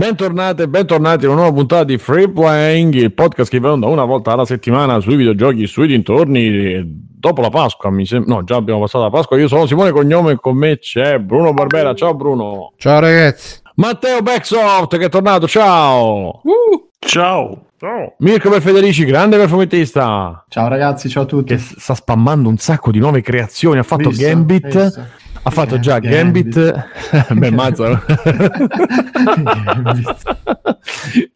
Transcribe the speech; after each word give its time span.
Bentornate 0.00 0.62
e 0.62 0.68
bentornati 0.68 1.26
in 1.26 1.30
una 1.32 1.40
nuova 1.42 1.54
puntata 1.54 1.84
di 1.84 1.98
Free 1.98 2.30
Playing, 2.30 2.94
il 2.94 3.12
podcast 3.12 3.50
che 3.50 3.60
va 3.60 3.72
onda 3.72 3.86
una 3.86 4.06
volta 4.06 4.32
alla 4.32 4.46
settimana 4.46 4.98
sui 4.98 5.14
videogiochi, 5.14 5.66
sui 5.66 5.88
dintorni. 5.88 6.82
Dopo 6.86 7.42
la 7.42 7.50
Pasqua, 7.50 7.90
mi 7.90 8.06
sembra. 8.06 8.36
No, 8.36 8.42
già 8.42 8.56
abbiamo 8.56 8.80
passato 8.80 9.04
la 9.04 9.10
Pasqua. 9.10 9.38
Io 9.38 9.46
sono 9.46 9.66
Simone 9.66 9.90
Cognome 9.90 10.32
e 10.32 10.36
con 10.36 10.56
me 10.56 10.78
c'è 10.78 11.18
Bruno 11.18 11.52
Barbera. 11.52 11.92
Ciao 11.92 12.14
Bruno. 12.14 12.72
Ciao 12.78 12.98
ragazzi. 12.98 13.60
Matteo 13.74 14.22
Backsoft 14.22 14.96
che 14.96 15.04
è 15.04 15.08
tornato. 15.10 15.46
Ciao. 15.46 16.40
Uh, 16.44 16.88
ciao. 16.98 17.66
Ciao. 17.78 18.14
Mirko 18.20 18.48
per 18.48 18.62
Federici, 18.62 19.04
grande 19.04 19.36
perfumettista. 19.36 20.46
Ciao 20.48 20.68
ragazzi, 20.68 21.10
ciao 21.10 21.24
a 21.24 21.26
tutti. 21.26 21.54
Che 21.54 21.58
sta 21.58 21.94
spammando 21.94 22.48
un 22.48 22.56
sacco 22.56 22.90
di 22.90 23.00
nuove 23.00 23.20
creazioni. 23.20 23.78
Ha 23.78 23.82
fatto 23.82 24.08
visto, 24.08 24.24
Gambit. 24.24 24.82
Visto. 24.82 25.06
Ha 25.42 25.50
fatto 25.50 25.78
già 25.78 25.98
Gambit, 25.98 26.54
Gambit. 26.54 27.32
beh, 27.32 27.50
mazza. 27.50 28.04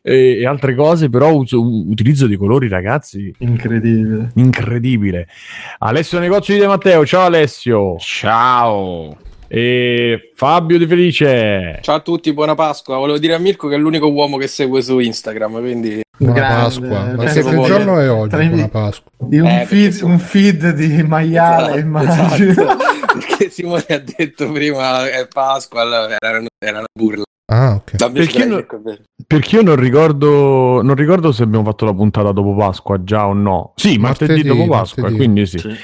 e, 0.02 0.38
e, 0.40 0.46
altre 0.46 0.74
cose, 0.74 1.08
però 1.08 1.34
uso, 1.34 1.60
utilizzo 1.62 2.26
di 2.26 2.36
colori, 2.36 2.68
ragazzi. 2.68 3.34
Incredibile. 3.38 4.30
Incredibile. 4.34 5.26
Alessio 5.78 6.18
Negozio 6.18 6.52
di 6.52 6.60
De 6.60 6.66
Matteo, 6.66 7.06
ciao 7.06 7.24
Alessio. 7.24 7.96
Ciao. 7.98 9.16
E 9.48 10.32
Fabio 10.34 10.76
Di 10.76 10.86
Felice. 10.86 11.78
Ciao 11.80 11.96
a 11.96 12.00
tutti, 12.00 12.32
buona 12.34 12.54
Pasqua. 12.54 12.98
Volevo 12.98 13.18
dire 13.18 13.34
a 13.34 13.38
Mirko 13.38 13.68
che 13.68 13.76
è 13.76 13.78
l'unico 13.78 14.10
uomo 14.10 14.36
che 14.36 14.48
segue 14.48 14.82
su 14.82 14.98
Instagram, 14.98 15.60
quindi... 15.60 16.02
Buona 16.16 16.34
Grande. 16.34 16.62
Pasqua. 16.62 17.14
Ma 17.14 17.24
che 17.24 17.42
giorno 17.42 17.98
è 18.00 18.10
oggi? 18.10 18.48
Buona 18.48 18.68
Pasqua. 18.68 19.10
Di 19.16 19.38
un, 19.38 19.46
eh, 19.46 19.64
feed, 19.64 20.01
un, 20.02 20.18
feed, 20.18 20.73
di 20.73 21.02
maiale, 21.02 21.64
esatto, 21.66 21.79
immagino. 21.79 22.51
Esatto. 22.51 23.02
Perché 23.18 23.51
Simone 23.51 23.84
ha 23.88 23.98
detto 23.98 24.51
prima 24.51 25.09
è 25.09 25.26
Pasqua, 25.29 25.82
allora 25.82 26.16
era, 26.20 26.43
era 26.59 26.79
una 26.79 26.87
burla. 26.93 27.23
Ah, 27.46 27.74
ok. 27.74 28.10
Perché 28.10 28.38
io, 28.38 28.46
non, 28.46 28.66
perché 29.26 29.57
io 29.57 29.62
non 29.62 29.76
ricordo, 29.76 30.80
non 30.82 30.95
ricordo 30.95 31.30
se 31.30 31.42
abbiamo 31.42 31.65
fatto 31.65 31.85
la 31.85 31.92
puntata 31.92 32.32
dopo 32.32 32.54
Pasqua 32.54 33.02
già 33.04 33.26
o 33.26 33.35
no. 33.35 33.73
Sì, 33.76 33.98
martedì, 33.98 34.32
martedì 34.32 34.48
dopo 34.48 34.68
Pasqua, 34.70 35.02
martedì. 35.02 35.23
quindi 35.23 35.46
sì. 35.46 35.59
sì. 35.59 35.76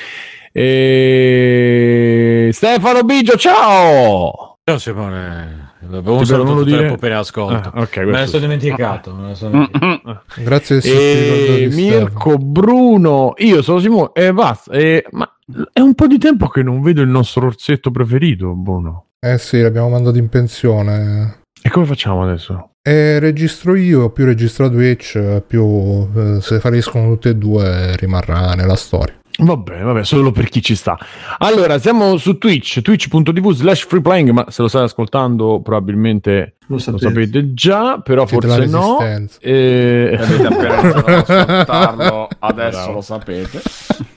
E... 0.53 2.51
Stefano 2.53 3.03
Biggio, 3.03 3.36
ciao! 3.36 4.56
Ciao 4.64 4.78
Simone. 4.78 5.70
Avevo 5.83 6.19
un 6.19 6.27
saluto 6.27 6.62
dire... 6.62 6.97
per 6.97 7.12
ascolto. 7.12 7.70
Ah, 7.75 7.81
okay, 7.81 8.05
me 8.05 8.20
ne 8.20 8.27
sono 8.27 8.42
dimenticato. 8.42 9.14
Me 9.14 9.28
ne 9.28 9.34
sono 9.34 9.69
dimenticato. 9.73 10.23
Grazie 10.36 10.81
e... 10.83 11.69
Mirko, 11.73 12.36
Bruno, 12.36 13.34
io 13.39 13.62
sono 13.62 13.78
Simone 13.78 14.11
e 14.12 14.33
basta. 14.33 14.73
E... 14.73 15.05
Ma 15.11 15.28
è 15.73 15.81
un 15.81 15.95
po' 15.95 16.06
di 16.06 16.19
tempo 16.19 16.48
che 16.48 16.62
non 16.62 16.83
vedo 16.83 17.01
il 17.01 17.08
nostro 17.08 17.47
orsetto 17.47 17.91
preferito, 17.91 18.53
Bruno. 18.55 19.06
Eh 19.19 19.39
sì, 19.39 19.61
l'abbiamo 19.61 19.89
mandato 19.89 20.19
in 20.19 20.28
pensione. 20.28 21.41
E 21.62 21.69
come 21.70 21.86
facciamo 21.86 22.23
adesso? 22.23 22.70
E 22.83 23.19
registro 23.19 23.75
io, 23.75 24.11
più 24.11 24.25
registro 24.25 24.70
Twitch, 24.70 25.42
più 25.47 26.08
eh, 26.14 26.39
se 26.41 26.61
fariscono 26.61 27.08
tutte 27.08 27.31
e 27.31 27.36
due 27.36 27.95
rimarrà 27.97 28.55
nella 28.55 28.77
storia. 28.77 29.19
Va 29.42 29.56
bene, 29.56 29.83
vabbè, 29.83 30.05
solo 30.05 30.33
per 30.33 30.48
chi 30.48 30.62
ci 30.62 30.74
sta. 30.74 30.98
Allora, 31.38 31.78
siamo 31.78 32.16
su 32.16 32.38
Twitch, 32.38 32.80
twitch.tv 32.80 33.52
slash 33.52 33.86
freeplaying, 33.86 34.30
ma 34.30 34.50
se 34.50 34.62
lo 34.62 34.69
stai 34.69 34.84
ascoltando 34.84 35.60
probabilmente 35.60 36.55
lo 36.66 36.78
sapete, 36.78 37.05
lo 37.05 37.10
sapete 37.10 37.55
già, 37.55 38.00
però 38.00 38.27
Siete 38.27 38.46
forse 38.46 38.66
no. 38.66 38.98
E... 39.41 40.18
Ascoltarlo, 40.20 42.28
adesso 42.38 42.78
Bravo. 42.78 42.92
lo 42.92 43.00
sapete. 43.00 43.62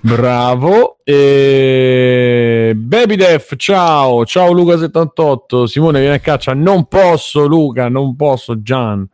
Bravo. 0.01 0.97
E... 1.03 2.73
Baby 2.75 3.15
Def, 3.15 3.55
ciao, 3.55 4.25
ciao 4.25 4.53
Luca78, 4.53 5.63
Simone 5.63 5.99
viene 5.99 6.15
a 6.15 6.19
caccia, 6.19 6.53
non 6.53 6.87
posso 6.87 7.47
Luca, 7.47 7.89
non 7.89 8.15
posso 8.15 8.61
Gian. 8.61 9.07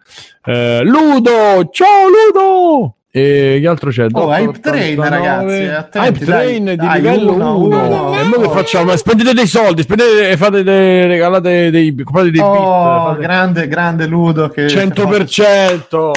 Eh, 0.43 0.81
Ludo, 0.83 1.69
ciao 1.71 2.07
Ludo! 2.09 2.95
E 3.11 3.57
che 3.59 3.67
altro 3.67 3.89
c'è? 3.89 4.05
Oh, 4.11 4.31
Hype 4.31 4.59
Train, 4.59 5.01
ragazzi. 5.01 5.97
Hype 5.97 6.25
Train 6.25 6.63
dai, 6.65 6.77
di 6.77 6.85
dai, 6.85 7.01
livello 7.01 7.57
1. 7.57 8.19
E 8.19 8.23
noi 8.23 8.41
che 8.41 8.49
facciamo? 8.49 8.95
Spendete 8.95 9.33
dei 9.33 9.47
soldi, 9.47 9.81
spendete, 9.81 10.37
fate 10.37 10.61
dei, 10.61 11.07
regalate 11.07 11.71
dei, 11.71 11.95
comprate 11.95 12.29
dei 12.29 12.39
oh, 12.39 13.13
bit. 13.13 13.21
Grande, 13.21 13.67
grande 13.67 14.05
Ludo. 14.05 14.49
Che 14.49 14.67
100%. 14.67 16.11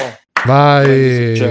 Vai. 0.45 1.49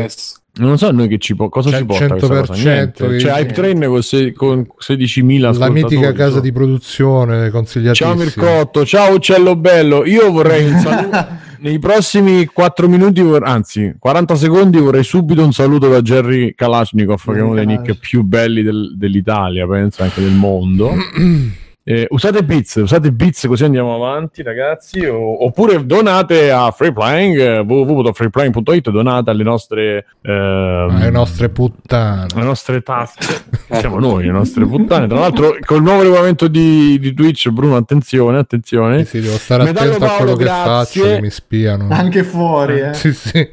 Non 0.54 0.76
so 0.76 0.90
noi 0.90 1.08
che 1.08 1.16
ci 1.16 1.34
può, 1.34 1.48
cosa 1.48 1.74
ci 1.76 1.84
porta 1.86 2.14
100% 2.14 2.18
cosa? 2.18 2.52
C'è 2.52 2.92
Hype 2.92 3.52
Train 3.52 3.82
con, 3.86 4.02
se, 4.02 4.32
con 4.34 4.66
16.000 4.78 5.58
La 5.58 5.70
mitica 5.70 6.12
casa 6.12 6.40
di 6.40 6.52
produzione 6.52 7.48
consigliatissima. 7.48 8.10
Ciao 8.10 8.18
Mircotto, 8.18 8.84
ciao 8.84 9.14
Uccello 9.14 9.56
Bello. 9.56 10.04
Io 10.04 10.30
vorrei 10.30 10.70
un 10.70 10.78
saluto 10.78 11.26
nei 11.62 11.78
prossimi 11.78 12.44
4 12.46 12.88
minuti, 12.88 13.20
anzi 13.20 13.94
40 13.98 14.34
secondi, 14.34 14.78
vorrei 14.78 15.04
subito 15.04 15.44
un 15.44 15.52
saluto 15.52 15.88
da 15.88 16.02
Jerry 16.02 16.54
Kalashnikov, 16.54 17.24
che 17.24 17.38
è 17.38 17.40
uno 17.40 17.54
dei 17.54 17.66
nick 17.66 17.94
più 17.98 18.22
belli 18.22 18.62
del, 18.62 18.94
dell'Italia, 18.96 19.66
penso 19.66 20.02
anche 20.02 20.20
del 20.20 20.32
mondo. 20.32 20.92
Eh, 21.84 22.06
usate 22.10 22.44
bits, 22.44 22.76
usate 22.76 23.10
bits 23.10 23.48
così 23.48 23.64
andiamo 23.64 23.92
avanti 23.94 24.42
ragazzi. 24.42 25.04
O, 25.04 25.44
oppure 25.44 25.84
donate 25.84 26.52
a 26.52 26.70
Freeplaying 26.70 27.36
eh, 27.36 27.58
www.freeplaying.it 27.58 28.90
donate 28.90 29.30
alle 29.30 29.42
nostre 29.42 30.06
eh, 30.22 30.30
alle 30.30 31.10
nostre 31.10 31.48
puttane. 31.48 32.26
alle 32.34 32.44
nostre 32.44 32.82
tasse 32.82 33.44
siamo 33.72 33.98
noi 33.98 34.26
le 34.26 34.30
nostre 34.30 34.64
puttane. 34.64 35.08
Tra 35.08 35.18
l'altro 35.18 35.56
col 35.64 35.82
nuovo 35.82 36.02
regolamento 36.02 36.46
di, 36.46 37.00
di 37.00 37.14
Twitch 37.14 37.48
Bruno 37.48 37.74
attenzione 37.74 38.38
attenzione. 38.38 38.98
Sì, 39.04 39.18
sì 39.18 39.20
devo 39.20 39.36
stare 39.36 39.64
Medallo 39.64 39.94
attento 39.94 40.06
Paolo, 40.06 40.14
a 40.14 40.36
quello 40.36 40.36
grazie. 40.36 41.02
che 41.02 41.08
faccio 41.08 41.14
che 41.16 41.20
mi 41.20 41.30
spiano. 41.30 41.88
Anche 41.90 42.22
fuori 42.22 42.78
eh. 42.78 42.94
sì 42.94 43.12
sì. 43.12 43.50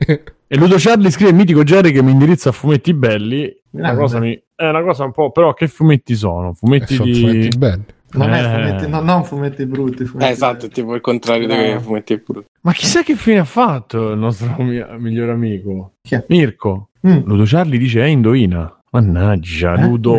E 0.52 0.58
Ludo 0.58 0.76
Charlie 0.78 1.10
scrive 1.10 1.34
mitico 1.34 1.64
Jerry 1.64 1.92
che 1.92 2.04
mi 2.04 2.12
indirizza 2.12 2.50
a 2.50 2.52
fumetti 2.52 2.94
belli. 2.94 3.56
Una 3.72 3.96
cosa 3.96 4.20
mi, 4.20 4.40
è 4.56 4.68
una 4.68 4.82
cosa 4.82 5.04
un 5.04 5.12
po' 5.12 5.32
però 5.32 5.54
che 5.54 5.68
fumetti 5.68 6.16
sono? 6.16 6.54
Fumetti, 6.54 6.96
eh, 6.96 7.02
di... 7.02 7.14
fumetti 7.14 7.58
belli 7.58 7.86
non 8.14 8.34
eh. 8.34 8.40
è 8.40 8.44
fumetti, 8.44 8.90
no, 8.90 9.02
non 9.02 9.24
fumetti 9.24 9.66
brutti. 9.66 10.06
Fumetti 10.06 10.30
eh, 10.30 10.34
esatto, 10.34 10.66
è 10.66 10.70
tipo 10.70 10.96
il 10.96 11.02
contrario 11.02 11.48
no. 11.48 11.56
dei 11.56 11.80
fumetti 11.80 12.18
brutti. 12.18 12.48
Ma 12.62 12.74
chissà 12.74 13.04
che 13.04 13.16
fine 13.16 13.40
ha 13.40 13.46
fatto 13.46 14.12
il 14.12 14.18
nostro 14.18 14.56
migliore 14.62 15.32
amico? 15.32 15.94
Chi 16.02 16.16
è? 16.16 16.26
Mirko. 16.28 16.90
Mm. 17.08 17.22
Ludo 17.26 17.44
Charlie 17.46 17.78
dice, 17.78 18.04
eh, 18.04 18.08
indovina. 18.08 18.74
Mannaggia, 18.92 19.76
eh? 19.76 19.82
Ludo. 19.82 20.18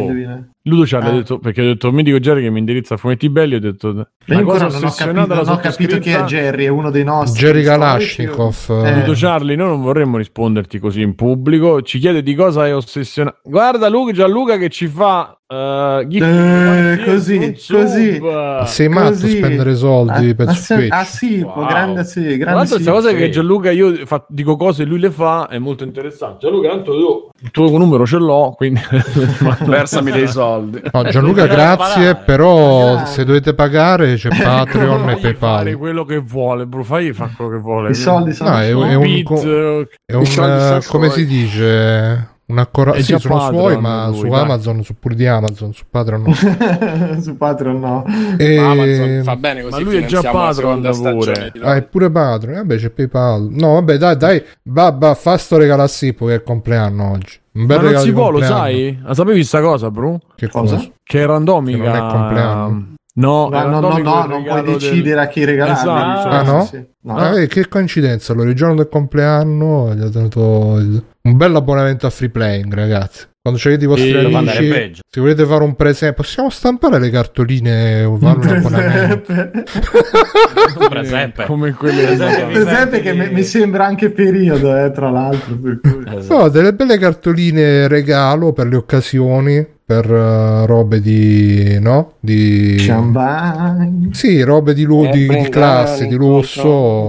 Ludo 0.70 0.86
ci 0.86 0.94
ha 0.94 0.98
ah. 0.98 1.10
detto 1.10 1.38
perché 1.38 1.60
ho 1.60 1.64
detto 1.64 1.92
mi 1.92 2.02
dico 2.02 2.18
Jerry 2.18 2.42
che 2.42 2.50
mi 2.50 2.60
indirizza 2.60 2.94
a 2.94 2.96
fumetti 2.96 3.28
belli 3.28 3.56
ho 3.56 3.60
detto 3.60 3.92
ma 3.92 4.06
io 4.26 4.38
ancora 4.38 4.68
non 4.68 4.84
ho 4.84 4.90
capito, 4.90 5.34
non 5.34 5.48
ho 5.48 5.56
capito 5.58 5.98
chi 5.98 6.10
è 6.10 6.22
Jerry 6.22 6.64
è 6.64 6.68
uno 6.68 6.90
dei 6.90 7.04
nostri 7.04 7.44
Jerry 7.44 7.62
Kalashnikov 7.62 8.82
eh. 8.84 8.94
Ludo 8.94 9.12
Charlie 9.14 9.56
noi 9.56 9.68
non 9.68 9.82
vorremmo 9.82 10.16
risponderti 10.16 10.78
così 10.78 11.02
in 11.02 11.14
pubblico 11.14 11.82
ci 11.82 11.98
chiede 11.98 12.22
di 12.22 12.34
cosa 12.34 12.66
è 12.66 12.74
ossessionato 12.74 13.40
guarda 13.44 13.88
Luca, 13.88 14.12
Gianluca 14.12 14.56
che 14.56 14.70
ci 14.70 14.86
fa 14.86 15.34
Uh, 15.50 16.06
eh, 16.08 17.02
così, 17.04 17.56
così. 17.68 18.20
Sei 18.66 18.88
matto 18.88 19.26
a 19.26 19.28
spendere 19.28 19.74
soldi 19.74 20.28
ah, 20.28 20.34
per 20.36 20.48
ah, 20.48 20.54
Switch. 20.54 20.92
Ah 20.92 21.02
sì, 21.02 21.40
wow. 21.40 21.66
grande 21.66 22.04
sì, 22.04 22.20
grande 22.20 22.44
Tra 22.44 22.54
l'altro 22.54 22.74
questa 22.76 22.92
cosa 22.92 23.12
che 23.12 23.30
Gianluca 23.30 23.72
io 23.72 24.06
fa, 24.06 24.24
dico 24.28 24.54
cose 24.54 24.84
e 24.84 24.86
lui 24.86 25.00
le 25.00 25.10
fa 25.10 25.48
è 25.48 25.58
molto 25.58 25.82
interessante. 25.82 26.46
Gianluca, 26.46 26.68
tanto 26.68 26.96
io 26.96 27.30
il 27.40 27.50
tuo 27.50 27.76
numero 27.78 28.06
ce 28.06 28.18
l'ho, 28.18 28.54
quindi 28.56 28.80
versami 29.66 30.12
dei 30.12 30.28
soldi. 30.28 30.59
No, 30.92 31.02
Gianluca, 31.04 31.46
grazie, 31.46 32.14
però 32.16 32.94
grazie. 32.94 33.14
se 33.14 33.24
dovete 33.24 33.54
pagare 33.54 34.14
c'è 34.14 34.28
Patreon 34.28 35.10
e 35.10 35.16
PayPal. 35.16 35.56
Fare 35.58 35.76
quello 35.76 36.04
che 36.04 36.18
vuole, 36.18 36.66
bro, 36.66 36.82
fai 36.84 37.12
fa 37.12 37.30
quello 37.34 37.50
che 37.50 37.58
vuole. 37.58 37.90
I 37.90 37.94
soldi 37.94 38.32
sono 38.32 38.50
no, 38.50 38.58
è, 38.58 38.68
è 38.68 38.72
un, 38.72 38.88
è 38.88 38.94
un, 38.94 39.86
è 40.04 40.14
un 40.14 40.80
come 40.86 41.10
si 41.10 41.26
dice 41.26 42.38
una 42.50 42.66
cora- 42.66 43.00
sì, 43.00 43.16
sono 43.18 43.36
Patreon, 43.36 43.60
suoi, 43.60 43.80
ma 43.80 44.08
lui, 44.08 44.18
su 44.18 44.26
dai. 44.26 44.40
Amazon, 44.40 44.82
su 44.82 44.98
pur 44.98 45.14
di 45.14 45.26
Amazon, 45.26 45.72
su 45.72 45.84
Patreon 45.88 46.22
no. 46.22 46.34
su 47.22 47.36
Patreon 47.36 47.78
no. 47.78 48.04
E... 48.36 48.58
Amazon 48.58 49.20
fa 49.22 49.36
bene 49.36 49.62
così. 49.62 49.82
Ma 49.82 49.90
lui 49.90 49.96
è 50.02 50.06
già 50.06 50.20
Patreon 50.20 50.80
pure. 50.80 51.52
Ah, 51.60 51.76
è 51.76 51.82
pure 51.82 52.10
Patreon. 52.10 52.56
Vabbè, 52.56 52.76
c'è 52.76 52.90
PayPal. 52.90 53.48
No, 53.50 53.74
vabbè, 53.74 53.96
dai, 53.96 54.16
dai. 54.16 54.44
Babba, 54.62 55.14
fa 55.14 55.36
sto 55.38 55.56
regalo 55.56 55.82
a 55.82 55.88
Sippo 55.88 56.26
che 56.26 56.32
è 56.32 56.36
il 56.36 56.42
compleanno 56.42 57.12
oggi. 57.12 57.38
Un 57.52 57.66
bel 57.66 57.82
ma 57.82 57.90
non 57.90 58.00
si 58.00 58.12
può, 58.12 58.30
lo 58.30 58.40
sai? 58.42 58.98
La 59.02 59.14
sapevi 59.14 59.38
questa 59.38 59.60
cosa, 59.60 59.90
bro? 59.90 60.20
Che 60.36 60.48
cosa? 60.48 60.80
Che 61.02 61.22
è 61.22 61.26
randomica. 61.26 61.78
Che 61.78 61.88
non 61.88 61.96
è 61.96 62.12
compleanno. 62.12 62.94
No, 63.12 63.48
no, 63.48 63.62
no, 63.64 63.80
no, 63.80 63.98
no 63.98 64.26
non 64.26 64.44
puoi 64.44 64.62
decidere 64.62 65.02
del... 65.02 65.18
a 65.18 65.26
chi 65.26 65.44
regalare. 65.44 65.78
Esatto. 65.78 66.28
Ah, 66.28 66.42
no? 66.42 66.64
Sì. 66.64 66.86
No. 67.02 67.16
Ah, 67.16 67.40
eh, 67.40 67.46
che 67.46 67.68
coincidenza, 67.68 68.32
allora 68.32 68.48
il 68.48 68.54
giorno 68.54 68.74
del 68.74 68.88
compleanno 68.88 69.94
gli 69.94 70.02
ho 70.02 70.08
dato 70.08 70.76
il... 70.78 71.02
un 71.22 71.36
bel 71.36 71.54
abbonamento 71.54 72.06
a 72.06 72.10
free 72.10 72.30
playing, 72.30 72.72
ragazzi. 72.74 73.28
Quando 73.42 73.58
c'avete 73.58 73.84
i 73.84 73.86
vostri 73.86 74.10
e... 74.10 74.34
amici, 74.34 75.00
se 75.08 75.18
volete 75.18 75.46
fare 75.46 75.64
un 75.64 75.74
presepe, 75.74 76.12
possiamo 76.12 76.50
stampare 76.50 76.98
le 76.98 77.08
cartoline 77.08 78.04
o 78.04 78.18
fare 78.18 78.38
un, 78.38 78.46
un 78.46 78.56
abbonamento? 78.56 79.32
un 79.32 80.88
presepe. 80.90 81.44
Come 81.46 81.72
quelle 81.72 82.04
presepe, 82.04 82.52
presepe 82.52 83.00
che 83.00 83.14
mi, 83.14 83.30
mi, 83.30 83.42
sembra 83.42 83.86
anche 83.86 84.10
periodo, 84.10 84.76
eh, 84.76 84.90
tra 84.90 85.08
l'altro. 85.08 85.56
Per 85.56 85.80
cui... 85.80 86.04
esatto. 86.18 86.38
No, 86.38 86.48
delle 86.50 86.74
belle 86.74 86.98
cartoline 86.98 87.88
regalo 87.88 88.52
per 88.52 88.66
le 88.66 88.76
occasioni 88.76 89.66
per 89.90 90.08
uh, 90.08 90.66
robe 90.66 91.00
di 91.00 91.76
no? 91.80 92.12
di 92.20 92.76
Champagne. 92.78 94.10
sì, 94.12 94.40
robe 94.42 94.72
di, 94.72 94.84
lu- 94.84 95.10
di, 95.10 95.26
di 95.26 95.48
classe, 95.48 96.06
di 96.06 96.14
lusso 96.14 96.68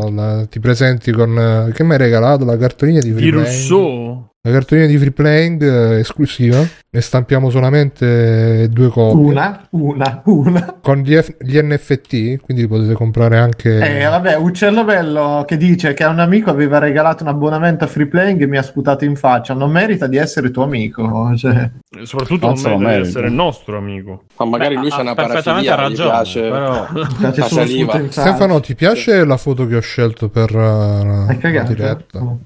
La, 0.10 0.46
ti 0.50 0.60
presenti 0.60 1.12
con 1.12 1.72
che 1.74 1.84
mi 1.84 1.92
hai 1.92 1.98
regalato 1.98 2.46
la 2.46 2.58
cartolina 2.58 3.00
di 3.00 3.14
Di 3.14 3.30
Rousseau? 3.30 4.31
La 4.44 4.54
cartolina 4.54 4.88
di 4.88 4.98
free 4.98 5.12
playing 5.12 5.62
eh, 5.62 6.00
esclusiva. 6.00 6.58
Ne 6.94 7.00
stampiamo 7.00 7.52
solamente 7.52 8.68
due 8.70 8.90
copie. 8.90 9.22
Una, 9.22 9.68
una, 9.70 10.22
una. 10.26 10.78
Con 10.82 10.98
gli, 10.98 11.16
F- 11.16 11.36
gli 11.40 11.60
NFT, 11.62 12.40
quindi 12.42 12.64
li 12.64 12.68
potete 12.68 12.94
comprare 12.94 13.38
anche. 13.38 13.78
Eh, 13.78 14.04
vabbè, 14.04 14.38
Uccello 14.38 14.84
Bello 14.84 15.44
che 15.46 15.58
dice 15.58 15.94
che 15.94 16.04
a 16.04 16.10
un 16.10 16.18
amico 16.18 16.50
aveva 16.50 16.80
regalato 16.80 17.22
un 17.22 17.30
abbonamento 17.30 17.84
a 17.84 17.88
free 17.88 18.08
playing 18.08 18.42
e 18.42 18.48
mi 18.48 18.58
ha 18.58 18.64
sputato 18.64 19.06
in 19.06 19.16
faccia. 19.16 19.54
Non 19.54 19.70
merita 19.70 20.08
di 20.08 20.18
essere 20.18 20.50
tuo 20.50 20.64
amico. 20.64 21.36
Cioè. 21.38 21.70
Soprattutto 22.02 22.48
non, 22.48 22.60
non 22.64 22.82
merita 22.82 23.02
di 23.02 23.08
essere 23.08 23.28
il 23.28 23.34
nostro 23.34 23.78
amico. 23.78 24.24
Ma 24.38 24.46
magari 24.46 24.74
lui 24.74 24.90
c'ha 24.90 25.02
una 25.02 25.14
parafilia, 25.14 25.76
ragione, 25.76 26.10
piace, 26.10 26.42
però... 26.42 26.88
piace 27.20 27.42
saliva. 27.44 28.02
Stefano, 28.10 28.60
ti 28.60 28.74
piace 28.74 29.24
la 29.24 29.38
foto 29.38 29.68
che 29.68 29.76
ho 29.76 29.82
scelto 29.82 30.30
per 30.30 30.56
uh, 30.56 31.28
la 31.28 31.62
diretta? 31.62 32.20
No. 32.20 32.40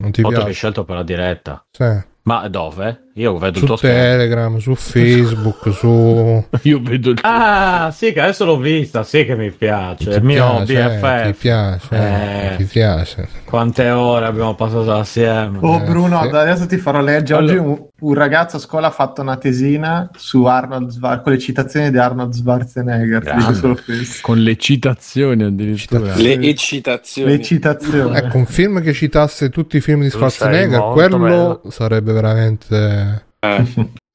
Non 0.00 0.12
ti 0.12 0.20
Foto 0.22 0.28
piace? 0.34 0.44
che 0.44 0.50
hai 0.50 0.56
scelto 0.56 0.84
per 0.84 0.96
la 0.96 1.02
diretta. 1.02 1.66
Sì. 1.70 1.84
Ma 2.28 2.46
dove? 2.48 3.08
Io 3.18 3.36
vedo 3.36 3.58
su 3.58 3.64
il 3.64 3.66
tuo 3.66 3.76
Telegram, 3.76 4.58
schermo. 4.58 4.60
su 4.60 4.74
Facebook, 4.78 5.72
su... 5.72 6.44
Io 6.62 6.80
vedo 6.80 7.10
il 7.10 7.20
tuo 7.20 7.28
Ah, 7.28 7.90
sì, 7.92 8.12
che 8.12 8.20
adesso 8.20 8.44
l'ho 8.44 8.58
vista, 8.58 9.02
sì 9.02 9.24
che 9.24 9.34
mi 9.34 9.50
piace. 9.50 10.08
Ti 10.08 10.16
il 10.16 10.22
mio 10.22 10.62
piace, 10.64 10.98
BFF. 11.00 11.26
Ti 11.26 11.32
piace, 11.32 11.88
eh, 11.90 12.56
ti 12.56 12.64
piace. 12.64 13.28
Quante 13.44 13.90
ore 13.90 14.26
abbiamo 14.26 14.54
passato 14.54 14.92
assieme. 14.92 15.58
Oh 15.60 15.80
Bruno, 15.80 16.22
sì. 16.22 16.28
adesso 16.28 16.66
ti 16.66 16.76
farò 16.76 17.00
leggere. 17.00 17.42
Oggi 17.42 17.56
un, 17.56 17.86
un, 17.98 18.14
ragazzo 18.14 18.56
a 18.56 18.60
scuola 18.60 18.86
ha 18.86 18.92
fatto 18.92 19.20
una 19.20 19.36
tesina 19.36 20.08
su 20.14 20.44
Arnold 20.44 20.90
Schwarzenegger, 20.90 21.22
con 21.22 21.32
le 21.32 21.38
citazioni 21.38 21.90
di 21.90 21.98
Arnold 21.98 22.32
Schwarzenegger. 22.34 23.84
Con 24.20 24.38
le 24.38 24.56
citazioni 24.56 25.42
addirittura. 25.42 26.14
Le 26.14 26.34
eccitazioni. 26.34 27.30
Le 27.32 27.42
citazioni. 27.42 28.16
Ecco, 28.16 28.36
un 28.36 28.46
film 28.46 28.80
che 28.80 28.92
citasse 28.92 29.50
tutti 29.50 29.78
i 29.78 29.80
film 29.80 30.02
di 30.02 30.10
Schwarzenegger, 30.10 30.92
quello 30.92 31.18
bello. 31.18 31.62
sarebbe 31.70 32.12
veramente 32.20 33.26
eh. 33.40 33.64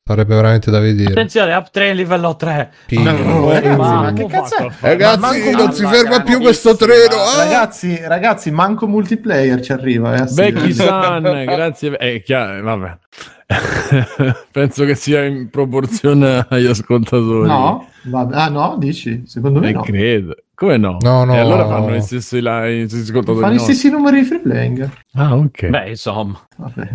Sarebbe 0.05 0.35
veramente 0.35 0.69
da 0.69 0.79
vedere. 0.79 1.11
Attenzione, 1.11 1.53
up 1.55 1.69
3 1.71 1.93
livello 1.93 2.35
3. 2.35 2.71
No, 2.89 3.11
no, 3.11 3.49
ragazzi, 3.49 3.77
ma 3.77 4.11
che 4.13 4.25
cazzo 4.25 4.55
è? 4.57 4.69
Ragazzi, 4.81 5.51
non 5.51 5.71
si 5.71 5.85
ferma 5.85 6.21
più 6.23 6.41
questo 6.41 6.75
treno. 6.75 7.15
Ah! 7.15 7.37
Ragazzi, 7.45 8.01
ragazzi, 8.01 8.51
manco 8.51 8.85
multiplayer 8.85 9.61
ci 9.61 9.71
arriva. 9.71 10.13
Eh, 10.15 10.25
Becky 10.33 10.73
San, 10.73 11.21
grazie. 11.45 11.95
È 11.95 12.21
chiaro, 12.21 12.61
vabbè. 12.63 12.97
Penso 14.51 14.83
che 14.83 14.95
sia 14.95 15.23
in 15.23 15.49
proporzione 15.49 16.47
agli 16.49 16.65
ascoltatori. 16.65 17.47
No, 17.47 17.87
vabbè. 18.03 18.35
ah 18.35 18.49
no, 18.49 18.75
dici? 18.77 19.23
Secondo 19.25 19.61
me 19.61 19.69
eh, 19.69 19.73
no. 19.73 19.81
credo. 19.83 20.35
Come 20.53 20.75
no? 20.75 20.97
No, 20.99 21.23
no. 21.23 21.33
E 21.33 21.39
allora 21.39 21.65
fanno 21.65 21.95
gli 21.95 22.01
stessi, 22.01 22.41
la, 22.41 22.69
gli 22.69 22.89
stessi 22.89 23.09
ascoltatori. 23.09 23.39
Fanno 23.39 23.53
no. 23.53 23.59
gli 23.59 23.63
stessi 23.63 23.89
numeri 23.89 24.19
di 24.19 24.25
free 24.25 24.39
playing. 24.39 24.89
Ah, 25.13 25.33
ok. 25.35 25.67
Beh, 25.67 25.89
insomma. 25.89 26.39
Vabbè. 26.57 26.89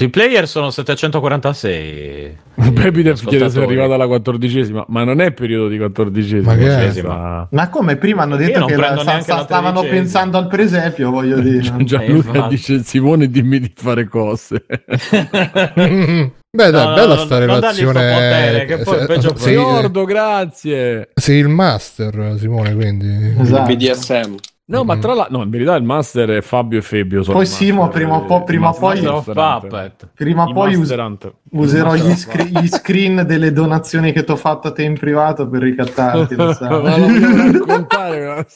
I 0.00 0.08
player 0.08 0.48
sono 0.48 0.70
746. 0.70 2.38
Baby 2.54 3.02
Def 3.02 3.22
chiede 3.26 3.50
se 3.50 3.60
è 3.60 3.64
arrivata 3.64 3.94
alla 3.94 4.06
quattordicesima, 4.06 4.86
ma 4.88 5.04
non 5.04 5.20
è 5.20 5.32
periodo 5.32 5.68
di 5.68 5.76
quattordicesima. 5.76 6.54
Ma, 7.02 7.48
ma 7.50 7.68
come 7.68 7.96
prima 7.96 8.22
hanno 8.22 8.36
detto 8.36 8.64
che 8.64 8.76
la, 8.76 8.96
sta, 8.98 9.20
sta, 9.20 9.42
stavano 9.42 9.82
pensando 9.82 10.38
al 10.38 10.46
presepio, 10.46 11.10
voglio 11.10 11.38
dire. 11.40 11.84
Gianluca 11.84 12.46
eh, 12.46 12.48
dice 12.48 12.82
Simone 12.82 13.28
dimmi 13.28 13.60
di 13.60 13.72
fare 13.74 14.08
cose. 14.08 14.64
Beh, 16.52 16.70
dai, 16.70 16.86
no, 16.86 16.94
bella 16.94 17.14
no, 17.14 17.24
sta 17.24 17.38
relazione. 17.38 17.92
Potere, 17.92 18.64
che 18.64 18.78
poi 18.78 19.06
peggio 19.06 19.36
sei, 19.36 19.52
Fiordo, 19.54 20.04
grazie. 20.04 21.10
Sei 21.14 21.38
il 21.38 21.48
master, 21.48 22.36
Simone, 22.38 22.74
quindi. 22.74 23.36
Esatto. 23.38 23.72
BDSM. 23.72 24.34
No, 24.70 24.84
mm. 24.84 24.86
ma 24.86 24.98
tra 24.98 25.14
l'altro, 25.14 25.38
no, 25.38 25.42
in 25.42 25.50
verità 25.50 25.74
il 25.74 25.82
master 25.82 26.28
è 26.30 26.40
Fabio 26.42 26.78
e 26.78 26.82
Fabio. 26.82 27.24
Poi 27.24 27.44
Simo, 27.44 27.88
prima 27.88 28.14
o 28.14 28.24
po', 28.24 28.44
prima 28.44 28.72
poi, 28.72 29.00
prima 30.14 30.52
poi 30.52 30.74
us- 30.76 30.94
userò 31.50 31.94
gli, 31.96 32.14
scri- 32.14 32.56
gli, 32.56 32.68
screen 32.68 33.24
delle 33.26 33.52
donazioni 33.52 34.12
che 34.12 34.22
ti 34.22 34.30
ho 34.30 34.36
fatto 34.36 34.68
a 34.68 34.72
te 34.72 34.84
in 34.84 34.96
privato 34.96 35.48
per 35.48 35.62
ricattarti. 35.62 36.36
lo 36.36 36.52
sai. 36.54 36.68
ma 36.68 36.78
lo 36.78 36.82
vogliamo 36.82 37.52
raccontare 37.52 38.26
una 38.26 38.46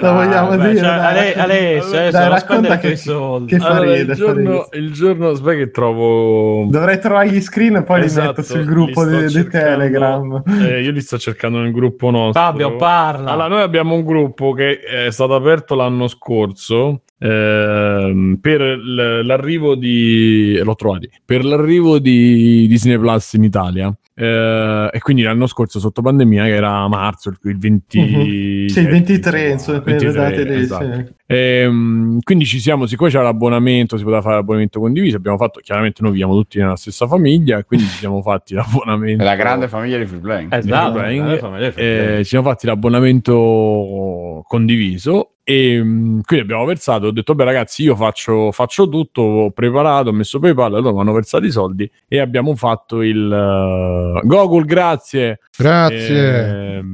Lo 0.00 0.12
vogliamo 0.12 0.50
ah, 0.50 0.56
dire. 0.58 0.76
Cioè, 0.76 0.96
dai, 0.96 1.32
Alessio, 1.32 1.90
dai, 1.90 2.10
dai 2.12 2.28
racconta 2.28 2.78
che, 2.78 2.94
soldi. 2.96 3.52
che 3.52 3.58
fa 3.58 3.68
allora, 3.68 3.94
ride, 3.94 4.12
il, 4.12 4.16
giorno, 4.16 4.68
il 4.70 4.92
giorno, 4.92 5.28
aspetta 5.30 5.56
che 5.56 5.70
trovo... 5.72 6.66
Dovrei 6.70 7.00
trovare 7.00 7.30
gli 7.30 7.40
screen 7.40 7.76
e 7.76 7.82
poi 7.82 8.04
esatto, 8.04 8.20
li 8.20 8.26
metto 8.28 8.42
sul 8.44 8.64
gruppo 8.64 9.04
di, 9.04 9.26
di 9.26 9.48
Telegram. 9.48 10.40
Eh, 10.46 10.82
io 10.82 10.92
li 10.92 11.00
sto 11.00 11.18
cercando 11.18 11.58
nel 11.58 11.72
gruppo 11.72 12.10
nostro. 12.10 12.40
Fabio, 12.40 12.76
parla. 12.76 13.32
Allora, 13.32 13.48
noi 13.48 13.62
abbiamo 13.62 13.96
un 13.96 14.04
gruppo 14.04 14.52
che 14.52 14.78
è 14.78 15.10
stato 15.10 15.34
aperto 15.34 15.46
aperto 15.48 15.74
l'anno 15.74 16.08
scorso 16.08 17.04
ehm, 17.18 18.38
per 18.40 18.60
l'arrivo 18.60 19.74
di 19.74 20.60
l'ho 20.62 20.74
trovati 20.74 21.10
per 21.24 21.44
l'arrivo 21.44 21.98
di 21.98 22.66
Disney 22.68 22.98
Plus 22.98 23.32
in 23.32 23.44
Italia 23.44 23.96
eh, 24.14 24.90
e 24.92 24.98
quindi 24.98 25.22
l'anno 25.22 25.46
scorso 25.46 25.78
sotto 25.78 26.02
pandemia 26.02 26.44
che 26.44 26.54
era 26.54 26.86
marzo 26.88 27.32
il 27.42 27.58
20 27.58 27.98
uh-huh. 27.98 28.68
sì, 28.68 28.80
il 28.80 28.88
23 28.88 29.50
insomma 29.50 29.78
23, 29.78 30.44
lì, 30.44 30.60
esatto. 30.60 30.84
sì. 30.84 31.14
e, 31.26 31.66
um, 31.66 32.18
quindi 32.20 32.44
ci 32.44 32.60
siamo 32.60 32.86
siccome 32.86 33.10
c'era 33.10 33.22
l'abbonamento 33.22 33.96
si 33.96 34.02
poteva 34.02 34.20
fare 34.20 34.34
l'abbonamento 34.34 34.80
condiviso 34.80 35.16
abbiamo 35.16 35.38
fatto 35.38 35.60
chiaramente 35.60 36.02
noi 36.02 36.10
viviamo 36.12 36.34
tutti 36.34 36.58
nella 36.58 36.76
stessa 36.76 37.06
famiglia 37.06 37.64
quindi 37.64 37.86
ci 37.86 37.98
siamo 37.98 38.20
fatti 38.20 38.52
l'abbonamento 38.54 39.24
la 39.24 39.36
grande 39.36 39.68
famiglia 39.68 39.98
di 39.98 40.06
Free 40.06 40.20
Playing, 40.20 40.52
esatto, 40.52 41.00
eh, 41.00 42.16
ci 42.18 42.24
siamo 42.24 42.48
fatti 42.48 42.66
l'abbonamento 42.66 44.42
condiviso 44.46 45.34
e 45.50 45.82
mm, 45.82 46.20
quindi 46.26 46.44
abbiamo 46.44 46.66
versato 46.66 47.06
ho 47.06 47.10
detto 47.10 47.34
beh 47.34 47.44
ragazzi 47.44 47.82
io 47.82 47.96
faccio, 47.96 48.52
faccio 48.52 48.86
tutto 48.86 49.22
ho 49.22 49.50
preparato 49.50 50.10
ho 50.10 50.12
messo 50.12 50.38
PayPal 50.38 50.74
allora 50.74 50.92
mi 50.92 51.00
hanno 51.00 51.14
versato 51.14 51.46
i 51.46 51.50
soldi 51.50 51.90
e 52.06 52.18
abbiamo 52.20 52.54
fatto 52.54 53.00
il 53.00 53.16
uh, 53.16 54.26
Google 54.26 54.66
grazie 54.66 55.40
grazie 55.56 56.76
e, 56.76 56.84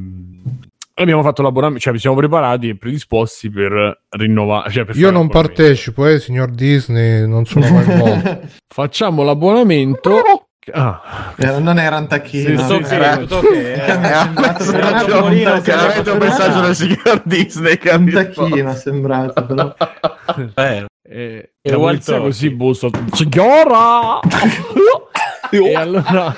abbiamo 0.95 1.23
fatto 1.23 1.43
l'abbonamento, 1.43 1.81
cioè 1.81 1.95
ci 1.95 1.99
siamo 1.99 2.15
preparati 2.15 2.69
e 2.69 2.77
predisposti 2.77 3.51
per 3.51 4.03
rinnovare. 4.11 4.71
Cioè 4.71 4.85
per 4.85 4.97
Io 4.99 5.11
non 5.11 5.29
partecipo, 5.29 6.07
eh, 6.07 6.21
signor 6.21 6.51
Disney, 6.53 7.27
non 7.27 7.45
sono 7.47 7.69
mai. 7.69 8.39
Facciamo 8.65 9.25
l'abbonamento 9.25 10.51
Ah. 10.73 11.35
Eh, 11.37 11.59
non 11.59 11.79
era 11.79 11.99
un 11.99 12.07
tacchino. 12.07 12.59
Sì, 12.59 12.67
tutto 12.67 12.95
era... 12.95 13.17
tutto 13.19 13.39
okay. 13.39 13.73
eh. 13.73 15.61
chiaramente 15.63 16.11
un 16.11 16.19
messaggio 16.19 16.61
del 16.61 16.75
signor 16.75 17.23
Disney 17.25 17.77
che 17.79 17.91
un 17.91 18.11
tacchino 18.11 18.71
è 18.71 18.75
sembrato 18.75 19.45
però. 19.45 19.75
Eh, 20.55 20.87
eh, 21.07 21.53
e 21.61 21.73
polizia 21.75 22.19
così 22.19 22.49
bussa 22.51 22.89
signora 23.13 24.21
e 25.53 25.75
allora, 25.75 26.35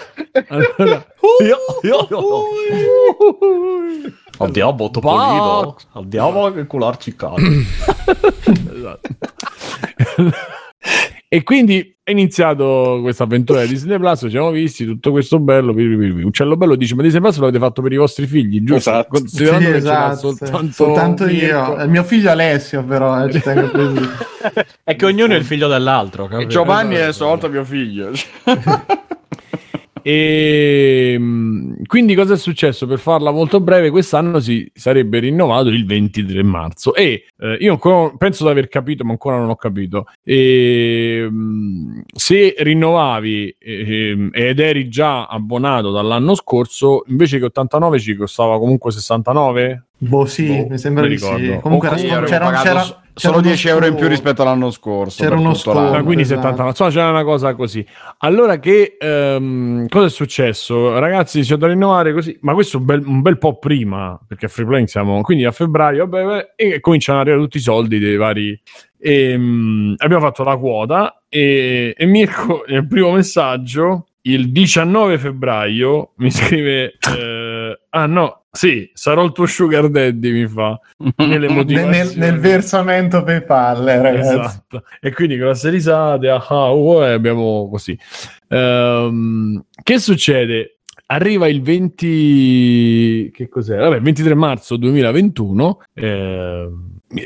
allora 0.49 1.07
andiamo 4.39 4.85
a 4.85 4.91
Topolino 4.91 5.77
andiamo 5.93 6.47
a 6.47 6.65
cularci 6.65 7.11
il 7.11 7.17
caso 7.17 7.37
esatto 8.75 9.09
e 11.29 11.43
quindi 11.43 11.97
è 12.03 12.13
iniziato 12.13 13.01
questa 13.03 13.25
avventura 13.25 13.63
di 13.63 13.69
Disney 13.69 13.99
Plus, 13.99 14.21
ci 14.21 14.31
siamo 14.31 14.51
visti 14.51 14.85
tutto 14.85 15.11
questo 15.11 15.41
bello. 15.41 15.73
Uccello 15.73 16.57
Bello 16.57 16.77
dice: 16.77 16.95
Ma 16.95 17.03
Disney 17.03 17.21
Plus 17.21 17.39
l'avete 17.39 17.59
fatto 17.59 17.83
per 17.83 17.93
i 17.93 17.97
vostri 17.97 18.27
figli, 18.27 18.63
giusto? 18.63 18.91
Esatto. 18.91 19.09
Considerando 19.09 19.65
sì, 19.65 19.71
che 19.73 19.77
esatto, 19.77 20.17
soltanto, 20.17 20.73
soltanto 20.73 21.27
io, 21.27 21.83
il 21.83 21.91
mio 21.91 22.05
figlio 22.05 22.31
Alessio, 22.31 22.85
però 22.85 23.25
eh, 23.25 23.33
ci 23.33 23.41
tengo 23.41 23.71
è 24.85 24.95
che 24.95 25.05
ognuno 25.05 25.35
è 25.35 25.37
il 25.37 25.45
figlio 25.45 25.67
dell'altro. 25.67 26.29
E 26.31 26.47
Giovanni 26.47 26.95
è 26.95 27.03
a 27.03 27.13
sua 27.13 27.27
volta 27.27 27.49
mio 27.49 27.65
figlio. 27.65 28.13
E 30.07 31.15
ehm, 31.15 31.85
quindi 31.85 32.15
cosa 32.15 32.35
è 32.35 32.37
successo? 32.37 32.87
Per 32.87 33.01
farla 33.01 33.33
molto 33.33 33.59
breve, 33.59 33.91
quest'anno 33.91 34.39
si 34.39 34.71
sarebbe 34.73 35.19
rinnovato 35.19 35.69
il 35.69 35.85
23 35.85 36.45
marzo. 36.45 36.95
E 36.95 37.25
eh, 37.37 37.57
io 37.59 37.73
ancora, 37.73 38.15
penso 38.17 38.45
di 38.45 38.51
aver 38.51 38.69
capito, 38.69 39.03
ma 39.03 39.11
ancora 39.11 39.37
non 39.37 39.49
ho 39.49 39.57
capito. 39.57 40.07
E, 40.23 41.25
ehm, 41.25 42.05
se 42.15 42.55
rinnovavi 42.57 43.57
eh, 43.59 44.29
ed 44.31 44.61
eri 44.61 44.89
già 44.89 45.27
abbonato 45.27 45.91
dall'anno 45.91 46.37
scorso, 46.37 47.03
invece 47.09 47.41
che 47.41 47.47
89 47.47 47.99
ci 47.99 48.15
costava 48.15 48.61
comunque 48.61 48.93
69? 48.93 49.87
Boh, 49.99 50.25
sì, 50.25 50.47
boh, 50.47 50.67
mi 50.69 50.79
sembra 50.79 51.09
di 51.09 51.19
sì. 51.19 51.59
Comunque 51.61 51.89
c'era, 51.97 52.23
c'era, 52.23 52.51
c'era, 52.63 53.03
solo 53.19 53.41
10 53.41 53.69
euro 53.69 53.87
in 53.87 53.95
più 53.95 54.09
rispetto 54.09 54.43
all'anno 54.43 54.71
scorso. 54.71 55.23
C'era 55.23 55.37
uno 55.37 55.55
sconto. 55.55 56.03
Quindi 56.05 56.23
esatto. 56.23 56.43
79. 56.43 56.69
Insomma, 56.69 56.91
c'era 56.91 57.11
una 57.11 57.25
cosa 57.25 57.55
così. 57.55 57.87
Allora, 58.19 58.59
che 58.59 58.99
um, 59.01 59.89
cosa 59.89 60.07
è 60.07 60.11
successo? 60.11 60.99
Ragazzi, 60.99 61.41
c'è 61.41 61.57
da 61.57 61.67
rinnovare 61.67 62.13
così, 62.13 62.37
ma 62.43 62.53
questo 62.53 62.77
un 62.77 62.85
bel, 62.85 63.03
un 63.07 63.23
bel 63.23 63.39
po' 63.39 63.59
prima, 63.59 64.21
perché 64.27 64.47
a 64.47 64.49
Free 64.49 64.67
Playing 64.67 64.87
siamo 64.87 65.23
quindi 65.23 65.45
a 65.47 65.51
febbraio, 65.51 66.07
vabbè, 66.07 66.53
e 66.57 66.81
cominciano 66.81 67.21
ad 67.21 67.27
arrivare 67.27 67.47
tutti 67.49 67.59
i 67.59 67.63
soldi 67.63 67.99
dei 67.99 68.17
vari. 68.17 68.61
E, 68.99 69.35
um, 69.35 69.95
abbiamo 69.97 70.23
fatto 70.23 70.43
la 70.43 70.57
quota 70.57 71.23
e, 71.29 71.95
e 71.97 72.07
Mirko 72.07 72.65
nel 72.67 72.87
primo 72.87 73.13
messaggio 73.13 74.07
il 74.23 74.51
19 74.51 75.19
febbraio 75.19 76.13
mi 76.17 76.31
scrive 76.31 76.95
eh, 77.17 77.81
ah 77.91 78.07
no 78.07 78.46
Sì, 78.57 78.91
sarò 78.95 79.23
il 79.23 79.33
tuo 79.33 79.45
sugar 79.45 79.91
daddy, 79.91 80.33
mi 80.33 80.47
fa. 80.47 80.81
nel, 81.17 82.13
nel, 82.17 82.39
versamento 82.39 83.23
PayPal, 83.23 83.87
eh, 83.87 84.01
ragazzi. 84.01 84.39
Esatto. 84.39 84.83
E 84.99 85.13
quindi 85.13 85.37
grosse 85.37 85.69
risate, 85.69 86.31
ah, 86.31 86.73
oh, 86.73 87.05
e 87.05 87.13
abbiamo 87.13 87.69
così. 87.69 87.97
Um, 88.49 89.63
che 89.83 89.99
succede? 89.99 90.79
Arriva 91.09 91.47
il 91.49 91.61
20... 91.61 93.31
che 93.33 93.49
cos'è? 93.49 93.77
Vabbè, 93.77 94.01
23 94.01 94.35
marzo 94.35 94.77
2021. 94.79 95.83
Eh, 95.93 96.71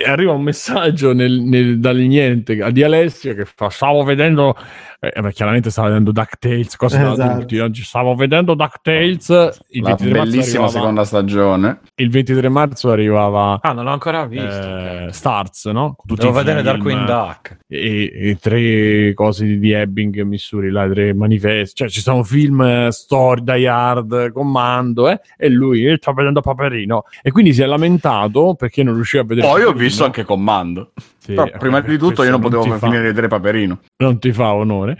arriva 0.04 0.32
un 0.32 0.42
messaggio 0.42 1.12
nel, 1.12 1.40
nel, 1.40 1.78
dal 1.78 1.96
niente 1.96 2.70
di 2.72 2.82
Alessio 2.82 3.34
che 3.34 3.44
fa 3.44 3.70
stavo 3.70 4.02
vedendo 4.04 4.56
eh, 5.00 5.32
chiaramente 5.32 5.70
stava 5.70 5.88
vedendo 5.88 6.12
DuckTales 6.12 6.76
cosa 6.76 7.12
esatto. 7.12 7.62
oggi 7.62 7.82
stavo 7.82 8.14
vedendo 8.14 8.54
DuckTales 8.54 9.60
il 9.70 9.82
la 9.82 9.94
bellissima 9.94 10.64
arrivava, 10.64 10.68
seconda 10.68 11.04
stagione 11.04 11.80
il 11.94 12.10
23 12.10 12.48
marzo 12.50 12.90
arrivava 12.90 13.58
ah 13.62 13.72
non 13.72 13.84
l'ho 13.84 13.92
ancora 13.92 14.26
visto 14.26 14.46
eh, 14.46 15.08
Stars 15.10 15.66
no? 15.66 15.96
Tutti 16.04 16.20
devo 16.20 16.32
vedere 16.32 16.60
Darkwing 16.62 17.06
Duck 17.06 17.58
e, 17.66 18.10
e, 18.12 18.38
tre 18.38 19.14
cose 19.14 19.46
di 19.58 19.72
Ebbing 19.72 20.20
Missouri 20.22 20.70
là, 20.70 20.86
tre 20.88 21.14
manifesti 21.14 21.76
cioè 21.76 21.88
ci 21.88 22.00
sono 22.00 22.22
film 22.22 22.60
eh, 22.60 22.88
Story 22.90 23.42
Die 23.42 23.68
Hard 23.68 24.32
Commando 24.32 25.08
eh? 25.08 25.20
e 25.38 25.48
lui 25.48 25.86
eh, 25.86 25.96
sta 25.96 26.12
vedendo 26.12 26.42
Paperino 26.42 27.04
e 27.22 27.30
quindi 27.30 27.54
si 27.54 27.62
è 27.62 27.66
lamentato 27.66 28.54
perché 28.54 28.82
non 28.82 28.94
riusciva 28.94 29.22
a 29.22 29.26
vedere 29.26 29.46
poi 29.46 29.62
ho 29.62 29.72
visto 29.80 30.04
anche 30.04 30.24
Commando. 30.24 30.92
Sì, 31.22 31.34
Però, 31.34 31.50
prima 31.58 31.80
di 31.80 31.98
tutto 31.98 32.22
io 32.22 32.30
non 32.30 32.40
potevo 32.40 32.64
non 32.64 32.78
finire 32.78 33.00
di 33.00 33.06
vedere 33.08 33.28
Paperino. 33.28 33.80
Non 33.98 34.18
ti 34.18 34.32
fa 34.32 34.54
onore. 34.54 34.96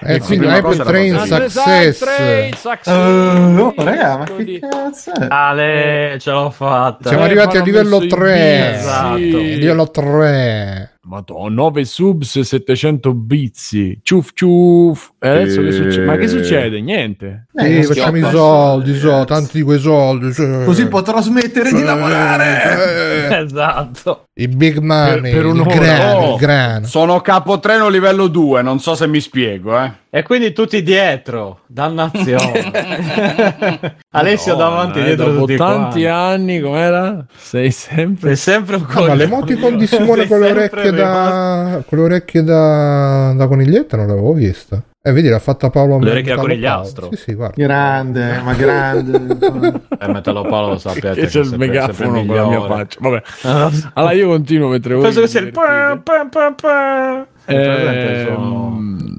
Eh, 0.00 0.14
e 0.14 0.18
quindi 0.18 0.46
Hyper 0.46 0.78
Train 0.78 1.16
Success. 1.20 1.98
Train 1.98 2.54
success. 2.54 2.86
Uh, 2.86 3.60
oh, 3.60 3.74
raga, 3.76 4.16
ma 4.16 4.24
che 4.24 4.58
cazzo 4.58 5.12
è? 5.14 5.26
Ale, 5.28 6.16
ce 6.18 6.30
l'ho 6.32 6.50
fatta. 6.50 7.08
Siamo 7.08 7.22
eh, 7.22 7.26
arrivati 7.26 7.56
a 7.58 7.62
livello 7.62 8.04
3. 8.04 8.74
Esatto. 8.74 9.16
Sì. 9.16 9.58
Livello 9.58 9.90
3. 9.90 10.94
Madonna, 11.02 11.48
9 11.48 11.84
subs, 11.84 12.40
700 12.40 13.14
bizi. 13.14 13.98
Ciuf 14.02 14.30
ciuf. 14.34 15.12
E 15.18 15.28
adesso 15.28 15.60
e... 15.60 15.64
che 15.64 15.72
succede? 15.72 16.04
Ma 16.04 16.16
che 16.16 16.28
succede? 16.28 16.80
Niente. 16.80 17.46
Eh, 17.54 17.78
eh 17.78 17.82
facciamo 17.84 18.18
i 18.18 18.30
soldi, 18.30 18.94
so, 18.96 19.24
tanti 19.24 19.58
di 19.58 19.62
quei 19.62 19.78
soldi. 19.78 20.32
Cioè... 20.32 20.64
Così 20.64 20.86
potrò 20.88 21.20
smettere 21.20 21.72
di 21.72 21.82
lavorare. 21.82 23.28
Eh. 23.30 23.44
esatto. 23.44 24.26
I 24.34 24.48
big 24.48 24.78
money, 24.78 25.20
per, 25.20 25.32
per 25.32 25.46
un 25.46 25.59
grano, 25.64 26.20
oh, 26.20 26.36
grano. 26.36 26.86
Sono 26.86 27.20
capotreno 27.20 27.88
livello 27.88 28.28
2, 28.28 28.62
non 28.62 28.80
so 28.80 28.94
se 28.94 29.06
mi 29.06 29.20
spiego, 29.20 29.78
eh. 29.78 29.92
E 30.10 30.22
quindi 30.22 30.52
tutti 30.52 30.82
dietro, 30.82 31.60
dannazione. 31.66 32.70
Alessio 34.10 34.52
no, 34.52 34.58
davanti 34.58 34.98
eh, 34.98 35.04
dietro 35.04 35.32
dopo 35.32 35.54
tanti 35.54 36.02
qua. 36.02 36.16
anni, 36.16 36.60
com'era? 36.60 37.24
Sei 37.36 37.70
sempre 37.70 38.34
Sei 38.34 38.54
sempre 38.54 38.76
un 38.76 38.86
no, 38.88 39.06
ma 39.06 39.14
l'emoticon 39.14 39.76
di 39.76 39.86
Simone 39.86 40.26
con 40.26 40.40
le 40.40 40.50
orecchie 40.50 40.90
da 40.90 41.82
con 41.86 41.98
le 41.98 42.04
orecchie 42.04 42.42
da, 42.42 43.32
da 43.36 43.46
coniglietta 43.46 43.96
non 43.96 44.08
l'avevo 44.08 44.32
vista. 44.32 44.82
Eh, 45.02 45.12
vedi, 45.12 45.28
l'ha 45.28 45.38
fatta 45.38 45.70
Paolo 45.70 45.98
Le 45.98 46.10
orecchie 46.10 46.34
da 46.34 46.40
conigliastro. 46.42 47.08
Sì, 47.12 47.16
sì, 47.16 47.34
guarda. 47.34 47.54
Grande, 47.56 48.38
ma 48.42 48.52
grande. 48.52 49.38
eh, 49.98 50.08
Metallo 50.08 50.42
Paolo 50.42 50.72
lo 50.72 50.78
sapete. 50.78 51.14
Che 51.14 51.26
c'è 51.26 51.40
il 51.40 51.56
megafono 51.56 52.24
con 52.26 52.36
la 52.36 52.46
mia 52.46 52.66
faccia. 52.66 52.98
Vabbè. 53.00 53.22
Allora 53.94 54.12
io 54.12 54.28
continuo 54.28 54.68
mentre 54.68 54.92
voi... 54.92 55.04
Penso 55.04 55.22
che 55.22 55.26
sia 55.28 55.40
il... 55.40 55.52
Pa, 55.52 55.98
pa, 56.02 56.28
pa, 56.28 56.52
pa. 56.52 57.26
Eh, 57.46 58.36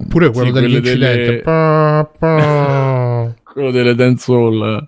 Pure 0.07 0.29
quello 0.29 0.53
sì, 0.53 0.61
degli 0.61 0.75
incidenti. 0.75 1.41
Delle... 1.43 3.35
quello 3.43 3.71
delle 3.71 3.95
dancehall. 3.95 4.88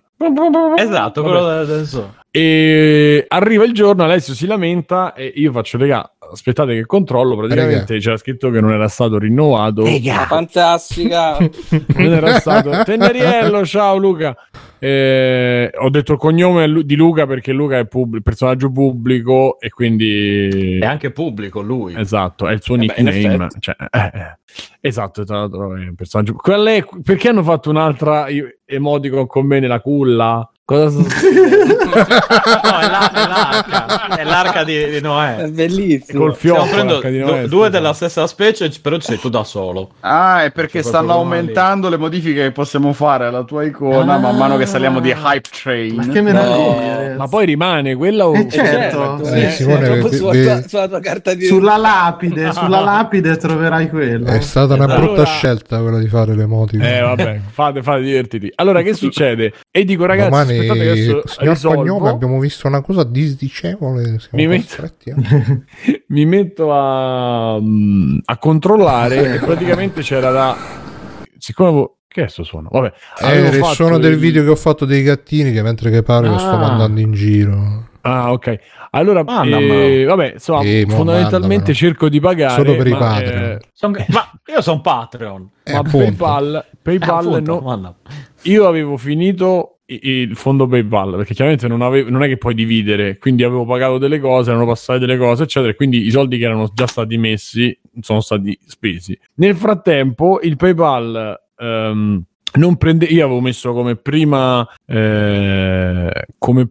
Esatto, 0.78 1.24
quello 1.24 1.48
delle 1.48 1.66
dancehall. 1.66 2.22
E 2.30 3.26
arriva 3.28 3.64
il 3.64 3.74
giorno, 3.74 4.04
Alessio 4.04 4.34
si 4.34 4.48
lamenta 4.48 5.14
e 5.14 5.32
io 5.36 5.52
faccio, 5.52 5.78
regà, 5.78 6.13
aspettate 6.34 6.74
che 6.74 6.86
controllo, 6.86 7.38
praticamente 7.38 7.98
c'era 7.98 8.18
scritto 8.18 8.50
che 8.50 8.60
non 8.60 8.72
era 8.72 8.88
stato 8.88 9.18
rinnovato. 9.18 9.86
Ega. 9.86 10.26
Fantastica! 10.26 11.38
non 11.96 12.14
era 12.14 12.40
stato. 12.40 12.84
Teneriello, 12.84 13.66
ciao 13.66 13.98
Luca. 13.98 14.36
Eh, 14.80 15.72
ho 15.74 15.90
detto 15.90 16.12
il 16.12 16.18
cognome 16.18 16.84
di 16.84 16.96
Luca 16.96 17.26
perché 17.26 17.54
Luca 17.54 17.78
è 17.78 17.86
pub- 17.86 18.22
personaggio 18.22 18.70
pubblico 18.70 19.58
e 19.60 19.70
quindi... 19.70 20.80
È 20.80 20.86
anche 20.86 21.12
pubblico 21.12 21.62
lui. 21.62 21.98
Esatto, 21.98 22.48
è 22.48 22.52
il 22.52 22.62
suo 22.62 22.76
eh 22.76 22.80
nickname. 22.80 23.48
Cioè, 23.60 23.76
eh, 23.80 24.12
eh. 24.14 24.38
Esatto, 24.82 25.24
tra 25.24 25.38
l'altro 25.38 25.78
è 25.78 25.88
un 25.88 25.96
personaggio... 25.96 26.36
È... 26.44 26.86
Perché 27.02 27.30
hanno 27.30 27.44
fatto 27.44 27.70
un'altra 27.70 28.26
emoticon 28.66 29.26
con 29.26 29.46
me 29.46 29.60
nella 29.60 29.80
culla? 29.80 30.50
Cosa 30.74 30.90
sto... 30.90 31.02
no, 31.04 32.80
è, 32.80 32.90
la, 32.90 33.12
è, 33.12 33.28
l'arca, 33.28 34.08
è 34.18 34.24
l'arca 34.24 34.64
di, 34.64 34.90
di 34.90 35.02
Noè. 35.02 35.36
È 35.36 35.48
bellissimo. 35.50 36.20
Col 36.20 36.36
fiocco, 36.36 36.82
di 37.10 37.20
Noè, 37.20 37.42
du- 37.44 37.48
due 37.48 37.70
della 37.70 37.94
stessa 37.94 38.26
specie, 38.26 38.72
però 38.82 38.96
ci 38.98 39.06
sei 39.06 39.20
tu 39.20 39.30
da 39.30 39.44
solo. 39.44 39.92
Ah, 40.00 40.44
è 40.46 40.52
perché 40.52 40.82
C'è 40.82 40.88
stanno 40.88 41.14
aumentando 41.14 41.90
le 41.90 41.98
modifiche 41.98 42.42
che 42.42 42.52
possiamo 42.52 42.92
fare 42.94 43.28
alla 43.28 43.44
tua 43.44 43.64
icona 43.64 44.16
ah, 44.16 44.18
man 44.18 44.36
mano 44.36 44.58
che 44.58 44.66
saliamo 44.66 45.00
di 45.00 45.12
Hype 45.12 45.50
Train. 45.62 45.96
Ma 45.96 46.08
che 46.08 46.22
meraviglia! 46.22 47.10
No. 47.10 47.18
Ma 47.18 47.28
poi 47.28 47.46
rimane 47.46 47.96
quella 47.96 48.28
o... 48.28 48.36
Eh 48.36 48.50
certo, 48.50 49.22
certo. 49.24 49.34
Eh, 49.36 49.50
Simone, 49.52 50.10
sì, 50.10 50.16
sulla, 50.18 50.32
tua, 50.32 50.68
sulla, 50.68 50.88
tua, 50.88 51.00
carta 51.00 51.34
di... 51.36 51.46
Sulla 51.46 51.78
lapide, 51.78 52.46
no. 52.46 52.54
sulla 52.54 52.80
lapide 52.80 53.38
troverai 53.38 53.90
quello. 53.90 54.26
È 54.26 54.42
stata 54.42 54.74
una 54.74 54.86
allora... 54.86 55.00
brutta 55.00 55.26
scelta 55.26 55.80
quella 55.82 56.00
di 56.00 56.08
fare 56.08 56.36
le 56.36 56.44
emoticon. 56.44 56.84
Eh 56.84 57.02
vabbè, 57.02 57.40
fate, 57.52 57.84
fate 57.84 58.02
divertiti. 58.02 58.52
Allora 58.56 58.82
che 58.82 58.96
succede? 58.96 59.54
E 59.70 59.86
dico 59.86 60.06
ragazzi, 60.06 60.30
Domani 60.30 60.63
aspettate 60.72 60.80
che 60.80 60.92
adesso 60.92 61.24
signor 61.26 61.76
Pagnome 61.76 62.10
abbiamo 62.10 62.40
visto 62.40 62.68
una 62.68 62.82
cosa 62.82 63.04
disdicevole. 63.04 64.20
Mi 64.32 64.48
metto... 64.48 64.84
Eh. 64.84 65.16
mi 66.08 66.26
metto, 66.26 66.72
a, 66.72 67.60
mm, 67.60 68.20
a 68.26 68.38
controllare 68.38 69.36
e 69.36 69.40
praticamente 69.40 70.02
c'era 70.02 70.32
da... 70.32 70.58
Siccome 71.38 71.70
avevo... 71.70 71.98
Che 72.08 72.24
è 72.24 72.28
sto 72.28 72.44
suono? 72.44 72.70
Vabbè, 72.72 72.94
eh, 73.24 73.40
il 73.40 73.64
suono 73.66 73.98
del 73.98 74.18
video 74.18 74.44
che 74.44 74.50
ho 74.50 74.56
fatto 74.56 74.86
dei 74.86 75.02
gattini 75.02 75.52
che 75.52 75.64
mentre 75.64 75.90
che 75.90 76.04
pare 76.04 76.28
ah. 76.28 76.32
lo 76.32 76.38
sto 76.38 76.58
mandando 76.58 77.00
in 77.00 77.12
giro. 77.12 77.90
Ah, 78.02 78.32
ok. 78.32 78.60
Allora, 78.92 79.22
eh, 79.22 80.04
vabbè, 80.04 80.32
insomma, 80.34 80.62
eh, 80.62 80.86
fondamentalmente 80.88 81.40
mandamelo. 81.40 81.74
cerco 81.74 82.10
di 82.10 82.20
pagare. 82.20 82.64
Solo 82.64 82.76
per 82.76 82.90
ma, 82.90 82.96
i 82.96 83.00
Patreon. 83.00 83.44
Eh, 83.44 83.60
son... 83.72 83.92
ma 84.10 84.32
io 84.46 84.62
sono 84.62 84.82
Patreon. 84.82 85.52
ma 85.72 85.82
PayPal, 85.82 86.66
PayPal 86.82 87.26
eh, 87.26 87.38
appunto, 87.38 87.62
no. 87.62 87.96
Io 88.44 88.68
avevo 88.68 88.98
finito 88.98 89.80
il 90.02 90.36
fondo 90.36 90.68
PayPal 90.68 91.16
perché 91.18 91.34
chiaramente 91.34 91.68
non, 91.68 91.82
avevo, 91.82 92.10
non 92.10 92.24
è 92.24 92.28
che 92.28 92.38
puoi 92.38 92.54
dividere 92.54 93.18
quindi 93.18 93.44
avevo 93.44 93.66
pagato 93.66 93.98
delle 93.98 94.20
cose 94.20 94.50
erano 94.52 94.66
passate 94.66 95.00
delle 95.00 95.18
cose 95.18 95.44
eccetera 95.44 95.72
e 95.72 95.76
quindi 95.76 96.06
i 96.06 96.12
soldi 96.12 96.38
che 96.38 96.46
erano 96.46 96.70
già 96.74 96.88
stati 96.88 97.18
messi 97.18 97.78
sono 98.00 98.22
stati 98.22 98.58
spesi. 98.66 99.18
Nel 99.36 99.56
frattempo 99.56 100.40
il 100.42 100.56
PayPal 100.56 101.40
um, 101.58 102.24
non 102.56 102.78
prende 102.78 103.06
io 103.06 103.26
avevo 103.26 103.42
messo 103.42 103.74
come 103.74 103.96
prima 103.96 104.68
eh, 104.86 106.26
come 106.38 106.70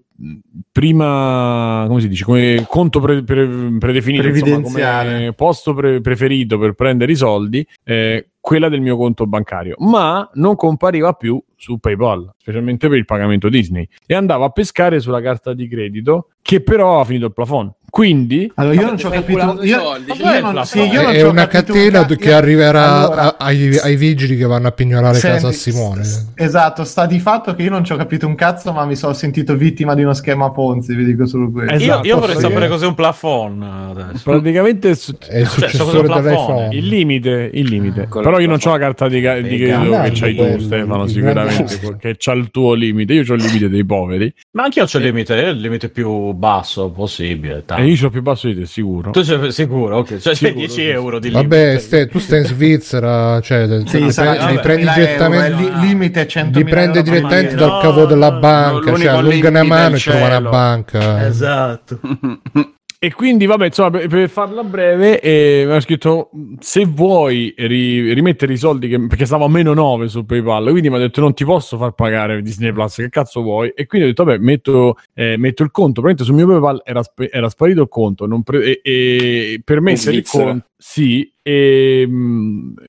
prima 0.70 1.84
come 1.88 2.00
si 2.00 2.08
dice 2.08 2.24
come 2.24 2.64
conto 2.68 3.00
pre, 3.00 3.24
pre, 3.24 3.76
predefinito 3.78 4.26
insomma, 4.26 4.62
come 4.62 5.32
posto 5.34 5.74
pre, 5.74 6.00
preferito 6.00 6.58
per 6.58 6.74
prendere 6.74 7.10
i 7.10 7.16
soldi 7.16 7.66
eh, 7.82 8.31
quella 8.42 8.68
del 8.68 8.80
mio 8.80 8.96
conto 8.96 9.24
bancario 9.24 9.76
ma 9.78 10.28
non 10.34 10.56
compariva 10.56 11.12
più 11.12 11.40
su 11.62 11.78
PayPal, 11.78 12.34
specialmente 12.38 12.88
per 12.88 12.98
il 12.98 13.04
pagamento 13.04 13.48
Disney, 13.48 13.88
e 14.04 14.14
andava 14.14 14.46
a 14.46 14.50
pescare 14.50 14.98
sulla 14.98 15.20
carta 15.20 15.54
di 15.54 15.68
credito 15.68 16.30
che 16.42 16.60
però 16.60 16.98
ha 16.98 17.04
finito 17.04 17.26
il 17.26 17.32
plafond. 17.32 17.70
Quindi, 17.88 18.50
allora 18.54 18.74
io 18.74 18.86
non 18.86 18.96
ci 18.96 19.04
ho 19.04 19.10
capito. 19.10 19.62
Io, 19.62 19.96
io 20.14 20.40
non, 20.40 20.64
sì, 20.64 20.80
io 20.80 21.02
non 21.02 21.12
è 21.12 21.22
una 21.24 21.46
catena 21.46 22.00
un... 22.00 22.16
che 22.16 22.32
arriverà 22.32 23.00
allora, 23.00 23.38
ai, 23.38 23.76
ai, 23.76 23.96
vigili 23.96 24.34
che 24.34 24.46
vanno 24.46 24.68
a 24.68 24.72
pignorare 24.72 25.18
senti, 25.18 25.36
casa 25.36 25.48
a 25.48 25.52
Simone. 25.52 26.02
Esatto, 26.34 26.84
sta 26.84 27.04
di 27.04 27.20
fatto 27.20 27.54
che 27.54 27.62
io 27.62 27.70
non 27.70 27.84
ci 27.84 27.92
ho 27.92 27.96
capito 27.96 28.26
un 28.26 28.34
cazzo, 28.34 28.72
ma 28.72 28.86
mi 28.86 28.96
sono 28.96 29.12
sentito 29.12 29.54
vittima 29.56 29.94
di 29.94 30.02
uno 30.02 30.14
schema 30.14 30.50
Ponzi. 30.50 30.94
Vi 30.94 31.04
dico 31.04 31.26
solo 31.26 31.50
questo. 31.50 31.74
Esatto, 31.74 32.06
io, 32.06 32.14
io 32.14 32.20
vorrei 32.20 32.40
sapere 32.40 32.66
cos'è 32.66 32.86
un 32.86 32.94
plafond. 32.94 33.62
Adesso. 33.62 34.22
Praticamente 34.24 34.90
è, 34.90 34.94
su- 34.94 35.18
è 35.18 35.40
il 35.40 35.48
cioè, 35.48 35.68
successore 35.68 36.08
cioè, 36.08 36.22
dell'iPhone. 36.22 36.68
Il 36.74 36.86
limite, 36.86 37.50
il 37.52 37.68
limite. 37.68 38.08
Però 38.32 38.42
io 38.42 38.48
non 38.48 38.58
ho 38.64 38.70
la 38.70 38.78
carta 38.78 39.08
di, 39.08 39.20
di 39.20 39.58
credito 39.58 40.00
che 40.00 40.10
c'hai 40.14 40.34
tu, 40.34 40.58
Stefano. 40.58 41.06
Sicuramente 41.06 41.96
che 42.00 42.14
c'ha 42.16 42.32
il 42.32 42.50
tuo 42.50 42.72
limite. 42.72 43.12
Io 43.12 43.24
ho 43.28 43.34
il 43.34 43.42
limite 43.42 43.68
dei 43.68 43.84
poveri. 43.84 44.32
Ma 44.52 44.62
anche 44.62 44.78
io 44.78 44.86
ho 44.90 44.98
il 44.98 45.04
limite, 45.04 45.34
il 45.34 45.60
limite 45.60 45.90
più 45.90 46.32
basso 46.32 46.90
possibile. 46.90 47.62
E 47.76 47.84
io 47.84 48.06
ho 48.06 48.08
più 48.08 48.22
basso 48.22 48.46
di 48.46 48.54
te, 48.54 48.64
sicuro. 48.64 49.10
Tu 49.10 49.20
sei 49.20 49.52
sicuro, 49.52 49.98
ok. 49.98 50.16
Cioè, 50.16 50.34
sicuro, 50.34 50.58
10 50.60 50.72
sì. 50.72 50.82
euro 50.86 51.18
di 51.18 51.28
limite. 51.28 51.46
Vabbè, 51.46 51.78
ste, 51.78 52.06
tu 52.06 52.18
stai 52.18 52.38
in 52.38 52.44
Svizzera, 52.46 53.38
cioè, 53.42 53.82
sì, 53.84 54.02
li, 54.02 54.12
sarà, 54.12 54.46
li 54.46 54.58
prendi 54.60 54.88
direttamente. 54.94 55.62
Euro, 55.62 55.80
li, 55.80 55.88
limite 55.88 56.26
100 56.26 56.58
Li 56.58 56.64
prende 56.64 57.02
direttamente 57.02 57.54
dal 57.54 57.82
cavo 57.82 58.06
della 58.06 58.32
banca, 58.32 58.96
cioè 58.96 59.08
allunga 59.08 59.48
una 59.50 59.62
mano 59.62 59.96
e 59.96 59.98
trova 59.98 60.26
una 60.38 60.40
banca. 60.40 61.26
Esatto. 61.26 62.00
e 63.04 63.12
quindi, 63.12 63.46
vabbè, 63.46 63.66
insomma, 63.66 63.90
per, 63.90 64.06
per 64.06 64.28
farla 64.28 64.62
breve, 64.62 65.18
eh, 65.18 65.64
mi 65.66 65.72
ha 65.72 65.80
scritto 65.80 66.30
se 66.60 66.84
vuoi 66.84 67.52
ri, 67.56 68.12
rimettere 68.14 68.52
i 68.52 68.56
soldi, 68.56 68.86
che, 68.86 69.04
perché 69.08 69.26
stavo 69.26 69.44
a 69.44 69.48
meno 69.48 69.74
9 69.74 70.06
su 70.06 70.24
PayPal, 70.24 70.70
quindi 70.70 70.88
mi 70.88 70.94
ha 70.94 70.98
detto 71.00 71.20
non 71.20 71.34
ti 71.34 71.44
posso 71.44 71.76
far 71.76 71.94
pagare 71.94 72.40
Disney 72.42 72.70
Plus, 72.70 72.94
che 72.94 73.08
cazzo 73.08 73.42
vuoi? 73.42 73.70
E 73.70 73.86
quindi 73.86 74.06
ho 74.06 74.10
detto, 74.10 74.22
vabbè, 74.22 74.38
metto, 74.38 74.98
eh, 75.14 75.36
metto 75.36 75.64
il 75.64 75.72
conto. 75.72 76.00
Praticamente 76.00 76.22
sul 76.22 76.34
mio 76.36 76.46
PayPal 76.46 76.82
era, 76.84 77.02
era 77.28 77.48
sparito 77.48 77.82
il 77.82 77.88
conto, 77.88 78.28
pre- 78.44 78.80
e, 78.80 78.80
e, 78.84 79.60
per 79.64 79.80
mettere 79.80 80.14
il 80.18 80.24
conto, 80.24 80.66
sì, 80.76 81.28
e, 81.42 82.08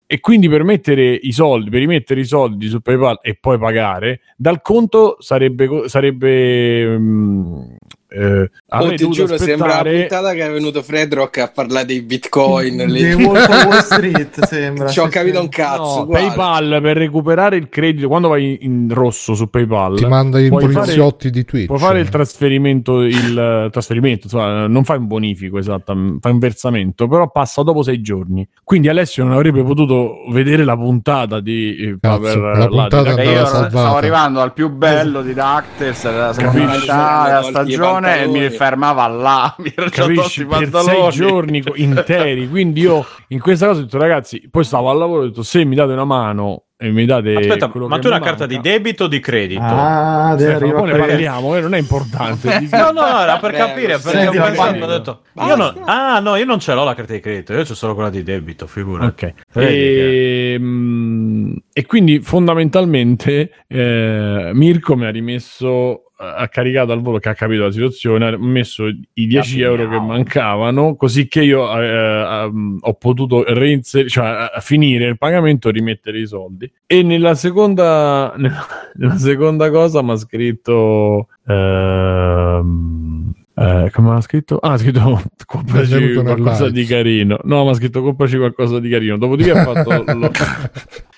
e, 0.06 0.20
quindi 0.20 0.48
per 0.48 0.64
mettere 0.64 1.12
i 1.12 1.32
soldi, 1.32 1.72
per 1.72 1.80
rimettere 1.80 2.20
i 2.20 2.26
soldi 2.26 2.68
su 2.68 2.82
PayPal 2.82 3.18
e 3.24 3.34
poi 3.34 3.58
pagare, 3.58 4.20
dal 4.38 4.62
conto 4.62 5.18
sarebbe, 5.20 5.88
sarebbe 5.88 7.00
eh, 8.14 8.52
oh, 8.82 8.90
ti 8.90 9.10
giuro, 9.10 9.34
aspettare... 9.34 9.38
sembra 9.38 9.68
la 9.68 9.84
puntata 9.84 10.34
che 10.34 10.46
è 10.46 10.52
venuto 10.52 10.82
Fredrock 10.82 11.38
a 11.40 11.48
parlare 11.50 11.86
dei 11.86 12.02
bitcoin. 12.02 12.86
Di 12.86 13.14
Wolf 13.14 13.48
of 13.48 13.66
Wall 13.66 13.80
Street, 13.84 14.46
sembra. 14.46 14.90
Ci 14.90 15.00
ho 15.00 15.08
capito 15.08 15.40
un 15.40 15.50
cazzo. 15.50 16.00
No, 16.00 16.08
PayPal 16.08 16.80
per 16.82 16.98
recuperare 16.98 17.56
il 17.58 17.70
credito, 17.70 18.08
quando 18.08 18.28
vai 18.28 18.60
in 18.62 18.88
rosso 18.92 19.34
su 19.34 19.50
PayPal, 19.50 19.98
ti 19.98 20.06
manda 20.06 20.40
i 20.40 20.50
poliziotti 20.50 21.30
di 21.30 21.46
Twitch. 21.46 21.68
Puoi 21.68 21.80
fare 21.80 22.00
il 22.00 22.10
trasferimento, 22.10 23.02
il 23.02 23.70
trasferimento, 23.72 24.22
insomma, 24.24 24.68
non 24.68 24.84
fai 24.84 24.98
un 24.98 25.08
bonifico 25.08 25.58
esatto, 25.58 25.94
fai 26.20 26.32
un 26.32 26.40
versamento, 26.40 27.08
però 27.08 27.30
passa 27.30 27.64
dopo 27.64 27.84
sei 27.84 28.02
giorni. 28.02 28.48
Quindi 28.64 28.90
Alessio 28.90 29.24
non 29.24 29.34
avrebbe 29.34 29.64
potuto 29.64 30.24
vedere 30.32 30.64
la 30.64 30.76
puntata 30.76 31.40
di 31.40 31.76
eh, 31.76 31.98
Cazzo, 32.00 32.22
per, 32.22 32.38
la 32.38 32.68
puntata 32.68 33.22
io 33.22 33.46
stavo 33.46 33.96
arrivando 33.96 34.42
al 34.42 34.54
più 34.54 34.70
bello 34.70 35.22
di 35.22 35.34
Dacters, 35.34 36.04
la 36.04 36.34
seconda 36.34 37.44
stagione 37.44 38.24
e 38.24 38.28
mi 38.28 38.40
fermava 38.64 39.08
là. 39.08 39.56
Mi 39.60 39.72
Capisci? 39.72 40.46
Per 40.46 40.70
sei 40.72 41.10
giorni 41.12 41.64
interi. 41.76 42.50
Quindi 42.50 42.82
io 42.82 43.06
in 43.30 43.40
questa 43.40 43.68
cosa 43.68 43.80
ho 43.80 43.84
detto, 43.84 43.98
ragazzi, 43.98 44.48
poi 44.50 44.64
stavo 44.64 44.90
al 44.90 44.98
lavoro 44.98 45.24
ho 45.24 45.28
detto, 45.28 45.44
se 45.44 45.66
mi 45.66 45.76
date 45.76 45.92
una 45.92 46.06
mano 46.06 46.66
e 46.78 46.92
mi 46.92 47.06
date 47.06 47.36
Aspetta, 47.36 47.72
ma 47.88 48.00
tu 48.00 48.08
hai 48.08 48.14
una 48.14 48.20
carta 48.20 48.46
di 48.46 48.60
debito 48.60 49.06
o 49.06 49.08
di 49.08 49.20
credito? 49.20 49.62
Ah, 49.62 50.36
sì, 50.38 50.46
ma 50.46 50.58
poi 50.58 50.92
ne 50.92 50.98
parliamo, 50.98 51.56
eh, 51.56 51.62
non 51.62 51.74
è 51.76 51.78
importante. 51.78 52.68
no, 52.72 52.92
no, 52.92 53.22
era 53.22 53.38
per 53.38 53.52
capire, 53.54 54.00
perché 54.00 54.28
ho 54.28 54.32
pensato, 54.32 54.84
ho 54.84 54.88
detto, 54.88 55.22
io 55.46 55.56
non, 55.56 55.82
ah, 55.86 56.20
no, 56.20 56.36
io 56.36 56.46
non 56.46 56.60
ce 56.60 56.74
l'ho 56.74 56.84
la 56.84 56.94
carta 56.94 57.14
di 57.14 57.20
credito, 57.20 57.54
io 57.54 57.62
ho 57.62 57.74
solo 57.74 57.94
quella 57.94 58.10
di 58.10 58.24
debito, 58.24 58.68
figura. 58.68 59.06
Ok. 59.06 59.34
E, 59.54 60.58
mm, 60.60 61.56
e, 61.74 61.86
quindi 61.86 62.20
fondamentalmente 62.20 63.52
eh, 63.68 64.52
Mirko 64.54 64.96
mi 64.96 65.06
ha 65.06 65.10
rimesso 65.10 66.04
ha 66.24 66.48
caricato 66.48 66.92
al 66.92 67.02
volo 67.02 67.20
che 67.20 67.30
ha 67.30 67.34
capito 67.34 67.64
la 67.64 67.72
situazione, 67.72 68.28
ha 68.28 68.38
messo 68.38 68.86
i 68.86 69.28
10 69.28 69.62
euro 69.62 69.90
che 69.90 70.00
mancavano, 70.00 70.96
così 70.96 71.28
che 71.28 71.44
io 71.44 71.80
eh, 71.80 71.86
eh, 71.86 72.52
ho 72.80 72.94
potuto 72.94 73.44
reinserire, 73.46 74.10
cioè 74.10 74.50
finire 74.60 75.08
il 75.08 75.18
pagamento 75.18 75.68
e 75.68 75.72
rimettere 75.72 76.20
i 76.20 76.26
soldi. 76.26 76.72
E 76.86 77.04
nella 77.04 77.36
seconda, 77.36 78.34
nella, 78.38 78.66
nella 78.94 79.18
seconda 79.18 79.70
cosa 79.70 80.02
mi 80.02 80.12
ha 80.12 80.16
scritto... 80.16 81.28
Ehm, 81.48 83.34
eh, 83.56 83.92
come 83.92 84.16
ha 84.16 84.22
scritto? 84.22 84.58
Ah, 84.58 84.74
ha 84.74 84.78
scritto 84.78 85.22
compraci 85.46 86.14
qualcosa 86.14 86.70
di 86.70 86.86
carino. 86.86 87.40
No, 87.44 87.66
ma 87.66 87.72
ha 87.72 87.76
scritto 87.76 88.02
compraci 88.02 88.38
qualcosa 88.38 88.80
di 88.80 88.90
carino. 88.90 89.18
Dopodiché 89.18 89.52
ha 89.52 89.64
fatto, 89.64 90.04
lo, 90.14 90.32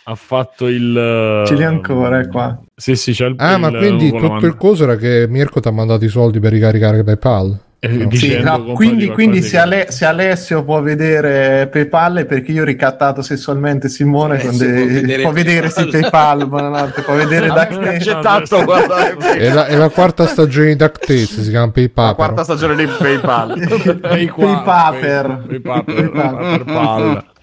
ha 0.08 0.16
fatto 0.16 0.68
il. 0.68 1.44
Ce 1.48 1.56
li 1.56 1.64
ancora 1.64 2.20
è 2.20 2.28
qua. 2.28 2.60
Sì, 2.76 2.96
sì, 2.96 3.12
c'è 3.14 3.26
il. 3.26 3.36
Ah, 3.38 3.54
il, 3.54 3.60
ma 3.60 3.72
quindi 3.72 4.12
tutto 4.12 4.46
il 4.46 4.56
coso 4.56 4.84
era 4.84 4.96
che 4.98 5.26
Mirko 5.28 5.60
ti 5.60 5.68
ha 5.68 5.72
mandato 5.72 6.06
i 6.06 6.10
soldi 6.10 6.40
per 6.40 6.52
ricaricare 6.52 7.04
PayPal. 7.04 7.60
No. 7.88 8.10
Sì, 8.12 8.40
no, 8.40 8.64
quindi, 8.74 9.10
quindi 9.10 9.44
se, 9.44 9.60
Ale- 9.60 9.92
se, 9.92 10.06
Alessio 10.06 10.64
può 10.64 10.82
vedere 10.82 11.68
PayPal 11.68 12.16
è 12.16 12.26
perché 12.26 12.52
io 12.52 12.64
ho 12.64 12.66
ricattato 12.66 13.22
sessualmente 13.22 13.90
Simone 13.90 14.42
eh, 14.42 14.50
de- 14.50 14.76
può 14.76 14.86
vedere, 14.88 15.22
può 15.22 15.32
vedere 15.32 15.70
sì, 15.70 15.86
PayPal 15.86 16.48
buonanotte, 16.48 17.02
può 17.04 17.14
vedere 17.14 17.46
Ducktape 17.54 19.38
è, 19.38 19.54
la, 19.54 19.68
è 19.68 19.76
la 19.76 19.90
quarta 19.90 20.26
stagione 20.26 20.70
di 20.70 20.78
Ducktape 20.78 21.26
si 21.26 21.50
chiama 21.50 21.70
PayPal 21.70 22.08
la 22.08 22.14
quarta 22.16 22.44
stagione 22.44 22.76
di 22.76 22.88
PayPal 22.88 23.54
PayPal 24.02 24.64
PayPal 25.48 27.34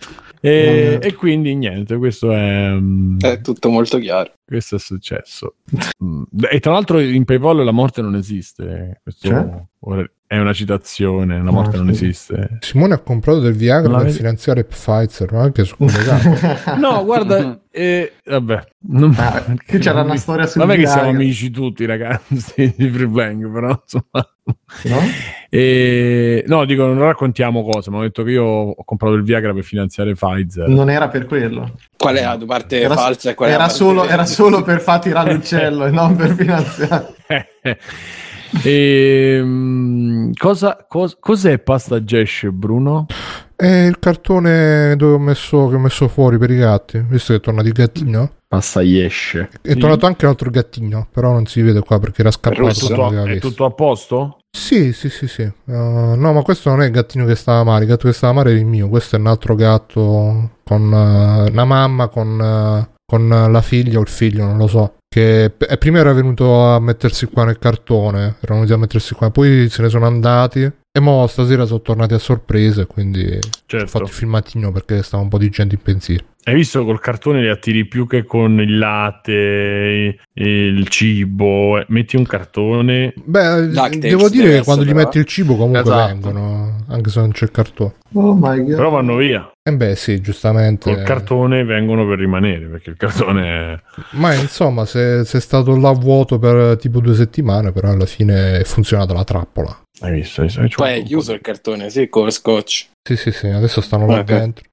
e, 0.45 0.99
e, 1.01 1.15
quindi 1.15 1.55
niente, 1.55 1.97
questo 1.99 2.33
è... 2.33 2.69
Mm, 2.73 3.19
è 3.21 3.41
tutto 3.41 3.71
molto 3.71 3.99
chiaro. 3.99 4.33
Questo 4.45 4.75
è 4.75 4.79
successo. 4.81 5.55
Mm, 6.03 6.25
e 6.51 6.59
tra 6.59 6.73
l'altro 6.73 6.99
in 6.99 7.25
PayPal 7.25 7.65
la 7.65 7.71
morte 7.71 8.03
non 8.03 8.17
esiste. 8.17 9.01
Questo 9.05 9.29
cioè? 9.29 10.05
è 10.27 10.39
una 10.39 10.53
citazione, 10.53 11.41
la 11.41 11.53
morte 11.53 11.77
ah, 11.77 11.79
non 11.79 11.91
esiste. 11.91 12.59
Simone 12.59 12.95
ha 12.95 12.99
comprato 12.99 13.39
del 13.39 13.53
Viagra 13.53 13.99
per 13.99 14.11
finanziare 14.11 14.65
Pfizer, 14.65 15.33
anche 15.35 15.63
su 15.63 15.77
collegato. 15.77 16.75
no, 16.77 17.05
guarda, 17.05 17.61
eh, 17.71 18.15
vabbè. 18.25 18.65
Non... 18.89 19.15
Ah, 19.17 19.45
che 19.65 19.79
c'era 19.79 20.03
una 20.03 20.17
storia 20.17 20.47
sul 20.47 20.63
Vabbè 20.63 20.77
che 20.77 20.87
siamo 20.89 21.11
amici 21.11 21.51
tutti, 21.51 21.85
ragazzi, 21.85 22.73
di 22.77 22.89
Free 22.91 23.07
Bang, 23.07 23.53
però 23.53 23.81
insomma... 23.81 24.32
No? 24.45 24.99
E, 25.55 26.45
no, 26.47 26.65
dico, 26.65 26.87
non 26.87 27.01
raccontiamo 27.01 27.63
cose, 27.63 27.91
ma 27.91 27.99
ho 27.99 28.01
detto 28.01 28.23
che 28.23 28.31
io 28.31 28.43
ho 28.43 28.85
comprato 28.87 29.13
il 29.13 29.23
Viagra 29.23 29.53
per 29.53 29.65
finanziare 29.65 30.15
Pfizer. 30.15 30.67
Non 30.67 30.89
era 30.89 31.09
per 31.09 31.27
quello. 31.27 31.75
Qual 31.95 32.17
è 32.17 32.23
la 32.23 32.39
parte 32.47 32.81
era, 32.81 32.95
falsa 32.95 33.35
qual 33.35 33.51
era, 33.51 33.69
solo, 33.69 34.07
era 34.07 34.25
solo 34.25 34.63
per 34.63 34.81
far 34.81 35.01
tirare 35.01 35.35
l'uccello 35.35 35.85
e 35.85 35.91
non 35.91 36.17
per 36.17 36.35
finanziare. 36.35 37.15
e, 38.63 39.41
um, 39.41 40.33
cosa, 40.35 40.85
cos, 40.89 41.17
cos'è 41.19 41.59
Pasta 41.59 42.03
Gesh, 42.03 42.49
Bruno? 42.53 43.07
È 43.55 43.67
il 43.67 43.99
cartone 43.99 44.97
dove 44.97 45.15
ho 45.15 45.19
messo, 45.19 45.69
che 45.69 45.77
ho 45.77 45.79
messo 45.79 46.09
fuori 46.09 46.37
per 46.37 46.51
i 46.51 46.57
gatti, 46.57 47.05
visto 47.09 47.33
che 47.33 47.39
è 47.39 47.43
tornato 47.43 47.69
il 47.69 47.73
gattino. 47.73 48.33
Pasta 48.49 48.83
Yesh. 48.83 49.49
È 49.63 49.77
tornato 49.77 50.05
anche 50.05 50.27
un 50.27 50.33
altro 50.33 50.51
gattino, 50.51 51.07
però 51.11 51.33
non 51.33 51.47
si 51.47 51.63
vede 51.63 51.81
qua 51.81 51.99
perché 51.99 52.21
era 52.21 52.31
scappato. 52.31 52.69
È 52.69 52.75
tutto, 52.75 53.25
è 53.25 53.39
tutto 53.39 53.65
a 53.65 53.71
posto? 53.71 54.39
Sì, 54.51 54.93
sì, 54.93 55.09
sì, 55.09 55.27
sì. 55.27 55.43
Uh, 55.43 56.15
no, 56.17 56.33
ma 56.33 56.43
questo 56.43 56.69
non 56.69 56.83
è 56.83 56.87
il 56.87 56.91
gattino 56.91 57.25
che 57.25 57.35
stava 57.35 57.65
male. 57.65 57.85
Il 57.85 57.91
gatto 57.91 58.09
che 58.09 58.13
stava 58.13 58.35
male 58.35 58.51
è 58.51 58.55
il 58.55 58.67
mio. 58.67 58.89
Questo 58.89 59.17
è 59.17 59.19
un 59.19 59.29
altro 59.29 59.55
gatto 59.55 60.51
con 60.63 60.83
uh, 60.83 61.51
una 61.51 61.65
mamma, 61.65 62.09
con, 62.09 62.39
uh, 62.39 62.95
con 63.07 63.29
la 63.29 63.63
figlia 63.63 63.99
o 63.99 64.03
il 64.03 64.09
figlio, 64.09 64.45
non 64.45 64.59
lo 64.59 64.67
so. 64.67 64.97
Che 65.13 65.53
prima 65.79 65.99
era 65.99 66.15
venuto 66.15 66.65
a 66.65 66.81
mettersi 66.81 67.27
qua 67.27 67.45
nel 67.45 67.59
cartone. 67.59 68.37
Erano 68.41 68.61
venuti 68.61 68.73
a 68.73 68.79
mettersi 68.79 69.13
qua. 69.15 69.31
Poi 69.31 69.69
se 69.69 69.83
ne 69.83 69.91
sono 69.91 70.07
andati. 70.07 70.63
E 70.63 71.01
mo 71.01 71.27
stasera 71.27 71.67
sono 71.67 71.83
tornati 71.83 72.15
a 72.15 72.19
sorpresa. 72.19 72.87
Quindi 72.87 73.39
certo. 73.67 73.85
ho 73.85 73.89
fatto 73.89 74.05
il 74.05 74.11
filmatino 74.11 74.73
perché 74.73 75.03
stava 75.03 75.23
un 75.23 75.29
po' 75.29 75.37
di 75.37 75.51
gente 75.51 75.75
in 75.75 75.83
pensiero. 75.83 76.25
Hai 76.45 76.55
visto 76.55 76.85
col 76.85 76.99
cartone 76.99 77.41
li 77.41 77.49
attiri 77.49 77.85
più 77.85 78.09
che 78.09 78.25
con 78.25 78.59
il 78.61 78.77
latte, 78.77 80.19
il 80.33 80.89
cibo. 80.89 81.79
Eh, 81.79 81.85
metti 81.89 82.17
un 82.17 82.25
cartone. 82.25 83.13
Beh, 83.23 83.69
Lactex 83.69 84.01
devo 84.01 84.29
dire 84.29 84.57
che 84.57 84.65
quando 84.65 84.83
però. 84.83 84.95
gli 84.95 84.99
metti 84.99 85.19
il 85.19 85.25
cibo 85.25 85.55
comunque 85.55 85.83
esatto. 85.83 86.07
vengono, 86.07 86.85
anche 86.89 87.11
se 87.11 87.21
non 87.21 87.31
c'è 87.31 87.45
il 87.45 87.53
cartone. 87.53 87.95
Oh 88.15 88.35
my 88.35 88.59
God. 88.59 88.75
Però 88.75 88.91
vanno 88.91 89.17
via. 89.17 89.53
Eh 89.63 89.73
beh, 89.73 89.95
sì, 89.95 90.21
giustamente. 90.21 90.93
Col 90.93 91.05
cartone 91.05 91.63
vengono 91.63 92.05
per 92.09 92.19
rimanere 92.19 92.67
perché 92.67 92.91
il 92.91 92.97
cartone 92.97 93.47
è. 93.47 93.81
Ma 94.17 94.35
insomma, 94.35 94.85
se, 94.85 95.02
se 95.25 95.39
è 95.39 95.41
stato 95.41 95.77
là 95.77 95.93
vuoto 95.93 96.39
per 96.39 96.77
tipo 96.79 97.01
due 97.01 97.15
settimane, 97.15 97.73
però 97.73 97.91
alla 97.91 98.07
fine 98.07 98.61
è 98.61 98.65
funzionata 98.65 99.13
la 99.13 99.25
trappola. 99.25 99.83
Hai 100.01 100.13
visto? 100.13 100.41
Hai 100.41 100.47
visto? 100.47 100.69
Poi 100.77 101.01
è 101.01 101.03
chiuso 101.03 101.33
il 101.33 101.41
cartone, 101.41 101.91
sì, 101.91 102.09
come 102.09 102.31
scotch. 102.31 102.89
Sì, 103.03 103.17
sì, 103.17 103.31
sì, 103.33 103.49
adesso 103.49 103.81
stanno 103.81 104.07
là 104.07 104.21
okay. 104.21 104.39
dentro. 104.39 104.65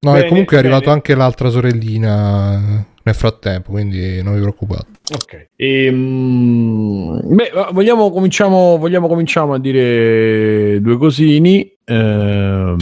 No, 0.00 0.12
bene, 0.12 0.26
e 0.26 0.28
comunque 0.28 0.56
è 0.56 0.60
arrivato 0.60 0.90
anche 0.90 1.14
l'altra 1.14 1.48
sorellina 1.50 2.84
nel 3.02 3.14
frattempo, 3.14 3.70
quindi 3.70 4.22
non 4.22 4.34
vi 4.34 4.40
preoccupate. 4.40 4.86
Ok. 5.14 5.48
E, 5.54 5.88
um, 5.88 7.20
beh, 7.22 7.52
vogliamo 7.72 8.10
cominciamo, 8.10 8.76
vogliamo 8.78 9.06
cominciamo 9.06 9.54
a 9.54 9.58
dire 9.60 10.80
due 10.80 10.96
cosini. 10.96 11.72
Ehm, 11.84 12.76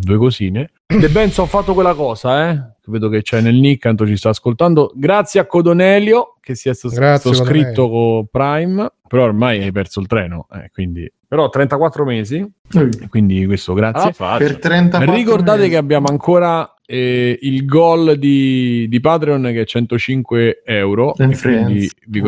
due 0.00 0.16
cosine. 0.16 0.70
De 0.90 1.10
Benzo, 1.10 1.42
ho 1.42 1.46
fatto 1.46 1.74
quella 1.74 1.92
cosa, 1.92 2.48
eh? 2.48 2.62
Vedo 2.86 3.10
che 3.10 3.20
c'è 3.20 3.42
nel 3.42 3.56
nick, 3.56 3.82
tanto 3.82 4.06
ci 4.06 4.16
sta 4.16 4.30
ascoltando. 4.30 4.90
Grazie 4.94 5.38
a 5.38 5.44
Codonelio 5.44 6.36
che 6.40 6.54
si 6.54 6.70
è 6.70 6.74
sottoscritto 6.74 7.90
con 7.90 8.26
Prime, 8.30 8.90
però 9.06 9.24
ormai 9.24 9.62
hai 9.62 9.70
perso 9.70 10.00
il 10.00 10.06
treno, 10.06 10.46
eh, 10.50 10.70
quindi... 10.72 11.12
Però 11.28 11.50
34 11.50 12.06
mesi, 12.06 12.40
mm. 12.40 12.90
quindi 13.10 13.44
questo 13.44 13.74
grazie. 13.74 14.14
Ah, 14.16 14.38
per 14.38 14.58
34 14.58 15.14
Ricordate 15.14 15.58
mesi. 15.58 15.70
che 15.72 15.76
abbiamo 15.76 16.06
ancora 16.08 16.74
eh, 16.86 17.38
il 17.38 17.66
goal 17.66 18.16
di, 18.16 18.88
di, 18.88 19.00
Patreon 19.00 19.42
che 19.42 19.60
è 19.60 19.66
105 19.66 20.62
euro, 20.64 21.12
quindi 21.12 21.80
vi, 21.80 21.90
vi, 22.06 22.20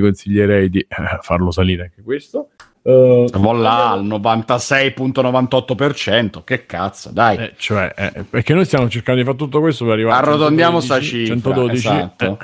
consiglierei 0.00 0.70
di 0.70 0.78
eh, 0.78 0.86
farlo 1.22 1.50
salire 1.50 1.82
anche 1.82 2.02
questo. 2.02 2.50
Uh, 2.82 3.26
là 3.52 3.90
al 3.90 4.06
96.98%, 4.06 6.42
che 6.44 6.64
cazzo, 6.64 7.10
dai. 7.12 7.36
Eh, 7.36 7.52
cioè, 7.58 7.92
eh, 7.94 8.24
perché 8.28 8.54
noi 8.54 8.64
stiamo 8.64 8.88
cercando 8.88 9.20
di 9.20 9.26
fare 9.26 9.36
tutto 9.36 9.60
questo 9.60 9.84
per 9.84 9.92
arrivare 9.94 10.26
Arrotondiamo 10.26 10.80
sta 10.80 10.98
cifra. 10.98 11.34
112. 11.34 11.76
Esatto. 11.76 12.38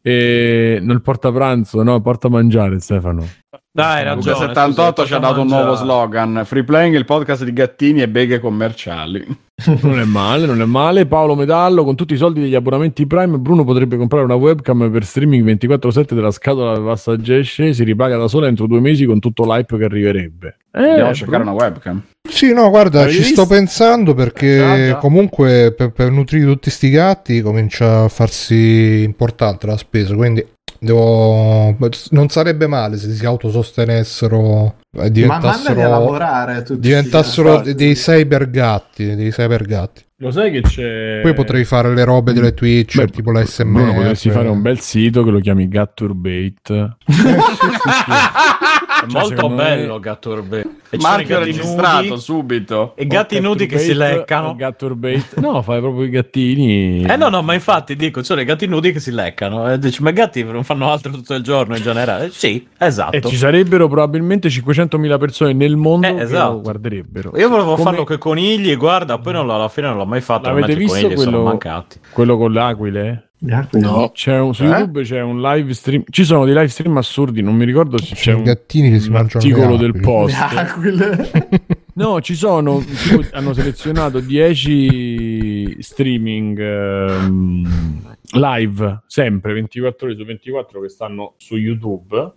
Eh, 0.00 0.76
e 0.76 0.78
non 0.80 1.02
porta 1.02 1.30
pranzo, 1.30 1.82
no, 1.82 2.00
porta 2.00 2.30
mangiare, 2.30 2.80
Stefano. 2.80 3.28
Dai, 3.70 4.04
ragione. 4.04 4.36
78 4.36 5.04
ci 5.04 5.12
ha 5.14 5.18
dato 5.18 5.42
un 5.42 5.48
nuovo 5.48 5.74
slogan: 5.74 6.42
Free 6.44 6.64
Playing, 6.64 6.94
il 6.94 7.04
podcast 7.04 7.44
di 7.44 7.52
gattini 7.52 8.00
e 8.02 8.08
beghe 8.08 8.38
commerciali. 8.38 9.26
Non 9.82 10.00
è 10.00 10.04
male, 10.04 10.46
non 10.46 10.60
è 10.60 10.64
male. 10.64 11.06
Paolo 11.06 11.34
Medallo, 11.34 11.84
con 11.84 11.94
tutti 11.94 12.14
i 12.14 12.16
soldi 12.16 12.40
degli 12.40 12.54
abbonamenti 12.54 13.06
Prime, 13.06 13.38
Bruno 13.38 13.64
potrebbe 13.64 13.96
comprare 13.96 14.24
una 14.24 14.34
webcam 14.34 14.90
per 14.90 15.04
streaming 15.04 15.44
24/7 15.44 16.14
della 16.14 16.30
scatola 16.30 16.78
Vasta 16.78 17.16
Gesce. 17.16 17.72
Si 17.72 17.84
ripaga 17.84 18.16
da 18.16 18.28
sola 18.28 18.48
entro 18.48 18.66
due 18.66 18.80
mesi 18.80 19.04
con 19.04 19.20
tutto 19.20 19.44
l'hype 19.44 19.78
che 19.78 19.84
arriverebbe. 19.84 20.56
Eh, 20.72 20.82
Andiamo 20.82 21.10
a 21.10 21.14
cercare 21.14 21.42
una 21.42 21.52
webcam. 21.52 22.02
Sì, 22.28 22.52
no, 22.52 22.68
guarda, 22.68 23.02
Hai 23.02 23.12
ci 23.12 23.18
visto? 23.18 23.44
sto 23.44 23.46
pensando 23.46 24.14
perché 24.14 24.90
ah, 24.90 24.96
comunque 24.96 25.72
per, 25.76 25.92
per 25.92 26.10
nutrire 26.10 26.46
tutti 26.46 26.70
sti 26.70 26.90
gatti 26.90 27.40
comincia 27.40 28.04
a 28.04 28.08
farsi 28.08 29.02
importante 29.04 29.66
la 29.66 29.76
spesa, 29.76 30.14
quindi 30.14 30.44
Devo... 30.84 31.74
Non 32.10 32.28
sarebbe 32.28 32.66
male 32.66 32.98
se 32.98 33.10
si 33.14 33.24
autosostenessero 33.24 34.74
diventassero, 35.10 35.80
Ma 35.80 35.86
a 35.86 35.88
lavorare, 35.88 36.64
diventassero 36.68 37.60
dei 37.60 37.94
cybergatti, 37.94 39.14
dei 39.14 39.30
cybergatti. 39.30 40.02
Lo 40.18 40.30
sai 40.30 40.52
che 40.52 40.60
c'è. 40.60 41.20
Poi 41.22 41.34
potrei 41.34 41.64
fare 41.64 41.92
le 41.92 42.04
robe 42.04 42.32
delle 42.32 42.54
Twitch, 42.54 42.96
Beh, 42.96 43.08
tipo 43.08 43.32
la 43.32 43.44
SMR. 43.44 43.84
No, 43.84 43.94
potresti 43.94 44.30
fare 44.30 44.48
un 44.48 44.62
bel 44.62 44.78
sito 44.80 45.24
che 45.24 45.30
lo 45.30 45.40
chiami 45.40 45.68
Gatturbate. 45.68 46.96
Eh, 49.02 49.06
sì. 49.06 49.10
Cioè, 49.10 49.20
molto 49.20 49.48
bello 49.48 49.94
me... 49.94 50.00
Gatturbate. 50.00 50.70
E 50.90 50.98
Marchio 50.98 51.38
registrato 51.40 52.08
nudi, 52.08 52.20
subito. 52.20 52.92
E 52.96 53.06
gatti 53.06 53.40
nudi 53.40 53.66
che 53.66 53.78
si 53.78 53.94
leccano. 53.94 54.54
Gatturbate. 54.54 55.22
No, 55.44 55.60
fai 55.62 55.80
proprio 55.80 56.04
i 56.04 56.10
gattini. 56.10 57.04
Eh 57.04 57.16
no, 57.16 57.28
no, 57.28 57.42
ma 57.42 57.54
infatti 57.54 57.96
dico, 57.96 58.22
sono 58.22 58.40
i 58.40 58.44
gatti 58.44 58.66
nudi 58.66 58.92
che 58.92 59.00
si 59.00 59.10
leccano. 59.10 59.70
E 59.70 59.78
dici, 59.78 60.02
ma 60.02 60.10
i 60.10 60.12
gatti 60.12 60.42
non 60.42 60.64
fanno 60.64 60.90
altro 60.90 61.10
tutto 61.10 61.34
il 61.34 61.42
giorno 61.42 61.76
in 61.76 61.82
generale. 61.82 62.30
Sì, 62.30 62.66
esatto. 62.78 63.16
E 63.16 63.20
ci 63.20 63.36
sarebbero 63.36 63.88
probabilmente 63.88 64.48
500.000 64.48 65.18
persone 65.18 65.52
nel 65.52 65.76
mondo 65.76 66.06
eh, 66.06 66.20
esatto. 66.20 66.48
che 66.48 66.54
lo 66.54 66.60
guarderebbero. 66.60 67.32
Io 67.36 67.48
volevo 67.48 67.72
Come... 67.72 67.82
farlo 67.82 68.04
con 68.04 68.16
i 68.16 68.18
conigli, 68.18 68.76
guarda, 68.76 69.18
poi 69.18 69.32
non, 69.32 69.50
alla 69.50 69.68
fine 69.68 69.88
non 69.88 69.96
l'ho 69.96 70.06
mai 70.06 70.20
fatto. 70.20 70.48
L'avete 70.48 70.76
visto 70.76 71.08
quello, 71.08 71.58
quello 72.12 72.36
con 72.36 72.52
le 72.52 72.60
aquile? 73.52 73.82
No, 73.84 74.10
c'è 74.12 74.38
un, 74.38 74.54
su 74.54 74.64
eh? 74.64 74.68
YouTube 74.68 75.02
c'è 75.02 75.20
un 75.20 75.40
live 75.40 75.72
stream. 75.74 76.04
Ci 76.08 76.24
sono 76.24 76.44
dei 76.44 76.54
live 76.54 76.68
stream 76.68 76.96
assurdi. 76.96 77.42
Non 77.42 77.54
mi 77.54 77.64
ricordo 77.64 77.98
se 77.98 78.14
c'è, 78.14 78.20
c'è 78.20 78.32
un 78.32 78.42
gattini 78.42 78.90
che 78.90 79.00
si 79.00 79.10
mangiano 79.10 79.44
articolo 79.44 79.76
del 79.76 80.00
post. 80.00 80.36
no, 81.94 82.20
ci 82.20 82.34
sono. 82.34 82.78
Tipo, 82.78 83.24
hanno 83.32 83.52
selezionato 83.52 84.20
10 84.20 85.76
streaming 85.80 86.58
um, 86.58 88.14
live 88.32 89.02
sempre 89.06 89.52
24 89.52 90.06
ore 90.06 90.16
su 90.16 90.24
24 90.24 90.80
che 90.80 90.88
stanno 90.88 91.34
su 91.36 91.56
YouTube 91.56 92.34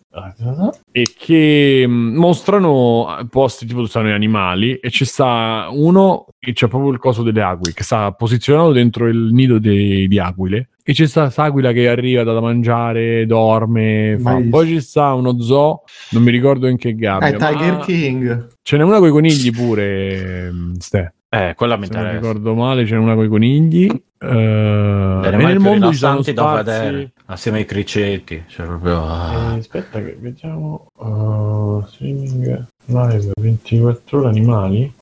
e 0.91 1.06
che 1.17 1.86
mm, 1.88 2.15
mostrano 2.15 3.26
posti 3.30 3.65
tipo 3.65 3.80
dove 3.80 3.89
stanno 3.89 4.10
gli 4.10 4.13
animali 4.13 4.76
e 4.76 4.89
c'è 4.89 5.06
sta 5.06 5.67
uno 5.72 6.28
che 6.39 6.54
c'è 6.54 6.67
proprio 6.67 6.91
il 6.91 7.00
coso 7.00 7.24
delle 7.24 7.41
aquile 7.41 7.74
che 7.74 7.84
sta 7.84 8.12
posizionato 8.12 8.72
dentro 8.72 9.08
il 9.08 9.30
nido 9.32 9.60
dei, 9.60 10.08
di 10.08 10.20
aquile 10.20 10.70
e 10.89 10.93
c'è 10.93 11.06
sta 11.06 11.30
aquila 11.36 11.73
che 11.73 11.89
arriva 11.89 12.23
da 12.23 12.39
mangiare, 12.39 13.26
dorme, 13.26 14.17
fa. 14.21 14.41
poi 14.50 14.67
ci 14.67 14.80
sta 14.80 15.13
uno 15.15 15.38
zoo, 15.41 15.84
non 16.12 16.23
mi 16.23 16.32
ricordo 16.32 16.69
in 16.69 16.78
che 16.78 16.95
gabbia. 16.95 17.28
È 17.28 17.34
eh, 17.34 17.36
Tiger 17.36 17.78
King. 17.80 18.47
Ce 18.62 18.78
n'è 18.78 18.84
una 18.84 19.00
con 19.00 19.10
i 19.10 19.12
conigli 19.12 19.52
pure, 19.52 20.50
mm, 20.50 20.76
Ste. 20.78 21.13
Eh, 21.30 21.54
quella 21.56 21.76
mi 21.76 21.86
interessa. 21.86 22.08
Se 22.08 22.13
non 22.13 22.22
ricordo 22.22 22.56
male, 22.56 22.86
c'è 22.86 22.96
una 22.96 23.16
con 23.16 23.26
i 23.26 23.28
conigli. 23.28 24.06
Uh, 24.20 24.26
e 24.26 25.30
nel 25.32 25.60
mondo 25.60 25.92
ci 25.92 25.98
sono 25.98 26.24
spazi... 26.24 26.34
da 26.34 26.56
vedere 26.56 27.12
assieme 27.26 27.60
ai 27.60 27.66
cricetti. 27.66 28.44
Cioè 28.48 28.66
proprio, 28.66 29.06
ah. 29.06 29.54
eh, 29.54 29.60
aspetta, 29.60 30.02
che 30.02 30.18
vediamo. 30.20 30.88
Uh, 30.98 31.86
streaming 31.88 32.66
live 32.86 33.32
24 33.40 34.20
ore 34.20 34.28
animali. 34.30 34.94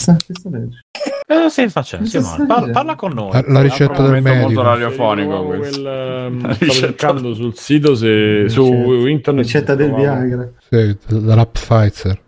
Eh, 1.28 1.50
sì, 1.50 1.68
facciamo, 1.70 2.06
sì, 2.06 2.20
parla, 2.48 2.72
parla, 2.72 2.96
con 2.96 3.14
noi. 3.14 3.32
La, 3.32 3.44
la 3.48 3.62
ricetta 3.62 4.08
del 4.08 4.22
medico. 4.22 4.46
molto 4.46 4.62
radiofonico 4.62 5.44
questo. 5.46 5.82
Quel, 5.82 6.32
um, 6.32 6.52
stavo 6.52 6.72
cercando 6.72 7.34
sul 7.34 7.56
sito 7.56 7.96
se, 7.96 8.48
su 8.48 8.64
internet. 9.08 9.44
Ricetta 9.44 9.76
del 9.76 9.94
Viagra. 9.94 10.52
Sì, 10.70 10.98
della 11.08 11.46
Pfizer. 11.46 12.22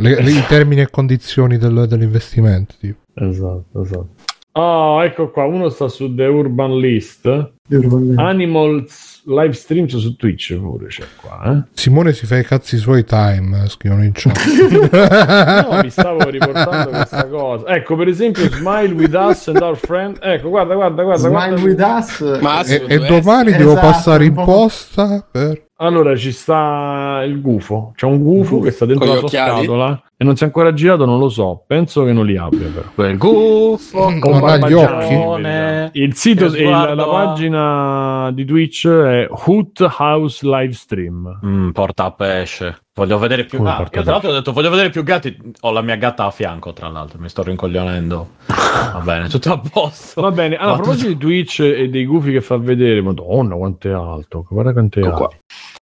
Le, 0.00 0.22
le, 0.22 0.30
I 0.30 0.44
termini 0.46 0.80
e 0.80 0.88
condizioni 0.88 1.58
del, 1.58 1.86
dell'investimento. 1.88 2.74
Tipo. 2.78 3.00
Esatto, 3.20 3.82
esatto. 3.82 4.08
Oh, 4.52 5.04
ecco 5.04 5.30
qua, 5.30 5.44
uno 5.44 5.68
sta 5.68 5.88
su 5.88 6.12
The 6.14 6.24
Urban 6.24 6.78
List. 6.78 7.22
The 7.68 7.76
Urban 7.76 8.06
List. 8.06 8.18
Animals 8.18 9.22
live 9.26 9.52
stream 9.52 9.86
su 9.86 10.16
Twitch 10.16 10.58
pure 10.58 10.86
c'è 10.86 11.04
qua. 11.20 11.52
Eh? 11.52 11.68
Simone 11.74 12.12
si 12.12 12.26
fa 12.26 12.38
i 12.38 12.44
cazzi 12.44 12.76
suoi 12.76 13.04
time, 13.04 13.68
scrivono 13.68 14.02
in 14.02 14.10
chat. 14.12 14.36
no, 15.70 15.80
mi 15.80 15.90
stavo 15.90 16.28
riportando 16.28 16.90
questa 16.90 17.28
cosa. 17.28 17.66
Ecco, 17.68 17.94
per 17.94 18.08
esempio, 18.08 18.48
Smile 18.50 18.94
with 18.94 19.14
us 19.14 19.46
and 19.46 19.60
our 19.60 19.76
friend. 19.76 20.18
Ecco, 20.20 20.48
guarda, 20.48 20.74
guarda, 20.74 21.02
guarda. 21.04 21.28
Smile 21.28 21.60
guarda. 21.60 21.62
with 21.62 21.80
us. 21.80 22.40
Ma 22.40 22.64
e, 22.64 22.84
e 22.88 22.98
domani 22.98 23.52
devo 23.52 23.72
esatto, 23.72 23.86
passare 23.86 24.24
in 24.24 24.34
posta 24.34 25.24
per... 25.30 25.66
Allora 25.76 26.16
ci 26.16 26.32
sta 26.32 27.22
il 27.24 27.40
gufo. 27.40 27.92
C'è 27.94 28.06
un 28.06 28.20
gufo 28.24 28.58
che 28.58 28.72
sta 28.72 28.86
dentro 28.86 29.06
la 29.06 29.18
sua 29.18 29.28
scatola 29.28 30.02
e 30.20 30.24
non 30.24 30.34
si 30.34 30.42
è 30.42 30.46
ancora 30.46 30.74
girato, 30.74 31.04
non 31.04 31.20
lo 31.20 31.28
so. 31.28 31.62
Penso 31.64 32.02
che 32.02 32.12
non 32.12 32.26
li 32.26 32.36
abbia, 32.36 32.68
però. 32.74 32.88
Quel 32.92 33.16
gufo 33.16 34.10
mm, 34.10 34.18
con 34.18 34.32
gli 34.66 34.72
occhi. 34.72 35.90
Il 35.92 36.16
sito, 36.16 36.46
il, 36.46 36.68
la 36.68 37.06
pagina 37.08 38.28
di 38.32 38.44
Twitch 38.44 38.88
è 38.88 39.28
Hoot 39.30 39.86
House 39.96 40.44
Livestream. 40.44 41.38
Mm, 41.46 41.70
porta 41.70 42.06
a 42.06 42.10
pesce. 42.10 42.80
Voglio 42.94 43.16
vedere 43.18 43.44
più 43.44 43.62
gatti. 43.62 43.94
Ah, 43.94 43.98
io 43.98 44.02
tra 44.02 44.10
l'altro 44.10 44.30
ho 44.30 44.32
detto 44.32 44.52
voglio 44.52 44.70
vedere 44.70 44.90
più 44.90 45.04
gatti. 45.04 45.38
Ho 45.60 45.70
la 45.70 45.82
mia 45.82 45.94
gatta 45.94 46.24
a 46.24 46.32
fianco, 46.32 46.72
tra 46.72 46.88
l'altro. 46.88 47.20
Mi 47.20 47.28
sto 47.28 47.44
rincoglionendo. 47.44 48.30
Va 48.48 49.00
bene, 49.04 49.28
tutto 49.28 49.52
a 49.52 49.60
posto. 49.60 50.20
Va 50.20 50.32
bene. 50.32 50.56
Allora, 50.56 50.78
a 50.78 50.80
proposito 50.80 51.06
di 51.10 51.16
Twitch 51.16 51.60
e 51.60 51.88
dei 51.88 52.04
gufi 52.04 52.32
che 52.32 52.40
fa 52.40 52.56
vedere, 52.56 53.00
madonna, 53.02 53.54
quanto 53.54 53.88
è 53.88 53.92
alto. 53.92 54.44
Guarda 54.50 54.72
quanto 54.72 54.98
è 54.98 55.02
ecco 55.04 55.10
alto. 55.12 55.26
Qua. 55.26 55.36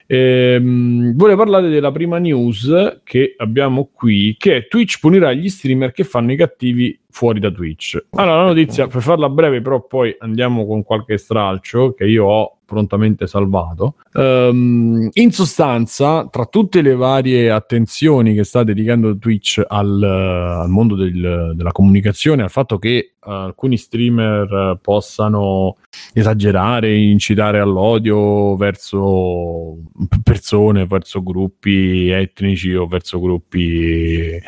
Ehm, 0.07 1.15
volevo 1.15 1.43
parlare 1.43 1.69
della 1.69 1.91
prima 1.91 2.19
news 2.19 3.01
che 3.05 3.35
abbiamo 3.37 3.89
qui, 3.93 4.37
che 4.39 4.57
è 4.57 4.69
Twitch 4.69 4.99
punirà 5.01 5.33
gli 5.33 5.49
streamer 5.49 5.93
che 5.93 6.05
fanno 6.05 6.33
i 6.33 6.37
cattivi 6.37 6.99
fuori 7.15 7.39
da 7.39 7.49
Twitch. 7.53 8.07
Allora, 8.11 8.39
la 8.39 8.47
notizia, 8.47 8.89
per 8.89 9.01
farla 9.01 9.29
breve, 9.29 9.61
però 9.61 9.87
poi 9.87 10.17
andiamo 10.19 10.67
con 10.67 10.83
qualche 10.83 11.17
stralcio 11.17 11.95
che 11.95 12.07
io 12.07 12.25
ho 12.25 12.59
prontamente 12.65 13.29
salvato. 13.29 13.95
Um, 14.15 15.09
in 15.13 15.31
sostanza, 15.31 16.27
tra 16.29 16.47
tutte 16.47 16.83
le 16.83 16.97
varie 16.97 17.53
attenzioni 17.53 18.35
che 18.35 18.43
sta 18.43 18.65
dedicando 18.65 19.17
Twitch 19.17 19.63
al, 19.65 20.03
al 20.03 20.69
mondo 20.69 20.97
del, 20.97 21.53
della 21.55 21.71
comunicazione, 21.71 22.43
al 22.43 22.51
fatto 22.51 22.79
che 22.79 23.13
uh, 23.25 23.31
alcuni 23.31 23.77
streamer 23.77 24.81
possano 24.83 25.77
esagerare, 26.13 26.97
incitare 26.97 27.61
all'odio 27.61 28.57
verso 28.57 29.77
persone, 30.21 30.87
verso 30.87 31.23
gruppi 31.23 32.09
etnici 32.09 32.75
o 32.75 32.89
verso 32.89 33.21
gruppi 33.21 34.41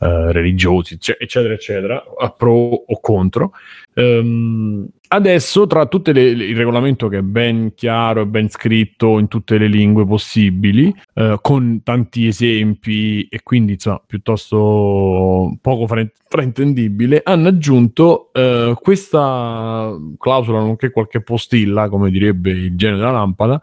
Uh, 0.00 0.32
religiosi, 0.32 0.94
eccetera, 0.94 1.52
eccetera, 1.52 2.02
a 2.18 2.30
pro 2.30 2.52
o 2.52 3.00
contro. 3.00 3.52
Um, 3.96 4.88
adesso, 5.08 5.66
tra 5.66 5.84
tutte 5.84 6.12
le, 6.12 6.22
il 6.22 6.56
regolamento 6.56 7.08
che 7.08 7.18
è 7.18 7.22
ben 7.22 7.74
chiaro 7.74 8.22
e 8.22 8.26
ben 8.26 8.48
scritto 8.48 9.18
in 9.18 9.28
tutte 9.28 9.58
le 9.58 9.66
lingue 9.66 10.06
possibili, 10.06 10.90
uh, 11.16 11.34
con 11.42 11.82
tanti 11.82 12.26
esempi 12.26 13.28
e 13.28 13.42
quindi 13.42 13.72
insomma, 13.72 14.02
piuttosto 14.06 15.58
poco 15.60 15.86
fra- 15.86 16.10
fraintendibile, 16.26 17.20
hanno 17.22 17.48
aggiunto 17.48 18.30
uh, 18.32 18.72
questa 18.80 19.94
clausola, 20.16 20.60
nonché 20.60 20.92
qualche 20.92 21.20
postilla, 21.20 21.90
come 21.90 22.10
direbbe 22.10 22.52
il 22.52 22.74
genio 22.74 22.96
della 22.96 23.10
lampada. 23.10 23.60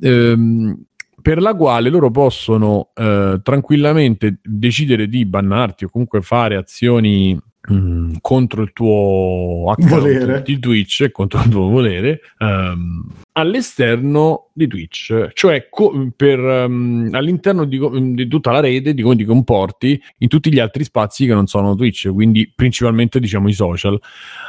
Um, 0.00 0.86
per 1.20 1.40
la 1.40 1.54
quale 1.54 1.88
loro 1.88 2.10
possono 2.10 2.90
eh, 2.94 3.40
tranquillamente 3.42 4.38
decidere 4.42 5.08
di 5.08 5.24
bannarti 5.24 5.84
o 5.84 5.88
comunque 5.88 6.22
fare 6.22 6.56
azioni 6.56 7.38
mh, 7.68 7.74
mm, 7.74 8.10
contro 8.20 8.62
il 8.62 8.72
tuo 8.72 9.70
account 9.70 10.42
di 10.42 10.58
Twitch 10.58 11.02
e 11.02 11.10
contro 11.10 11.40
il 11.40 11.48
tuo 11.48 11.68
volere 11.68 12.20
um, 12.38 13.06
all'esterno 13.32 14.48
di 14.52 14.66
Twitch, 14.66 15.30
cioè 15.34 15.68
co- 15.68 16.10
per, 16.16 16.38
um, 16.38 17.08
all'interno 17.12 17.64
di, 17.64 17.78
di, 18.14 18.28
tutta 18.28 18.50
la 18.52 18.60
rete 18.60 18.94
di 18.94 19.02
come 19.02 19.16
ti 19.16 19.24
comporti 19.24 20.00
in 20.18 20.28
tutti 20.28 20.52
gli 20.52 20.58
altri 20.58 20.84
spazi 20.84 21.26
che 21.26 21.34
non 21.34 21.46
sono 21.46 21.74
Twitch, 21.74 22.08
quindi 22.12 22.50
principalmente 22.54 23.20
diciamo 23.20 23.48
i 23.48 23.52
social, 23.52 23.98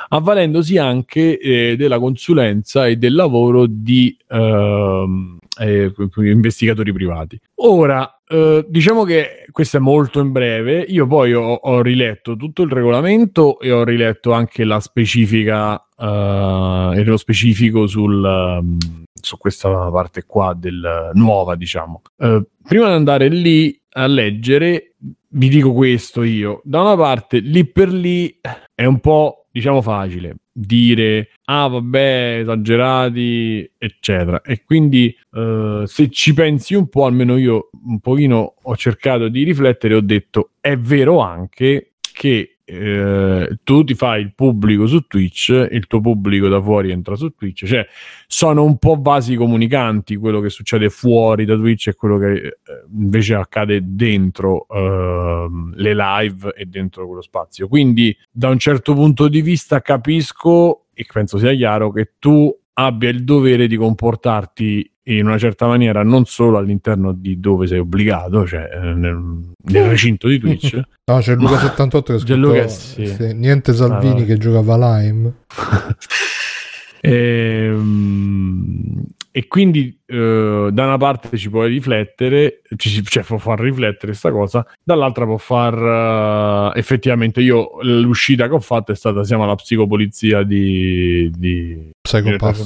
avvalendosi 0.10 0.78
anche 0.78 1.38
eh, 1.38 1.76
della 1.76 2.00
consulenza 2.00 2.88
e 2.88 2.98
del 2.98 3.14
lavoro 3.14 3.66
di 3.68 4.18
uh, 4.30 5.40
eh, 5.62 5.94
investigatori 6.18 6.92
privati. 6.92 7.40
Ora, 7.56 8.20
uh, 8.30 8.66
diciamo 8.68 9.04
che 9.04 9.46
questo 9.52 9.78
è 9.78 9.80
molto 9.80 10.20
in 10.20 10.32
breve. 10.32 10.82
Io 10.82 11.06
poi 11.06 11.34
ho, 11.34 11.54
ho, 11.54 11.82
riletto 11.82 12.36
tutto 12.36 12.64
il 12.64 12.72
regolamento 12.72 13.60
e 13.60 13.72
ho 13.72 13.84
riletto 13.84 14.32
anche 14.32 14.64
la 14.64 14.80
specifica, 14.80 15.74
uh, 15.74 16.94
nello 16.94 17.18
specifico 17.18 17.86
sul, 17.86 18.24
um, 18.24 18.78
su 19.14 19.38
questa 19.38 19.70
parte 19.92 20.24
qua 20.26 20.56
del 20.58 21.12
nuova, 21.14 21.56
diciamo. 21.56 22.02
Uh, 22.18 22.44
prima 22.64 22.88
di 22.88 22.94
andare 22.94 23.28
lì 23.30 23.80
a 23.94 24.08
leggere, 24.08 24.96
vi 25.30 25.48
dico 25.48 25.74
questo 25.74 26.24
io. 26.24 26.62
Da 26.64 26.82
una 26.82 26.96
parte, 26.96 27.38
lì 27.38 27.66
per 27.68 27.90
lì 27.90 28.40
è 28.74 28.86
un 28.86 29.00
po', 29.00 29.46
diciamo, 29.52 29.82
facile 29.82 30.38
dire 30.52 31.30
ah 31.46 31.68
vabbè 31.68 32.40
esagerati 32.42 33.72
eccetera 33.78 34.42
e 34.42 34.64
quindi 34.64 35.16
uh, 35.32 35.86
se 35.86 36.10
ci 36.10 36.34
pensi 36.34 36.76
un 36.76 36.88
po' 36.88 37.06
almeno 37.06 37.38
io 37.38 37.70
un 37.86 38.00
pochino 38.00 38.56
ho 38.62 38.76
cercato 38.76 39.28
di 39.28 39.44
riflettere 39.44 39.96
ho 39.96 40.02
detto 40.02 40.52
è 40.60 40.78
vero 40.78 41.20
anche 41.20 41.94
che 42.14 42.58
eh, 42.74 43.60
tu 43.64 43.84
ti 43.84 43.96
fai 43.96 44.22
il 44.22 44.34
pubblico 44.34 44.88
su 44.88 45.02
Twitch, 45.02 45.50
il 45.50 45.88
tuo 45.88 46.00
pubblico 46.00 46.48
da 46.48 46.62
fuori 46.62 46.92
entra 46.92 47.16
su 47.16 47.34
Twitch, 47.36 47.66
cioè 47.66 47.86
sono 48.28 48.64
un 48.64 48.78
po' 48.78 48.98
vasi 48.98 49.36
comunicanti 49.36 50.16
quello 50.16 50.40
che 50.40 50.50
succede 50.50 50.90
fuori 50.90 51.44
da 51.44 51.56
Twitch 51.56 51.88
e 51.88 51.96
quello 51.96 52.18
che 52.18 52.32
eh, 52.32 52.56
invece 52.96 53.36
accade 53.36 53.82
dentro 53.84 54.68
eh, 54.70 55.48
le 55.76 55.94
live 55.94 56.54
e 56.56 56.66
dentro 56.66 57.08
quello 57.08 57.22
spazio. 57.22 57.68
Quindi 57.68 58.16
da 58.32 58.48
un 58.48 58.58
certo 58.58 58.94
punto 58.94 59.28
di 59.28 59.42
vista 59.42 59.82
capisco 59.82 60.86
e 60.94 61.06
penso 61.12 61.38
sia 61.38 61.54
chiaro 61.54 61.92
che 61.92 62.14
tu 62.20 62.58
abbia 62.74 63.10
il 63.10 63.26
dovere 63.26 63.68
di 63.68 63.76
comportarti 63.76 64.91
in 65.04 65.26
una 65.26 65.38
certa 65.38 65.66
maniera 65.66 66.04
non 66.04 66.26
solo 66.26 66.58
all'interno 66.58 67.12
di 67.12 67.40
dove 67.40 67.66
sei 67.68 67.80
obbligato, 67.80 68.46
cioè 68.46 68.70
eh, 68.72 68.94
nel, 68.94 69.52
nel 69.64 69.90
recinto 69.90 70.28
di 70.28 70.40
Twitch. 70.40 70.76
no, 71.06 71.20
c'è 71.20 71.36
Luca 71.36 71.58
78 71.58 72.14
che 72.14 72.20
scritto, 72.20 72.68
sì. 72.68 73.08
Sì, 73.08 73.34
niente 73.34 73.74
Salvini 73.74 74.12
allora. 74.12 74.26
che 74.26 74.38
giocava 74.38 75.00
Lime. 75.00 75.34
e, 77.02 77.66
ehm, 77.66 79.04
e 79.32 79.48
quindi 79.48 79.98
eh, 80.06 80.70
da 80.72 80.86
una 80.86 80.98
parte 80.98 81.38
ci 81.38 81.50
puoi 81.50 81.70
riflettere, 81.70 82.62
ci, 82.76 83.02
cioè 83.04 83.24
può 83.24 83.38
far 83.38 83.60
riflettere 83.60 84.08
questa 84.08 84.30
cosa, 84.30 84.66
dall'altra 84.84 85.24
può 85.26 85.38
far 85.38 86.72
uh, 86.74 86.78
effettivamente 86.78 87.40
io 87.40 87.78
l'uscita 87.82 88.48
che 88.48 88.54
ho 88.54 88.60
fatto 88.60 88.92
è 88.92 88.96
stata 88.96 89.24
siamo 89.24 89.44
alla 89.44 89.56
psicopolizia 89.56 90.44
di, 90.44 91.32
di 91.34 91.92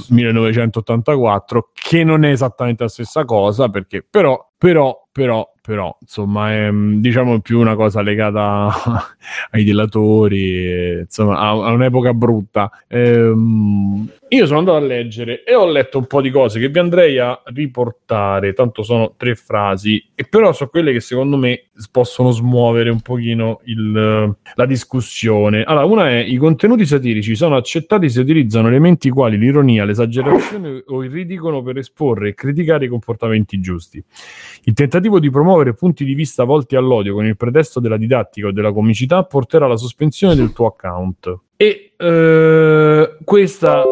1984 0.10 1.70
che 1.72 2.04
non 2.04 2.26
è 2.26 2.32
esattamente 2.32 2.84
la 2.84 2.90
stessa 2.90 3.26
cosa 3.26 3.70
perché 3.70 4.04
però 4.10 4.52
però 4.58 5.08
però 5.12 5.48
però 5.62 5.96
insomma 6.00 6.52
è 6.52 6.70
diciamo 6.72 7.40
più 7.40 7.60
una 7.60 7.76
cosa 7.76 8.02
legata 8.02 8.70
ai 9.52 9.64
delatori 9.64 11.00
insomma 11.00 11.40
a, 11.40 11.50
a, 11.50 11.72
un'epoca 11.72 12.14
brutta. 12.14 12.70
Ehm, 12.88 14.08
io 14.36 14.46
sono 14.46 14.60
andato 14.60 14.78
a 14.78 14.82
leggere 14.82 15.44
e 15.44 15.56
ho 15.56 15.66
letto 15.66 15.98
un 15.98 16.08
po' 16.08 16.22
di 16.22 16.30
cose 16.30 16.60
che 16.60 16.70
vi 16.70 16.80
andrei 16.80 17.18
a 17.20 17.42
riportare 17.46 18.54
tanto 18.54 18.84
sono 18.84 19.14
tre 19.18 19.36
frasi 19.36 20.12
e 20.14 20.26
però 20.26 20.52
sono 20.54 20.70
quelle 20.70 20.92
che 20.92 21.00
secondo 21.00 21.38
me 21.38 21.70
possono 21.92 22.32
smuovere 22.32 22.90
un 22.90 23.02
pochino 23.02 23.62
il, 23.66 24.36
la 24.54 24.66
discussione 24.66 25.64
allora 25.64 25.86
una 25.86 26.10
è 26.10 26.18
i 26.18 26.38
contenuti 26.38 26.86
satirici 26.86 27.36
sono 27.36 27.56
accettati 27.56 28.10
se 28.10 28.22
utilizzano 28.22 28.68
elementi 28.68 29.10
quali 29.10 29.38
l'ironia 29.38 29.86
l'esagerazione 29.86 30.84
o 30.86 31.04
il 31.04 31.12
ridicolo 31.12 31.62
per 31.62 31.78
esporre 31.78 32.30
e 32.30 32.34
criticare 32.34 32.86
i 32.86 32.90
comportamenti 32.90 33.60
giusti 33.60 34.04
il 34.64 34.74
tentativo 34.74 35.20
di 35.20 35.30
promuovere 35.30 35.74
punti 35.74 36.04
di 36.04 36.14
vista 36.14 36.44
volti 36.44 36.76
all'odio 36.76 37.14
con 37.14 37.26
il 37.26 37.38
pretesto 37.38 37.80
della 37.80 37.98
didattica 37.98 38.48
o 38.48 38.52
della 38.52 38.72
comicità 38.72 39.24
porterà 39.24 39.66
alla 39.66 39.78
sospensione 39.78 40.36
del 40.36 40.54
tuo 40.54 40.68
account. 40.68 41.40
E 41.58 41.94
eh, 41.96 43.18
questa 43.24 43.84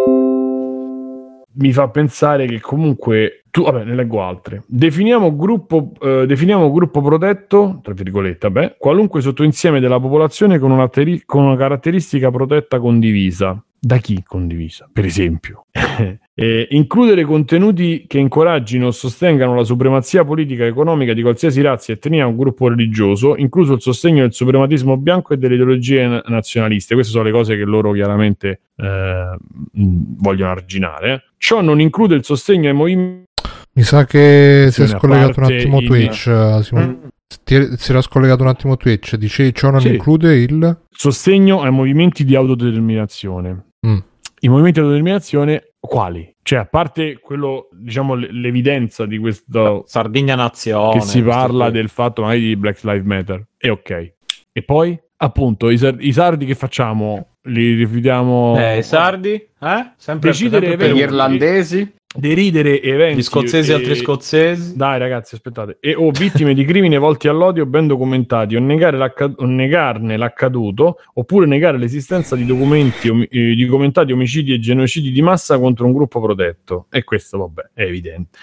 mi 1.55 1.71
fa 1.73 1.89
pensare 1.89 2.45
che 2.45 2.59
comunque 2.59 3.43
tu, 3.51 3.63
vabbè, 3.63 3.83
ne 3.83 3.95
leggo 3.95 4.23
altre. 4.23 4.63
Definiamo 4.65 5.35
gruppo, 5.35 5.91
eh, 6.01 6.25
definiamo 6.25 6.71
gruppo 6.71 7.01
protetto, 7.01 7.79
tra 7.83 7.93
virgolette, 7.93 8.49
vabbè, 8.49 8.75
qualunque 8.79 9.21
sottoinsieme 9.21 9.79
della 9.79 9.99
popolazione 9.99 10.57
con 10.57 10.71
una, 10.71 10.87
teri- 10.87 11.23
con 11.25 11.43
una 11.43 11.55
caratteristica 11.55 12.31
protetta 12.31 12.79
condivisa. 12.79 13.63
Da 13.79 13.97
chi 13.97 14.23
condivisa? 14.25 14.89
Per 14.91 15.05
esempio, 15.05 15.65
eh, 16.35 16.67
includere 16.71 17.23
contenuti 17.23 18.05
che 18.07 18.17
incoraggino 18.17 18.87
o 18.87 18.91
sostengano 18.91 19.55
la 19.55 19.63
supremazia 19.63 20.23
politica 20.23 20.63
e 20.63 20.67
economica 20.67 21.13
di 21.13 21.21
qualsiasi 21.21 21.61
razza, 21.61 21.91
etnia 21.91 22.27
o 22.27 22.35
gruppo 22.35 22.67
religioso, 22.67 23.35
incluso 23.35 23.73
il 23.73 23.81
sostegno 23.81 24.21
del 24.21 24.33
suprematismo 24.33 24.97
bianco 24.97 25.33
e 25.33 25.37
delle 25.37 25.55
ideologie 25.55 26.21
nazionaliste. 26.25 26.95
Queste 26.95 27.11
sono 27.11 27.25
le 27.25 27.31
cose 27.31 27.55
che 27.55 27.63
loro 27.63 27.91
chiaramente 27.91 28.61
eh, 28.75 29.37
vogliono 29.71 30.51
arginare. 30.51 31.23
Ciò 31.37 31.61
non 31.61 31.79
include 31.79 32.15
il 32.15 32.23
sostegno 32.23 32.69
ai 32.69 32.75
movimenti. 32.75 33.31
Mi 33.75 33.83
sa 33.83 34.05
che 34.05 34.67
si 34.71 34.83
è 34.83 34.87
scollegato 34.87 35.39
un 35.39 35.45
attimo 35.45 35.79
in... 35.79 35.85
Twitch, 35.85 36.25
uh, 36.27 36.61
Simone. 36.61 36.87
Mm. 36.87 37.73
Si 37.75 37.91
era 37.91 38.01
scollegato 38.01 38.43
un 38.43 38.49
attimo 38.49 38.77
Twitch, 38.77 39.15
dice 39.15 39.51
ciò 39.53 39.71
non 39.71 39.81
sì. 39.81 39.89
include 39.89 40.35
il 40.35 40.81
sostegno 40.89 41.61
ai 41.61 41.71
movimenti 41.71 42.23
di 42.23 42.35
autodeterminazione. 42.35 43.71
Mm. 43.85 43.97
I 44.41 44.49
movimenti 44.49 44.79
di 44.79 44.85
autodeterminazione 44.85 45.72
quali? 45.87 46.33
Cioè, 46.41 46.59
a 46.59 46.65
parte 46.65 47.19
quello, 47.19 47.67
diciamo, 47.71 48.15
l'evidenza 48.15 49.05
di 49.05 49.17
questo 49.17 49.83
Sardegna 49.85 50.35
Nazione 50.35 50.99
che 50.99 51.01
si 51.01 51.21
parla 51.21 51.69
del 51.69 51.89
fatto 51.89 52.21
magari 52.21 52.41
di 52.41 52.55
Black 52.55 52.83
Lives 52.83 53.05
Matter, 53.05 53.45
è 53.57 53.69
ok. 53.69 54.13
E 54.51 54.61
poi, 54.63 54.97
appunto, 55.17 55.69
i, 55.69 55.77
sar- 55.77 56.01
i 56.01 56.13
sardi 56.13 56.45
che 56.45 56.55
facciamo? 56.55 57.37
Li 57.43 57.73
rifiutiamo? 57.73 58.57
Eh, 58.57 58.77
i 58.77 58.83
sardi? 58.83 59.33
Eh? 59.33 59.91
Sempre, 59.97 60.29
Decidere 60.29 60.67
sempre 60.67 60.87
per 60.87 60.95
gli 60.95 60.99
irlandesi? 60.99 61.93
Deridere 62.13 62.81
eventi. 62.81 63.19
Gli 63.19 63.23
scozzesi 63.23 63.71
e 63.71 63.73
altri 63.73 63.95
scozzesi. 63.95 64.75
Dai, 64.75 64.99
ragazzi, 64.99 65.35
aspettate. 65.35 65.77
E 65.79 65.95
o 65.95 66.11
vittime 66.11 66.53
di 66.53 66.65
crimini 66.65 66.97
volti 66.97 67.27
all'odio 67.27 67.65
ben 67.65 67.87
documentati, 67.87 68.55
o, 68.55 68.59
o, 68.59 69.45
negarne 69.45 70.17
l'accaduto, 70.17 70.99
oppure 71.13 71.45
negare 71.45 71.77
l'esistenza 71.77 72.35
di 72.35 72.45
documenti 72.45 73.09
om- 73.09 73.21
eh, 73.29 73.55
di 73.55 73.65
documentati 73.65 74.11
omicidi 74.11 74.53
e 74.53 74.59
genocidi 74.59 75.11
di 75.11 75.21
massa 75.21 75.57
contro 75.57 75.85
un 75.85 75.93
gruppo 75.93 76.21
protetto. 76.21 76.87
E 76.89 77.03
questo, 77.03 77.37
vabbè, 77.37 77.69
è 77.73 77.83
evidente. 77.83 78.37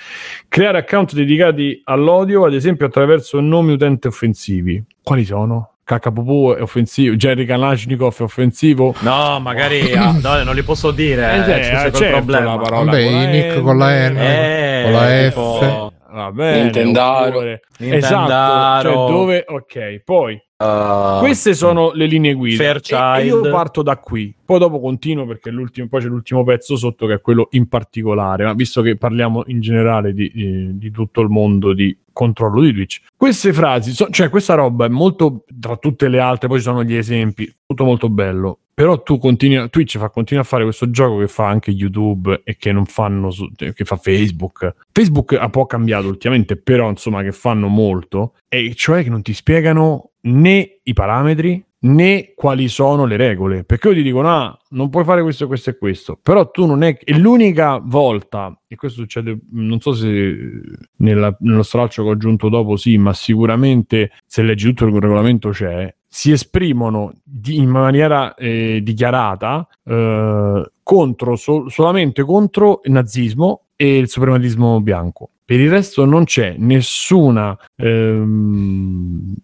Creare 0.49 0.79
account 0.79 1.15
dedicati 1.15 1.81
all'odio, 1.85 2.45
ad 2.45 2.55
esempio 2.55 2.87
attraverso 2.87 3.41
nomi 3.41 3.73
utenti 3.73 4.07
offensivi. 4.07 4.83
Quali 5.03 5.25
sono? 5.25 5.75
KKPU 5.91 6.55
è 6.57 6.63
offensivo, 6.63 7.17
Jerry 7.17 7.45
Kalashnikov 7.45 8.17
è 8.17 8.23
offensivo. 8.23 8.95
No, 9.01 9.41
magari 9.41 9.93
ah, 9.93 10.13
no, 10.23 10.43
non 10.45 10.55
li 10.55 10.63
posso 10.63 10.93
dire. 10.93 11.33
Eh, 11.33 11.51
eh, 11.51 11.59
eh 11.59 11.65
certo, 11.65 11.99
problema. 11.99 12.55
La 12.55 12.59
parola 12.59 12.85
Vabbè, 12.85 13.05
con 13.05 13.31
Nick 13.31 13.61
con 13.61 13.79
la 13.79 14.09
N, 14.09 14.17
eh, 14.17 14.83
con 14.85 14.93
la 14.93 15.31
F. 15.31 15.93
Va 16.13 16.33
bene, 16.33 16.63
Nintendaro. 16.63 17.43
Esatto, 17.79 18.89
cioè 18.89 19.11
dove 19.11 19.45
ok, 19.49 20.03
poi 20.05 20.41
Uh, 20.61 21.21
Queste 21.21 21.55
sono 21.55 21.91
le 21.95 22.05
linee 22.05 22.35
guida. 22.35 23.17
E, 23.17 23.25
io 23.25 23.41
parto 23.49 23.81
da 23.81 23.97
qui. 23.97 24.35
Poi 24.45 24.59
dopo 24.59 24.79
continuo 24.79 25.25
perché 25.25 25.51
poi 25.51 26.03
c'è 26.03 26.07
l'ultimo 26.07 26.45
pezzo 26.45 26.77
sotto 26.77 27.07
che 27.07 27.15
è 27.15 27.21
quello 27.23 27.49
in 27.53 27.67
particolare. 27.67 28.45
Ma 28.45 28.53
visto 28.53 28.83
che 28.83 28.99
parliamo 28.99 29.45
in 29.47 29.61
generale 29.61 30.13
di, 30.13 30.31
di, 30.35 30.77
di 30.77 30.91
tutto 30.91 31.23
il 31.23 31.31
mondo 31.31 31.73
di 31.73 31.97
controllo 32.21 32.61
di 32.61 32.73
Twitch, 32.73 33.01
queste 33.17 33.55
frasi, 33.55 33.93
so, 33.93 34.11
cioè 34.11 34.29
questa 34.29 34.53
roba 34.53 34.85
è 34.85 34.89
molto 34.89 35.45
tra 35.59 35.77
tutte 35.79 36.09
le 36.09 36.21
altre. 36.21 36.49
Poi 36.49 36.59
ci 36.59 36.65
sono 36.65 36.85
gli 36.85 36.95
esempi, 36.95 37.51
tutto 37.67 37.85
molto 37.85 38.11
bello. 38.11 38.59
Però 38.75 39.03
tu 39.03 39.19
continui, 39.19 39.69
Twitch 39.71 39.99
fa, 39.99 40.11
continua 40.11 40.43
a 40.43 40.47
fare 40.47 40.65
questo 40.65 40.91
gioco 40.91 41.19
che 41.19 41.29
fa 41.29 41.47
anche 41.47 41.71
YouTube 41.71 42.43
e 42.45 42.57
che 42.57 42.73
non 42.73 42.85
fanno, 42.85 43.31
su, 43.31 43.51
che 43.55 43.85
fa 43.85 43.97
Facebook. 43.97 44.75
Facebook 44.93 45.33
ha 45.33 45.49
po' 45.49 45.67
cambiato 45.67 46.09
ultimamente, 46.09 46.57
però 46.57 46.89
insomma 46.89 47.23
che 47.23 47.33
fanno 47.33 47.69
molto, 47.69 48.35
e 48.49 48.75
cioè 48.75 49.03
che 49.03 49.11
non 49.11 49.23
ti 49.23 49.35
spiegano 49.35 50.13
né 50.23 50.81
i 50.83 50.93
parametri 50.93 51.63
né 51.81 52.33
quali 52.35 52.69
sono 52.69 53.05
le 53.05 53.17
regole. 53.17 53.65
Perché 53.65 53.89
io 53.89 53.95
ti 53.95 54.03
dicono, 54.03 54.29
ah, 54.29 54.59
non 54.71 54.89
puoi 54.91 55.05
fare 55.05 55.23
questo, 55.23 55.47
questo 55.47 55.71
e 55.71 55.79
questo. 55.79 56.19
Però 56.21 56.51
tu 56.51 56.67
non 56.67 56.83
è. 56.83 56.97
E 57.03 57.19
l'unica 57.19 57.81
volta, 57.83 58.59
e 58.67 58.77
questo 58.77 59.01
succede, 59.01 59.39
non 59.53 59.81
so 59.81 59.93
se 59.93 60.61
nella, 60.97 61.35
nello 61.41 61.63
stralcio 61.63 62.03
che 62.03 62.09
ho 62.09 62.13
aggiunto 62.13 62.49
dopo, 62.49 62.77
sì, 62.77 62.97
ma 62.99 63.13
sicuramente 63.13 64.11
se 64.27 64.43
leggi 64.43 64.67
tutto 64.69 64.87
il 64.87 65.01
regolamento 65.01 65.51
c'è 65.51 65.93
si 66.13 66.33
esprimono 66.33 67.13
di, 67.23 67.59
in 67.59 67.69
maniera 67.69 68.35
eh, 68.35 68.81
dichiarata 68.83 69.65
eh, 69.85 70.71
contro, 70.83 71.37
so, 71.37 71.69
solamente 71.69 72.25
contro 72.25 72.81
il 72.83 72.91
nazismo 72.91 73.67
e 73.77 73.97
il 73.97 74.09
suprematismo 74.09 74.81
bianco. 74.81 75.31
Per 75.51 75.59
il 75.59 75.69
resto 75.69 76.05
non 76.05 76.23
c'è 76.23 76.55
nessuna 76.59 77.59
ehm, 77.75 79.35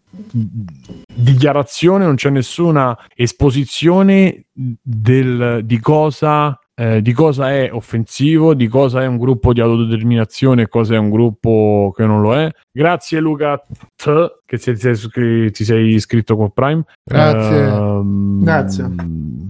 dichiarazione, 1.13 2.05
non 2.05 2.15
c'è 2.15 2.31
nessuna 2.31 2.97
esposizione 3.13 4.45
del, 4.53 5.63
di 5.65 5.81
cosa 5.81 6.57
eh, 6.77 7.03
di 7.03 7.13
cosa 7.13 7.51
è 7.51 7.71
offensivo, 7.73 8.55
di 8.55 8.69
cosa 8.69 9.03
è 9.03 9.07
un 9.07 9.17
gruppo 9.17 9.53
di 9.53 9.61
autodeterminazione 9.61 10.69
cosa 10.69 10.95
è 10.95 10.99
un 10.99 11.11
gruppo 11.11 11.93
che 11.97 12.07
non 12.07 12.21
lo 12.21 12.37
è. 12.37 12.53
Grazie 12.71 13.19
Luca 13.19 13.61
T, 13.97 14.43
che 14.45 14.59
ti 14.59 14.77
sei, 14.77 15.51
ti 15.51 15.65
sei 15.65 15.93
iscritto 15.93 16.37
con 16.37 16.53
Prime. 16.53 16.85
Grazie. 17.03 17.67
Uh, 17.67 18.43
Grazie. 18.45 18.95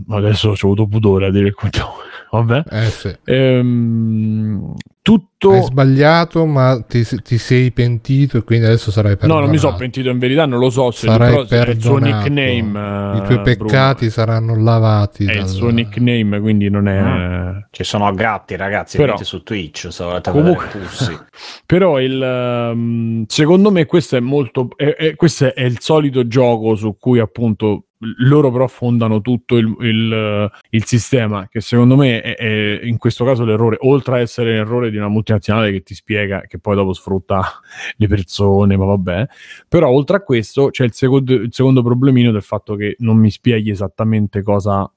Adesso 0.08 0.48
ho 0.48 0.52
avuto 0.52 0.86
pudore 0.86 1.26
a 1.26 1.30
dire 1.30 1.48
il 1.48 1.54
conto. 1.54 1.96
Vabbè. 2.30 2.62
Eh, 2.70 2.84
sì. 2.86 3.14
ehm, 3.24 4.74
tutto... 5.06 5.52
Hai 5.52 5.62
sbagliato, 5.62 6.44
ma 6.46 6.82
ti, 6.82 7.06
ti, 7.22 7.38
sei 7.38 7.70
pentito 7.70 8.38
e 8.38 8.42
quindi 8.42 8.66
adesso 8.66 8.90
sarai 8.90 9.12
perdonato. 9.12 9.38
No, 9.38 9.44
non 9.44 9.54
mi 9.54 9.58
sono 9.60 9.76
pentito 9.76 10.08
in 10.08 10.18
verità, 10.18 10.46
non 10.46 10.58
lo 10.58 10.68
so 10.68 10.90
se 10.90 11.06
sarai 11.06 11.46
perdonato. 11.46 11.70
il 11.70 11.80
suo 11.80 11.98
nickname. 11.98 13.18
I 13.18 13.22
tuoi 13.22 13.40
peccati 13.42 13.96
Bruno. 13.98 14.10
saranno 14.10 14.60
lavati. 14.60 15.26
È 15.26 15.34
dal... 15.34 15.44
il 15.44 15.48
suo 15.48 15.68
nickname, 15.68 16.40
quindi 16.40 16.68
non 16.68 16.88
è... 16.88 17.00
Mm. 17.00 17.58
Ci 17.70 17.84
sono 17.84 18.10
gatti, 18.14 18.56
ragazzi, 18.56 18.96
però, 18.96 19.16
su 19.22 19.44
Twitch, 19.44 19.90
comunque... 20.22 20.70
però 21.64 22.00
il, 22.00 22.70
um, 22.72 23.24
secondo 23.28 23.70
me 23.70 23.86
questo 23.86 24.16
è 24.16 24.20
molto... 24.20 24.70
È, 24.74 24.92
è, 24.92 25.14
questo 25.14 25.54
è 25.54 25.62
il 25.62 25.78
solito 25.78 26.26
gioco 26.26 26.74
su 26.74 26.96
cui 26.98 27.20
appunto 27.20 27.85
loro 27.98 28.50
però 28.50 28.66
fondano 28.66 29.20
tutto 29.20 29.56
il, 29.56 29.74
il, 29.80 30.50
il 30.70 30.84
sistema 30.84 31.48
che 31.48 31.60
secondo 31.60 31.96
me 31.96 32.20
è, 32.20 32.36
è, 32.36 32.80
in 32.82 32.98
questo 32.98 33.24
caso 33.24 33.44
l'errore 33.44 33.78
oltre 33.80 34.16
a 34.16 34.20
essere 34.20 34.52
l'errore 34.52 34.90
di 34.90 34.98
una 34.98 35.08
multinazionale 35.08 35.72
che 35.72 35.82
ti 35.82 35.94
spiega 35.94 36.42
che 36.42 36.58
poi 36.58 36.74
dopo 36.74 36.92
sfrutta 36.92 37.60
le 37.96 38.06
persone 38.06 38.76
ma 38.76 38.84
vabbè 38.84 39.26
però 39.68 39.88
oltre 39.88 40.16
a 40.16 40.20
questo 40.20 40.68
c'è 40.70 40.84
il 40.84 40.92
secondo, 40.92 41.32
il 41.32 41.52
secondo 41.52 41.82
problemino 41.82 42.30
del 42.32 42.42
fatto 42.42 42.74
che 42.74 42.96
non 42.98 43.16
mi 43.16 43.30
spieghi 43.30 43.70
esattamente 43.70 44.42
cosa 44.42 44.90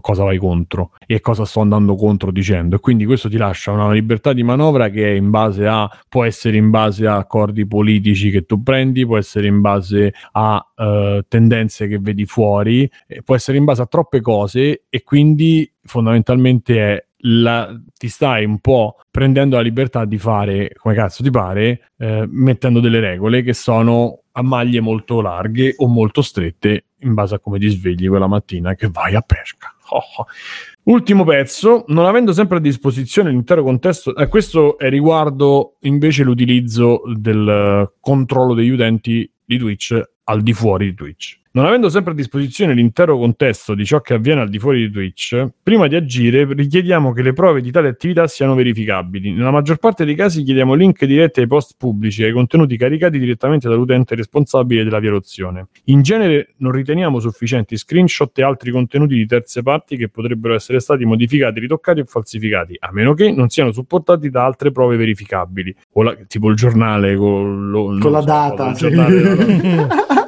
cosa 0.00 0.22
vai 0.22 0.38
contro 0.38 0.92
e 1.06 1.20
cosa 1.20 1.44
sto 1.44 1.60
andando 1.60 1.96
contro 1.96 2.30
dicendo 2.30 2.76
e 2.76 2.78
quindi 2.78 3.04
questo 3.04 3.28
ti 3.28 3.36
lascia 3.36 3.72
una 3.72 3.90
libertà 3.90 4.32
di 4.32 4.42
manovra 4.42 4.88
che 4.88 5.12
è 5.12 5.16
in 5.16 5.30
base 5.30 5.66
a 5.66 5.90
può 6.08 6.24
essere 6.24 6.56
in 6.56 6.70
base 6.70 7.06
a 7.06 7.16
accordi 7.16 7.66
politici 7.66 8.30
che 8.30 8.46
tu 8.46 8.62
prendi 8.62 9.04
può 9.04 9.18
essere 9.18 9.48
in 9.48 9.60
base 9.60 10.14
a 10.32 10.64
uh, 10.76 11.24
tendenze 11.26 11.88
che 11.88 11.98
vedi 11.98 12.24
fuori 12.26 12.88
può 13.24 13.34
essere 13.34 13.58
in 13.58 13.64
base 13.64 13.82
a 13.82 13.86
troppe 13.86 14.20
cose 14.20 14.84
e 14.88 15.02
quindi 15.02 15.70
fondamentalmente 15.82 16.78
è 16.78 17.04
la, 17.22 17.78
ti 17.96 18.08
stai 18.08 18.44
un 18.44 18.58
po' 18.60 18.96
prendendo 19.10 19.56
la 19.56 19.62
libertà 19.62 20.04
di 20.04 20.18
fare 20.18 20.72
come 20.76 20.94
cazzo 20.94 21.22
ti 21.22 21.30
pare, 21.30 21.90
eh, 21.98 22.26
mettendo 22.28 22.80
delle 22.80 23.00
regole 23.00 23.42
che 23.42 23.52
sono 23.52 24.22
a 24.32 24.42
maglie 24.42 24.80
molto 24.80 25.20
larghe 25.20 25.74
o 25.76 25.88
molto 25.88 26.22
strette 26.22 26.84
in 27.00 27.14
base 27.14 27.34
a 27.34 27.38
come 27.38 27.58
ti 27.58 27.68
svegli 27.68 28.08
quella 28.08 28.26
mattina 28.26 28.74
che 28.74 28.88
vai 28.88 29.14
a 29.14 29.22
pesca. 29.22 29.74
Oh. 29.92 30.24
Ultimo 30.84 31.24
pezzo, 31.24 31.84
non 31.88 32.06
avendo 32.06 32.32
sempre 32.32 32.58
a 32.58 32.60
disposizione 32.60 33.30
l'intero 33.30 33.62
contesto, 33.62 34.14
eh, 34.14 34.28
questo 34.28 34.78
è 34.78 34.88
riguardo 34.88 35.76
invece 35.80 36.22
l'utilizzo 36.22 37.02
del 37.14 37.92
controllo 38.00 38.54
degli 38.54 38.70
utenti 38.70 39.30
di 39.44 39.58
Twitch 39.58 40.00
al 40.24 40.42
di 40.42 40.52
fuori 40.52 40.86
di 40.86 40.94
Twitch. 40.94 41.39
Non 41.52 41.64
avendo 41.64 41.88
sempre 41.88 42.12
a 42.12 42.14
disposizione 42.14 42.74
l'intero 42.74 43.18
contesto 43.18 43.74
di 43.74 43.84
ciò 43.84 44.00
che 44.00 44.14
avviene 44.14 44.42
al 44.42 44.48
di 44.48 44.60
fuori 44.60 44.82
di 44.82 44.90
Twitch, 44.92 45.48
prima 45.60 45.88
di 45.88 45.96
agire 45.96 46.46
richiediamo 46.54 47.10
che 47.12 47.22
le 47.22 47.32
prove 47.32 47.60
di 47.60 47.72
tale 47.72 47.88
attività 47.88 48.28
siano 48.28 48.54
verificabili. 48.54 49.32
Nella 49.32 49.50
maggior 49.50 49.78
parte 49.78 50.04
dei 50.04 50.14
casi 50.14 50.44
chiediamo 50.44 50.74
link 50.74 51.04
diretti 51.04 51.40
ai 51.40 51.48
post 51.48 51.74
pubblici 51.76 52.22
e 52.22 52.26
ai 52.26 52.32
contenuti 52.32 52.76
caricati 52.76 53.18
direttamente 53.18 53.68
dall'utente 53.68 54.14
responsabile 54.14 54.84
della 54.84 55.00
violazione. 55.00 55.66
In 55.86 56.02
genere 56.02 56.54
non 56.58 56.70
riteniamo 56.70 57.18
sufficienti 57.18 57.76
screenshot 57.76 58.38
e 58.38 58.44
altri 58.44 58.70
contenuti 58.70 59.16
di 59.16 59.26
terze 59.26 59.62
parti 59.62 59.96
che 59.96 60.08
potrebbero 60.08 60.54
essere 60.54 60.78
stati 60.78 61.04
modificati, 61.04 61.58
ritoccati 61.58 61.98
o 61.98 62.04
falsificati, 62.04 62.76
a 62.78 62.90
meno 62.92 63.12
che 63.12 63.32
non 63.32 63.48
siano 63.48 63.72
supportati 63.72 64.30
da 64.30 64.44
altre 64.44 64.70
prove 64.70 64.96
verificabili, 64.96 65.74
la, 65.94 66.16
tipo 66.28 66.48
il 66.48 66.54
giornale 66.54 67.16
con, 67.16 67.70
lo, 67.70 67.98
con 67.98 68.12
la 68.12 68.20
so, 68.20 68.24
data. 68.24 70.18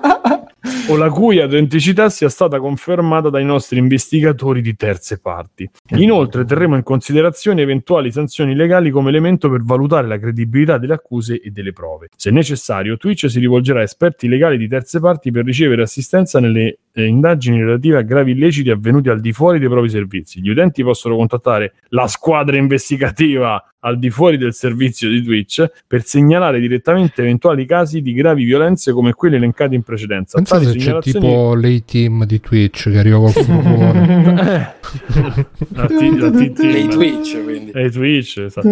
O 0.88 0.96
la 0.96 1.10
cui 1.10 1.40
autenticità 1.40 2.10
sia 2.10 2.28
stata 2.28 2.58
confermata 2.58 3.30
dai 3.30 3.44
nostri 3.44 3.78
investigatori 3.78 4.60
di 4.60 4.74
terze 4.74 5.20
parti. 5.20 5.70
Inoltre 5.90 6.44
terremo 6.44 6.74
in 6.74 6.82
considerazione 6.82 7.62
eventuali 7.62 8.10
sanzioni 8.10 8.54
legali 8.54 8.90
come 8.90 9.10
elemento 9.10 9.48
per 9.48 9.62
valutare 9.62 10.08
la 10.08 10.18
credibilità 10.18 10.78
delle 10.78 10.94
accuse 10.94 11.40
e 11.40 11.50
delle 11.50 11.72
prove. 11.72 12.08
Se 12.16 12.30
necessario, 12.30 12.96
Twitch 12.96 13.30
si 13.30 13.38
rivolgerà 13.38 13.78
a 13.78 13.84
esperti 13.84 14.26
legali 14.26 14.58
di 14.58 14.66
terze 14.66 14.98
parti 14.98 15.30
per 15.30 15.44
ricevere 15.44 15.82
assistenza 15.82 16.40
nelle 16.40 16.78
eh, 16.92 17.06
indagini 17.06 17.58
relative 17.60 17.98
a 17.98 18.02
gravi 18.02 18.32
illeciti 18.32 18.70
avvenuti 18.70 19.08
al 19.08 19.20
di 19.20 19.32
fuori 19.32 19.58
dei 19.58 19.68
propri 19.68 19.88
servizi. 19.88 20.40
Gli 20.40 20.50
utenti 20.50 20.82
possono 20.82 21.16
contattare 21.16 21.74
la 21.88 22.06
squadra 22.06 22.56
investigativa 22.56 23.64
al 23.84 23.98
di 23.98 24.10
fuori 24.10 24.36
del 24.36 24.54
servizio 24.54 25.08
di 25.08 25.22
Twitch 25.22 25.68
per 25.86 26.04
segnalare 26.04 26.60
direttamente 26.60 27.20
eventuali 27.22 27.66
casi 27.66 28.00
di 28.00 28.12
gravi 28.12 28.44
violenze 28.44 28.92
come 28.92 29.12
quelli 29.12 29.36
elencati 29.36 29.74
in 29.74 29.82
precedenza. 29.82 30.36
Pensate 30.36 30.66
se 30.66 30.76
c'è 30.76 30.98
tipo 31.00 31.54
l'A 31.54 31.78
team 31.84 32.24
di 32.24 32.38
Twitch 32.38 32.90
che 32.90 32.98
arriva 32.98 33.18
t- 33.30 33.44
la 35.74 35.86
t- 35.86 35.96
team. 35.96 36.90
Twitch, 36.90 37.42
quindi. 37.42 37.70
E 37.72 37.90
Twitch, 37.90 38.38
esatto. 38.38 38.68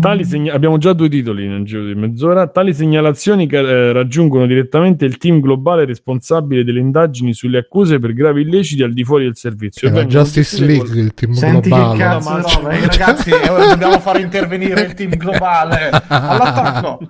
Tali 0.00 0.24
segna- 0.24 0.52
abbiamo 0.52 0.76
già 0.76 0.92
due 0.92 1.08
titoli 1.08 1.48
nel 1.48 1.64
giro 1.64 1.84
di 1.84 1.94
mezz'ora. 1.94 2.48
Tali 2.48 2.74
segnalazioni 2.74 3.46
che 3.46 3.58
eh, 3.58 3.92
raggiungono 3.92 4.46
direttamente 4.46 5.06
il 5.06 5.16
team 5.16 5.40
globale 5.40 5.86
responsabile 5.86 6.64
delle 6.64 6.80
indagini 6.80 7.11
sulle 7.32 7.58
accuse 7.58 7.98
per 7.98 8.12
gravi 8.12 8.42
illeciti 8.42 8.82
al 8.82 8.92
di 8.92 9.04
fuori 9.04 9.24
del 9.24 9.36
servizio. 9.36 9.88
È 9.88 9.92
la 9.92 10.04
Justice 10.04 10.64
League, 10.64 10.88
col... 10.88 10.96
il 10.98 11.14
team 11.14 11.32
Senti 11.32 11.68
globale. 11.68 11.96
Che 11.96 12.02
cazzo, 12.02 12.30
no, 12.30 12.62
ma... 12.62 12.86
ragazzi, 12.86 13.30
ora 13.30 13.66
dobbiamo 13.66 14.00
far 14.00 14.20
intervenire 14.20 14.82
il 14.82 14.94
team 14.94 15.10
globale 15.16 15.90
all'attacco. 16.08 17.00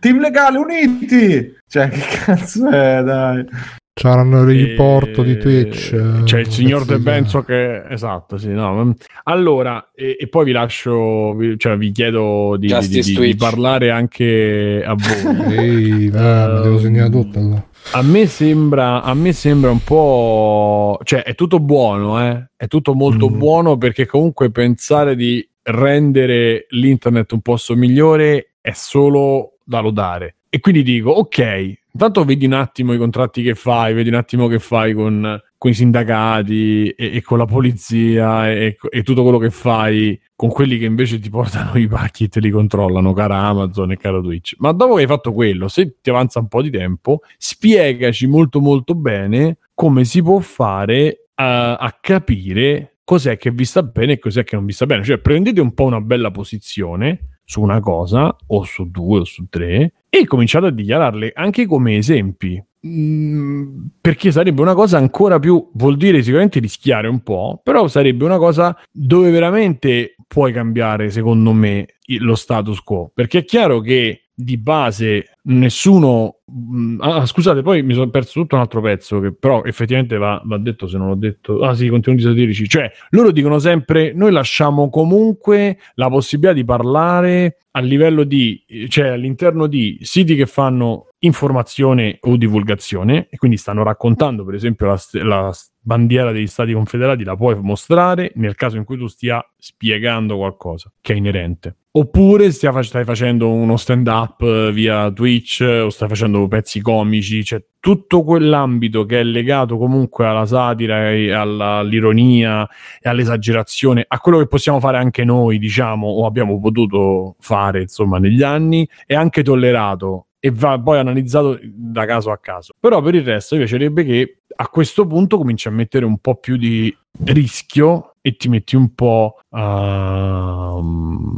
Team 0.00 0.20
legale 0.20 0.58
uniti! 0.58 1.54
Cioè, 1.68 1.88
che 1.88 2.00
cazzo 2.24 2.68
è, 2.68 3.02
dai. 3.02 3.46
C'erano 3.94 4.40
il 4.40 4.46
riporto 4.46 5.22
e... 5.22 5.24
di 5.24 5.38
Twitch. 5.38 5.92
Eh, 5.92 6.22
c'è 6.24 6.40
il 6.40 6.50
signor 6.50 6.86
De 6.86 6.98
Benzo 6.98 7.42
che... 7.42 7.82
Esatto, 7.88 8.38
sì, 8.38 8.48
no. 8.48 8.94
Allora, 9.24 9.90
e, 9.94 10.16
e 10.18 10.28
poi 10.28 10.46
vi 10.46 10.52
lascio, 10.52 11.34
vi, 11.34 11.58
cioè 11.58 11.76
vi 11.76 11.92
chiedo 11.92 12.56
di, 12.58 12.74
di, 12.88 13.00
di, 13.00 13.18
di 13.18 13.36
parlare 13.36 13.90
anche 13.90 14.82
a 14.84 14.94
voi. 14.94 15.54
Ehi, 15.56 16.06
uh, 16.06 16.62
devo 16.62 16.78
segnare 16.78 17.10
tutto 17.10 17.38
allora. 17.38 17.66
A 17.90 18.02
me, 18.02 18.26
sembra, 18.26 19.02
a 19.02 19.12
me 19.14 19.32
sembra 19.32 19.70
un 19.70 19.82
po'... 19.84 20.98
Cioè, 21.02 21.22
è 21.22 21.34
tutto 21.34 21.60
buono, 21.60 22.24
eh? 22.26 22.50
È 22.56 22.66
tutto 22.68 22.94
molto 22.94 23.28
mm. 23.28 23.38
buono 23.38 23.76
perché 23.76 24.06
comunque 24.06 24.50
pensare 24.50 25.14
di 25.14 25.46
rendere 25.64 26.66
l'internet 26.70 27.32
un 27.32 27.40
posto 27.40 27.76
migliore 27.76 28.54
è 28.60 28.72
solo 28.72 29.58
da 29.64 29.80
lodare. 29.80 30.36
E 30.48 30.60
quindi 30.60 30.82
dico, 30.82 31.10
ok, 31.10 31.78
intanto 31.92 32.24
vedi 32.24 32.46
un 32.46 32.54
attimo 32.54 32.92
i 32.92 32.98
contratti 32.98 33.42
che 33.42 33.54
fai, 33.54 33.94
vedi 33.94 34.08
un 34.08 34.14
attimo 34.14 34.48
che 34.48 34.58
fai 34.58 34.94
con, 34.94 35.40
con 35.62 35.70
i 35.70 35.74
sindacati 35.74 36.88
e, 36.88 37.14
e, 37.14 37.22
con 37.22 37.38
la 37.38 37.44
polizia 37.44 38.50
e, 38.50 38.76
e, 38.90 39.02
tutto 39.04 39.22
quello 39.22 39.38
che 39.38 39.50
fai 39.50 40.20
con 40.34 40.48
quelli 40.48 40.76
che 40.76 40.86
invece 40.86 41.20
ti 41.20 41.30
portano 41.30 41.78
i 41.78 41.86
pacchi 41.86 42.24
e 42.24 42.28
te 42.28 42.40
li 42.40 42.50
controllano, 42.50 43.12
cara 43.12 43.36
Amazon 43.36 43.92
e 43.92 43.96
cara 43.96 44.20
Twitch. 44.20 44.56
Ma 44.58 44.72
dopo 44.72 44.96
che 44.96 45.02
hai 45.02 45.06
fatto 45.06 45.32
quello, 45.32 45.68
se 45.68 45.98
ti 46.02 46.10
avanza 46.10 46.40
un 46.40 46.48
po' 46.48 46.62
di 46.62 46.70
tempo, 46.70 47.20
spiegaci 47.38 48.26
molto 48.26 48.60
molto 48.60 48.96
bene 48.96 49.58
come 49.72 50.04
si 50.04 50.20
può 50.20 50.40
fare 50.40 51.28
a, 51.36 51.76
a 51.76 51.96
capire 52.00 52.96
cos'è 53.04 53.36
che 53.36 53.52
vi 53.52 53.64
sta 53.64 53.84
bene 53.84 54.14
e 54.14 54.18
cos'è 54.18 54.42
che 54.42 54.56
non 54.56 54.66
vi 54.66 54.72
sta 54.72 54.84
bene. 54.84 55.04
Cioè, 55.04 55.18
prendete 55.18 55.60
un 55.60 55.74
po' 55.74 55.84
una 55.84 56.00
bella 56.00 56.32
posizione 56.32 57.38
su 57.44 57.60
una 57.60 57.78
cosa, 57.78 58.36
o 58.48 58.64
su 58.64 58.90
due 58.90 59.20
o 59.20 59.24
su 59.24 59.46
tre, 59.48 59.92
e 60.08 60.26
cominciate 60.26 60.66
a 60.66 60.70
dichiararle 60.70 61.30
anche 61.36 61.66
come 61.66 61.98
esempi. 61.98 62.60
Mm, 62.84 63.86
perché 64.00 64.32
sarebbe 64.32 64.60
una 64.60 64.74
cosa 64.74 64.98
ancora 64.98 65.38
più, 65.38 65.70
vuol 65.74 65.96
dire 65.96 66.20
sicuramente 66.20 66.58
rischiare 66.58 67.06
un 67.06 67.22
po', 67.22 67.60
però 67.62 67.86
sarebbe 67.86 68.24
una 68.24 68.38
cosa 68.38 68.76
dove 68.90 69.30
veramente 69.30 70.16
puoi 70.26 70.52
cambiare, 70.52 71.10
secondo 71.10 71.52
me, 71.52 71.86
lo 72.18 72.34
status 72.34 72.80
quo. 72.80 73.10
Perché 73.14 73.40
è 73.40 73.44
chiaro 73.44 73.80
che 73.80 74.22
di 74.34 74.56
base 74.56 75.36
nessuno 75.42 76.36
mm, 76.50 77.00
ah, 77.00 77.26
scusate 77.26 77.62
poi 77.62 77.82
mi 77.82 77.92
sono 77.92 78.08
perso 78.08 78.40
tutto 78.40 78.54
un 78.54 78.62
altro 78.62 78.80
pezzo 78.80 79.20
che 79.20 79.32
però 79.32 79.62
effettivamente 79.62 80.16
va, 80.16 80.40
va, 80.44 80.56
detto 80.56 80.88
se 80.88 80.96
non 80.96 81.08
l'ho 81.08 81.14
detto 81.16 81.60
ah 81.60 81.74
sì 81.74 81.88
contenuti 81.88 82.22
satirici 82.22 82.66
cioè 82.66 82.90
loro 83.10 83.30
dicono 83.30 83.58
sempre 83.58 84.12
noi 84.14 84.32
lasciamo 84.32 84.88
comunque 84.88 85.78
la 85.94 86.08
possibilità 86.08 86.54
di 86.54 86.64
parlare 86.64 87.58
a 87.72 87.80
livello 87.80 88.24
di 88.24 88.64
cioè 88.88 89.08
all'interno 89.08 89.66
di 89.66 89.98
siti 90.00 90.34
che 90.34 90.46
fanno 90.46 91.08
informazione 91.24 92.18
o 92.22 92.36
divulgazione 92.36 93.28
e 93.30 93.36
quindi 93.36 93.56
stanno 93.56 93.82
raccontando 93.82 94.44
per 94.44 94.54
esempio 94.54 94.86
la, 94.86 95.00
la, 95.24 95.52
bandiera 95.84 96.30
degli 96.30 96.46
stati 96.46 96.72
confederati 96.72 97.24
la 97.24 97.34
puoi 97.34 97.58
mostrare 97.60 98.30
nel 98.36 98.54
caso 98.54 98.76
in 98.76 98.84
cui 98.84 98.96
tu 98.96 99.08
stia 99.08 99.44
spiegando 99.58 100.36
qualcosa 100.36 100.92
che 101.00 101.12
è 101.12 101.16
inerente. 101.16 101.76
Oppure 101.94 102.50
stia, 102.52 102.80
stai 102.82 103.04
facendo 103.04 103.50
uno 103.50 103.76
stand 103.76 104.06
up 104.06 104.70
via 104.70 105.10
Twitch 105.10 105.60
o 105.60 105.90
stai 105.90 106.08
facendo 106.08 106.46
pezzi 106.48 106.80
comici 106.80 107.44
cioè 107.44 107.62
tutto 107.78 108.22
quell'ambito 108.22 109.04
che 109.04 109.20
è 109.20 109.22
legato 109.24 109.76
comunque 109.76 110.26
alla 110.26 110.46
satira 110.46 111.10
e 111.10 111.32
alla, 111.32 111.78
all'ironia 111.78 112.66
e 113.00 113.08
all'esagerazione 113.08 114.04
a 114.06 114.18
quello 114.20 114.38
che 114.38 114.46
possiamo 114.46 114.80
fare 114.80 114.98
anche 114.98 115.24
noi 115.24 115.58
diciamo 115.58 116.06
o 116.06 116.26
abbiamo 116.26 116.58
potuto 116.60 117.36
fare 117.40 117.82
insomma 117.82 118.18
negli 118.18 118.42
anni 118.42 118.88
è 119.04 119.14
anche 119.14 119.42
tollerato 119.42 120.26
e 120.44 120.50
va 120.50 120.76
poi 120.76 120.98
analizzato 120.98 121.56
da 121.62 122.04
caso 122.04 122.32
a 122.32 122.38
caso. 122.38 122.72
Però 122.80 123.00
per 123.00 123.14
il 123.14 123.22
resto 123.22 123.54
mi 123.54 123.60
piacerebbe 123.60 124.04
che 124.04 124.38
a 124.56 124.66
questo 124.66 125.06
punto 125.06 125.38
cominci 125.38 125.68
a 125.68 125.70
mettere 125.70 126.04
un 126.04 126.18
po' 126.18 126.34
più 126.34 126.56
di 126.56 126.92
rischio 127.26 128.16
e 128.20 128.34
ti 128.34 128.48
metti 128.48 128.74
un 128.74 128.92
po' 128.92 129.38
a... 129.50 130.74
Uh, 130.74 131.30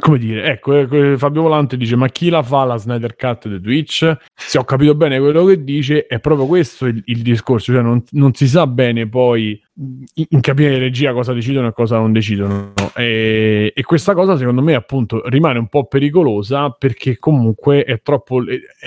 come 0.00 0.18
dire, 0.18 0.44
ecco, 0.44 0.78
eh, 0.78 1.18
Fabio 1.18 1.42
Volante 1.42 1.76
dice: 1.76 1.94
Ma 1.94 2.08
chi 2.08 2.28
la 2.28 2.42
fa 2.42 2.64
la 2.64 2.76
Snyder 2.76 3.16
Cut 3.16 3.48
di 3.48 3.60
Twitch? 3.60 4.16
Se 4.34 4.58
ho 4.58 4.64
capito 4.64 4.94
bene 4.94 5.18
quello 5.18 5.44
che 5.44 5.62
dice, 5.62 6.06
è 6.06 6.20
proprio 6.20 6.46
questo 6.46 6.86
il, 6.86 7.00
il 7.04 7.22
discorso, 7.22 7.72
cioè 7.72 7.82
non, 7.82 8.02
non, 8.10 8.34
si 8.34 8.48
sa 8.48 8.66
bene 8.66 9.08
poi 9.08 9.58
in, 9.76 10.26
in 10.28 10.40
cabina 10.40 10.70
di 10.70 10.78
regia 10.78 11.12
cosa 11.12 11.32
decidono 11.32 11.68
e 11.68 11.72
cosa 11.72 11.96
non 11.96 12.12
decidono. 12.12 12.72
E, 12.94 13.72
e, 13.74 13.82
questa 13.82 14.14
cosa, 14.14 14.36
secondo 14.36 14.62
me, 14.62 14.74
appunto, 14.74 15.22
rimane 15.28 15.58
un 15.58 15.68
po' 15.68 15.86
pericolosa 15.86 16.70
perché 16.70 17.18
comunque 17.18 17.84
è 17.84 18.00
troppo. 18.02 18.42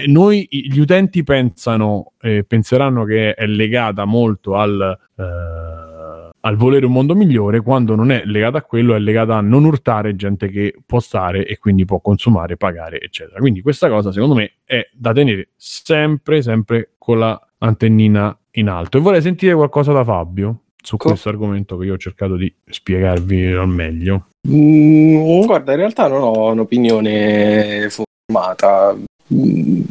Noi, 0.07 0.47
gli 0.49 0.79
utenti, 0.79 1.23
pensano, 1.23 2.13
eh, 2.21 2.43
penseranno 2.45 3.03
che 3.03 3.33
è 3.33 3.45
legata 3.45 4.05
molto 4.05 4.55
al. 4.55 4.97
Eh, 5.15 6.25
al 6.39 6.55
volere 6.55 6.85
un 6.85 6.93
mondo 6.93 7.13
migliore, 7.13 7.59
quando 7.59 7.93
non 7.93 8.09
è 8.09 8.21
legata 8.23 8.59
a 8.59 8.61
quello, 8.61 8.95
è 8.95 8.99
legata 8.99 9.35
a 9.35 9.41
non 9.41 9.65
urtare 9.65 10.15
gente 10.15 10.47
che 10.47 10.75
può 10.85 11.01
stare 11.01 11.45
e 11.45 11.57
quindi 11.57 11.83
può 11.83 11.99
consumare, 11.99 12.55
pagare, 12.55 13.01
eccetera. 13.01 13.39
Quindi 13.39 13.61
questa 13.61 13.89
cosa, 13.89 14.13
secondo 14.13 14.35
me, 14.35 14.53
è 14.63 14.88
da 14.93 15.11
tenere 15.11 15.49
sempre, 15.57 16.41
sempre 16.41 16.91
con 16.97 17.19
la 17.19 17.47
antennina 17.57 18.38
in 18.51 18.69
alto. 18.69 18.97
E 18.97 19.01
vorrei 19.01 19.21
sentire 19.21 19.55
qualcosa 19.55 19.91
da 19.91 20.05
Fabio 20.05 20.61
su 20.84 20.97
Co- 20.97 21.09
questo 21.09 21.30
argomento 21.30 21.78
che 21.78 21.86
io 21.86 21.93
ho 21.93 21.97
cercato 21.97 22.36
di 22.36 22.53
spiegarvi 22.69 23.53
al 23.53 23.69
meglio. 23.69 24.28
Mm, 24.47 25.45
guarda, 25.45 25.71
in 25.71 25.78
realtà 25.78 26.07
non 26.07 26.21
ho 26.21 26.51
un'opinione 26.51 27.89
formata. 27.89 28.95
Mm, 29.34 29.82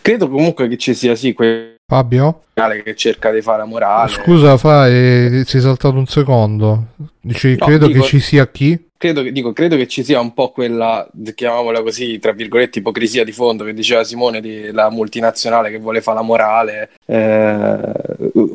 credo 0.00 0.28
comunque 0.28 0.68
che 0.68 0.76
ci 0.76 0.94
sia 0.94 1.14
sì 1.14 1.32
quel 1.32 1.76
Fabio? 1.90 2.44
che 2.84 2.94
cerca 2.94 3.32
di 3.32 3.42
fare 3.42 3.58
la 3.58 3.64
morale. 3.64 4.10
Scusa, 4.10 4.56
fa, 4.56 4.88
eh, 4.88 5.42
sei 5.46 5.60
saltato 5.60 5.96
un 5.96 6.06
secondo. 6.06 6.88
Dici, 7.20 7.56
no, 7.58 7.66
credo 7.66 7.86
dico, 7.86 8.00
che 8.00 8.06
ci 8.06 8.20
sia 8.20 8.48
chi? 8.48 8.78
Credo 9.00 9.22
che, 9.22 9.32
dico, 9.32 9.54
credo 9.54 9.76
che 9.76 9.88
ci 9.88 10.04
sia 10.04 10.20
un 10.20 10.34
po' 10.34 10.50
quella, 10.50 11.08
chiamiamola 11.34 11.80
così, 11.80 12.18
tra 12.18 12.32
virgolette, 12.32 12.80
ipocrisia 12.80 13.24
di 13.24 13.32
fondo 13.32 13.64
che 13.64 13.72
diceva 13.72 14.04
Simone 14.04 14.42
della 14.42 14.90
multinazionale 14.90 15.70
che 15.70 15.78
vuole 15.78 16.02
fare 16.02 16.18
la 16.18 16.22
morale, 16.22 16.90
eh, 17.06 17.78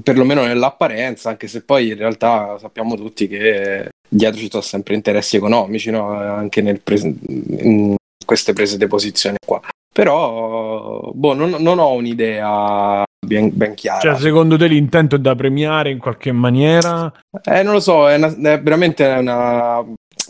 perlomeno 0.03 0.43
nell'apparenza, 0.43 1.29
anche 1.29 1.47
se 1.47 1.63
poi 1.63 1.87
in 1.87 1.97
realtà 1.97 2.59
sappiamo 2.59 2.93
tutti 2.93 3.27
che 3.27 3.89
dietro 4.07 4.39
ci 4.39 4.47
sono 4.51 4.61
sempre 4.61 4.93
interessi 4.93 5.37
economici, 5.37 5.89
no? 5.89 6.11
anche 6.11 6.61
nel 6.61 6.79
pres- 6.79 7.01
in 7.01 7.95
queste 8.23 8.53
prese 8.53 8.77
di 8.77 8.85
posizione 8.85 9.37
qua. 9.43 9.59
Però, 9.91 11.09
boh, 11.11 11.33
non, 11.33 11.55
non 11.57 11.79
ho 11.79 11.91
un'idea 11.93 13.03
ben, 13.25 13.49
ben 13.51 13.73
chiara. 13.73 13.99
Cioè, 13.99 14.17
secondo 14.17 14.57
te 14.57 14.67
l'intento 14.67 15.15
è 15.15 15.19
da 15.19 15.33
premiare 15.33 15.89
in 15.89 15.97
qualche 15.97 16.31
maniera? 16.31 17.11
Eh, 17.43 17.63
non 17.63 17.73
lo 17.73 17.79
so, 17.79 18.07
è, 18.07 18.15
una, 18.15 18.27
è 18.27 18.61
veramente 18.61 19.05
una, 19.05 19.83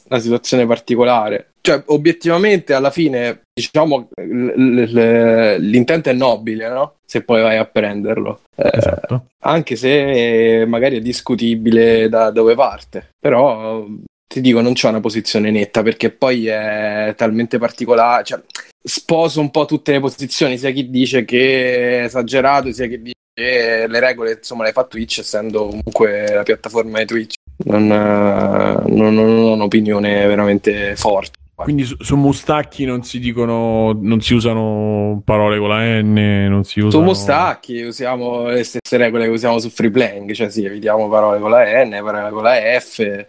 una 0.09 0.19
situazione 0.19 0.65
particolare. 0.65 1.51
Cioè, 1.61 1.83
obiettivamente, 1.87 2.73
alla 2.73 2.91
fine, 2.91 3.41
diciamo, 3.53 4.09
l- 4.15 4.71
l- 4.91 5.55
l'intento 5.57 6.09
è 6.09 6.13
nobile, 6.13 6.69
no? 6.69 6.95
Se 7.05 7.23
poi 7.23 7.41
vai 7.41 7.57
a 7.57 7.65
prenderlo. 7.65 8.41
Eh, 8.55 8.69
esatto. 8.73 9.25
Anche 9.43 9.75
se 9.75 10.65
magari 10.67 10.97
è 10.97 11.01
discutibile 11.01 12.07
da 12.09 12.29
dove 12.29 12.55
parte. 12.55 13.09
Però, 13.19 13.85
ti 14.27 14.41
dico, 14.41 14.61
non 14.61 14.73
c'è 14.73 14.89
una 14.89 14.99
posizione 14.99 15.49
netta, 15.49 15.81
perché 15.81 16.11
poi 16.11 16.47
è 16.47 17.13
talmente 17.17 17.57
particolare... 17.57 18.23
Cioè, 18.23 18.41
sposo 18.87 19.39
un 19.39 19.49
po' 19.49 19.65
tutte 19.65 19.93
le 19.93 19.99
posizioni, 19.99 20.59
sia 20.59 20.69
chi 20.69 20.91
dice 20.91 21.25
che 21.25 22.01
è 22.01 22.03
esagerato, 22.03 22.71
sia 22.71 22.85
chi 22.85 23.01
dice 23.01 23.13
che 23.33 23.87
le 23.87 23.99
regole 23.99 24.33
insomma 24.33 24.63
le 24.63 24.71
fa 24.71 24.83
Twitch, 24.83 25.19
essendo 25.19 25.65
comunque 25.65 26.31
la 26.31 26.43
piattaforma 26.43 26.99
di 26.99 27.05
Twitch. 27.05 27.33
Non, 27.57 27.87
non, 27.87 29.13
non 29.13 29.17
ho 29.17 29.53
un'opinione 29.53 30.25
veramente 30.27 30.95
forte. 30.95 31.43
Quindi 31.55 31.85
su, 31.85 31.95
su, 31.99 32.17
Mustacchi 32.17 32.83
non 32.83 33.03
si 33.03 33.17
dicono, 33.17 33.97
non 33.97 34.19
si 34.19 34.33
usano 34.33 35.21
parole 35.23 35.57
con 35.57 35.69
la 35.69 36.01
N, 36.01 36.47
non 36.49 36.65
si 36.65 36.81
usano... 36.81 37.01
Su 37.01 37.01
Mustacchi 37.01 37.81
usiamo 37.81 38.47
le 38.47 38.63
stesse 38.65 38.97
regole 38.97 39.23
che 39.23 39.29
usiamo 39.29 39.57
su 39.59 39.69
Free 39.69 39.89
Playing, 39.89 40.33
cioè 40.33 40.49
sì, 40.49 40.65
evitiamo 40.65 41.07
parole 41.07 41.39
con 41.39 41.49
la 41.49 41.63
N, 41.85 41.97
parole 42.03 42.29
con 42.31 42.43
la 42.43 42.55
F, 42.77 42.99
eh, 42.99 43.27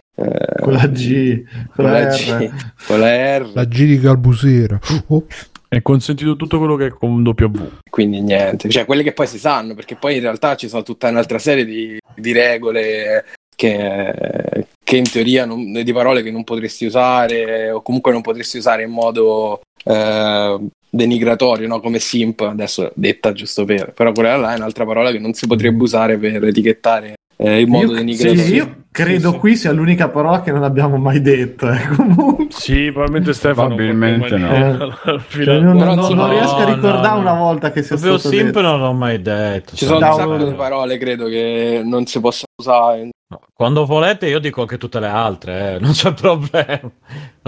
con 0.61 0.73
la 0.73 0.87
G, 0.87 1.43
con, 1.43 1.69
con 1.73 1.85
la, 1.85 1.99
la 2.01 2.05
G, 2.07 2.51
con 2.85 2.99
la 2.99 3.37
R. 3.37 3.51
La 3.53 3.63
G 3.63 3.85
di 3.85 3.99
Galbusera. 3.99 4.77
Ops. 5.07 5.49
È 5.69 5.81
consentito 5.81 6.35
tutto 6.35 6.57
quello 6.57 6.75
che 6.75 6.87
è 6.87 6.89
con 6.89 7.21
W. 7.25 7.69
Quindi 7.89 8.21
niente, 8.21 8.69
cioè 8.69 8.85
quelle 8.85 9.03
che 9.03 9.13
poi 9.13 9.27
si 9.27 9.39
sanno, 9.39 9.73
perché 9.73 9.95
poi 9.95 10.15
in 10.15 10.21
realtà 10.21 10.55
ci 10.55 10.67
sono 10.67 10.83
tutta 10.83 11.07
un'altra 11.07 11.39
serie 11.39 11.63
di, 11.63 11.97
di 12.15 12.31
regole 12.33 13.23
che, 13.57 14.67
che, 14.83 14.97
in 14.97 15.09
teoria 15.09 15.45
non, 15.45 15.71
di 15.71 15.91
parole 15.91 16.21
che 16.21 16.29
non 16.29 16.43
potresti 16.43 16.85
usare 16.85 17.71
o 17.71 17.81
comunque 17.81 18.11
non 18.11 18.21
potresti 18.21 18.57
usare 18.57 18.83
in 18.83 18.91
modo 18.91 19.61
eh, 19.83 20.59
denigratorio, 20.87 21.67
no? 21.67 21.79
come 21.79 21.97
simp, 21.97 22.41
adesso 22.41 22.91
detta 22.93 23.33
giusto 23.33 23.65
per, 23.65 23.93
però 23.93 24.11
quella 24.11 24.37
là 24.37 24.53
è 24.53 24.57
un'altra 24.57 24.85
parola 24.85 25.11
che 25.11 25.17
non 25.17 25.33
si 25.33 25.47
potrebbe 25.47 25.81
usare 25.81 26.17
per 26.17 26.43
etichettare 26.43 27.15
eh, 27.35 27.61
in 27.61 27.69
modo 27.69 27.93
io, 27.93 27.97
denigratorio. 27.97 28.43
Sì, 28.43 28.53
io 28.53 28.75
credo 29.03 29.31
sì, 29.33 29.37
qui 29.37 29.55
sia 29.55 29.71
l'unica 29.71 30.09
parola 30.09 30.41
che 30.41 30.51
non 30.51 30.63
abbiamo 30.63 30.97
mai 30.97 31.21
detto. 31.21 31.69
Eh, 31.69 31.79
sì, 32.49 32.89
probabilmente 32.91 33.33
Stefano. 33.33 33.75
Probabilmente 33.75 34.37
no. 34.37 34.49
Eh, 34.49 35.19
cioè, 35.43 35.59
non, 35.59 35.77
non, 35.77 35.95
non 35.95 36.13
no, 36.15 36.29
riesco 36.29 36.55
a 36.55 36.65
ricordare 36.65 37.15
no, 37.15 37.19
una 37.19 37.33
volta 37.35 37.71
che 37.71 37.83
sia 37.83 37.95
stato 37.95 38.17
simp 38.17 38.45
detto. 38.45 38.61
non 38.61 38.79
l'ho 38.79 38.93
mai 38.93 39.21
detto. 39.21 39.75
Ci 39.75 39.85
sono 39.85 40.07
un 40.07 40.13
sacco 40.13 40.37
di 40.37 40.53
parole, 40.53 40.97
credo, 40.97 41.27
che 41.27 41.81
non 41.85 42.07
si 42.07 42.19
possono 42.19 42.47
usare 42.59 43.09
quando 43.53 43.85
volete 43.85 44.27
io 44.27 44.39
dico 44.39 44.61
anche 44.61 44.77
tutte 44.77 45.01
le 45.01 45.07
altre, 45.07 45.75
eh, 45.75 45.79
non 45.81 45.91
c'è 45.91 46.13
problema. 46.13 46.91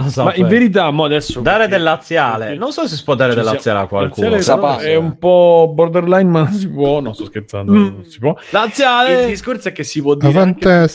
So, 0.08 0.24
ma 0.24 0.34
in 0.34 0.48
verità, 0.48 0.90
mo 0.90 1.04
adesso 1.04 1.40
dare 1.40 1.68
del 1.68 1.82
laziale, 1.82 2.54
non 2.54 2.72
so 2.72 2.86
se 2.86 2.96
si 2.96 3.04
può 3.04 3.14
dare 3.14 3.34
del 3.34 3.44
laziale 3.44 3.80
a 3.80 3.86
qualcuno. 3.86 4.30
Laziale 4.30 4.82
è 4.84 4.96
un 4.96 5.18
po' 5.18 5.70
borderline, 5.72 6.28
ma 6.28 6.40
non 6.40 6.52
si 6.52 6.68
può. 6.68 7.00
No, 7.00 7.12
sto 7.12 7.26
scherzando, 7.26 7.72
mm. 7.72 7.76
non 7.76 8.04
si 8.04 8.18
può. 8.18 8.36
Laziale! 8.50 9.22
Il 9.22 9.28
discorso 9.28 9.68
è 9.68 9.72
che 9.72 9.84
si 9.84 10.02
può 10.02 10.14
dire 10.14 10.56
le 10.56 10.88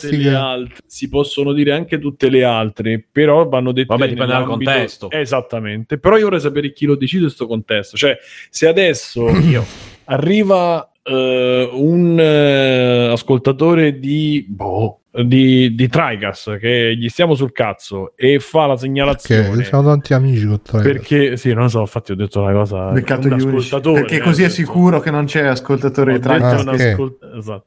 altre, 0.50 0.82
si 0.86 1.08
possono 1.08 1.52
dire 1.52 1.72
anche 1.72 1.98
tutte 1.98 2.28
le 2.28 2.44
altre, 2.44 3.04
però 3.10 3.48
vanno 3.48 3.72
dette 3.72 3.86
Vabbè, 3.86 4.08
dipende 4.08 4.32
dal 4.32 4.44
contesto. 4.44 5.10
Esattamente. 5.10 5.98
Però 5.98 6.16
io 6.16 6.24
vorrei 6.24 6.40
sapere 6.40 6.72
chi 6.72 6.86
lo 6.86 6.96
decide 6.96 7.22
questo 7.24 7.46
contesto. 7.46 7.96
Cioè, 7.96 8.16
se 8.50 8.66
adesso 8.66 9.28
io 9.40 9.64
arriva 10.04 10.90
uh, 11.02 11.12
un 11.12 12.18
uh, 12.18 13.12
ascoltatore 13.12 13.98
di, 13.98 14.44
boh, 14.48 15.00
di, 15.24 15.74
di 15.74 15.88
Trigas 15.88 16.56
che 16.60 16.96
gli 16.96 17.08
stiamo 17.08 17.34
sul 17.34 17.52
cazzo 17.52 18.12
e 18.16 18.38
fa 18.38 18.66
la 18.66 18.76
segnalazione. 18.76 19.48
Perché 19.48 19.64
siamo 19.64 19.84
tanti 19.84 20.14
amici 20.14 20.46
con 20.46 20.62
Trigas. 20.62 20.86
Perché, 20.86 21.36
sì, 21.36 21.52
non 21.52 21.70
so, 21.70 21.80
infatti 21.80 22.12
ho 22.12 22.16
detto 22.16 22.40
una 22.40 22.52
cosa. 22.52 22.90
Perché 22.90 24.20
così 24.20 24.42
è 24.42 24.48
sicuro 24.48 25.00
che 25.00 25.10
non 25.10 25.26
c'è 25.26 25.44
ascoltatore 25.44 26.14
di 26.14 26.20
Trigas. 26.20 26.66
Ah, 26.66 26.70
okay. 26.70 26.90
ascolt- 26.90 27.24
esatto 27.36 27.64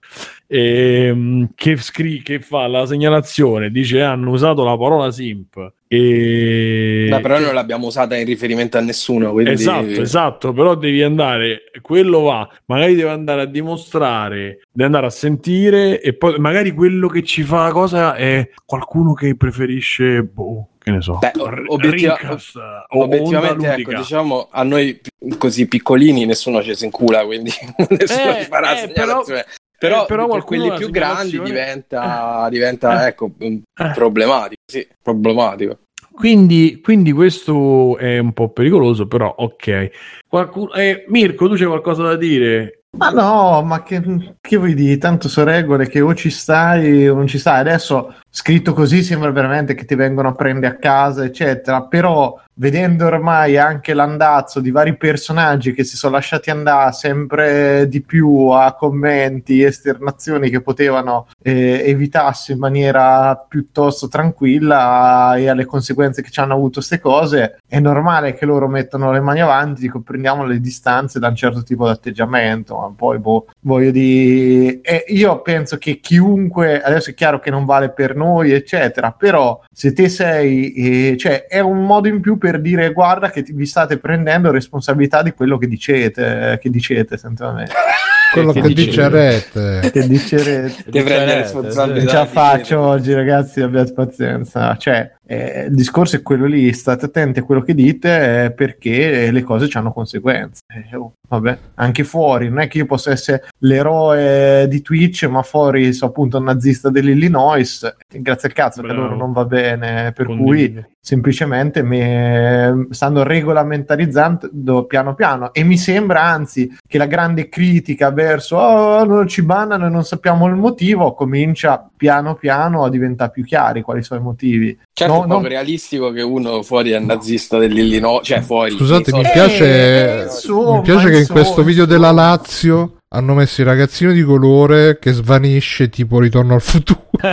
e, 0.51 1.05
ehm, 1.05 1.49
che, 1.53 1.77
scri- 1.77 2.23
che 2.23 2.39
fa 2.39 2.65
la 2.65 2.87
segnalazione, 2.87 3.69
dice 3.69 4.01
hanno 4.01 4.31
usato 4.31 4.63
la 4.63 4.75
parola 4.75 5.11
simp. 5.11 5.73
E... 5.87 7.07
No, 7.09 7.19
però 7.21 7.39
non 7.39 7.53
l'abbiamo 7.53 7.87
usata 7.87 8.15
in 8.15 8.25
riferimento 8.25 8.77
a 8.77 8.81
nessuno. 8.81 9.31
Quindi... 9.31 9.51
Esatto, 9.51 10.01
esatto, 10.01 10.53
però 10.53 10.75
devi 10.75 11.03
andare, 11.03 11.63
quello 11.81 12.21
va, 12.21 12.49
magari 12.65 12.95
deve 12.95 13.09
andare 13.09 13.41
a 13.41 13.45
dimostrare, 13.45 14.61
deve 14.79 14.85
andare 14.85 15.07
a 15.07 15.09
sentire 15.09 15.99
e 15.99 16.13
poi 16.13 16.39
magari 16.39 16.71
quello 16.71 17.09
che 17.09 17.21
ci 17.23 17.43
fa 17.43 17.63
la 17.63 17.71
cosa 17.71 18.15
è 18.15 18.49
qualcuno 18.65 19.13
che 19.13 19.35
preferisce, 19.35 20.23
boh, 20.23 20.69
che 20.79 20.91
ne 20.91 21.01
so, 21.01 21.17
Beh, 21.19 21.33
obiettiva- 21.67 22.15
Rincast, 22.15 22.57
obiettivamente, 22.87 23.73
ecco, 23.73 23.93
diciamo, 23.93 24.47
a 24.49 24.63
noi 24.63 25.01
così 25.37 25.67
piccolini 25.67 26.25
nessuno 26.25 26.63
ci 26.63 26.73
si 26.75 26.85
incula, 26.85 27.25
quindi 27.25 27.51
nessuno 27.89 28.37
eh, 28.37 28.43
ci 28.43 28.47
farà 28.47 28.71
eh, 28.71 28.87
segnalazione. 28.87 29.45
Però 29.45 29.57
però, 29.79 30.03
eh, 30.03 30.05
però 30.07 30.27
per 30.27 30.43
quelli 30.43 30.71
più 30.73 30.89
grandi 30.89 31.41
diventa, 31.41 32.47
diventa 32.49 33.07
ecco, 33.07 33.31
eh. 33.37 33.61
problematico. 33.93 34.61
Sì, 34.65 34.87
problematico. 35.01 35.77
quindi, 36.13 36.79
quindi, 36.81 37.11
questo 37.11 37.97
è 37.97 38.17
un 38.17 38.31
po' 38.31 38.49
pericoloso, 38.49 39.07
però 39.07 39.33
ok. 39.37 39.89
Qualcuno, 40.27 40.73
eh, 40.73 41.03
Mirko, 41.07 41.49
tu 41.49 41.55
c'è 41.55 41.65
qualcosa 41.65 42.03
da 42.03 42.15
dire? 42.15 42.78
Ma 42.97 43.11
no, 43.11 43.61
ma 43.63 43.83
che, 43.83 44.35
che 44.41 44.57
vuoi 44.57 44.73
dire? 44.73 44.97
Tanto 44.97 45.29
sono 45.29 45.51
regole 45.51 45.87
che 45.87 46.01
o 46.01 46.13
ci 46.15 46.29
stai 46.31 47.07
o 47.07 47.15
non 47.15 47.27
ci 47.27 47.37
stai. 47.37 47.59
Adesso 47.59 48.15
scritto 48.29 48.73
così 48.73 49.03
sembra 49.03 49.31
veramente 49.31 49.73
che 49.73 49.85
ti 49.85 49.95
vengono 49.95 50.29
a 50.29 50.33
prendere 50.33 50.75
a 50.75 50.77
casa, 50.77 51.23
eccetera. 51.23 51.83
Però 51.83 52.39
vedendo 52.59 53.05
ormai 53.05 53.57
anche 53.57 53.93
l'andazzo 53.93 54.59
di 54.59 54.69
vari 54.69 54.97
personaggi 54.97 55.73
che 55.73 55.83
si 55.83 55.95
sono 55.95 56.15
lasciati 56.15 56.49
andare 56.49 56.91
sempre 56.91 57.87
di 57.87 58.01
più 58.01 58.47
a 58.49 58.75
commenti, 58.75 59.63
esternazioni 59.63 60.49
che 60.49 60.61
potevano 60.61 61.27
eh, 61.41 61.83
evitarsi 61.85 62.51
in 62.51 62.59
maniera 62.59 63.35
piuttosto 63.35 64.09
tranquilla 64.09 65.35
e 65.37 65.47
alle 65.47 65.65
conseguenze 65.65 66.21
che 66.21 66.29
ci 66.29 66.39
hanno 66.41 66.53
avuto 66.53 66.75
queste 66.75 66.99
cose, 66.99 67.59
è 67.65 67.79
normale 67.79 68.33
che 68.33 68.45
loro 68.45 68.67
mettano 68.67 69.11
le 69.11 69.21
mani 69.21 69.41
avanti, 69.41 69.81
dico 69.81 70.01
prendiamo 70.01 70.45
le 70.45 70.59
distanze 70.59 71.19
da 71.19 71.29
un 71.29 71.35
certo 71.35 71.63
tipo 71.63 71.85
di 71.85 71.91
atteggiamento, 71.91 72.77
ma 72.77 72.91
poi 72.95 73.19
boh, 73.19 73.47
voglio 73.61 73.91
dire, 73.91 74.81
eh, 74.81 75.05
io 75.07 75.41
penso 75.41 75.77
che 75.77 75.99
chiunque, 75.99 76.81
adesso 76.81 77.11
è 77.11 77.13
chiaro 77.13 77.39
che 77.39 77.49
non 77.49 77.63
vale 77.63 77.89
per 77.89 78.15
noi, 78.19 78.51
eccetera, 78.51 79.11
però 79.11 79.59
se 79.71 79.93
te 79.93 80.09
sei, 80.09 80.73
eh, 80.73 81.17
cioè 81.17 81.45
è 81.47 81.59
un 81.59 81.85
modo 81.85 82.07
in 82.07 82.21
più 82.21 82.37
per 82.37 82.59
dire 82.61 82.91
guarda 82.91 83.31
che 83.31 83.43
vi 83.47 83.65
state 83.65 83.97
prendendo 83.97 84.51
responsabilità 84.51 85.23
di 85.23 85.31
quello 85.31 85.57
che 85.57 85.67
dicete, 85.67 86.59
che 86.61 86.69
dicete 86.69 87.15
essenzialmente. 87.15 87.73
quello 88.31 88.51
che, 88.51 88.61
che 88.61 88.73
dice 88.73 89.09
Rete 89.09 89.89
che 89.91 90.07
dice 90.07 90.43
Rete 90.43 90.91
che 90.91 91.03
prende 91.03 91.35
responsabilità 91.35 92.13
la 92.13 92.25
faccio 92.25 92.79
oggi 92.79 93.13
ragazzi 93.13 93.61
abbiate 93.61 93.93
pazienza. 93.93 94.75
Cioè 94.77 95.11
eh, 95.31 95.65
il 95.69 95.75
discorso 95.75 96.15
è 96.15 96.23
quello 96.23 96.47
lì 96.47 96.73
state 96.73 97.05
attenti 97.05 97.37
a 97.37 97.43
quello 97.43 97.61
che 97.61 97.75
dite 97.75 98.45
eh, 98.45 98.51
perché 98.51 99.29
le 99.29 99.43
cose 99.43 99.69
hanno 99.73 99.91
conseguenze 99.91 100.61
eh, 100.67 100.95
oh, 100.95 101.13
vabbè 101.29 101.57
anche 101.75 102.03
fuori 102.03 102.49
non 102.49 102.61
è 102.61 102.67
che 102.67 102.79
io 102.79 102.87
possa 102.87 103.11
essere 103.11 103.43
l'eroe 103.59 104.67
di 104.67 104.81
Twitch 104.81 105.25
ma 105.25 105.43
fuori 105.43 105.93
so 105.93 106.07
appunto 106.07 106.39
un 106.39 106.45
nazista 106.45 106.89
dell'Illinois 106.89 107.95
grazie 108.11 108.47
al 108.47 108.55
cazzo 108.55 108.81
Bravo. 108.81 108.95
che 108.95 109.01
loro 109.01 109.15
non 109.15 109.31
va 109.31 109.45
bene 109.45 110.11
per 110.13 110.25
Condivide. 110.25 110.81
cui 110.81 110.97
semplicemente 110.99 111.83
mi 111.83 112.87
stanno 112.89 113.21
regolamentarizzando 113.23 114.85
piano 114.85 115.13
piano 115.13 115.53
e 115.53 115.63
mi 115.63 115.77
sembra 115.77 116.23
anzi 116.23 116.75
che 116.87 116.97
la 116.97 117.05
grande 117.05 117.49
critica 117.49 118.11
verso 118.11 118.57
oh, 118.57 119.05
non 119.05 119.27
ci 119.27 119.43
bannano 119.43 119.85
e 119.85 119.89
non 119.89 120.03
sappiamo 120.03 120.47
il 120.47 120.55
motivo 120.55 121.13
comincia 121.13 121.87
piano 121.95 122.33
piano 122.33 122.83
a 122.83 122.89
diventare 122.89 123.31
più 123.31 123.43
chiari 123.43 123.83
quali 123.83 124.01
sono 124.01 124.19
i 124.19 124.23
motivi 124.23 124.77
certo 124.99 125.13
no, 125.13 125.23
è 125.23 125.27
non... 125.27 125.47
realistico 125.47 126.11
che 126.11 126.21
uno 126.21 126.61
fuori 126.61 126.91
è 126.91 126.99
nazista 126.99 127.57
dell'Illinois 127.57 128.25
cioè 128.25 128.41
fuori. 128.41 128.71
Scusate 128.71 129.13
mi 129.13 129.21
piace, 129.21 130.19
eh, 130.19 130.23
insomma, 130.23 130.77
mi 130.77 130.81
piace 130.81 131.09
che 131.09 131.19
in 131.19 131.27
questo 131.27 131.63
video 131.63 131.85
della 131.85 132.11
Lazio 132.11 132.97
hanno 133.09 133.33
messo 133.33 133.61
il 133.61 133.67
ragazzino 133.67 134.11
di 134.11 134.23
colore 134.23 134.99
che 134.99 135.11
svanisce 135.13 135.89
tipo 135.89 136.19
ritorno 136.19 136.53
al 136.53 136.61
futuro. 136.61 137.05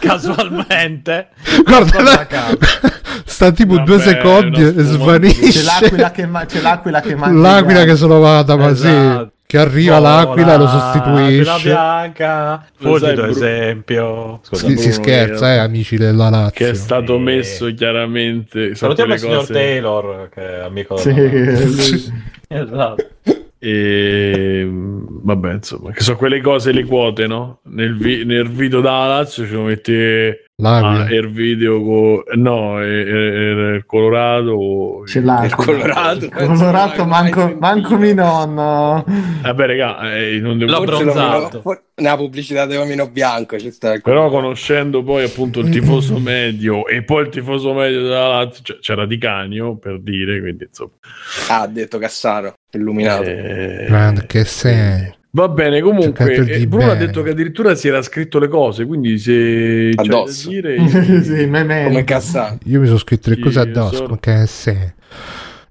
Casualmente. 0.00 1.28
Guarda 1.64 2.02
la... 2.02 2.26
sta 3.24 3.50
tipo 3.52 3.74
Vabbè, 3.74 3.84
due 3.84 4.00
secondi 4.00 4.62
e 4.62 4.82
svanisce. 4.82 5.50
C'è 5.50 5.62
l'aquila 5.62 6.10
che, 6.10 6.26
ma... 6.26 6.46
c'è 6.46 6.60
l'aquila 6.60 7.00
che 7.00 7.14
mangia 7.14 7.38
l'aquila 7.38 7.84
che 7.84 7.96
sono 7.96 8.18
vada 8.18 8.56
ma 8.56 8.70
esatto. 8.70 9.24
sì 9.24 9.36
che 9.48 9.56
arriva 9.56 9.96
oh, 9.96 10.00
l'aquila 10.00 10.52
e 10.52 10.58
lo 10.58 10.66
sostituisce 10.66 11.42
la 11.42 11.58
bianca 11.58 12.66
fulgido 12.76 13.24
esempio. 13.24 14.40
Scusa, 14.42 14.66
si, 14.66 14.76
si 14.76 14.92
scherza 14.92 15.54
eh, 15.54 15.56
amici 15.56 15.96
della 15.96 16.28
Lazio. 16.28 16.66
Che 16.66 16.68
è 16.68 16.74
stato 16.74 17.14
e... 17.14 17.18
messo 17.18 17.72
chiaramente 17.72 18.74
salutiamo 18.74 19.14
il 19.14 19.18
signor 19.18 19.46
Taylor 19.46 20.28
che 20.28 20.42
è 20.42 20.58
amico 20.58 20.98
sì, 20.98 21.10
esatto. 22.46 23.06
E 23.58 24.68
vabbè, 24.70 25.54
insomma, 25.54 25.92
che 25.92 26.02
sono 26.02 26.18
quelle 26.18 26.42
cose 26.42 26.70
le 26.70 26.84
quote, 26.84 27.26
no? 27.26 27.60
Nel, 27.70 27.96
vi- 27.96 28.26
nel 28.26 28.50
video 28.50 28.82
da 28.82 29.06
Lazio 29.06 29.46
ci 29.46 29.56
mette 29.56 30.44
Ah, 30.60 31.06
il 31.08 31.30
video 31.30 31.80
con... 31.80 32.22
no, 32.34 32.82
il 32.82 33.84
Colorado 33.86 35.04
l'ha 35.06 35.44
il 35.44 35.54
Colorado. 35.54 36.24
Il 36.24 36.30
Colorado 36.32 37.04
manco, 37.04 37.56
manco 37.60 37.96
mi 37.96 38.12
nonno. 38.12 39.04
Vabbè 39.42 39.66
raga 39.66 40.16
eh, 40.16 40.40
non 40.40 40.58
devo... 40.58 40.72
l'ho 40.72 40.80
bronzato 40.80 41.62
una 41.94 42.16
pubblicità 42.16 42.66
di 42.66 42.74
Omino 42.74 43.08
Bianco 43.08 43.56
ci 43.56 43.70
sta 43.70 44.00
però 44.00 44.30
conoscendo 44.30 45.04
poi 45.04 45.22
appunto 45.22 45.60
il 45.60 45.68
tifoso 45.68 46.18
medio 46.20 46.88
e 46.88 47.04
poi 47.04 47.22
il 47.22 47.28
tifoso 47.28 47.72
medio 47.72 48.02
della 48.02 48.26
Lazio 48.26 48.62
cioè, 48.64 48.78
c'era 48.80 49.06
Di 49.06 49.16
Canio 49.16 49.76
per 49.76 50.00
dire 50.00 50.40
quindi 50.40 50.64
insomma. 50.64 50.90
Ah, 51.50 51.60
ha 51.60 51.66
detto 51.68 51.98
Cassaro 51.98 52.54
illuminato. 52.72 53.22
Eh... 53.22 54.24
che 54.26 54.44
sei 54.44 55.14
Va 55.30 55.48
bene, 55.48 55.82
comunque 55.82 56.32
eh, 56.32 56.66
Bruno 56.66 56.86
bene. 56.86 56.98
ha 56.98 57.06
detto 57.06 57.22
che 57.22 57.30
addirittura 57.30 57.74
si 57.74 57.86
era 57.86 58.00
scritto 58.00 58.38
le 58.38 58.48
cose, 58.48 58.86
quindi 58.86 59.18
se 59.18 59.90
addosso. 59.94 60.48
Dire, 60.48 60.78
sì, 60.88 61.46
me 61.46 61.64
me. 61.64 61.84
come 61.84 62.04
Cassano. 62.04 62.58
Io 62.64 62.80
mi 62.80 62.86
sono 62.86 62.98
scritto 62.98 63.28
le 63.28 63.36
sì, 63.36 63.42
cose 63.42 63.60
addosso, 63.60 64.06
so... 64.06 64.16
che 64.20 64.46
se 64.46 64.94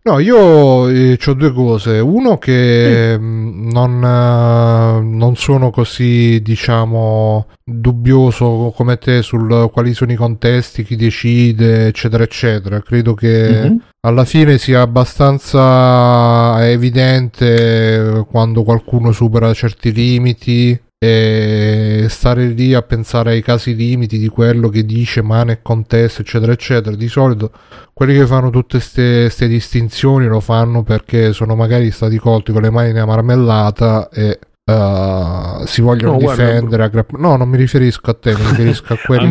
No, 0.08 0.20
io 0.20 0.88
eh, 0.88 1.20
ho 1.22 1.34
due 1.34 1.52
cose. 1.52 2.00
Uno 2.00 2.38
che 2.38 3.18
mm. 3.20 3.70
non, 3.70 3.96
uh, 4.02 5.06
non, 5.06 5.36
sono 5.36 5.70
così, 5.70 6.42
diciamo, 6.42 7.48
dubbioso 7.62 8.72
come 8.74 8.98
te 9.00 9.22
sul 9.22 9.70
quali 9.70 9.94
sono 9.94 10.14
i 10.14 10.16
contesti, 10.16 10.86
chi 10.86 10.96
decide, 10.96 11.88
eccetera, 11.88 12.24
eccetera. 12.24 12.82
Credo 12.82 13.16
che 13.16 13.50
mm-hmm. 13.50 13.76
alla 14.00 14.24
fine 14.24 14.58
sia 14.58 14.80
abbastanza 14.80 16.58
evidente 16.70 18.26
quando 18.32 18.64
qualcuno 18.64 19.12
supera 19.12 19.54
certi 19.54 19.92
limiti 19.92 20.86
e 21.00 22.08
stare 22.10 22.48
lì 22.48 22.74
a 22.74 22.82
pensare 22.82 23.32
ai 23.32 23.44
casi 23.44 23.76
limiti 23.76 24.18
di 24.18 24.30
quello 24.30 24.70
che 24.70 24.84
dice 24.84 25.22
mano 25.22 25.52
e 25.52 25.62
contesto 25.62 26.22
eccetera 26.22 26.52
eccetera. 26.52 26.96
Di 26.96 27.08
solito 27.08 27.52
quelli 27.94 28.14
che 28.16 28.26
fanno 28.26 28.50
tutte 28.50 28.80
queste 28.80 29.48
distinzioni 29.48 30.28
lo 30.28 30.40
fanno 30.40 30.84
perché 30.84 31.34
sono 31.34 31.56
magari 31.56 31.92
stati 31.92 32.18
colti 32.18 32.52
con 32.52 32.62
le 32.64 32.72
mani 32.72 32.92
nella 32.94 33.06
marmellata 33.06 34.10
e 34.10 34.40
Uh, 34.68 35.66
si 35.66 35.80
vogliono 35.80 36.14
no, 36.14 36.18
difendere. 36.18 36.90
Guarda, 36.90 37.18
no, 37.18 37.38
non 37.38 37.48
mi 37.48 37.56
riferisco 37.56 38.10
a 38.10 38.14
te, 38.16 38.32
mi 38.32 38.50
riferisco 38.50 38.94
a 38.94 38.98
quelli. 39.06 39.30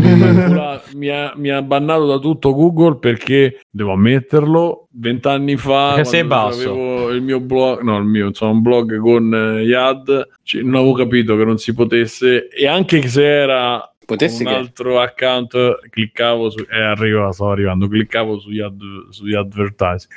mi, 0.95 1.09
ha, 1.11 1.35
mi 1.37 1.51
ha 1.51 1.61
bannato 1.61 2.07
da 2.07 2.17
tutto 2.17 2.55
Google 2.55 2.97
perché 2.97 3.61
devo 3.71 3.93
ammetterlo. 3.93 4.89
Vent'anni 4.93 5.59
fa, 5.59 6.03
sei 6.05 6.25
basso. 6.25 6.71
avevo 6.71 7.11
il 7.11 7.21
mio 7.21 7.41
blog, 7.41 7.83
no, 7.83 7.99
il 7.99 8.07
mio, 8.07 8.29
insomma, 8.29 8.53
un 8.53 8.63
blog 8.63 8.99
con 8.99 9.31
uh, 9.31 9.59
Yad, 9.59 10.29
cioè, 10.43 10.63
non 10.63 10.77
avevo 10.77 10.95
capito 10.95 11.37
che 11.37 11.45
non 11.45 11.59
si 11.59 11.75
potesse, 11.75 12.49
e 12.49 12.67
anche 12.67 13.07
se 13.07 13.27
era 13.27 13.91
Potessi 14.07 14.45
un 14.45 14.49
che... 14.51 14.55
altro 14.55 15.01
account, 15.01 15.81
cliccavo 15.91 16.49
su, 16.49 16.61
e 16.61 16.79
eh, 16.79 16.81
arriva, 16.81 17.33
stavo 17.33 17.51
arrivando, 17.51 17.89
cliccavo 17.89 18.39
sugli, 18.39 18.61
ad, 18.61 18.81
sugli 19.11 19.35
advertising 19.35 20.11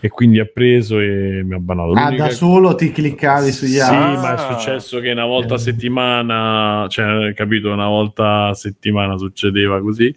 e 0.00 0.08
quindi 0.08 0.38
ha 0.38 0.44
preso 0.44 1.00
e 1.00 1.42
mi 1.44 1.54
ha 1.54 1.58
banato. 1.58 1.92
Ah, 1.92 2.14
da 2.14 2.30
solo 2.30 2.74
ti 2.74 2.92
cliccavi 2.92 3.50
sugli 3.50 3.78
altri? 3.78 4.16
Sì, 4.16 4.22
ma 4.22 4.34
è 4.34 4.52
successo 4.52 5.00
che 5.00 5.10
una 5.10 5.24
volta 5.24 5.54
a 5.54 5.58
settimana, 5.58 6.86
cioè, 6.88 7.32
capito, 7.34 7.72
una 7.72 7.88
volta 7.88 8.46
a 8.46 8.54
settimana 8.54 9.16
succedeva 9.16 9.80
così. 9.80 10.14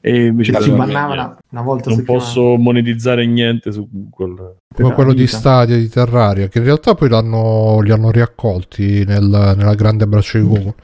E 0.00 0.26
invece 0.26 0.60
ci 0.60 0.70
bannavano 0.70 1.36
una 1.50 1.62
volta 1.62 1.90
Non 1.90 2.04
posso 2.04 2.56
monetizzare 2.56 3.26
niente 3.26 3.72
su 3.72 3.88
quel 4.10 4.62
come 4.74 4.92
quello 4.94 5.12
di 5.12 5.26
Stadia 5.26 5.76
di 5.76 5.88
Terraria 5.88 6.48
che 6.48 6.58
in 6.58 6.64
realtà 6.64 6.94
poi 6.94 7.08
l'hanno, 7.08 7.80
li 7.80 7.92
hanno 7.92 8.10
riaccolti 8.10 9.04
nel, 9.04 9.54
nella 9.56 9.74
grande 9.74 10.04
abbraccio 10.04 10.38
di 10.38 10.44
Google 10.44 10.74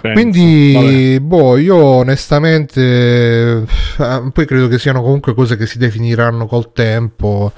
Penso. 0.00 0.20
quindi 0.20 0.72
Vabbè. 0.74 1.20
boh 1.20 1.56
io 1.56 1.76
onestamente 1.76 3.62
eh, 3.62 4.30
poi 4.32 4.46
credo 4.46 4.68
che 4.68 4.78
siano 4.78 5.02
comunque 5.02 5.34
cose 5.34 5.56
che 5.56 5.66
si 5.66 5.78
definiranno 5.78 6.46
col 6.46 6.72
tempo 6.72 7.52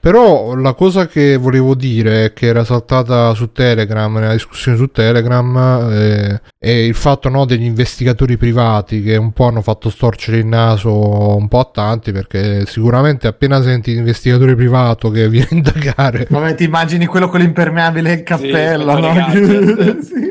però 0.00 0.54
la 0.54 0.72
cosa 0.72 1.06
che 1.06 1.36
volevo 1.36 1.74
dire, 1.74 2.32
che 2.32 2.46
era 2.46 2.64
saltata 2.64 3.34
su 3.34 3.52
Telegram, 3.52 4.12
nella 4.14 4.32
discussione 4.32 4.78
su 4.78 4.86
Telegram, 4.90 5.88
eh, 5.92 6.40
è 6.58 6.70
il 6.70 6.94
fatto 6.94 7.28
no, 7.28 7.44
degli 7.44 7.64
investigatori 7.64 8.38
privati 8.38 9.02
che 9.02 9.16
un 9.16 9.32
po' 9.32 9.46
hanno 9.46 9.60
fatto 9.60 9.90
storcere 9.90 10.38
il 10.38 10.46
naso 10.46 11.36
un 11.36 11.48
po' 11.48 11.60
a 11.60 11.70
tanti, 11.70 12.12
perché 12.12 12.64
sicuramente 12.64 13.26
appena 13.26 13.60
senti 13.60 13.92
l'investigatore 13.92 14.54
privato 14.54 15.10
che 15.10 15.28
viene 15.28 15.48
a 15.50 15.54
indagare... 15.54 16.26
Come 16.26 16.54
ti 16.54 16.64
immagini 16.64 17.04
quello 17.04 17.28
con 17.28 17.40
l'impermeabile 17.40 18.10
e 18.10 18.14
il 18.14 18.22
cappello, 18.22 18.96
sì, 19.30 19.44
no? 19.44 19.96
sì. 20.00 20.30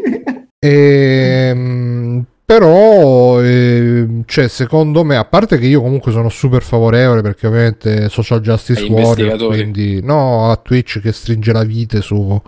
E, 0.61 1.49
ehm, 1.51 2.25
però 2.49 3.43
eh, 3.43 4.23
cioè, 4.25 4.47
secondo 4.47 5.03
me 5.03 5.17
a 5.17 5.23
parte 5.23 5.59
che 5.59 5.67
io 5.67 5.83
comunque 5.83 6.11
sono 6.11 6.29
super 6.29 6.63
favorevole 6.63 7.21
perché 7.21 7.45
ovviamente 7.45 8.09
social 8.09 8.41
justice 8.41 8.85
warrior 8.85 9.37
quindi 9.45 10.01
no 10.01 10.49
a 10.49 10.55
Twitch 10.55 10.99
che 10.99 11.11
stringe 11.11 11.51
la 11.51 11.63
vite 11.63 12.01
su, 12.01 12.41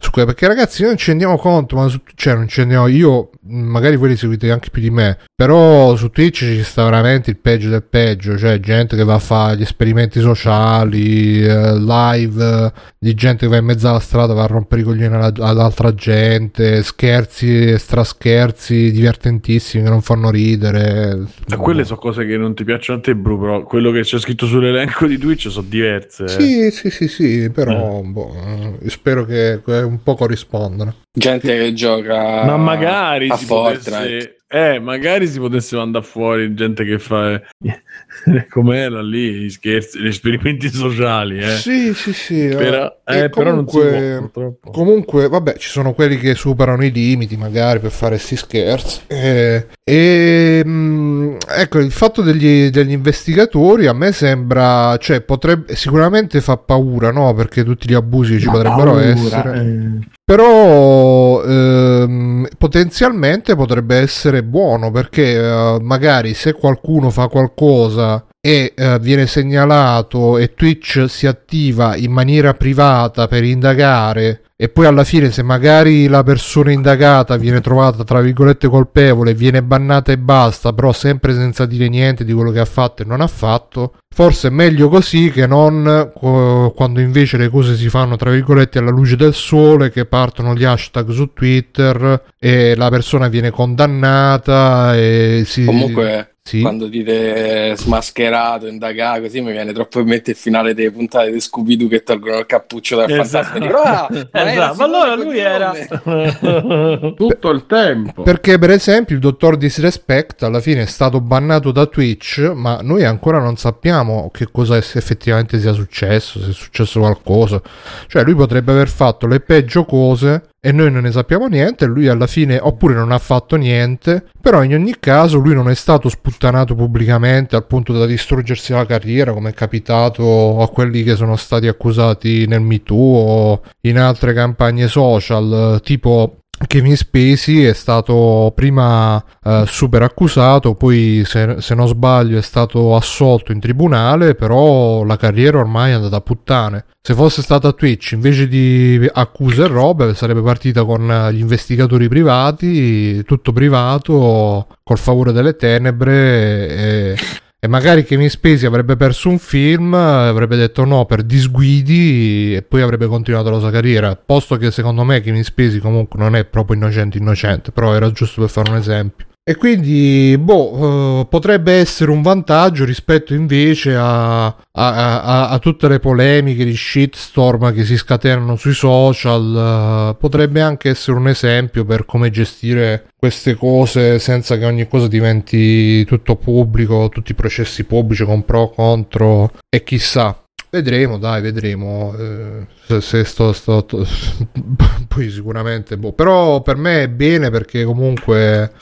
su 0.00 0.10
que- 0.10 0.24
perché 0.24 0.46
ragazzi 0.46 0.82
noi 0.82 0.90
non 0.90 0.98
ci 0.98 1.08
rendiamo 1.08 1.36
conto, 1.36 1.76
ma 1.76 1.88
su, 1.88 2.00
cioè 2.14 2.34
non 2.34 2.48
ci 2.48 2.60
rendiamo, 2.60 2.86
io 2.86 3.30
magari 3.48 3.96
voi 3.96 4.10
li 4.10 4.16
seguite 4.16 4.50
anche 4.50 4.70
più 4.70 4.80
di 4.80 4.90
me, 4.90 5.18
però 5.34 5.96
su 5.96 6.10
Twitch 6.10 6.38
ci 6.38 6.62
sta 6.62 6.84
veramente 6.84 7.30
il 7.30 7.36
peggio 7.36 7.68
del 7.68 7.82
peggio, 7.82 8.38
cioè 8.38 8.60
gente 8.60 8.96
che 8.96 9.04
va 9.04 9.14
a 9.14 9.18
fare 9.18 9.56
gli 9.56 9.62
esperimenti 9.62 10.20
sociali, 10.20 11.44
eh, 11.44 11.78
live 11.78 12.44
eh, 12.44 12.72
di 12.98 13.14
gente 13.14 13.46
che 13.46 13.50
va 13.50 13.56
in 13.56 13.64
mezzo 13.64 13.88
alla 13.88 14.00
strada, 14.00 14.34
va 14.34 14.44
a 14.44 14.46
rompere 14.46 14.82
i 14.82 14.84
coglioni 14.84 15.14
alla, 15.14 15.32
all'altra 15.38 15.92
gente, 15.94 16.82
scherzi, 16.82 17.76
strascherzi 17.76 18.92
divertentissimi 18.92 19.82
che 19.82 19.90
non 19.90 20.02
fanno 20.02 20.30
ridere. 20.30 21.26
Ma 21.48 21.56
quelle 21.56 21.84
sono 21.84 21.98
cose 21.98 22.24
che 22.24 22.36
non 22.36 22.54
ti 22.54 22.64
piacciono 22.64 22.98
a 22.98 23.02
te, 23.02 23.16
Bru, 23.16 23.40
però 23.40 23.62
quello 23.62 23.90
che 23.90 24.02
c'è 24.02 24.18
scritto 24.18 24.46
sull'elenco 24.46 25.06
di 25.06 25.18
Twitch 25.18 25.50
sono 25.50 25.66
diverse. 25.68 26.24
Eh. 26.24 26.28
Sì, 26.28 26.70
sì, 26.70 26.90
sì, 26.90 27.08
sì, 27.08 27.50
però 27.50 28.00
eh. 28.00 28.02
boh, 28.06 28.34
eh, 28.82 28.88
spero 28.90 29.24
che 29.24 29.60
un 29.88 30.02
po' 30.02 30.14
corrispondano. 30.14 30.94
Gente 31.12 31.56
che 31.56 31.72
gioca 31.72 32.44
Ma 32.44 32.56
magari 32.56 33.28
a 33.28 33.36
Fortnite. 33.36 33.86
Potesse 33.90 34.37
eh, 34.50 34.78
magari 34.78 35.26
si 35.26 35.38
potesse 35.38 35.76
mandare 35.76 36.06
fuori 36.06 36.54
gente 36.54 36.82
che 36.82 36.98
fa 36.98 37.34
eh, 37.34 37.42
com'era 38.48 39.02
lì, 39.02 39.32
gli 39.34 39.50
scherzi, 39.50 40.00
gli 40.00 40.06
esperimenti 40.06 40.70
sociali. 40.70 41.38
Eh. 41.38 41.56
Sì, 41.56 41.92
sì, 41.92 42.14
sì. 42.14 42.48
Però, 42.48 42.86
eh, 43.04 43.28
comunque, 43.28 43.30
però 43.30 43.54
non 43.54 43.68
si 43.68 43.78
può, 43.78 44.18
purtroppo. 44.20 44.70
Comunque, 44.70 45.28
vabbè, 45.28 45.58
ci 45.58 45.68
sono 45.68 45.92
quelli 45.92 46.16
che 46.16 46.34
superano 46.34 46.82
i 46.82 46.90
limiti 46.90 47.36
magari 47.36 47.78
per 47.80 47.90
fare 47.90 48.16
questi 48.16 48.36
scherzi. 48.36 49.02
Eh, 49.06 49.66
e 49.84 50.62
mh, 50.64 50.70
mm, 50.70 51.36
ecco, 51.46 51.78
il 51.80 51.92
fatto 51.92 52.22
degli, 52.22 52.70
degli, 52.70 52.92
investigatori 52.92 53.86
a 53.86 53.92
me 53.92 54.12
sembra, 54.12 54.96
cioè, 54.96 55.20
potrebbe, 55.20 55.76
sicuramente 55.76 56.40
fa 56.40 56.56
paura, 56.56 57.12
no? 57.12 57.34
Perché 57.34 57.64
tutti 57.64 57.86
gli 57.86 57.94
abusi 57.94 58.40
ci 58.40 58.46
Ma 58.46 58.52
potrebbero 58.52 58.92
paura, 58.92 59.04
essere. 59.04 59.60
Eh. 59.60 60.16
Però 60.28 61.42
ehm, 61.42 62.48
potenzialmente 62.58 63.56
potrebbe 63.56 63.96
essere 63.96 64.44
buono 64.44 64.90
perché 64.90 65.38
eh, 65.38 65.78
magari 65.80 66.34
se 66.34 66.52
qualcuno 66.52 67.08
fa 67.08 67.28
qualcosa 67.28 68.26
e 68.38 68.74
eh, 68.76 68.98
viene 68.98 69.26
segnalato 69.26 70.36
e 70.36 70.52
Twitch 70.52 71.06
si 71.08 71.26
attiva 71.26 71.96
in 71.96 72.12
maniera 72.12 72.52
privata 72.52 73.26
per 73.26 73.42
indagare 73.42 74.42
e 74.60 74.68
poi 74.68 74.86
alla 74.86 75.04
fine 75.04 75.30
se 75.30 75.44
magari 75.44 76.08
la 76.08 76.24
persona 76.24 76.72
indagata 76.72 77.36
viene 77.36 77.60
trovata 77.60 78.02
tra 78.02 78.20
virgolette 78.20 78.66
colpevole, 78.66 79.32
viene 79.32 79.62
bannata 79.62 80.10
e 80.10 80.18
basta, 80.18 80.72
però 80.72 80.92
sempre 80.92 81.32
senza 81.32 81.64
dire 81.64 81.88
niente 81.88 82.24
di 82.24 82.32
quello 82.32 82.50
che 82.50 82.58
ha 82.58 82.64
fatto 82.64 83.02
e 83.02 83.04
non 83.04 83.20
ha 83.20 83.28
fatto, 83.28 83.94
forse 84.12 84.48
è 84.48 84.50
meglio 84.50 84.88
così 84.88 85.30
che 85.30 85.46
non 85.46 86.10
quando 86.12 86.98
invece 86.98 87.36
le 87.36 87.48
cose 87.50 87.76
si 87.76 87.88
fanno 87.88 88.16
tra 88.16 88.32
virgolette 88.32 88.80
alla 88.80 88.90
luce 88.90 89.14
del 89.14 89.34
sole, 89.34 89.92
che 89.92 90.06
partono 90.06 90.56
gli 90.56 90.64
hashtag 90.64 91.10
su 91.10 91.32
Twitter 91.32 92.24
e 92.36 92.74
la 92.74 92.90
persona 92.90 93.28
viene 93.28 93.50
condannata 93.50 94.96
e 94.96 95.44
si... 95.46 95.64
Comunque 95.64 96.27
sì. 96.48 96.62
Quando 96.62 96.86
dite 96.86 97.74
smascherato, 97.76 98.66
indagato, 98.66 99.20
così 99.20 99.42
mi 99.42 99.52
viene 99.52 99.74
troppo 99.74 100.00
in 100.00 100.06
mente 100.06 100.30
il 100.30 100.36
finale 100.38 100.72
delle 100.72 100.90
puntate 100.90 101.30
di 101.30 101.40
Scooby-Doo 101.40 101.88
che 101.88 102.02
tolgono 102.02 102.38
il 102.38 102.46
cappuccio 102.46 102.96
dal 102.96 103.10
esatto. 103.10 103.58
fantasma. 103.58 103.82
Ah, 103.82 104.08
ma, 104.32 104.52
esatto. 104.52 104.76
ma 104.78 104.84
allora 104.84 105.14
lui 105.14 105.38
era 105.38 105.74
tutto 107.14 107.50
il 107.50 107.66
tempo. 107.66 108.22
Perché, 108.22 108.58
per 108.58 108.70
esempio, 108.70 109.14
il 109.14 109.20
dottor 109.20 109.58
Disrespect 109.58 110.42
alla 110.42 110.60
fine 110.60 110.84
è 110.84 110.86
stato 110.86 111.20
bannato 111.20 111.70
da 111.70 111.84
Twitch, 111.84 112.38
ma 112.54 112.80
noi 112.80 113.04
ancora 113.04 113.40
non 113.40 113.58
sappiamo 113.58 114.30
che 114.32 114.48
cosa 114.50 114.78
effettivamente 114.78 115.60
sia 115.60 115.74
successo, 115.74 116.40
se 116.40 116.48
è 116.48 116.54
successo 116.54 117.00
qualcosa. 117.00 117.60
Cioè, 118.06 118.24
lui 118.24 118.34
potrebbe 118.34 118.72
aver 118.72 118.88
fatto 118.88 119.26
le 119.26 119.40
peggio 119.40 119.84
cose 119.84 120.47
e 120.60 120.72
noi 120.72 120.90
non 120.90 121.02
ne 121.02 121.12
sappiamo 121.12 121.46
niente, 121.46 121.86
lui 121.86 122.08
alla 122.08 122.26
fine 122.26 122.58
oppure 122.60 122.94
non 122.94 123.12
ha 123.12 123.18
fatto 123.18 123.56
niente, 123.56 124.24
però 124.40 124.62
in 124.64 124.74
ogni 124.74 124.96
caso 124.98 125.38
lui 125.38 125.54
non 125.54 125.70
è 125.70 125.74
stato 125.74 126.08
sputtanato 126.08 126.74
pubblicamente 126.74 127.54
al 127.54 127.66
punto 127.66 127.92
da 127.92 128.06
distruggersi 128.06 128.72
la 128.72 128.86
carriera 128.86 129.32
come 129.32 129.50
è 129.50 129.54
capitato 129.54 130.60
a 130.60 130.68
quelli 130.68 131.04
che 131.04 131.14
sono 131.14 131.36
stati 131.36 131.68
accusati 131.68 132.46
nel 132.46 132.60
MeToo 132.60 132.96
o 132.96 133.62
in 133.82 133.98
altre 133.98 134.32
campagne 134.32 134.88
social, 134.88 135.80
tipo 135.84 136.37
Kevin 136.66 136.96
Spacey 136.96 137.62
è 137.62 137.72
stato 137.72 138.52
prima 138.54 139.22
eh, 139.44 139.64
super 139.66 140.02
accusato, 140.02 140.74
poi 140.74 141.22
se, 141.24 141.60
se, 141.60 141.74
non 141.74 141.86
sbaglio 141.86 142.36
è 142.36 142.42
stato 142.42 142.96
assolto 142.96 143.52
in 143.52 143.60
tribunale, 143.60 144.34
però 144.34 145.04
la 145.04 145.16
carriera 145.16 145.58
ormai 145.58 145.92
è 145.92 145.94
andata 145.94 146.16
a 146.16 146.20
puttane. 146.20 146.84
Se 147.00 147.14
fosse 147.14 147.42
stata 147.42 147.72
Twitch 147.72 148.12
invece 148.12 148.48
di 148.48 149.08
accuse 149.10 149.64
e 149.64 149.66
robe 149.68 150.14
sarebbe 150.14 150.42
partita 150.42 150.84
con 150.84 151.28
gli 151.32 151.38
investigatori 151.38 152.08
privati, 152.08 153.22
tutto 153.24 153.52
privato, 153.52 154.66
col 154.82 154.98
favore 154.98 155.32
delle 155.32 155.56
tenebre 155.56 156.68
e 156.68 157.16
e 157.60 157.66
magari 157.66 158.04
Kevin 158.04 158.30
Spacey 158.30 158.66
avrebbe 158.66 158.96
perso 158.96 159.28
un 159.28 159.38
film, 159.38 159.92
avrebbe 159.92 160.56
detto 160.56 160.84
no 160.84 161.06
per 161.06 161.24
disguidi 161.24 162.54
e 162.54 162.62
poi 162.62 162.82
avrebbe 162.82 163.06
continuato 163.06 163.50
la 163.50 163.58
sua 163.58 163.72
carriera. 163.72 164.14
Posto 164.14 164.56
che 164.56 164.70
secondo 164.70 165.02
me 165.02 165.20
Kevin 165.20 165.42
Spacey 165.42 165.78
comunque 165.80 166.20
non 166.20 166.36
è 166.36 166.44
proprio 166.44 166.76
innocente 166.76 167.18
innocente, 167.18 167.72
però 167.72 167.94
era 167.94 168.12
giusto 168.12 168.42
per 168.42 168.50
fare 168.50 168.70
un 168.70 168.76
esempio. 168.76 169.26
E 169.48 169.56
quindi, 169.56 170.36
boh, 170.38 171.20
uh, 171.20 171.26
potrebbe 171.26 171.72
essere 171.72 172.10
un 172.10 172.20
vantaggio 172.20 172.84
rispetto 172.84 173.32
invece 173.32 173.96
a, 173.96 174.44
a, 174.44 174.54
a, 174.72 175.48
a, 175.48 175.58
tutte 175.58 175.88
le 175.88 176.00
polemiche 176.00 176.66
di 176.66 176.76
shitstorm 176.76 177.72
che 177.72 177.82
si 177.86 177.96
scatenano 177.96 178.56
sui 178.56 178.74
social. 178.74 180.10
Uh, 180.12 180.18
potrebbe 180.18 180.60
anche 180.60 180.90
essere 180.90 181.16
un 181.16 181.28
esempio 181.28 181.86
per 181.86 182.04
come 182.04 182.28
gestire 182.28 183.06
queste 183.16 183.54
cose 183.54 184.18
senza 184.18 184.58
che 184.58 184.66
ogni 184.66 184.86
cosa 184.86 185.08
diventi 185.08 186.04
tutto 186.04 186.36
pubblico, 186.36 187.08
tutti 187.08 187.32
i 187.32 187.34
processi 187.34 187.84
pubblici 187.84 188.26
con 188.26 188.44
pro, 188.44 188.68
contro 188.68 189.52
e 189.74 189.82
chissà. 189.82 190.38
Vedremo, 190.70 191.16
dai, 191.16 191.40
vedremo. 191.40 192.14
Eh, 192.18 192.66
se, 192.84 193.00
se 193.00 193.24
sto, 193.24 193.54
sto, 193.54 193.82
sto 193.88 194.06
poi 195.08 195.30
sicuramente, 195.30 195.96
boh. 195.96 196.12
Però 196.12 196.60
per 196.60 196.76
me 196.76 197.04
è 197.04 197.08
bene 197.08 197.48
perché 197.48 197.84
comunque 197.84 198.72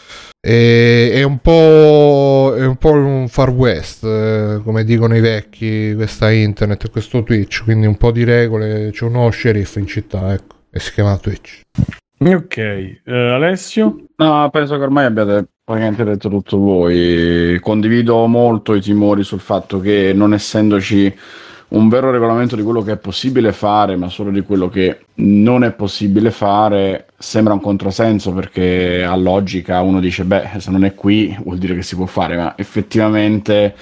e, 0.49 1.11
è, 1.13 1.25
un 1.25 1.39
po', 1.39 2.55
è 2.57 2.65
un 2.65 2.77
po' 2.77 2.93
un 2.93 3.27
far 3.27 3.51
west, 3.51 4.05
eh, 4.05 4.61
come 4.63 4.85
dicono 4.85 5.17
i 5.17 5.21
vecchi, 5.21 5.93
questa 5.97 6.31
internet 6.31 6.85
e 6.85 6.91
questo 6.91 7.25
Twitch, 7.25 7.65
quindi 7.65 7.87
un 7.87 7.97
po' 7.97 8.13
di 8.13 8.23
regole, 8.23 8.91
c'è 8.93 9.07
un 9.07 9.13
nuovo 9.13 9.31
sceriffo 9.31 9.81
in 9.81 9.89
città, 9.89 10.33
ecco, 10.33 10.55
e 10.71 10.79
si 10.79 10.93
chiama 10.93 11.19
Twitch. 11.19 11.63
Ok, 12.21 12.57
eh, 12.59 13.03
Alessio? 13.05 14.05
No, 14.15 14.49
penso 14.53 14.77
che 14.77 14.85
ormai 14.85 15.07
abbiate 15.07 15.49
praticamente 15.65 16.05
detto 16.05 16.29
tutto 16.29 16.59
voi. 16.59 17.59
Condivido 17.61 18.25
molto 18.29 18.75
i 18.75 18.81
timori 18.81 19.25
sul 19.25 19.41
fatto 19.41 19.81
che 19.81 20.13
non 20.15 20.33
essendoci 20.33 21.13
un 21.69 21.89
vero 21.89 22.11
regolamento 22.11 22.55
di 22.55 22.63
quello 22.63 22.83
che 22.83 22.93
è 22.93 22.97
possibile 22.97 23.53
fare, 23.53 23.97
ma 23.97 24.09
solo 24.09 24.31
di 24.31 24.43
quello 24.43 24.69
che 24.69 25.07
non 25.15 25.65
è 25.65 25.73
possibile 25.73 26.31
fare, 26.31 27.07
sembra 27.19 27.55
un 27.55 27.61
controsenso 27.61 28.33
perché 28.33 29.03
a 29.05 29.17
logica 29.17 29.81
uno 29.81 30.01
dice, 30.01 30.25
beh, 30.25 30.51
se 30.59 30.71
non 30.71 30.85
è 30.85 30.95
qui 30.95 31.37
vuol 31.43 31.59
dire 31.59 31.75
che 31.75 31.83
si 31.83 31.97
può 31.97 32.07
fare, 32.07 32.37
ma 32.37 32.55
effettivamente 32.57 33.75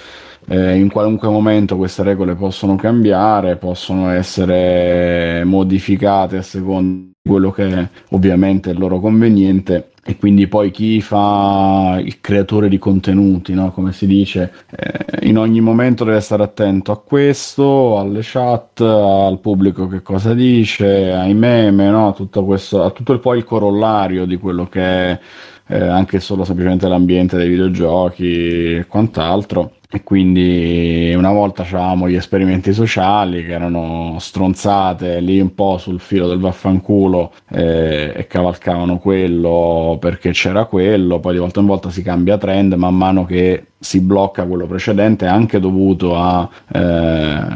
eh, 0.49 0.77
in 0.77 0.91
qualunque 0.91 1.29
momento 1.29 1.77
queste 1.77 2.03
regole 2.03 2.35
possono 2.35 2.77
cambiare, 2.77 3.57
possono 3.57 4.11
essere 4.11 5.43
modificate 5.45 6.39
a 6.39 6.43
seconda 6.43 7.14
quello 7.27 7.51
che 7.51 7.67
è 7.67 7.89
ovviamente 8.11 8.69
il 8.69 8.79
loro 8.79 9.01
conveniente 9.01 9.93
e 10.05 10.19
quindi 10.19 10.47
poi 10.47 10.71
chi 10.71 11.01
fa 11.01 11.99
il 11.99 12.21
creatore 12.21 12.69
di 12.69 12.77
contenuti, 12.77 13.55
no? 13.55 13.73
come 13.73 13.95
si 13.95 14.07
dice, 14.07 14.53
eh, 14.71 15.27
in 15.27 15.39
ogni 15.39 15.63
momento 15.63 16.05
deve 16.05 16.21
stare 16.21 16.43
attento 16.43 16.93
a 16.93 17.01
questo, 17.01 17.99
alle 17.99 18.21
chat, 18.23 18.83
al 18.83 19.39
pubblico 19.41 19.89
che 19.89 20.03
cosa 20.03 20.35
dice, 20.35 21.13
ai 21.13 21.33
meme, 21.33 21.89
no? 21.89 22.13
tutto 22.13 22.45
questo, 22.45 22.83
a 22.85 22.91
tutto 22.91 23.15
il, 23.15 23.21
poi 23.21 23.39
il 23.39 23.45
corollario 23.45 24.27
di 24.27 24.37
quello 24.37 24.67
che 24.67 24.83
è 24.83 25.21
eh, 25.69 25.81
anche 25.81 26.21
solo 26.21 26.45
semplicemente 26.45 26.89
l'ambiente 26.89 27.39
dei 27.39 27.49
videogiochi 27.49 28.77
e 28.77 28.87
quant'altro 28.87 29.77
e 29.95 30.03
quindi 30.03 31.15
una 31.17 31.31
volta 31.31 31.63
avevamo 31.63 32.09
gli 32.09 32.17
esperimenti 32.17 32.73
sociali 32.73 33.45
che 33.45 33.53
erano 33.53 34.17
stronzate 34.19 35.21
lì 35.21 35.39
un 35.39 35.55
po' 35.55 35.79
sul 35.79 36.01
filo 36.01 36.27
del 36.27 36.41
vaffanculo 36.41 37.33
eh, 37.49 38.13
e 38.17 38.27
cavalcavano 38.27 38.99
quello 38.99 39.97
perché 40.01 40.33
c'era 40.33 40.65
quello, 40.65 41.21
poi 41.21 41.35
di 41.35 41.39
volta 41.39 41.61
in 41.61 41.67
volta 41.67 41.91
si 41.91 42.03
cambia 42.03 42.37
trend 42.39 42.73
man 42.73 42.97
mano 42.97 43.25
che 43.25 43.67
si 43.79 44.01
blocca 44.01 44.45
quello 44.47 44.67
precedente 44.67 45.27
anche 45.27 45.61
dovuto 45.61 46.17
a 46.17 46.49
eh, 46.73 47.47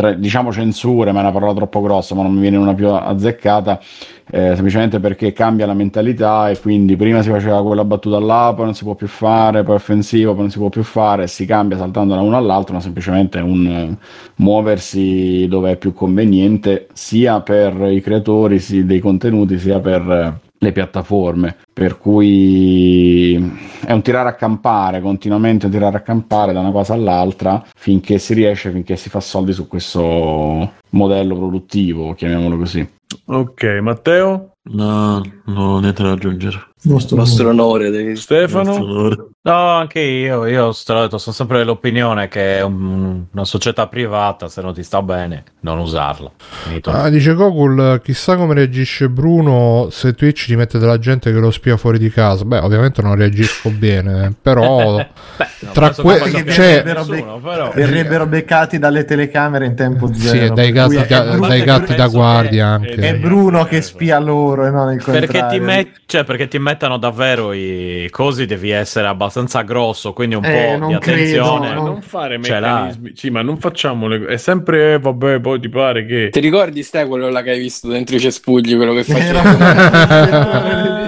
tre, 0.00 0.18
diciamo 0.18 0.50
censure, 0.50 1.12
ma 1.12 1.18
è 1.18 1.22
una 1.22 1.32
parola 1.32 1.52
troppo 1.52 1.80
grossa, 1.82 2.14
ma 2.14 2.22
non 2.22 2.32
mi 2.32 2.40
viene 2.40 2.56
una 2.56 2.74
più 2.74 2.88
azzeccata, 2.88 3.78
eh, 4.30 4.52
semplicemente 4.54 4.98
perché 4.98 5.32
cambia 5.32 5.66
la 5.66 5.74
mentalità 5.74 6.48
e 6.48 6.58
quindi 6.58 6.96
prima 6.96 7.20
si 7.22 7.28
faceva 7.30 7.62
quella 7.62 7.84
battuta 7.84 8.18
là, 8.18 8.52
poi 8.54 8.64
non 8.64 8.74
si 8.74 8.84
può 8.84 8.94
più 8.94 9.08
fare, 9.08 9.62
poi 9.62 9.74
offensivo, 9.74 10.32
poi 10.32 10.42
non 10.42 10.50
si 10.50 10.58
può 10.58 10.68
più 10.68 10.82
fare, 10.82 11.26
si 11.26 11.44
cambia 11.44 11.76
saltando 11.76 12.14
da 12.14 12.20
uno 12.20 12.36
all'altro, 12.36 12.74
ma 12.74 12.80
semplicemente 12.80 13.38
un 13.40 13.66
uh, 13.66 13.96
muoversi 14.36 15.46
dove 15.48 15.72
è 15.72 15.76
più 15.76 15.92
conveniente 15.92 16.88
sia 16.92 17.40
per 17.40 17.74
i 17.90 18.00
creatori 18.00 18.58
sì, 18.58 18.84
dei 18.84 19.00
contenuti 19.00 19.58
sia 19.58 19.80
per... 19.80 20.40
Uh, 20.42 20.48
le 20.62 20.72
piattaforme, 20.72 21.56
per 21.72 21.96
cui 21.96 23.34
è 23.84 23.92
un 23.92 24.02
tirare 24.02 24.28
a 24.28 24.34
campare, 24.34 25.00
continuamente 25.00 25.66
un 25.66 25.72
tirare 25.72 25.96
a 25.96 26.02
campare 26.02 26.52
da 26.52 26.60
una 26.60 26.70
cosa 26.70 26.92
all'altra 26.92 27.64
finché 27.74 28.18
si 28.18 28.34
riesce, 28.34 28.70
finché 28.70 28.96
si 28.96 29.08
fa 29.08 29.20
soldi 29.20 29.54
su 29.54 29.66
questo 29.66 30.72
modello 30.90 31.34
produttivo, 31.34 32.12
chiamiamolo 32.12 32.58
così. 32.58 32.86
Ok, 33.26 33.64
Matteo? 33.80 34.56
No, 34.70 35.22
non 35.46 35.56
ho 35.56 35.80
niente 35.80 36.02
da 36.02 36.12
aggiungere. 36.12 36.68
Nostro, 36.82 37.16
nostro 37.16 37.48
onore, 37.48 37.88
devi... 37.88 38.14
Stefano? 38.16 38.74
onore. 38.74 39.29
No, 39.42 39.68
anche 39.68 40.00
io, 40.00 40.44
io 40.44 40.70
sono 40.72 41.08
sempre 41.18 41.56
dell'opinione 41.56 42.28
che 42.28 42.58
è 42.58 42.60
un, 42.60 43.24
una 43.32 43.44
società 43.46 43.86
privata, 43.86 44.48
se 44.48 44.60
non 44.60 44.74
ti 44.74 44.82
sta 44.82 45.00
bene, 45.00 45.44
non 45.60 45.78
usarla. 45.78 46.30
Ah, 46.82 47.08
dice 47.08 47.32
Gogol, 47.32 48.02
chissà 48.04 48.36
come 48.36 48.52
reagisce 48.52 49.08
Bruno 49.08 49.88
se 49.90 50.12
Twitch 50.12 50.44
ti 50.44 50.56
mette 50.56 50.78
della 50.78 50.98
gente 50.98 51.32
che 51.32 51.38
lo 51.38 51.50
spia 51.50 51.78
fuori 51.78 51.98
di 51.98 52.10
casa. 52.10 52.44
Beh, 52.44 52.58
ovviamente 52.58 53.00
non 53.00 53.14
reagisco 53.14 53.70
bene, 53.72 54.30
però 54.42 54.96
Beh, 54.96 55.46
no, 55.60 55.70
tra 55.72 55.94
quelli 55.94 56.32
cioè, 56.52 56.82
verrebbero, 56.82 57.04
bec- 57.06 57.74
verrebbero, 57.74 58.26
beccati 58.26 58.78
dalle 58.78 59.06
telecamere 59.06 59.64
in 59.64 59.74
tempo 59.74 60.12
zero. 60.12 60.48
Sì, 60.48 60.52
dai 60.52 60.70
gatti, 60.70 61.06
da, 61.06 61.36
dai 61.38 61.62
gatti 61.62 61.94
da 61.94 62.08
guardia 62.08 62.66
anche. 62.66 62.92
È 62.92 63.16
Bruno 63.16 63.64
che 63.64 63.80
spia 63.80 64.18
loro 64.18 64.66
e 64.66 64.70
non 64.70 64.92
il 64.92 65.02
contrario. 65.02 65.28
Perché 65.28 65.46
ti, 65.56 65.60
met- 65.60 66.00
cioè, 66.04 66.24
perché 66.24 66.46
ti 66.46 66.58
mettano 66.58 66.98
davvero 66.98 67.54
i 67.54 68.06
cosi, 68.10 68.44
devi 68.44 68.68
essere 68.68 69.06
abbastanza 69.06 69.28
grosso, 69.64 70.12
quindi 70.12 70.34
un 70.34 70.44
eh, 70.44 70.76
po' 70.78 70.86
di 70.86 70.94
attenzione. 70.94 71.68
Credo, 71.68 71.82
non 71.82 72.02
fare 72.02 72.38
meccanismi. 72.38 73.12
Sì, 73.14 73.30
ma 73.30 73.42
non 73.42 73.58
facciamo 73.58 74.08
le 74.08 74.26
È 74.26 74.36
sempre, 74.36 74.98
vabbè, 74.98 75.40
poi 75.40 75.60
ti 75.60 75.68
pare 75.68 76.04
che... 76.04 76.28
Ti 76.30 76.40
ricordi, 76.40 76.82
Ste, 76.82 77.06
quello 77.06 77.30
là 77.30 77.42
che 77.42 77.50
hai 77.50 77.58
visto 77.58 77.88
dentro 77.88 78.16
i 78.16 78.20
cespugli, 78.20 78.76
quello 78.76 78.94
che 78.94 79.04
faceva? 79.12 80.99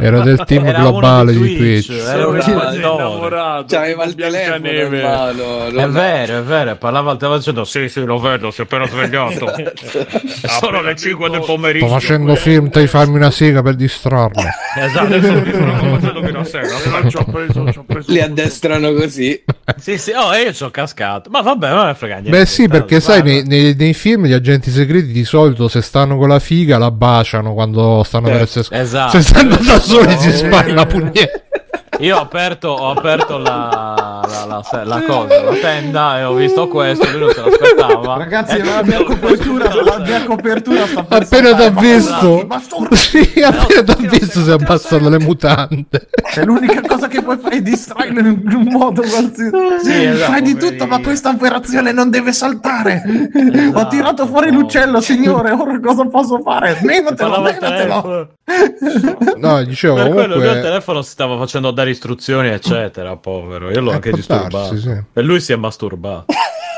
Era 0.00 0.20
del 0.20 0.42
team 0.44 0.66
Era 0.66 0.78
globale 0.80 1.32
di 1.32 1.38
Twitch. 1.56 1.86
Twitch. 1.86 2.06
Era 2.06 2.26
un 2.28 2.40
innamorato. 2.74 3.64
C'aveva 3.68 4.04
il 4.04 4.14
telefono 4.14 4.68
in 4.68 5.00
mano. 5.02 5.66
È 5.66 5.88
vero, 5.88 6.38
è 6.38 6.42
vero. 6.42 6.76
Parlava 6.76 7.12
al 7.12 7.16
telefono 7.16 7.38
dicendo: 7.38 7.64
Sì, 7.64 7.88
sì, 7.88 8.04
lo 8.04 8.18
vedo. 8.18 8.50
Si 8.50 8.60
è 8.60 8.64
appena 8.64 8.86
svegliato. 8.86 9.52
Sono 10.60 10.80
le 10.82 10.96
5 10.96 11.30
del 11.30 11.42
pomeriggio. 11.44 11.86
Sto 11.86 11.94
facendo 11.98 12.34
film. 12.34 12.68
Devi 12.68 12.86
farmi 12.86 13.16
una 13.16 13.30
sega 13.30 13.62
per 13.62 13.74
distrarlo. 13.74 14.42
Esatto. 14.76 15.16
Li 18.06 18.20
addestrano 18.20 18.92
così. 18.92 19.42
Sì, 19.78 19.96
sì. 19.96 20.12
Oh, 20.12 20.34
io 20.34 20.52
ci 20.52 20.62
ho 20.64 20.70
cascato. 20.70 21.30
Ma 21.30 21.40
vabbè, 21.40 21.70
non 21.70 21.94
frega 21.94 22.18
niente. 22.18 22.38
Beh, 22.38 22.46
sì, 22.46 22.68
perché 22.68 23.00
sai, 23.00 23.22
nei, 23.22 23.42
nei, 23.44 23.74
nei, 23.74 23.94
film 23.94 24.26
gli 24.26 24.32
agenti 24.32 24.70
segreti 24.70 25.12
di 25.12 25.24
solito 25.24 25.68
se 25.68 25.80
stanno 25.80 26.16
con 26.16 26.28
la 26.28 26.38
figa 26.38 26.78
la 26.78 26.90
baciano 26.90 27.54
quando 27.54 28.02
stanno 28.04 28.28
per 28.28 28.42
essere 28.42 28.64
Esatto. 28.96 29.10
Se 29.10 29.22
stanno 29.22 29.56
da 29.56 29.78
soli 29.78 30.16
si 30.18 30.32
spara 30.32 30.72
la 30.72 30.86
pugnetta. 30.86 31.42
Io 31.98 32.16
ho 32.16 32.20
aperto, 32.20 32.68
ho 32.68 32.90
aperto 32.90 33.38
la, 33.38 34.22
la, 34.28 34.44
la, 34.46 34.84
la, 34.84 35.02
cosa, 35.02 35.42
la 35.42 35.52
tenda 35.52 36.18
e 36.18 36.24
ho 36.24 36.34
visto 36.34 36.68
questo, 36.68 37.08
lui 37.10 37.20
non 37.20 37.30
se 37.30 37.40
l'aspettava. 37.40 38.16
Ragazzi, 38.18 38.62
la 38.62 38.82
mia 38.82 39.02
copertura, 39.02 39.74
la 39.82 39.98
mia 39.98 40.24
copertura 40.24 40.86
sta 40.86 41.06
Appena 41.08 41.54
t'ha 41.54 41.70
visto, 41.70 42.46
sì, 42.90 43.42
appena 43.42 43.82
t'ha 43.82 43.96
visto 43.98 44.42
si 44.42 44.50
abbassano 44.50 45.08
le 45.08 45.18
mutande. 45.18 46.08
È 46.34 46.44
l'unica 46.44 46.82
cosa 46.82 47.08
che 47.08 47.22
puoi 47.22 47.38
fare 47.38 47.56
è 47.56 47.62
distrarlo 47.62 48.20
in 48.20 48.42
un 48.44 48.68
modo 48.70 49.00
qualsiasi. 49.00 49.50
Sì, 49.82 50.04
esatto, 50.04 50.32
Fai 50.32 50.42
di 50.42 50.56
tutto, 50.56 50.86
ma 50.86 51.00
questa 51.00 51.30
operazione 51.30 51.92
non 51.92 52.10
deve 52.10 52.32
saltare. 52.32 53.02
Esatto, 53.32 53.78
ho 53.78 53.86
tirato 53.88 54.26
fuori 54.26 54.50
no. 54.50 54.60
l'uccello, 54.60 55.00
signore, 55.00 55.50
ora 55.50 55.80
cosa 55.80 56.04
posso 56.06 56.40
fare? 56.42 56.78
Menatelo, 56.82 57.40
menatelo. 57.40 58.28
No, 59.38 59.62
dicevo, 59.64 59.94
per 59.94 60.08
comunque... 60.08 60.28
quello 60.28 60.52
il 60.52 60.62
telefono 60.62 61.02
si 61.02 61.10
stava 61.10 61.36
facendo 61.36 61.70
dare 61.86 61.90
istruzioni, 61.90 62.48
eccetera, 62.48 63.16
povero. 63.16 63.70
Io 63.70 63.80
l'ho 63.80 63.92
eh, 63.92 63.94
anche 63.94 64.10
disturbato. 64.10 64.76
Sì. 64.76 64.90
E 65.12 65.22
lui 65.22 65.40
si 65.40 65.52
è 65.52 65.56
masturbato. 65.56 66.26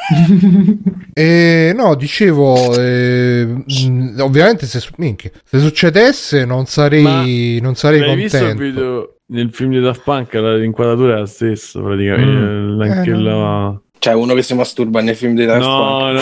e 1.13 1.73
no, 1.75 1.95
dicevo, 1.95 2.75
eh, 2.79 3.45
mh, 3.45 4.21
ovviamente 4.21 4.67
se, 4.67 4.87
minchia, 4.97 5.31
se, 5.45 5.59
succedesse 5.59 6.45
non 6.45 6.67
sarei, 6.67 7.59
non 7.61 7.75
sarei 7.75 8.01
contento. 8.01 8.23
Visto 8.23 8.45
il 8.45 8.57
video 8.57 9.15
nel 9.27 9.53
film 9.53 9.73
di 9.73 9.81
Daft 9.81 10.03
Punk 10.05 10.33
l'inquadratura 10.33 11.17
è 11.17 11.19
la 11.19 11.27
stessa 11.27 11.81
praticamente, 11.81 12.31
mm. 12.31 12.81
anche 12.81 13.11
eh, 13.11 13.17
la... 13.17 13.81
Cioè, 13.99 14.15
uno 14.15 14.35
che 14.35 14.43
si 14.43 14.55
masturba 14.55 15.01
nei 15.01 15.15
film 15.15 15.35
di 15.35 15.45
Daft 15.45 15.61
No, 15.61 16.13
no, 16.13 16.21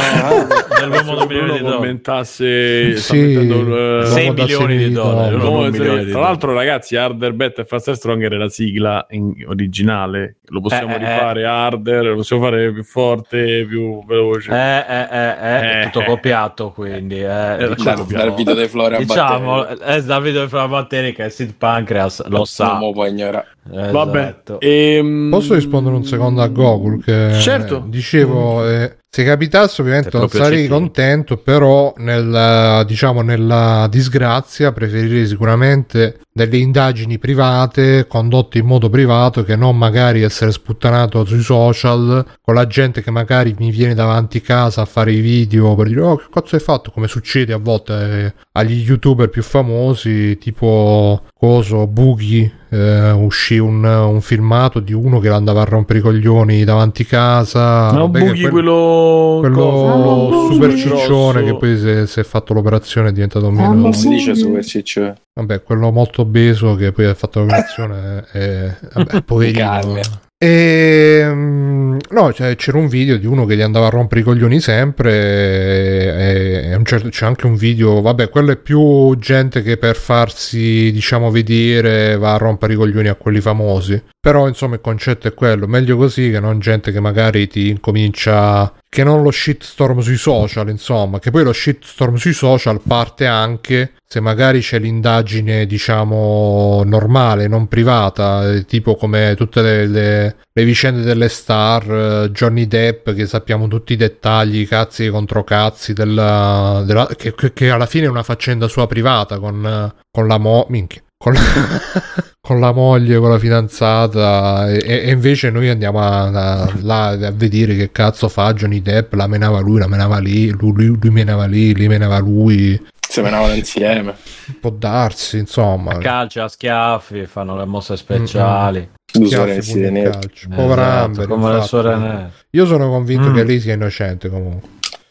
nell'uomo 0.81 1.15
da 1.15 1.27
milioni 1.27 1.59
di 1.59 1.65
commentasse 1.65 2.97
sì, 2.97 3.19
mettendo, 3.19 4.05
6 4.07 4.31
milioni 4.31 4.77
di 4.79 4.93
dollari. 4.93 5.37
No, 5.37 5.71
tra 6.11 6.21
l'altro, 6.21 6.55
ragazzi, 6.55 6.97
Harder, 6.97 7.35
Better 7.35 7.65
e 7.65 7.69
Faster 7.69 7.97
Stronger 7.97 8.33
è 8.33 8.37
la 8.37 8.49
sigla 8.49 9.07
originale. 9.47 10.37
Lo 10.47 10.61
possiamo 10.61 10.95
eh, 10.95 10.99
rifare 10.99 11.41
eh. 11.43 11.45
Harder, 11.45 12.05
lo 12.05 12.17
possiamo 12.17 12.45
fare 12.45 12.73
più 12.73 12.85
forte, 12.85 13.67
più 13.69 14.05
veloce. 14.07 14.51
Eh, 14.53 14.85
eh, 14.89 15.09
eh, 15.11 15.37
eh, 15.41 15.81
eh 15.81 15.91
tutto 15.91 16.05
copiato, 16.05 16.71
quindi. 16.71 17.21
Eh, 17.21 17.75
diciamo, 17.77 18.05
dal 18.05 18.35
video 18.35 18.55
dei 18.55 18.69
Flora 18.69 18.97
diciamo, 18.97 19.67
eh, 19.67 20.03
dal 20.03 20.23
video 20.23 20.41
dei 20.41 20.49
Flora 20.49 20.69
Batteri 20.69 21.13
che 21.13 21.29
Sid 21.29 21.55
Pancreas 21.59 22.27
lo 22.29 22.45
sa. 22.45 22.79
Non 22.79 22.93
può 22.93 23.07
ignorare. 23.07 23.56
Esatto. 23.71 23.93
Vabbè. 23.93 24.43
Ehm... 24.59 25.29
Posso 25.31 25.55
rispondere 25.55 25.97
un 25.97 26.05
secondo 26.05 26.43
a 26.43 26.49
Google? 26.49 26.99
Che, 27.03 27.39
certo. 27.41 27.85
dicevo, 27.87 28.69
eh, 28.69 28.97
se 29.09 29.25
capitasse 29.25 29.81
ovviamente 29.81 30.11
non 30.17 30.29
sarei 30.29 30.63
citino. 30.63 30.79
contento, 30.79 31.37
però 31.37 31.93
nel, 31.97 32.85
diciamo, 32.87 33.23
nella 33.23 33.87
disgrazia 33.91 34.73
preferirei 34.73 35.27
sicuramente 35.27 36.21
delle 36.37 36.59
indagini 36.59 37.19
private 37.19 38.07
condotte 38.07 38.59
in 38.59 38.67
modo 38.67 38.91
privato 38.91 39.43
che 39.43 39.57
non 39.57 39.79
magari 39.79 40.21
essere 40.21 40.53
sputtanato 40.53 41.25
sui 41.25 41.41
social 41.41 42.23
con 42.43 42.55
la 42.55 42.67
gente 42.67 43.03
che 43.03 43.11
magari 43.11 43.55
mi 43.59 43.71
viene 43.71 43.95
davanti 43.95 44.43
casa 44.43 44.83
a 44.83 44.85
fare 44.85 45.13
i 45.13 45.21
video 45.21 45.75
per 45.75 45.87
dire 45.87 46.03
oh 46.03 46.17
che 46.17 46.27
cazzo 46.31 46.55
hai 46.55 46.61
fatto? 46.61 46.91
Come 46.91 47.09
succede 47.09 47.55
a 47.55 47.57
volte 47.57 47.95
eh, 47.95 48.35
agli 48.53 48.83
youtuber 48.83 49.31
più 49.31 49.43
famosi 49.43 50.37
tipo 50.37 51.23
coso 51.35 51.87
Boogie 51.87 52.53
eh, 52.69 53.13
uscì 53.13 53.57
un, 53.57 53.83
un, 53.85 54.21
filmato 54.21 54.81
di 54.81 54.93
uno 54.93 55.21
che 55.21 55.31
andava 55.31 55.63
a 55.63 55.65
rompere 55.65 56.01
i 56.01 56.03
coglioni 56.03 56.65
davanti 56.65 57.07
casa. 57.07 57.93
No 57.93 58.09
Boogie 58.09 58.51
quello 58.51 59.39
quello, 59.41 59.71
quello 59.71 60.49
super 60.53 60.75
ciccione 60.75 61.45
che 61.45 61.57
poi 61.57 62.07
si, 62.07 62.21
è 62.21 62.25
fatto 62.25 62.53
l'operazione 62.53 63.09
è 63.09 63.13
diventato 63.13 63.51
meno 63.51 63.73
non 63.73 63.95
si 63.95 64.09
dice 64.09 64.35
super 64.35 64.63
ciccione 64.63 65.15
vabbè 65.37 65.63
quello 65.63 65.93
molto 65.93 66.23
obeso 66.23 66.75
che 66.77 66.93
poi 66.93 67.05
ha 67.05 67.15
fatto 67.15 67.41
l'operazione 67.41 68.25
è 68.33 68.75
vabbè, 68.93 69.21
poverino 69.25 70.25
e 70.39 71.21
ehm, 71.23 71.97
no, 72.11 72.33
cioè, 72.35 72.57
c'era 72.57 72.77
un 72.77 72.89
video 72.89 73.17
di 73.17 73.25
uno 73.25 73.47
che 73.47 73.57
gli 73.57 73.63
andava 73.63 73.87
a 73.87 73.91
rompere 73.91 74.21
i 74.21 74.25
coglioni 74.25 74.61
sempre. 74.61 75.13
E, 75.13 76.73
e 76.73 76.81
certo, 76.85 77.09
c'è 77.09 77.25
anche 77.25 77.47
un 77.47 77.57
video, 77.57 78.03
vabbè, 78.03 78.29
quello 78.29 78.53
è 78.53 78.57
più 78.57 79.17
gente 79.17 79.63
che 79.63 79.79
per 79.79 79.97
farsi, 79.97 80.93
diciamo, 80.93 81.31
vedere 81.31 82.19
va 82.19 82.35
a 82.35 82.37
rompere 82.37 82.75
i 82.75 82.77
coglioni 82.77 83.09
a 83.09 83.15
quelli 83.15 83.41
famosi. 83.41 84.03
Però, 84.27 84.49
insomma, 84.49 84.75
il 84.75 84.81
concetto 84.81 85.29
è 85.29 85.35
quello: 85.35 85.69
meglio 85.69 85.97
così 85.97 86.33
che 86.33 86.41
non 86.41 86.59
gente 86.59 86.91
che 86.91 86.99
magari 86.99 87.47
ti 87.47 87.69
incomincia 87.69 88.73
che 88.89 89.05
non 89.05 89.23
lo 89.23 89.31
shitstorm 89.31 90.01
sui 90.01 90.17
social, 90.17 90.69
insomma, 90.69 91.21
che 91.21 91.31
poi 91.31 91.45
lo 91.45 91.53
shitstorm 91.53 92.17
sui 92.17 92.33
social 92.33 92.81
parte 92.85 93.27
anche 93.27 93.93
se 94.05 94.19
magari 94.19 94.63
c'è 94.63 94.81
l'indagine, 94.81 95.65
diciamo, 95.65 96.83
normale, 96.85 97.47
non 97.47 97.69
privata, 97.69 98.51
eh, 98.51 98.65
tipo 98.65 98.97
come 98.97 99.35
tutte 99.37 99.63
le, 99.63 99.87
le, 99.87 100.37
le 100.53 100.65
vicende 100.65 101.03
delle 101.03 101.29
star, 101.29 102.25
eh, 102.25 102.31
Johnny 102.33 102.67
Depp, 102.67 103.11
che 103.11 103.27
sappiamo 103.27 103.69
tutti 103.69 103.93
i 103.93 103.97
dettagli, 103.97 104.67
cazzi 104.67 105.09
contro 105.09 105.45
cazzi, 105.45 105.93
della, 105.93 106.83
della, 106.85 107.07
che, 107.17 107.33
che, 107.53 107.71
alla 107.71 107.87
fine 107.87 108.07
è 108.07 108.09
una 108.09 108.25
faccenda 108.25 108.67
sua 108.67 108.89
privata 108.89 109.39
con, 109.39 109.95
con 110.11 110.27
la 110.27 110.39
mo... 110.39 110.67
Minchia. 110.69 111.05
Con 111.19 111.33
la, 111.33 111.41
con 112.41 112.61
la, 112.61 112.73
moglie, 112.73 113.19
con 113.19 113.31
la 113.31 113.39
fidanzata, 113.39 114.71
e, 114.71 115.07
e 115.07 115.11
invece 115.11 115.51
noi 115.51 115.69
andiamo 115.69 116.01
a, 116.01 116.27
a, 116.27 116.73
là, 116.83 117.09
a, 117.09 117.31
vedere 117.33 117.75
che 117.75 117.91
cazzo 117.91 118.29
fa 118.29 118.53
Johnny 118.53 118.83
Depp, 118.83 119.15
la 119.15 119.27
menava 119.27 119.61
lui, 119.61 119.79
la 119.79 119.89
menava 119.89 120.19
lì, 120.19 120.51
lui, 120.51 120.73
lui, 120.73 120.99
lui 121.01 121.11
menava 121.11 121.47
lì, 121.47 121.75
lì 121.75 121.89
menava 121.89 122.19
lui. 122.19 122.81
Se 123.09 123.23
menavano 123.23 123.55
insieme. 123.55 124.15
Può 124.61 124.71
darsi, 124.71 125.39
insomma. 125.39 125.93
A 125.93 125.99
calcio, 125.99 126.43
a 126.43 126.49
schiaffi, 126.49 127.25
fanno 127.25 127.57
le 127.57 127.65
mosse 127.65 127.97
speciali. 127.97 128.87
Mm-hmm. 129.17 129.27
schiaffi 129.27 130.03
calcio. 130.03 130.49
Povera 130.55 130.83
esatto, 130.83 131.05
Amber, 131.05 131.27
come 131.29 131.53
la 131.53 131.63
sorella. 131.63 132.31
Io 132.51 132.67
sono 132.67 132.91
convinto 132.91 133.31
mm. 133.31 133.35
che 133.35 133.45
lei 133.45 133.61
sia 133.61 133.75
innocente 133.75 134.29
comunque. 134.29 134.69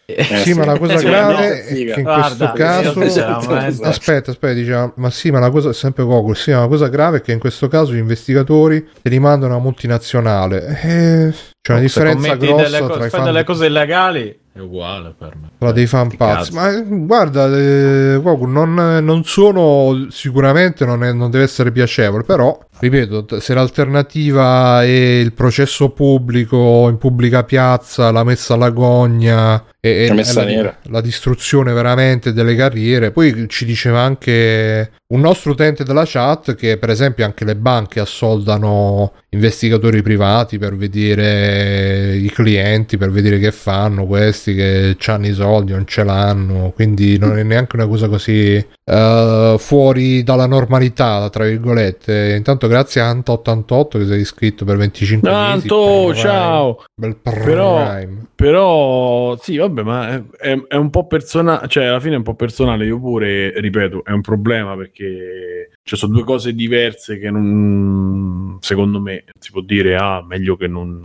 Eh, 0.07 0.23
sì, 0.23 0.53
ma 0.53 0.65
la 0.65 0.77
cosa 0.77 1.01
grave 1.01 1.63
è 1.63 1.65
che 1.65 1.93
in 1.97 2.03
Guarda, 2.03 2.51
questo 2.51 2.51
caso 2.53 3.83
aspetta, 3.83 4.31
aspetta, 4.31 4.53
diciamo, 4.53 4.93
ma 4.97 5.09
sì, 5.09 5.31
ma 5.31 5.39
la 5.39 5.49
cosa 5.49 5.73
sempre 5.73 6.03
Goku, 6.03 6.33
sì, 6.33 6.51
ma 6.51 6.59
la 6.59 6.67
cosa 6.67 6.89
grave 6.89 7.17
è 7.17 7.21
che 7.21 7.31
in 7.31 7.39
questo 7.39 7.67
caso 7.67 7.91
gli 7.91 7.97
investigatori 7.97 8.75
li 8.75 9.09
rimandano 9.09 9.55
a 9.55 9.59
multinazionale. 9.59 10.79
Eh, 10.83 11.33
c'è 11.59 11.71
una 11.71 11.81
differenza 11.81 12.35
grossa 12.35 12.79
co- 12.79 12.93
tra 12.93 13.05
i 13.07 13.09
fan 13.09 13.23
delle 13.23 13.43
cose 13.43 13.65
illegali 13.65 14.43
è 14.55 14.61
uguale 14.61 15.13
per 15.17 15.35
me. 15.35 15.49
La 15.57 15.73
dei 15.73 15.85
fan 15.85 16.15
pazzi. 16.15 16.53
Ma 16.53 16.71
eh, 16.71 16.81
guarda, 16.85 17.47
eh, 17.47 18.21
non, 18.23 18.73
non, 19.03 19.23
sono 19.25 20.07
sicuramente 20.09 20.85
non, 20.85 21.03
è, 21.03 21.11
non, 21.11 21.29
deve 21.29 21.43
essere 21.43 21.73
piacevole, 21.73 22.23
però 22.23 22.57
ripeto, 22.79 23.41
se 23.41 23.53
l'alternativa 23.53 24.81
è 24.81 24.87
il 24.87 25.33
processo 25.33 25.89
pubblico 25.89 26.87
in 26.87 26.97
pubblica 26.97 27.43
piazza, 27.43 28.11
la 28.11 28.23
messa 28.23 28.53
alla 28.53 28.69
gogna 28.69 29.61
e, 29.79 30.07
e 30.09 30.23
la, 30.33 30.75
la, 30.83 31.01
distruzione 31.01 31.73
veramente 31.73 32.33
delle 32.33 32.55
carriere, 32.55 33.11
poi 33.11 33.47
ci 33.49 33.65
diceva 33.65 34.01
anche 34.01 34.91
un 35.07 35.19
nostro 35.19 35.51
utente 35.51 35.83
della 35.83 36.05
chat 36.05 36.55
che 36.55 36.77
per 36.77 36.89
esempio 36.89 37.25
anche 37.25 37.45
le 37.45 37.55
banche 37.55 37.99
assoldano 37.99 39.13
investigatori 39.29 40.01
privati 40.01 40.57
per 40.57 40.75
vedere 40.75 42.15
i 42.15 42.31
clienti, 42.31 42.97
per 42.97 43.11
vedere 43.11 43.37
che 43.37 43.51
fanno 43.51 44.05
questi 44.05 44.44
che 44.53 44.97
hanno 45.07 45.27
i 45.27 45.33
soldi, 45.33 45.71
non 45.71 45.85
ce 45.85 46.03
l'hanno, 46.03 46.71
quindi 46.75 47.17
non 47.17 47.37
è 47.37 47.43
neanche 47.43 47.75
una 47.75 47.87
cosa 47.87 48.07
così 48.07 48.65
uh, 48.83 49.57
fuori 49.57 50.23
dalla 50.23 50.45
normalità, 50.45 51.29
tra 51.29 51.45
virgolette. 51.45 52.33
Intanto 52.35 52.67
grazie 52.67 53.01
a 53.01 53.13
Ant88 53.13 53.97
che 53.97 54.05
sei 54.05 54.19
iscritto 54.19 54.65
per 54.65 54.77
25 54.77 55.29
Anto, 55.29 56.07
mesi. 56.07 56.19
ciao! 56.19 56.83
Bel 56.93 57.15
però, 57.15 57.99
però, 58.35 59.37
sì, 59.41 59.57
vabbè, 59.57 59.83
ma 59.83 60.23
è, 60.37 60.61
è 60.67 60.75
un 60.75 60.89
po' 60.89 61.07
personale, 61.07 61.67
cioè 61.67 61.85
alla 61.85 61.99
fine 61.99 62.15
è 62.15 62.17
un 62.17 62.23
po' 62.23 62.35
personale, 62.35 62.85
io 62.85 62.99
pure, 62.99 63.59
ripeto, 63.59 64.03
è 64.03 64.11
un 64.11 64.21
problema 64.21 64.75
perché 64.75 64.95
perché 64.95 65.71
ci 65.83 65.95
sono 65.95 66.13
due 66.13 66.23
cose 66.23 66.53
diverse 66.53 67.19
che 67.19 67.29
non, 67.29 68.57
secondo 68.61 68.99
me 68.99 69.25
si 69.37 69.51
può 69.51 69.61
dire 69.61 69.95
ah 69.95 70.23
meglio 70.25 70.55
che 70.55 70.67
non, 70.67 71.01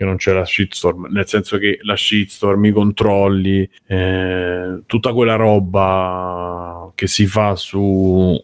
che 0.00 0.06
non 0.06 0.16
c'è 0.16 0.32
la 0.32 0.46
shitstorm 0.46 1.08
nel 1.10 1.28
senso 1.28 1.58
che 1.58 1.78
la 1.82 1.94
shitstorm 1.94 2.64
i 2.64 2.72
controlli 2.72 3.68
eh, 3.86 4.80
tutta 4.86 5.12
quella 5.12 5.34
roba 5.34 6.90
che 6.94 7.06
si 7.06 7.26
fa 7.26 7.54
su 7.54 8.42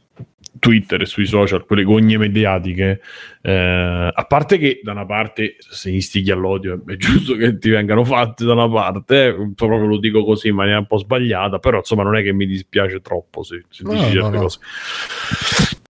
Twitter 0.58 1.00
e 1.02 1.06
sui 1.06 1.26
social, 1.26 1.66
quelle 1.66 1.84
gogne 1.84 2.16
mediatiche, 2.16 3.00
eh, 3.42 4.10
a 4.12 4.24
parte 4.26 4.58
che 4.58 4.80
da 4.82 4.92
una 4.92 5.04
parte 5.04 5.56
se 5.58 5.90
istighi 5.90 6.30
all'odio 6.30 6.82
è 6.86 6.96
giusto 6.96 7.36
che 7.36 7.58
ti 7.58 7.68
vengano 7.68 8.04
fatte 8.04 8.44
da 8.44 8.54
una 8.54 8.68
parte, 8.68 9.26
eh, 9.26 9.52
proprio 9.54 9.86
lo 9.86 9.98
dico 9.98 10.24
così 10.24 10.48
in 10.48 10.54
maniera 10.54 10.78
un 10.78 10.86
po' 10.86 10.98
sbagliata, 10.98 11.58
però 11.58 11.78
insomma 11.78 12.02
non 12.02 12.16
è 12.16 12.22
che 12.22 12.32
mi 12.32 12.46
dispiace 12.46 13.00
troppo 13.00 13.42
se, 13.42 13.64
se 13.68 13.82
no, 13.84 13.92
dici 13.92 14.12
certe 14.12 14.36
no, 14.36 14.40
cose. 14.40 14.58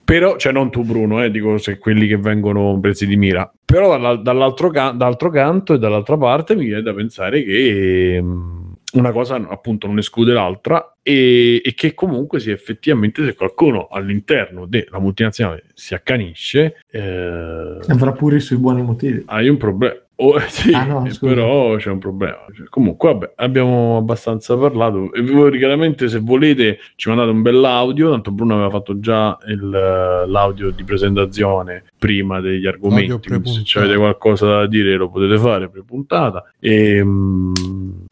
Però, 0.06 0.36
cioè 0.36 0.52
non 0.52 0.70
tu 0.70 0.84
Bruno, 0.84 1.20
eh, 1.24 1.32
dico 1.32 1.58
se 1.58 1.78
quelli 1.78 2.06
che 2.06 2.16
vengono 2.16 2.78
presi 2.80 3.08
di 3.08 3.16
mira, 3.16 3.52
però 3.64 3.98
dall'altro, 4.16 4.70
can- 4.70 4.96
dall'altro 4.96 5.30
canto 5.30 5.74
e 5.74 5.78
dall'altra 5.78 6.16
parte 6.16 6.54
mi 6.54 6.66
viene 6.66 6.82
da 6.82 6.94
pensare 6.94 7.42
che... 7.42 8.20
Mm, 8.22 8.64
una 8.92 9.10
cosa 9.10 9.34
appunto 9.34 9.88
non 9.88 9.98
esclude 9.98 10.32
l'altra 10.32 10.96
e, 11.02 11.60
e, 11.62 11.74
che 11.74 11.92
comunque 11.92 12.38
se 12.38 12.52
effettivamente 12.52 13.24
se 13.24 13.34
qualcuno 13.34 13.88
all'interno 13.90 14.64
della 14.64 15.00
multinazionale 15.00 15.64
si 15.74 15.92
accanisce 15.92 16.76
eh, 16.88 17.78
avrà 17.88 18.12
pure 18.12 18.36
i 18.36 18.40
suoi 18.40 18.58
buoni 18.58 18.82
motivi. 18.82 19.22
hai 19.26 19.48
un 19.48 19.56
problema 19.56 19.94
Oh, 20.18 20.38
sì, 20.48 20.72
ah, 20.72 20.84
no, 20.84 21.06
però 21.20 21.76
c'è 21.76 21.90
un 21.90 21.98
problema. 21.98 22.38
Cioè, 22.54 22.68
comunque, 22.68 23.12
vabbè, 23.12 23.32
abbiamo 23.36 23.98
abbastanza 23.98 24.56
parlato. 24.56 25.12
E 25.12 25.20
voi, 25.20 25.58
chiaramente, 25.58 26.08
se 26.08 26.20
volete, 26.20 26.78
ci 26.96 27.08
mandate 27.08 27.30
un 27.30 27.42
bell'audio. 27.42 28.10
Tanto 28.10 28.30
Bruno 28.30 28.54
aveva 28.54 28.70
fatto 28.70 28.98
già 28.98 29.36
il, 29.46 29.68
l'audio 29.68 30.70
di 30.70 30.84
presentazione 30.84 31.84
prima 31.98 32.40
degli 32.40 32.66
argomenti. 32.66 33.28
Se 33.64 33.78
avete 33.78 33.96
qualcosa 33.96 34.46
da 34.46 34.66
dire, 34.66 34.96
lo 34.96 35.10
potete 35.10 35.36
fare 35.38 35.68
pre-puntata. 35.68 36.50
E, 36.58 37.04
mm, 37.04 37.52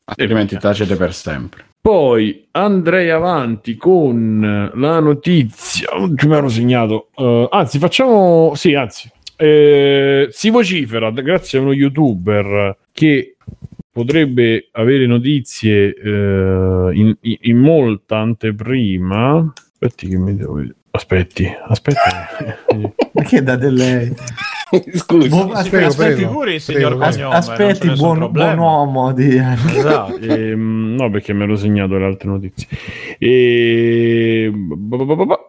altrimenti 0.04 0.58
tacete 0.58 0.96
per 0.96 1.14
sempre. 1.14 1.64
Poi 1.80 2.48
andrei 2.52 3.10
avanti 3.10 3.76
con 3.76 4.70
la 4.74 5.00
notizia. 5.00 5.88
Oggi 5.98 6.26
mi 6.26 6.34
ero 6.34 6.48
segnato. 6.48 7.08
Uh, 7.14 7.46
anzi, 7.50 7.78
facciamo. 7.78 8.52
Sì, 8.54 8.74
anzi, 8.74 9.10
eh, 9.36 10.28
si 10.30 10.50
vocifera 10.50 11.10
grazie 11.10 11.58
a 11.58 11.62
uno 11.62 11.72
youtuber 11.72 12.76
che 12.92 13.36
potrebbe 13.90 14.68
avere 14.72 15.06
notizie 15.06 15.94
eh, 15.94 16.90
in, 16.92 17.16
in, 17.20 17.56
molta 17.58 18.18
anteprima. 18.18 19.52
Aspetti 19.72 20.08
che 20.08 20.18
mi 20.18 20.36
devo. 20.36 20.62
Aspetti, 20.90 21.46
aspetti. 21.68 22.00
Perché 23.12 23.42
date 23.42 23.70
lei? 23.70 24.14
Scusi, 24.94 25.28
Bu- 25.28 25.50
aspetta, 25.52 25.86
aspetti 25.86 26.14
prego, 26.14 26.32
pure 26.32 26.54
il 26.54 26.60
signor 26.60 26.96
prego. 26.96 27.12
Cognome, 27.12 27.34
Aspetti, 27.34 27.90
buon, 27.90 28.30
buon, 28.30 28.58
uomo. 28.58 29.12
Di... 29.12 29.36
Esatto, 29.36 30.18
e, 30.18 30.50
ehm, 30.50 30.94
no, 30.98 31.10
perché 31.10 31.32
mi 31.32 31.42
ero 31.42 31.56
segnato 31.56 31.96
le 31.96 32.04
altre 32.04 32.28
notizie. 32.28 32.68
E, 33.18 34.52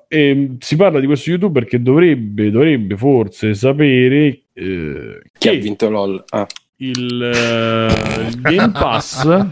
e, 0.08 0.56
si 0.60 0.76
parla 0.76 1.00
di 1.00 1.06
questo 1.06 1.30
youtuber 1.32 1.66
che 1.66 1.82
dovrebbe, 1.82 2.52
dovrebbe 2.52 2.98
forse 2.98 3.54
sapere 3.54 4.42
eh, 4.54 5.22
chi 5.38 5.50
ha 5.50 5.54
vinto 5.54 5.90
LOL. 5.90 6.24
Ah. 6.30 6.48
Il, 6.78 7.32
uh, 7.34 8.28
il 8.28 8.42
Game 8.42 8.72
Pass 8.72 9.46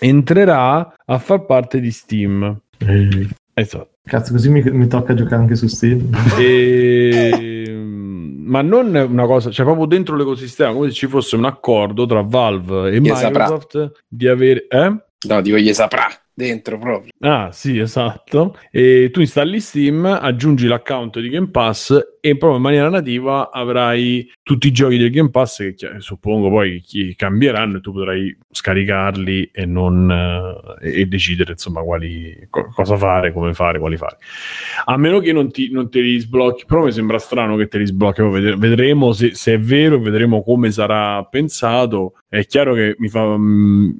entrerà 0.00 0.94
a 1.04 1.18
far 1.18 1.44
parte 1.44 1.80
di 1.80 1.90
Steam. 1.90 2.60
Eh, 2.78 3.28
esatto. 3.52 3.90
Cazzo, 4.02 4.32
così 4.32 4.48
mi, 4.50 4.62
mi, 4.62 4.86
tocca 4.86 5.14
giocare 5.14 5.42
anche 5.42 5.56
su 5.56 5.66
Steam. 5.66 6.10
E 6.38 7.64
ma 8.46 8.62
non 8.62 8.94
una 8.94 9.26
cosa, 9.26 9.50
cioè 9.50 9.64
proprio 9.64 9.86
dentro 9.86 10.16
l'ecosistema, 10.16 10.72
come 10.72 10.88
se 10.88 10.94
ci 10.94 11.06
fosse 11.06 11.36
un 11.36 11.44
accordo 11.44 12.06
tra 12.06 12.22
Valve 12.22 12.90
e 12.90 12.96
gli 12.96 13.00
Microsoft 13.00 13.72
saprà. 13.72 13.90
di 14.08 14.28
avere... 14.28 14.66
Eh? 14.68 14.96
No, 15.28 15.40
dico 15.40 15.56
gli 15.56 15.72
saprà 15.72 16.08
dentro 16.36 16.78
proprio. 16.78 17.12
Ah, 17.20 17.50
sì, 17.50 17.78
esatto. 17.78 18.58
E 18.70 19.08
tu 19.10 19.20
installi 19.20 19.58
Steam, 19.58 20.04
aggiungi 20.04 20.66
l'account 20.66 21.18
di 21.18 21.30
Game 21.30 21.48
Pass 21.48 22.18
e 22.20 22.36
proprio 22.36 22.56
in 22.56 22.62
maniera 22.62 22.90
nativa 22.90 23.50
avrai 23.50 24.30
tutti 24.42 24.66
i 24.66 24.72
giochi 24.72 24.98
del 24.98 25.10
Game 25.10 25.30
Pass 25.30 25.72
che 25.74 25.74
suppongo 25.96 26.50
poi 26.50 26.84
cambieranno 27.16 27.78
e 27.78 27.80
tu 27.80 27.92
potrai 27.92 28.36
scaricarli 28.50 29.50
e, 29.50 29.64
non, 29.64 30.10
eh, 30.82 31.00
e 31.00 31.06
decidere 31.06 31.52
insomma 31.52 31.80
quali, 31.80 32.46
co- 32.50 32.70
cosa 32.74 32.98
fare, 32.98 33.32
come 33.32 33.54
fare, 33.54 33.78
quali 33.78 33.96
fare. 33.96 34.18
A 34.84 34.98
meno 34.98 35.20
che 35.20 35.32
non, 35.32 35.50
ti, 35.50 35.70
non 35.70 35.88
te 35.88 36.00
li 36.00 36.18
sblocchi, 36.18 36.66
però 36.66 36.84
mi 36.84 36.92
sembra 36.92 37.18
strano 37.18 37.56
che 37.56 37.66
te 37.66 37.78
li 37.78 37.86
sblocchi, 37.86 38.20
vedremo 38.20 39.12
se, 39.12 39.34
se 39.34 39.54
è 39.54 39.58
vero, 39.58 39.98
vedremo 39.98 40.42
come 40.42 40.70
sarà 40.70 41.24
pensato. 41.24 42.12
È 42.28 42.44
chiaro 42.44 42.74
che 42.74 42.94
mi 42.98 43.08
fa... 43.08 43.24
Mm, 43.38 43.90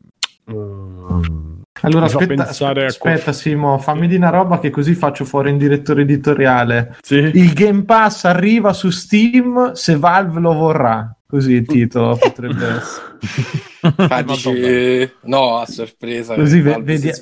mm, 0.53 1.56
allora 1.83 2.07
aspetta, 2.07 2.49
aspetta, 2.49 2.87
aspetta 2.87 3.33
Simo, 3.33 3.79
fammi 3.79 4.09
di 4.09 4.17
una 4.17 4.31
roba 4.31 4.59
che 4.59 4.71
così 4.71 4.95
faccio 4.95 5.25
fuori 5.25 5.51
in 5.51 5.59
direttore 5.59 6.03
editoriale. 6.03 6.97
Sì. 7.03 7.17
Il 7.17 7.53
Game 7.53 7.85
Pass 7.85 8.25
arriva 8.25 8.73
su 8.73 8.91
Steam 8.91 9.73
se 9.73 9.97
Valve 9.97 10.41
lo 10.41 10.55
vorrà. 10.55 11.11
Così 11.29 11.55
il 11.55 11.67
titolo 11.67 12.17
potrebbe 12.21 12.67
essere. 12.67 13.65
Ah, 14.09 14.21
dici, 14.21 15.09
no, 15.27 15.59
a 15.59 15.67
sorpresa. 15.67 16.35
Così, 16.35 16.61
ve- 16.61 16.81
vedi- 16.81 17.13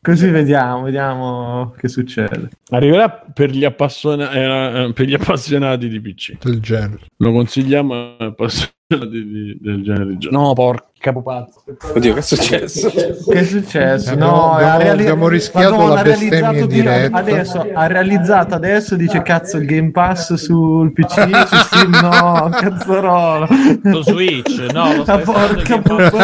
così 0.00 0.28
vediamo, 0.28 0.82
vediamo 0.82 1.72
che 1.78 1.86
succede. 1.86 2.48
Arriverà 2.70 3.08
per 3.32 3.50
gli, 3.50 3.64
appassiona- 3.64 4.32
eh, 4.32 4.92
per 4.92 5.06
gli 5.06 5.14
appassionati 5.14 5.88
di 5.88 6.00
PC. 6.00 6.38
Del 6.42 6.58
genere. 6.58 7.06
Lo 7.18 7.30
consigliamo 7.30 7.94
a 7.94 8.16
appassionati 8.24 8.78
di, 9.08 9.56
del 9.60 9.82
genere. 9.82 10.16
No, 10.30 10.52
porca 10.52 11.12
pupazzo. 11.12 11.62
Oddio, 11.94 12.14
che 12.14 12.18
è 12.18 12.22
successo? 12.22 12.90
che 12.90 13.38
è 13.38 13.44
successo? 13.44 14.16
No, 14.16 14.54
abbiamo, 14.54 14.78
reali- 14.78 15.02
abbiamo 15.02 15.28
rischiato 15.28 15.76
Madonna, 15.76 15.94
la 15.94 16.02
bestemmia 16.02 16.58
in 16.58 16.66
diretta. 16.66 17.16
Adesso, 17.16 17.66
ha 17.72 17.86
realizzato 17.86 18.54
adesso, 18.56 18.96
dice 18.96 19.22
cazzo 19.22 19.58
il 19.58 19.66
Game 19.66 19.92
Pass 19.92 20.34
sul 20.34 20.92
PC, 20.92 21.46
su 21.46 21.56
Steam 21.56 21.90
no, 21.90 22.50
cazzarola. 22.50 23.46
Su 23.46 24.02
Switch, 24.02 24.58
no, 24.72 24.96
lo 24.96 25.02
stai 25.02 25.22
porca 25.22 25.78
pupazzo. 25.78 26.18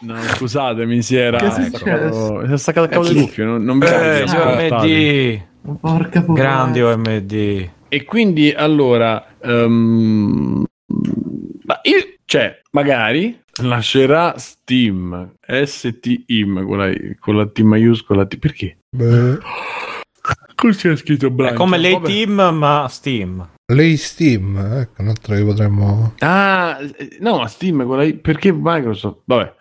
No, 0.00 0.14
scusatemi, 0.22 1.02
si 1.02 1.16
era. 1.16 1.38
Che 1.38 1.46
è 1.46 1.50
successo? 1.50 2.46
Si 2.46 2.52
è 2.52 2.56
staccato 2.56 2.86
il 2.86 2.92
cavo 2.92 3.08
di 3.08 3.20
cuffie. 3.20 3.44
Non, 3.44 3.62
non 3.62 3.76
mi 3.76 3.86
eh, 3.86 4.24
OMD. 4.24 5.78
Porca 5.80 6.22
puttana. 6.22 6.48
Grandi 6.48 6.80
OMD. 6.80 7.70
E 7.88 8.04
quindi 8.04 8.50
allora, 8.50 9.24
um, 9.42 10.64
ma 11.64 11.80
io, 11.82 12.16
cioè, 12.24 12.60
magari 12.72 13.40
lascerà 13.62 14.36
Steam, 14.38 15.34
S-T-I-M 15.40 16.66
con 16.66 16.78
la, 16.78 16.92
con 17.18 17.36
la 17.36 17.46
T 17.46 17.60
maiuscola, 17.60 18.26
T, 18.26 18.38
perché? 18.38 18.78
Beh. 18.96 19.38
Così 20.56 20.88
è 20.88 20.96
scritto 20.96 21.30
blanco. 21.30 21.54
È 21.54 21.56
come 21.56 21.78
lei 21.78 22.00
Team, 22.00 22.40
ma 22.54 22.86
Steam. 22.88 23.48
Lei 23.72 23.96
Steam, 23.96 24.56
ecco, 24.56 25.02
un'altra 25.02 25.36
che 25.36 25.44
potremmo... 25.44 26.14
Ah, 26.18 26.78
no, 27.20 27.38
ma 27.38 27.46
Steam, 27.46 27.84
quella... 27.86 28.12
perché 28.20 28.52
Microsoft? 28.52 29.20
Vabbè. 29.24 29.54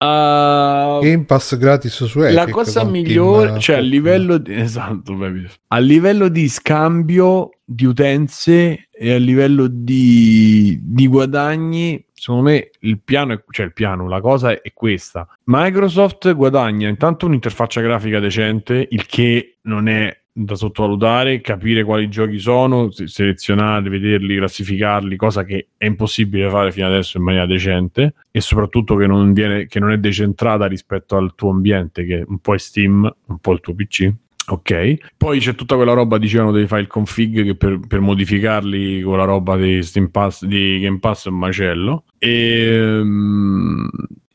Uh, 0.00 1.00
Game 1.02 1.24
Pass 1.26 1.56
gratis 1.56 2.04
su 2.04 2.20
Epic. 2.20 2.34
La 2.34 2.48
cosa 2.48 2.84
migliore, 2.84 3.48
Team, 3.48 3.58
cioè 3.58 3.76
a 3.76 3.80
livello 3.80 4.38
di, 4.38 4.54
esatto, 4.58 5.16
a 5.68 5.78
livello 5.78 6.28
di 6.28 6.48
scambio 6.48 7.50
di 7.64 7.84
utenze 7.84 8.88
e 8.92 9.12
a 9.12 9.18
livello 9.18 9.66
di, 9.66 10.78
di 10.82 11.06
guadagni, 11.08 12.06
secondo 12.14 12.48
me 12.48 12.70
il 12.80 13.00
piano, 13.00 13.32
è, 13.32 13.42
cioè 13.50 13.66
il 13.66 13.72
piano, 13.72 14.08
la 14.08 14.20
cosa 14.20 14.52
è 14.52 14.72
questa. 14.72 15.26
Microsoft 15.44 16.32
guadagna 16.32 16.88
intanto 16.88 17.26
un'interfaccia 17.26 17.80
grafica 17.80 18.20
decente, 18.20 18.86
il 18.90 19.04
che 19.04 19.56
non 19.62 19.88
è 19.88 20.16
da 20.44 20.54
sottovalutare, 20.54 21.40
capire 21.40 21.82
quali 21.82 22.08
giochi 22.08 22.38
sono, 22.38 22.90
selezionarli, 22.90 23.88
vederli, 23.88 24.36
classificarli, 24.36 25.16
cosa 25.16 25.44
che 25.44 25.68
è 25.76 25.86
impossibile 25.86 26.48
fare 26.48 26.70
fino 26.70 26.86
adesso 26.86 27.18
in 27.18 27.24
maniera 27.24 27.46
decente 27.46 28.14
e 28.30 28.40
soprattutto 28.40 28.94
che 28.94 29.06
non, 29.06 29.32
viene, 29.32 29.66
che 29.66 29.80
non 29.80 29.90
è 29.90 29.98
decentrata 29.98 30.66
rispetto 30.66 31.16
al 31.16 31.34
tuo 31.34 31.50
ambiente, 31.50 32.04
che 32.04 32.24
un 32.26 32.38
po' 32.38 32.54
è 32.54 32.58
Steam, 32.58 33.12
un 33.26 33.38
po' 33.38 33.52
il 33.52 33.60
tuo 33.60 33.74
PC. 33.74 34.12
Ok, 34.50 35.12
poi 35.18 35.40
c'è 35.40 35.54
tutta 35.54 35.76
quella 35.76 35.92
roba, 35.92 36.16
dicevano, 36.16 36.52
dei 36.52 36.66
file 36.66 36.86
config 36.86 37.44
che 37.44 37.54
per, 37.54 37.80
per 37.86 38.00
modificarli 38.00 39.02
con 39.02 39.18
la 39.18 39.24
roba 39.24 39.56
di 39.56 39.82
Steam 39.82 40.08
Pass, 40.08 40.44
di 40.44 40.78
Game 40.80 41.00
Pass 41.00 41.26
è 41.26 41.30
un 41.30 41.36
macello. 41.36 42.04
E, 42.16 42.98
um, 43.00 43.90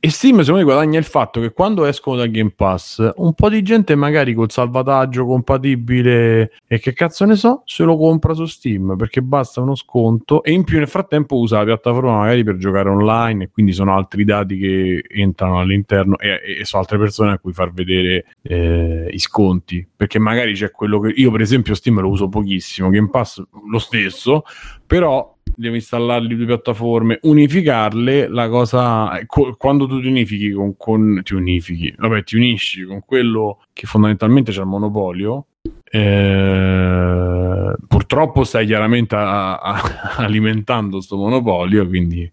e 0.06 0.10
Steam 0.10 0.42
secondo 0.42 0.58
me 0.58 0.64
guadagna 0.66 1.00
il 1.00 1.06
fatto 1.06 1.40
che 1.40 1.54
quando 1.54 1.86
escono 1.86 2.18
da 2.18 2.28
Game 2.28 2.52
Pass 2.54 3.14
un 3.16 3.34
po' 3.34 3.48
di 3.48 3.62
gente 3.62 3.96
magari 3.96 4.34
col 4.34 4.52
salvataggio 4.52 5.26
compatibile 5.26 6.52
e 6.68 6.80
che 6.80 6.92
cazzo 6.92 7.24
ne 7.24 7.38
so 7.38 7.62
se 7.64 7.86
lo 7.86 7.96
compra 7.96 8.34
su 8.34 8.44
Steam 8.44 8.98
perché 8.98 9.22
basta 9.22 9.62
uno 9.62 9.76
sconto 9.76 10.44
e 10.44 10.52
in 10.52 10.66
più 10.66 10.78
nel 10.80 10.90
frattempo 10.90 11.38
usa 11.38 11.60
la 11.60 11.64
piattaforma 11.64 12.18
magari 12.18 12.44
per 12.44 12.58
giocare 12.58 12.90
online 12.90 13.46
e 13.46 13.50
quindi 13.50 13.72
sono 13.72 13.96
altri 13.96 14.26
dati 14.26 14.58
che 14.58 15.06
entrano 15.08 15.62
all'interno 15.62 16.18
e, 16.18 16.60
e 16.60 16.66
sono 16.66 16.82
altre 16.82 16.98
persone 16.98 17.32
a 17.32 17.40
cui 17.40 17.54
far 17.54 17.72
vedere 17.72 18.26
eh, 18.42 19.08
i 19.10 19.20
sconti. 19.20 19.88
Perché 19.96 20.20
magari 20.20 20.52
c'è 20.52 20.70
quello 20.72 21.00
che 21.00 21.14
io 21.16 21.32
per 21.32 21.40
esempio 21.40 21.76
Steam 21.76 22.02
lo 22.02 22.10
uso 22.10 22.28
pochissimo 22.28 22.90
Game 22.90 23.10
Pass 23.10 23.42
lo 23.72 23.80
stesso 23.80 24.44
però 24.86 25.33
devi 25.56 25.76
installarli 25.76 26.36
due 26.36 26.46
piattaforme, 26.46 27.20
unificarle, 27.22 28.28
la 28.28 28.50
cosa 28.50 29.20
co- 29.26 29.56
quando 29.58 29.88
tu 29.88 30.02
ti 30.02 30.08
unifichi 30.08 30.52
con, 30.52 30.76
con, 30.78 31.22
ti 31.24 31.34
unifichi, 31.34 31.94
vabbè, 31.98 32.24
ti 32.24 32.36
unisci 32.36 32.84
con 32.84 33.02
quello 33.06 33.62
che 33.74 33.86
fondamentalmente 33.86 34.52
c'è 34.52 34.62
il 34.62 34.68
monopolio. 34.68 35.46
Eh, 35.96 37.74
purtroppo 37.88 38.44
stai 38.44 38.66
chiaramente 38.66 39.16
a, 39.16 39.58
a, 39.60 40.16
alimentando 40.18 40.98
questo 40.98 41.16
monopolio, 41.18 41.88
quindi 41.88 42.30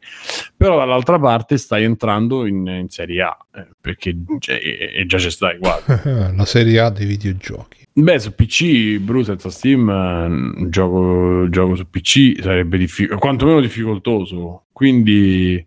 però 0.57 0.79
dall'altra 0.79 1.19
parte 1.19 1.59
stai 1.59 1.85
entrando 1.85 2.47
in, 2.47 2.67
in 2.67 2.89
Serie 2.89 3.23
A 3.23 3.37
eh, 3.55 3.69
perché 3.81 4.17
cioè, 4.39 4.57
e, 4.57 5.05
già 5.07 5.19
ci 5.19 5.31
stai, 5.31 5.59
guarda. 5.59 6.33
La 6.35 6.45
Serie 6.45 6.81
A 6.81 6.91
dei 6.91 7.07
videogiochi. 7.07 7.80
Beh, 7.93 8.19
su 8.21 8.35
PC, 8.35 8.99
Bruce, 8.99 9.27
senza 9.27 9.51
Steam, 9.51 9.89
un 9.89 10.65
eh, 10.65 10.69
gioco, 10.69 11.49
gioco 11.49 11.75
su 11.75 11.89
PC 11.91 12.41
sarebbe 12.41 12.79
difficile, 12.79 13.17
quantomeno 13.17 13.61
difficoltoso. 13.61 14.67
Quindi, 14.73 15.63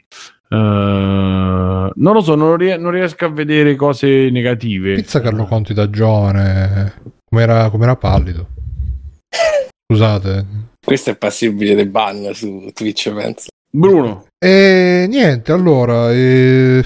uh, 0.50 0.56
non 0.56 1.92
lo 1.96 2.22
so, 2.22 2.36
non, 2.36 2.56
ries- 2.56 2.80
non, 2.80 2.92
riesco 2.92 3.26
a 3.26 3.30
vedere 3.30 3.76
cose 3.76 4.30
negative. 4.30 4.96
Pizza 4.96 5.20
Carlo 5.20 5.46
Conti 5.46 5.74
da 5.74 5.90
giovane, 5.90 6.94
com'era, 7.30 7.70
com'era 7.70 7.96
pallido. 7.98 8.48
Scusate. 9.86 10.46
Questo 10.84 11.12
è 11.12 11.18
passibile 11.18 11.76
del 11.76 11.90
ban 11.90 12.34
su 12.34 12.72
Twitch, 12.74 13.14
penso. 13.14 13.48
Bruno. 13.70 14.28
E 14.38 15.08
niente, 15.10 15.52
allora... 15.52 16.12
Eh 16.12 16.84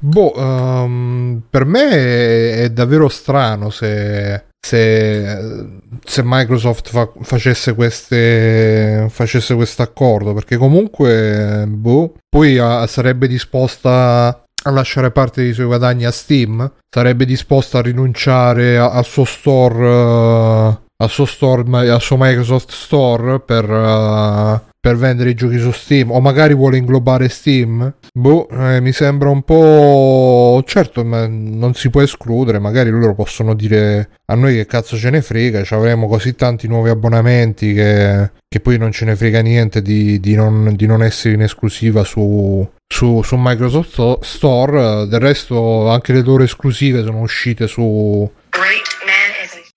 Boh, 0.00 0.32
um, 0.36 1.42
per 1.50 1.64
me 1.64 1.88
è, 1.88 2.62
è, 2.62 2.70
davvero 2.70 3.08
strano 3.08 3.68
se, 3.70 4.46
se, 4.60 5.68
se 6.04 6.22
Microsoft 6.24 6.88
fa, 6.88 7.10
facesse 7.20 7.74
queste 7.74 9.06
facesse 9.08 9.54
questo 9.54 9.82
accordo 9.82 10.34
perché 10.34 10.56
comunque 10.56 11.64
boh, 11.68 12.14
poi 12.28 12.58
a, 12.58 12.86
sarebbe 12.86 13.28
disposta 13.28 14.42
a 14.64 14.70
lasciare 14.70 15.10
parte 15.10 15.42
dei 15.42 15.52
suoi 15.52 15.66
guadagni 15.66 16.04
a 16.04 16.10
Steam 16.10 16.70
sarebbe 16.88 17.24
disposta 17.24 17.78
a 17.78 17.82
rinunciare 17.82 18.76
al 18.78 19.04
suo 19.04 19.24
store 19.24 19.88
uh, 19.88 20.78
al 21.00 21.10
suo 21.10 21.24
store 21.24 21.90
al 21.90 22.00
suo 22.00 22.16
Microsoft 22.18 22.72
Store 22.72 23.40
per 23.40 23.70
uh, 23.70 24.60
per 24.88 24.96
vendere 24.96 25.28
i 25.28 25.34
giochi 25.34 25.58
su 25.58 25.70
Steam 25.70 26.10
o 26.10 26.18
magari 26.18 26.54
vuole 26.54 26.78
inglobare 26.78 27.28
Steam? 27.28 27.92
Boh 28.14 28.48
eh, 28.48 28.80
mi 28.80 28.92
sembra 28.92 29.28
un 29.28 29.42
po' 29.42 30.62
certo 30.64 31.02
non 31.02 31.74
si 31.74 31.90
può 31.90 32.00
escludere 32.00 32.58
magari 32.58 32.88
loro 32.88 33.14
possono 33.14 33.52
dire 33.52 34.08
a 34.24 34.34
noi 34.34 34.54
che 34.54 34.64
cazzo 34.64 34.96
ce 34.96 35.10
ne 35.10 35.20
frega 35.20 35.62
ci 35.62 35.74
avremo 35.74 36.08
così 36.08 36.34
tanti 36.34 36.68
nuovi 36.68 36.88
abbonamenti 36.88 37.74
che, 37.74 38.30
che 38.48 38.60
poi 38.60 38.78
non 38.78 38.90
ce 38.90 39.04
ne 39.04 39.14
frega 39.14 39.42
niente 39.42 39.82
di, 39.82 40.18
di, 40.20 40.34
non, 40.34 40.74
di 40.74 40.86
non, 40.86 41.02
essere 41.02 41.34
in 41.34 41.42
esclusiva 41.42 42.02
su, 42.02 42.66
su, 42.86 43.20
su, 43.22 43.36
Microsoft 43.36 44.20
Store. 44.22 45.06
Del 45.06 45.20
resto 45.20 45.90
anche 45.90 46.14
le 46.14 46.22
loro 46.22 46.44
esclusive 46.44 47.02
sono 47.02 47.20
uscite 47.20 47.66
su 47.66 48.30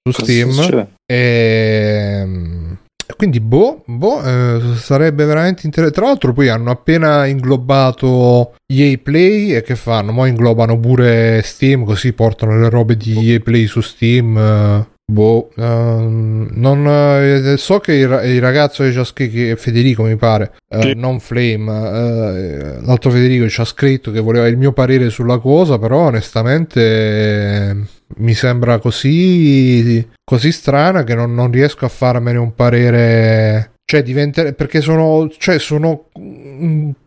su 0.03 0.23
Steam. 0.23 0.87
E 1.05 2.77
quindi 3.15 3.39
boh, 3.39 3.83
boh 3.85 4.23
eh, 4.23 4.75
sarebbe 4.75 5.25
veramente 5.25 5.65
interessante. 5.65 5.99
Tra 5.99 6.09
l'altro 6.09 6.33
poi 6.33 6.49
hanno 6.49 6.71
appena 6.71 7.25
inglobato 7.25 8.55
EA 8.65 8.97
Play 8.97 9.53
e 9.53 9.61
che 9.61 9.75
fanno? 9.75 10.11
Mo 10.11 10.25
inglobano 10.25 10.79
pure 10.79 11.41
Steam 11.43 11.83
così 11.83 12.13
portano 12.13 12.59
le 12.59 12.69
robe 12.69 12.95
di 12.97 13.31
EA 13.31 13.39
Play 13.39 13.65
su 13.67 13.81
Steam. 13.81 14.37
Eh, 14.37 14.85
boh, 15.11 15.49
uh, 15.55 15.61
non, 15.61 16.85
uh, 16.85 17.55
so 17.57 17.79
che 17.79 17.93
il, 17.93 18.21
il, 18.23 18.39
ragazzo 18.39 18.83
che 18.83 18.91
ci 18.91 18.97
ha 18.97 19.03
scritto, 19.03 19.55
Federico 19.57 20.03
mi 20.03 20.15
pare, 20.15 20.53
uh, 20.69 20.91
non 20.95 21.19
Flame, 21.19 22.79
l'altro 22.81 23.11
Federico 23.11 23.49
ci 23.49 23.59
ha 23.59 23.65
scritto 23.65 24.11
che 24.11 24.21
voleva 24.21 24.47
il 24.47 24.57
mio 24.57 24.71
parere 24.71 25.09
sulla 25.09 25.37
cosa, 25.39 25.77
però 25.77 26.07
onestamente 26.07 27.99
mi 28.17 28.33
sembra 28.33 28.79
così, 28.79 30.07
così 30.23 30.51
strana 30.51 31.03
che 31.03 31.15
non, 31.15 31.33
non, 31.33 31.51
riesco 31.51 31.85
a 31.85 31.89
farmene 31.89 32.37
un 32.37 32.53
parere. 32.53 33.73
Cioè, 33.85 34.03
diventa. 34.03 34.51
Perché 34.53 34.81
sono. 34.81 35.29
Cioè, 35.29 35.59
sono 35.59 36.05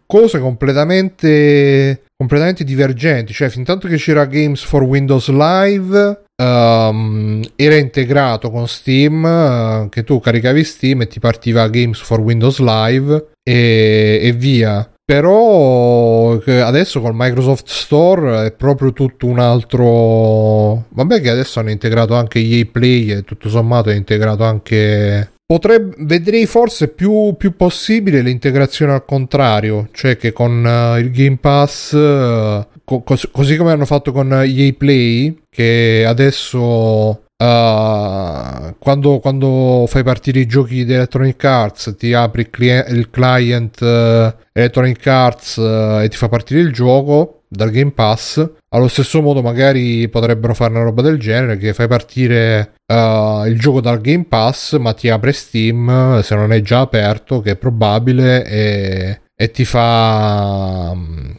cose 0.07 0.39
completamente. 0.39 2.03
completamente 2.17 2.65
divergenti. 2.65 3.33
Cioè, 3.33 3.49
fin 3.49 3.65
tanto 3.65 3.89
che 3.89 3.97
c'era 3.97 4.27
Games 4.27 4.63
for 4.63 4.83
Windows 4.83 5.29
Live. 5.29 6.23
Um, 6.37 7.41
era 7.55 7.77
integrato 7.77 8.51
con 8.51 8.67
Steam 8.67 9.23
uh, 9.23 9.89
che 9.89 10.03
tu 10.03 10.19
caricavi 10.19 10.65
Steam 10.65 11.03
e 11.03 11.07
ti 11.07 11.21
partiva 11.21 11.69
Games 11.69 12.01
for 12.01 12.19
Windows 12.19 12.59
Live 12.59 13.29
e, 13.41 14.19
e 14.21 14.33
via 14.33 14.94
però 15.05 16.33
adesso 16.33 17.01
col 17.01 17.13
Microsoft 17.15 17.69
Store 17.69 18.47
è 18.47 18.53
proprio 18.53 18.93
tutto 18.93 19.27
un 19.27 19.39
altro 19.39 20.87
vabbè 20.89 21.21
che 21.21 21.29
adesso 21.29 21.61
hanno 21.61 21.71
integrato 21.71 22.15
anche 22.15 22.39
EA 22.39 22.65
Play 22.71 23.11
e 23.11 23.23
tutto 23.23 23.49
sommato 23.49 23.91
è 23.91 23.95
integrato 23.95 24.45
anche 24.45 25.33
Potrebbe, 25.47 25.95
vedrei 25.99 26.47
forse 26.47 26.89
più, 26.89 27.35
più, 27.37 27.55
possibile 27.55 28.23
l'integrazione 28.23 28.93
al 28.95 29.05
contrario, 29.05 29.89
cioè 29.93 30.17
che 30.17 30.33
con 30.33 30.65
uh, 30.65 30.99
il 30.99 31.11
Game 31.11 31.37
Pass, 31.37 31.93
uh, 31.93 32.67
co- 32.83 33.03
cos- 33.03 33.29
così 33.31 33.55
come 33.59 33.73
hanno 33.73 33.85
fatto 33.85 34.11
con 34.11 34.33
EA 34.33 34.73
Play, 34.73 35.43
che 35.51 36.07
adesso 36.09 37.24
Uh, 37.37 38.77
quando, 38.79 39.19
quando, 39.19 39.87
fai 39.89 40.05
partire 40.05 40.39
i 40.39 40.47
giochi 40.47 40.85
di 40.85 40.93
Electronic 40.93 41.45
Arts 41.45 41.97
ti 41.99 42.13
apri 42.13 42.43
il, 42.43 42.51
cli- 42.51 42.85
il 42.91 43.11
client 43.11 43.81
uh, 43.81 44.33
Electronic 44.53 45.05
Arts 45.05 45.57
uh, 45.57 45.99
e 46.01 46.09
ti 46.09 46.17
fa 46.17 46.29
partire 46.29 46.61
il 46.61 46.73
gioco 46.73 47.43
dal 47.49 47.71
Game 47.71 47.91
Pass 47.91 48.49
allo 48.69 48.87
stesso 48.87 49.21
modo 49.21 49.43
magari 49.43 50.09
potrebbero 50.09 50.55
fare 50.55 50.75
una 50.75 50.85
roba 50.85 51.03
del 51.03 51.19
genere 51.19 51.57
che 51.57 51.75
fai 51.75 51.89
partire 51.89 52.75
il 52.87 53.57
gioco 53.59 53.81
dal 53.81 54.01
Game 54.01 54.27
Pass 54.29 54.77
ma 54.79 54.93
ti 54.93 55.09
apre 55.09 55.33
Steam 55.33 56.21
se 56.21 56.35
non 56.37 56.53
è 56.53 56.61
già 56.61 56.81
aperto 56.81 57.41
che 57.41 57.53
è 57.53 57.57
probabile 57.57 58.45
e, 58.47 59.21
e 59.35 59.51
ti 59.51 59.65
fa 59.65 60.91
um, 60.93 61.37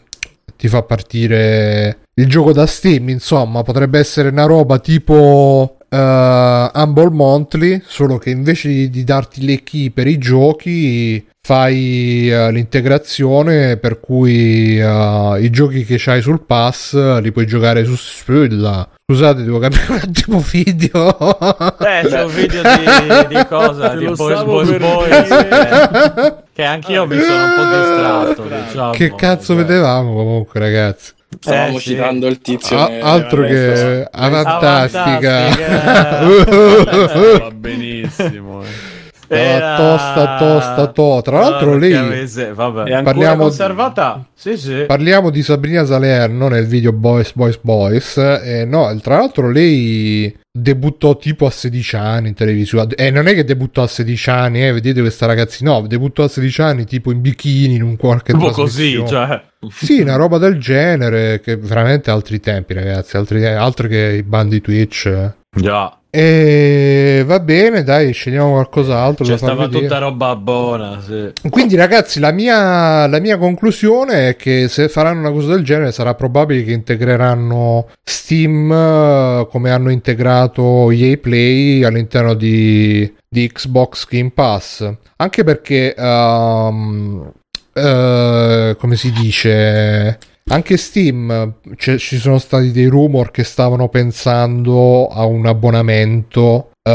ti 0.57 0.67
fa 0.67 0.83
partire 0.83 1.99
il 2.15 2.27
gioco 2.27 2.51
da 2.51 2.65
Steam 2.65 3.09
insomma 3.09 3.61
potrebbe 3.63 3.99
essere 3.99 4.29
una 4.29 4.45
roba 4.45 4.79
tipo 4.79 5.77
Humble 5.95 7.09
Monthly, 7.11 7.81
solo 7.85 8.17
che 8.17 8.29
invece 8.29 8.67
di, 8.69 8.89
di 8.89 9.03
darti 9.03 9.45
le 9.45 9.63
key 9.63 9.89
per 9.89 10.07
i 10.07 10.17
giochi 10.17 11.25
fai 11.45 12.31
uh, 12.31 12.49
l'integrazione 12.49 13.77
per 13.77 13.99
cui 13.99 14.79
uh, 14.79 15.35
i 15.35 15.49
giochi 15.51 15.85
che 15.85 15.97
c'hai 15.99 16.19
sul 16.19 16.41
pass 16.41 17.19
li 17.19 17.31
puoi 17.31 17.45
giocare 17.45 17.85
su 17.85 17.95
Spilla. 17.95 18.89
Scusate, 19.07 19.43
devo 19.43 19.59
capire 19.59 19.85
un 19.89 19.99
attimo 20.01 20.39
video. 20.39 21.39
Eh, 21.77 22.07
c'è 22.07 22.23
un 22.23 22.33
video 22.33 22.63
di, 22.63 23.35
di 23.35 23.45
cosa? 23.47 23.89
Te 23.89 23.97
di 23.97 24.05
Boys 24.05 24.43
Boys 24.43 24.77
Boys. 24.77 25.29
Eh, 25.29 26.35
che 26.51 26.63
anch'io 26.63 27.05
mi 27.05 27.19
sono 27.19 27.43
un 27.43 27.53
po' 27.55 27.63
distratto. 27.77 28.65
Diciamo. 28.65 28.91
Che 28.91 29.13
cazzo 29.13 29.53
cioè. 29.53 29.63
vedevamo 29.63 30.15
comunque, 30.15 30.59
ragazzi? 30.59 31.11
Stavamo 31.39 31.77
eh, 31.77 31.81
citando 31.81 32.25
sì. 32.25 32.31
il 32.31 32.39
tizio. 32.39 32.77
A- 32.77 32.99
altro 33.01 33.45
che 33.45 34.07
avantastica. 34.11 35.47
avantastica. 35.47 37.39
Va 37.39 37.51
benissimo. 37.51 38.63
Eh. 38.63 38.94
Era... 39.27 39.75
Tosta, 39.75 40.37
tosta, 40.37 40.87
to. 40.87 41.21
Tra 41.23 41.39
l'altro, 41.39 41.71
oh, 41.71 41.77
lei 41.77 41.93
avesse... 41.93 42.53
Vabbè. 42.53 43.03
parliamo 43.03 43.43
conservata. 43.43 44.25
Sì, 44.33 44.57
sì. 44.57 44.83
Parliamo 44.85 45.29
di 45.29 45.41
Sabrina 45.41 45.85
Salerno 45.85 46.47
nel 46.47 46.65
video 46.65 46.91
Boys, 46.91 47.33
Boys, 47.33 47.59
Boys. 47.61 48.17
Eh, 48.17 48.65
no, 48.65 48.95
tra 49.01 49.17
l'altro, 49.17 49.49
lei 49.49 50.35
debuttò 50.51 51.17
tipo 51.17 51.45
a 51.45 51.51
16 51.51 51.95
anni 51.95 52.27
in 52.29 52.33
televisione. 52.33 52.93
E 52.95 53.07
eh, 53.07 53.11
non 53.11 53.27
è 53.27 53.33
che 53.33 53.43
debuttò 53.43 53.83
a 53.83 53.87
16 53.87 54.29
anni, 54.29 54.65
eh, 54.65 54.71
vedete 54.71 55.01
questa 55.01 55.25
ragazzina. 55.25 55.71
No, 55.71 55.87
debuttò 55.87 56.23
a 56.23 56.27
16 56.27 56.61
anni 56.61 56.85
tipo 56.85 57.11
in 57.11 57.21
bikini 57.21 57.75
in 57.75 57.83
un 57.83 57.97
qualche 57.97 58.33
un 58.33 58.39
po' 58.39 58.51
così, 58.51 59.03
cioè. 59.07 59.41
Sì, 59.69 60.01
una 60.01 60.15
roba 60.15 60.37
del 60.37 60.59
genere. 60.59 61.41
Che 61.41 61.57
veramente 61.57 62.11
altri 62.11 62.39
tempi, 62.39 62.73
ragazzi. 62.73 63.17
Altri, 63.17 63.45
altro 63.45 63.87
che 63.87 64.15
i 64.17 64.23
bandi 64.23 64.61
Twitch. 64.61 65.33
Già. 65.55 65.97
E 66.09 67.23
va 67.25 67.41
bene, 67.41 67.83
dai, 67.83 68.13
scegliamo 68.13 68.51
qualcos'altro. 68.51 69.25
C'è 69.25 69.35
stava 69.35 69.67
tutta 69.67 69.97
roba 69.97 70.35
buona. 70.37 71.01
Sì. 71.01 71.33
Quindi, 71.49 71.75
ragazzi, 71.75 72.21
la 72.21 72.31
mia, 72.31 73.05
la 73.07 73.19
mia, 73.19 73.37
conclusione 73.37 74.29
è 74.29 74.35
che 74.37 74.69
se 74.69 74.87
faranno 74.87 75.19
una 75.19 75.31
cosa 75.31 75.53
del 75.53 75.65
genere, 75.65 75.91
sarà 75.91 76.13
probabile 76.15 76.63
che 76.63 76.71
integreranno 76.71 77.89
Steam 78.01 78.71
eh, 78.71 79.47
come 79.49 79.71
hanno 79.71 79.89
integrato 79.89 80.89
EA 80.89 81.17
Play 81.17 81.83
all'interno 81.83 82.33
di, 82.33 83.13
di 83.27 83.51
Xbox 83.51 84.07
Game 84.07 84.31
Pass. 84.33 84.89
Anche 85.17 85.43
perché, 85.43 85.95
um, 85.97 87.29
uh, 87.73 88.75
come 88.77 88.95
si 88.95 89.11
dice 89.11 90.17
anche 90.51 90.77
Steam, 90.77 91.55
c- 91.75 91.95
ci 91.95 92.17
sono 92.17 92.37
stati 92.37 92.71
dei 92.71 92.85
rumor 92.85 93.31
che 93.31 93.43
stavano 93.43 93.89
pensando 93.89 95.07
a 95.07 95.25
un 95.25 95.45
abbonamento. 95.45 96.71
Uh, 96.87 96.91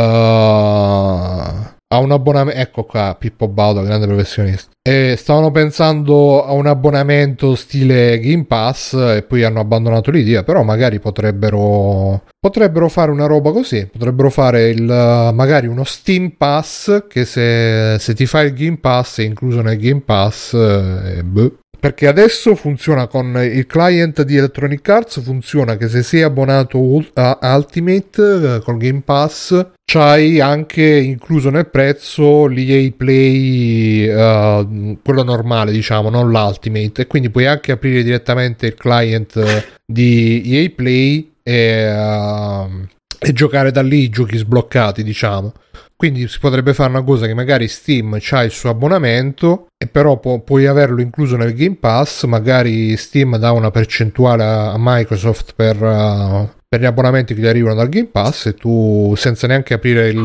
a 1.93 1.99
un 1.99 2.13
abbonamento. 2.13 2.61
Ecco 2.61 2.85
qua, 2.85 3.17
Pippo 3.19 3.49
Baudo, 3.49 3.83
grande 3.83 4.07
professionista. 4.07 4.71
E 4.81 5.17
stavano 5.19 5.51
pensando 5.51 6.45
a 6.45 6.53
un 6.53 6.67
abbonamento 6.67 7.57
stile 7.57 8.21
Game 8.21 8.45
Pass 8.45 8.95
e 8.95 9.23
poi 9.23 9.43
hanno 9.43 9.59
abbandonato 9.59 10.13
l'idea. 10.13 10.45
Però 10.45 10.63
magari 10.63 11.01
potrebbero. 11.01 12.23
Potrebbero 12.39 12.89
fare 12.89 13.11
una 13.11 13.27
roba 13.27 13.51
così. 13.51 13.85
Potrebbero 13.87 14.31
fare 14.31 14.69
il, 14.69 14.85
magari 14.85 15.67
uno 15.67 15.83
Steam 15.83 16.31
Pass. 16.37 17.07
Che 17.09 17.25
se, 17.25 17.97
se 17.99 18.15
ti 18.15 18.27
fai 18.27 18.47
il 18.47 18.55
Game 18.55 18.79
Pass 18.79 19.19
è 19.19 19.25
incluso 19.25 19.61
nel 19.61 19.77
Game 19.77 20.03
Pass. 20.03 20.55
Eh, 20.55 21.25
boh 21.25 21.59
perché 21.81 22.07
adesso 22.07 22.55
funziona 22.55 23.07
con 23.07 23.35
il 23.43 23.65
client 23.65 24.23
di 24.23 24.37
Electronic 24.37 24.87
Arts 24.87 25.23
funziona 25.23 25.79
che 25.79 25.89
se 25.89 26.03
sei 26.03 26.23
abbonato 26.23 26.79
a 27.15 27.39
Ultimate 27.57 28.57
eh, 28.57 28.61
con 28.63 28.77
Game 28.77 29.01
Pass 29.03 29.67
c'hai 29.91 30.41
anche 30.41 30.85
incluso 30.85 31.49
nel 31.49 31.69
prezzo 31.69 32.47
l'EA 32.47 32.93
Play 32.97 34.09
uh, 34.09 34.99
quello 35.03 35.23
normale 35.25 35.73
diciamo 35.73 36.11
non 36.11 36.31
l'Ultimate. 36.31 37.03
E 37.03 37.07
quindi 37.07 37.31
puoi 37.31 37.47
anche 37.47 37.73
aprire 37.73 38.03
direttamente 38.03 38.67
il 38.67 38.75
client 38.75 39.73
di 39.85 40.43
EA 40.45 40.71
Play 40.77 41.33
e, 41.43 41.93
uh, 41.93 42.87
e 43.19 43.33
giocare 43.33 43.73
da 43.73 43.83
lì 43.83 44.03
i 44.03 44.11
giochi 44.11 44.37
sbloccati 44.37 45.03
diciamo 45.03 45.53
quindi 46.01 46.27
si 46.29 46.39
potrebbe 46.39 46.73
fare 46.73 46.89
una 46.89 47.03
cosa 47.03 47.27
che 47.27 47.35
magari 47.35 47.69
Steam 47.69 48.19
ha 48.31 48.43
il 48.43 48.51
suo 48.51 48.71
abbonamento 48.71 49.67
e 49.77 49.87
però 49.87 50.19
pu- 50.19 50.43
puoi 50.43 50.65
averlo 50.65 51.03
incluso 51.03 51.37
nel 51.37 51.53
Game 51.53 51.77
Pass, 51.79 52.25
magari 52.25 52.97
Steam 52.97 53.37
dà 53.37 53.53
una 53.53 53.71
percentuale 53.71 54.43
a 54.43 54.77
Microsoft 54.79 55.53
per, 55.55 55.77
uh, 55.77 56.49
per 56.67 56.81
gli 56.81 56.87
abbonamenti 56.87 57.35
che 57.35 57.43
gli 57.43 57.47
arrivano 57.47 57.75
dal 57.75 57.91
Game 57.91 58.07
Pass 58.07 58.47
e 58.47 58.55
tu 58.55 59.13
senza 59.15 59.47
neanche 59.47 59.75
aprire 59.75 60.09
il, 60.09 60.17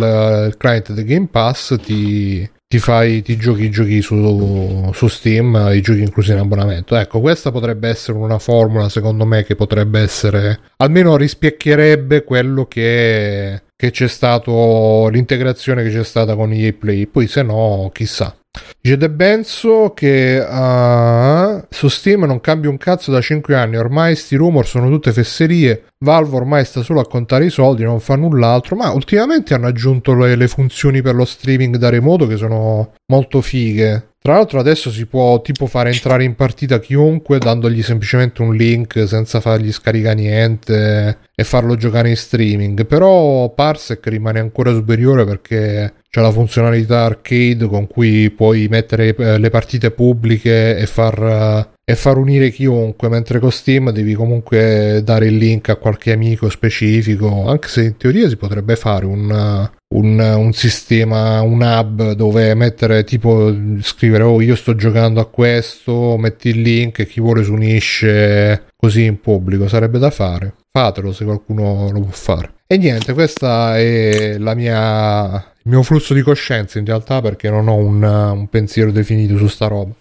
il 0.48 0.56
client 0.56 0.94
del 0.94 1.04
Game 1.04 1.28
Pass 1.30 1.78
ti, 1.82 2.50
ti 2.76 2.80
fai 2.80 3.22
ti 3.22 3.38
giochi 3.38 3.64
i 3.64 3.70
giochi 3.70 4.02
su, 4.02 4.92
su, 4.94 5.08
Steam, 5.08 5.70
i 5.72 5.80
giochi 5.80 6.02
inclusi 6.02 6.32
in 6.32 6.40
abbonamento. 6.40 6.96
Ecco, 6.98 7.22
questa 7.22 7.52
potrebbe 7.52 7.88
essere 7.88 8.18
una 8.18 8.38
formula, 8.38 8.90
secondo 8.90 9.26
me, 9.26 9.44
che 9.44 9.56
potrebbe 9.56 10.02
essere 10.02 10.60
almeno 10.78 11.16
rispecchierebbe 11.16 12.24
quello 12.24 12.66
che 12.66 13.62
che 13.78 13.92
c'è 13.92 14.08
stato 14.08 15.10
l'integrazione 15.10 15.84
che 15.84 15.90
c'è 15.90 16.04
stata 16.04 16.36
con 16.36 16.52
EA 16.52 16.74
Play. 16.74 17.08
Poi 17.08 17.28
se 17.28 17.44
no, 17.44 17.90
chissà. 17.94 18.36
Dice 18.80 18.98
De 18.98 19.10
Benzo 19.10 19.94
che 19.96 20.38
uh, 20.40 21.66
su 21.70 21.88
Steam 21.88 22.26
non 22.26 22.40
cambia 22.42 22.70
un 22.70 22.78
cazzo 22.78 23.12
da 23.12 23.22
5 23.22 23.56
anni, 23.56 23.78
ormai 23.78 24.16
sti 24.16 24.36
rumor 24.36 24.68
sono 24.68 24.90
tutte 24.90 25.12
fesserie, 25.12 25.86
Valve 26.00 26.36
ormai 26.36 26.66
sta 26.66 26.84
solo 26.84 27.00
a 27.00 27.08
contare 27.08 27.46
i 27.46 27.50
soldi, 27.50 27.84
non 27.84 28.00
fa 28.00 28.16
null'altro, 28.16 28.76
ma 28.76 28.92
ultimamente 28.92 29.54
hanno 29.54 29.68
aggiunto 29.68 30.14
le, 30.14 30.36
le 30.36 30.48
funzioni 30.48 31.02
per 31.02 31.16
lo 31.16 31.26
streaming 31.26 31.78
da 31.78 31.90
remoto 31.90 32.28
che 32.28 32.38
sono 32.38 32.94
molto 33.08 33.42
fighe. 33.42 34.10
Tra 34.26 34.34
l'altro 34.34 34.60
adesso 34.60 34.90
si 34.90 35.06
può 35.06 35.40
tipo 35.42 35.68
fare 35.68 35.92
entrare 35.92 36.24
in 36.24 36.34
partita 36.34 36.80
chiunque 36.80 37.38
dandogli 37.38 37.84
semplicemente 37.84 38.42
un 38.42 38.56
link 38.56 39.08
senza 39.08 39.40
fargli 39.40 39.72
scaricare 39.72 40.16
niente 40.16 41.20
e 41.36 41.44
farlo 41.44 41.76
giocare 41.76 42.10
in 42.10 42.16
streaming. 42.16 42.88
Però 42.88 43.54
Parsec 43.54 44.08
rimane 44.08 44.40
ancora 44.40 44.72
superiore 44.72 45.26
perché 45.26 45.94
c'è 46.16 46.22
la 46.22 46.32
funzionalità 46.32 47.04
arcade 47.04 47.68
con 47.68 47.88
cui 47.88 48.32
puoi 48.32 48.70
mettere 48.70 49.14
eh, 49.14 49.38
le 49.38 49.50
partite 49.50 49.92
pubbliche 49.92 50.78
e 50.78 50.86
far, 50.86 51.74
e 51.84 51.96
far 51.96 52.16
unire 52.16 52.52
chiunque, 52.52 53.10
mentre 53.10 53.40
con 53.40 53.52
Steam 53.52 53.92
devi 53.92 54.14
comunque 54.14 55.02
dare 55.04 55.26
il 55.26 55.36
link 55.36 55.68
a 55.68 55.76
qualche 55.76 56.14
amico 56.14 56.48
specifico, 56.48 57.50
anche 57.50 57.68
se 57.68 57.84
in 57.84 57.98
teoria 57.98 58.30
si 58.30 58.38
potrebbe 58.38 58.78
fare 58.78 59.06
un, 59.06 59.70
un, 59.94 60.20
un, 60.20 60.54
sistema, 60.54 61.42
un 61.42 61.60
hub 61.60 62.14
dove 62.14 62.54
mettere 62.54 63.04
tipo 63.04 63.54
scrivere 63.82 64.24
oh 64.24 64.40
io 64.40 64.56
sto 64.56 64.74
giocando 64.74 65.20
a 65.20 65.26
questo, 65.26 66.16
metti 66.18 66.48
il 66.48 66.62
link 66.62 67.00
e 67.00 67.08
chi 67.08 67.20
vuole 67.20 67.44
si 67.44 67.50
unisce 67.50 68.68
così 68.74 69.04
in 69.04 69.20
pubblico, 69.20 69.68
sarebbe 69.68 70.00
da 70.00 70.12
fare. 70.12 70.54
Fatelo 70.72 71.12
se 71.12 71.26
qualcuno 71.26 71.92
lo 71.92 72.00
può 72.00 72.12
fare. 72.12 72.55
E 72.68 72.78
niente, 72.78 73.14
questa 73.14 73.78
è 73.78 74.40
la 74.40 74.56
mia, 74.56 75.36
il 75.36 75.70
mio 75.70 75.84
flusso 75.84 76.16
di 76.16 76.22
coscienza 76.24 76.80
in 76.80 76.86
realtà 76.86 77.22
perché 77.22 77.48
non 77.52 77.68
ho 77.68 77.76
un, 77.76 78.02
un 78.02 78.48
pensiero 78.48 78.92
definito 78.92 79.38
su 79.38 79.46
sta 79.46 79.68
roba. 79.68 79.94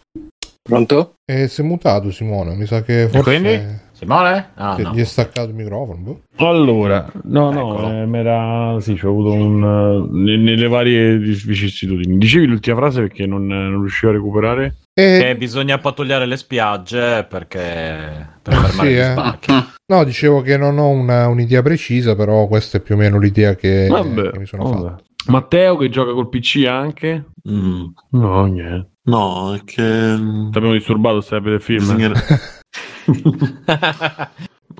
Pronto? 0.63 1.17
E 1.27 1.47
si 1.49 1.61
è 1.61 1.65
mutato 1.65 2.11
Simone, 2.11 2.55
mi 2.55 2.65
sa 2.65 2.83
che 2.83 3.09
forse... 3.11 3.19
E 3.19 3.23
quindi? 3.23 3.83
Simone? 3.93 4.53
Ah, 4.55 4.77
no. 4.79 4.93
Gli 4.95 5.01
è 5.01 5.05
staccato 5.05 5.49
il 5.49 5.55
microfono. 5.55 5.99
Boh. 5.99 6.21
Allora, 6.37 7.07
no, 7.25 7.51
no, 7.51 8.03
eh, 8.03 8.81
sì, 8.81 8.95
c'ho 8.95 9.11
avuto 9.11 9.33
un... 9.33 10.09
nelle 10.11 10.67
varie 10.67 11.19
vicissitudini. 11.19 12.17
Dicevi 12.17 12.47
l'ultima 12.47 12.77
frase 12.77 13.03
perché 13.03 13.27
non, 13.27 13.47
non 13.47 13.81
riuscivo 13.81 14.11
a 14.11 14.15
recuperare? 14.15 14.77
E... 14.95 15.19
Che 15.21 15.37
bisogna 15.37 15.77
pattugliare 15.77 16.25
le 16.25 16.39
spiagge 16.39 17.27
perché... 17.29 18.27
per 18.41 18.55
fermare 18.55 18.89
sì, 18.89 18.95
gli. 18.95 19.53
Eh. 19.53 19.65
No, 19.87 20.03
dicevo 20.05 20.41
che 20.41 20.57
non 20.57 20.79
ho 20.79 20.89
una, 20.89 21.29
un'idea 21.29 21.61
precisa, 21.61 22.15
però 22.17 22.47
questa 22.47 22.79
è 22.79 22.81
più 22.81 22.95
o 22.95 22.99
meno 22.99 23.19
l'idea 23.19 23.55
che, 23.55 23.87
vabbè, 23.89 24.31
che 24.31 24.39
mi 24.39 24.47
sono 24.47 24.63
vabbè. 24.65 24.89
fatto. 24.89 25.05
Matteo 25.27 25.77
che 25.77 25.91
gioca 25.91 26.13
col 26.13 26.29
PC 26.29 26.65
anche? 26.67 27.27
Mm. 27.49 27.85
No, 28.11 28.45
niente. 28.47 28.93
No, 29.05 29.55
è 29.55 29.63
che... 29.65 29.75
Ti 29.77 30.57
abbiamo 30.57 30.73
disturbato 30.73 31.21
se 31.21 31.37
il 31.37 31.61
film? 31.61 31.81
Bisogna... 31.81 32.13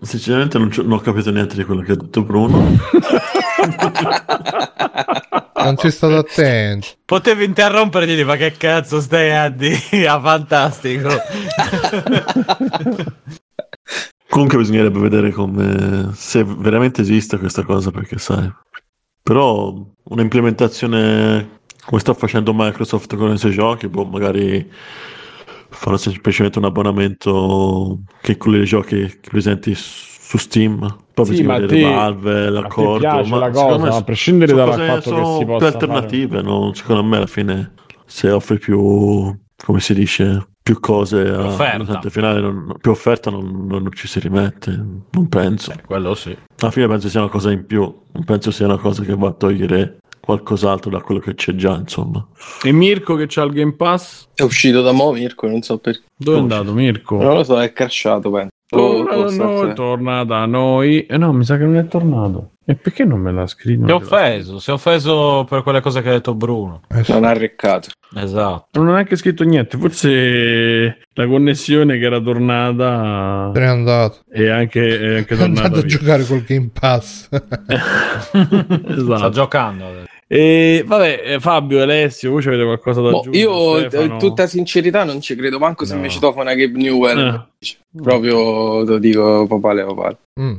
Sinceramente 0.01 0.59
non, 0.59 0.71
non, 0.75 0.93
ho 0.93 1.01
capito 1.01 1.31
niente 1.31 1.55
di 1.55 1.65
quello 1.65 1.83
che 1.83 1.93
ha 1.93 1.97
detto 1.97 2.23
Bruno. 2.25 2.59
non 5.57 5.77
sei 5.77 5.91
stato 5.91 6.17
attento. 6.17 6.89
Potevi 7.05 7.45
interrompere 7.45 8.05
e 8.05 8.09
dire 8.09 8.25
ma 8.25 8.37
che 8.37 8.53
cazzo 8.53 9.01
stai 9.01 9.35
a 9.35 9.51
dire? 9.51 9.77
Fantastico. 10.21 11.11
Comunque 14.35 14.59
bisognerebbe 14.59 14.99
vedere 14.99 15.31
come 15.31 16.11
se 16.15 16.43
veramente 16.43 17.03
esiste 17.03 17.39
questa 17.39 17.63
cosa 17.63 17.93
perché 17.93 18.19
sai. 18.19 18.53
Però 19.23 19.73
un'implementazione 20.03 21.61
come 21.87 22.01
sta 22.01 22.15
facendo 22.15 22.53
Microsoft 22.53 23.15
con 23.15 23.33
i 23.33 23.39
suoi 23.39 23.53
giochi, 23.53 23.87
boh, 23.87 24.05
magari 24.07 24.69
farò 25.69 25.97
semplicemente 25.97 26.59
un 26.59 26.65
abbonamento 26.65 28.01
che 28.23 28.33
include 28.33 28.59
i 28.59 28.65
giochi 28.65 29.21
presenti 29.21 29.73
su 29.77 30.37
Steam. 30.37 30.85
Poi 31.15 31.27
sì, 31.27 31.45
ma 31.45 31.65
te, 31.65 31.83
Valve, 31.83 32.51
l'accordo. 32.51 33.07
Ma 33.29 33.39
la 33.39 33.51
cosa, 33.51 33.79
me, 33.79 33.89
a 33.89 34.03
prescindere 34.03 34.53
dal 34.53 34.73
fatto 34.73 35.15
che 35.15 35.39
si 35.39 35.45
possa 35.45 35.59
più 35.59 35.67
alternative, 35.67 36.43
no? 36.43 36.73
secondo 36.75 37.05
me 37.05 37.19
alla 37.19 37.29
fine 37.29 37.73
se 38.05 38.33
offri 38.33 38.59
più, 38.59 39.33
come 39.65 39.79
si 39.79 39.95
dice, 39.95 40.54
più 40.65 40.81
cose 40.81 41.21
a 41.29 42.01
finale, 42.09 42.41
non, 42.41 42.75
più 42.81 42.91
offerta 42.91 43.31
non, 43.31 43.67
non, 43.67 43.91
ci 43.93 44.09
si 44.09 44.19
rimette, 44.19 44.71
non 45.11 45.29
penso. 45.29 45.75
Beh, 45.75 45.83
quello 45.83 46.15
sì. 46.15 46.35
Alla 46.61 46.71
fine 46.71 46.89
penso 46.89 47.11
sia 47.11 47.21
una 47.21 47.29
cosa 47.29 47.53
in 47.53 47.67
più, 47.67 47.83
non 47.83 48.25
penso 48.25 48.51
sia 48.51 48.65
una 48.65 48.79
cosa 48.79 49.03
che 49.03 49.15
va 49.15 49.29
a 49.29 49.33
togliere 49.33 49.99
qualcos'altro 50.21 50.91
da 50.91 51.03
quello 51.03 51.21
che 51.21 51.35
c'è 51.35 51.55
già, 51.55 51.77
insomma. 51.77 52.27
E 52.63 52.73
Mirko 52.73 53.15
che 53.15 53.27
c'ha 53.29 53.43
il 53.43 53.53
Game 53.53 53.75
Pass? 53.75 54.29
È 54.35 54.41
uscito 54.41 54.81
da 54.81 54.93
mo' 54.93 55.13
Mirko, 55.13 55.47
non 55.49 55.61
so 55.61 55.77
perché. 55.77 56.05
Dove 56.17 56.39
è 56.39 56.41
andato 56.41 56.73
Mirko? 56.73 57.23
Non 57.23 57.35
lo 57.35 57.45
so, 57.45 57.61
è 57.61 57.71
crashato, 57.71 58.31
penso. 58.31 58.53
Torna 58.75 59.15
da 59.17 59.31
noi, 59.31 59.75
torna 59.75 60.25
da 60.25 60.47
noi. 60.47 61.07
Eh 61.07 61.17
no, 61.17 61.33
mi 61.33 61.45
sa 61.45 61.57
che 61.57 61.65
non 61.65 61.77
è 61.77 61.87
tornato. 61.87 62.51
E 62.67 62.77
perché 62.77 63.05
non 63.05 63.21
me 63.21 63.31
l'ha 63.31 63.47
scritto? 63.47 63.87
Si 63.87 63.91
è 63.91 63.95
offeso, 63.95 64.59
si 64.59 64.71
è 64.71 64.73
offeso 64.73 65.45
per 65.47 65.63
quelle 65.63 65.83
cose 65.83 66.01
che 66.01 66.09
ha 66.09 66.13
detto 66.13 66.35
Bruno. 66.35 66.81
Eh, 66.89 67.05
non 67.09 67.25
ha 67.25 67.35
reccato. 67.35 67.91
Esatto. 68.17 68.79
Non 68.79 68.89
ha 68.89 68.93
neanche 68.93 69.17
scritto 69.17 69.45
niente, 69.45 69.77
forse 69.77 70.99
la 71.13 71.27
connessione 71.27 71.99
che 71.99 72.05
era 72.07 72.21
tornata... 72.21 73.51
Se 73.53 73.61
n'è 73.61 73.67
andato. 73.67 74.21
E 74.33 74.49
anche, 74.49 74.99
è 74.99 75.17
anche 75.19 75.35
andato 75.35 75.81
a 75.81 75.85
giocare 75.85 76.25
col 76.25 76.43
Game 76.43 76.71
Pass. 76.73 77.29
esatto. 78.33 79.17
Sta 79.17 79.29
giocando 79.29 79.85
adesso. 79.85 80.13
E 80.27 80.83
vabbè, 80.87 81.23
eh, 81.25 81.41
Fabio, 81.41 81.83
Alessio, 81.83 82.31
voi 82.31 82.45
avete 82.47 82.65
qualcosa 82.65 83.01
da 83.01 83.11
boh, 83.11 83.19
aggiungere? 83.21 83.45
Io, 83.45 83.79
Stefano? 83.89 84.17
tutta 84.19 84.47
sincerità, 84.47 85.05
non 85.05 85.21
ci 85.21 85.37
credo 85.37 85.59
manco 85.59 85.85
se 85.85 85.95
no. 85.95 86.01
mi 86.01 86.11
citofona 86.11 86.55
Gabe 86.55 86.79
Newell. 86.79 87.47
Eh. 87.59 87.77
Proprio 88.03 88.83
lo 88.85 88.99
dico 88.99 89.47
papale 89.47 89.85
papale. 89.85 90.19
Mm. 90.41 90.57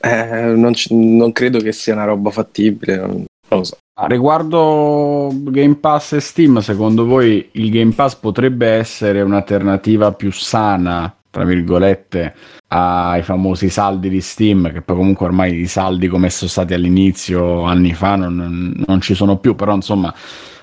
Eh, 0.00 0.52
non, 0.54 0.72
c- 0.72 0.90
non, 0.90 1.32
credo 1.32 1.58
che 1.58 1.72
sia 1.72 1.94
una 1.94 2.04
roba 2.04 2.30
fattibile. 2.30 2.96
Non, 2.96 3.24
non 3.48 3.58
lo 3.58 3.64
so. 3.64 3.76
A 4.00 4.06
riguardo 4.06 5.28
Game 5.32 5.74
Pass 5.74 6.12
e 6.12 6.20
Steam, 6.20 6.60
secondo 6.60 7.04
voi 7.04 7.48
il 7.52 7.70
Game 7.70 7.92
Pass 7.92 8.14
potrebbe 8.14 8.68
essere 8.68 9.22
un'alternativa 9.22 10.12
più 10.12 10.30
sana, 10.30 11.12
tra 11.30 11.44
virgolette, 11.44 12.34
ai 12.68 13.22
famosi 13.22 13.68
saldi 13.68 14.08
di 14.08 14.20
Steam, 14.20 14.72
che 14.72 14.80
poi 14.80 14.96
comunque 14.96 15.26
ormai 15.26 15.60
i 15.60 15.66
saldi 15.66 16.08
come 16.08 16.30
sono 16.30 16.50
stati 16.50 16.74
all'inizio, 16.74 17.62
anni 17.62 17.92
fa, 17.92 18.16
non, 18.16 18.82
non 18.86 19.00
ci 19.00 19.14
sono 19.14 19.36
più, 19.38 19.54
però 19.54 19.74
insomma 19.74 20.14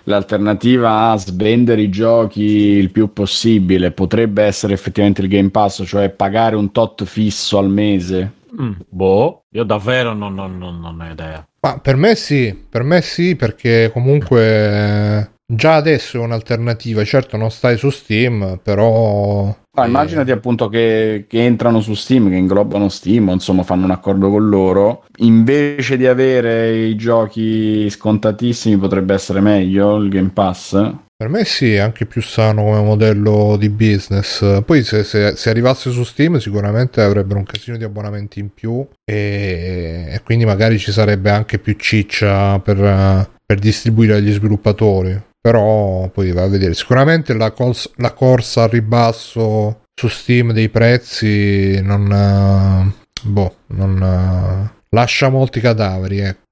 l'alternativa 0.05 1.11
a 1.11 1.17
svendere 1.17 1.81
i 1.81 1.89
giochi 1.89 2.43
il 2.43 2.91
più 2.91 3.11
possibile 3.13 3.91
potrebbe 3.91 4.43
essere 4.43 4.73
effettivamente 4.73 5.21
il 5.21 5.27
Game 5.27 5.49
Pass, 5.49 5.83
cioè 5.85 6.09
pagare 6.09 6.55
un 6.55 6.71
tot 6.71 7.03
fisso 7.05 7.57
al 7.57 7.69
mese. 7.69 8.31
Mm, 8.59 8.71
boh, 8.87 9.43
io 9.51 9.63
davvero 9.63 10.13
non, 10.13 10.33
non, 10.33 10.57
non, 10.57 10.79
non 10.79 11.01
ho 11.01 11.11
idea. 11.11 11.45
Ma 11.61 11.79
per 11.79 11.95
me 11.95 12.15
sì, 12.15 12.55
per 12.69 12.83
me 12.83 13.01
sì, 13.01 13.35
perché 13.35 13.89
comunque 13.91 15.34
già 15.45 15.75
adesso 15.75 16.17
è 16.17 16.21
un'alternativa. 16.21 17.03
Certo, 17.03 17.37
non 17.37 17.51
stai 17.51 17.77
su 17.77 17.89
Steam, 17.89 18.59
però. 18.61 19.55
Ah, 19.77 19.85
immaginati 19.85 20.31
appunto 20.31 20.69
che, 20.69 21.25
che, 21.27 21.43
entrano 21.43 21.81
su 21.81 21.93
Steam, 21.93 22.29
che 22.29 22.35
inglobano 22.35 22.87
Steam, 22.89 23.29
insomma 23.29 23.63
fanno 23.63 23.85
un 23.85 23.91
accordo 23.91 24.29
con 24.29 24.47
loro. 24.47 25.05
Invece 25.17 25.97
di 25.97 26.07
avere 26.07 26.75
i 26.75 26.95
giochi 26.95 27.89
scontatissimi, 27.89 28.77
potrebbe 28.77 29.13
essere 29.13 29.41
meglio 29.41 29.97
il 29.97 30.09
Game 30.09 30.29
Pass. 30.33 30.93
Per 31.17 31.29
me 31.29 31.45
sì, 31.45 31.73
è 31.73 31.77
anche 31.77 32.05
più 32.05 32.21
sano 32.21 32.63
come 32.63 32.81
modello 32.81 33.55
di 33.57 33.69
business. 33.69 34.61
Poi 34.63 34.83
se, 34.83 35.05
se, 35.05 35.37
se, 35.37 35.49
arrivasse 35.49 35.89
su 35.91 36.03
Steam 36.03 36.39
sicuramente 36.39 37.01
avrebbero 37.01 37.39
un 37.39 37.45
casino 37.45 37.77
di 37.77 37.85
abbonamenti 37.85 38.41
in 38.41 38.53
più 38.53 38.85
e, 39.05 40.07
e 40.09 40.21
quindi 40.23 40.43
magari 40.43 40.77
ci 40.77 40.91
sarebbe 40.91 41.29
anche 41.29 41.57
più 41.57 41.73
ciccia 41.77 42.59
per, 42.59 43.29
per 43.45 43.59
distribuire 43.59 44.15
agli 44.15 44.33
sviluppatori. 44.33 45.33
Però 45.45 46.09
poi 46.09 46.31
va 46.31 46.41
a 46.41 46.47
vedere. 46.47 46.73
Sicuramente 46.73 47.35
la, 47.35 47.51
cors- 47.51 47.91
la 47.97 48.13
corsa 48.13 48.63
al 48.63 48.69
ribasso 48.69 49.81
su 49.93 50.07
Steam 50.07 50.53
dei 50.53 50.69
prezzi 50.69 51.79
non... 51.83 52.91
boh, 53.21 53.55
non... 53.67 54.71
lascia 54.89 55.29
molti 55.29 55.59
cadaveri, 55.59 56.17
ecco. 56.17 56.45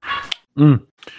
Mm. 0.60 0.74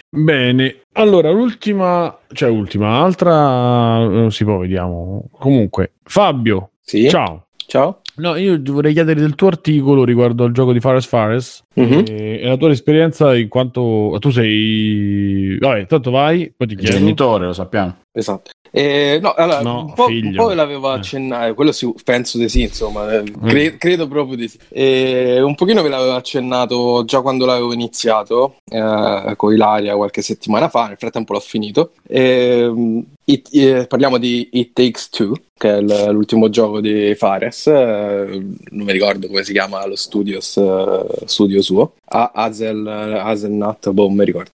Bene, 0.10 0.84
allora 0.94 1.30
l'ultima, 1.32 2.18
cioè 2.32 2.48
ultima, 2.48 3.02
altra, 3.02 3.98
non 3.98 4.32
si 4.32 4.46
può, 4.46 4.60
vediamo. 4.60 5.26
Comunque, 5.34 5.96
Fabio, 6.02 6.70
sì? 6.82 7.10
ciao. 7.10 7.48
Ciao. 7.58 8.00
No, 8.18 8.36
io 8.36 8.60
vorrei 8.64 8.94
chiedere 8.94 9.20
del 9.20 9.36
tuo 9.36 9.48
articolo 9.48 10.06
riguardo 10.06 10.46
al 10.46 10.52
gioco 10.52 10.72
di 10.72 10.80
Fares 10.80 11.06
Fares 11.06 11.64
mm-hmm. 11.80 12.04
e, 12.08 12.40
e, 12.42 12.48
la 12.48 12.58
tua 12.58 12.72
esperienza 12.72 13.36
in 13.36 13.50
quanto 13.50 14.16
tu 14.20 14.30
sei... 14.30 15.58
Vabbè, 15.60 15.86
tanto 15.86 16.12
vai, 16.12 16.54
poi 16.56 16.68
ti 16.68 16.76
chiedo. 16.76 16.98
Genitore, 16.98 17.46
lo 17.46 17.54
sappiamo. 17.54 18.04
Esatto. 18.16 18.52
Eh, 18.72 19.20
no, 19.22 19.34
allora, 19.34 19.62
no, 19.62 19.86
un, 19.86 19.94
po', 19.94 20.08
un 20.08 20.34
po' 20.36 20.52
l'avevo 20.52 20.92
eh. 20.92 20.98
accennato, 20.98 21.54
quello 21.54 21.72
sì, 21.72 21.94
penso 22.04 22.38
di 22.38 22.50
sì, 22.50 22.64
insomma, 22.64 23.10
eh, 23.14 23.22
mm. 23.22 23.48
cre- 23.48 23.78
credo 23.78 24.08
proprio 24.08 24.36
di 24.36 24.50
sì. 24.50 24.58
Eh, 24.70 25.42
un 25.42 25.56
pochino 25.56 25.82
ve 25.82 25.88
l'avevo 25.88 26.16
accennato 26.16 27.06
già 27.06 27.22
quando 27.22 27.46
l'avevo 27.46 27.72
iniziato 27.72 28.56
eh, 28.70 29.34
con 29.38 29.54
Ilaria 29.54 29.96
qualche 29.96 30.22
settimana 30.22 30.68
fa, 30.68 30.88
nel 30.88 30.98
frattempo 30.98 31.32
l'ho 31.32 31.40
finito. 31.40 31.92
Ehm, 32.08 33.02
it, 33.24 33.48
eh, 33.54 33.88
parliamo 33.88 34.18
di 34.18 34.50
It 34.52 34.74
Takes 34.74 35.10
Two, 35.10 35.36
che 35.58 35.78
è 35.78 35.82
l- 35.82 36.12
l'ultimo 36.12 36.50
gioco 36.50 36.82
di 36.82 37.16
Fares, 37.16 37.68
eh, 37.68 38.44
non 38.72 38.86
mi 38.86 38.92
ricordo 38.92 39.28
come 39.28 39.44
si 39.46 39.54
chiama 39.54 39.86
lo 39.86 39.96
studios, 39.96 40.62
studio 41.24 41.62
suo, 41.62 41.94
Hazel, 42.08 42.86
Hazelnut, 42.86 43.90
boh, 43.92 44.08
non 44.08 44.16
mi 44.16 44.26
ricordo. 44.26 44.50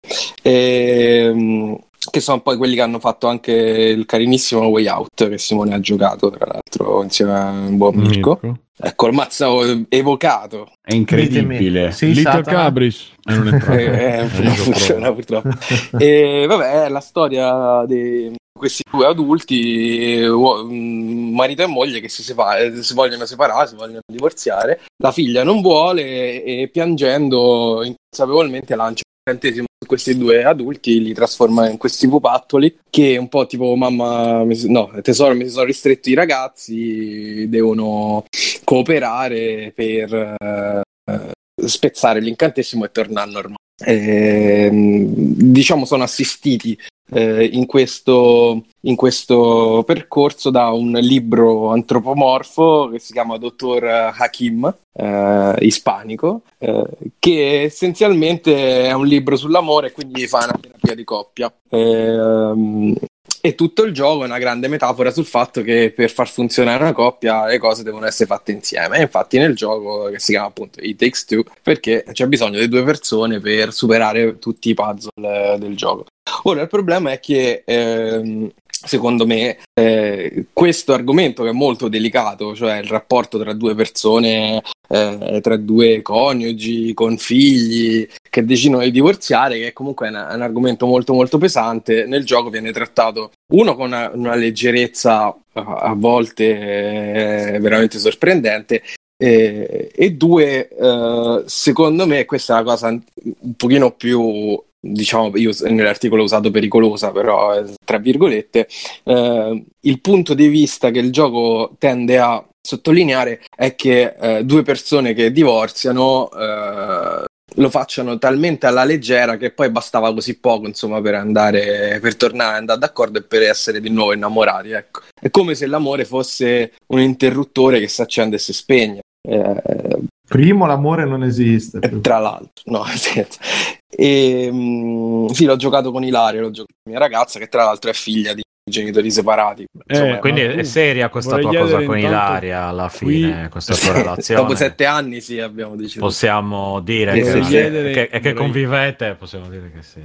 E, 0.43 1.81
che 2.11 2.21
sono 2.21 2.41
poi 2.41 2.57
quelli 2.57 2.75
che 2.75 2.83
hanno 2.83 2.99
fatto 2.99 3.27
anche 3.27 3.53
il 3.53 4.07
carinissimo 4.07 4.67
Way 4.67 4.87
Out 4.89 5.29
che 5.29 5.39
Simone 5.39 5.75
ha 5.75 5.81
giocato 5.81 6.31
tra 6.31 6.47
l'altro 6.47 7.03
insieme 7.03 7.33
a 7.33 7.51
un 7.51 7.77
buon 7.77 7.95
Mirko, 7.95 8.39
Mirko. 8.41 8.59
ecco 8.79 9.07
il 9.07 9.13
mazza 9.13 9.49
evocato. 9.89 10.73
È 10.83 10.95
incredibile. 10.95 11.93
Sì, 11.93 12.13
Little 12.13 12.43
Cabris. 12.43 13.13
Eh, 13.25 13.35
non, 13.35 13.55
eh, 13.71 14.21
eh, 14.21 14.29
non 14.43 14.55
funziona 14.55 15.13
purtroppo. 15.13 15.51
E 15.99 16.47
vabbè 16.47 16.85
è 16.85 16.89
la 16.89 17.01
storia 17.01 17.85
di 17.87 18.35
questi 18.57 18.83
due 18.91 19.07
adulti, 19.07 20.25
marito 20.27 21.63
e 21.63 21.67
moglie, 21.67 22.01
che 22.01 22.09
si, 22.09 22.23
separa, 22.23 22.83
si 22.83 22.95
vogliono 22.95 23.27
separare, 23.27 23.69
si 23.69 23.75
vogliono 23.77 24.01
divorziare. 24.11 24.81
La 25.03 25.13
figlia 25.13 25.45
non 25.45 25.61
vuole 25.61 26.43
e 26.43 26.69
piangendo 26.73 27.83
inconsapevolmente 27.85 28.75
lancia 28.75 29.03
incantesimo 29.29 29.67
su 29.67 29.76
questi 29.87 30.17
due 30.17 30.45
adulti, 30.45 31.03
li 31.03 31.15
trasforma 31.15 31.69
in 31.69 31.77
questi 31.77 32.09
pupattoli 32.09 32.79
che 32.91 33.17
un 33.17 33.29
po' 33.29 33.47
tipo 33.47 33.75
mamma, 33.75 34.45
no, 34.67 34.91
tesoro, 35.03 35.35
mi 35.35 35.49
sono 35.49 35.65
ristretto 35.65 36.11
i 36.11 36.15
ragazzi, 36.15 37.49
devono 37.49 38.25
cooperare 38.65 39.73
per 39.75 40.37
uh, 40.39 41.67
spezzare 41.67 42.21
l'incantesimo 42.21 42.85
e 42.85 42.91
tornare 42.91 43.31
normale. 43.31 43.55
Eh, 43.79 44.71
diciamo 44.73 45.85
sono 45.85 46.03
assistiti 46.03 46.79
eh, 47.11 47.45
in, 47.45 47.67
questo, 47.67 48.65
in, 48.81 48.97
questo, 48.97 49.83
percorso 49.87 50.51
da 50.51 50.71
un 50.71 50.93
libro 50.93 51.71
antropomorfo 51.71 52.89
che 52.93 52.99
si 52.99 53.13
chiama 53.13 53.39
Dottor 53.39 53.85
Hakim, 53.85 54.75
eh, 54.93 55.55
ispanico, 55.61 56.43
eh, 56.59 56.85
che 57.19 57.63
essenzialmente 57.63 58.87
è 58.87 58.93
un 58.93 59.07
libro 59.07 59.37
sull'amore 59.37 59.89
e 59.89 59.93
quindi 59.93 60.27
fa 60.27 60.45
una 60.45 60.59
terapia 60.61 60.95
di 60.95 61.05
coppia. 61.05 61.53
Ehm, 61.71 62.95
e 63.41 63.55
tutto 63.55 63.85
il 63.85 63.93
gioco 63.93 64.23
è 64.23 64.27
una 64.27 64.39
grande 64.39 64.67
metafora 64.67 65.13
sul 65.13 65.25
fatto 65.25 65.63
che 65.63 65.93
per 65.95 66.11
far 66.11 66.29
funzionare 66.29 66.83
una 66.83 66.93
coppia 66.93 67.47
le 67.47 67.59
cose 67.59 67.85
devono 67.85 68.07
essere 68.07 68.27
fatte 68.27 68.51
insieme. 68.51 68.99
E 68.99 69.03
infatti 69.03 69.39
nel 69.39 69.55
gioco, 69.55 70.09
che 70.11 70.19
si 70.19 70.33
chiama 70.33 70.49
appunto 70.49 70.81
It 70.81 70.99
Takes 70.99 71.25
Two, 71.27 71.45
perché 71.63 72.05
c'è 72.11 72.27
bisogno 72.27 72.59
di 72.59 72.67
due 72.67 72.83
persone 72.83 73.39
per 73.39 73.73
superare 73.73 74.41
tutti 74.41 74.71
i 74.71 74.75
puzzle 74.75 75.59
del 75.59 75.77
gioco. 75.77 76.07
Ora 76.45 76.63
il 76.63 76.69
problema 76.69 77.13
è 77.13 77.21
che 77.21 77.63
ehm, 77.65 78.51
secondo 78.69 79.27
me 79.27 79.59
eh, 79.75 80.47
questo 80.53 80.93
argomento 80.93 81.43
che 81.43 81.51
è 81.51 81.53
molto 81.53 81.89
delicato, 81.89 82.55
cioè 82.55 82.79
il 82.79 82.89
rapporto 82.89 83.39
tra 83.39 83.53
due 83.53 83.75
persone, 83.75 84.63
eh, 84.89 85.41
tra 85.43 85.57
due 85.57 86.03
coniugi 86.03 86.95
con 86.95 87.17
figli 87.17 88.07
che 88.29 88.45
decidono 88.45 88.83
di 88.83 88.91
divorziare, 88.91 89.59
che 89.59 89.73
comunque 89.73 90.07
è, 90.07 90.11
una, 90.11 90.35
un 90.35 90.43
argomento 90.43 90.87
molto 90.87 91.13
molto 91.15 91.39
pesante, 91.39 92.07
nel 92.07 92.25
gioco 92.25 92.51
viene 92.51 92.73
trattato 92.73 93.33
uno 93.53 93.75
con 93.75 93.87
una, 93.87 94.11
una 94.13 94.35
leggerezza 94.35 95.35
a 95.53 95.95
volte 95.97 97.55
eh, 97.55 97.59
veramente 97.61 97.99
sorprendente 97.99 98.83
eh, 99.19 99.91
e 99.95 100.13
due, 100.13 100.69
eh, 100.69 101.43
secondo 101.47 102.07
me, 102.07 102.25
questa 102.27 102.55
è 102.55 102.57
la 102.59 102.65
cosa 102.65 102.89
un 102.89 103.55
pochino 103.57 103.93
più 103.93 104.63
diciamo 104.93 105.37
io 105.37 105.53
nell'articolo 105.63 106.23
ho 106.23 106.25
usato 106.25 106.51
pericolosa 106.51 107.11
però 107.11 107.63
tra 107.85 107.99
virgolette 107.99 108.69
eh, 109.05 109.65
il 109.81 110.01
punto 110.01 110.35
di 110.35 110.49
vista 110.49 110.91
che 110.91 110.99
il 110.99 111.13
gioco 111.13 111.75
tende 111.79 112.19
a 112.19 112.45
sottolineare 112.61 113.43
è 113.55 113.75
che 113.75 114.15
eh, 114.19 114.45
due 114.45 114.63
persone 114.63 115.15
che 115.15 115.31
divorziano 115.31 116.31
eh, 116.33 117.25
lo 117.59 117.71
facciano 117.71 118.19
talmente 118.19 118.67
alla 118.67 118.85
leggera 118.85 119.37
che 119.37 119.51
poi 119.51 119.71
bastava 119.71 120.13
così 120.13 120.39
poco, 120.39 120.67
insomma, 120.67 121.01
per 121.01 121.15
andare, 121.15 121.99
per 122.01 122.17
tornare 122.17 122.51
ad 122.51 122.59
andare 122.59 122.79
d'accordo 122.79 123.19
e 123.19 123.23
per 123.23 123.43
essere 123.43 123.81
di 123.81 123.89
nuovo 123.89 124.13
innamorati. 124.13 124.71
Ecco. 124.71 125.01
È 125.19 125.31
come 125.31 125.55
se 125.55 125.67
l'amore 125.67 126.05
fosse 126.05 126.73
un 126.89 127.01
interruttore 127.01 127.81
che 127.81 127.89
si 127.89 128.03
accende 128.03 128.37
e 128.37 128.41
si 128.41 128.53
spegne. 128.53 129.01
Eh, 129.27 130.03
Primo 130.29 130.67
l'amore 130.67 131.05
non 131.05 131.23
esiste. 131.23 131.79
Più. 131.79 132.01
Tra 132.01 132.19
l'altro, 132.19 132.63
no, 132.67 132.85
e, 133.89 134.51
mh, 134.51 135.29
sì, 135.29 135.45
l'ho 135.45 135.57
giocato 135.57 135.91
con 135.91 136.05
Ilaria, 136.05 136.41
l'ho 136.41 136.51
giocato 136.51 136.75
con 136.83 136.93
mia 136.93 137.01
ragazza, 137.01 137.39
che 137.39 137.49
tra 137.49 137.65
l'altro 137.65 137.91
è 137.91 137.95
figlia 137.95 138.35
di 138.35 138.43
genitori 138.69 139.11
separati. 139.11 139.67
Insomma, 139.87 140.17
eh, 140.17 140.19
quindi 140.19 140.41
è 140.41 140.63
seria 140.65 141.09
questa 141.09 141.39
tua 141.39 141.55
cosa 141.55 141.85
con 141.85 141.99
Ilaria 141.99 142.65
alla 142.65 142.89
fine, 142.89 143.41
qui... 143.43 143.49
questa 143.51 143.75
tua 143.75 143.93
relazione. 144.03 144.41
Dopo 144.41 144.55
sette 144.57 144.85
anni 144.85 145.21
sì, 145.21 145.39
abbiamo 145.39 145.77
deciso. 145.77 146.01
Possiamo 146.01 146.81
dire 146.81 147.13
che, 147.13 147.41
chiedere... 147.41 147.93
che, 147.93 148.09
che, 148.09 148.21
che 148.21 148.33
convivete, 148.33 149.15
possiamo 149.15 149.49
dire 149.49 149.71
che 149.73 149.83
sì. 149.83 150.03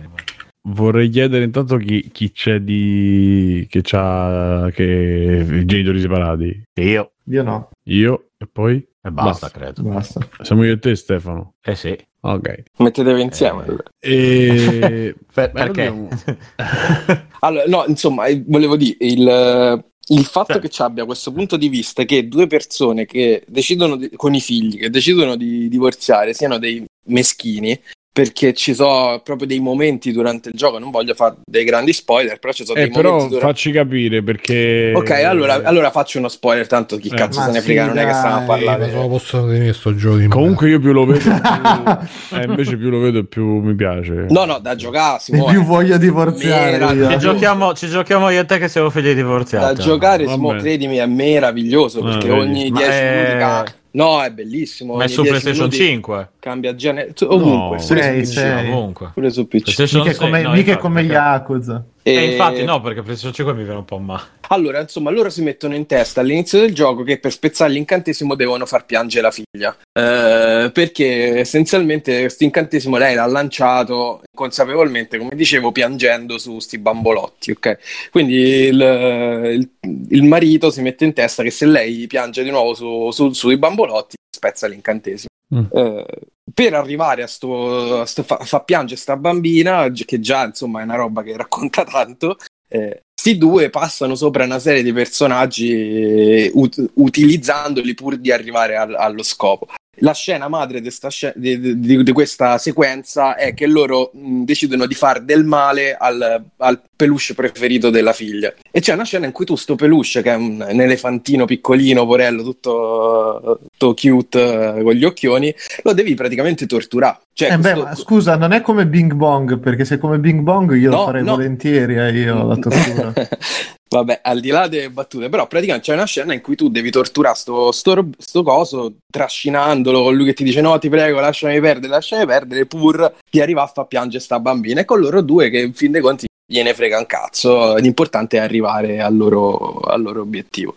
Vorrei 0.63 1.09
chiedere 1.09 1.43
intanto 1.43 1.77
chi, 1.77 2.11
chi 2.11 2.31
c'è 2.31 2.59
di... 2.59 3.67
che 3.67 3.81
ha 3.93 4.69
che... 4.71 5.45
i 5.49 5.65
genitori 5.65 5.99
separati. 5.99 6.63
Io. 6.81 7.13
Io 7.25 7.43
no. 7.43 7.69
Io 7.85 8.29
e 8.37 8.45
poi? 8.45 8.75
E 8.75 9.09
basta, 9.09 9.47
basta. 9.47 9.49
credo. 9.49 9.81
Basta. 9.81 10.27
Siamo 10.41 10.63
io 10.63 10.73
e 10.73 10.79
te 10.79 10.95
Stefano. 10.95 11.55
Eh 11.63 11.75
sì. 11.75 11.97
Ok. 12.21 12.63
Mettetevi 12.77 13.21
insieme. 13.21 13.65
Eh, 13.99 14.11
e... 14.11 15.15
per, 15.33 15.51
perché? 15.51 15.87
allora, 17.41 17.65
no, 17.67 17.85
insomma, 17.87 18.25
eh, 18.25 18.43
volevo 18.45 18.75
dire, 18.77 18.97
il, 18.99 19.83
il 20.07 20.25
fatto 20.25 20.53
cioè. 20.53 20.61
che 20.61 20.69
ci 20.69 20.81
abbia 20.81 21.05
questo 21.05 21.31
punto 21.31 21.57
di 21.57 21.69
vista 21.69 22.03
che 22.03 22.27
due 22.27 22.45
persone 22.47 23.05
che 23.05 23.43
decidono 23.47 23.95
di, 23.95 24.11
con 24.15 24.35
i 24.35 24.41
figli, 24.41 24.79
che 24.79 24.89
decidono 24.89 25.35
di 25.35 25.67
divorziare, 25.67 26.33
siano 26.33 26.59
dei 26.59 26.85
meschini, 27.05 27.79
perché 28.13 28.53
ci 28.53 28.73
sono 28.73 29.21
proprio 29.23 29.47
dei 29.47 29.61
momenti 29.61 30.11
durante 30.11 30.49
il 30.49 30.55
gioco, 30.55 30.79
non 30.79 30.91
voglio 30.91 31.13
fare 31.13 31.37
dei 31.45 31.63
grandi 31.63 31.93
spoiler, 31.93 32.39
però 32.39 32.51
ci 32.51 32.65
sono 32.65 32.77
eh, 32.77 32.83
dei 32.83 32.91
però 32.91 33.11
momenti 33.11 33.33
durante... 33.35 33.53
facci 33.53 33.71
capire 33.71 34.21
perché 34.21 34.91
Ok, 34.93 35.11
allora, 35.11 35.61
allora, 35.63 35.91
faccio 35.91 36.17
uno 36.17 36.27
spoiler, 36.27 36.67
tanto 36.67 36.97
chi 36.97 37.07
eh, 37.07 37.15
cazzo 37.15 37.39
se 37.41 37.51
ne 37.51 37.61
frega, 37.61 37.85
non 37.85 37.97
è 37.97 38.05
che 38.05 38.13
stiamo 38.13 38.35
a 38.35 38.41
parlare. 38.41 38.91
Ma 38.91 39.07
posso 39.07 39.47
dire 39.47 39.71
sto 39.71 39.95
gioco 39.95 40.27
Comunque 40.27 40.67
io 40.67 40.79
più 40.79 40.91
lo 40.91 41.05
vedo 41.05 41.19
più... 41.19 41.31
eh, 42.37 42.43
invece 42.43 42.75
più 42.75 42.89
lo 42.89 42.99
vedo 42.99 43.23
più 43.23 43.45
mi 43.61 43.75
piace. 43.75 44.25
No, 44.27 44.43
no, 44.43 44.59
da 44.59 44.75
giocare 44.75 45.19
Simone. 45.21 45.53
più 45.53 45.63
voglio 45.63 45.97
divorziare. 45.97 47.11
Ci 47.11 47.17
giochiamo, 47.17 47.73
ci 47.73 47.87
giochiamo 47.87 48.29
io 48.29 48.41
e 48.41 48.45
te 48.45 48.57
che 48.57 48.67
siamo 48.67 48.89
figli 48.89 49.13
divorziati. 49.13 49.75
Da 49.75 49.81
giocare, 49.81 50.27
Simone, 50.27 50.59
credimi, 50.59 50.97
è 50.97 51.05
meraviglioso 51.05 52.01
perché 52.01 52.29
ah, 52.29 52.33
ogni 52.33 52.71
10 52.71 53.03
minuti 53.03 53.79
No, 53.93 54.21
è 54.21 54.31
bellissimo. 54.31 54.95
Ma 54.95 55.03
è 55.03 55.07
su 55.07 55.21
PlayStation 55.23 55.69
5. 55.69 56.29
Cambia 56.41 56.73
genere. 56.73 57.13
Ovunque. 57.27 57.77
No, 57.77 57.81
sei, 57.83 58.25
sei. 58.25 58.67
ovunque. 58.67 59.11
Pure 59.13 59.29
su 59.29 59.47
PC. 59.47 59.93
Mica 59.93 60.15
come, 60.15 60.41
no, 60.41 60.53
mica 60.53 60.77
come 60.77 61.01
Yakuza. 61.03 61.85
E... 62.01 62.13
e... 62.15 62.31
infatti 62.31 62.63
no, 62.63 62.81
perché 62.81 63.03
PlayStation 63.03 63.31
5 63.31 63.53
mi 63.53 63.61
viene 63.61 63.77
un 63.77 63.85
po' 63.85 63.99
male. 63.99 64.23
Allora, 64.47 64.81
insomma, 64.81 65.11
loro 65.11 65.29
si 65.29 65.43
mettono 65.43 65.75
in 65.75 65.85
testa 65.85 66.21
all'inizio 66.21 66.59
del 66.59 66.73
gioco 66.73 67.03
che 67.03 67.19
per 67.19 67.31
spezzare 67.31 67.71
l'incantesimo 67.71 68.33
devono 68.33 68.65
far 68.65 68.85
piangere 68.85 69.21
la 69.21 69.31
figlia. 69.31 69.77
Eh, 69.93 70.71
perché 70.73 71.41
essenzialmente 71.41 72.21
questo 72.21 72.43
incantesimo 72.43 72.97
lei 72.97 73.13
l'ha 73.13 73.27
lanciato 73.27 74.23
consapevolmente, 74.35 75.19
come 75.19 75.35
dicevo, 75.35 75.71
piangendo 75.71 76.39
su 76.39 76.57
sti 76.57 76.79
bambolotti, 76.79 77.51
ok? 77.51 78.09
Quindi 78.09 78.33
il, 78.33 78.81
il, 78.81 79.69
il 80.09 80.23
marito 80.23 80.71
si 80.71 80.81
mette 80.81 81.05
in 81.05 81.13
testa 81.13 81.43
che 81.43 81.51
se 81.51 81.67
lei 81.67 82.07
piange 82.07 82.41
di 82.41 82.49
nuovo 82.49 82.73
su, 82.73 83.11
su, 83.11 83.31
sui 83.31 83.57
bambolotti, 83.57 84.15
spezza 84.27 84.65
l'incantesimo. 84.65 85.29
Mm. 85.53 85.65
Eh, 85.71 86.05
per 86.53 86.73
arrivare 86.73 87.23
a 87.23 87.27
sto, 87.27 88.01
a 88.01 88.05
sto 88.05 88.23
fa, 88.23 88.37
fa 88.37 88.61
piangere 88.61 88.99
sta 88.99 89.17
bambina, 89.17 89.89
che 89.89 90.19
già 90.19 90.45
insomma 90.45 90.81
è 90.81 90.83
una 90.83 90.95
roba 90.95 91.23
che 91.23 91.35
racconta 91.37 91.83
tanto, 91.83 92.37
eh, 92.67 93.01
due 93.37 93.69
passano 93.69 94.15
sopra 94.15 94.45
una 94.45 94.59
serie 94.59 94.81
di 94.81 94.93
personaggi 94.93 95.71
eh, 95.71 96.51
ut- 96.53 96.91
utilizzandoli 96.95 97.93
pur 97.93 98.17
di 98.17 98.31
arrivare 98.31 98.77
al- 98.77 98.95
allo 98.95 99.23
scopo 99.23 99.67
la 99.95 100.13
scena 100.13 100.47
madre 100.47 100.81
di, 100.81 102.11
questa 102.13 102.57
sequenza 102.57 103.35
è 103.35 103.53
che 103.53 103.67
loro 103.67 104.11
mh, 104.13 104.43
decidono 104.43 104.85
di 104.85 104.93
fare 104.95 105.25
del 105.25 105.43
male 105.43 105.95
al, 105.95 106.43
al, 106.57 106.81
peluche 106.95 107.33
preferito 107.33 107.89
della 107.89 108.13
figlia. 108.13 108.53
E 108.71 108.79
c'è 108.79 108.93
una 108.93 109.03
scena 109.03 109.25
in 109.25 109.33
cui 109.33 109.45
tu 109.45 109.55
sto 109.55 109.75
peluche, 109.75 110.21
che 110.21 110.31
è 110.31 110.35
un, 110.35 110.65
un 110.67 110.81
elefantino 110.81 111.45
piccolino, 111.45 112.05
porello, 112.05 112.41
tutto, 112.41 113.59
tutto 113.77 113.93
cute, 113.93 114.39
uh, 114.39 114.83
con 114.83 114.93
gli 114.93 115.03
occhioni, 115.03 115.53
lo 115.83 115.93
devi 115.93 116.13
praticamente 116.15 116.65
torturare. 116.65 117.19
Cioè, 117.33 117.51
eh 117.51 117.57
questo... 117.57 117.83
beh, 117.83 117.95
scusa, 117.95 118.35
non 118.37 118.53
è 118.53 118.61
come 118.61 118.87
Bing 118.87 119.13
Bong, 119.13 119.59
perché 119.59 119.83
se 119.83 119.97
come 119.97 120.19
Bing 120.19 120.39
Bong 120.39 120.73
io 120.75 120.89
no, 120.89 120.97
lo 120.97 121.05
farei 121.05 121.23
no. 121.23 121.35
volentieri, 121.35 121.95
eh, 121.95 122.11
io 122.11 122.47
la 122.47 122.55
tortura. 122.55 123.13
Vabbè, 123.93 124.21
al 124.23 124.39
di 124.39 124.49
là 124.49 124.69
delle 124.69 124.89
battute, 124.89 125.27
però 125.27 125.47
praticamente 125.47 125.87
c'è 125.87 125.93
una 125.93 126.05
scena 126.05 126.33
in 126.33 126.39
cui 126.39 126.55
tu 126.55 126.69
devi 126.69 126.89
torturare 126.91 127.35
sto, 127.35 127.73
sto, 127.73 128.09
sto 128.17 128.41
coso 128.41 128.93
trascinandolo 129.11 130.03
con 130.03 130.15
lui 130.15 130.25
che 130.27 130.33
ti 130.33 130.45
dice 130.45 130.61
no 130.61 130.79
ti 130.79 130.87
prego 130.87 131.19
lasciami 131.19 131.59
perdere, 131.59 131.91
lasciami 131.91 132.25
perdere 132.25 132.65
pur 132.65 133.13
di 133.29 133.41
arrivare 133.41 133.67
a 133.67 133.71
far 133.73 133.87
piangere 133.87 134.23
sta 134.23 134.39
bambina 134.39 134.79
e 134.79 134.85
con 134.85 135.01
loro 135.01 135.21
due 135.21 135.49
che 135.49 135.59
in 135.59 135.73
fin 135.73 135.91
dei 135.91 135.99
conti 135.99 136.27
gliene 136.45 136.73
frega 136.73 136.99
un 136.99 137.05
cazzo, 137.05 137.75
l'importante 137.75 138.37
è 138.37 138.39
arrivare 138.39 139.01
al 139.01 139.15
loro, 139.15 139.81
al 139.81 140.01
loro 140.01 140.21
obiettivo. 140.21 140.75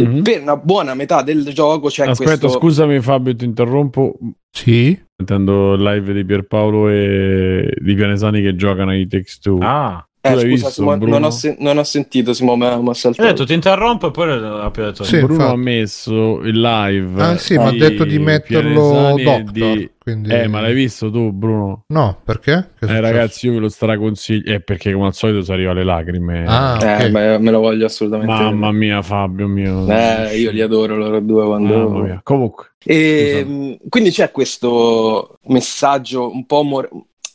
Mm-hmm. 0.00 0.22
Per 0.22 0.42
una 0.42 0.56
buona 0.56 0.94
metà 0.94 1.22
del 1.22 1.44
gioco 1.52 1.88
c'è 1.88 2.06
Aspetta, 2.06 2.30
questo... 2.30 2.48
scusami 2.48 3.00
Fabio, 3.00 3.34
ti 3.36 3.44
interrompo. 3.44 4.18
Sì? 4.50 5.00
Sentendo 5.16 5.76
live 5.76 6.12
di 6.12 6.24
Pierpaolo 6.24 6.88
e 6.88 7.76
di 7.80 7.94
Pianesani 7.94 8.42
che 8.42 8.56
giocano 8.56 8.90
ai 8.90 9.06
Takes 9.06 9.38
Two. 9.38 9.58
Ah. 9.60 10.04
Eh, 10.26 10.30
scusa, 10.30 10.46
visto, 10.46 10.70
Simo, 10.70 10.96
non, 10.96 11.22
ho 11.22 11.30
sen- 11.30 11.56
non, 11.58 11.76
ho 11.76 11.84
sentito, 11.84 12.32
Simo, 12.32 12.56
mi 12.56 12.64
ha 12.64 12.94
saltato. 12.94 13.28
Ho 13.28 13.30
detto, 13.30 13.44
ti 13.44 13.52
interrompo 13.52 14.06
e 14.06 14.10
poi 14.10 14.32
ha 14.32 14.70
detto... 14.70 15.04
Sì, 15.04 15.18
Bruno 15.18 15.34
infatti. 15.34 15.52
ha 15.52 15.56
messo 15.56 16.40
il 16.40 16.60
live. 16.62 17.22
Ah 17.22 17.36
sì, 17.36 17.56
ma 17.56 17.66
ha 17.66 17.72
detto 17.72 18.04
di 18.04 18.18
metterlo 18.18 19.16
Doctor. 19.22 19.42
Di... 19.50 19.90
Quindi... 19.98 20.30
Eh, 20.30 20.48
ma 20.48 20.62
l'hai 20.62 20.72
visto 20.72 21.10
tu, 21.10 21.30
Bruno? 21.30 21.84
No, 21.88 22.20
perché? 22.24 22.70
Eh, 22.80 23.00
ragazzi, 23.00 23.48
io 23.48 23.52
ve 23.52 23.58
lo 23.58 23.68
straconsiglio. 23.68 24.54
Eh, 24.54 24.60
perché 24.60 24.94
come 24.94 25.08
al 25.08 25.14
solito 25.14 25.42
si 25.42 25.52
arriva 25.52 25.72
alle 25.72 25.84
lacrime. 25.84 26.44
Ah, 26.46 26.78
eh, 26.80 27.08
okay. 27.08 27.34
eh, 27.34 27.38
me 27.38 27.50
lo 27.50 27.60
voglio 27.60 27.84
assolutamente. 27.84 28.32
Mamma 28.32 28.72
mia, 28.72 29.02
Fabio 29.02 29.46
mio. 29.46 29.86
Eh, 29.90 30.38
io 30.38 30.50
li 30.52 30.62
adoro 30.62 30.96
loro 30.96 31.20
due 31.20 31.44
quando... 31.44 32.20
Comunque. 32.22 32.68
E, 32.82 33.44
ehm, 33.46 33.76
quindi 33.90 34.10
c'è 34.10 34.30
questo 34.30 35.38
messaggio 35.48 36.30
un 36.30 36.46
po' 36.46 36.62
mor- 36.62 36.88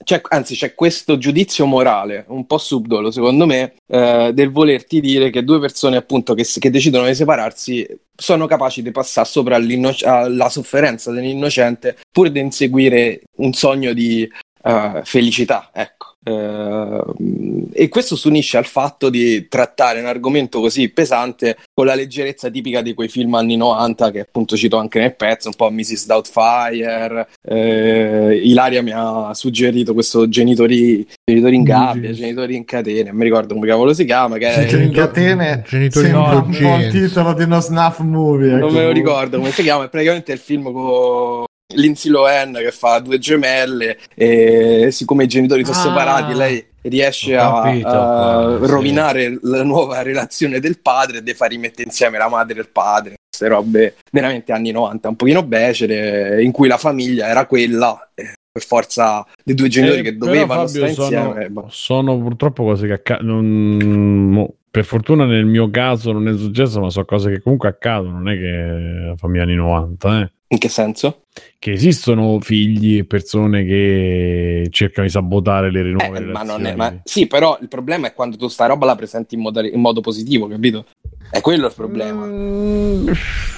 c'è, 0.10 0.22
anzi 0.30 0.56
c'è 0.56 0.74
questo 0.74 1.20
giudizio 1.20 1.68
morale 1.68 2.26
un 2.30 2.48
po' 2.48 2.58
subdolo 2.58 3.12
secondo 3.12 3.46
me 3.46 3.76
eh, 3.86 4.32
del 4.34 4.50
volerti 4.50 5.02
dire 5.02 5.30
che 5.30 5.44
due 5.44 5.60
persone 5.60 5.98
appunto 5.98 6.34
che, 6.34 6.44
che, 6.44 6.72
decidono 6.72 7.06
di 7.06 7.14
separarsi 7.14 7.88
sono 8.16 8.48
capaci 8.48 8.82
di 8.82 8.90
passare 8.90 9.28
sopra 9.28 9.60
la 9.60 10.50
sofferenza 10.50 11.12
dell'innocente 11.12 11.98
pur 12.12 12.32
di 12.32 12.40
inseguire 12.40 13.22
un 13.36 13.54
sogno 13.54 13.94
di 13.94 14.28
uh, 14.64 15.02
felicità 15.04 15.70
ecco 15.72 16.09
e 16.22 17.88
questo 17.88 18.16
si 18.18 18.28
unisce 18.28 18.58
al 18.58 18.66
fatto 18.66 19.10
di 19.10 19.48
trattare 19.48 20.02
un 20.02 20.06
argomento 20.06 20.60
così 20.60 20.90
pesante 20.90 21.58
con 21.74 21.86
la 21.86 21.96
leggerezza 21.96 22.50
tipica 22.50 22.82
di 22.82 22.94
quei 22.94 23.08
film 23.08 23.34
anni 23.36 23.56
90 23.56 24.12
che 24.12 24.20
appunto 24.20 24.58
cito 24.58 24.78
anche 24.78 25.00
nel 25.00 25.16
pezzo, 25.16 25.48
un 25.48 25.56
po' 25.56 25.72
Mrs. 25.72 26.06
Doubtfire. 26.06 27.28
Uh, 27.42 28.32
Ilaria 28.32 28.82
mi 28.82 28.92
ha 28.94 29.34
suggerito 29.34 29.94
questo 29.94 30.28
genitori, 30.28 31.08
genitori 31.24 31.56
in 31.56 31.64
gabbia, 31.64 32.12
genitori 32.12 32.56
in 32.56 32.66
catene, 32.66 33.10
non 33.10 33.16
mi 33.16 33.24
ricordo 33.24 33.54
come 33.54 33.68
cavolo 33.68 33.94
si 33.94 34.04
chiama. 34.06 34.38
Che 34.38 34.52
genitori 34.52 34.84
in 34.84 34.92
catene 34.92 35.64
genitori 35.68 36.06
sembra 36.08 36.38
un 36.38 36.58
po' 36.60 36.76
il 36.76 36.92
titolo 36.92 37.34
di 37.34 37.44
uno 37.44 37.60
snuff 37.62 38.00
movie. 38.00 38.58
Non 38.58 38.74
me 38.74 38.84
lo 38.84 38.92
ricordo 38.92 39.38
come 39.38 39.52
si 39.52 39.64
chiama, 39.64 39.86
è 39.86 39.90
praticamente 39.90 40.34
il 40.34 40.40
film 40.40 40.72
con 40.72 41.48
Lindsay 41.76 42.10
Lohan 42.10 42.54
che 42.54 42.72
fa 42.72 43.00
due 43.00 43.20
gemelle 43.20 43.98
e 44.16 44.90
siccome 44.92 45.26
i 45.26 45.28
genitori 45.28 45.64
sono 45.64 45.78
ah, 45.78 45.82
separati 45.82 46.34
lei 46.34 46.66
riesce 46.82 47.36
capito, 47.36 47.88
a, 47.88 48.40
a 48.40 48.58
rovinare 48.62 49.28
sì. 49.28 49.40
la 49.44 49.64
nuova 49.64 50.02
relazione 50.02 50.60
del 50.60 50.80
padre 50.80 51.18
e 51.18 51.22
deve 51.22 51.38
far 51.38 51.50
rimettere 51.50 51.84
insieme 51.84 52.18
la 52.18 52.28
madre 52.28 52.58
e 52.58 52.62
il 52.62 52.70
padre 52.70 53.16
queste 53.30 53.48
robe 53.48 53.96
veramente 54.12 54.52
anni 54.52 54.72
90 54.72 55.10
un 55.10 55.16
pochino 55.16 55.44
becere 55.44 56.42
in 56.42 56.52
cui 56.52 56.68
la 56.68 56.78
famiglia 56.78 57.28
era 57.28 57.46
quella 57.46 58.10
eh, 58.16 58.34
per 58.52 58.64
forza 58.64 59.24
dei 59.44 59.54
due 59.54 59.68
genitori 59.68 60.00
eh, 60.00 60.04
che 60.04 60.18
dovevano 60.18 60.68
Fabio, 60.68 60.88
stare 60.88 60.94
sono, 60.94 61.06
insieme 61.06 61.50
boh. 61.50 61.68
sono 61.70 62.18
purtroppo 62.18 62.64
cose 62.64 62.88
che 62.88 62.94
accadono 62.94 64.54
per 64.70 64.86
fortuna 64.86 65.26
nel 65.26 65.46
mio 65.46 65.70
caso 65.70 66.12
non 66.12 66.28
è 66.28 66.38
successo 66.38 66.80
ma 66.80 66.90
sono 66.90 67.06
cose 67.06 67.32
che 67.32 67.42
comunque 67.42 67.70
accadono 67.70 68.20
non 68.20 68.30
è 68.30 68.36
che 68.36 69.08
la 69.08 69.16
famiglia 69.16 69.44
anni 69.44 69.56
90 69.56 70.22
eh 70.22 70.32
in 70.52 70.58
che 70.58 70.70
senso? 70.70 71.26
Che 71.60 71.72
esistono 71.72 72.40
figli 72.40 72.98
e 72.98 73.06
persone 73.06 73.64
che 73.66 74.68
cercano 74.72 75.06
di 75.06 75.12
sabotare 75.12 75.72
le 75.72 75.84
rinnovate 75.84 76.24
eh, 76.24 76.26
ma 76.26 76.42
non 76.42 76.66
è, 76.66 76.76
ma, 76.76 77.02
Sì, 77.04 77.28
però 77.28 77.60
il 77.62 77.68
problema 77.68 78.08
è 78.08 78.14
quando 78.14 78.36
tu 78.36 78.48
sta 78.48 78.66
roba 78.66 78.88
la 78.88 78.96
presenti 78.96 79.36
in 79.36 79.42
modo, 79.42 79.62
in 79.62 79.80
modo 79.80 80.02
positivo, 80.02 80.48
capito? 80.48 80.86
È 81.32 81.42
quello 81.42 81.68
il 81.68 81.74
problema. 81.74 82.26
Mm, 82.26 83.10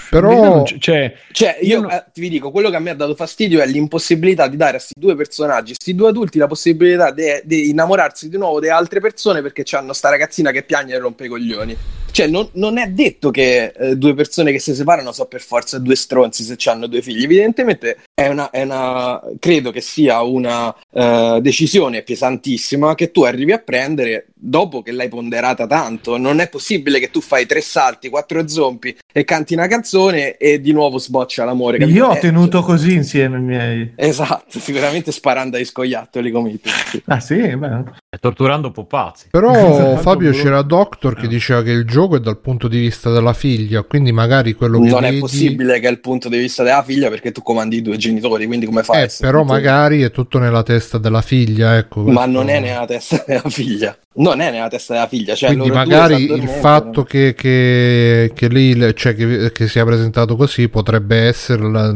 però, 0.09 0.63
cioè, 0.65 1.15
cioè 1.31 1.57
io, 1.61 1.67
io 1.67 1.81
non... 1.81 1.91
eh, 1.91 2.05
vi 2.15 2.27
dico, 2.27 2.51
quello 2.51 2.69
che 2.69 2.75
a 2.75 2.79
me 2.79 2.89
ha 2.89 2.95
dato 2.95 3.15
fastidio 3.15 3.61
è 3.61 3.65
l'impossibilità 3.65 4.47
di 4.47 4.57
dare 4.57 4.71
a 4.71 4.79
questi 4.79 4.93
due 4.99 5.15
personaggi, 5.15 5.73
questi 5.73 5.95
due 5.95 6.09
adulti, 6.09 6.37
la 6.37 6.47
possibilità 6.47 7.11
di 7.11 7.69
innamorarsi 7.69 8.27
di 8.27 8.37
nuovo 8.37 8.59
di 8.59 8.67
altre 8.67 8.99
persone 8.99 9.41
perché 9.41 9.63
hanno 9.75 9.93
sta 9.93 10.09
ragazzina 10.09 10.51
che 10.51 10.63
piagne 10.63 10.95
e 10.95 10.97
rompe 10.97 11.25
i 11.25 11.29
coglioni. 11.29 11.77
Cioè, 12.11 12.27
non, 12.27 12.49
non 12.53 12.77
è 12.77 12.87
detto 12.87 13.31
che 13.31 13.71
eh, 13.73 13.95
due 13.95 14.13
persone 14.13 14.51
che 14.51 14.59
si 14.59 14.75
separano 14.75 15.13
sono 15.13 15.29
per 15.29 15.39
forza 15.39 15.79
due 15.79 15.95
stronzi 15.95 16.43
se 16.43 16.57
hanno 16.69 16.87
due 16.87 17.01
figli. 17.01 17.23
Evidentemente 17.23 17.99
è 18.13 18.27
una, 18.27 18.49
è 18.49 18.63
una 18.63 19.19
credo 19.39 19.71
che 19.71 19.81
sia 19.81 20.21
una 20.21 20.67
uh, 20.67 21.39
decisione 21.39 22.03
pesantissima 22.03 22.93
che 22.93 23.11
tu 23.11 23.23
arrivi 23.23 23.51
a 23.51 23.57
prendere 23.57 24.27
dopo 24.41 24.81
che 24.81 24.91
l'hai 24.91 25.07
ponderata 25.07 25.67
tanto. 25.67 26.17
Non 26.17 26.39
è 26.39 26.49
possibile 26.49 26.99
che 26.99 27.11
tu 27.11 27.21
fai 27.21 27.45
tre 27.45 27.61
salti, 27.61 28.09
quattro 28.09 28.47
zompi 28.47 28.95
e 29.13 29.23
canti 29.23 29.53
una 29.53 29.67
canzone 29.67 30.37
e 30.37 30.59
di 30.59 30.71
nuovo 30.71 30.97
sboccia 30.97 31.45
l'amore. 31.45 31.77
Capito? 31.77 31.97
Io 31.97 32.07
ho 32.07 32.15
eh, 32.15 32.19
tenuto 32.19 32.59
cioè... 32.59 32.67
così 32.67 32.93
insieme 32.93 33.37
ai 33.37 33.43
miei. 33.43 33.93
Esatto, 33.95 34.59
sicuramente 34.59 35.11
sparando 35.11 35.57
ai 35.57 35.65
scoiattoli 35.65 36.31
come 36.31 36.49
i 36.51 36.59
tutti. 36.59 37.03
Ah 37.05 37.19
sì, 37.19 37.55
beh. 37.55 37.83
torturando 38.19 38.71
pupazzi. 38.71 39.27
Però 39.29 39.51
esatto, 39.53 39.97
Fabio 39.97 40.31
c'era 40.31 40.61
Doctor 40.63 41.15
che 41.15 41.27
diceva 41.27 41.61
che 41.61 41.71
il 41.71 41.85
gioco 41.85 42.15
è 42.15 42.19
dal 42.19 42.39
punto 42.39 42.67
di 42.67 42.79
vista 42.79 43.11
della 43.11 43.33
figlia, 43.33 43.83
quindi 43.83 44.11
magari 44.11 44.53
quello 44.53 44.79
che 44.79 44.89
non 44.89 45.01
vedi... 45.01 45.17
è 45.17 45.19
possibile 45.19 45.79
che 45.79 45.87
è 45.87 45.91
il 45.91 45.99
punto 45.99 46.29
di 46.29 46.37
vista 46.37 46.63
della 46.63 46.83
figlia 46.83 47.09
perché 47.09 47.31
tu 47.31 47.41
comandi 47.43 47.77
i 47.77 47.81
due 47.81 47.97
genitori, 47.97 48.10
quindi 48.19 48.65
come 48.65 48.83
fai? 48.83 49.03
Eh, 49.03 49.11
però 49.19 49.43
magari 49.43 50.01
è 50.01 50.11
tutto 50.11 50.39
nella 50.39 50.63
testa 50.63 50.97
della 50.97 51.21
figlia, 51.21 51.77
ecco. 51.77 52.01
Ma 52.01 52.25
non 52.25 52.49
è 52.49 52.59
nella 52.59 52.85
testa 52.85 53.23
della 53.25 53.49
figlia. 53.49 53.97
Non 54.15 54.41
è 54.41 54.51
nella 54.51 54.67
testa 54.67 54.93
della 54.93 55.07
figlia, 55.07 55.35
cioè 55.35 55.49
quindi 55.49 55.71
magari 55.71 56.23
il 56.23 56.47
fatto 56.47 57.03
che, 57.03 57.33
che, 57.33 58.31
che 58.33 58.47
lì, 58.49 58.75
cioè 58.95 59.15
che, 59.15 59.51
che 59.51 59.67
sia 59.67 59.85
presentato 59.85 60.35
così 60.35 60.67
potrebbe 60.67 61.27
essere 61.27 61.69
la, 61.69 61.95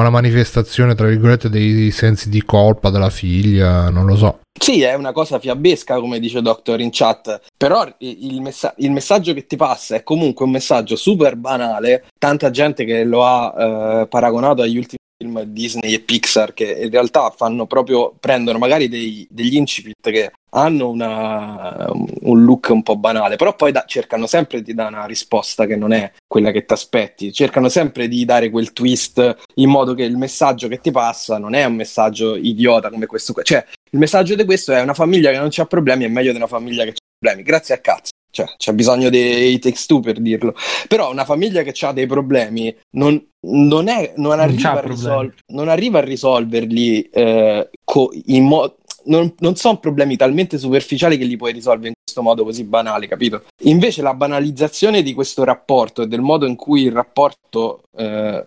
una 0.00 0.10
manifestazione, 0.10 0.94
tra 0.94 1.06
virgolette, 1.06 1.48
dei 1.48 1.90
sensi 1.90 2.28
di 2.28 2.42
colpa 2.42 2.90
della 2.90 3.10
figlia, 3.10 3.88
non 3.90 4.06
lo 4.06 4.16
so. 4.16 4.38
Sì, 4.58 4.82
è 4.82 4.94
una 4.94 5.12
cosa 5.12 5.38
fiabesca, 5.38 5.98
come 5.98 6.18
dice 6.20 6.40
Doctor 6.40 6.80
in 6.80 6.90
chat, 6.92 7.40
però 7.56 7.86
il, 7.98 8.40
messa- 8.40 8.74
il, 8.78 8.90
messaggio 8.90 9.34
che 9.34 9.46
ti 9.46 9.56
passa 9.56 9.96
è 9.96 10.02
comunque 10.02 10.44
un 10.44 10.52
messaggio 10.52 10.96
super 10.96 11.36
banale. 11.36 12.04
Tanta 12.18 12.50
gente 12.50 12.84
che 12.84 13.04
lo 13.04 13.24
ha 13.24 13.54
eh, 14.02 14.06
paragonato 14.06 14.62
agli 14.62 14.76
ultimi 14.76 14.98
film 15.24 15.42
Disney 15.44 15.94
e 15.94 16.00
Pixar 16.00 16.52
che 16.52 16.82
in 16.82 16.90
realtà 16.90 17.30
fanno 17.30 17.66
proprio, 17.66 18.14
prendono 18.20 18.58
magari 18.58 18.88
dei, 18.88 19.26
degli 19.30 19.56
incipit 19.56 20.10
che 20.10 20.32
hanno 20.50 20.88
una, 20.90 21.88
un 21.90 22.44
look 22.44 22.68
un 22.70 22.82
po' 22.82 22.96
banale, 22.96 23.36
però 23.36 23.56
poi 23.56 23.72
da, 23.72 23.84
cercano 23.86 24.26
sempre 24.26 24.62
di 24.62 24.74
dare 24.74 24.94
una 24.94 25.06
risposta 25.06 25.66
che 25.66 25.76
non 25.76 25.92
è 25.92 26.12
quella 26.26 26.50
che 26.50 26.64
ti 26.64 26.72
aspetti, 26.72 27.32
cercano 27.32 27.68
sempre 27.68 28.06
di 28.06 28.24
dare 28.24 28.50
quel 28.50 28.72
twist 28.72 29.36
in 29.54 29.70
modo 29.70 29.94
che 29.94 30.04
il 30.04 30.16
messaggio 30.16 30.68
che 30.68 30.80
ti 30.80 30.90
passa 30.90 31.38
non 31.38 31.54
è 31.54 31.64
un 31.64 31.74
messaggio 31.74 32.36
idiota 32.36 32.90
come 32.90 33.06
questo 33.06 33.32
cioè 33.42 33.64
il 33.90 33.98
messaggio 33.98 34.34
di 34.34 34.44
questo 34.44 34.72
è 34.72 34.80
una 34.80 34.94
famiglia 34.94 35.30
che 35.30 35.38
non 35.38 35.48
ha 35.54 35.66
problemi 35.66 36.04
è 36.04 36.08
meglio 36.08 36.30
di 36.30 36.36
una 36.36 36.46
famiglia 36.46 36.84
che 36.84 36.90
ha 36.90 36.94
problemi, 37.18 37.42
grazie 37.42 37.74
a 37.74 37.78
cazzo. 37.78 38.10
Cioè, 38.34 38.46
c'è 38.56 38.72
bisogno 38.72 39.10
dei 39.10 39.60
text 39.60 39.86
two 39.86 40.00
per 40.00 40.20
dirlo. 40.20 40.56
Però 40.88 41.08
una 41.08 41.24
famiglia 41.24 41.62
che 41.62 41.72
ha 41.86 41.92
dei 41.92 42.06
problemi 42.06 42.74
non, 42.96 43.24
non, 43.42 43.86
è, 43.86 44.12
non, 44.16 44.40
arriva, 44.40 44.72
a 44.72 44.80
risol- 44.80 45.34
non 45.52 45.68
arriva, 45.68 46.00
a 46.00 46.02
risolverli 46.02 47.02
eh, 47.02 47.70
co- 47.84 48.10
in 48.26 48.44
modo 48.44 48.78
non, 49.04 49.32
non, 49.38 49.54
sono 49.54 49.78
problemi 49.78 50.16
talmente 50.16 50.58
superficiali 50.58 51.16
che 51.16 51.24
li 51.24 51.36
puoi 51.36 51.52
risolvere 51.52 51.93
questo 52.04 52.22
modo 52.22 52.44
così 52.44 52.64
banale, 52.64 53.08
capito? 53.08 53.44
Invece 53.62 54.02
la 54.02 54.14
banalizzazione 54.14 55.02
di 55.02 55.14
questo 55.14 55.42
rapporto 55.42 56.02
e 56.02 56.06
del 56.06 56.20
modo 56.20 56.46
in 56.46 56.54
cui 56.54 56.82
il 56.82 56.92
rapporto 56.92 57.80
eh, 57.96 58.44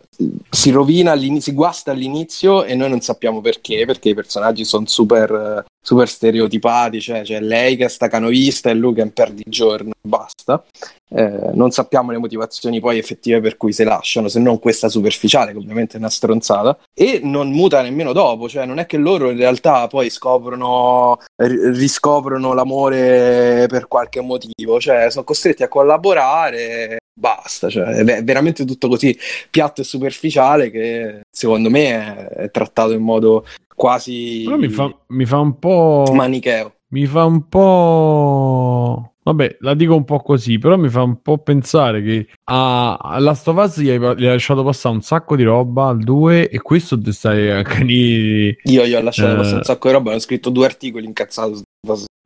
si 0.49 0.69
rovina, 0.69 1.17
si 1.39 1.51
guasta 1.53 1.91
all'inizio 1.91 2.63
e 2.63 2.75
noi 2.75 2.89
non 2.89 3.01
sappiamo 3.01 3.41
perché, 3.41 3.85
perché 3.85 4.09
i 4.09 4.13
personaggi 4.13 4.63
sono 4.63 4.85
super, 4.85 5.65
super 5.81 6.07
stereotipati, 6.07 7.01
cioè 7.01 7.23
c'è 7.23 7.41
lei 7.41 7.75
che 7.75 7.85
è 7.85 7.89
stacanovista 7.89 8.69
e 8.69 8.75
lui 8.75 8.93
che 8.93 9.01
è 9.01 9.05
un 9.05 9.13
perdigiorno, 9.13 9.91
basta. 9.99 10.63
Eh, 11.09 11.51
non 11.53 11.71
sappiamo 11.71 12.11
le 12.11 12.17
motivazioni 12.17 12.81
poi 12.81 12.97
effettive 12.97 13.39
per 13.39 13.55
cui 13.55 13.71
si 13.71 13.85
lasciano, 13.85 14.27
se 14.27 14.39
non 14.39 14.59
questa 14.59 14.89
superficiale, 14.89 15.53
che 15.53 15.57
ovviamente 15.57 15.95
è 15.95 15.99
una 15.99 16.09
stronzata, 16.09 16.77
e 16.93 17.21
non 17.23 17.49
muta 17.49 17.81
nemmeno 17.81 18.11
dopo, 18.11 18.49
cioè 18.49 18.65
non 18.65 18.79
è 18.79 18.85
che 18.85 18.97
loro 18.97 19.29
in 19.29 19.37
realtà 19.37 19.87
poi 19.87 20.09
scoprono, 20.09 21.17
riscoprono 21.37 22.53
l'amore 22.53 23.46
per 23.67 23.87
qualche 23.87 24.21
motivo, 24.21 24.79
cioè 24.79 25.09
sono 25.09 25.23
costretti 25.23 25.63
a 25.63 25.67
collaborare, 25.67 26.97
basta, 27.13 27.69
cioè 27.69 27.85
è 27.85 28.23
veramente 28.23 28.65
tutto 28.65 28.87
così 28.87 29.17
piatto 29.49 29.81
e 29.81 29.83
superficiale 29.83 30.69
che 30.69 31.21
secondo 31.29 31.69
me 31.69 31.89
è, 31.89 32.27
è 32.43 32.51
trattato 32.51 32.93
in 32.93 33.01
modo 33.01 33.45
quasi... 33.73 34.43
Però 34.45 34.57
mi 34.57 34.69
fa, 34.69 34.95
mi 35.07 35.25
fa 35.25 35.39
un 35.39 35.59
po'... 35.59 36.11
Manicheo. 36.13 36.73
Mi 36.89 37.05
fa 37.05 37.25
un 37.25 37.47
po' 37.49 39.11
Vabbè, 39.27 39.57
la 39.59 39.73
dico 39.73 39.93
un 39.93 40.05
po' 40.05 40.21
così, 40.21 40.57
però 40.57 40.77
mi 40.77 40.87
fa 40.87 41.01
un 41.01 41.21
po' 41.21 41.39
pensare 41.39 42.01
che 42.01 42.29
a, 42.45 42.95
a 42.95 43.19
Last 43.19 43.45
of 43.49 43.57
Us 43.57 43.81
gli 43.81 43.89
hai, 43.89 43.99
gli 43.99 44.25
hai 44.25 44.31
lasciato 44.31 44.63
passare 44.63 44.95
un 44.95 45.01
sacco 45.01 45.35
di 45.35 45.43
roba 45.43 45.89
al 45.89 45.99
2 45.99 46.47
e 46.47 46.61
questo 46.61 46.97
ti 46.97 47.11
stai 47.11 47.51
a 47.51 47.61
cani... 47.61 48.55
Io 48.63 48.85
gli 48.85 48.93
ho 48.93 49.01
lasciato 49.01 49.33
eh... 49.33 49.35
passare 49.35 49.57
un 49.57 49.63
sacco 49.63 49.87
di 49.89 49.93
roba, 49.93 50.13
ho 50.13 50.19
scritto 50.19 50.49
due 50.49 50.65
articoli 50.65 51.05
incazzato 51.05 51.59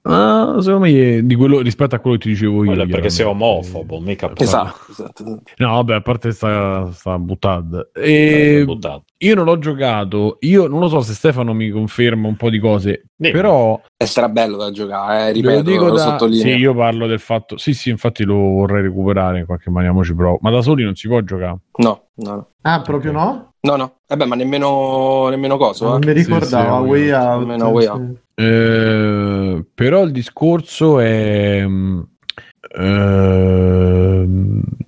Ah, 0.04 0.56
secondo 0.60 0.80
me 0.80 1.24
di 1.24 1.36
quello, 1.36 1.60
rispetto 1.60 1.94
a 1.94 2.00
quello 2.00 2.18
che 2.18 2.24
ti 2.24 2.30
dicevo 2.30 2.64
io. 2.64 2.88
perché 2.88 3.12
sei 3.12 3.26
omofobo, 3.26 4.00
mica 4.00 4.32
esatto, 4.36 4.92
esatto, 4.92 5.22
esatto. 5.24 5.42
No, 5.58 5.74
vabbè, 5.76 5.96
a 5.96 6.02
parte 6.02 6.32
sta, 6.32 6.92
sta 6.92 7.20
buttata. 7.20 7.88
E... 7.94 8.66
Io 9.18 9.36
non 9.36 9.46
l'ho 9.46 9.60
giocato, 9.60 10.38
io 10.40 10.68
non 10.68 10.80
lo 10.80 10.88
so 10.88 11.02
se 11.02 11.14
Stefano 11.14 11.54
mi 11.54 11.70
conferma 11.70 12.28
un 12.28 12.36
po' 12.36 12.50
di 12.50 12.58
cose, 12.58 13.06
Dimmi. 13.16 13.32
però... 13.32 13.80
È 13.96 14.06
strabello 14.06 14.58
da 14.58 14.72
giocare, 14.72 15.30
eh, 15.30 15.32
ripeto, 15.34 15.56
lo, 15.58 15.62
dico 15.62 15.86
lo 15.86 15.94
da... 15.94 16.02
sottolineo. 16.02 16.42
Sì, 16.42 16.60
io 16.60 16.74
parlo 16.74 17.06
del 17.06 17.20
fatto... 17.20 17.58
Sì, 17.58 17.76
sì, 17.76 17.92
infatti 17.92 18.24
lo 18.24 18.36
vorrei 18.36 18.82
recuperare 18.82 19.40
in 19.40 19.46
qualche 19.46 19.70
maniera, 19.70 19.94
ci 20.02 20.16
provo. 20.16 20.40
Ma 20.42 20.50
da 20.50 20.64
soli 20.64 20.84
non 20.84 20.96
si 20.96 21.08
può 21.08 21.22
giocare? 21.22 21.58
No, 21.78 22.06
no. 22.16 22.34
no. 22.34 22.48
Ah, 22.62 22.82
proprio 22.82 23.12
no? 23.12 23.54
No, 23.62 23.76
no. 23.76 23.98
Vabbè, 24.08 24.26
ma 24.26 24.36
nemmeno, 24.36 25.30
nemmeno 25.30 25.58
cosa. 25.58 25.86
Non 25.86 26.02
eh? 26.02 26.08
mi 26.08 26.14
ricordavo, 26.14 26.78
sì, 26.78 26.84
sì, 26.84 26.90
Way 26.90 27.12
Out. 27.12 27.40
Nemmeno 27.40 27.68
Way 27.68 27.86
Out. 27.86 28.22
Eh, 28.42 29.66
però 29.72 30.02
il 30.04 30.12
discorso 30.12 31.00
è 31.00 31.64
eh, 32.74 34.28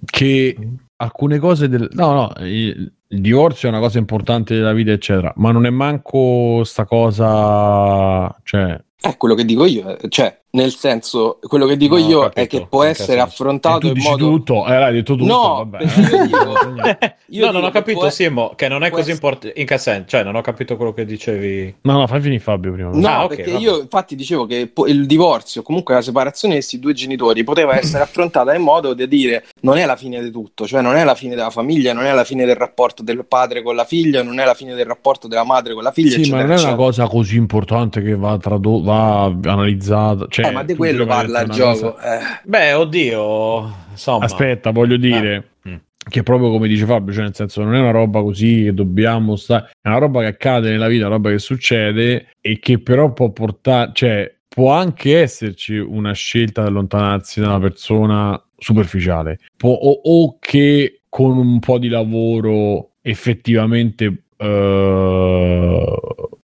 che 0.06 0.58
alcune 0.96 1.38
cose 1.38 1.70
del... 1.70 1.88
no 1.92 2.14
no 2.14 2.34
il, 2.40 2.92
il, 3.10 3.22
divorzio 3.22 3.68
è 3.68 3.72
una 3.72 3.80
cosa 3.80 4.00
importante 4.00 4.56
della 4.56 4.74
vita 4.74 4.92
eccetera 4.92 5.32
ma 5.36 5.52
non 5.52 5.68
è 5.68 5.70
manco 5.70 6.64
sta 6.64 6.86
cosa 6.86 8.36
cioè 8.42 8.82
è 9.00 9.18
quello 9.18 9.36
che 9.36 9.46
dico 9.46 9.66
io 9.66 9.98
cioè 10.08 10.36
nel 10.56 10.76
senso, 10.76 11.40
quello 11.42 11.66
che 11.66 11.78
dico 11.78 11.98
no, 11.98 12.08
io 12.08 12.20
capito, 12.22 12.40
è 12.40 12.48
che 12.48 12.68
può 12.68 12.84
essere 12.84 13.20
affrontato 13.20 13.88
in 13.88 13.98
modo. 13.98 14.30
tutto, 14.30 14.68
eh, 14.68 14.76
hai 14.76 14.94
detto 14.94 15.16
tutto. 15.16 15.34
No, 15.34 15.68
vabbè. 15.68 15.84
io 15.84 16.26
dico, 16.26 16.54
io 17.30 17.46
no, 17.48 17.52
non 17.52 17.64
ho 17.64 17.72
capito, 17.72 18.08
Simo, 18.12 18.54
che 18.56 18.68
non 18.68 18.84
è 18.84 18.92
così 18.92 19.10
importante. 19.10 19.60
In 19.60 19.66
che 19.66 19.80
senso? 19.80 20.10
Cioè, 20.10 20.24
non 20.24 20.36
ho 20.36 20.42
capito 20.42 20.76
quello 20.76 20.94
che 20.94 21.06
dicevi. 21.06 21.78
No, 21.82 21.98
no, 21.98 22.06
fai 22.08 22.22
finire 22.22 22.40
Fabio 22.40 22.72
prima. 22.72 22.92
No, 22.94 23.08
ah, 23.08 23.24
okay, 23.24 23.38
perché 23.38 23.52
vabbè. 23.54 23.64
io 23.64 23.82
infatti 23.82 24.16
dicevo 24.16 24.46
che 24.46 24.72
il 24.86 25.06
divorzio, 25.08 25.64
comunque 25.64 25.96
la 25.96 26.04
separazione 26.04 26.54
di 26.54 26.60
questi 26.60 26.80
due 26.80 26.94
genitori, 26.94 27.44
poteva 27.44 27.76
essere 27.76 28.04
affrontata 28.04 28.54
in 28.54 28.62
modo 28.62 28.94
da 28.94 29.06
dire 29.08 29.46
non 29.62 29.78
è 29.78 29.86
la 29.88 29.96
fine 29.96 30.22
di 30.22 30.30
tutto, 30.30 30.68
cioè 30.68 30.82
non 30.82 30.96
è 30.98 31.04
la 31.04 31.16
fine 31.16 31.34
della 31.34 31.50
famiglia, 31.50 31.94
non 31.94 32.06
è 32.06 32.14
la 32.14 32.24
fine 32.24 32.46
del 32.46 32.58
rapporto 32.58 33.02
del 33.02 33.26
padre 33.26 33.64
con 33.64 33.74
la 33.74 33.86
figlia, 33.86 34.22
non 34.22 34.40
è 34.40 34.46
la 34.46 34.54
fine 34.54 34.76
del 34.76 34.86
rapporto 34.86 35.28
della 35.28 35.46
madre 35.46 35.74
con 35.74 35.82
la 35.82 35.92
figlia. 35.92 36.12
Sì, 36.12 36.20
eccetera, 36.20 36.44
ma 36.44 36.48
non 36.48 36.58
è 36.60 36.64
una 36.64 36.76
cosa 36.76 37.08
così 37.08 37.38
importante 37.38 38.04
che 38.04 38.16
va, 38.16 38.38
tradu- 38.38 38.84
va 38.84 39.24
analizzata. 39.24 40.28
Cioè, 40.30 40.43
eh, 40.48 40.52
ma 40.52 40.64
di 40.64 40.76
quello 40.76 41.06
parla 41.06 41.42
il 41.42 41.50
gioco. 41.50 41.98
Eh. 42.00 42.20
Beh, 42.44 42.74
oddio, 42.74 43.76
insomma. 43.92 44.26
Aspetta, 44.26 44.72
voglio 44.72 44.98
dire 44.98 45.52
eh. 45.64 45.80
che 46.10 46.24
proprio 46.24 46.50
come 46.50 46.68
dice 46.68 46.86
Fabio, 46.86 47.14
cioè 47.14 47.24
nel 47.24 47.36
senso 47.36 47.64
non 47.64 47.76
è 47.76 47.80
una 47.80 47.92
roba 47.92 48.22
così 48.22 48.64
che 48.66 48.74
dobbiamo 48.74 49.36
stare, 49.36 49.72
è 49.82 49.88
una 49.88 49.98
roba 49.98 50.22
che 50.22 50.28
accade 50.28 50.70
nella 50.70 50.88
vita, 50.88 51.08
una 51.08 51.16
roba 51.16 51.30
che 51.30 51.40
succede 51.40 52.28
e 52.40 52.60
che 52.60 52.80
però 52.80 53.12
può 53.14 53.32
portare, 53.32 53.92
cioè 53.94 54.34
può 54.54 54.72
anche 54.72 55.20
esserci 55.20 55.78
una 55.78 56.14
scelta 56.14 56.62
di 56.62 56.68
allontanarsi 56.68 57.40
da 57.40 57.48
una 57.48 57.60
persona 57.60 58.44
superficiale 58.64 59.40
può, 59.58 59.72
o, 59.72 60.02
o, 60.04 60.38
che 60.40 61.02
con 61.10 61.38
un 61.38 61.60
po' 61.60 61.80
di 61.80 61.90
lavoro 61.90 62.92
effettivamente 63.02 64.06
uh, 64.06 65.98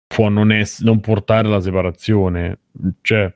può 0.07 0.29
non, 0.29 0.53
es- 0.53 0.81
non 0.81 1.01
portare 1.01 1.49
alla 1.49 1.61
separazione 1.61 2.61
cioè 3.03 3.33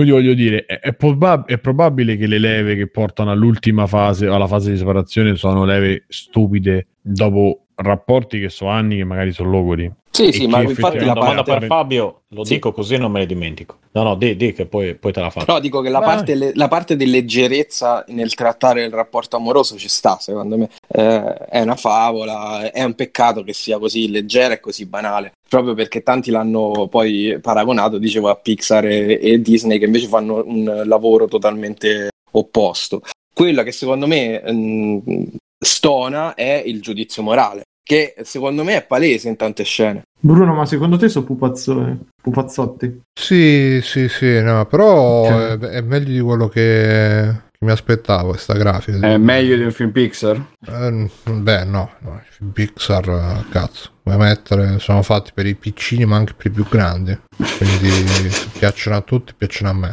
quindi 0.00 0.12
voglio 0.12 0.32
dire, 0.32 0.64
è, 0.64 0.94
probab- 0.94 1.46
è, 1.46 1.58
probabile 1.58 2.16
che 2.16 2.26
le 2.26 2.38
leve 2.38 2.74
che 2.74 2.88
portano 2.88 3.32
all'ultima 3.32 3.86
fase, 3.86 4.26
alla 4.28 4.46
fase 4.46 4.70
di 4.70 4.78
separazione, 4.78 5.36
sono 5.36 5.66
leve 5.66 6.04
stupide 6.08 6.86
dopo 7.02 7.66
rapporti 7.74 8.40
che 8.40 8.48
sono 8.48 8.70
anni 8.70 8.96
che 8.96 9.04
magari 9.04 9.30
sono 9.32 9.50
logori. 9.50 9.92
Sì, 10.12 10.32
sì, 10.32 10.46
ma 10.48 10.60
infatti 10.60 11.04
la 11.04 11.12
domanda 11.12 11.44
per 11.44 11.64
Fabio, 11.66 12.22
lo 12.28 12.44
sì. 12.44 12.54
dico 12.54 12.72
così 12.72 12.96
non 12.96 13.12
me 13.12 13.20
ne 13.20 13.26
dimentico. 13.26 13.78
No, 13.92 14.02
no, 14.02 14.16
di, 14.16 14.36
di 14.36 14.52
che 14.52 14.66
poi, 14.66 14.96
poi, 14.96 15.12
te 15.12 15.20
la 15.20 15.30
faccio. 15.30 15.52
No, 15.52 15.60
dico 15.60 15.80
che 15.80 15.88
la 15.88 16.00
parte, 16.00 16.34
le, 16.34 16.50
la 16.54 16.66
parte, 16.66 16.96
di 16.96 17.06
leggerezza 17.06 18.04
nel 18.08 18.34
trattare 18.34 18.84
il 18.84 18.92
rapporto 18.92 19.36
amoroso 19.36 19.78
ci 19.78 19.88
sta, 19.88 20.18
secondo 20.20 20.56
me. 20.56 20.68
Eh, 20.88 21.34
è 21.48 21.60
una 21.60 21.76
favola, 21.76 22.70
è 22.72 22.82
un 22.82 22.94
peccato 22.94 23.44
che 23.44 23.52
sia 23.52 23.78
così 23.78 24.10
leggera 24.10 24.54
e 24.54 24.60
così 24.60 24.84
banale, 24.86 25.32
proprio 25.48 25.74
perché 25.74 26.02
tanti 26.02 26.30
l'hanno 26.32 26.88
poi 26.88 27.38
paragonato, 27.40 27.98
dicevo, 27.98 28.28
a 28.28 28.34
Pixar 28.34 28.84
e, 28.86 29.18
e 29.22 29.40
Disney 29.40 29.78
che 29.78 29.84
invece 29.84 30.08
fanno 30.08 30.42
un 30.44 30.82
lavoro 30.86 31.26
totalmente 31.26 32.10
opposto. 32.32 33.02
Quella 33.32 33.62
che 33.62 33.72
secondo 33.72 34.08
me 34.08 34.42
mh, 34.52 35.36
stona 35.58 36.34
è 36.34 36.62
il 36.66 36.80
giudizio 36.80 37.22
morale 37.22 37.62
che 37.82 38.14
secondo 38.22 38.64
me 38.64 38.76
è 38.76 38.86
palese 38.86 39.28
in 39.28 39.36
tante 39.36 39.64
scene. 39.64 40.02
Bruno, 40.20 40.54
ma 40.54 40.66
secondo 40.66 40.96
te 40.96 41.08
sono 41.08 41.24
pupazzoni? 41.24 41.98
Pupazzotti? 42.22 43.00
Sì, 43.12 43.80
sì, 43.82 44.08
sì, 44.08 44.40
no, 44.42 44.66
però 44.66 45.24
okay. 45.24 45.58
è, 45.58 45.58
è, 45.76 45.80
meglio 45.80 46.12
di 46.12 46.20
quello 46.20 46.48
che, 46.48 47.34
che 47.50 47.64
mi 47.64 47.70
aspettavo 47.70 48.30
questa 48.30 48.54
grafica. 48.54 48.98
È 48.98 49.16
meglio 49.16 49.56
di 49.56 49.62
un 49.62 49.72
film 49.72 49.90
Pixar? 49.90 50.36
Eh, 50.66 51.10
beh, 51.24 51.64
no, 51.64 51.92
no, 52.00 52.20
i 52.22 52.30
film 52.30 52.50
Pixar, 52.50 53.46
cazzo, 53.48 53.92
vuoi 54.02 54.18
mettere, 54.18 54.78
sono 54.78 55.02
fatti 55.02 55.30
per 55.32 55.46
i 55.46 55.54
piccini 55.54 56.04
ma 56.04 56.16
anche 56.16 56.34
per 56.34 56.46
i 56.46 56.50
più 56.50 56.66
grandi, 56.68 57.18
quindi 57.56 58.28
piacciono 58.58 58.96
a 58.96 59.00
tutti, 59.00 59.32
piacciono 59.34 59.70
a 59.70 59.74
me. 59.74 59.92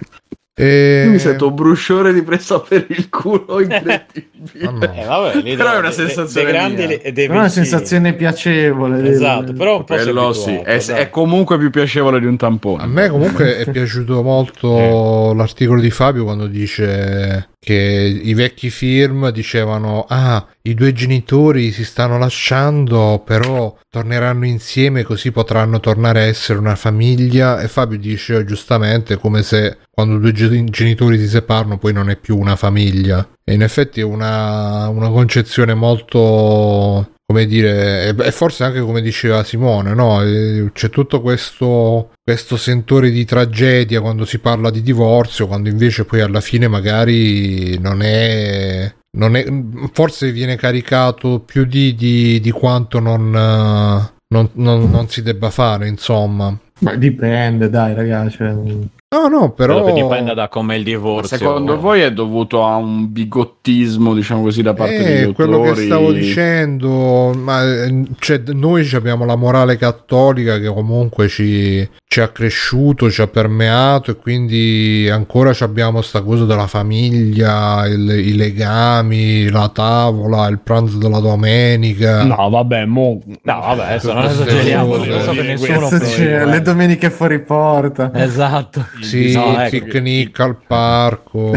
E... 0.60 1.06
Mi 1.08 1.20
sento 1.20 1.50
un 1.50 1.54
brusciore 1.54 2.12
di 2.12 2.24
presa 2.24 2.60
per 2.60 2.88
il 2.90 3.10
culo 3.10 3.62
incredibile. 3.62 4.66
oh 4.66 4.72
no. 4.72 4.92
eh, 4.92 5.06
vabbè, 5.06 5.56
però 5.56 5.74
è 5.74 5.78
una 5.78 5.92
sensazione 5.92 6.46
de, 6.48 6.52
de 6.52 6.58
grandi, 6.58 6.84
è 7.22 7.30
una 7.30 7.48
sensazione 7.48 8.14
piacevole. 8.14 9.08
Esatto, 9.08 9.54
però 9.54 9.78
un 9.78 9.84
po' 9.84 9.94
Quello 9.94 10.34
sì, 10.34 10.56
è, 10.56 10.84
è, 10.84 11.12
comunque 11.12 11.60
più 11.60 11.70
piacevole 11.70 12.20
di 12.20 12.26
un 12.26 12.38
tampone. 12.38 12.82
A 12.82 12.88
me 12.88 13.08
comunque 13.08 13.58
è 13.60 13.70
piaciuto 13.70 14.24
molto 14.24 15.30
eh. 15.32 15.36
l'articolo 15.36 15.80
di 15.80 15.92
Fabio 15.92 16.24
quando 16.24 16.48
dice 16.48 17.50
che 17.68 18.22
i 18.24 18.34
vecchi 18.34 18.70
film 18.70 19.30
dicevano 19.30 20.06
ah 20.08 20.48
i 20.62 20.74
due 20.74 20.94
genitori 20.94 21.74
si 21.74 21.84
stanno 21.84 22.18
lasciando 22.18 23.22
però 23.26 23.78
torneranno 23.90 24.46
insieme 24.46 25.04
così 25.04 25.32
potranno 25.34 25.82
tornare 25.82 26.22
a 26.22 26.26
essere 26.28 26.60
una 26.60 26.78
famiglia. 26.78 27.60
E 27.60 27.68
Fabio 27.68 27.98
dice 27.98 28.46
giustamente 28.46 29.18
come 29.18 29.44
se 29.44 29.80
quando 29.92 30.18
due 30.18 30.32
genitori 30.32 31.20
si 31.20 31.28
separano 31.28 31.78
poi 31.78 31.92
non 31.92 32.10
è 32.10 32.16
più 32.16 32.38
una 32.38 32.56
famiglia. 32.56 33.28
E 33.44 33.54
in 33.54 33.62
effetti 33.62 34.00
è 34.00 34.04
una, 34.04 34.88
una 34.88 35.10
concezione 35.10 35.74
molto 35.74 37.16
come 37.30 37.46
dire, 37.46 38.16
e 38.16 38.32
forse 38.32 38.64
anche 38.64 38.80
come 38.80 39.02
diceva 39.02 39.44
Simone, 39.44 39.94
no? 39.94 40.22
C'è 40.72 40.90
tutto 40.90 41.20
questo, 41.20 42.12
questo 42.24 42.56
sentore 42.56 43.12
di 43.12 43.26
tragedia 43.26 44.00
quando 44.00 44.24
si 44.24 44.40
parla 44.40 44.72
di 44.72 44.82
divorzio, 44.82 45.46
quando 45.46 45.68
invece 45.68 46.06
poi 46.06 46.22
alla 46.22 46.40
fine 46.40 46.70
magari 46.70 47.78
non 47.80 48.02
è. 48.02 48.94
Non 49.18 49.36
è 49.36 49.46
forse 49.94 50.32
viene 50.32 50.58
caricato 50.58 51.40
più 51.40 51.66
di, 51.66 51.96
di, 51.96 52.40
di 52.40 52.52
quanto 52.52 53.00
non, 53.00 53.32
non, 53.32 54.50
non, 54.54 54.90
non, 54.90 55.10
si 55.10 55.22
debba 55.24 55.50
fare, 55.50 55.88
insomma. 55.88 56.56
Ma 56.80 56.96
dipende, 56.96 57.70
dai, 57.70 57.94
ragazzi. 57.96 58.38
Cioè... 58.38 58.56
No, 59.10 59.30
no, 59.30 59.52
però... 59.52 59.84
Credo 59.84 60.02
dipende 60.02 60.34
da 60.34 60.50
come 60.50 60.76
il 60.76 60.84
divorzio. 60.84 61.38
Secondo 61.38 61.76
eh. 61.76 61.78
voi 61.78 62.02
è 62.02 62.12
dovuto 62.12 62.66
a 62.66 62.76
un 62.76 63.10
bigottismo, 63.10 64.14
diciamo 64.14 64.42
così, 64.42 64.62
da 64.62 64.74
parte 64.74 64.96
eh, 64.96 65.04
degli 65.04 65.24
autori? 65.24 65.34
quello 65.34 65.62
che 65.62 65.76
stavo 65.86 66.12
dicendo, 66.12 67.34
ma 67.34 67.62
cioè, 68.20 68.42
noi 68.48 68.86
abbiamo 68.94 69.24
la 69.24 69.38
morale 69.38 69.78
cattolica 69.78 70.60
che 70.60 70.68
comunque 70.68 71.30
ci, 71.30 71.90
ci, 72.06 72.20
ha 72.20 72.28
cresciuto, 72.28 73.10
ci 73.10 73.22
ha 73.22 73.28
permeato 73.28 74.12
e 74.12 74.18
quindi 74.18 75.08
ancora 75.10 75.56
abbiamo 75.58 76.02
sta 76.02 76.22
cosa 76.22 76.44
della 76.44 76.68
famiglia, 76.68 77.88
il, 77.88 78.10
i 78.10 78.36
legami, 78.36 79.50
la 79.50 79.70
tavola, 79.70 80.48
il 80.48 80.60
pranzo 80.60 80.98
della 80.98 81.20
domenica. 81.20 82.26
No, 82.26 82.50
vabbè, 82.50 82.84
mo... 82.84 83.22
No, 83.26 83.60
vabbè, 83.62 83.84
adesso 83.84 84.12
non 84.12 84.26
esageriamo, 84.26 84.98
non 84.98 85.22
so 85.22 85.32
che 85.32 85.44
nessuno... 85.44 86.46
Le 86.46 86.62
domeniche 86.62 87.10
fuori 87.10 87.40
porta. 87.40 88.12
Esatto. 88.14 88.96
Sì, 89.02 89.34
no, 89.34 89.60
ecco. 89.60 89.86
picnic 89.86 90.40
al 90.40 90.58
parco. 90.66 91.54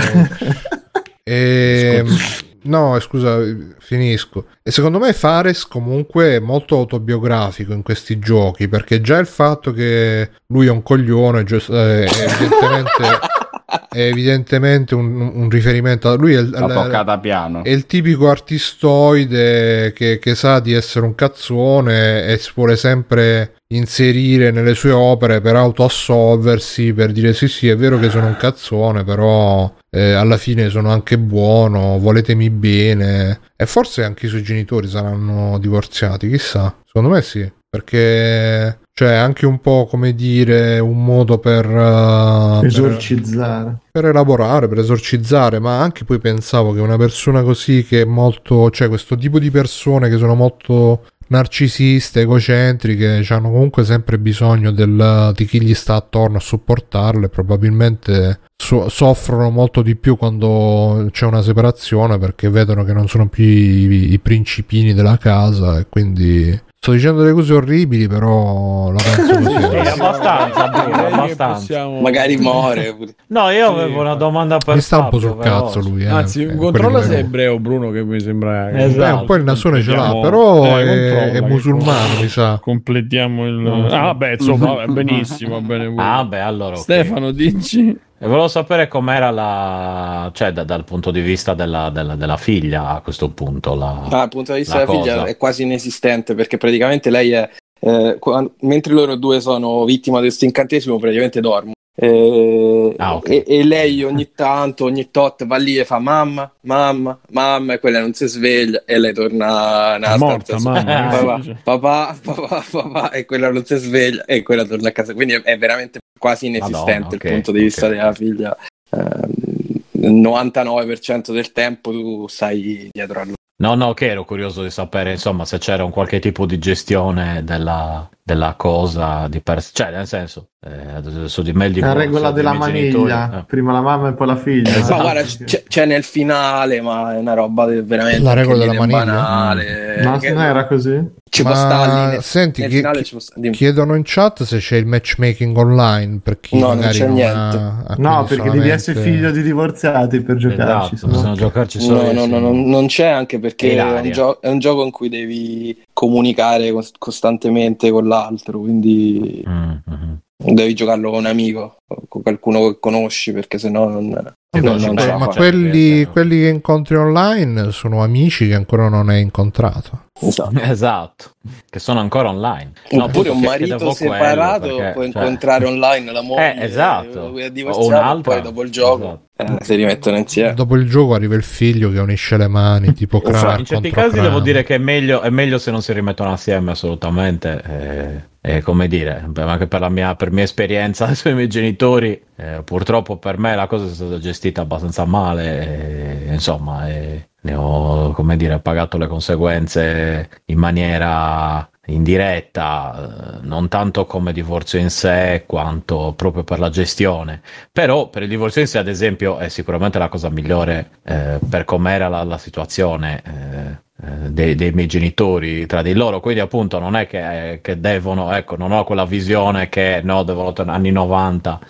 e... 1.22 2.04
Ehm, 2.10 2.16
no, 2.62 2.98
scusa, 2.98 3.38
finisco. 3.78 4.46
E 4.62 4.70
secondo 4.70 4.98
me 4.98 5.12
Fares 5.12 5.66
comunque 5.66 6.36
è 6.36 6.38
molto 6.40 6.76
autobiografico 6.76 7.72
in 7.72 7.82
questi 7.82 8.18
giochi, 8.18 8.68
perché 8.68 9.00
già 9.00 9.18
il 9.18 9.26
fatto 9.26 9.72
che 9.72 10.30
lui 10.46 10.66
è 10.66 10.70
un 10.70 10.82
coglione, 10.82 11.40
eh, 11.40 12.08
evidentemente... 12.08 13.28
è 13.88 14.02
evidentemente 14.02 14.94
un, 14.94 15.20
un, 15.20 15.48
riferimento 15.48 16.08
a 16.08 16.14
lui 16.14 16.34
è 16.34 16.40
il, 16.40 17.18
piano. 17.20 17.62
è 17.62 17.70
il 17.70 17.86
tipico 17.86 18.28
artistoide 18.28 19.92
che, 19.92 20.18
che, 20.18 20.34
sa 20.34 20.58
di 20.60 20.72
essere 20.72 21.06
un 21.06 21.14
cazzone 21.14 22.26
e 22.26 22.38
si 22.38 22.50
vuole 22.54 22.76
sempre 22.76 23.54
inserire 23.72 24.50
nelle 24.50 24.74
sue 24.74 24.90
opere 24.90 25.40
per 25.40 25.56
autoassolversi, 25.56 26.92
per 26.92 27.12
dire 27.12 27.32
sì 27.32 27.48
sì 27.48 27.68
è 27.68 27.76
vero 27.76 27.98
che 27.98 28.10
sono 28.10 28.26
un 28.26 28.36
cazzone, 28.36 29.04
però 29.04 29.72
eh, 29.90 30.12
alla 30.12 30.36
fine 30.36 30.68
sono 30.70 30.90
anche 30.90 31.18
buono, 31.18 31.98
voletemi 31.98 32.50
bene. 32.50 33.40
E 33.56 33.66
forse 33.66 34.04
anche 34.04 34.26
i 34.26 34.28
suoi 34.28 34.42
genitori 34.42 34.88
saranno 34.88 35.58
divorziati, 35.58 36.28
chissà. 36.28 36.74
Secondo 36.84 37.10
me 37.10 37.22
sì, 37.22 37.50
perché 37.68 38.80
cioè 38.92 39.14
anche 39.14 39.46
un 39.46 39.60
po' 39.60 39.86
come 39.86 40.14
dire 40.14 40.78
un 40.78 41.04
modo 41.04 41.38
per 41.38 41.66
uh, 41.66 42.62
esorcizzare 42.64 43.64
per, 43.90 44.02
per, 44.02 44.04
elaborare 44.06 44.68
per 44.68 44.80
esorcizzare 44.80 45.58
ma 45.58 45.80
anche 45.80 46.04
poi 46.04 46.18
pensavo 46.18 46.74
che 46.74 46.80
una 46.80 46.98
persona 46.98 47.42
così 47.42 47.84
che 47.84 48.02
è 48.02 48.04
molto 48.04 48.68
cioè 48.70 48.88
questo 48.88 49.16
tipo 49.16 49.38
di 49.38 49.50
persone 49.50 50.10
che 50.10 50.18
sono 50.18 50.34
molto 50.34 51.04
narcisiste, 51.30 52.20
egocentriche, 52.20 53.24
hanno 53.28 53.50
comunque 53.50 53.84
sempre 53.84 54.18
bisogno 54.18 54.70
del, 54.70 55.32
di 55.34 55.44
chi 55.46 55.62
gli 55.62 55.74
sta 55.74 55.94
attorno 55.94 56.36
a 56.36 56.40
supportarle, 56.40 57.28
probabilmente 57.28 58.40
so- 58.56 58.88
soffrono 58.88 59.50
molto 59.50 59.82
di 59.82 59.96
più 59.96 60.16
quando 60.16 61.08
c'è 61.10 61.26
una 61.26 61.42
separazione 61.42 62.18
perché 62.18 62.50
vedono 62.50 62.84
che 62.84 62.92
non 62.92 63.08
sono 63.08 63.28
più 63.28 63.44
i, 63.44 64.12
i 64.12 64.18
principini 64.18 64.92
della 64.92 65.18
casa 65.18 65.78
e 65.78 65.86
quindi 65.88 66.58
Sto 66.82 66.92
dicendo 66.92 67.20
delle 67.20 67.34
cose 67.34 67.52
orribili, 67.52 68.08
però 68.08 68.90
la 68.90 69.02
penso 69.02 69.34
così. 69.36 69.68
sì, 69.68 70.00
abbastanza, 70.00 70.68
Bruno, 70.68 70.94
abbastanza. 70.94 71.44
Possiamo... 71.52 72.00
Magari 72.00 72.38
muore. 72.38 72.96
No, 73.26 73.50
io 73.50 73.68
avevo 73.68 73.92
sì. 73.92 73.98
una 73.98 74.14
domanda 74.14 74.56
per 74.56 74.76
Mi 74.76 74.80
sta 74.80 75.00
un 75.00 75.08
po' 75.10 75.18
sul 75.18 75.36
cazzo 75.36 75.80
lui. 75.80 76.04
Eh. 76.04 76.08
Anzi, 76.08 76.44
eh, 76.44 76.56
controlla 76.56 77.02
se 77.02 77.16
è 77.16 77.18
ebreo 77.18 77.58
Bruno, 77.58 77.90
che 77.90 78.02
mi 78.02 78.18
sembra... 78.18 78.70
Esatto. 78.70 79.04
Eh, 79.04 79.10
un 79.10 79.26
po' 79.26 79.34
il 79.34 79.44
nasone 79.44 79.82
ce 79.82 79.94
l'ha, 79.94 80.18
però 80.22 80.78
eh, 80.78 81.32
è, 81.32 81.32
è, 81.32 81.40
musulmano, 81.42 82.18
mi 82.18 82.28
sa. 82.28 82.58
Completiamo 82.58 83.46
il... 83.46 83.88
Ah, 83.90 84.14
beh, 84.14 84.32
insomma, 84.32 84.72
va 84.72 84.86
benissimo, 84.88 85.60
va 85.60 85.66
bene. 85.66 85.92
Ah, 85.98 86.24
beh, 86.24 86.40
allora... 86.40 86.78
Okay. 86.78 86.82
Stefano, 86.82 87.30
dici... 87.30 87.94
E 88.22 88.26
volevo 88.26 88.48
sapere 88.48 88.86
com'era 88.86 89.30
la. 89.30 90.30
cioè, 90.34 90.52
da, 90.52 90.62
dal 90.62 90.84
punto 90.84 91.10
di 91.10 91.22
vista 91.22 91.54
della, 91.54 91.88
della, 91.88 92.16
della, 92.16 92.36
figlia 92.36 92.88
a 92.88 93.00
questo 93.00 93.30
punto. 93.30 93.74
La, 93.74 94.02
ah, 94.04 94.08
dal 94.10 94.28
punto 94.28 94.52
di 94.52 94.58
vista 94.58 94.74
della 94.74 94.84
cosa. 94.84 94.98
figlia 95.00 95.24
è 95.24 95.38
quasi 95.38 95.62
inesistente 95.62 96.34
perché 96.34 96.58
praticamente 96.58 97.08
lei 97.08 97.30
è. 97.30 97.48
Eh, 97.80 98.16
quando, 98.18 98.56
mentre 98.60 98.92
loro 98.92 99.14
due 99.14 99.40
sono 99.40 99.86
vittima 99.86 100.18
di 100.18 100.26
questo 100.26 100.44
incantesimo, 100.44 100.98
praticamente 100.98 101.40
dormo. 101.40 101.72
Eh, 101.94 102.94
ah, 102.98 103.14
okay. 103.14 103.38
e, 103.38 103.58
e, 103.58 103.64
lei 103.64 104.02
ogni 104.04 104.32
tanto, 104.34 104.84
ogni 104.84 105.10
tot 105.10 105.46
va 105.46 105.56
lì 105.56 105.78
e 105.78 105.86
fa 105.86 105.98
mamma, 105.98 106.52
mamma, 106.62 107.18
mamma, 107.30 107.72
e 107.72 107.78
quella 107.78 108.00
non 108.00 108.12
si 108.12 108.26
sveglia 108.26 108.82
e 108.84 108.98
lei 108.98 109.14
torna 109.14 109.96
nella 109.96 110.18
morta, 110.18 110.58
mamma, 110.58 111.40
papà, 111.64 112.14
papà, 112.22 112.34
papà, 112.34 112.64
papà, 112.70 113.10
e 113.12 113.24
quella 113.24 113.50
non 113.50 113.64
si 113.64 113.76
sveglia 113.76 114.26
e 114.26 114.42
quella 114.42 114.64
torna 114.64 114.90
a 114.90 114.92
casa. 114.92 115.14
Quindi 115.14 115.32
è, 115.32 115.40
è 115.40 115.56
veramente 115.56 116.00
quasi 116.20 116.46
inesistente 116.48 116.84
Madonna, 116.84 117.06
okay, 117.06 117.30
il 117.30 117.34
punto 117.34 117.52
di 117.52 117.60
vista 117.60 117.86
okay. 117.86 117.96
della 117.98 118.12
figlia. 118.12 118.56
Eh, 118.90 119.78
il 119.92 120.12
99% 120.12 121.32
del 121.32 121.52
tempo 121.52 121.90
tu 121.90 122.26
stai 122.28 122.90
dietro 122.92 123.20
a 123.20 123.24
lui. 123.24 123.34
No, 123.56 123.74
no, 123.74 123.92
che 123.94 124.08
ero 124.08 124.24
curioso 124.24 124.62
di 124.62 124.70
sapere, 124.70 125.12
insomma, 125.12 125.44
se 125.44 125.58
c'era 125.58 125.84
un 125.84 125.90
qualche 125.90 126.18
tipo 126.18 126.46
di 126.46 126.58
gestione 126.58 127.42
della, 127.44 128.08
della 128.30 128.54
cosa 128.56 129.26
di 129.28 129.40
per 129.40 129.60
cioè 129.72 129.90
nel 129.90 130.06
senso 130.06 130.50
eh, 130.64 131.26
su 131.26 131.42
di 131.42 131.52
me 131.52 131.66
il 131.66 131.78
la 131.80 131.94
regola 131.94 132.30
della 132.30 132.52
maniglia 132.52 133.40
eh. 133.40 133.44
prima 133.44 133.72
la 133.72 133.80
mamma 133.80 134.10
e 134.10 134.12
poi 134.12 134.26
la 134.26 134.36
figlia. 134.36 134.70
Esatto. 134.76 134.96
ma 134.96 135.02
guarda 135.02 135.22
c'è, 135.22 135.62
c'è, 135.66 135.86
nel 135.86 136.04
finale 136.04 136.80
ma 136.80 137.14
è 137.14 137.18
una 137.18 137.34
roba 137.34 137.64
veramente 137.64 138.20
la 138.20 138.34
regola 138.34 138.58
della 138.58 138.74
maniglia. 138.74 139.04
banale, 139.04 140.02
ma 140.04 140.18
che... 140.18 140.32
non 140.32 140.42
era 140.42 140.66
così? 140.66 141.18
ci 141.30 141.42
ma... 141.44 141.50
può 141.50 141.58
stare 141.58 142.16
lì, 142.16 142.22
senti 142.22 142.66
chi... 142.66 143.50
chiedono 143.52 143.94
in 143.94 144.02
chat 144.04 144.42
se 144.42 144.58
c'è 144.58 144.76
il 144.76 144.86
matchmaking 144.86 145.56
online 145.56 146.18
per 146.22 146.40
chi 146.40 146.58
no, 146.58 146.74
non 146.74 146.88
c'è 146.90 147.06
non 147.06 147.14
niente. 147.14 147.56
ha... 147.56 147.94
no 147.98 148.24
perché 148.24 148.34
solamente... 148.34 148.58
devi 148.58 148.68
essere 148.68 149.00
figlio 149.00 149.30
di 149.30 149.42
divorziati 149.42 150.20
per 150.20 150.36
giocarci 150.36 150.94
esatto, 150.94 151.22
no. 151.22 151.34
giocarci 151.34 151.80
solo 151.80 152.12
no, 152.12 152.26
no, 152.26 152.38
no, 152.38 152.52
non 152.52 152.86
c'è 152.86 153.06
anche 153.06 153.38
perché 153.38 153.76
è 153.76 154.00
un, 154.00 154.10
gio- 154.10 154.40
è 154.40 154.48
un, 154.48 154.58
gioco 154.58 154.84
in 154.84 154.90
cui 154.90 155.08
devi 155.08 155.84
comunicare 155.92 156.74
costantemente 156.98 157.90
con 157.90 158.08
la 158.08 158.19
l'altro, 158.22 158.60
quindi 158.60 159.44
mm-hmm. 159.46 160.54
devi 160.54 160.74
giocarlo 160.74 161.10
con 161.10 161.20
un 161.20 161.26
amico, 161.26 161.76
con 162.08 162.22
qualcuno 162.22 162.70
che 162.70 162.78
conosci, 162.80 163.32
perché 163.32 163.58
sennò 163.58 163.88
non, 163.88 164.08
non, 164.08 164.76
non 164.76 164.94
beh, 164.94 165.16
ma 165.16 165.28
quelli, 165.28 166.04
quelli, 166.06 166.40
che 166.40 166.48
incontri 166.48 166.96
online 166.96 167.70
sono 167.72 168.02
amici 168.02 168.48
che 168.48 168.54
ancora 168.54 168.88
non 168.88 169.08
hai 169.08 169.22
incontrato. 169.22 170.08
Esatto. 170.20 170.58
esatto. 170.60 171.30
che 171.68 171.78
sono 171.78 172.00
ancora 172.00 172.28
online. 172.28 172.72
No, 172.90 173.04
Oppure 173.04 173.30
un 173.30 173.40
marito 173.40 173.92
separato 173.92 174.76
perché, 174.76 174.92
può 174.92 175.02
cioè... 175.02 175.06
incontrare 175.06 175.64
online 175.64 176.12
la 176.12 176.22
moglie, 176.22 176.56
eh, 176.56 176.64
esatto. 176.64 177.20
o 177.20 177.86
un 177.86 178.20
poi 178.22 178.42
dopo 178.42 178.62
il 178.62 178.70
gioco 178.70 179.22
esatto. 179.36 179.60
eh, 179.60 179.64
si 179.64 179.74
rimettono 179.74 180.16
insieme. 180.16 180.54
Dopo 180.54 180.76
il 180.76 180.88
gioco 180.88 181.14
arriva 181.14 181.34
il 181.34 181.42
figlio 181.42 181.90
che 181.90 181.98
unisce 181.98 182.36
le 182.36 182.48
mani, 182.48 182.92
tipo 182.94 183.20
Crack 183.20 183.58
In 183.58 183.64
certi 183.64 183.90
casi 183.90 184.10
Crack. 184.10 184.26
devo 184.26 184.40
dire 184.40 184.62
che 184.62 184.74
è 184.76 184.78
meglio, 184.78 185.20
è 185.22 185.30
meglio, 185.30 185.58
se 185.58 185.70
non 185.70 185.82
si 185.82 185.92
rimettono 185.92 186.32
assieme 186.32 186.72
assolutamente. 186.72 187.62
Eh 187.66 188.28
eh, 188.42 188.62
come 188.62 188.88
dire, 188.88 189.22
anche 189.34 189.66
per 189.66 189.80
la 189.80 189.90
mia, 189.90 190.14
per 190.14 190.30
mia 190.30 190.44
esperienza 190.44 191.12
sui 191.14 191.34
miei 191.34 191.48
genitori, 191.48 192.20
eh, 192.36 192.62
purtroppo 192.64 193.18
per 193.18 193.38
me 193.38 193.54
la 193.54 193.66
cosa 193.66 193.84
è 193.84 193.88
stata 193.88 194.18
gestita 194.18 194.62
abbastanza 194.62 195.04
male, 195.04 196.24
e, 196.26 196.32
insomma, 196.32 196.88
e 196.88 197.29
ne 197.42 197.54
ho, 197.54 198.12
come 198.12 198.36
dire, 198.36 198.58
pagato 198.58 198.98
le 198.98 199.06
conseguenze 199.06 200.28
in 200.46 200.58
maniera 200.58 201.68
indiretta, 201.86 203.38
eh, 203.42 203.46
non 203.46 203.68
tanto 203.68 204.06
come 204.06 204.32
divorzio 204.32 204.78
in 204.78 204.90
sé 204.90 205.44
quanto 205.46 206.14
proprio 206.16 206.44
per 206.44 206.58
la 206.58 206.70
gestione. 206.70 207.40
Però 207.72 208.08
per 208.08 208.22
il 208.22 208.28
divorzio 208.28 208.60
in 208.60 208.66
sé, 208.66 208.78
ad 208.78 208.88
esempio, 208.88 209.38
è 209.38 209.48
sicuramente 209.48 209.98
la 209.98 210.08
cosa 210.08 210.28
migliore 210.30 210.90
eh, 211.04 211.38
per 211.48 211.64
com'era 211.64 212.08
la, 212.08 212.22
la 212.24 212.38
situazione. 212.38 213.22
Eh, 213.24 213.88
eh, 214.02 214.30
dei, 214.30 214.54
dei, 214.54 214.72
miei 214.72 214.86
genitori 214.86 215.66
tra 215.66 215.82
di 215.82 215.92
loro, 215.92 216.20
quindi 216.20 216.40
appunto 216.40 216.78
non 216.78 216.96
è 216.96 217.06
che, 217.06 217.58
che, 217.60 217.80
devono, 217.80 218.32
ecco, 218.32 218.56
non 218.56 218.72
ho 218.72 218.82
quella 218.82 219.04
visione 219.04 219.68
che 219.68 220.00
no, 220.02 220.22
devono 220.22 220.54
tornare 220.54 220.78
anni 220.78 220.90
90, 220.90 221.60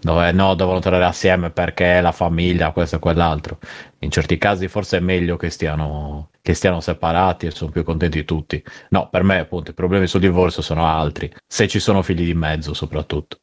dove 0.00 0.32
no, 0.32 0.54
devono 0.54 0.80
tornare 0.80 1.04
assieme 1.04 1.50
perché 1.50 2.00
la 2.00 2.12
famiglia, 2.12 2.72
questo 2.72 2.96
e 2.96 2.98
quell'altro. 2.98 3.58
In 4.00 4.10
certi 4.10 4.38
casi 4.38 4.68
forse 4.68 4.98
è 4.98 5.00
meglio 5.00 5.36
che 5.36 5.50
stiano, 5.50 6.30
che 6.40 6.54
stiano 6.54 6.80
separati 6.80 7.46
e 7.46 7.50
sono 7.50 7.70
più 7.70 7.82
contenti 7.84 8.24
tutti. 8.24 8.62
No, 8.90 9.08
per 9.10 9.22
me 9.22 9.38
appunto 9.38 9.70
i 9.70 9.74
problemi 9.74 10.06
sul 10.06 10.20
divorzio 10.20 10.62
sono 10.62 10.86
altri, 10.86 11.32
se 11.46 11.68
ci 11.68 11.80
sono 11.80 12.02
figli 12.02 12.24
di 12.24 12.34
mezzo 12.34 12.74
soprattutto. 12.74 13.38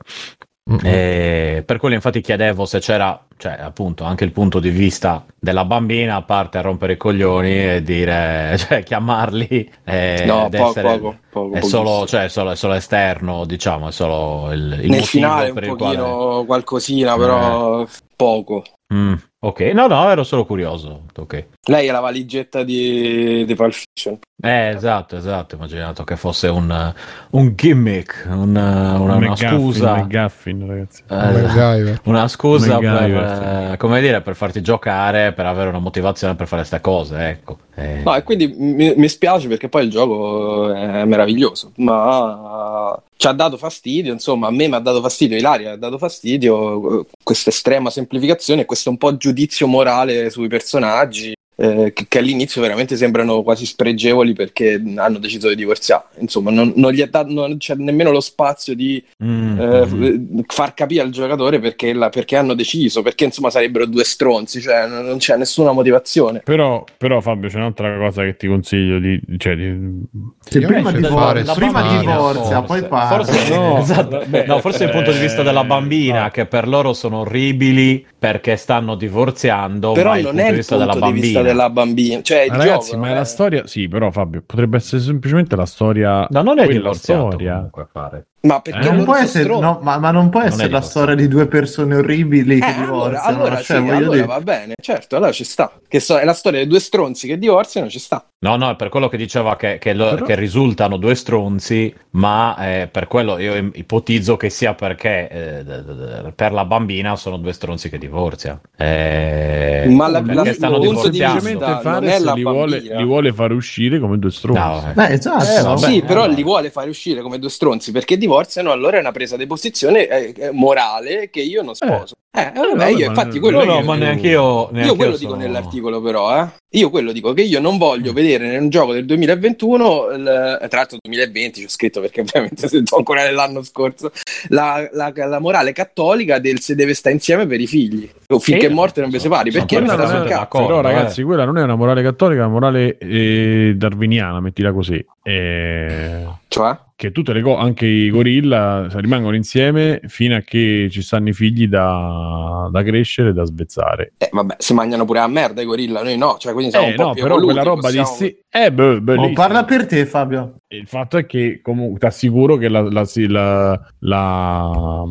Mm-hmm. 0.68 1.62
per 1.64 1.78
quello 1.78 1.94
infatti 1.94 2.22
chiedevo 2.22 2.66
se 2.66 2.80
c'era, 2.80 3.24
cioè 3.38 3.56
appunto, 3.60 4.04
anche 4.04 4.24
il 4.24 4.32
punto 4.32 4.60
di 4.60 4.72
vista 4.72 5.24
della 5.40 5.64
bambina, 5.64 6.16
a 6.16 6.24
parte 6.24 6.58
a 6.58 6.62
rompere 6.62 6.94
i 6.94 6.98
coglioni 6.98 7.76
e 7.76 7.84
dire, 7.84 8.56
cioè 8.58 8.82
chiamarli 8.82 9.72
eh, 9.84 10.24
no, 10.26 10.50
poco, 10.50 10.70
essere, 10.70 10.98
poco, 10.98 11.18
poco, 11.30 11.56
è, 11.56 11.62
solo, 11.62 12.08
cioè, 12.08 12.30
solo, 12.30 12.50
è 12.50 12.56
solo 12.56 12.74
esterno, 12.74 13.46
diciamo, 13.46 13.90
è 13.90 13.92
solo 13.92 14.52
il, 14.54 14.80
il 14.82 14.90
Nel 14.90 15.06
finale 15.06 15.52
un 15.52 15.76
pochino 15.78 16.18
quale... 16.18 16.46
qualcosina, 16.46 17.16
però 17.16 17.82
eh. 17.84 17.88
poco. 18.16 18.64
Mm, 18.92 19.14
ok, 19.48 19.60
no, 19.74 19.88
no, 19.88 20.10
ero 20.10 20.24
solo 20.24 20.46
curioso. 20.46 21.04
Okay. 21.16 21.46
Lei 21.68 21.88
è 21.88 21.92
la 21.92 22.00
valigetta 22.00 22.64
di, 22.64 23.46
di 23.46 23.56
Pulp 23.56 23.72
Fiction. 23.74 24.18
Eh, 24.42 24.70
esatto, 24.76 25.16
esatto. 25.16 25.56
Immaginato 25.56 26.04
che 26.04 26.18
fosse 26.18 26.48
un, 26.48 26.94
un 27.32 27.54
gimmick, 27.56 28.26
un, 28.28 28.50
una, 28.50 29.00
una 29.00 29.36
scusa. 29.36 29.96
McGuffin, 29.96 30.68
ragazzi. 30.68 31.04
Eh, 31.10 32.00
una 32.04 32.28
scusa 32.28 32.78
per, 32.78 33.72
eh, 33.72 33.78
come 33.78 34.02
dire, 34.02 34.22
per 34.22 34.36
farti 34.36 34.62
giocare, 34.62 35.32
per 35.32 35.46
avere 35.46 35.70
una 35.70 35.80
motivazione 35.80 36.36
per 36.36 36.48
fare 36.48 36.62
queste 36.62 36.82
cose. 36.82 37.30
Ecco. 37.30 37.58
Eh. 37.76 38.02
No, 38.04 38.16
e 38.16 38.24
quindi 38.24 38.48
mi, 38.48 38.94
mi, 38.96 39.08
spiace 39.10 39.48
perché 39.48 39.68
poi 39.68 39.84
il 39.84 39.90
gioco 39.90 40.72
è 40.74 41.04
meraviglioso, 41.06 41.72
ma 41.78 43.02
ci 43.18 43.28
ha 43.28 43.32
dato 43.34 43.58
fastidio. 43.58 44.14
Insomma, 44.14 44.48
a 44.48 44.52
me 44.52 44.68
mi 44.68 44.76
ha 44.76 44.80
dato 44.80 45.02
fastidio, 45.02 45.38
Ilaria 45.38 45.74
ha 45.74 45.78
dato 45.78 45.98
fastidio 45.98 47.02
eh, 47.02 47.06
questa 47.24 47.50
estrema 47.50 47.90
semplificazione 47.90 48.62
e 48.62 48.66
questo 48.66 48.90
un 48.90 48.98
po' 48.98 49.16
giudizio 49.18 49.35
morale 49.68 50.30
sui 50.30 50.48
personaggi 50.48 51.34
eh, 51.58 51.94
che, 51.94 52.06
che, 52.10 52.18
all'inizio 52.18 52.62
veramente 52.62 52.98
sembrano 52.98 53.42
quasi 53.42 53.66
spregevoli 53.66 54.34
perché 54.34 54.82
hanno 54.96 55.20
deciso 55.20 55.48
di 55.48 55.56
divorziare. 55.56 56.04
Insomma, 56.18 56.52
non, 56.52 56.74
non, 56.76 56.92
gli 56.92 57.04
dato, 57.04 57.32
non 57.32 57.58
c'è 57.58 57.76
nemmeno 57.76 58.12
lo 58.12 58.20
spazio 58.20 58.76
di 58.76 59.02
mm. 59.24 59.60
eh, 59.60 60.44
far 60.48 60.74
capire 60.74 61.02
al 61.02 61.12
giocatore 61.12 61.60
perché, 61.60 61.94
la, 61.94 62.10
perché, 62.10 62.36
hanno 62.36 62.56
deciso, 62.56 63.02
perché 63.02 63.26
insomma 63.26 63.50
sarebbero 63.50 63.86
due 63.86 64.04
stronzi, 64.04 64.60
cioè 64.60 64.86
non, 64.88 65.06
non 65.06 65.18
c'è 65.18 65.38
nessuna 65.38 65.72
motivazione. 65.72 66.42
Però, 66.44 66.84
però, 66.98 67.22
Fabio, 67.22 67.48
c'è 67.48 67.58
un'altra 67.58 67.98
cosa 67.98 68.24
che 68.24 68.36
ti 68.36 68.48
consiglio 68.48 69.00
di... 69.00 69.20
Cioè, 69.38 69.56
di... 69.56 70.04
Sì, 70.42 70.60
prima, 70.60 70.92
divorzia, 70.92 71.54
prima 71.54 71.98
divorzia, 71.98 72.62
poi 72.64 72.84
parla. 72.84 73.24
Forse, 73.24 73.56
no, 73.56 73.80
esatto. 73.80 74.24
no, 74.46 74.60
forse 74.60 74.84
eh, 74.84 74.86
il 74.88 74.92
punto 74.92 75.12
di 75.12 75.20
vista 75.20 75.42
della 75.42 75.64
bambina, 75.64 76.28
eh, 76.28 76.32
che 76.32 76.46
per 76.46 76.68
loro 76.68 76.92
sono 76.92 77.20
orribili 77.20 78.06
perché 78.26 78.58
stanno 78.58 78.96
divorziando, 78.96 79.92
però 79.92 80.20
non 80.20 80.40
è 80.40 80.50
il 80.50 80.66
punto 80.66 80.78
della 80.78 80.94
bambina. 80.94 81.12
Di 81.12 81.22
vista 81.22 81.42
della 81.44 81.70
bambina. 81.70 82.22
Cioè, 82.24 82.48
ma 82.50 82.58
ragazzi, 82.58 82.90
gioco, 82.92 83.02
ma 83.02 83.10
è 83.10 83.14
la 83.14 83.24
storia. 83.24 83.68
Sì, 83.68 83.88
però 83.88 84.10
Fabio, 84.10 84.44
potrebbe 84.44 84.78
essere 84.78 85.02
semplicemente 85.02 85.56
la 85.56 85.66
storia. 85.68 86.26
No, 86.30 86.42
non 86.42 86.60
è 86.60 86.68
la 86.80 86.94
storia. 86.94 87.54
Comunque 87.56 87.82
a 87.84 87.88
fare. 87.92 88.26
Ma 88.42 88.62
perché 88.62 88.88
eh? 88.88 88.92
non 88.92 89.04
può 89.04 89.16
essere, 89.16 89.48
no, 89.48 89.80
ma, 89.82 89.98
ma, 89.98 90.12
non 90.12 90.30
può 90.30 90.40
non 90.40 90.50
essere 90.50 90.70
la 90.70 90.82
storia 90.82 91.16
di 91.16 91.28
due 91.28 91.48
persone 91.48 91.96
orribili 91.96 92.60
che 92.60 92.68
eh, 92.68 92.74
divorziano. 92.74 93.28
Allora, 93.28 93.56
cioè, 93.62 93.82
sì, 93.82 93.90
allora 93.90 94.16
dire... 94.16 94.26
va 94.26 94.42
bene, 94.42 94.74
certo, 94.82 95.16
allora 95.16 95.32
ci 95.32 95.44
sta. 95.44 95.72
Che 95.88 96.00
so, 96.00 96.18
è 96.18 96.26
la 96.26 96.34
storia 96.34 96.60
di 96.62 96.68
due 96.68 96.80
stronzi 96.80 97.28
che 97.28 97.38
divorziano, 97.40 97.90
ci 97.90 98.00
sta. 98.00 98.24
No, 98.46 98.58
no, 98.58 98.70
è 98.70 98.76
per 98.76 98.90
quello 98.90 99.10
che 99.10 99.18
diceva 99.18 99.56
che, 99.56 99.80
che, 99.80 99.94
lo, 99.94 100.10
Però... 100.10 100.24
che 100.24 100.36
risultano 100.36 100.98
due 100.98 101.16
stronzi, 101.16 101.92
ma 102.12 102.56
eh, 102.58 102.88
per 102.88 103.08
quello 103.08 103.40
io 103.40 103.72
ipotizzo 103.74 104.38
che 104.38 104.52
sia 104.52 104.76
perché 104.76 105.28
eh, 105.28 106.32
per 106.36 106.52
la 106.52 106.64
bambina 106.64 107.16
sono 107.16 107.38
due 107.38 107.54
stronzi 107.54 107.90
che 107.90 107.98
divorziano. 107.98 108.62
Eh, 108.78 109.86
ma 109.90 110.08
la, 110.10 110.22
la, 110.24 110.54
stanno 110.54 110.78
divorziando. 110.78 111.60
Fare 111.82 112.20
li 112.20 112.44
vuole, 112.44 112.80
li 112.82 113.04
vuole 113.04 113.34
far 113.34 113.52
uscire 113.52 113.98
come 113.98 114.20
due 114.20 114.32
stronzi. 114.32 114.62
No, 114.62 114.92
eh. 114.92 114.94
Beh, 114.94 115.14
esatto. 115.14 115.74
Eh, 115.74 115.78
sì, 115.78 116.04
però 116.04 116.28
li 116.28 116.44
vuole 116.44 116.70
fare 116.70 116.88
uscire 116.88 117.22
come 117.22 117.40
due 117.40 117.50
stronzi 117.50 117.92
perché 117.92 118.16
divorziano, 118.16 118.72
allora 118.72 118.98
è 118.98 119.00
una 119.00 119.12
presa 119.12 119.38
di 119.38 119.48
posizione 119.48 120.08
eh, 120.08 120.52
morale 120.52 121.32
che 121.32 121.42
io 121.42 121.64
non 121.64 121.74
sposo. 121.74 122.14
Eh, 122.36 122.52
vabbè, 122.54 122.88
io 122.90 123.08
infatti 123.08 123.40
quello 123.40 123.64
no, 123.64 123.76
no, 123.76 123.82
ma 123.82 123.96
neanche 123.96 124.28
io, 124.28 124.70
neanche 124.72 124.90
io 124.92 124.96
quello 124.98 125.12
io 125.14 125.18
dico 125.18 125.36
nell'articolo 125.36 126.02
però, 126.02 126.38
eh. 126.38 126.48
Io 126.76 126.90
quello 126.90 127.14
dico 127.14 127.32
che 127.32 127.42
io 127.42 127.62
non 127.62 127.78
voglio 127.78 128.12
mm. 128.12 128.16
vedere 128.16 128.50
nel 128.50 128.70
gioco 128.70 128.92
del 128.92 129.06
2021, 129.06 130.08
il, 130.12 130.60
eh, 130.62 130.68
tra 130.68 130.80
l'altro 130.80 130.98
2020 131.02 131.62
c'è 131.62 131.70
scritto 131.70 132.02
perché 132.02 132.20
ovviamente 132.22 132.68
se 132.70 132.84
ancora 132.98 133.24
nell'anno 133.24 133.64
scorso, 133.64 134.12
la, 134.50 134.86
la, 134.92 135.14
la, 135.16 135.40
morale 135.40 135.72
cattolica 135.72 136.40
del 136.40 136.60
se 136.60 136.76
deve 136.76 136.94
stare 136.94 137.16
insieme 137.16 137.48
per 137.48 137.62
i 137.62 137.68
figli, 137.68 138.10
o 138.28 138.40
finché 138.40 138.68
è 138.68 138.70
morte 138.70 139.00
non 139.00 139.10
vi 139.10 139.20
separi, 139.20 139.52
perché 139.52 139.80
non 139.80 139.88
sta 139.88 140.08
sul 140.08 140.28
cazzo. 140.28 140.66
Però 140.66 140.82
ragazzi, 140.82 141.22
eh. 141.22 141.24
quella 141.24 141.46
non 141.46 141.58
è 141.58 141.62
una 141.62 141.76
morale 141.76 142.04
cattolica, 142.04 142.42
è 142.42 142.44
una 142.44 142.54
morale 142.54 142.98
eh, 142.98 143.74
darwiniana, 143.78 144.42
mettila 144.42 144.74
così. 144.74 145.04
Eh... 145.24 146.44
Cioè? 146.56 146.78
che 146.98 147.12
tutte 147.12 147.34
le 147.34 147.42
cose, 147.42 147.62
anche 147.62 147.86
i 147.86 148.10
gorilla, 148.10 148.88
rimangono 148.90 149.36
insieme 149.36 150.00
fino 150.06 150.38
a 150.38 150.40
che 150.40 150.88
ci 150.90 151.02
stanno 151.02 151.28
i 151.28 151.34
figli 151.34 151.68
da, 151.68 152.70
da 152.72 152.84
crescere 152.84 153.30
e 153.30 153.34
da 153.34 153.44
svezzare. 153.44 154.14
Eh, 154.18 154.30
vabbè, 154.32 154.56
si 154.60 154.74
mangiano 154.74 155.04
pure 155.04 155.20
a 155.20 155.28
merda 155.28 155.62
i 155.62 155.66
gorilla, 155.66 156.02
noi 156.02 156.18
no, 156.18 156.38
cioè 156.40 156.54
quindi 156.54 156.72
siamo 156.72 156.88
eh, 156.88 156.96
no, 156.96 157.14
però 157.14 157.38
quella 157.42 157.64
roba 157.64 157.82
possiamo... 157.82 158.08
di 158.10 158.16
sì. 158.16 158.38
Eh, 158.50 158.72
beh, 158.72 159.02
oh, 159.14 159.34
parla 159.34 159.66
per 159.66 159.86
te, 159.88 160.06
Fabio. 160.06 160.62
Il 160.70 160.88
fatto 160.88 161.18
è 161.18 161.26
che 161.26 161.60
comunque 161.62 162.00
ti 162.00 162.06
assicuro 162.06 162.56
che 162.56 162.70
la, 162.70 162.82
la, 162.82 163.06
la, 163.28 163.82
la, 164.00 165.04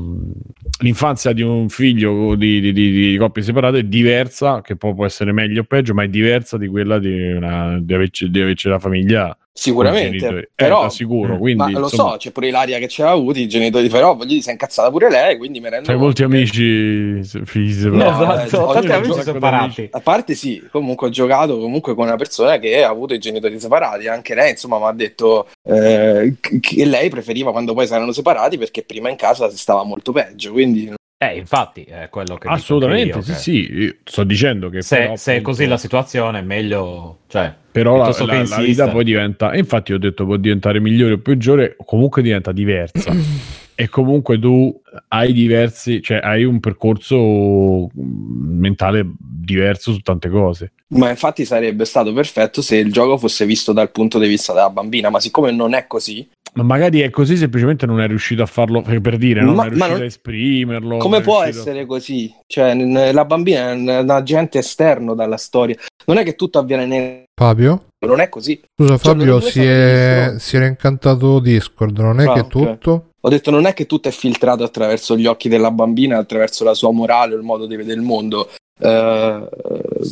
l'infanzia 0.81 1.33
di 1.33 1.43
un 1.43 1.69
figlio 1.69 2.35
di, 2.35 2.61
di, 2.61 2.73
di, 2.73 2.91
di, 3.11 3.17
coppie 3.19 3.43
separate 3.43 3.81
è 3.81 3.85
diversa, 3.85 4.63
che 4.63 4.77
può, 4.77 4.95
può, 4.95 5.05
essere 5.05 5.33
meglio 5.33 5.61
o 5.61 5.65
peggio, 5.65 5.93
ma 5.93 6.05
è 6.05 6.09
diversa 6.09 6.57
di 6.57 6.67
quella 6.67 6.99
di, 6.99 7.33
una, 7.33 7.79
di, 7.79 7.93
averci, 7.93 8.31
di 8.31 8.41
averci 8.41 8.71
la 8.71 8.79
famiglia 8.79 9.37
Sicuramente, 9.57 10.27
eh, 10.27 10.49
però 10.53 10.89
sicuro, 10.89 11.39
quindi, 11.39 11.63
ma 11.63 11.79
lo 11.79 11.85
insomma... 11.85 12.11
so, 12.11 12.17
c'è 12.17 12.33
pure 12.33 12.49
Ilaria 12.49 12.81
che 12.81 12.89
ci 12.89 13.03
ha 13.03 13.11
avuti, 13.11 13.43
i 13.43 13.49
genitori 13.49 13.85
di 13.85 13.89
Ferro, 13.89 14.19
gli 14.25 14.41
si 14.41 14.49
è 14.49 14.51
incazzata 14.51 14.91
pure 14.91 15.09
lei, 15.09 15.37
quindi 15.37 15.61
mi 15.61 15.69
rendo 15.69 15.87
C'hai 15.87 15.97
molti 15.97 16.25
amici 16.25 17.23
separati. 17.23 17.89
No, 17.91 18.43
esatto, 18.43 18.73
tanti 18.73 18.91
amici 18.91 19.23
separati. 19.23 19.89
A 19.93 20.01
parte 20.01 20.35
sì, 20.35 20.61
comunque 20.73 21.07
ho 21.07 21.11
giocato 21.11 21.57
comunque 21.57 21.95
con 21.95 22.07
una 22.07 22.17
persona 22.17 22.59
che 22.59 22.83
ha 22.83 22.89
avuto 22.89 23.15
i 23.15 23.21
genitori 23.21 23.61
separati, 23.61 24.09
anche 24.09 24.35
lei 24.35 24.51
insomma 24.51 24.79
mi 24.79 24.87
ha 24.87 24.93
detto 24.93 25.47
eh, 25.63 26.35
che 26.61 26.85
lei 26.85 27.09
preferiva 27.09 27.53
quando 27.53 27.75
poi 27.75 27.87
saranno 27.87 28.11
separati 28.11 28.59
perché 28.59 28.83
prima 28.83 29.09
in 29.09 29.17
casa 29.17 29.49
si 29.51 29.57
stava 29.57 29.85
molto 29.85 30.11
peggio, 30.11 30.51
quindi 30.51 30.93
eh, 31.17 31.37
infatti, 31.37 31.85
è 31.85 32.09
quello 32.11 32.37
che 32.37 32.49
Assolutamente, 32.49 33.19
io, 33.19 33.23
sì, 33.23 33.33
che... 33.33 33.39
sì, 33.39 33.97
sto 34.05 34.25
dicendo 34.25 34.69
che 34.69 34.83
se, 34.83 34.97
però, 34.97 35.17
se 35.17 35.37
è 35.37 35.41
così 35.41 35.67
la 35.67 35.77
situazione 35.77 36.41
è 36.41 36.43
meglio, 36.43 37.21
cioè, 37.29 37.53
però 37.71 37.97
la, 37.97 38.15
la, 38.27 38.43
la, 38.47 38.59
vita 38.59 38.89
poi 38.89 39.05
diventa, 39.05 39.53
e 39.53 39.59
infatti 39.59 39.93
ho 39.93 39.99
detto 39.99 40.25
può 40.25 40.37
diventare 40.37 40.81
migliore 40.81 41.15
o 41.15 41.19
peggiore, 41.19 41.77
comunque 41.85 42.21
diventa 42.23 42.53
diversa. 42.53 43.13
e 43.77 43.89
comunque 43.89 44.39
tu 44.39 44.81
hai 45.09 45.33
diversi, 45.33 46.01
cioè 46.01 46.21
hai 46.23 46.45
un 46.45 46.61
percorso 46.61 47.89
mentale 47.95 49.05
diverso 49.19 49.93
su 49.93 50.01
tante 50.01 50.29
cose. 50.29 50.73
Ma 50.89 51.11
infatti 51.11 51.45
sarebbe 51.45 51.85
stato 51.85 52.13
perfetto 52.13 52.63
se 52.63 52.77
il 52.77 52.93
gioco 52.93 53.19
fosse 53.19 53.47
visto 53.47 53.73
dal 53.73 53.91
punto 53.91 54.19
di 54.19 54.29
vista 54.29 54.53
della 54.53 54.71
bambina, 54.71 55.11
ma 55.11 55.19
siccome 55.19 55.51
non 55.51 55.75
è 55.75 55.87
così, 55.87 56.29
Ma 56.55 56.63
magari 56.63 57.01
è 57.01 57.11
così, 57.11 57.37
semplicemente 57.37 57.85
non 57.85 58.01
è 58.01 58.07
riuscito 58.07 58.43
a 58.43 58.47
farlo 58.47 58.81
per 58.83 59.17
dire, 59.17 59.41
no? 59.41 59.55
non 59.55 59.67
è 59.67 59.69
riuscito 59.69 59.93
non... 59.93 60.03
a 60.03 60.05
esprimerlo. 60.05 60.97
Come 60.99 61.21
può 61.21 61.43
riuscito... 61.43 61.69
essere 61.69 61.87
così? 61.87 62.33
Cioè, 62.47 62.75
la 63.13 63.25
bambina 63.25 63.73
è 63.73 63.75
un 63.75 64.11
agente 64.11 64.59
esterno 64.59 65.15
dalla 65.15 65.37
storia. 65.37 65.77
Non 66.07 66.19
è 66.19 66.23
che 66.23 66.35
tutto 66.35 66.59
avviene 66.59 66.87
nel... 66.87 67.23
Fabio? 67.35 67.87
Non 68.07 68.21
è 68.21 68.29
così. 68.29 68.61
Scusa, 68.77 68.97
cioè, 68.97 68.99
Fabio, 68.99 69.41
si, 69.41 69.65
è... 69.65 70.35
si 70.39 70.57
era 70.57 70.67
incantato 70.67 71.41
Discord, 71.41 71.99
non 71.99 72.21
è 72.21 72.27
ah, 72.27 72.33
che 72.35 72.41
okay. 72.41 72.49
tutto... 72.49 73.09
Ho 73.21 73.29
detto 73.31 73.51
non 73.51 73.65
è 73.65 73.73
che 73.73 73.87
tutto 73.87 74.09
è 74.09 74.13
filtrato 74.13 74.65
attraverso 74.65 75.17
gli 75.17 75.25
occhi 75.25 75.49
della 75.49 75.71
bambina, 75.71 76.19
attraverso 76.19 76.63
la 76.63 76.75
sua 76.75 76.93
morale 76.93 77.35
o 77.35 77.39
il 77.39 77.43
modo 77.43 77.67
di 77.67 77.75
vedere 77.75 77.99
il 77.99 78.05
mondo. 78.05 78.51
Uh, 78.77 79.47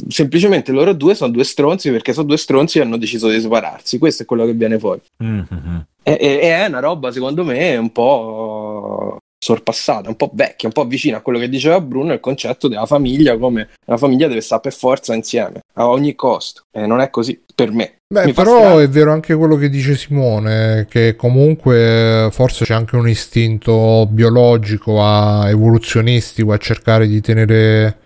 semplicemente 0.09 0.73
loro 0.73 0.95
due 0.95 1.15
sono 1.15 1.33
due 1.33 1.43
stronzi 1.45 1.91
perché 1.91 2.13
sono 2.13 2.27
due 2.27 2.37
stronzi 2.37 2.79
e 2.79 2.83
hanno 2.83 2.97
deciso 2.97 3.29
di 3.29 3.39
separarsi. 3.39 3.99
Questo 3.99 4.23
è 4.23 4.27
quello 4.27 4.47
che 4.47 4.55
viene 4.55 4.79
fuori. 4.79 5.03
Mm-hmm. 5.23 5.81
E, 6.03 6.19
e, 6.21 6.41
è 6.41 6.67
una 6.67 6.81
roba, 6.81 7.13
secondo 7.13 7.45
me, 7.45 7.77
un 7.77 7.91
po' 7.93 9.19
sorpassata, 9.43 10.09
un 10.09 10.17
po' 10.17 10.31
vecchia, 10.33 10.69
un 10.69 10.75
po' 10.75 10.85
vicina 10.85 11.17
a 11.17 11.21
quello 11.21 11.39
che 11.39 11.49
diceva 11.49 11.81
Bruno, 11.81 12.13
il 12.13 12.21
concetto 12.21 12.69
della 12.69 12.87
famiglia, 12.87 13.37
come 13.37 13.71
la 13.87 13.97
famiglia 13.97 14.29
deve 14.29 14.41
stare 14.41 14.61
per 14.61 14.73
forza 14.73 15.15
insieme, 15.15 15.63
a 15.75 15.89
ogni 15.89 16.15
costo. 16.15 16.63
E 16.71 16.87
non 16.87 17.01
è 17.01 17.11
così 17.11 17.43
per 17.55 17.73
me. 17.73 17.97
Beh, 18.13 18.35
però 18.35 18.77
è 18.77 18.87
vero 18.91 19.11
anche 19.11 19.35
quello 19.35 19.57
che 19.57 19.71
dice 19.71 19.97
Simone, 19.97 20.87
che 20.91 21.17
comunque 21.17 22.29
forse 22.31 22.67
c'è 22.67 22.75
anche 22.75 22.97
un 22.97 23.09
istinto 23.09 24.07
biologico, 24.11 25.03
a, 25.03 25.49
evoluzionistico, 25.49 26.53
a 26.53 26.59
cercare 26.59 27.07
di 27.07 27.23
tenere 27.23 27.97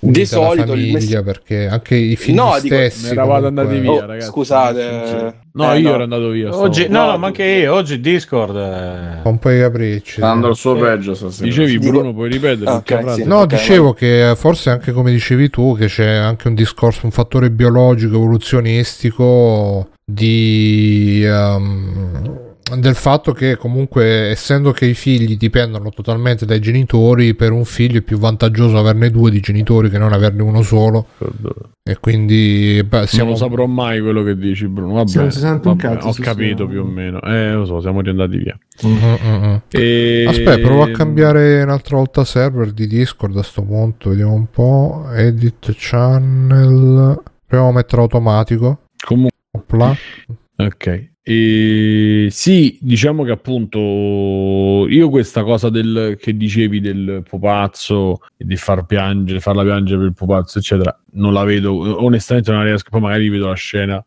di 0.00 0.24
solito 0.24 0.68
famiglia, 0.68 1.22
perché 1.24 1.66
anche 1.66 1.96
i 1.96 2.14
figli 2.14 2.36
no, 2.36 2.54
stessi 2.58 3.08
dico, 3.08 3.12
eravate 3.14 3.46
comunque... 3.46 3.62
andati 3.62 3.80
via, 3.80 3.90
oh, 3.90 4.06
ragazzi. 4.06 4.28
Scusate, 4.28 5.34
no, 5.50 5.72
eh, 5.72 5.78
io 5.80 5.88
no. 5.88 5.94
ero 5.94 6.02
andato 6.04 6.28
via. 6.28 6.56
Oggi, 6.56 6.86
no, 6.88 7.06
no, 7.06 7.18
ma 7.18 7.26
anche 7.26 7.44
io. 7.44 7.74
Oggi 7.74 8.00
Discord 8.00 8.56
è... 8.56 9.20
un 9.24 9.38
po' 9.40 9.50
i 9.50 9.58
capricci. 9.58 10.20
Andando 10.20 10.50
il 10.50 10.56
suo 10.56 10.76
peggio 10.76 11.14
stasera. 11.14 11.46
Dicevi, 11.46 11.78
Bruno, 11.78 12.14
puoi 12.14 12.30
ripetere? 12.30 12.70
Okay, 12.70 13.14
sì, 13.14 13.24
no, 13.24 13.40
okay, 13.40 13.58
dicevo 13.58 13.86
vai. 13.86 13.94
che 13.94 14.32
forse 14.36 14.70
anche 14.70 14.92
come 14.92 15.10
dicevi 15.10 15.50
tu, 15.50 15.76
che 15.76 15.86
c'è 15.86 16.06
anche 16.06 16.46
un 16.46 16.54
discorso, 16.54 17.00
un 17.02 17.10
fattore 17.10 17.50
biologico, 17.50 18.14
evoluzionistico 18.14 19.24
di. 20.04 21.24
Um, 21.26 22.46
del 22.76 22.94
fatto 22.94 23.32
che 23.32 23.56
comunque 23.56 24.28
essendo 24.30 24.72
che 24.72 24.86
i 24.86 24.94
figli 24.94 25.36
dipendono 25.36 25.90
totalmente 25.90 26.44
dai 26.44 26.60
genitori 26.60 27.34
per 27.34 27.52
un 27.52 27.64
figlio 27.64 27.98
è 27.98 28.02
più 28.02 28.18
vantaggioso 28.18 28.76
averne 28.78 29.10
due 29.10 29.30
di 29.30 29.40
genitori 29.40 29.88
che 29.88 29.98
non 29.98 30.12
averne 30.12 30.42
uno 30.42 30.62
solo. 30.62 31.06
E 31.82 31.98
quindi 32.00 32.82
beh, 32.86 33.06
siamo... 33.06 33.30
non 33.30 33.38
lo 33.38 33.44
saprò 33.46 33.66
mai 33.66 34.00
quello 34.00 34.22
che 34.22 34.36
dici 34.36 34.66
Bruno. 34.66 34.94
Vabbè, 34.94 35.28
vabbè 35.28 35.76
cazzo, 35.76 36.08
ho 36.08 36.14
capito 36.18 36.66
più 36.66 36.82
o 36.82 36.84
meno. 36.84 37.20
Eh 37.22 37.52
lo 37.52 37.64
so 37.64 37.80
siamo 37.80 38.00
riandati 38.00 38.36
via. 38.36 38.58
Mm-hmm. 38.86 39.56
e... 39.70 40.24
aspetta 40.28 40.58
provo 40.58 40.82
a 40.82 40.90
cambiare 40.90 41.62
un'altra 41.62 41.96
volta 41.96 42.24
server 42.24 42.72
di 42.72 42.86
discord 42.86 43.36
a 43.36 43.42
sto 43.42 43.62
punto 43.62 44.10
vediamo 44.10 44.34
un 44.34 44.50
po' 44.50 45.08
edit 45.14 45.74
channel. 45.76 47.22
Proviamo 47.46 47.72
a 47.72 47.74
mettere 47.74 48.02
automatico. 48.02 48.80
Comunque 49.02 49.37
ok. 50.56 51.10
E 51.22 52.28
sì, 52.30 52.78
diciamo 52.80 53.22
che 53.22 53.32
appunto 53.32 54.86
io 54.88 55.10
questa 55.10 55.42
cosa 55.42 55.68
del, 55.68 56.16
che 56.18 56.34
dicevi 56.34 56.80
del 56.80 57.22
pupazzo 57.28 58.20
e 58.34 58.46
di 58.46 58.56
far 58.56 58.86
piangere, 58.86 59.38
farla 59.38 59.62
piangere 59.62 59.98
per 59.98 60.06
il 60.06 60.14
pupazzo, 60.14 60.58
eccetera, 60.58 60.98
non 61.12 61.34
la 61.34 61.44
vedo, 61.44 62.02
onestamente 62.02 62.50
non 62.50 62.60
la 62.60 62.66
riesco, 62.68 62.88
poi 62.88 63.02
magari 63.02 63.28
vedo 63.28 63.48
la 63.48 63.54
scena. 63.54 64.02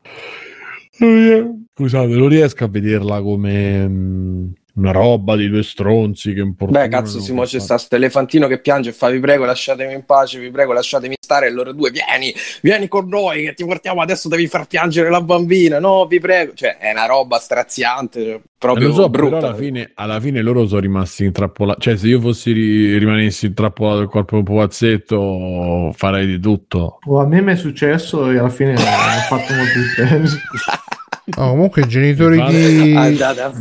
Scusate, 1.74 2.16
non 2.16 2.28
riesco 2.28 2.64
a 2.64 2.68
vederla 2.68 3.22
come 3.22 3.88
mm, 3.88 4.48
una 4.74 4.92
roba 4.92 5.36
di 5.36 5.50
due 5.50 5.64
stronzi 5.64 6.34
che 6.34 6.40
importante. 6.40 6.88
Beh, 6.88 6.96
cazzo, 6.96 7.20
Simo, 7.20 7.44
c'è 7.44 7.60
sta 7.60 7.78
elefantino 7.90 8.48
che 8.48 8.60
piange 8.60 8.90
e 8.90 8.94
fa 8.94 9.10
vi 9.10 9.20
prego 9.20 9.44
lasciatemi 9.44 9.94
in 9.94 10.06
pace, 10.06 10.40
vi 10.40 10.50
prego 10.50 10.72
lasciatemi 10.72 11.16
stare 11.20 11.48
e 11.48 11.52
loro 11.52 11.74
due 11.74 11.92
vieni, 11.92 12.34
vieni 12.62 12.88
con 12.88 13.08
noi 13.08 13.44
che 13.44 13.54
ti 13.54 13.66
portiamo 13.66 14.02
adesso 14.02 14.30
devi 14.30 14.48
far 14.48 14.68
piangere 14.68 15.10
la 15.10 15.22
bambina, 15.22 15.80
no, 15.80 16.06
vi 16.06 16.20
prego. 16.20 16.54
Cioè, 16.54 16.78
è 16.78 16.92
una 16.92 17.06
roba 17.06 17.38
straziante, 17.38 18.24
cioè, 18.24 18.42
proprio 18.58 18.88
lo 18.88 18.94
so, 18.94 19.10
brutta. 19.10 19.36
Però 19.38 19.48
alla 19.48 19.56
fine, 19.56 19.92
alla 19.94 20.20
fine 20.20 20.42
loro 20.42 20.66
sono 20.68 20.80
rimasti 20.80 21.26
intrappolati, 21.26 21.82
cioè 21.82 21.98
se 21.98 22.08
io 22.08 22.22
fossi 22.22 22.52
ri- 22.52 22.98
rimanessi 22.98 23.48
intrappolato 23.48 24.00
nel 24.00 24.08
corpo 24.08 24.36
di 24.36 24.40
un 24.40 24.46
pupazzetto 24.46 25.92
farei 25.96 26.26
di 26.28 26.40
tutto. 26.40 27.00
Oh, 27.08 27.20
a 27.20 27.26
me 27.26 27.42
mi 27.42 27.52
è 27.52 27.56
successo 27.56 28.30
e 28.32 28.38
alla 28.38 28.50
fine 28.50 28.74
ho 28.76 28.78
fatto 28.78 29.54
molto 29.54 29.80
tempo. 29.96 30.30
Oh, 31.38 31.50
comunque 31.50 31.84
i 31.84 31.88
genitori 31.88 32.44
di... 32.44 32.96
Andate 32.98 33.42
a. 33.42 33.52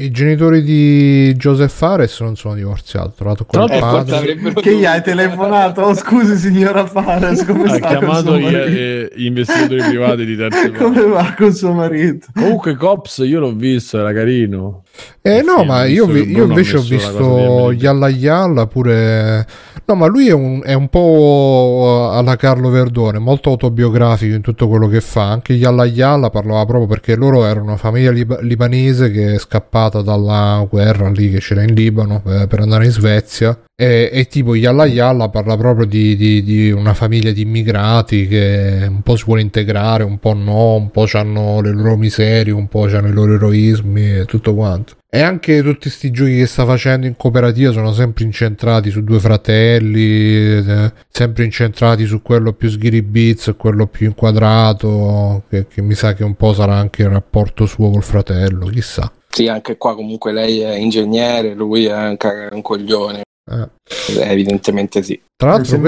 I 0.00 0.10
genitori 0.10 0.62
di 0.62 1.34
Joseph 1.34 1.70
Fares 1.70 2.20
non 2.20 2.34
sono 2.34 2.54
divorziati, 2.54 3.10
trovato 3.16 3.44
con 3.44 3.62
il 3.64 3.78
padre. 3.78 4.34
Che 4.54 4.74
gli 4.74 4.86
hai 4.86 5.02
telefonato? 5.02 5.82
Oh, 5.82 5.94
scusi 5.94 6.36
signora 6.36 6.86
Fares, 6.86 7.44
come 7.44 7.64
ha 7.70 7.78
chiamato 7.78 8.38
gli, 8.38 8.54
eh, 8.54 9.12
gli, 9.14 9.26
investitori 9.26 9.82
privati 9.86 10.24
di 10.24 10.36
terzo 10.36 10.72
Come 10.72 11.02
va 11.02 11.34
con 11.36 11.52
suo 11.52 11.72
marito? 11.72 12.28
Comunque 12.32 12.76
Cops 12.76 13.18
io 13.18 13.40
l'ho 13.40 13.52
visto, 13.52 13.98
era 13.98 14.14
carino. 14.14 14.84
Eh 15.22 15.42
no, 15.42 15.64
ma 15.64 15.84
io, 15.84 16.06
vi, 16.06 16.30
io 16.30 16.44
invece 16.44 16.78
ho 16.78 16.82
visto 16.82 17.72
Yalla 17.72 18.08
Yalla 18.08 18.66
pure... 18.66 19.46
No, 19.84 19.94
ma 19.96 20.06
lui 20.06 20.28
è 20.28 20.32
un, 20.32 20.62
è 20.64 20.72
un, 20.72 20.88
po' 20.88 22.10
alla 22.12 22.36
Carlo 22.36 22.70
Verdone, 22.70 23.18
molto 23.18 23.50
autobiografico 23.50 24.34
in 24.34 24.40
tutto 24.40 24.68
quello 24.68 24.86
che 24.86 25.00
fa. 25.00 25.30
Anche 25.30 25.52
Yalla 25.52 25.84
Yalla 25.84 26.30
parlava 26.30 26.64
proprio 26.64 26.86
perché 26.86 27.16
loro 27.16 27.44
erano 27.44 27.66
una 27.66 27.76
famiglia 27.76 28.12
lib- 28.12 28.40
libanese 28.40 29.10
che 29.10 29.34
è 29.34 29.38
scappata 29.38 30.00
dalla 30.00 30.64
guerra 30.70 31.10
lì 31.10 31.30
che 31.30 31.40
c'era 31.40 31.62
in 31.62 31.74
Libano 31.74 32.22
eh, 32.26 32.46
per 32.46 32.60
andare 32.60 32.84
in 32.84 32.92
Svezia 32.92 33.58
e, 33.80 34.10
e, 34.12 34.26
tipo 34.26 34.54
Yalla 34.54 34.84
Yalla 34.84 35.30
parla 35.30 35.56
proprio 35.56 35.86
di, 35.86 36.14
di, 36.14 36.42
di, 36.42 36.70
una 36.70 36.92
famiglia 36.92 37.30
di 37.30 37.40
immigrati 37.40 38.28
che 38.28 38.86
un 38.86 39.00
po' 39.00 39.16
si 39.16 39.24
vuole 39.24 39.40
integrare, 39.40 40.02
un 40.04 40.18
po' 40.18 40.34
no, 40.34 40.74
un 40.74 40.90
po' 40.90 41.06
hanno 41.12 41.62
le 41.62 41.72
loro 41.72 41.96
miserie, 41.96 42.52
un 42.52 42.68
po' 42.68 42.82
hanno 42.82 43.08
i 43.08 43.12
loro 43.12 43.36
eroismi 43.36 44.18
e 44.18 44.24
tutto 44.26 44.54
quanto. 44.54 44.96
E 45.08 45.22
anche 45.22 45.62
tutti 45.62 45.88
questi 45.88 46.10
giochi 46.10 46.36
che 46.36 46.46
sta 46.46 46.66
facendo 46.66 47.06
in 47.06 47.16
cooperativa 47.16 47.72
sono 47.72 47.94
sempre 47.94 48.24
incentrati 48.24 48.90
su 48.90 49.02
due 49.02 49.18
fratelli, 49.18 50.58
eh, 50.58 50.92
sempre 51.08 51.44
incentrati 51.44 52.04
su 52.04 52.20
quello 52.20 52.52
più 52.52 52.68
sghiribizzo 52.68 53.52
e 53.52 53.56
quello 53.56 53.86
più 53.86 54.08
inquadrato, 54.08 55.44
che, 55.48 55.66
che 55.68 55.80
mi 55.80 55.94
sa 55.94 56.12
che 56.12 56.22
un 56.22 56.34
po' 56.34 56.52
sarà 56.52 56.74
anche 56.74 57.00
il 57.00 57.08
rapporto 57.08 57.64
suo 57.64 57.88
col 57.88 58.02
fratello, 58.02 58.66
chissà. 58.66 59.10
Sì, 59.26 59.48
anche 59.48 59.78
qua 59.78 59.94
comunque 59.94 60.32
lei 60.32 60.60
è 60.60 60.74
ingegnere, 60.76 61.54
lui 61.54 61.86
è 61.86 61.92
anche 61.92 62.50
un 62.52 62.60
coglione. 62.60 63.22
Eh. 63.48 63.68
Evidentemente 64.20 65.02
sì. 65.02 65.20
Tra 65.36 65.50
l'altro, 65.50 65.80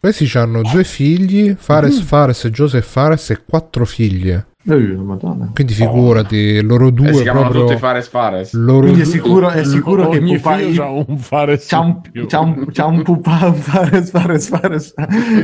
questi 0.00 0.38
hanno 0.38 0.62
due 0.62 0.84
figli, 0.84 1.54
Fares, 1.58 2.00
mm. 2.00 2.04
Fares, 2.04 2.46
Joseph 2.48 2.86
Fares 2.86 3.30
e 3.30 3.42
quattro 3.44 3.84
figlie. 3.84 4.46
Madonna. 4.64 5.50
Quindi 5.52 5.72
figurati, 5.74 6.60
loro 6.62 6.90
due 6.90 7.10
eh, 7.10 7.14
si 7.14 7.22
proprio... 7.22 7.66
tutti 7.66 7.76
Fares 7.76 8.08
Fares. 8.08 8.52
Loro 8.54 8.86
Quindi 8.86 9.02
è 9.02 9.04
sicuro, 9.04 9.50
è 9.50 9.64
sicuro 9.64 10.08
che 10.08 10.20
pupa... 10.20 10.56
c'ha 10.56 10.88
un 10.88 11.18
Fares 11.18 11.66
c'ha 11.66 11.80
un, 11.80 12.00
c'ha 12.26 12.40
un, 12.40 12.66
c'ha 12.72 12.86
un 12.86 13.02
pupa... 13.02 13.52
Fares 13.52 14.10
Fares 14.10 14.48
Fares 14.48 14.94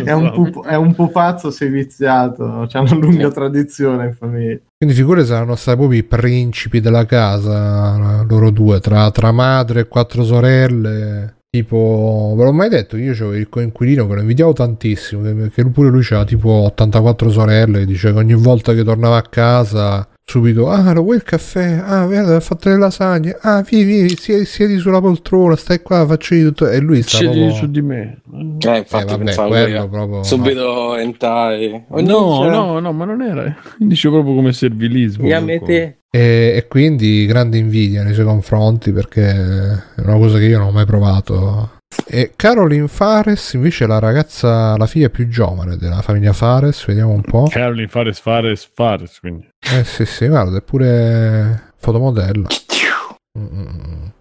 è 0.04 0.12
un, 0.12 0.32
pup... 0.32 0.64
è 0.66 0.76
un 0.76 0.94
pupazzo 0.94 1.50
seviziato, 1.50 2.66
c'ha 2.68 2.80
una 2.80 2.94
lunga 2.94 3.30
tradizione 3.30 4.06
in 4.06 4.14
famiglia. 4.14 4.58
Quindi 4.76 4.96
figure 4.96 5.24
saranno 5.24 5.56
stati 5.56 5.76
proprio 5.76 5.98
i 5.98 6.04
principi 6.04 6.80
della 6.80 7.04
casa, 7.04 8.24
loro 8.26 8.50
due, 8.50 8.80
tra, 8.80 9.10
tra 9.10 9.30
madre 9.30 9.80
e 9.80 9.88
quattro 9.88 10.24
sorelle. 10.24 11.34
Tipo, 11.52 12.34
ve 12.36 12.44
l'ho 12.44 12.52
mai 12.52 12.68
detto, 12.68 12.96
io 12.96 13.10
avevo 13.10 13.34
il 13.34 13.48
coinquilino 13.48 14.06
che 14.06 14.14
lo 14.14 14.20
invidiavo 14.20 14.52
tantissimo, 14.52 15.48
che 15.48 15.64
pure 15.70 15.88
lui 15.88 16.04
aveva 16.10 16.24
tipo 16.24 16.48
84 16.48 17.28
sorelle, 17.28 17.84
dice 17.86 18.12
che 18.12 18.18
ogni 18.18 18.34
volta 18.34 18.72
che 18.72 18.84
tornava 18.84 19.16
a 19.16 19.22
casa 19.22 20.08
subito, 20.30 20.70
ah, 20.70 20.92
lo 20.92 21.02
vuoi 21.02 21.16
il 21.16 21.24
caffè? 21.24 21.82
Ah, 21.84 22.06
guarda, 22.06 22.36
ha 22.36 22.40
fatto 22.40 22.68
le 22.68 22.78
lasagne. 22.78 23.36
Ah, 23.40 23.62
vieni, 23.62 23.84
vieni, 23.84 24.08
siedi, 24.10 24.44
siedi 24.44 24.78
sulla 24.78 25.00
poltrona, 25.00 25.56
stai 25.56 25.82
qua, 25.82 26.06
faccio 26.06 26.34
io 26.34 26.48
tutto. 26.48 26.68
E 26.68 26.78
lui 26.78 27.02
sta 27.02 27.18
proprio... 27.18 27.50
su 27.50 27.68
di 27.68 27.82
me. 27.82 28.22
Eh, 28.32 28.76
infatti, 28.76 29.12
eh, 29.12 29.16
vabbè, 29.16 29.34
quello 29.34 29.88
proprio... 29.88 30.22
Subito 30.22 30.96
entai. 30.96 31.84
No, 31.88 32.48
no, 32.48 32.78
no, 32.78 32.92
ma 32.92 33.04
non 33.04 33.22
era. 33.22 33.56
Dice 33.76 34.08
proprio 34.08 34.34
come 34.36 34.52
servilismo. 34.52 35.26
E, 36.12 36.54
e 36.56 36.66
quindi 36.68 37.26
grande 37.26 37.58
invidia 37.58 38.02
nei 38.02 38.14
suoi 38.14 38.26
confronti 38.26 38.92
perché 38.92 39.30
è 39.30 40.00
una 40.00 40.16
cosa 40.16 40.38
che 40.38 40.46
io 40.46 40.58
non 40.58 40.68
ho 40.68 40.72
mai 40.72 40.84
provato 40.84 41.78
e 42.12 42.32
Caroline 42.34 42.88
Fares 42.88 43.52
invece 43.52 43.84
è 43.84 43.86
la 43.86 44.00
ragazza, 44.00 44.76
la 44.76 44.86
figlia 44.86 45.10
più 45.10 45.28
giovane 45.28 45.76
della 45.76 46.02
famiglia 46.02 46.32
Fares, 46.32 46.84
vediamo 46.84 47.12
un 47.12 47.20
po'. 47.20 47.44
Caroline 47.48 47.86
Fares, 47.86 48.18
Fares, 48.18 48.68
Fares, 48.74 49.20
quindi. 49.20 49.48
Eh 49.60 49.84
sì, 49.84 50.04
sì, 50.04 50.26
guarda, 50.26 50.58
è 50.58 50.62
pure 50.62 51.72
fotomodella. 51.76 52.48
Mm-mm. 53.38 54.12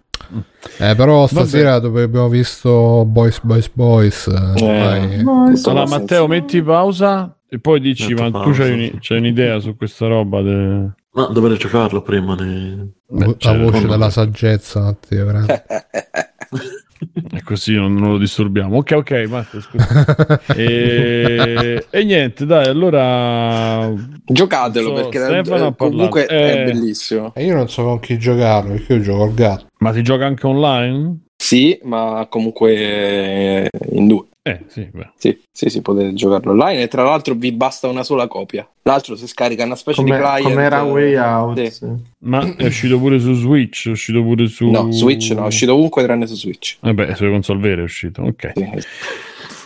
Eh, 0.78 0.94
però 0.94 1.26
stasera 1.26 1.70
Vabbè. 1.70 1.82
dove 1.82 2.02
abbiamo 2.04 2.28
visto 2.28 3.04
Boys, 3.04 3.40
Boys, 3.42 3.68
Boys. 3.72 4.26
Eh, 4.28 4.62
eh, 4.62 5.24
allora, 5.64 5.86
Matteo, 5.86 6.28
metti 6.28 6.62
pausa 6.62 7.36
e 7.48 7.58
poi 7.58 7.80
dici: 7.80 8.14
Ma 8.14 8.30
tu 8.30 8.52
c'hai, 8.52 8.72
un, 8.72 8.98
c'hai, 9.00 9.18
un'idea 9.18 9.58
su 9.58 9.76
questa 9.76 10.06
roba? 10.06 10.40
De... 10.42 10.92
Ma 11.12 11.26
dovrei 11.26 11.58
giocarlo 11.58 12.02
prima. 12.02 12.36
Ne... 12.36 12.92
Beh, 13.08 13.26
la 13.26 13.34
cioè, 13.36 13.58
voce 13.58 13.88
della 13.88 14.10
saggezza, 14.10 14.80
Matteo, 14.80 15.26
E 17.32 17.42
così 17.42 17.74
non, 17.74 17.94
non, 17.94 18.12
lo 18.12 18.18
disturbiamo. 18.18 18.76
Ok, 18.78 18.92
ok, 18.92 19.26
Matteo, 19.28 19.60
scusa. 19.60 20.40
e... 20.54 21.86
e, 21.90 22.04
niente, 22.04 22.46
dai, 22.46 22.66
allora... 22.66 23.92
Giocatelo 24.24 24.88
so, 24.88 24.94
perché 24.94 25.18
Stefano 25.18 25.74
comunque 25.74 26.26
eh... 26.26 26.52
è 26.52 26.64
bellissimo. 26.64 27.32
E 27.34 27.44
io 27.44 27.54
non 27.54 27.68
so 27.68 27.84
con 27.84 28.00
chi 28.00 28.18
giocarlo, 28.18 28.72
perché 28.72 28.94
io 28.94 29.00
gioco 29.00 29.22
al 29.24 29.34
gatto. 29.34 29.66
Ma 29.78 29.92
si 29.92 30.02
gioca 30.02 30.26
anche 30.26 30.46
online? 30.46 31.20
Sì, 31.36 31.78
ma 31.84 32.26
comunque 32.28 33.68
in 33.92 34.06
due. 34.06 34.26
Eh, 34.42 34.64
sì, 34.68 34.88
beh. 34.90 35.10
sì, 35.18 35.38
sì, 35.52 35.68
sì, 35.68 35.82
potete 35.82 36.14
giocarlo 36.14 36.52
online 36.52 36.82
e 36.82 36.88
tra 36.88 37.02
l'altro 37.02 37.34
vi 37.34 37.52
basta 37.52 37.88
una 37.88 38.02
sola 38.02 38.26
copia. 38.26 38.66
L'altro 38.82 39.14
si 39.14 39.26
scarica 39.26 39.64
una 39.64 39.76
specie 39.76 40.02
come, 40.02 40.16
di 40.16 40.22
client. 40.22 40.42
Come 40.48 40.62
era 40.62 40.82
Way 40.82 41.14
Out. 41.16 41.66
Sì. 41.66 41.86
Ma 42.20 42.56
è 42.56 42.64
uscito 42.64 42.98
pure 42.98 43.20
su 43.20 43.34
Switch, 43.34 43.88
è 43.88 43.90
uscito 43.90 44.22
pure 44.22 44.46
su... 44.46 44.70
No, 44.70 44.90
Switch 44.92 45.30
no, 45.32 45.44
è 45.44 45.46
uscito 45.46 45.74
ovunque 45.74 46.02
tranne 46.04 46.26
su 46.26 46.36
Switch. 46.36 46.78
Vabbè, 46.80 47.10
eh 47.10 47.14
sulle 47.16 47.30
console 47.30 47.60
vere 47.60 47.82
è 47.82 47.84
uscito, 47.84 48.22
ok. 48.22 48.52
Sì. 48.54 48.66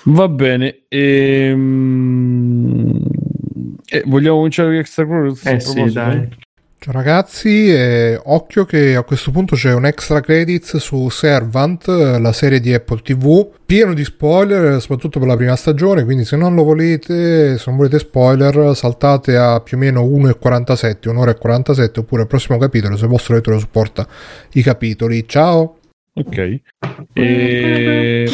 Va 0.07 0.29
bene. 0.29 0.81
Ehm... 0.89 2.33
Eh, 3.87 4.03
vogliamo 4.07 4.37
cominciare 4.37 4.71
con 4.71 4.79
Extra 4.79 5.07
Cruise? 5.07 5.51
Eh 5.53 5.61
sì, 5.61 5.85
dai. 5.93 6.29
Ciao 6.85 6.93
ragazzi, 6.93 7.73
eh, 7.73 8.21
occhio 8.25 8.67
che 8.67 8.95
a 8.95 9.05
questo 9.05 9.31
punto 9.31 9.57
c'è 9.57 9.73
un 9.73 9.87
extra 9.87 10.21
credits 10.21 10.77
su 10.77 11.09
Servant, 11.09 11.87
la 11.87 12.33
serie 12.35 12.61
di 12.61 12.75
Apple 12.75 13.01
TV, 13.01 13.53
pieno 13.65 13.95
di 13.95 14.05
spoiler, 14.05 14.79
soprattutto 14.83 15.19
per 15.19 15.27
la 15.27 15.35
prima 15.35 15.57
stagione, 15.57 16.05
quindi 16.05 16.27
se 16.27 16.37
non 16.37 16.55
lo 16.55 16.63
volete, 16.63 17.57
se 17.57 17.65
non 17.69 17.79
volete 17.79 17.99
spoiler, 17.99 18.77
saltate 18.77 19.35
a 19.35 19.61
più 19.61 19.79
o 19.79 19.81
meno 19.81 20.03
1,47, 20.03 21.09
un'ora 21.09 21.31
e 21.31 21.39
47, 21.39 22.01
oppure 22.01 22.21
al 22.21 22.29
prossimo 22.29 22.59
capitolo 22.59 22.99
se 22.99 23.05
il 23.05 23.11
vostro 23.11 23.35
lettore 23.35 23.59
supporta 23.59 24.07
i 24.53 24.61
capitoli. 24.61 25.27
Ciao! 25.27 25.77
Ok. 26.15 26.61
E... 27.17 28.29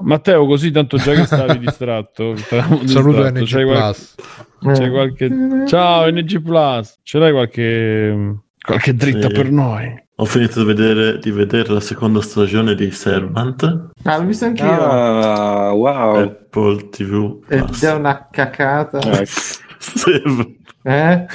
Matteo, 0.00 0.46
così 0.46 0.70
tanto 0.70 0.98
già 0.98 1.14
che 1.14 1.24
stavi 1.24 1.58
distratto. 1.58 2.36
Saluto 2.84 3.28
NG 3.30 3.44
c'hai 3.46 3.64
Plus. 3.64 4.14
Qualche... 4.60 4.82
C'è 4.82 4.90
qualche... 4.90 5.66
Ciao 5.66 6.10
NG 6.10 6.42
Plus, 6.42 6.98
ce 7.02 7.18
l'hai 7.18 7.32
qualche, 7.32 8.36
qualche 8.60 8.94
dritta 8.94 9.28
sì. 9.28 9.32
per 9.32 9.50
noi? 9.50 10.04
Ho 10.16 10.24
finito 10.24 10.60
di 10.60 10.66
vedere, 10.66 11.18
di 11.18 11.30
vedere, 11.30 11.74
la 11.74 11.80
seconda 11.80 12.22
stagione 12.22 12.74
di 12.74 12.90
Servant. 12.90 13.90
Ah, 14.04 14.16
l'ho 14.16 14.24
visto 14.24 14.46
anch'io. 14.46 14.66
Ah, 14.66 15.72
wow. 15.72 16.16
Apple 16.16 16.88
TV. 16.88 17.44
Ed 17.48 17.82
è 17.82 17.92
una 17.92 18.28
cacata. 18.30 18.98
Ecco. 19.86 20.54
eh? 20.82 21.26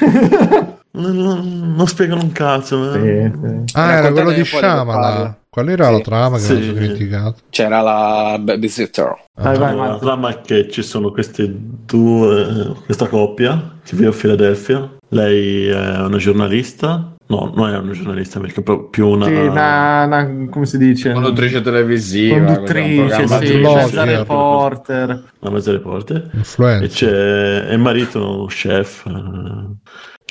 Non, 0.92 1.74
non, 1.76 1.88
spiegano 1.88 2.22
un 2.22 2.32
cazzo. 2.32 2.94
Eh. 2.94 3.32
Sì, 3.34 3.40
sì. 3.40 3.78
Ah, 3.78 3.94
era 3.94 4.12
quello 4.12 4.32
di 4.32 4.44
Shyamalan. 4.44 5.38
Qual 5.50 5.68
era 5.68 5.88
sì. 5.88 5.92
la 5.92 6.00
trama 6.00 6.38
che 6.38 6.44
sì. 6.44 6.52
avevo 6.54 6.74
criticato? 6.76 7.36
C'era 7.50 7.82
la 7.82 8.38
babysitter. 8.40 9.08
Ah, 9.36 9.58
vai, 9.58 9.58
vai, 9.58 9.76
la 9.76 10.00
trama 10.00 10.30
è 10.30 10.42
che 10.42 10.70
ci 10.70 10.82
sono 10.82 11.12
queste 11.12 11.54
due, 11.54 12.74
questa 12.86 13.08
coppia 13.08 13.80
che 13.84 13.96
vive 13.96 14.08
a 14.08 14.14
Filadelfia. 14.14 14.98
Lei 15.10 15.68
è 15.68 15.98
una 16.04 16.18
giornalista. 16.18 17.16
No, 17.28 17.52
non 17.56 17.70
è 17.70 17.78
una 17.78 17.92
giornalista 17.92 18.42
perché 18.42 18.62
è 18.62 18.88
più 18.90 19.08
una... 19.08 19.26
Sì, 19.26 19.34
una, 19.34 20.04
una 20.06 20.48
come 20.50 20.66
si 20.66 20.78
dice? 20.78 21.14
Conduttrice 21.14 21.62
televisiva. 21.62 22.44
Conduttrice, 22.44 23.28
sì, 23.28 23.56
mezza 23.58 24.04
reporter. 24.04 25.24
Una 25.40 25.52
mezza 25.52 25.72
reporter. 25.72 26.30
Influenza. 26.34 26.86
E 26.86 26.88
c'è 26.88 27.72
il 27.72 27.80
marito, 27.80 28.46
chef. 28.50 29.06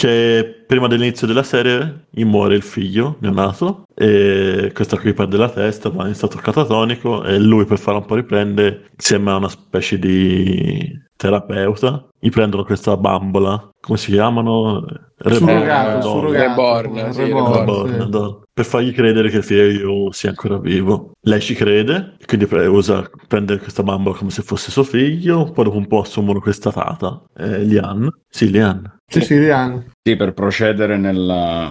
Che 0.01 0.65
prima 0.67 0.87
dell'inizio 0.87 1.27
della 1.27 1.43
serie 1.43 2.07
gli 2.09 2.25
muore 2.25 2.55
il 2.55 2.63
figlio 2.63 3.19
neonato 3.21 3.83
e 3.95 4.71
questo 4.73 4.97
qui 4.97 5.13
perde 5.13 5.37
la 5.37 5.51
testa, 5.51 5.91
va 5.91 6.09
in 6.09 6.15
stato 6.15 6.39
catatonico 6.39 7.23
e 7.23 7.39
lui 7.39 7.67
per 7.67 7.79
farlo 7.79 8.01
un 8.01 8.07
po' 8.07 8.15
riprende 8.15 8.89
insieme 8.95 9.31
a 9.31 9.37
una 9.37 9.51
specie 9.51 9.99
di 9.99 10.91
terapeuta 11.21 12.09
gli 12.19 12.31
prendono 12.31 12.65
questa 12.65 12.97
bambola 12.97 13.69
come 13.79 13.99
si 13.99 14.13
chiamano? 14.13 14.85
Reborn, 15.17 16.31
Reborn, 16.31 17.13
sì, 17.13 17.23
Reborn. 17.25 18.41
Per 18.53 18.65
fargli 18.65 18.93
credere 18.93 19.29
che 19.29 19.39
il 19.39 19.45
figlio 19.45 20.11
sia 20.13 20.31
ancora 20.31 20.59
vivo. 20.59 21.13
Lei 21.21 21.41
ci 21.41 21.55
crede 21.55 22.17
quindi 22.25 22.47
pre- 22.47 22.67
usa, 22.67 23.09
prende 23.29 23.59
questa 23.59 23.83
bambola 23.83 24.17
come 24.17 24.31
se 24.31 24.41
fosse 24.43 24.71
suo 24.71 24.83
figlio 24.83 25.51
poi 25.51 25.65
dopo 25.65 25.77
un 25.77 25.87
po' 25.87 26.01
assumono 26.01 26.41
questa 26.41 26.73
tata 26.73 27.23
eh, 27.37 27.65
Lian. 27.65 28.11
Sì 28.27 28.51
Lian. 28.51 28.99
Sì, 29.07 29.21
sì, 29.21 29.39
Lian. 29.39 29.91
Sì, 30.03 30.17
per 30.17 30.33
procedere 30.33 30.97
nella, 30.97 31.71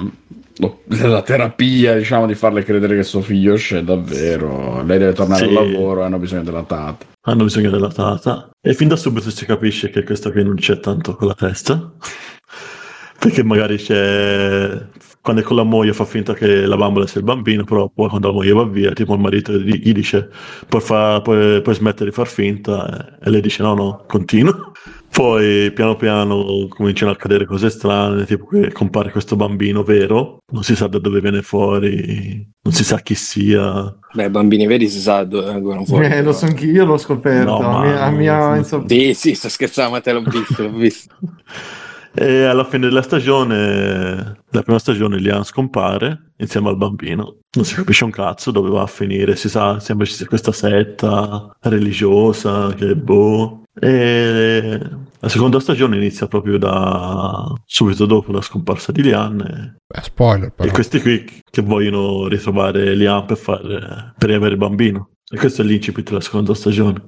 nella, 0.86 1.22
terapia, 1.22 1.96
diciamo, 1.96 2.26
di 2.26 2.36
farle 2.36 2.64
credere 2.64 2.96
che 2.96 3.04
suo 3.04 3.22
figlio 3.22 3.56
c'è 3.56 3.82
davvero. 3.82 4.84
Lei 4.84 4.98
deve 4.98 5.14
tornare 5.14 5.48
sì. 5.48 5.56
al 5.56 5.72
lavoro, 5.72 6.04
hanno 6.04 6.20
bisogno 6.20 6.44
della 6.44 6.64
tata. 6.64 7.06
Hanno 7.22 7.44
bisogno 7.44 7.70
della 7.70 7.90
tata. 7.90 8.50
E 8.62 8.74
fin 8.74 8.88
da 8.88 8.96
subito 8.96 9.30
si 9.30 9.46
capisce 9.46 9.90
che 9.90 10.04
questo 10.04 10.32
qui 10.32 10.44
non 10.44 10.56
c'è 10.56 10.80
tanto 10.80 11.16
con 11.16 11.28
la 11.28 11.34
testa. 11.34 11.94
Perché 13.20 13.44
magari 13.44 13.78
c'è 13.78 14.88
quando 15.30 15.42
è 15.46 15.48
con 15.48 15.58
la 15.58 15.64
moglie 15.64 15.94
fa 15.94 16.06
finta 16.06 16.34
che 16.34 16.66
la 16.66 16.76
bambola 16.76 17.06
sia 17.06 17.20
il 17.20 17.26
bambino, 17.26 17.64
però 17.64 17.88
poi 17.88 18.10
quando 18.10 18.30
la 18.30 18.34
moglie 18.34 18.52
va 18.52 18.66
via, 18.66 18.94
tipo 18.94 19.14
il 19.14 19.20
marito 19.20 19.54
gli 19.54 19.94
dice 19.94 20.28
puoi, 20.68 20.82
fa, 20.82 21.22
puoi, 21.22 21.62
puoi 21.62 21.76
smettere 21.76 22.10
di 22.10 22.16
far 22.16 22.28
finta 22.28 23.20
e 23.22 23.30
lei 23.30 23.40
dice 23.40 23.62
no 23.62 23.76
no, 23.76 24.06
continua. 24.08 24.72
Poi 25.12 25.72
piano 25.72 25.96
piano 25.96 26.68
cominciano 26.70 27.10
a 27.10 27.16
accadere 27.16 27.46
cose 27.46 27.72
strane, 27.72 28.26
tipo 28.26 28.46
che 28.46 28.72
compare 28.72 29.10
questo 29.12 29.36
bambino 29.36 29.82
vero, 29.82 30.38
non 30.52 30.62
si 30.62 30.76
sa 30.76 30.86
da 30.86 31.00
dove 31.00 31.20
viene 31.20 31.42
fuori, 31.42 32.48
non 32.62 32.74
si 32.74 32.84
sa 32.84 33.00
chi 33.00 33.16
sia. 33.16 33.98
Beh, 34.14 34.30
bambini 34.30 34.68
veri 34.68 34.88
si 34.88 35.00
sa 35.00 35.24
dove 35.24 35.52
vengono 35.52 35.84
fuori. 35.84 36.06
Eh, 36.06 36.22
lo 36.22 36.32
so 36.32 36.46
anch'io, 36.46 36.72
io 36.72 36.86
l'ho 36.86 36.98
scoperto. 36.98 37.60
No, 37.60 37.78
a 37.78 37.82
mia, 37.82 38.04
a 38.04 38.12
mia, 38.12 38.56
insomma... 38.58 38.86
Sì, 38.88 39.16
sì, 39.16 39.34
sto 39.34 39.50
scherzando, 39.50 39.94
ma 39.94 40.00
te 40.00 40.14
l'ho 40.14 40.22
visto, 40.22 40.62
l'ho 40.62 40.74
visto. 40.74 41.16
E 42.14 42.44
alla 42.44 42.64
fine 42.64 42.88
della 42.88 43.02
stagione, 43.02 44.42
la 44.50 44.62
prima 44.62 44.80
stagione, 44.80 45.20
Lian 45.20 45.44
scompare 45.44 46.32
insieme 46.38 46.70
al 46.70 46.78
bambino. 46.78 47.38
Non 47.56 47.66
si 47.66 47.76
capisce 47.76 48.04
un 48.04 48.12
cazzo 48.12 48.52
dove 48.52 48.70
va 48.70 48.82
a 48.82 48.88
finire. 48.88 49.36
Si 49.36 49.50
sa, 49.50 49.80
sembra 49.80 50.06
ci 50.06 50.14
sia 50.14 50.26
questa 50.26 50.52
setta 50.52 51.56
religiosa 51.62 52.74
che 52.74 52.96
boh. 52.96 53.64
E 53.80 54.80
la 55.20 55.30
seconda 55.30 55.60
stagione 55.60 55.98
inizia 55.98 56.28
proprio 56.28 56.58
da 56.58 57.54
subito 57.66 58.06
dopo 58.06 58.32
la 58.32 58.42
scomparsa 58.42 58.92
di 58.92 59.04
Lian. 59.04 59.40
E, 59.42 59.76
Beh, 59.88 60.02
spoiler, 60.02 60.52
però. 60.54 60.68
e 60.68 60.72
questi 60.72 61.00
qui 61.02 61.42
che 61.50 61.62
vogliono 61.62 62.28
ritrovare 62.28 62.96
Lian 62.96 63.26
per, 63.26 63.38
fare, 63.38 64.14
per 64.18 64.30
avere 64.32 64.52
il 64.54 64.58
bambino. 64.58 65.12
E 65.32 65.38
questo 65.38 65.62
è 65.62 65.66
l'incipit 65.66 66.08
della 66.10 66.22
seconda 66.22 66.54
stagione. 66.54 67.04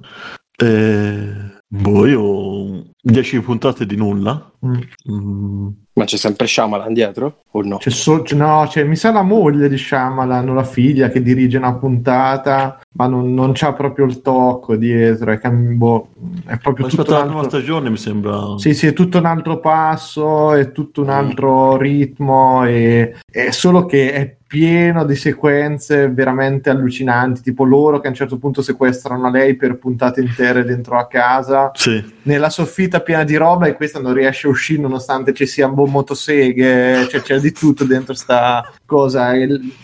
E 0.55 1.59
Boh, 1.73 2.05
io 2.05 2.83
10 3.01 3.39
puntate 3.41 3.85
di 3.85 3.95
nulla. 3.95 4.51
Mm. 4.65 4.81
Mm. 5.09 5.69
Ma 6.01 6.07
c'è 6.07 6.17
sempre 6.17 6.47
Shyamalan 6.47 6.93
dietro 6.93 7.43
o 7.51 7.61
no? 7.61 7.77
C'è 7.77 7.91
so- 7.91 8.23
no, 8.31 8.65
c'è, 8.67 8.83
mi 8.83 8.95
sa 8.95 9.11
la 9.11 9.21
moglie 9.21 9.69
di 9.69 9.77
Shyamalan, 9.77 10.55
la 10.55 10.63
figlia 10.63 11.09
che 11.09 11.21
dirige 11.21 11.57
una 11.57 11.75
puntata, 11.75 12.81
ma 12.93 13.05
non, 13.05 13.35
non 13.35 13.51
c'ha 13.53 13.73
proprio 13.73 14.05
il 14.05 14.21
tocco 14.21 14.75
dietro. 14.75 15.31
È, 15.31 15.37
cam- 15.37 15.77
boh, 15.77 16.07
è 16.47 16.57
proprio 16.57 16.87
ma 16.87 16.91
tutto 16.91 17.15
altro... 17.15 17.43
stagione 17.43 17.91
mi 17.91 17.97
sembra. 17.97 18.57
Sì, 18.57 18.73
sì, 18.73 18.87
è 18.87 18.93
tutto 18.93 19.19
un 19.19 19.25
altro 19.25 19.59
passo, 19.59 20.53
è 20.53 20.71
tutto 20.71 21.01
un 21.01 21.07
mm. 21.07 21.11
altro 21.11 21.75
mm. 21.75 21.77
ritmo. 21.77 22.65
E... 22.65 23.17
È 23.31 23.51
solo 23.51 23.85
che 23.85 24.11
è 24.11 24.35
pieno 24.51 25.05
di 25.05 25.15
sequenze 25.15 26.09
veramente 26.09 26.69
allucinanti, 26.69 27.41
tipo 27.41 27.63
loro 27.63 28.01
che 28.01 28.07
a 28.07 28.09
un 28.09 28.15
certo 28.17 28.37
punto 28.37 28.61
sequestrano 28.61 29.29
lei 29.29 29.55
per 29.55 29.77
puntate 29.77 30.19
intere 30.19 30.65
dentro 30.65 30.97
a 30.97 31.07
casa, 31.07 31.71
sì. 31.73 32.03
Nella 32.23 32.49
soffitta 32.49 33.01
piena 33.01 33.23
di 33.23 33.35
roba 33.35 33.67
e 33.67 33.75
questa 33.75 33.99
non 33.99 34.13
riesce 34.13 34.47
a 34.47 34.49
uscire 34.49 34.81
nonostante 34.81 35.33
ci 35.33 35.45
sia 35.45 35.67
un 35.67 35.89
motoseghe, 35.89 37.07
cioè 37.09 37.21
c'è 37.21 37.39
di 37.39 37.51
tutto 37.51 37.83
dentro 37.83 38.13
sta 38.13 38.71
cosa, 38.91 39.31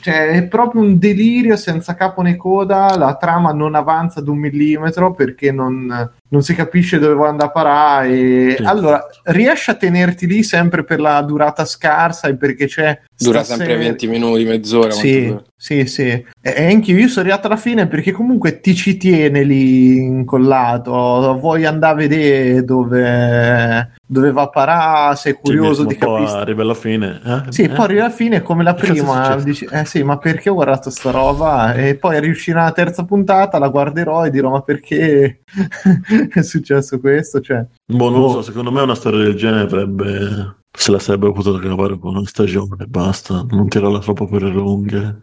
cioè, 0.02 0.32
è 0.32 0.44
proprio 0.48 0.82
un 0.82 1.00
delirio 1.00 1.56
senza 1.56 1.96
capo 1.96 2.22
né 2.22 2.36
coda, 2.36 2.94
la 2.98 3.16
trama 3.16 3.54
non 3.54 3.74
avanza 3.74 4.20
di 4.20 4.30
un 4.30 4.38
millimetro 4.38 5.14
perché 5.14 5.54
non, 5.54 6.12
non 6.28 6.42
si 6.42 6.54
capisce 6.54 7.00
dove 7.00 7.14
vuoi 7.14 7.30
andare 7.30 7.48
a 7.48 7.54
parare. 7.54 8.10
E... 8.10 8.56
Sì. 8.58 8.64
Allora, 8.66 9.08
riesci 9.24 9.70
a 9.70 9.76
tenerti 9.76 10.28
lì 10.28 10.44
sempre 10.44 10.84
per 10.84 11.00
la 11.00 11.22
durata 11.22 11.64
scarsa 11.64 12.28
e 12.28 12.36
perché 12.36 12.66
c'è. 12.66 13.00
Dura 13.18 13.44
sempre 13.44 13.68
serie... 13.68 13.84
20 13.84 14.08
minuti, 14.08 14.44
mezz'ora. 14.44 14.92
Sì, 14.92 15.34
sì, 15.56 15.86
sì. 15.86 16.26
E 16.42 16.66
anche 16.66 16.92
io 16.92 17.08
sono 17.08 17.22
arrivato 17.22 17.48
alla 17.48 17.56
fine 17.56 17.88
perché 17.88 18.12
comunque 18.12 18.60
ti 18.60 18.76
ci 18.76 18.98
tiene 18.98 19.44
lì 19.44 19.96
incollato. 19.96 21.38
Vuoi 21.40 21.64
andare 21.64 21.94
a 21.94 21.96
vedere 21.96 22.66
dove, 22.66 23.92
dove 24.08 24.32
va 24.32 24.44
a 24.44 24.50
parare, 24.50 25.16
sei 25.18 25.34
curioso 25.34 25.82
sì, 25.82 25.88
di 25.90 25.96
capire. 25.98 26.26
Poi 26.26 26.40
arriva 26.40 26.62
alla 26.62 26.74
fine. 26.74 27.22
Eh? 27.24 27.52
Sì, 27.52 27.64
eh? 27.64 27.70
poi 27.70 27.86
arriva 27.86 28.06
alla 28.06 28.14
fine 28.14 28.42
come 28.42 28.64
la 28.64 28.74
prima. 28.76 29.36
Dici, 29.36 29.68
eh 29.70 29.86
sì, 29.86 30.02
ma 30.02 30.18
perché 30.18 30.50
ho 30.50 30.54
guardato 30.54 30.90
sta 30.90 31.12
roba? 31.12 31.74
E 31.74 31.96
poi 31.96 32.20
riuscirà 32.22 32.64
la 32.64 32.72
terza 32.72 33.04
puntata, 33.04 33.60
la 33.60 33.68
guarderò 33.68 34.26
e 34.26 34.32
dirò: 34.32 34.50
Ma 34.50 34.62
perché 34.62 35.42
è 36.34 36.42
successo 36.42 37.00
questo? 37.00 37.42
Cioè, 37.42 37.66
boh, 37.86 38.10
non 38.10 38.22
lo 38.22 38.28
boh. 38.28 38.34
so, 38.34 38.42
secondo 38.44 38.72
me 38.72 38.82
una 38.82 38.96
storia 38.96 39.20
del 39.20 39.36
genere 39.36 39.64
avrebbe 39.64 40.56
se 40.72 40.92
la 40.92 41.00
sarebbero 41.00 41.32
potuto 41.32 41.58
cavare 41.58 41.98
con 41.98 42.16
una 42.16 42.26
stagione 42.26 42.86
basta, 42.86 43.44
non 43.50 43.68
tirarla 43.68 44.00
troppo 44.00 44.28
per 44.28 44.44
le 44.44 44.52
lunghe. 44.52 45.22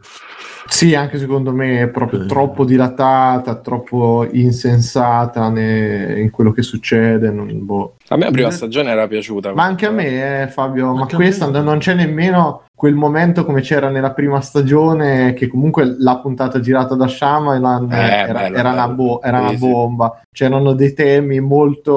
Sì, 0.66 0.94
anche 0.94 1.18
secondo 1.18 1.52
me 1.52 1.82
è 1.82 1.88
proprio 1.88 2.22
sì. 2.22 2.26
troppo 2.26 2.64
dilatata, 2.64 3.56
troppo 3.56 4.26
insensata 4.32 5.48
ne... 5.48 6.20
in 6.20 6.30
quello 6.30 6.52
che 6.52 6.62
succede. 6.62 7.30
Non, 7.30 7.48
boh. 7.64 7.96
A 8.08 8.16
me 8.16 8.24
la 8.24 8.30
prima 8.30 8.50
stagione 8.50 8.90
era 8.90 9.06
piaciuta. 9.06 9.52
Ma 9.54 9.64
anche 9.64 9.86
a 9.86 9.90
me, 9.90 10.42
eh, 10.42 10.48
Fabio, 10.48 10.94
ma 10.94 11.06
questa 11.06 11.48
non 11.48 11.78
c'è 11.78 11.94
nemmeno 11.94 12.64
quel 12.74 12.94
momento 12.94 13.44
come 13.44 13.60
c'era 13.60 13.88
nella 13.88 14.12
prima 14.12 14.40
stagione 14.40 15.32
che 15.32 15.46
comunque 15.46 15.94
la 15.98 16.18
puntata 16.18 16.60
girata 16.60 16.94
da 16.96 17.06
Shyamalan 17.06 17.90
eh, 17.90 17.96
era, 17.96 18.32
bello, 18.32 18.56
era, 18.56 18.70
bello. 18.70 18.84
Una, 18.84 18.88
bo- 18.88 19.22
era 19.22 19.40
una, 19.40 19.52
bomba 19.52 20.20
c'erano 20.32 20.72
dei 20.74 20.92
temi 20.92 21.38
molto 21.38 21.92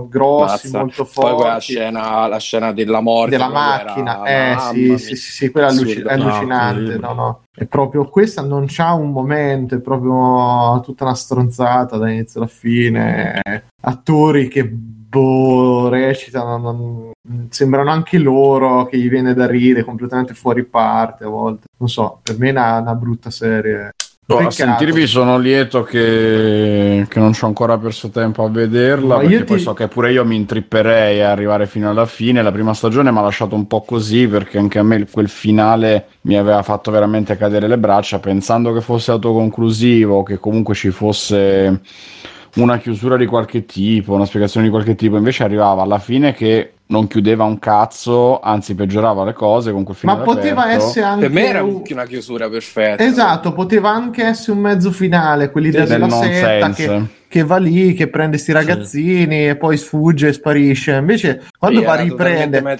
grossi 0.00 0.66
Mazza. 0.66 0.78
molto 0.78 1.04
forti 1.04 1.30
poi 1.30 1.40
quella 1.40 1.58
scena, 1.58 2.26
la 2.26 2.38
scena 2.38 2.72
della 2.72 3.00
morte 3.00 3.30
della 3.30 3.48
macchina 3.48 4.24
eh 4.24 4.56
sì, 4.72 4.98
sì, 4.98 5.16
sì, 5.16 5.30
sì, 5.30 5.50
quella 5.50 5.68
alluc- 5.68 6.02
è 6.02 6.12
allucinante 6.12 6.98
no, 6.98 7.12
no, 7.12 7.40
è 7.54 7.64
proprio 7.66 8.08
questa 8.08 8.42
non 8.42 8.64
c'ha 8.68 8.92
un 8.92 9.10
momento 9.12 9.74
è 9.74 9.80
proprio 9.80 10.80
tutta 10.80 11.04
una 11.04 11.14
stronzata 11.14 11.96
dall'inizio 11.96 12.40
alla 12.40 12.48
fine 12.48 13.40
attori 13.80 14.48
che 14.48 14.64
boh, 15.12 15.88
recitano, 15.90 16.56
non... 16.56 17.10
sembrano 17.50 17.90
anche 17.90 18.16
loro 18.16 18.86
che 18.86 18.96
gli 18.96 19.10
viene 19.10 19.34
da 19.34 19.46
ridere 19.46 19.84
completamente 19.84 20.32
fuori 20.32 20.64
parte 20.64 21.24
a 21.24 21.28
volte. 21.28 21.66
Non 21.78 21.88
so, 21.88 22.20
per 22.22 22.38
me 22.38 22.48
è 22.48 22.52
una, 22.52 22.78
una 22.78 22.94
brutta 22.94 23.30
serie. 23.30 23.92
Oh, 24.28 24.38
a 24.38 24.50
sentirvi 24.52 25.06
sono 25.08 25.36
lieto 25.36 25.82
che, 25.82 27.04
che 27.08 27.18
non 27.18 27.32
ci 27.32 27.42
ho 27.42 27.48
ancora 27.48 27.76
perso 27.76 28.08
tempo 28.08 28.44
a 28.44 28.48
vederla, 28.48 29.16
Ma 29.16 29.20
perché 29.20 29.42
poi 29.42 29.56
ti... 29.56 29.62
so 29.62 29.72
che 29.74 29.88
pure 29.88 30.12
io 30.12 30.24
mi 30.24 30.36
intripperei 30.36 31.20
a 31.22 31.32
arrivare 31.32 31.66
fino 31.66 31.90
alla 31.90 32.06
fine. 32.06 32.40
La 32.40 32.52
prima 32.52 32.72
stagione 32.72 33.10
mi 33.10 33.18
ha 33.18 33.22
lasciato 33.22 33.56
un 33.56 33.66
po' 33.66 33.82
così, 33.82 34.28
perché 34.28 34.58
anche 34.58 34.78
a 34.78 34.84
me 34.84 35.06
quel 35.10 35.28
finale 35.28 36.06
mi 36.22 36.36
aveva 36.36 36.62
fatto 36.62 36.92
veramente 36.92 37.36
cadere 37.36 37.66
le 37.66 37.78
braccia, 37.78 38.20
pensando 38.20 38.72
che 38.72 38.80
fosse 38.80 39.10
autoconclusivo, 39.10 40.22
che 40.22 40.38
comunque 40.38 40.74
ci 40.74 40.90
fosse 40.90 41.80
una 42.54 42.78
chiusura 42.78 43.16
di 43.16 43.26
qualche 43.26 43.66
tipo, 43.66 44.14
una 44.14 44.26
spiegazione 44.26 44.66
di 44.66 44.72
qualche 44.72 44.94
tipo, 44.94 45.16
invece 45.16 45.42
arrivava 45.42 45.82
alla 45.82 45.98
fine 45.98 46.32
che 46.32 46.74
non 46.92 47.06
chiudeva 47.06 47.44
un 47.44 47.58
cazzo, 47.58 48.38
anzi 48.38 48.74
peggiorava 48.74 49.24
le 49.24 49.32
cose 49.32 49.72
con 49.72 49.82
quel 49.82 49.96
finale. 49.96 50.18
Ma 50.18 50.24
poteva 50.24 50.62
aperto. 50.64 50.84
essere 50.84 51.06
anche. 51.06 51.20
Per 51.22 51.30
me 51.30 51.46
era 51.46 51.58
anche 51.60 51.92
una 51.94 52.04
chiusura 52.04 52.48
perfetta. 52.48 53.02
Esatto, 53.02 53.52
poteva 53.52 53.90
anche 53.90 54.22
essere 54.22 54.52
un 54.52 54.58
mezzo 54.58 54.92
finale, 54.92 55.50
quell'idea 55.50 55.86
della 55.86 56.10
setta 56.10 56.70
che 56.70 57.20
che 57.32 57.44
va 57.44 57.56
lì, 57.56 57.94
che 57.94 58.08
prende 58.08 58.32
questi 58.32 58.52
ragazzini 58.52 59.36
sì. 59.36 59.46
e 59.46 59.56
poi 59.56 59.78
sfugge 59.78 60.28
e 60.28 60.32
sparisce. 60.34 60.92
Invece, 60.92 61.44
quando 61.58 61.78
sì, 61.78 61.86
va 61.86 61.92
a 61.92 62.02
riprendere, 62.02 62.62
ma 62.62 62.76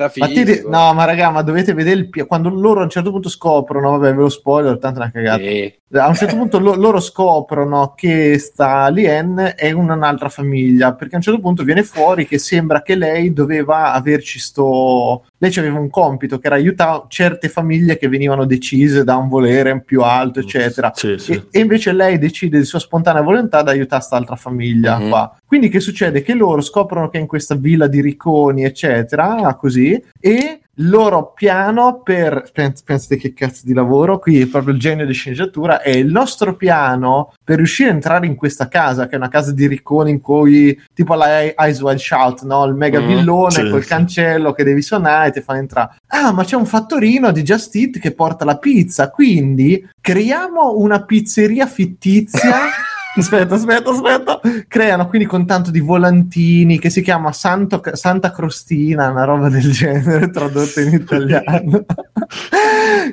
no, 0.66 0.92
ma 0.92 1.04
raga, 1.06 1.30
ma 1.30 1.40
dovete 1.40 1.72
vedere 1.72 2.00
il, 2.00 2.26
quando 2.26 2.50
loro 2.50 2.80
a 2.80 2.82
un 2.82 2.90
certo 2.90 3.10
punto 3.10 3.30
scoprono, 3.30 3.92
vabbè, 3.92 4.14
ve 4.14 4.20
lo 4.20 4.28
spoiler, 4.28 4.76
tanto 4.76 4.98
è 5.00 5.02
una 5.04 5.10
cagata. 5.10 5.42
Sì. 5.42 5.74
A 5.94 6.06
un 6.06 6.14
certo 6.14 6.36
punto 6.36 6.58
lo, 6.58 6.74
loro 6.74 7.00
scoprono 7.00 7.94
che 7.96 8.38
sta 8.38 8.88
Lien 8.88 9.54
è 9.56 9.72
un'altra 9.72 10.28
famiglia, 10.28 10.92
perché 10.92 11.14
a 11.14 11.16
un 11.16 11.22
certo 11.22 11.40
punto 11.40 11.64
viene 11.64 11.82
fuori 11.82 12.26
che 12.26 12.36
sembra 12.36 12.82
che 12.82 12.94
lei 12.94 13.32
doveva 13.32 13.94
averci 14.02 14.38
sto 14.38 15.24
lei 15.42 15.52
aveva 15.56 15.80
un 15.80 15.90
compito 15.90 16.38
che 16.38 16.46
era 16.46 16.54
aiutare 16.54 17.04
certe 17.08 17.48
famiglie 17.48 17.98
che 17.98 18.08
venivano 18.08 18.44
decise 18.44 19.02
da 19.02 19.16
un 19.16 19.28
volere 19.28 19.82
più 19.82 20.02
alto, 20.02 20.38
eccetera. 20.38 20.92
Sì, 20.94 21.18
sì. 21.18 21.32
E, 21.32 21.46
e, 21.50 21.58
invece 21.58 21.92
lei 21.92 22.16
decide 22.16 22.58
di 22.58 22.64
sua 22.64 22.78
spontanea 22.78 23.22
volontà 23.22 23.60
di 23.64 23.70
aiutare 23.70 24.00
quest'altra 24.00 24.36
famiglia 24.36 24.98
mm-hmm. 24.98 25.08
qua. 25.08 25.36
Quindi 25.52 25.68
che 25.68 25.80
succede? 25.80 26.22
Che 26.22 26.32
loro 26.32 26.62
scoprono 26.62 27.10
che 27.10 27.18
è 27.18 27.20
in 27.20 27.26
questa 27.26 27.54
villa 27.54 27.86
di 27.86 28.00
ricconi, 28.00 28.64
eccetera, 28.64 29.54
così, 29.60 30.02
e 30.18 30.60
loro 30.76 31.34
piano 31.34 32.00
per 32.02 32.50
pensate 32.54 33.18
che 33.18 33.34
cazzo 33.34 33.60
di 33.66 33.74
lavoro 33.74 34.18
qui 34.18 34.40
è 34.40 34.46
proprio 34.46 34.72
il 34.72 34.80
genio 34.80 35.04
di 35.04 35.12
sceneggiatura 35.12 35.82
è 35.82 35.90
il 35.90 36.10
nostro 36.10 36.56
piano 36.56 37.34
per 37.44 37.56
riuscire 37.56 37.90
a 37.90 37.92
entrare 37.92 38.24
in 38.24 38.34
questa 38.34 38.68
casa 38.68 39.04
che 39.04 39.12
è 39.12 39.16
una 39.16 39.28
casa 39.28 39.52
di 39.52 39.66
ricconi 39.66 40.10
in 40.10 40.22
cui 40.22 40.80
tipo 40.94 41.12
la 41.12 41.42
Eyes 41.42 41.82
Wide 41.82 41.98
Shout 41.98 42.44
no? 42.44 42.64
il 42.64 42.74
mega 42.74 43.02
mm, 43.02 43.06
villone 43.06 43.52
sì, 43.52 43.68
col 43.68 43.82
sì. 43.82 43.88
cancello 43.88 44.52
che 44.52 44.64
devi 44.64 44.80
suonare 44.80 45.28
e 45.28 45.32
ti 45.32 45.40
fa 45.42 45.58
entrare 45.58 45.96
ah 46.06 46.32
ma 46.32 46.42
c'è 46.42 46.56
un 46.56 46.64
fattorino 46.64 47.30
di 47.32 47.42
Just 47.42 47.76
Eat 47.76 47.98
che 47.98 48.12
porta 48.12 48.46
la 48.46 48.56
pizza 48.56 49.10
quindi 49.10 49.86
creiamo 50.00 50.78
una 50.78 51.04
pizzeria 51.04 51.66
fittizia 51.66 52.56
Aspetta, 53.14 53.56
aspetta, 53.56 53.90
aspetta. 53.90 54.40
Creano 54.66 55.06
quindi 55.06 55.26
con 55.26 55.44
tanto 55.44 55.70
di 55.70 55.80
volantini 55.80 56.78
che 56.78 56.88
si 56.88 57.02
chiama 57.02 57.30
Santo, 57.32 57.82
Santa 57.92 58.30
Crostina, 58.30 59.10
una 59.10 59.24
roba 59.24 59.50
del 59.50 59.70
genere 59.70 60.30
tradotta 60.30 60.80
in 60.80 60.94
italiano. 60.94 61.84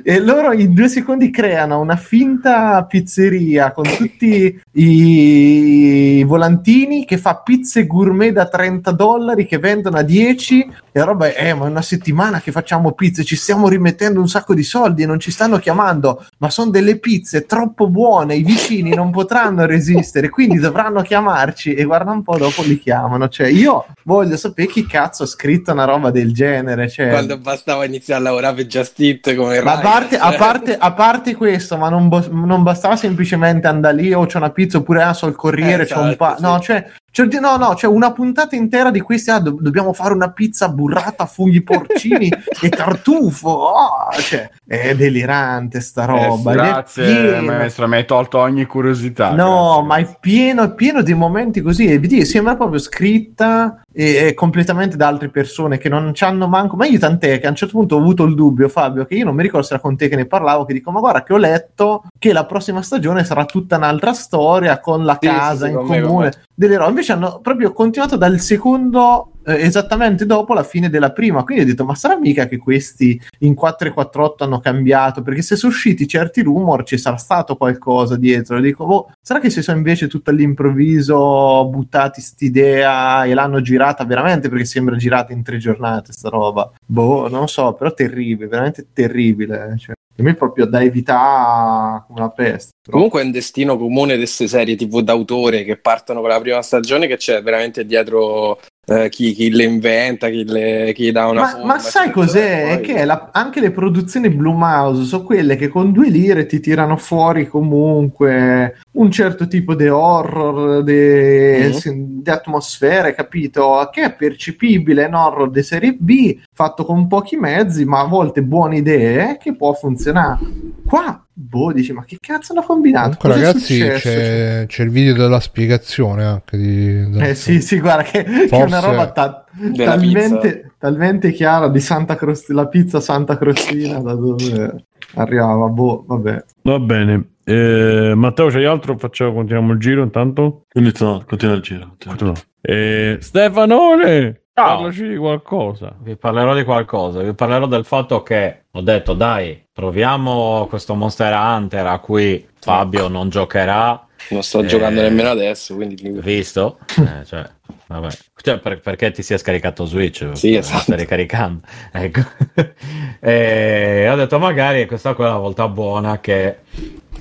e 0.02 0.18
loro 0.20 0.52
in 0.52 0.72
due 0.72 0.88
secondi 0.88 1.30
creano 1.30 1.80
una 1.80 1.96
finta 1.96 2.82
pizzeria 2.84 3.72
con 3.72 3.84
tutti 3.84 4.58
i 4.72 6.24
volantini 6.26 7.04
che 7.04 7.18
fa 7.18 7.36
pizze 7.36 7.86
gourmet 7.86 8.32
da 8.32 8.48
30 8.48 8.92
dollari 8.92 9.44
che 9.44 9.58
vendono 9.58 9.98
a 9.98 10.02
10 10.02 10.60
e 10.92 10.98
la 10.98 11.04
roba 11.04 11.26
è, 11.32 11.50
eh, 11.50 11.54
ma 11.54 11.66
è 11.66 11.68
una 11.68 11.82
settimana 11.82 12.40
che 12.40 12.52
facciamo 12.52 12.92
pizze, 12.92 13.22
ci 13.22 13.36
stiamo 13.36 13.68
rimettendo 13.68 14.18
un 14.18 14.28
sacco 14.28 14.54
di 14.54 14.62
soldi 14.62 15.02
e 15.02 15.06
non 15.06 15.20
ci 15.20 15.30
stanno 15.30 15.58
chiamando, 15.58 16.24
ma 16.38 16.48
sono 16.48 16.70
delle 16.70 16.98
pizze 16.98 17.44
troppo 17.44 17.88
buone, 17.88 18.34
i 18.34 18.42
vicini 18.42 18.94
non 18.94 19.10
potranno 19.10 19.66
resistere 19.66 19.89
esistere, 19.90 20.28
quindi 20.28 20.58
dovranno 20.58 21.02
chiamarci 21.02 21.74
e 21.74 21.84
guarda 21.84 22.10
un 22.10 22.22
po' 22.22 22.36
dopo 22.36 22.62
li 22.62 22.78
chiamano. 22.78 23.28
Cioè, 23.28 23.48
io 23.48 23.86
voglio 24.04 24.36
sapere 24.36 24.68
chi 24.68 24.86
cazzo 24.86 25.24
ha 25.24 25.26
scritto 25.26 25.72
una 25.72 25.84
roba 25.84 26.10
del 26.10 26.32
genere. 26.32 26.88
Cioè... 26.88 27.08
Quando 27.10 27.38
bastava 27.38 27.84
iniziare 27.84 28.20
a 28.20 28.24
lavorare 28.24 28.56
per 28.56 28.66
Just 28.66 29.00
Eat 29.00 29.34
come 29.34 29.60
ma 29.62 29.72
a 29.72 29.80
parte, 29.80 30.18
a, 30.18 30.32
parte, 30.32 30.76
a 30.76 30.92
parte, 30.92 31.34
questo, 31.34 31.76
ma 31.76 31.88
non, 31.88 32.08
bo- 32.08 32.28
non, 32.30 32.62
bastava 32.62 32.96
semplicemente 32.96 33.66
andare 33.66 33.96
lì 33.96 34.12
o 34.12 34.20
oh, 34.20 34.26
c'è 34.26 34.36
una 34.36 34.50
pizza 34.50 34.78
oppure 34.78 35.02
ah, 35.02 35.12
so 35.12 35.26
il 35.26 35.34
corriere, 35.34 35.82
eh, 35.82 35.86
c'è 35.86 35.96
un 35.96 36.14
pa- 36.16 36.36
sì. 36.36 36.42
No, 36.42 36.60
cioè, 36.60 36.86
cioè, 37.12 37.26
no, 37.40 37.56
no, 37.56 37.74
c'è 37.74 37.88
una 37.88 38.12
puntata 38.12 38.54
intera 38.54 38.90
di 38.90 39.00
questi. 39.00 39.30
Ah, 39.30 39.40
do- 39.40 39.58
dobbiamo 39.60 39.92
fare 39.92 40.14
una 40.14 40.30
pizza 40.30 40.68
burrata, 40.68 41.26
funghi 41.26 41.60
porcini 41.62 42.30
e 42.62 42.68
tartufo. 42.68 43.48
Oh, 43.48 44.12
cioè, 44.12 44.48
è 44.64 44.94
delirante 44.94 45.80
sta 45.80 46.04
roba. 46.04 46.52
Eh, 46.52 46.54
grazie, 46.54 47.40
maestro, 47.40 47.88
mi 47.88 47.96
hai 47.96 48.04
tolto 48.04 48.38
ogni 48.38 48.64
curiosità. 48.64 49.32
No, 49.32 49.84
grazie, 49.84 49.86
ma 49.86 49.96
è 49.96 50.16
pieno, 50.20 50.62
è 50.62 50.74
pieno 50.74 51.02
di 51.02 51.14
momenti 51.14 51.60
così. 51.60 51.86
E 51.86 51.98
vedi, 51.98 52.24
sembra 52.24 52.54
proprio 52.54 52.78
scritta 52.78 53.82
e, 53.92 54.34
completamente 54.34 54.96
da 54.96 55.08
altre 55.08 55.28
persone 55.28 55.78
che 55.78 55.88
non 55.88 56.14
ci 56.14 56.24
hanno 56.24 56.46
manco. 56.46 56.76
Ma 56.76 56.86
io 56.86 56.98
tant'è 56.98 57.40
che 57.40 57.46
a 57.46 57.50
un 57.50 57.56
certo 57.56 57.78
punto 57.78 57.96
ho 57.96 57.98
avuto 57.98 58.24
il 58.24 58.34
dubbio, 58.34 58.68
Fabio, 58.68 59.04
che 59.04 59.14
io 59.14 59.24
non 59.24 59.34
mi 59.34 59.42
ricordo 59.42 59.66
se 59.66 59.74
era 59.74 59.82
con 59.82 59.96
te 59.96 60.08
che 60.08 60.16
ne 60.16 60.26
parlavo. 60.26 60.64
Che 60.64 60.72
dico, 60.72 60.90
ma 60.90 61.00
guarda, 61.00 61.22
che 61.22 61.32
ho 61.32 61.38
letto 61.38 62.04
che 62.18 62.32
la 62.32 62.46
prossima 62.46 62.82
stagione 62.82 63.24
sarà 63.24 63.44
tutta 63.44 63.76
un'altra 63.76 64.12
storia 64.12 64.80
con 64.80 65.04
la 65.04 65.18
sì, 65.20 65.26
casa 65.26 65.66
sì, 65.66 65.72
in 65.72 65.76
comune 65.84 66.32
delle 66.54 66.76
robe. 66.76 66.90
Invece 66.90 67.12
hanno 67.12 67.40
proprio 67.42 67.72
continuato 67.72 68.16
dal 68.16 68.38
secondo 68.40 69.32
eh, 69.50 69.62
esattamente 69.62 70.26
dopo 70.26 70.54
la 70.54 70.62
fine 70.62 70.88
della 70.88 71.12
prima. 71.12 71.42
Quindi 71.42 71.64
ho 71.64 71.66
detto: 71.66 71.84
Ma 71.84 71.94
sarà 71.94 72.16
mica 72.18 72.46
che 72.46 72.58
questi 72.58 73.20
in 73.40 73.54
4 73.54 73.88
e 73.88 73.92
4.8 73.92 74.44
hanno 74.44 74.60
cambiato? 74.60 75.22
Perché 75.22 75.42
se 75.42 75.56
sono 75.56 75.72
usciti 75.72 76.06
certi 76.06 76.42
rumor 76.42 76.84
ci 76.84 76.98
sarà 76.98 77.16
stato 77.16 77.56
qualcosa 77.56 78.16
dietro. 78.16 78.60
Dico: 78.60 78.86
boh, 78.86 79.12
sarà 79.20 79.40
che 79.40 79.50
si 79.50 79.62
sono 79.62 79.78
invece 79.78 80.08
tutto 80.08 80.30
all'improvviso 80.30 81.66
buttati 81.66 82.20
st'idea 82.20 83.24
e 83.24 83.34
l'hanno 83.34 83.60
girata 83.60 84.04
veramente? 84.04 84.48
Perché 84.48 84.64
sembra 84.64 84.96
girata 84.96 85.32
in 85.32 85.42
tre 85.42 85.58
giornate 85.58 86.12
sta 86.12 86.28
roba. 86.28 86.70
Boh, 86.86 87.28
non 87.28 87.48
so, 87.48 87.72
però 87.74 87.92
terribile, 87.92 88.48
veramente 88.48 88.86
terribile. 88.92 89.74
Cioè 89.78 89.94
per 90.20 90.24
me 90.24 90.34
proprio 90.34 90.66
da 90.66 90.82
evitare 90.82 92.04
la 92.14 92.28
peste. 92.28 92.72
Però. 92.82 92.96
Comunque 92.96 93.22
è 93.22 93.24
un 93.24 93.30
destino 93.30 93.78
comune 93.78 94.12
di 94.12 94.18
queste 94.18 94.48
serie 94.48 94.76
tv 94.76 95.00
d'autore 95.00 95.64
che 95.64 95.78
partono 95.78 96.20
con 96.20 96.28
la 96.28 96.40
prima 96.40 96.60
stagione 96.60 97.06
che 97.06 97.16
c'è 97.16 97.42
veramente 97.42 97.86
dietro 97.86 98.60
eh, 98.90 99.08
chi, 99.08 99.34
chi, 99.34 99.50
le 99.50 99.62
inventa, 99.62 100.28
chi, 100.28 100.44
le, 100.44 100.92
chi 100.92 101.12
dà 101.12 101.28
una... 101.28 101.42
Ma, 101.42 101.48
forma, 101.48 101.66
ma 101.66 101.78
sai 101.78 102.10
cos'è? 102.10 102.74
Poi... 102.74 102.80
Che 102.80 103.04
la, 103.04 103.28
anche 103.32 103.60
le 103.60 103.70
produzioni 103.70 104.28
Blumhouse 104.30 105.04
sono 105.04 105.22
quelle 105.22 105.54
che 105.54 105.68
con 105.68 105.92
due 105.92 106.08
lire 106.08 106.46
ti 106.46 106.58
tirano 106.58 106.96
fuori 106.96 107.46
comunque 107.46 108.78
un 108.92 109.10
certo 109.10 109.46
tipo 109.46 109.74
di 109.74 109.88
horror, 109.88 110.82
di 110.82 110.92
mm-hmm. 110.92 112.22
atmosfere, 112.26 113.14
capito? 113.14 113.88
Che 113.92 114.02
è 114.02 114.14
percepibile, 114.14 115.04
un 115.04 115.14
horror 115.14 115.50
di 115.50 115.62
serie 115.62 115.92
B, 115.92 116.38
fatto 116.52 116.84
con 116.84 117.06
pochi 117.06 117.36
mezzi, 117.36 117.84
ma 117.84 118.00
a 118.00 118.06
volte 118.06 118.42
buone 118.42 118.78
idee, 118.78 119.38
che 119.40 119.54
può 119.54 119.72
funzionare. 119.74 120.38
Qua 120.86 121.24
boh, 121.40 121.72
dici, 121.72 121.92
ma 121.92 122.04
che 122.04 122.18
cazzo 122.20 122.52
hanno 122.52 122.62
combinato? 122.62 123.16
Comunque, 123.18 123.44
ragazzi, 123.44 123.78
c'è, 123.78 124.66
c'è, 124.66 124.82
il 124.82 124.90
video 124.90 125.14
della 125.14 125.40
spiegazione 125.40 126.24
anche 126.24 126.56
di. 126.58 127.18
Eh 127.18 127.34
sì, 127.34 127.60
sì, 127.60 127.80
guarda, 127.80 128.02
che, 128.02 128.24
Forse... 128.24 128.48
che 128.48 128.56
è 128.56 128.64
una 128.64 128.80
roba 128.80 129.10
ta- 129.10 129.44
talmente, 129.74 130.72
talmente, 130.78 131.32
chiara 131.32 131.68
di 131.68 131.80
Santa 131.80 132.16
Crostina, 132.16 132.62
la 132.62 132.68
pizza 132.68 133.00
Santa 133.00 133.38
Crostina, 133.38 134.00
da 134.00 134.14
dove 134.14 134.84
arrivava, 135.14 135.68
boh, 135.68 136.04
vabbè. 136.06 136.44
Va 136.62 136.78
bene. 136.78 137.24
Eh, 137.50 138.14
Matteo, 138.14 138.46
c'hai 138.46 138.64
altro? 138.64 138.96
Facciamo, 138.96 139.32
continuiamo 139.32 139.72
il 139.72 139.80
giro 139.80 140.04
intanto? 140.04 140.66
No, 140.72 141.24
continua 141.26 141.56
il 141.56 141.62
giro. 141.62 141.96
Continua. 141.98 142.34
Eh, 142.60 143.18
Stefanone! 143.20 144.42
Parlaci 144.52 145.08
di 145.08 145.16
qualcosa. 145.16 145.96
Vi 146.00 146.14
parlerò 146.14 146.54
di 146.54 146.62
qualcosa. 146.62 147.22
Vi 147.22 147.34
parlerò 147.34 147.66
del 147.66 147.84
fatto 147.84 148.22
che 148.22 148.66
ho 148.70 148.80
detto, 148.82 149.14
dai, 149.14 149.66
proviamo 149.72 150.66
questo 150.68 150.94
Monster 150.94 151.32
Hunter 151.34 151.86
a 151.86 151.98
cui 151.98 152.46
Fabio 152.60 153.08
non 153.08 153.30
giocherà. 153.30 154.06
Non 154.28 154.42
sto 154.44 154.60
eh, 154.60 154.66
giocando 154.66 155.00
nemmeno 155.00 155.30
adesso, 155.30 155.74
quindi... 155.74 155.96
Visto? 156.20 156.78
Eh, 157.00 157.24
cioè, 157.24 157.44
vabbè. 157.88 158.08
Cioè, 158.42 158.58
per, 158.58 158.80
perché 158.80 159.10
ti 159.10 159.22
si 159.22 159.34
è 159.34 159.38
scaricato 159.38 159.86
Switch? 159.86 160.28
Sì, 160.34 160.54
esatto. 160.54 160.82
Stai 160.82 160.98
ricaricando. 160.98 161.62
ecco. 161.90 162.20
e 163.18 164.08
ho 164.08 164.14
detto, 164.14 164.38
magari 164.38 164.86
questa 164.86 165.10
è 165.10 165.14
quella 165.14 165.36
volta 165.36 165.66
buona 165.66 166.20
che 166.20 166.58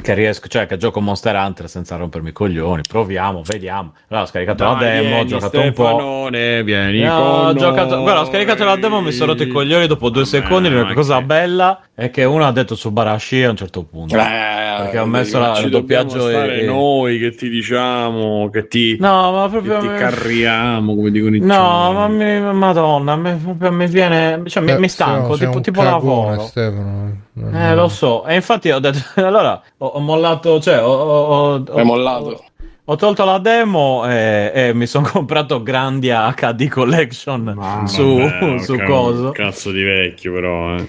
che 0.01 0.13
riesco, 0.13 0.47
cioè 0.47 0.65
che 0.65 0.77
gioco 0.77 1.01
Monster 1.01 1.35
Hunter 1.35 1.69
senza 1.69 1.95
rompermi 1.95 2.29
i 2.29 2.31
coglioni. 2.33 2.81
Proviamo, 2.87 3.41
vediamo. 3.45 3.93
Allora, 4.07 4.25
ho 4.25 4.27
scaricato 4.27 4.63
Dai, 4.63 4.73
la 4.73 4.79
demo, 4.79 5.01
vieni, 5.01 5.19
ho 5.19 5.25
giocato 5.25 5.59
Stefanone, 5.59 6.53
un 6.53 6.59
po'. 6.59 6.65
Vieni 6.65 7.01
no, 7.01 7.17
ho 7.17 7.53
giocato, 7.53 8.01
guarda, 8.01 8.21
ho 8.21 8.25
scaricato 8.25 8.63
la 8.63 8.75
demo, 8.75 9.01
mi 9.01 9.11
sono 9.11 9.31
rotto 9.31 9.43
i 9.43 9.47
coglioni 9.47 9.87
dopo 9.87 10.09
due 10.09 10.25
secondi. 10.25 10.69
La 10.69 10.93
cosa 10.93 11.17
che... 11.17 11.23
bella 11.23 11.81
è 11.93 12.09
che 12.09 12.23
uno 12.23 12.45
ha 12.45 12.51
detto 12.51 12.75
su 12.75 12.91
Barashi 12.91 13.43
a 13.43 13.49
un 13.49 13.55
certo 13.55 13.83
punto. 13.83 14.15
Eh, 14.15 14.77
perché 14.79 14.99
ho 14.99 15.05
messo 15.05 15.39
la, 15.39 15.57
il 15.59 15.69
doppiaggio 15.69 16.29
e 16.29 16.63
noi 16.63 17.19
che 17.19 17.31
ti 17.31 17.49
diciamo 17.49 18.49
che 18.49 18.67
ti 18.67 18.97
No, 18.99 19.31
ma 19.31 19.49
proprio 19.49 19.79
ti 19.79 19.87
me... 19.87 19.97
carriamo, 19.97 20.95
come 20.95 21.11
dicono 21.11 21.35
i 21.35 21.39
No, 21.39 21.91
ma 21.93 22.07
mi, 22.07 22.39
madonna, 22.53 23.15
mi, 23.15 23.35
proprio 23.35 23.71
mi 23.71 23.87
viene, 23.87 24.41
cioè 24.45 24.63
mi, 24.63 24.71
eh, 24.71 24.79
mi 24.79 24.87
stanco, 24.87 25.37
tipo, 25.37 25.59
tipo 25.59 25.81
lavoro. 25.81 26.39
Stefano. 26.39 27.27
Eh, 27.53 27.75
lo 27.75 27.87
so. 27.87 28.25
E 28.25 28.35
infatti 28.35 28.69
ho 28.71 28.79
detto 28.79 28.99
allora 29.21 29.61
ho, 29.77 29.85
ho 29.85 29.99
mollato, 29.99 30.59
cioè 30.59 30.83
ho, 30.83 30.91
ho, 30.91 31.63
ho, 31.67 31.83
mollato. 31.83 32.43
Ho 32.91 32.95
tolto 32.95 33.23
la 33.23 33.37
demo 33.37 34.03
e, 34.09 34.51
e 34.51 34.73
mi 34.73 34.87
sono 34.87 35.07
comprato 35.13 35.61
Grandia 35.61 36.33
HD 36.33 36.67
Collection 36.67 37.53
Ma, 37.55 37.85
su, 37.85 38.17
vabbè, 38.17 38.57
su 38.65 38.79
coso. 38.83 39.29
Cazzo 39.29 39.69
di 39.69 39.83
vecchio, 39.83 40.33
però. 40.33 40.75
Eh. 40.75 40.87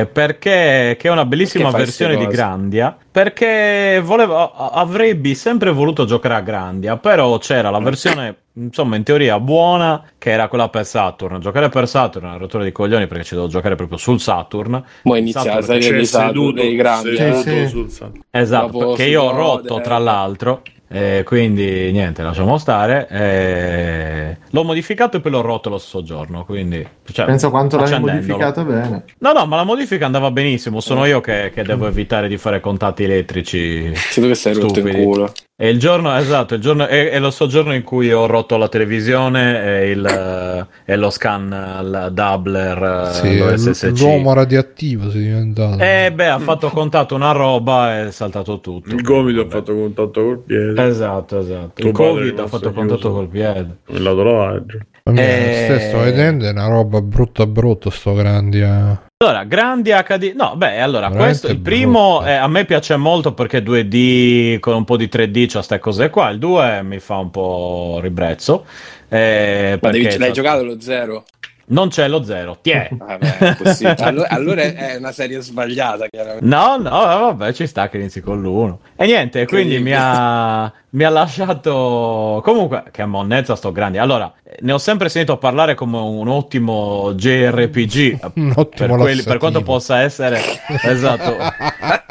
Eh, 0.00 0.06
perché 0.06 0.96
che 0.98 1.08
è 1.08 1.10
una 1.10 1.26
bellissima 1.26 1.70
versione 1.70 2.16
di 2.16 2.26
Grandia. 2.26 2.96
Perché 3.10 4.00
volevo, 4.02 4.50
avrebbe 4.50 5.34
sempre 5.34 5.72
voluto 5.72 6.06
giocare 6.06 6.34
a 6.36 6.40
Grandia, 6.40 6.96
però 6.96 7.36
c'era 7.36 7.68
la 7.68 7.80
versione, 7.80 8.36
insomma, 8.54 8.96
in 8.96 9.02
teoria 9.02 9.38
buona, 9.38 10.02
che 10.16 10.30
era 10.30 10.48
quella 10.48 10.70
per 10.70 10.86
Saturn. 10.86 11.38
Giocare 11.38 11.68
per 11.68 11.86
Saturn 11.86 12.24
è 12.24 12.28
una 12.30 12.38
rottura 12.38 12.64
di 12.64 12.72
coglioni 12.72 13.06
perché 13.06 13.24
ci 13.24 13.34
devo 13.34 13.48
giocare 13.48 13.74
proprio 13.74 13.98
sul 13.98 14.20
Saturn. 14.20 14.82
Poi 15.02 15.18
inizia 15.18 15.56
la 15.56 15.60
serie 15.60 15.98
di 15.98 16.06
Saturn 16.06 16.54
dei 16.54 16.74
Grandia. 16.74 17.34
Sì, 17.34 17.68
sì. 17.88 18.04
Esatto, 18.30 18.78
perché 18.78 19.04
io 19.04 19.22
ho 19.22 19.32
rotto, 19.32 19.82
tra 19.82 19.98
l'altro. 19.98 20.62
Eh, 20.94 21.24
quindi 21.24 21.90
niente, 21.90 22.22
lasciamo 22.22 22.56
stare. 22.56 23.08
Eh, 23.08 24.36
l'ho 24.50 24.62
modificato 24.62 25.16
e 25.16 25.20
poi 25.20 25.32
l'ho 25.32 25.40
rotto 25.40 25.68
lo 25.68 25.78
stesso 25.78 26.04
giorno. 26.04 26.44
Quindi, 26.44 26.86
cioè, 27.10 27.26
Penso 27.26 27.50
quanto 27.50 27.76
l'hai 27.76 27.98
modificato 27.98 28.62
bene. 28.62 29.02
No, 29.18 29.32
no, 29.32 29.44
ma 29.44 29.56
la 29.56 29.64
modifica 29.64 30.06
andava 30.06 30.30
benissimo. 30.30 30.78
Sono 30.78 31.04
io 31.04 31.20
che, 31.20 31.50
che 31.52 31.64
devo 31.64 31.88
evitare 31.88 32.28
di 32.28 32.36
fare 32.36 32.60
contatti 32.60 33.02
elettrici. 33.02 33.92
Tu 34.14 34.20
che 34.20 34.36
sei 34.36 34.54
rotto 34.54 34.78
in 34.78 34.94
culo. 34.94 35.32
È 35.64 35.68
il 35.68 35.78
giorno, 35.78 36.14
esatto, 36.14 36.56
il 36.56 36.60
giorno, 36.60 36.86
è, 36.86 37.08
è, 37.08 37.18
lo 37.18 37.30
soggiorno 37.30 37.72
in 37.72 37.84
cui 37.84 38.12
ho 38.12 38.26
rotto 38.26 38.58
la 38.58 38.68
televisione 38.68 39.64
e, 39.64 39.90
il, 39.92 40.66
e 40.84 40.96
lo 40.96 41.08
scan 41.08 41.50
al 41.54 42.10
doubler 42.12 43.08
sì, 43.12 43.42
SSC. 43.54 43.98
L'uomo 43.98 44.34
radioattivo 44.34 45.08
si 45.08 45.20
è 45.20 45.20
diventato. 45.22 45.82
Eh 45.82 46.12
beh, 46.14 46.26
ha 46.26 46.38
fatto 46.38 46.68
contatto 46.68 47.14
una 47.14 47.32
roba 47.32 47.96
e 47.96 48.08
è 48.08 48.10
saltato 48.10 48.60
tutto. 48.60 48.94
Il 48.94 49.00
gomito 49.00 49.40
ha 49.40 49.48
fatto 49.48 49.74
contatto 49.74 50.22
col 50.22 50.38
piede. 50.40 50.86
Esatto, 50.86 51.38
esatto. 51.38 51.80
il 51.80 51.92
Covid 51.92 52.38
ha 52.40 52.46
fatto 52.46 52.70
contatto 52.70 53.10
col 53.10 53.28
piede. 53.28 53.76
Il 53.86 54.02
lato 54.02 54.22
lavaggio. 54.22 54.78
Eh... 55.04 55.78
Sto 55.88 55.98
vedendo 56.00 56.44
è 56.44 56.50
una 56.50 56.68
roba 56.68 57.00
brutta 57.00 57.46
brutta 57.46 57.88
sto 57.88 58.12
Grandia. 58.12 59.03
Allora, 59.24 59.44
grandi 59.44 59.90
HD. 59.90 60.32
No, 60.34 60.54
beh, 60.56 60.80
allora, 60.80 61.08
Veramente 61.08 61.24
questo 61.24 61.46
il 61.50 61.60
primo 61.60 62.26
eh, 62.26 62.32
a 62.32 62.46
me 62.46 62.64
piace 62.66 62.96
molto 62.96 63.32
perché 63.32 63.62
2D 63.62 64.58
con 64.58 64.74
un 64.74 64.84
po' 64.84 64.96
di 64.96 65.08
3D, 65.10 65.46
cioè 65.46 65.52
queste 65.52 65.78
cose 65.78 66.10
qua. 66.10 66.28
Il 66.28 66.38
2 66.38 66.82
mi 66.82 66.98
fa 66.98 67.16
un 67.18 67.30
po' 67.30 68.00
ribrezzo. 68.02 68.66
Eh, 69.08 69.78
Ma 69.80 69.90
devi, 69.90 70.18
l'hai 70.18 70.32
giocato 70.32 70.64
lo 70.64 70.78
0? 70.78 71.24
Non 71.66 71.88
c'è 71.88 72.08
lo 72.08 72.22
zero, 72.22 72.58
ti 72.60 72.70
è. 72.72 72.88
Vabbè, 72.92 73.94
allora, 74.00 74.28
allora, 74.28 74.62
è 74.62 74.96
una 74.96 75.12
serie 75.12 75.40
sbagliata, 75.40 76.06
chiaramente. 76.08 76.44
No, 76.44 76.76
no, 76.76 76.90
vabbè, 76.90 77.52
ci 77.52 77.66
sta 77.66 77.88
che 77.88 77.98
inizi 77.98 78.20
con 78.20 78.40
l'uno. 78.40 78.80
E 78.96 79.06
niente, 79.06 79.46
quindi 79.46 79.78
mi 79.78 79.92
ha, 79.96 80.70
mi 80.90 81.04
ha, 81.04 81.08
lasciato... 81.08 82.40
Comunque, 82.44 82.84
che 82.90 83.04
monnezza 83.06 83.56
sto 83.56 83.72
grande. 83.72 83.98
Allora, 83.98 84.30
ne 84.60 84.72
ho 84.72 84.78
sempre 84.78 85.08
sentito 85.08 85.38
parlare 85.38 85.74
come 85.74 85.96
un 85.98 86.28
ottimo 86.28 87.12
JRPG. 87.14 88.18
un 88.36 88.52
ottimo 88.54 88.88
per, 88.88 88.96
quelli, 88.98 89.22
per 89.22 89.38
quanto 89.38 89.62
possa 89.62 90.00
essere... 90.00 90.40
esatto. 90.82 91.36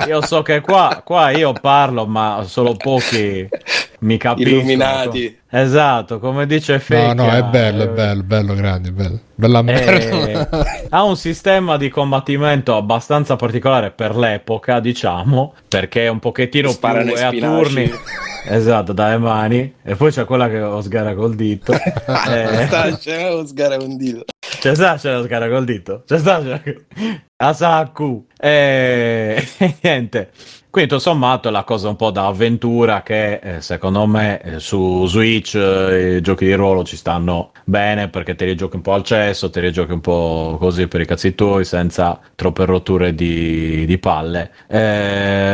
Io 0.07 0.21
so 0.25 0.41
che 0.41 0.61
qua, 0.61 1.01
qua 1.03 1.29
io 1.29 1.53
parlo, 1.53 2.05
ma 2.05 2.43
solo 2.45 2.75
pochi 2.75 3.47
mi 4.03 4.17
capiscono. 4.17 4.57
Illuminati. 4.57 5.39
Esatto, 5.49 6.19
come 6.19 6.45
dice 6.45 6.79
Fake. 6.79 7.13
No, 7.13 7.25
no, 7.25 7.31
è 7.31 7.43
bello, 7.43 7.83
è 7.83 7.87
bello, 7.87 8.23
bello, 8.23 8.53
grande, 8.53 8.91
bello. 8.91 9.19
Bella 9.35 9.59
eh, 9.59 9.63
merda. 9.63 10.65
ha 10.89 11.03
un 11.03 11.17
sistema 11.17 11.77
di 11.77 11.89
combattimento 11.89 12.75
abbastanza 12.75 13.35
particolare 13.35 13.91
per 13.91 14.15
l'epoca, 14.15 14.79
diciamo, 14.79 15.53
perché 15.67 16.05
è 16.05 16.09
un 16.09 16.19
pochettino 16.19 16.69
Sparano 16.69 17.13
più 17.13 17.25
a 17.25 17.29
turni. 17.31 17.91
Esatto, 18.45 18.91
dalle 18.91 19.17
mani. 19.17 19.73
E 19.83 19.95
poi 19.95 20.11
c'è 20.11 20.25
quella 20.25 20.49
che 20.49 20.61
ho 20.61 20.81
sgara 20.81 21.15
col 21.15 21.35
dito. 21.35 21.71
eh... 21.73 22.65
Sta, 22.67 22.97
c'è 22.97 23.31
lo 23.31 23.45
sgara 23.45 23.77
col 23.77 23.95
dito. 23.95 24.25
C'è 24.39 24.75
sta, 24.75 24.95
c'è 24.95 25.13
lo 25.13 25.23
sgara 25.23 25.47
col 25.49 25.63
dito. 25.63 26.03
C'è 26.05 26.17
sta, 26.17 26.41
c'è... 26.41 26.61
Asaku. 27.37 28.27
E... 28.37 29.47
e 29.57 29.75
niente. 29.81 30.31
Quindi 30.73 30.89
tutto 30.89 31.03
sommato 31.03 31.49
è 31.49 31.51
la 31.51 31.63
cosa 31.63 31.89
un 31.89 31.95
po' 31.95 32.09
da 32.09 32.25
avventura 32.25 33.03
che 33.03 33.35
eh, 33.35 33.61
secondo 33.61 34.07
me 34.07 34.41
eh, 34.41 34.59
su 34.59 35.05
Switch 35.05 35.53
eh, 35.53 36.15
i 36.15 36.21
giochi 36.21 36.45
di 36.45 36.53
ruolo 36.55 36.83
ci 36.83 36.97
stanno 36.97 37.51
bene 37.63 38.09
perché 38.09 38.33
te 38.33 38.45
li 38.45 38.55
giochi 38.55 38.77
un 38.77 38.81
po' 38.81 38.93
al 38.93 39.03
cesso, 39.03 39.51
te 39.51 39.61
li 39.61 39.71
giochi 39.71 39.91
un 39.91 40.01
po' 40.01 40.57
così 40.59 40.87
per 40.87 41.01
i 41.01 41.05
cazzi 41.05 41.35
tuoi 41.35 41.63
senza 41.63 42.19
troppe 42.33 42.65
rotture 42.65 43.13
di, 43.13 43.85
di 43.85 43.97
palle. 43.99 44.49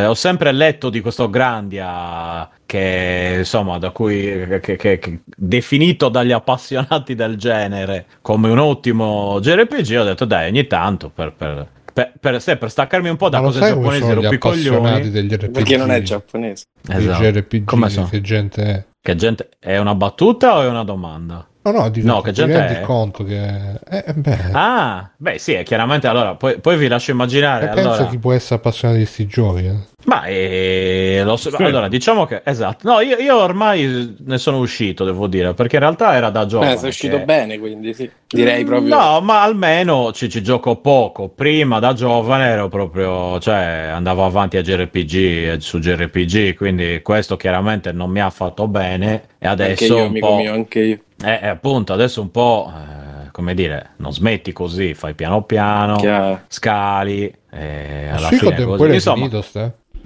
Ho 0.07 0.13
sempre 0.13 0.53
letto 0.53 0.89
di 0.89 1.01
questo 1.01 1.29
Grandia 1.29 2.49
che 2.65 3.35
insomma 3.39 3.77
da 3.77 3.89
cui 3.89 4.59
che, 4.61 4.77
che, 4.77 4.99
che, 4.99 5.19
definito 5.25 6.07
dagli 6.07 6.31
appassionati 6.31 7.15
del 7.15 7.35
genere 7.35 8.05
come 8.21 8.49
un 8.49 8.59
ottimo 8.59 9.39
JRPG 9.41 9.97
ho 9.99 10.03
detto 10.03 10.25
dai 10.25 10.47
ogni 10.49 10.67
tanto 10.67 11.09
per, 11.09 11.33
per 11.33 11.67
per, 11.99 12.13
per, 12.19 12.41
se, 12.41 12.55
per 12.55 12.69
staccarmi 12.69 13.09
un 13.09 13.17
po' 13.17 13.29
da 13.29 13.41
cose 13.41 13.59
giapponesi 13.59 14.05
ero 14.05 14.37
coglioni 14.37 15.09
degli 15.09 15.33
RPG, 15.33 15.51
perché 15.51 15.75
non 15.75 15.91
è 15.91 16.01
giapponese 16.01 16.65
esatto. 16.87 17.29
RPG, 17.29 17.65
come 17.65 17.89
so? 17.89 18.07
che 18.09 18.21
gente 18.21 18.63
è 18.63 18.85
che 19.01 19.15
gente 19.15 19.49
è 19.59 19.77
una 19.77 19.95
battuta 19.95 20.57
o 20.57 20.61
è 20.61 20.67
una 20.67 20.83
domanda? 20.83 21.47
No, 21.61 21.71
no, 21.71 21.89
dico, 21.89 22.07
no 22.07 22.21
che 22.21 22.31
gente 22.31 22.57
rendi 22.57 22.73
è... 22.75 22.81
conto 22.81 23.25
che... 23.25 23.79
Eh, 23.89 24.13
beh. 24.13 24.37
Ah, 24.53 25.09
beh 25.17 25.37
sì, 25.37 25.53
è 25.53 25.63
chiaramente 25.63 26.07
allora, 26.07 26.35
poi, 26.35 26.57
poi 26.59 26.77
vi 26.77 26.87
lascio 26.87 27.11
immaginare. 27.11 27.65
E 27.65 27.69
allora... 27.69 27.97
penso 27.97 28.09
chi 28.09 28.17
può 28.17 28.31
essere 28.31 28.55
appassionato 28.55 28.97
di 28.97 29.03
questi 29.03 29.27
giochi. 29.27 29.65
Eh. 29.65 29.75
Ma 30.05 30.23
eh, 30.23 31.21
lo 31.25 31.35
so, 31.35 31.49
sì. 31.49 31.61
allora 31.61 31.89
diciamo 31.89 32.25
che 32.25 32.41
esatto. 32.45 32.89
No, 32.89 33.01
io, 33.01 33.17
io, 33.17 33.37
ormai 33.37 34.15
ne 34.17 34.37
sono 34.37 34.59
uscito, 34.59 35.03
devo 35.03 35.27
dire, 35.27 35.53
perché 35.53 35.75
in 35.75 35.81
realtà 35.81 36.15
era 36.15 36.29
da 36.29 36.45
gioco. 36.45 36.63
Eh, 36.63 36.77
sei 36.77 36.89
uscito 36.89 37.17
che... 37.17 37.25
bene, 37.25 37.59
quindi 37.59 37.93
sì. 37.93 38.09
Direi 38.25 38.63
proprio. 38.63 38.95
No, 38.95 39.19
ma 39.19 39.43
almeno 39.43 40.13
ci, 40.13 40.29
ci, 40.29 40.41
gioco 40.41 40.77
poco. 40.77 41.27
Prima 41.27 41.79
da 41.79 41.91
giovane 41.91 42.45
ero 42.45 42.69
proprio, 42.69 43.37
cioè 43.39 43.89
andavo 43.91 44.23
avanti 44.23 44.55
a 44.55 44.61
JRPG 44.61 45.57
su 45.57 45.79
JRPG, 45.79 46.55
quindi 46.55 47.01
questo 47.03 47.35
chiaramente 47.35 47.91
non 47.91 48.09
mi 48.09 48.21
ha 48.21 48.29
fatto 48.29 48.67
bene. 48.69 49.23
E 49.37 49.47
adesso. 49.47 49.83
Anche 49.83 49.85
io, 49.85 50.05
amico 50.05 50.35
mio, 50.37 50.53
anche 50.53 50.79
io. 50.79 50.99
Eh, 51.23 51.47
appunto, 51.47 51.93
adesso 51.93 52.21
un 52.21 52.31
po'. 52.31 52.71
Eh, 52.75 53.09
come 53.31 53.53
dire, 53.53 53.91
non 53.97 54.11
smetti 54.11 54.51
così, 54.51 54.93
fai 54.93 55.13
piano 55.13 55.43
piano, 55.43 55.95
Chiaro. 55.95 56.41
scali, 56.47 57.33
e 57.49 58.09
alla 58.09 58.27
fine 58.27 58.65
così. 58.65 58.93
Insomma, 58.93 59.15
finito? 59.29 59.45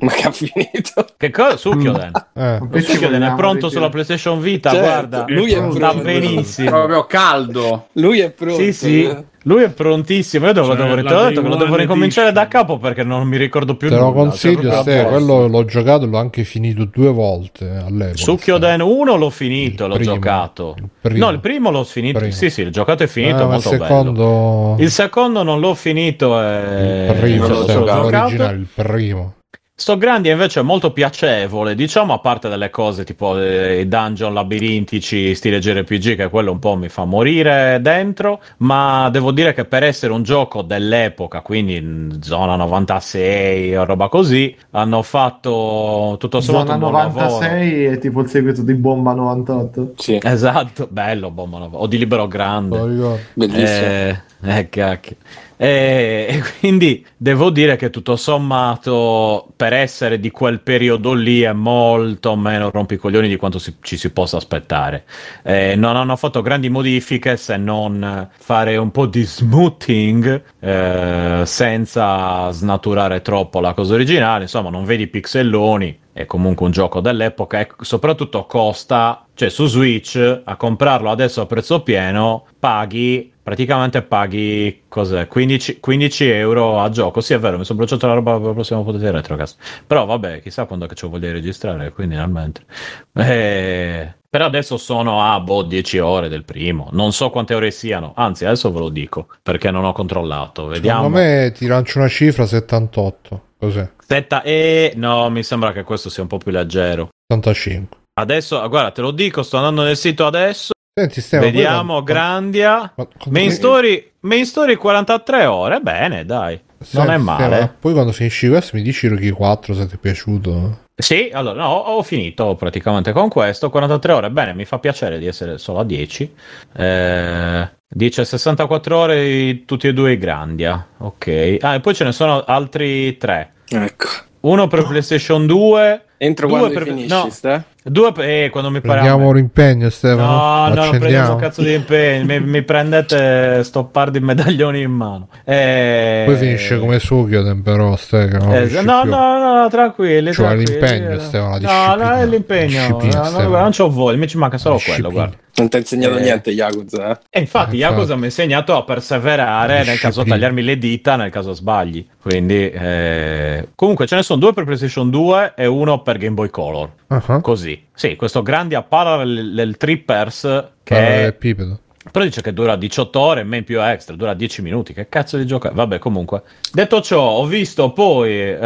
Ma 0.03 0.11
che 0.11 0.27
ha 0.27 0.31
finito? 0.31 1.05
Che 1.15 1.29
cosa? 1.31 1.55
Succhioden. 1.55 2.11
Eh. 2.33 2.81
Succhioden 2.81 3.21
è 3.21 3.33
pronto 3.35 3.69
sulla 3.69 3.89
PlayStation 3.89 4.41
Vita, 4.41 4.69
certo, 4.69 4.85
guarda. 4.85 5.25
Lui 5.29 5.51
è 5.51 5.57
pronto. 5.57 5.75
Sta 5.75 5.93
benissimo. 5.93 6.69
Proprio 6.69 7.05
caldo. 7.05 7.87
Lui 7.93 8.19
è 8.19 8.31
pronto. 8.31 8.61
Sì, 8.61 8.73
sì. 8.73 9.31
Lui 9.45 9.63
è 9.63 9.69
prontissimo. 9.69 10.45
Io 10.45 10.53
devo, 10.53 10.67
cioè, 10.67 10.75
devo, 10.77 10.95
detto 10.95 11.41
che 11.41 11.47
lo 11.47 11.55
devo 11.55 11.75
ricominciare 11.75 12.31
da 12.31 12.47
capo 12.47 12.77
perché 12.77 13.03
non 13.03 13.27
mi 13.27 13.37
ricordo 13.37 13.75
più. 13.75 13.89
Te 13.89 13.95
lo 13.95 14.13
consiglio, 14.13 14.69
cioè, 14.69 14.81
ste, 14.81 15.03
quello 15.03 15.47
l'ho 15.47 15.65
giocato, 15.65 16.05
l'ho 16.05 16.17
anche 16.17 16.45
finito 16.45 16.85
due 16.85 17.11
volte 17.11 17.67
all'epoca. 17.85 18.15
Succhioden 18.15 18.79
1 18.79 19.15
l'ho 19.15 19.29
finito, 19.29 19.83
il 19.83 19.89
l'ho 19.89 19.95
primo, 19.95 20.13
giocato. 20.13 20.75
Il 21.01 21.15
no, 21.15 21.29
il 21.29 21.39
primo 21.39 21.71
l'ho 21.71 21.83
finito. 21.83 22.19
Primo. 22.19 22.33
Sì, 22.33 22.49
sì, 22.49 22.61
il 22.61 22.71
giocato 22.71 23.03
è 23.03 23.07
finito. 23.07 23.41
Eh, 23.41 23.45
molto 23.45 23.73
il 23.73 23.79
secondo... 23.79 24.13
Bello. 24.13 24.75
Il 24.79 24.91
secondo 24.91 25.43
non 25.43 25.59
l'ho 25.59 25.73
finito. 25.73 26.41
E... 26.41 27.07
Il 27.09 27.19
primo, 27.19 27.47
l'ho, 27.47 27.65
l'ho, 27.65 28.09
l'ho 28.09 28.49
il 28.51 28.67
primo. 28.73 29.33
Sto 29.83 29.97
Grandia 29.97 30.31
invece 30.31 30.61
è 30.61 30.63
molto 30.63 30.93
piacevole, 30.93 31.75
diciamo 31.75 32.13
a 32.13 32.19
parte 32.19 32.47
delle 32.47 32.69
cose 32.69 33.03
tipo 33.03 33.37
eh, 33.37 33.81
i 33.81 33.87
dungeon 33.89 34.33
labirintici 34.33 35.35
stile 35.35 35.59
JRPG 35.59 36.15
che 36.15 36.29
quello 36.29 36.53
un 36.53 36.59
po' 36.59 36.77
mi 36.77 36.87
fa 36.87 37.03
morire 37.03 37.79
dentro, 37.81 38.39
ma 38.59 39.09
devo 39.09 39.31
dire 39.31 39.53
che 39.53 39.65
per 39.65 39.83
essere 39.83 40.13
un 40.13 40.23
gioco 40.23 40.61
dell'epoca, 40.61 41.41
quindi 41.41 42.17
zona 42.21 42.55
96 42.55 43.75
o 43.75 43.83
roba 43.83 44.07
così, 44.07 44.55
hanno 44.71 45.01
fatto 45.01 46.15
tutto 46.17 46.39
sommato 46.39 46.67
zona 46.67 46.77
96 46.77 47.83
è 47.83 47.97
tipo 47.97 48.21
il 48.21 48.29
seguito 48.29 48.61
di 48.61 48.75
Bomba 48.75 49.11
98. 49.11 49.95
Sì. 49.97 50.17
Esatto, 50.23 50.87
bello 50.89 51.29
Bomba 51.29 51.57
98 51.57 51.83
o 51.83 51.87
di 51.87 51.97
Libero 51.97 52.27
Grande. 52.29 53.19
Bellissimo. 53.33 53.85
Eh, 53.85 54.21
eh, 54.43 54.69
cacchio. 54.69 55.17
E, 55.57 56.25
e, 56.29 56.43
quindi 56.59 57.05
devo 57.15 57.49
dire 57.49 57.75
che 57.75 57.89
tutto 57.89 58.15
sommato, 58.15 59.47
per 59.55 59.73
essere 59.73 60.19
di 60.19 60.31
quel 60.31 60.61
periodo 60.61 61.13
lì, 61.13 61.41
è 61.41 61.53
molto 61.53 62.35
meno 62.35 62.69
rompicoglioni 62.69 63.27
di 63.27 63.35
quanto 63.35 63.59
si, 63.59 63.75
ci 63.81 63.97
si 63.97 64.11
possa 64.11 64.37
aspettare. 64.37 65.05
Eh, 65.43 65.75
non 65.75 65.95
hanno 65.95 66.15
fatto 66.15 66.41
grandi 66.41 66.69
modifiche 66.69 67.37
se 67.37 67.57
non 67.57 68.29
fare 68.37 68.77
un 68.77 68.91
po' 68.91 69.05
di 69.05 69.23
smoothing 69.23 70.43
eh, 70.59 71.41
senza 71.45 72.49
snaturare 72.51 73.21
troppo 73.21 73.59
la 73.59 73.73
cosa 73.73 73.93
originale. 73.93 74.43
Insomma, 74.43 74.69
non 74.69 74.85
vedi 74.85 75.07
pixelloni. 75.07 75.99
È 76.13 76.27
comunque 76.27 76.67
un 76.67 76.71
gioco 76.71 76.99
dell'epoca 76.99 77.59
e 77.59 77.67
soprattutto 77.81 78.45
costa, 78.45 79.25
cioè 79.33 79.49
su 79.49 79.65
Switch, 79.65 80.41
a 80.43 80.55
comprarlo 80.55 81.09
adesso 81.09 81.41
a 81.41 81.47
prezzo 81.47 81.81
pieno, 81.81 82.45
paghi 82.59 83.32
praticamente 83.43 84.01
paghi 84.01 84.83
cos'è? 84.87 85.27
15, 85.27 85.79
15, 85.79 86.29
euro 86.29 86.79
a 86.79 86.89
gioco. 86.89 87.21
Sì, 87.21 87.33
è 87.33 87.39
vero, 87.39 87.57
mi 87.57 87.65
sono 87.65 87.79
bruciato 87.79 88.07
la 88.07 88.13
roba 88.13 88.37
per 88.37 88.47
la 88.47 88.53
prossima 88.53 88.81
potete 88.81 89.11
retrocast. 89.11 89.59
Però 89.85 90.05
vabbè, 90.05 90.41
chissà 90.41 90.65
quando 90.65 90.87
che 90.87 90.95
ci 90.95 91.05
voglia 91.05 91.31
registrare, 91.31 91.91
quindi 91.91 92.15
nel 92.15 92.29
mentre. 92.29 92.65
Eh, 93.13 94.13
però 94.29 94.45
adesso 94.45 94.77
sono 94.77 95.21
a 95.21 95.39
boh, 95.39 95.61
10 95.61 95.99
ore 95.99 96.29
del 96.29 96.43
primo. 96.43 96.89
Non 96.93 97.11
so 97.11 97.29
quante 97.29 97.53
ore 97.53 97.69
siano, 97.69 98.13
anzi, 98.15 98.45
adesso 98.45 98.71
ve 98.71 98.79
lo 98.79 98.89
dico 98.89 99.27
perché 99.43 99.69
non 99.69 99.83
ho 99.83 99.91
controllato. 99.91 100.65
Vediamo. 100.65 101.03
Secondo 101.03 101.17
me 101.19 101.51
ti 101.55 101.67
lancio 101.67 101.99
una 101.99 102.07
cifra 102.07 102.47
78. 102.47 103.41
Cos'è? 103.59 103.89
Setta 103.99 104.41
e 104.41 104.93
no, 104.95 105.29
mi 105.29 105.43
sembra 105.43 105.71
che 105.71 105.83
questo 105.83 106.09
sia 106.09 106.23
un 106.23 106.29
po' 106.29 106.37
più 106.37 106.51
leggero. 106.51 107.09
85. 107.31 107.97
Adesso, 108.15 108.67
guarda, 108.69 108.91
te 108.91 109.01
lo 109.01 109.11
dico, 109.11 109.41
sto 109.41 109.57
andando 109.57 109.83
nel 109.83 109.97
sito 109.97 110.25
adesso. 110.25 110.72
Senti, 110.95 111.21
Stefano, 111.21 111.49
Vediamo, 111.49 111.93
quando... 111.93 112.03
Grandia. 112.03 112.93
Main 113.29 113.49
story, 113.49 114.11
main 114.19 114.45
story 114.45 114.75
43 114.75 115.45
ore, 115.47 115.79
bene, 115.79 116.23
dai. 116.23 116.61
Senti, 116.79 116.97
non 116.97 117.15
è 117.15 117.17
male. 117.17 117.45
Stefano, 117.45 117.75
poi 117.79 117.93
quando 117.93 118.11
finisci 118.11 118.47
questo 118.47 118.75
mi 118.75 118.83
dici 118.83 119.07
Rocky 119.07 119.31
4 119.31 119.73
se 119.73 119.87
ti 119.87 119.95
è 119.95 119.97
piaciuto. 119.97 120.81
Sì, 120.95 121.31
allora 121.33 121.63
no, 121.63 121.69
ho 121.69 122.03
finito 122.03 122.53
praticamente 122.53 123.11
con 123.11 123.27
questo. 123.27 123.71
43 123.71 124.13
ore, 124.13 124.29
bene, 124.29 124.53
mi 124.53 124.65
fa 124.65 124.77
piacere 124.77 125.17
di 125.17 125.25
essere 125.25 125.57
solo 125.57 125.79
a 125.79 125.83
10. 125.83 126.33
Eh, 126.77 127.69
dice 127.87 128.23
64 128.23 128.95
ore 128.95 129.65
tutti 129.65 129.87
e 129.87 129.93
due 129.93 130.11
i 130.11 130.17
Grandia. 130.19 130.89
Ok. 130.99 131.57
Ah, 131.61 131.73
e 131.73 131.79
poi 131.79 131.95
ce 131.95 132.03
ne 132.03 132.11
sono 132.11 132.43
altri 132.43 133.17
tre. 133.17 133.53
Ecco. 133.67 134.09
Uno 134.41 134.67
per 134.67 134.85
PlayStation 134.85 135.47
2. 135.47 136.05
Entro 136.17 136.47
due 136.47 136.57
quando 136.59 136.77
per... 136.77 136.87
finisci, 136.87 137.07
no. 137.07 137.29
Ste? 137.31 137.63
Due 137.85 138.13
eh, 138.17 138.49
quando 138.49 138.69
mi 138.69 138.79
pare 138.79 139.01
Prendiamo 139.01 139.27
un 139.29 139.37
impegno, 139.37 139.89
Stefano. 139.89 140.25
No, 140.25 140.67
no, 140.69 140.73
non 140.73 140.97
prendiamo 140.99 141.33
un 141.33 141.39
cazzo 141.39 141.61
di 141.61 141.73
impegno. 141.73 142.25
mi, 142.25 142.39
mi, 142.39 142.61
prendete 142.61 143.61
sto 143.63 143.83
par 143.85 144.09
di 144.09 144.21
medaglioni 144.21 144.81
in 144.81 144.91
mano. 144.91 145.27
E... 145.43 146.23
Poi 146.25 146.35
finisce 146.37 146.79
come 146.79 146.99
Sugioden, 146.99 147.61
però, 147.61 147.95
Stefano. 147.97 148.55
Eh, 148.55 148.81
no, 148.81 149.03
no, 149.03 149.37
no, 149.37 149.67
tranquilli. 149.69 150.31
Cioè, 150.31 150.45
tranquilli. 150.45 150.79
l'impegno, 150.79 151.19
Stefano. 151.19 151.57
No, 151.59 151.95
no, 151.95 152.11
è 152.13 152.25
l'impegno. 152.25 152.99
No, 153.01 153.29
no, 153.29 153.47
non 153.47 153.71
c'ho 153.71 153.89
voglia, 153.89 154.17
mi 154.17 154.27
ci 154.27 154.37
manca 154.37 154.57
solo 154.57 154.79
quello, 154.83 155.11
guarda. 155.11 155.35
Non 155.55 155.69
ti 155.69 155.75
ha 155.75 155.79
insegnato 155.79 156.17
eh... 156.17 156.21
niente 156.21 156.51
Yakuza, 156.51 157.11
eh? 157.11 157.19
E 157.29 157.39
infatti, 157.39 157.75
eh, 157.75 157.79
Yakuza 157.79 158.15
mi 158.15 158.23
ha 158.23 158.25
insegnato 158.25 158.75
a 158.75 158.83
perseverare 158.83 159.83
nel 159.83 159.99
caso 159.99 160.23
tagliarmi 160.23 160.63
le 160.63 160.77
dita, 160.77 161.15
nel 161.15 161.29
caso 161.29 161.53
sbagli. 161.53 162.07
Quindi, 162.21 162.69
eh... 162.69 163.69
comunque, 163.75 164.07
ce 164.07 164.15
ne 164.15 164.23
sono 164.23 164.39
due 164.39 164.53
per 164.53 164.63
PlayStation 164.63 165.09
2 165.09 165.53
e 165.55 165.65
uno 165.67 166.01
per 166.01 166.17
Game 166.17 166.33
Boy 166.33 166.49
Color. 166.49 166.91
Uh-huh. 167.07 167.41
Così. 167.41 167.85
Sì, 167.93 168.15
questo 168.15 168.41
grande 168.41 168.83
Parallel 168.87 169.53
del 169.53 169.77
Trippers 169.77 170.41
che 170.81 170.95
Parallel 170.95 171.29
è... 171.29 171.33
Pipedo. 171.33 171.79
Però 172.11 172.25
dice 172.25 172.41
che 172.41 172.53
dura 172.53 172.75
18 172.75 173.19
ore, 173.19 173.43
men 173.43 173.63
più 173.63 173.81
extra, 173.81 174.15
dura 174.15 174.33
10 174.33 174.61
minuti. 174.61 174.93
Che 174.93 175.07
cazzo 175.07 175.37
di 175.37 175.45
gioco 175.45 175.69
è? 175.69 175.71
Vabbè, 175.71 175.99
comunque. 175.99 176.43
Detto 176.71 177.01
ciò, 177.01 177.21
ho 177.21 177.45
visto 177.45 177.91
poi 177.91 178.31
eh, 178.31 178.57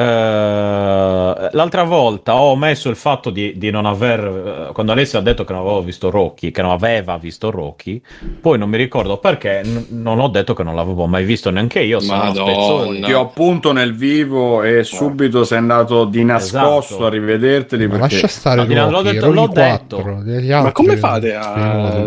l'altra 1.52 1.84
volta 1.84 2.36
ho 2.36 2.56
messo 2.56 2.90
il 2.90 2.96
fatto 2.96 3.30
di, 3.30 3.54
di 3.58 3.70
non 3.70 3.86
aver. 3.86 4.68
Eh, 4.70 4.74
quando 4.74 4.92
Alessia 4.92 5.20
ha 5.20 5.22
detto 5.22 5.44
che 5.44 5.54
non 5.54 5.62
avevo 5.62 5.84
visto 5.84 6.10
Rocky, 6.10 6.52
che 6.52 6.62
non 6.62 6.72
aveva 6.72 7.18
visto 7.18 7.52
Rocky, 7.52 8.02
poi 8.42 8.58
non 8.58 8.70
mi 8.70 8.78
ricordo 8.78 9.18
perché 9.18 9.62
n- 9.64 9.86
non 9.90 10.20
ho 10.20 10.30
detto 10.30 10.54
che 10.54 10.64
non 10.64 10.74
l'avevo 10.76 11.06
mai 11.06 11.24
visto 11.24 11.52
neanche 11.52 11.82
io. 11.82 12.00
Madonna. 12.02 13.06
Ti 13.06 13.14
ho 13.14 13.22
appunto 13.22 13.72
nel 13.72 13.96
vivo 13.96 14.64
e 14.64 14.84
subito 14.84 15.44
sei 15.44 15.60
andato 15.60 16.06
di 16.06 16.24
nascosto 16.24 16.94
esatto. 16.94 17.06
a 17.06 17.10
rivederteli. 17.10 17.88
Ma 17.88 17.98
perché... 17.98 18.14
lascia 18.14 18.28
stare 18.28 18.66
no, 18.66 18.90
Rocky, 18.90 18.92
l'ho 18.92 19.02
detto, 19.04 19.32
l'ho 19.32 19.48
4, 19.48 20.22
detto. 20.24 20.62
Ma 20.62 20.72
come 20.72 20.98
fate 20.98 21.36
a 21.36 22.06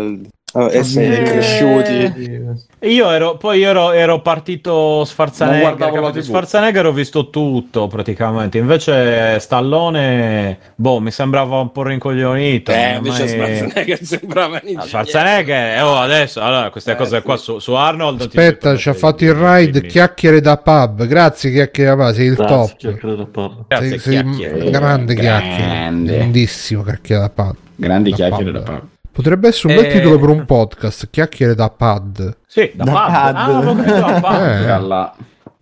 essere 0.53 1.19
eh, 1.19 1.23
cresciuti. 1.23 2.69
Io 2.81 3.11
ero, 3.11 3.37
poi 3.37 3.59
io 3.59 3.69
ero, 3.69 3.91
ero 3.91 4.21
partito 4.21 5.05
Schwarzenegger. 5.05 6.23
Schwarzenegger 6.23 6.87
ho 6.87 6.91
visto 6.91 7.29
tutto 7.29 7.87
praticamente. 7.87 8.57
Invece 8.57 9.39
Stallone, 9.39 10.57
boh, 10.75 10.99
mi 10.99 11.11
sembrava 11.11 11.59
un 11.59 11.71
po' 11.71 11.83
rincoglionito. 11.83 12.71
Eh, 12.71 12.95
invece 12.95 13.37
mai... 13.37 13.55
Schwarzenegger 13.55 13.99
sembrava 14.03 14.61
ah, 14.75 14.81
Schwarzenegger, 14.81 15.83
oh, 15.83 15.97
adesso, 15.97 16.41
allora, 16.41 16.69
queste 16.69 16.91
eh, 16.91 16.95
cose 16.95 17.17
sì. 17.17 17.23
qua 17.23 17.37
su, 17.37 17.59
su 17.59 17.73
Arnold. 17.73 18.21
Aspetta, 18.21 18.75
ci 18.75 18.89
ha 18.89 18.93
fatto 18.93 19.23
il 19.23 19.33
ride 19.33 19.85
chiacchiere 19.85 20.41
da 20.41 20.57
pub. 20.57 21.05
Grazie, 21.05 21.51
chiacchiere 21.51 21.95
da 21.95 22.03
pub. 22.03 22.13
Sei 22.13 22.25
il 22.25 22.35
Grazie, 22.35 22.55
top. 22.55 22.75
Chiacchiere 22.77 23.15
da 23.15 23.25
pub. 23.25 23.63
Grazie, 23.67 23.99
sei, 23.99 24.11
chiacchiere. 24.11 24.69
grande 24.69 25.15
chiacchiere. 25.15 26.03
Grandissimo 26.03 26.83
chiacchiere 26.83 27.21
da 27.21 27.29
pub. 27.29 27.55
Grandi 27.75 28.09
da 28.09 28.15
chiacchiere 28.15 28.51
pub. 28.51 28.63
da 28.63 28.71
pub. 28.71 28.81
Potrebbe 29.21 29.47
essere 29.49 29.73
un 29.75 29.81
bel 29.81 29.91
Eh. 29.91 29.95
titolo 29.95 30.19
per 30.19 30.29
un 30.29 30.45
podcast, 30.45 31.07
chiacchiere 31.11 31.53
da 31.55 31.69
pad. 31.69 32.37
Sì, 32.47 32.71
da, 32.73 32.83
Da 32.83 32.91
pad. 32.91 33.33
pad. 33.33 34.03
Ah, 34.03 34.19
pad. 34.19 34.41
Eh. 34.41 34.69
Alla- 34.69 35.15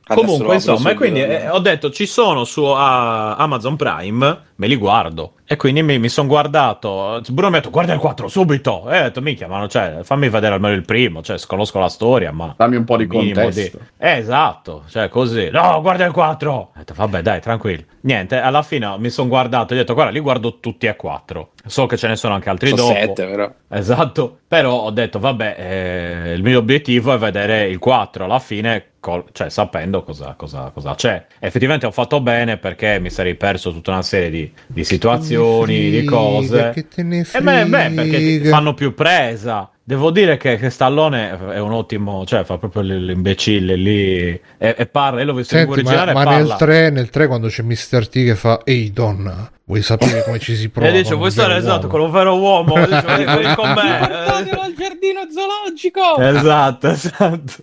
Comunque, 0.08 0.56
insomma, 0.56 0.90
e 0.90 0.94
quindi 0.96 1.22
eh, 1.22 1.50
ho 1.50 1.60
detto 1.60 1.92
ci 1.92 2.08
sono 2.08 2.44
su 2.44 2.64
ah, 2.64 3.36
Amazon 3.36 3.76
Prime, 3.76 4.40
me 4.60 4.68
li 4.68 4.76
guardo. 4.76 5.34
E 5.46 5.56
quindi 5.56 5.82
mi, 5.82 5.98
mi 5.98 6.10
sono 6.10 6.28
guardato. 6.28 7.22
Bruno 7.30 7.50
mi 7.50 7.56
ha 7.56 7.60
detto 7.60 7.72
guarda 7.72 7.94
il 7.94 8.00
4 8.00 8.28
subito. 8.28 8.88
E 8.90 9.00
ho 9.00 9.04
detto 9.04 9.22
minchia, 9.22 9.48
ma 9.48 9.66
c'è, 9.68 10.00
fammi 10.04 10.30
vedere 10.30 10.54
almeno 10.56 10.76
il 10.76 10.86
primo. 10.86 11.22
Cioè, 11.24 11.38
conosco 11.48 11.80
la 11.80 11.90
storia, 11.90 12.32
ma. 12.32 12.54
Dammi 12.58 12.76
un 12.76 12.84
po' 12.84 12.98
di 12.98 13.08
contesto. 13.08 13.80
Eh, 13.98 14.18
esatto, 14.18 14.84
cioè 14.90 15.10
così. 15.10 15.50
No, 15.50 15.80
guarda 15.82 16.06
il 16.06 16.12
4. 16.12 16.52
Ho 16.52 16.72
detto 16.76 16.94
vabbè, 16.96 17.22
dai, 17.22 17.40
tranquillo. 17.42 17.84
Niente, 18.02 18.38
alla 18.38 18.62
fine 18.62 18.96
mi 19.00 19.10
sono 19.10 19.28
guardato 19.28 19.74
e 19.74 19.78
ho 19.78 19.80
detto 19.80 19.94
guarda, 19.94 20.12
li 20.12 20.20
guardo 20.20 20.60
tutti 20.60 20.86
e 20.86 20.96
quattro. 20.96 21.52
So 21.66 21.86
che 21.86 21.98
ce 21.98 22.08
ne 22.08 22.16
sono 22.16 22.34
anche 22.36 22.50
altri 22.50 22.70
Sono 22.70 22.82
dopo. 22.84 22.94
sette, 22.94 23.26
però. 23.26 23.52
Esatto, 23.70 24.38
però 24.48 24.74
ho 24.82 24.92
detto, 24.92 25.20
vabbè, 25.20 25.56
eh, 25.58 26.34
il 26.34 26.44
mio 26.44 26.60
obiettivo 26.60 27.14
è 27.14 27.18
vedere 27.18 27.68
il 27.68 27.78
4 27.80 28.24
alla 28.26 28.40
fine, 28.40 28.92
col- 29.00 29.26
cioè 29.34 29.50
sapendo 29.50 30.04
cosa, 30.04 30.34
cosa- 30.38 30.72
cosa 30.74 30.96
c'è. 30.96 31.26
Effettivamente 31.40 31.86
ho 31.86 31.92
fatto 31.92 32.22
bene 32.22 32.58
perché 32.58 33.00
mi 33.00 33.10
sarei 33.10 33.36
perso 33.36 33.72
tutta 33.72 33.92
una 33.92 34.02
serie 34.02 34.30
di, 34.30 34.49
di 34.68 34.84
situazioni, 34.84 35.90
di 35.90 36.04
cose. 36.04 36.72
Che 36.74 36.88
te 36.88 37.04
ne 37.04 37.20
E 37.20 37.24
frega. 37.24 37.66
beh, 37.66 37.66
beh, 37.66 37.90
perché 37.92 38.42
fanno 38.46 38.74
più 38.74 38.94
presa. 38.94 39.70
Devo 39.90 40.12
dire 40.12 40.38
che, 40.38 40.58
che 40.58 40.70
Stallone 40.70 41.36
è 41.52 41.58
un 41.58 41.72
ottimo, 41.72 42.24
cioè 42.24 42.44
fa 42.44 42.60
proprio 42.60 42.84
l'imbecille 42.84 43.76
lì 43.76 44.20
e, 44.20 44.42
e 44.78 44.86
parla, 44.86 45.22
io 45.22 45.26
l'ho 45.26 45.34
visto 45.34 45.58
in 45.58 45.62
Senti, 45.66 45.82
ma, 45.82 45.90
originale 45.90 46.14
ma 46.14 46.22
e 46.22 46.26
nel, 46.26 46.48
parla. 46.48 46.56
3, 46.58 46.90
nel 46.92 47.10
3 47.10 47.26
quando 47.26 47.48
c'è 47.48 47.64
Mr. 47.64 48.08
T 48.08 48.12
che 48.12 48.36
fa 48.36 48.62
Ehi 48.66 48.92
donna, 48.94 49.50
vuoi 49.64 49.82
sapere 49.82 50.24
come 50.26 50.38
ci 50.38 50.56
si 50.56 50.70
prova? 50.70 50.90
E 50.94 51.02
dice, 51.02 51.16
stare 51.32 51.54
vero 51.56 51.60
esatto 51.60 51.88
uomo?" 51.88 51.90
con 51.90 52.02
un 52.02 52.12
vero 52.12 52.38
uomo? 52.38 52.74
Dice, 52.86 53.02
"Vieni- 53.04 53.26
vieni 53.26 53.56
con 53.56 53.70
me. 53.70 53.98
Portatelo 53.98 54.62
al 54.62 54.74
giardino 54.78 55.22
zoologico! 55.34 56.18
Esatto, 56.38 56.88
esatto. 56.88 57.54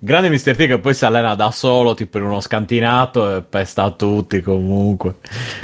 Grande 0.00 0.30
Mr. 0.30 0.56
T 0.56 0.66
che 0.66 0.78
poi 0.80 0.94
si 0.94 1.04
allena 1.04 1.36
da 1.36 1.52
solo, 1.52 1.94
tipo 1.94 2.18
in 2.18 2.24
uno 2.24 2.40
scantinato 2.40 3.36
e 3.36 3.42
pesta 3.42 3.88
tutti 3.92 4.40
comunque. 4.40 5.14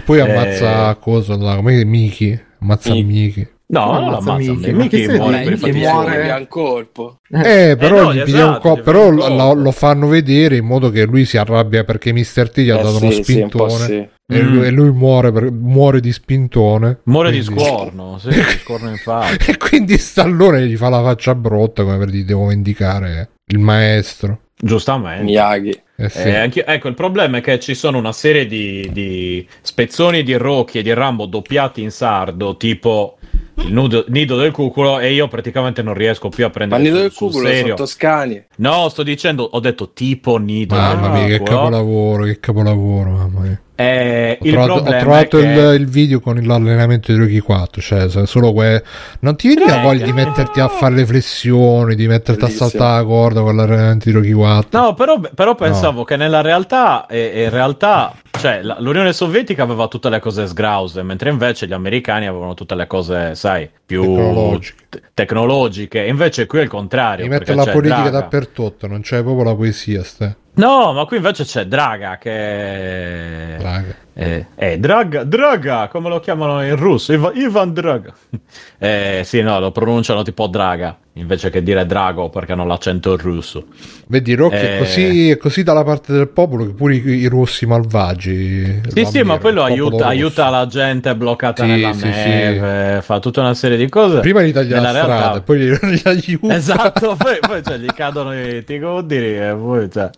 Poi 0.04 0.18
Eh, 0.18 0.20
ammazza 0.20 0.94
cosa 1.00 1.36
là, 1.36 1.56
come 1.56 1.84
Miki, 1.84 2.40
ammazza. 2.60 2.94
Miki. 2.94 3.48
No, 3.74 3.86
Come 3.86 3.98
non 4.00 4.14
ammazza 4.14 4.34
Mickey? 4.52 4.72
Mickey, 4.72 5.06
ne 5.06 5.16
muore 5.18 5.44
Mickey 5.50 5.72
muore. 5.72 6.30
un 6.38 6.46
colpo. 6.48 7.18
Eh, 7.30 7.76
però 7.78 8.02
no, 8.02 8.12
gli 8.14 8.16
esatto, 8.18 8.24
piglia 8.30 8.46
un 8.46 8.58
co- 8.60 8.76
gli 8.76 8.80
però 8.82 9.10
lo, 9.10 9.26
colpo. 9.26 9.54
lo 9.54 9.70
fanno 9.72 10.06
vedere 10.06 10.56
in 10.56 10.64
modo 10.64 10.90
che 10.90 11.04
lui 11.04 11.24
si 11.24 11.36
arrabbia 11.36 11.82
perché 11.84 12.12
Mr. 12.12 12.50
T 12.50 12.60
gli 12.60 12.70
ha 12.70 12.78
Eh 12.78 12.82
dato 12.82 12.98
sì, 12.98 13.02
uno 13.02 13.10
sì, 13.12 13.18
un 13.18 13.24
spintone 13.24 13.84
sì. 13.84 13.92
e, 14.26 14.42
Mm. 14.42 14.52
lui, 14.54 14.66
e 14.66 14.70
lui 14.70 14.90
muore, 14.92 15.32
per- 15.32 15.50
muore 15.50 16.00
di 16.00 16.12
spintone. 16.12 17.00
Muore 17.04 17.30
di 17.32 17.42
Quindi- 17.44 17.64
scorno, 17.64 18.18
sì, 18.18 18.28
di 18.28 18.40
scorno 18.62 18.88
in 18.90 18.96
faccia. 18.96 19.50
E 19.52 19.56
quindi 19.56 19.98
Stallone 19.98 20.66
gli 20.66 20.76
fa 20.76 20.88
la 20.88 21.02
faccia 21.02 21.34
brotta 21.34 21.82
come 21.82 21.98
per 21.98 22.10
dire 22.10 22.24
devo 22.24 22.46
vendicare 22.46 23.30
il 23.46 23.58
maestro. 23.58 24.38
Giustamente. 24.56 25.24
Miyagi. 25.24 25.82
Eh 25.96 26.08
sì. 26.08 26.18
eh, 26.28 26.50
ecco, 26.66 26.88
il 26.88 26.94
problema 26.94 27.38
è 27.38 27.40
che 27.40 27.58
ci 27.60 27.74
sono 27.74 27.98
una 27.98 28.12
serie 28.12 28.46
di, 28.46 28.88
di 28.92 29.46
spezzoni 29.62 30.22
di 30.22 30.34
Rocky 30.34 30.78
e 30.78 30.82
di 30.82 30.92
Rambo 30.94 31.26
doppiati 31.26 31.82
in 31.82 31.90
sardo, 31.90 32.56
tipo 32.56 33.18
il 33.56 33.72
nudo, 33.72 34.04
nido 34.08 34.36
del 34.36 34.50
cuculo 34.50 34.98
e 34.98 35.12
io 35.12 35.28
praticamente 35.28 35.82
non 35.82 35.94
riesco 35.94 36.28
più 36.28 36.44
a 36.44 36.50
prendere 36.50 36.80
Ma 36.82 36.88
nido 36.88 37.00
del 37.00 37.12
cuculo 37.12 37.46
serio. 37.46 37.62
sono 37.62 37.74
toscani. 37.74 38.44
No, 38.56 38.88
sto 38.88 39.02
dicendo, 39.02 39.44
ho 39.44 39.60
detto 39.60 39.92
tipo 39.92 40.36
nido 40.38 40.74
mamma 40.74 41.08
del 41.18 41.28
mia, 41.28 41.38
cuculo. 41.38 41.44
che 41.44 41.44
capolavoro, 41.44 42.24
che 42.24 42.40
capolavoro, 42.40 43.10
mamma 43.10 43.40
mia. 43.40 43.60
Eh, 43.76 44.38
ho, 44.40 44.44
trovato, 44.44 44.72
ho 44.72 44.98
trovato 44.98 45.38
il, 45.38 45.52
che... 45.52 45.60
il, 45.60 45.86
video 45.86 46.20
con 46.20 46.36
l'allenamento 46.36 47.10
di 47.10 47.18
Rocky 47.18 47.40
4 47.40 47.82
cioè 47.82 48.08
solo 48.24 48.52
que... 48.52 48.84
non 49.20 49.34
ti 49.34 49.48
viene 49.48 49.66
la 49.66 49.80
voglia 49.80 50.04
di 50.04 50.12
metterti 50.12 50.60
a 50.60 50.68
fare 50.68 50.94
le 50.94 51.04
flessioni 51.04 51.96
di 51.96 52.06
metterti 52.06 52.42
Bellissimo. 52.42 52.66
a 52.66 52.70
saltare 52.70 53.00
la 53.00 53.08
corda 53.08 53.40
con 53.40 53.56
l'allenamento 53.56 54.04
di 54.04 54.14
Rocky 54.14 54.30
4 54.30 54.80
no 54.80 54.94
però, 54.94 55.18
però 55.18 55.56
pensavo 55.56 55.98
no. 55.98 56.04
che 56.04 56.14
nella 56.14 56.40
realtà 56.40 57.06
eh, 57.06 57.42
in 57.42 57.50
realtà 57.50 58.14
cioè, 58.38 58.60
l'Unione 58.62 59.12
Sovietica 59.12 59.64
aveva 59.64 59.88
tutte 59.88 60.08
le 60.08 60.20
cose 60.20 60.46
sgrause 60.46 61.02
mentre 61.02 61.30
invece 61.30 61.66
gli 61.66 61.72
americani 61.72 62.28
avevano 62.28 62.54
tutte 62.54 62.76
le 62.76 62.86
cose 62.86 63.34
sai 63.34 63.68
più 63.84 64.02
tecnologiche, 64.02 64.84
te- 64.88 65.02
tecnologiche. 65.14 66.06
invece 66.06 66.46
qui 66.46 66.60
è 66.60 66.62
il 66.62 66.68
contrario 66.68 67.24
mi 67.24 67.30
mette 67.30 67.54
la 67.54 67.64
politica 67.64 68.02
Draga. 68.02 68.20
dappertutto 68.20 68.86
non 68.86 69.00
c'è 69.00 69.20
proprio 69.22 69.42
la 69.42 69.54
poesia 69.56 70.04
ste. 70.04 70.36
No, 70.54 70.92
ma 70.92 71.04
qui 71.04 71.16
invece 71.16 71.44
c'è 71.44 71.66
Draga 71.66 72.16
che... 72.18 73.56
Draga. 73.58 73.94
Eh, 74.16 74.46
eh, 74.54 74.78
Draga, 74.78 75.24
Draga, 75.24 75.88
come 75.88 76.08
lo 76.08 76.20
chiamano 76.20 76.64
in 76.64 76.76
russo? 76.76 77.12
Ivan, 77.12 77.36
Ivan 77.36 77.72
Draga. 77.72 78.14
Eh, 78.84 79.22
sì, 79.24 79.40
no, 79.40 79.58
lo 79.60 79.72
pronunciano 79.72 80.22
tipo 80.22 80.46
Draga, 80.46 80.98
invece 81.14 81.48
che 81.48 81.62
dire 81.62 81.86
Drago 81.86 82.28
perché 82.28 82.52
hanno 82.52 82.66
l'accento 82.66 83.16
russo. 83.16 83.68
Vedi, 84.08 84.34
Rocky 84.34 84.56
eh... 84.56 84.76
è, 84.76 84.78
così, 84.78 85.30
è, 85.30 85.36
così, 85.38 85.62
dalla 85.62 85.82
parte 85.82 86.12
del 86.12 86.28
popolo 86.28 86.66
che 86.66 86.72
pure 86.72 86.96
i, 86.96 87.02
i 87.02 87.26
rossi 87.26 87.64
malvagi. 87.64 88.82
Sì, 88.88 89.04
sì, 89.06 89.22
ma 89.22 89.38
poi 89.38 89.54
lo 89.54 89.62
aiuta, 89.64 90.08
aiuta 90.08 90.50
la 90.50 90.66
gente 90.66 91.16
bloccata 91.16 91.62
sì, 91.62 91.70
nella 91.70 91.94
sì, 91.94 92.08
neve, 92.08 92.96
sì. 92.96 93.06
fa 93.06 93.20
tutta 93.20 93.40
una 93.40 93.54
serie 93.54 93.78
di 93.78 93.88
cose. 93.88 94.20
Prima 94.20 94.42
gli 94.42 94.52
taglia 94.52 94.82
la 94.82 94.88
strada, 94.90 95.16
realtà... 95.16 95.40
poi 95.40 95.58
gli, 95.60 95.72
gli 95.72 96.02
aiuta. 96.04 96.54
Esatto, 96.54 97.16
poi, 97.16 97.38
poi 97.40 97.62
cioè, 97.62 97.78
gli 97.78 97.86
cadono 97.86 98.38
i 98.38 98.62
tigondiri 98.64 99.38
e 99.38 99.56
poi... 99.58 99.90
Cioè... 99.90 100.10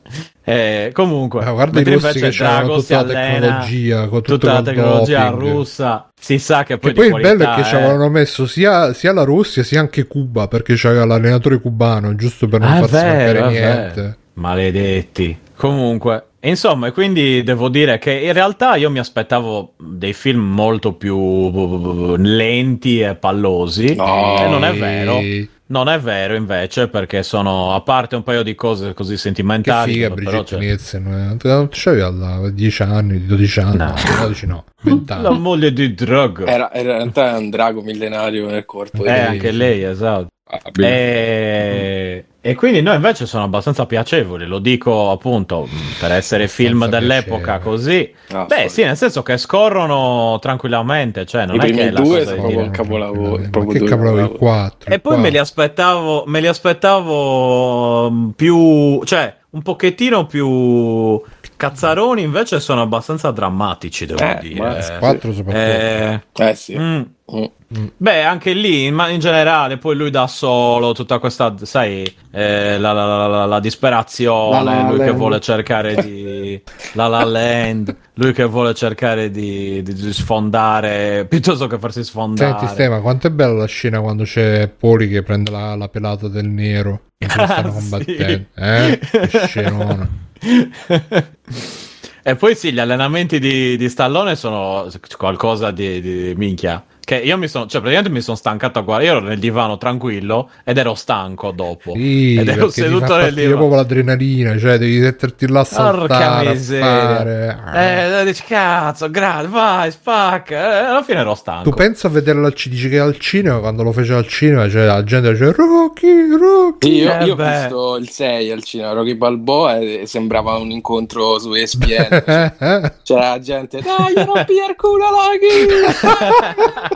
Eh, 0.49 0.91
comunque, 0.93 1.45
ah, 1.45 1.51
guarda 1.51 1.81
i 1.81 1.83
russi 1.83 2.21
che 2.21 2.45
hanno 2.45 2.79
tutta 2.79 3.03
la 3.03 3.13
tecnologia, 3.13 3.86
con 4.09 4.23
tutta 4.23 4.53
la 4.55 4.63
tecnologia 4.63 5.31
doping. 5.31 5.53
russa. 5.53 6.09
Si 6.19 6.39
sa 6.39 6.63
che 6.65 6.79
poi, 6.79 6.93
che 6.93 7.09
poi 7.09 7.21
il 7.21 7.21
bello 7.21 7.51
è 7.51 7.55
che 7.57 7.65
ci 7.65 7.75
avevano 7.75 8.09
messo 8.09 8.47
sia, 8.47 8.93
sia, 8.93 9.13
la 9.13 9.25
Russia 9.25 9.63
sia 9.63 9.81
anche 9.81 10.07
Cuba 10.07 10.49
perché 10.49 10.75
c'era 10.75 11.05
l'allenatore 11.05 11.61
cubano, 11.61 12.15
giusto 12.15 12.49
per 12.49 12.61
non 12.61 12.71
ah, 12.71 12.87
farsi 12.87 12.95
vero, 12.95 13.41
mancare 13.41 13.79
niente. 13.79 14.19
Maledetti. 14.35 15.39
Comunque, 15.57 16.25
insomma, 16.41 16.93
quindi 16.93 17.43
devo 17.43 17.69
dire 17.69 17.99
che 17.99 18.13
in 18.13 18.33
realtà 18.33 18.77
io 18.77 18.91
mi 18.91 18.99
aspettavo 18.99 19.75
dei 19.79 20.13
film 20.13 20.41
molto 20.41 20.93
più 20.93 22.17
lenti 22.17 23.01
e 23.01 23.15
pallosi. 23.15 23.95
No, 23.95 24.39
e 24.39 24.49
non 24.49 24.65
è 24.65 24.75
vero. 24.75 25.21
Non 25.69 25.89
è 25.89 25.99
vero 25.99 26.35
invece 26.35 26.87
perché 26.87 27.25
sono 27.25 27.75
a 27.75 27.81
parte 27.81 28.15
un 28.15 28.23
paio 28.23 28.45
di 28.45 28.55
cose 28.55 28.95
così 28.95 29.17
sentimentali. 29.17 29.95
Che 29.95 29.99
figa 29.99 30.11
Brigitte 30.11 30.59
Nielsen, 30.59 31.03
non 31.43 31.69
c'avevi 31.71 32.03
a 32.03 32.51
10 32.51 32.83
anni, 32.83 33.27
12 33.27 33.61
anni, 33.61 33.77
no. 33.77 33.95
12 34.21 34.47
no, 34.47 34.65
20 34.83 35.13
anni. 35.13 35.23
La 35.23 35.31
moglie 35.31 35.73
di 35.73 35.93
Drago. 35.93 36.47
Era, 36.47 36.73
era 36.73 36.93
in 36.93 36.99
realtà 36.99 37.37
un 37.37 37.51
drago 37.51 37.83
millenario 37.83 38.49
nel 38.49 38.65
corpo. 38.65 39.05
Eh, 39.05 39.11
anche 39.11 39.51
lei, 39.51 39.83
esatto. 39.83 40.29
Ah, 40.49 40.61
e... 40.81 42.25
e... 42.51 42.55
quindi 42.55 42.83
noi 42.83 42.97
invece 42.97 43.27
sono 43.27 43.45
abbastanza 43.45 43.87
piacevoli, 43.87 44.47
lo 44.47 44.59
dico 44.59 45.11
appunto 45.11 45.69
per 46.01 46.13
essere 46.13 46.49
film 46.49 46.87
dell'epoca 46.89 47.59
piacevole. 47.59 47.77
così. 47.77 48.15
Ah, 48.33 48.45
Beh, 48.45 48.55
sorry. 48.55 48.69
sì, 48.69 48.83
nel 48.85 48.97
senso 48.97 49.23
che 49.23 49.37
scorrono 49.39 50.39
tranquillamente, 50.41 51.27
cioè 51.27 51.47
non 51.47 51.57
I 51.57 51.59
è 51.59 51.73
che 51.73 51.91
due 51.91 52.25
sono 52.25 52.37
proprio 52.37 52.61
il 52.61 52.71
capolavoro. 52.71 53.37
Che 53.37 53.85
capolavoro 53.85 54.23
il 54.23 54.39
4. 54.39 54.93
E 54.93 54.99
poi 54.99 55.19
me 55.19 55.31
li 55.31 55.39
aspettavo, 55.39 56.25
me 56.27 56.41
li 56.41 56.47
aspettavo 56.47 58.11
mm, 58.11 58.29
più, 58.31 59.03
cioè 59.05 59.35
un 59.51 59.63
pochettino 59.63 60.27
più 60.27 61.21
cazzaroni 61.57 62.23
invece 62.23 62.61
sono 62.61 62.83
abbastanza 62.83 63.31
drammatici, 63.31 64.07
devo 64.07 64.23
eh, 64.23 64.39
dire. 64.41 64.97
4 64.99 65.33
soprattutto. 65.33 65.57
Eh, 65.59 66.23
eh 66.35 66.55
sì. 66.55 66.79
Mm. 66.79 67.03
Mm. 67.35 67.87
Beh, 67.97 68.23
anche 68.23 68.53
lì, 68.53 68.89
ma 68.93 69.09
in 69.09 69.19
generale, 69.19 69.79
poi 69.79 69.97
lui 69.97 70.11
da 70.11 70.29
solo, 70.29 70.93
tutta 70.93 71.19
questa, 71.19 71.53
sai, 71.63 72.05
eh, 72.31 72.79
la, 72.79 72.93
la, 72.93 73.27
la, 73.27 73.45
la, 73.45 73.59
disperazione, 73.59 74.63
la 74.63 74.89
lui 74.89 74.99
land. 74.99 75.05
che 75.05 75.11
vuole 75.11 75.41
cercare 75.41 75.97
di... 75.97 76.63
la 76.95 77.09
la 77.09 77.25
land, 77.25 77.97
lui 78.15 78.33
che 78.33 78.45
vuole 78.45 78.73
cercare 78.75 79.33
di, 79.33 79.83
di, 79.83 79.93
di, 79.95 80.13
sfondare, 80.13 81.27
piuttosto 81.29 81.67
che 81.67 81.81
farsi 81.81 82.05
sfondare. 82.05 82.59
Senti, 82.59 82.73
Stema, 82.73 83.01
quanto 83.01 83.27
è 83.27 83.31
bella 83.31 83.55
la 83.55 83.67
scena 83.67 84.01
quando 84.01 84.23
c'è 84.23 84.69
Poli 84.69 85.09
che 85.09 85.25
prende 85.25 85.51
la, 85.51 85.89
pelata 85.91 86.29
del 86.29 86.47
nero 86.47 87.01
e 87.19 87.29
stanno 87.29 87.73
combattendo. 87.73 88.25
Sì. 88.25 88.47
Eh? 88.55 89.01
Scenona. 89.47 90.09
e 92.23 92.37
poi 92.37 92.55
sì, 92.55 92.73
gli 92.73 92.79
allenamenti 92.79 93.39
di, 93.39 93.77
di 93.77 93.89
Stallone 93.89 94.37
sono 94.37 94.89
qualcosa 95.17 95.71
di, 95.71 96.01
di 96.01 96.35
minchia 96.37 96.85
che 97.07 97.15
io 97.15 97.39
mi 97.39 97.47
sono, 97.47 97.67
cioè 97.67 97.81
praticamente 97.81 98.13
mi 98.13 98.21
sono 98.21 98.37
stancato 98.37 98.81
a 98.81 98.83
guardare, 98.83 99.09
io 99.09 99.17
ero 99.19 99.27
nel 99.29 99.39
divano 99.39 99.79
tranquillo 99.79 100.51
ed 100.65 100.77
ero 100.77 100.97
stanco 100.97 101.53
dopo. 101.53 101.93
Sì, 101.95 102.35
ed 102.35 102.49
ero 102.49 102.69
seduto 102.69 103.17
nel 103.17 103.33
divano. 103.33 103.59
proprio 103.59 103.77
l'adrenalina, 103.77 104.59
cioè 104.59 104.77
devi 104.77 104.99
metterti 104.99 105.47
là 105.47 105.61
a 105.61 105.65
saltare, 105.65 107.57
a 107.61 108.21
Eh, 108.21 108.25
dici 108.25 108.43
cazzo, 108.43 109.09
grazie, 109.09 109.47
vai, 109.47 109.93
spacca. 109.93 110.57
Eh, 110.57 110.85
alla 110.87 111.03
fine 111.05 111.21
ero 111.21 111.37
stanco. 111.37 111.71
Tu 111.71 111.77
pensa 111.77 112.09
a 112.09 112.11
vederlo 112.11 112.45
al 112.45 112.55
cinema, 112.55 112.81
dici 112.81 112.91
che 112.91 112.99
al 112.99 113.19
cinema, 113.19 113.59
quando 113.61 113.85
lo 113.85 113.93
fece 113.93 114.13
al 114.13 114.27
cinema, 114.27 114.69
cioè 114.69 114.87
la 114.87 115.05
gente 115.05 115.31
diceva 115.31 115.53
Rocky, 115.53 116.37
Rocky. 116.37 116.89
Sì, 116.89 116.95
io, 116.97 117.19
eh, 117.21 117.25
io 117.25 117.35
ho 117.35 117.37
visto 117.37 117.97
il 117.99 118.09
6 118.09 118.51
al 118.51 118.65
cinema, 118.65 118.93
Rocky 118.95 119.15
Balboa 119.15 119.79
e 119.79 120.03
sembrava 120.07 120.57
un 120.57 120.73
incontro 120.73 121.39
su 121.39 121.55
ESPN. 121.55 122.25
C'era 123.05 123.29
la 123.29 123.39
gente, 123.39 123.81
dai, 123.81 124.13
rompi 124.27 124.55
il 124.55 124.75
culo, 124.77 125.05
Rocky! 125.09 126.95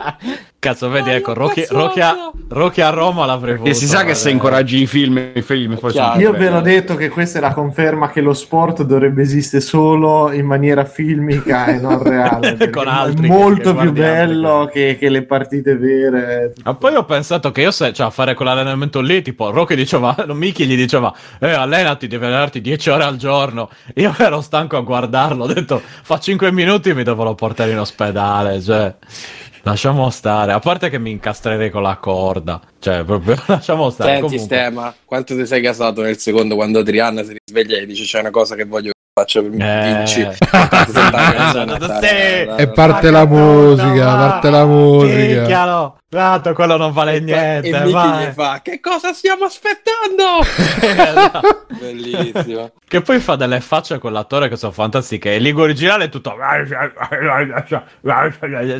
Cazzo, 0.61 0.89
vedi, 0.89 1.09
ecco, 1.09 1.33
Rocky, 1.33 1.65
Rocky, 1.69 2.01
a, 2.01 2.31
Rocky, 2.49 2.81
a, 2.81 2.89
Roma 2.91 3.25
l'avrei 3.25 3.53
voluto. 3.55 3.71
E 3.71 3.73
si 3.73 3.87
sa 3.87 4.03
che 4.03 4.13
se 4.13 4.29
incoraggi 4.29 4.79
i 4.79 4.85
film, 4.85 5.31
i 5.33 5.41
film 5.41 5.75
poi 5.75 5.91
Io 6.19 6.33
ve 6.33 6.51
l'ho 6.51 6.61
detto 6.61 6.95
che 6.95 7.09
questa 7.09 7.39
è 7.39 7.41
la 7.41 7.51
conferma 7.51 8.11
che 8.11 8.21
lo 8.21 8.35
sport 8.35 8.83
dovrebbe 8.83 9.23
esistere 9.23 9.59
solo 9.59 10.31
in 10.31 10.45
maniera 10.45 10.85
filmica 10.85 11.65
e 11.65 11.79
non 11.79 11.97
reale. 12.05 12.69
Con 12.69 12.87
altri. 12.87 13.25
È 13.25 13.31
molto 13.31 13.73
più 13.73 13.91
bello 13.91 14.69
che, 14.71 14.97
che, 14.99 15.09
le 15.09 15.23
partite 15.23 15.75
vere. 15.77 16.53
Ma 16.63 16.75
poi 16.75 16.93
ho 16.93 17.05
pensato 17.05 17.51
che 17.51 17.61
io 17.61 17.71
se, 17.71 17.91
cioè, 17.91 18.05
a 18.05 18.11
fare 18.11 18.35
quell'allenamento 18.35 19.01
lì, 19.01 19.23
tipo, 19.23 19.49
Rocky 19.49 19.73
diceva, 19.73 20.15
Miki 20.29 20.67
gli 20.67 20.75
diceva, 20.75 21.11
eh, 21.39 21.53
allenati, 21.53 22.05
devi 22.05 22.23
allenarti 22.23 22.61
10 22.61 22.89
ore 22.91 23.03
al 23.03 23.15
giorno. 23.15 23.71
Io 23.95 24.13
ero 24.19 24.41
stanco 24.41 24.77
a 24.77 24.81
guardarlo, 24.81 25.45
ho 25.45 25.51
detto, 25.51 25.81
fa 26.03 26.19
5 26.19 26.51
minuti 26.51 26.89
e 26.89 26.93
mi 26.93 27.01
devono 27.01 27.33
portare 27.33 27.71
in 27.71 27.79
ospedale, 27.79 28.61
cioè... 28.61 28.93
Lasciamo 29.63 30.09
stare, 30.09 30.53
a 30.53 30.59
parte 30.59 30.89
che 30.89 30.97
mi 30.97 31.11
incastrerei 31.11 31.69
con 31.69 31.83
la 31.83 31.97
corda, 31.97 32.59
cioè 32.79 33.03
proprio 33.03 33.35
lasciamo 33.47 33.89
stare. 33.89 34.11
Senti 34.11 34.35
Comunque... 34.35 34.55
Stema, 34.55 34.95
quanto 35.05 35.35
ti 35.35 35.45
sei 35.45 35.61
casato 35.61 36.01
nel 36.01 36.17
secondo 36.17 36.55
quando 36.55 36.79
Adriana 36.79 37.23
si 37.23 37.35
risveglia 37.43 37.77
e 37.77 37.85
dice 37.85 38.03
c'è 38.03 38.19
una 38.19 38.31
cosa 38.31 38.55
che 38.55 38.65
voglio 38.65 38.91
faccio 39.21 39.43
per 39.43 39.61
eh... 39.61 39.93
vinci 39.95 40.21
e 42.57 42.67
parte 42.69 43.11
la 43.11 43.25
musica 43.25 44.15
parte 44.15 44.49
la 44.49 44.65
musica 44.65 45.41
Picchialo. 45.41 45.99
Tanto 46.11 46.51
quello 46.51 46.75
non 46.75 46.91
vale 46.91 47.15
e 47.15 47.19
niente. 47.21 47.69
E 47.69 47.85
Mickey 47.85 48.33
fa: 48.33 48.59
Che 48.61 48.81
cosa 48.81 49.13
stiamo 49.13 49.45
aspettando? 49.45 50.41
Bellissimo. 51.79 52.71
Che 52.85 53.01
poi 53.01 53.21
fa 53.21 53.37
delle 53.37 53.61
facce 53.61 53.93
a 53.93 53.99
quell'attore 53.99 54.49
che 54.49 54.57
sono 54.57 54.73
fantastiche. 54.73 55.31
Il 55.31 55.41
lingue 55.41 55.63
originale 55.63 56.05
è 56.05 56.09
tutto. 56.09 56.35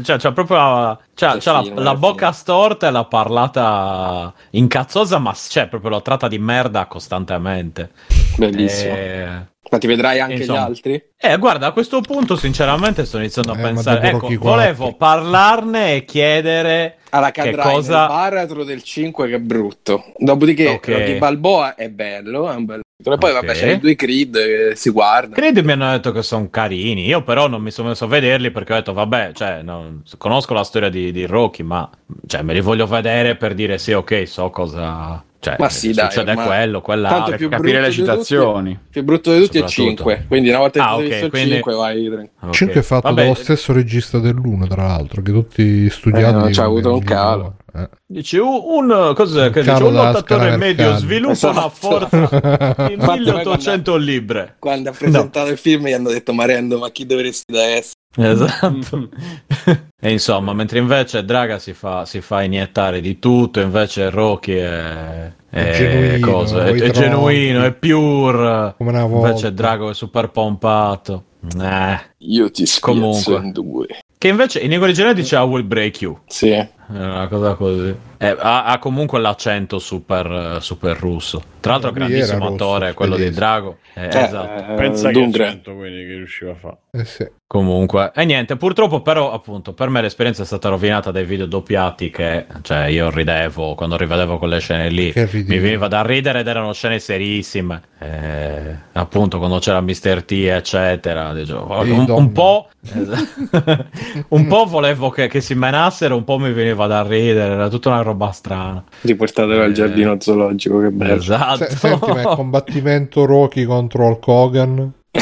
Cioè, 0.04 0.18
c'ha 0.18 0.32
proprio. 0.34 1.00
C'ha, 1.16 1.38
c'ha 1.40 1.52
la, 1.54 1.64
la 1.76 1.96
bocca 1.96 2.34
storta 2.34 2.90
e 2.90 2.92
la 2.92 3.06
parlata 3.06 4.34
incazzosa, 4.50 5.18
ma 5.18 5.32
c'è 5.32 5.70
proprio 5.70 5.92
la 5.92 6.02
tratta 6.02 6.28
di 6.28 6.38
merda 6.38 6.86
costantemente. 6.88 7.92
Bellissimo. 8.36 8.94
E... 8.94 9.46
Ma 9.72 9.78
ti 9.78 9.88
vedrai 9.88 10.20
anche 10.20 10.36
Insomma, 10.36 10.60
gli 10.60 10.64
altri? 10.64 11.04
Eh, 11.18 11.38
guarda, 11.38 11.68
a 11.68 11.72
questo 11.72 12.02
punto, 12.02 12.36
sinceramente, 12.36 13.06
sto 13.06 13.20
iniziando 13.20 13.54
a 13.54 13.58
eh, 13.58 13.62
pensare. 13.62 14.10
Ecco, 14.10 14.28
volevo 14.38 14.94
parlarne 14.96 15.96
e 15.96 16.04
chiedere. 16.04 16.98
Allora, 17.12 17.32
che 17.32 17.56
cosa... 17.56 18.00
nel 18.00 18.08
baratro 18.08 18.64
del 18.66 18.84
5 18.84 19.30
che 19.30 19.36
è 19.36 19.40
brutto. 19.40 20.12
Dopodiché, 20.18 20.68
okay. 20.68 20.94
Rocky 20.94 21.18
Balboa 21.18 21.76
è 21.76 21.90
bello, 21.90 22.52
è 22.52 22.56
un 22.56 22.66
bel 22.66 22.82
e 23.04 23.18
poi 23.18 23.32
okay. 23.32 23.34
vabbè 23.34 23.54
c'è 23.54 23.72
i 23.72 23.80
due 23.80 23.96
Creed 23.96 24.36
che 24.36 24.76
si 24.76 24.92
guardano. 24.92 25.34
Creed 25.34 25.58
mi 25.60 25.72
hanno 25.72 25.90
detto 25.90 26.12
che 26.12 26.22
sono 26.22 26.50
carini, 26.52 27.06
io 27.08 27.24
però 27.24 27.48
non 27.48 27.62
mi 27.62 27.72
sono 27.72 27.90
messo 27.90 28.06
a 28.06 28.08
vederli 28.08 28.52
perché 28.52 28.74
ho 28.74 28.76
detto 28.76 28.94
vabbè, 28.94 29.32
cioè, 29.34 29.64
non, 29.64 30.04
conosco 30.18 30.54
la 30.54 30.64
storia 30.64 30.90
di, 30.90 31.12
di 31.12 31.26
Rocky, 31.26 31.64
ma 31.64 31.90
cioè, 32.28 32.44
me 32.44 32.54
li 32.54 32.62
voglio 32.62 32.86
vedere 32.86 33.36
per 33.36 33.56
dire 33.56 33.80
sì, 33.80 33.94
ok, 33.94 34.28
so 34.28 34.52
cosa, 34.52 35.24
Cioè, 35.42 35.56
ma 35.58 35.70
sì, 35.70 35.92
dai, 35.92 36.12
succede 36.12 36.36
ma... 36.36 36.46
quello, 36.46 36.82
quell'altro. 36.82 37.22
Tanto 37.22 37.38
più 37.38 37.50
capire 37.50 37.82
le 37.82 37.90
citazioni. 37.90 38.74
Tutti, 38.74 38.90
più 38.92 39.04
brutto 39.04 39.34
di 39.34 39.40
tutti 39.42 39.58
è 39.58 39.64
5. 39.64 40.26
Quindi 40.28 40.50
una 40.50 40.60
volta 40.60 40.80
che 40.80 40.86
ah, 40.86 40.96
okay, 40.96 41.08
visto 41.08 41.30
quindi... 41.30 41.52
5 41.54 41.74
vai. 41.74 42.08
Okay. 42.08 42.30
5 42.52 42.80
è 42.80 42.84
fatto 42.84 43.08
Vabbè. 43.08 43.22
dallo 43.24 43.34
stesso 43.34 43.74
regista 43.74 44.20
dell'1, 44.20 44.68
tra 44.68 44.86
l'altro, 44.86 45.24
che 45.24 45.32
tutti 45.32 45.90
studiati. 45.90 46.36
Eh, 46.36 46.40
non 46.40 46.52
c'ha 46.52 46.64
avuto 46.64 46.94
un 46.94 47.04
calo. 47.04 47.56
Eh. 47.74 47.90
Dice 48.06 48.38
un, 48.38 48.62
un, 48.64 49.14
cos'è, 49.16 49.50
che 49.50 49.62
dice, 49.62 49.84
un 49.84 49.94
lottatore 49.94 50.58
medio 50.58 50.96
sviluppa 50.98 51.32
esatto. 51.32 51.58
una 51.58 51.70
forza 51.70 52.86
di 52.88 52.96
1800 52.98 53.96
libbre. 53.96 54.58
Quando 54.60 54.92
ha 54.92 54.94
presentato 54.94 55.46
no. 55.46 55.52
il 55.52 55.58
film 55.58 55.88
gli 55.88 55.94
hanno 55.94 56.12
detto 56.12 56.34
Marendo, 56.34 56.78
ma 56.78 56.92
chi 56.92 57.08
dovresti 57.08 57.52
da 57.52 57.64
essere? 57.64 58.00
Esatto. 58.16 59.10
e 60.00 60.12
insomma, 60.12 60.54
mentre 60.54 60.80
invece 60.80 61.24
Draga 61.24 61.60
si 61.60 61.74
fa, 61.74 62.06
si 62.06 62.22
fa 62.22 62.44
iniettare 62.44 63.00
di 63.00 63.20
tutto, 63.20 63.62
invece 63.62 64.10
Rocky 64.10 64.56
è, 64.56 65.32
è, 65.50 65.72
genuino, 65.74 66.28
cosa, 66.28 66.66
è, 66.66 66.74
è 66.74 66.92
genuino, 66.92 67.64
è 67.64 67.72
pure. 67.72 68.76
Invece 68.78 69.54
Drago 69.54 69.90
è 69.90 69.94
super 69.94 70.30
pompato. 70.30 71.24
Eh. 71.60 72.00
Io 72.20 72.52
ti 72.52 72.66
spiazzo 72.66 73.38
in 73.38 73.52
due. 73.52 73.88
Che 74.18 74.28
invece 74.28 74.60
in 74.60 74.70
lingua 74.70 74.88
originale 74.88 75.16
dice 75.16 75.36
I 75.36 75.40
will 75.40 75.66
break 75.66 76.02
you. 76.02 76.20
Sì. 76.28 76.50
È 76.50 76.70
una 76.88 77.28
cosa 77.28 77.56
così. 77.56 77.96
Eh, 78.24 78.36
ha, 78.38 78.66
ha, 78.66 78.78
comunque 78.78 79.20
l'accento 79.20 79.80
super, 79.80 80.60
super 80.62 80.96
russo. 80.96 81.42
Tra 81.60 81.72
l'altro, 81.72 81.92
grandissimo 81.92 82.50
attore, 82.50 82.94
quello 82.94 83.16
di 83.16 83.32
Drago. 83.32 83.80
Eh, 83.96 84.12
cioè, 84.12 84.24
esatto. 84.26 84.76
Pensa 84.76 85.10
che 85.10 85.24
accento 85.24 85.74
quindi 85.74 86.06
che 86.06 86.14
riusciva 86.14 86.52
a 86.52 86.56
fare. 86.56 86.78
Eh 86.92 87.06
sì. 87.06 87.28
Comunque, 87.52 88.14
e 88.16 88.24
niente, 88.24 88.56
purtroppo 88.56 89.02
però 89.02 89.34
appunto 89.34 89.74
per 89.74 89.90
me 89.90 90.00
l'esperienza 90.00 90.44
è 90.44 90.46
stata 90.46 90.70
rovinata 90.70 91.12
dai 91.12 91.26
video 91.26 91.46
doppiati 91.48 92.10
che, 92.10 92.46
cioè 92.62 92.86
io 92.86 93.10
ridevo 93.10 93.76
quando 93.76 93.98
rivedevo 93.98 94.38
quelle 94.38 94.60
scene 94.60 94.88
lì, 94.88 95.12
mi 95.14 95.60
veniva 95.60 95.90
da 95.90 96.02
ridere 96.02 96.40
ed 96.40 96.48
erano 96.48 96.72
scene 96.72 96.98
serissime, 97.00 97.82
eh, 98.00 98.74
appunto 98.94 99.38
quando 99.38 99.60
c'era 99.60 99.82
Mr. 99.82 100.24
T 100.24 100.32
eccetera, 100.32 101.34
dicevo, 101.34 101.82
un, 101.82 102.06
un, 102.08 102.32
po' 102.32 102.70
un 104.30 104.48
po' 104.48 104.66
volevo 104.66 105.10
che, 105.10 105.28
che, 105.28 105.42
si 105.42 105.54
menassero, 105.54 106.16
un 106.16 106.24
po' 106.24 106.40
mi 106.40 106.54
veniva 106.54 106.88
da 106.88 107.04
ridere, 107.04 107.56
era 107.56 107.68
tutta 107.68 107.90
una 107.90 108.02
roba 108.02 108.11
strana. 108.32 108.84
Riportatelo 109.02 109.62
eh, 109.62 109.66
al 109.66 109.72
giardino 109.74 110.18
zoologico, 110.20 110.80
che 110.80 110.90
bello. 110.90 111.14
Esatto. 111.14 111.66
S- 111.66 111.76
senti, 111.76 112.12
ma 112.12 112.22
il 112.22 112.28
combattimento 112.28 113.26
Rocky 113.26 113.64
contro 113.66 114.06
Hulk 114.06 114.28
Hogan? 114.28 114.92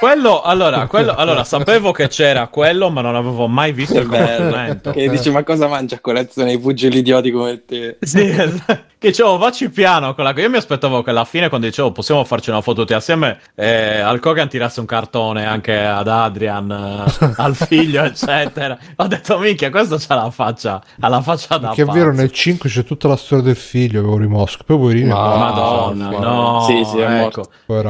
quello, 0.00 0.42
allora, 0.42 0.86
quello, 0.86 1.14
allora, 1.14 1.44
sapevo 1.44 1.92
che 1.92 2.08
c'era 2.08 2.46
quello, 2.48 2.90
ma 2.90 3.00
non 3.00 3.16
avevo 3.16 3.46
mai 3.46 3.72
visto 3.72 3.98
il 3.98 4.06
combattimento. 4.06 4.90
Che 4.92 5.08
dici, 5.08 5.30
ma 5.30 5.42
cosa 5.42 5.66
mangia 5.66 5.96
a 5.96 6.00
colazione 6.00 6.52
i 6.52 6.58
pugili 6.58 6.98
idioti 6.98 7.30
come 7.30 7.64
te? 7.64 7.98
Sì, 8.00 8.28
esatto 8.28 8.92
che 9.04 9.10
dicevo 9.10 9.36
vacci 9.36 9.68
piano 9.68 10.14
con 10.14 10.24
la... 10.24 10.32
io 10.34 10.48
mi 10.48 10.56
aspettavo 10.56 11.02
che 11.02 11.10
alla 11.10 11.26
fine 11.26 11.50
quando 11.50 11.66
dicevo 11.66 11.92
possiamo 11.92 12.24
farci 12.24 12.48
una 12.48 12.62
foto 12.62 12.80
tutti 12.80 12.94
assieme 12.94 13.38
eh, 13.54 13.98
al 13.98 14.18
Kogan 14.18 14.48
tirasse 14.48 14.80
un 14.80 14.86
cartone 14.86 15.44
anche 15.44 15.78
ad 15.78 16.08
Adrian 16.08 16.70
eh, 16.70 17.32
al 17.36 17.54
figlio 17.54 18.02
eccetera. 18.04 18.78
Ho 18.96 19.06
detto 19.06 19.38
minchia 19.38 19.68
questo 19.70 19.98
c'ha 19.98 20.14
la 20.14 20.30
faccia 20.30 20.82
ha 21.00 21.08
la 21.08 21.20
faccia 21.20 21.58
da 21.58 21.72
che 21.72 21.82
è 21.82 21.84
vero 21.84 22.12
nel 22.12 22.30
5 22.30 22.70
c'è 22.70 22.84
tutta 22.84 23.08
la 23.08 23.16
storia 23.16 23.44
del 23.44 23.56
figlio 23.56 24.00
avevo 24.00 24.16
rimosso 24.16 24.58
poi 24.64 24.78
poverino 24.78 25.14
no, 25.14 25.36
madonna 25.36 26.08
no 26.08 26.64
sì, 26.66 26.82
sì, 26.84 26.98
ecco. 26.98 27.44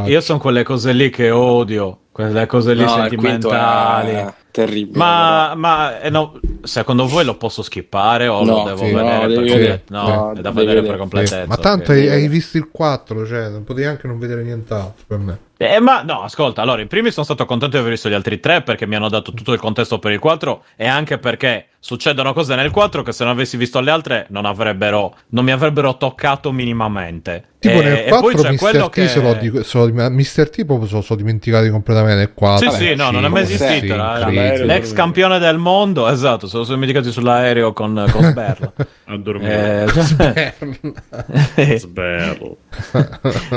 io 0.06 0.20
sono 0.20 0.38
quelle 0.40 0.64
cose 0.64 0.92
lì 0.92 1.10
che 1.10 1.30
odio 1.30 1.98
quelle 2.10 2.46
cose 2.46 2.74
lì 2.74 2.82
no, 2.82 2.88
sentimentali 2.88 4.42
terribile. 4.54 4.96
Ma, 4.96 5.54
ma 5.56 6.00
eh, 6.00 6.10
no, 6.10 6.38
secondo 6.62 7.08
voi 7.08 7.24
lo 7.24 7.36
posso 7.36 7.60
skippare 7.62 8.28
o 8.28 8.44
no, 8.44 8.58
lo 8.58 8.62
devo 8.62 8.84
sì, 8.84 8.92
vedere? 8.92 9.26
No, 9.26 9.26
per 9.26 9.42
vedere. 9.42 9.82
No, 9.88 10.02
no, 10.06 10.32
è 10.32 10.40
da 10.40 10.50
vedere 10.52 10.82
per 10.82 10.96
completezza. 10.96 11.42
Sì. 11.42 11.48
Ma 11.48 11.56
tanto 11.56 11.90
okay. 11.90 12.06
hai, 12.06 12.22
hai, 12.22 12.28
visto 12.28 12.56
il 12.56 12.68
4, 12.70 13.26
cioè 13.26 13.48
non 13.48 13.64
potevi 13.64 13.88
anche 13.88 14.06
non 14.06 14.20
vedere 14.20 14.44
nient'altro 14.44 15.04
per 15.08 15.18
me. 15.18 15.38
Eh, 15.56 15.78
ma 15.78 16.02
no, 16.02 16.22
ascolta, 16.22 16.62
allora, 16.62 16.82
in 16.82 16.88
primis 16.88 17.12
sono 17.12 17.24
stato 17.24 17.44
contento 17.46 17.76
di 17.76 17.80
aver 17.80 17.92
visto 17.92 18.08
gli 18.08 18.14
altri 18.14 18.40
tre 18.40 18.62
perché 18.62 18.86
mi 18.86 18.96
hanno 18.96 19.08
dato 19.08 19.32
tutto 19.32 19.52
il 19.52 19.60
contesto 19.60 19.98
per 20.00 20.10
il 20.10 20.18
4 20.18 20.64
e 20.76 20.86
anche 20.86 21.18
perché 21.18 21.68
succedono 21.78 22.32
cose 22.32 22.54
nel 22.54 22.70
4 22.70 23.02
che 23.02 23.12
se 23.12 23.24
non 23.24 23.34
avessi 23.34 23.58
visto 23.58 23.78
le 23.80 23.90
altre 23.90 24.26
non 24.30 24.46
avrebbero, 24.46 25.14
non 25.28 25.44
mi 25.44 25.52
avrebbero 25.52 25.96
toccato 25.96 26.50
minimamente. 26.50 27.50
Tipo 27.58 27.80
e, 27.80 27.84
nel 27.84 28.08
4 28.08 28.52
Mr. 28.52 28.88
T 28.88 28.90
che... 28.90 29.08
se 29.08 29.20
lo, 29.20 29.34
dico, 29.34 29.62
se 29.62 29.78
lo, 29.78 29.92
Mr. 29.92 30.48
T 30.50 30.64
proprio 30.64 30.88
se 30.88 30.94
lo 30.94 31.00
sono 31.02 31.18
dimenticati 31.18 31.68
completamente 31.68 32.16
nel 32.16 32.34
4. 32.34 32.70
Sì, 32.70 32.76
sì, 32.76 32.94
no, 32.94 33.10
non 33.10 33.24
è 33.24 33.28
mai 33.28 33.42
esistito. 33.42 33.94
Sì, 33.94 34.64
l'ex 34.64 34.92
campione 34.92 35.38
del 35.38 35.58
mondo, 35.58 36.08
esatto, 36.08 36.46
se 36.46 36.56
lo 36.56 36.64
sono 36.64 36.78
dimenticati 36.78 37.12
sull'aereo 37.12 37.72
con, 37.72 38.06
con 38.10 38.22
Sberla. 38.22 38.72
A 39.04 39.16
dormire. 39.18 39.86
Eh, 41.54 41.78
Sberlo. 41.78 42.56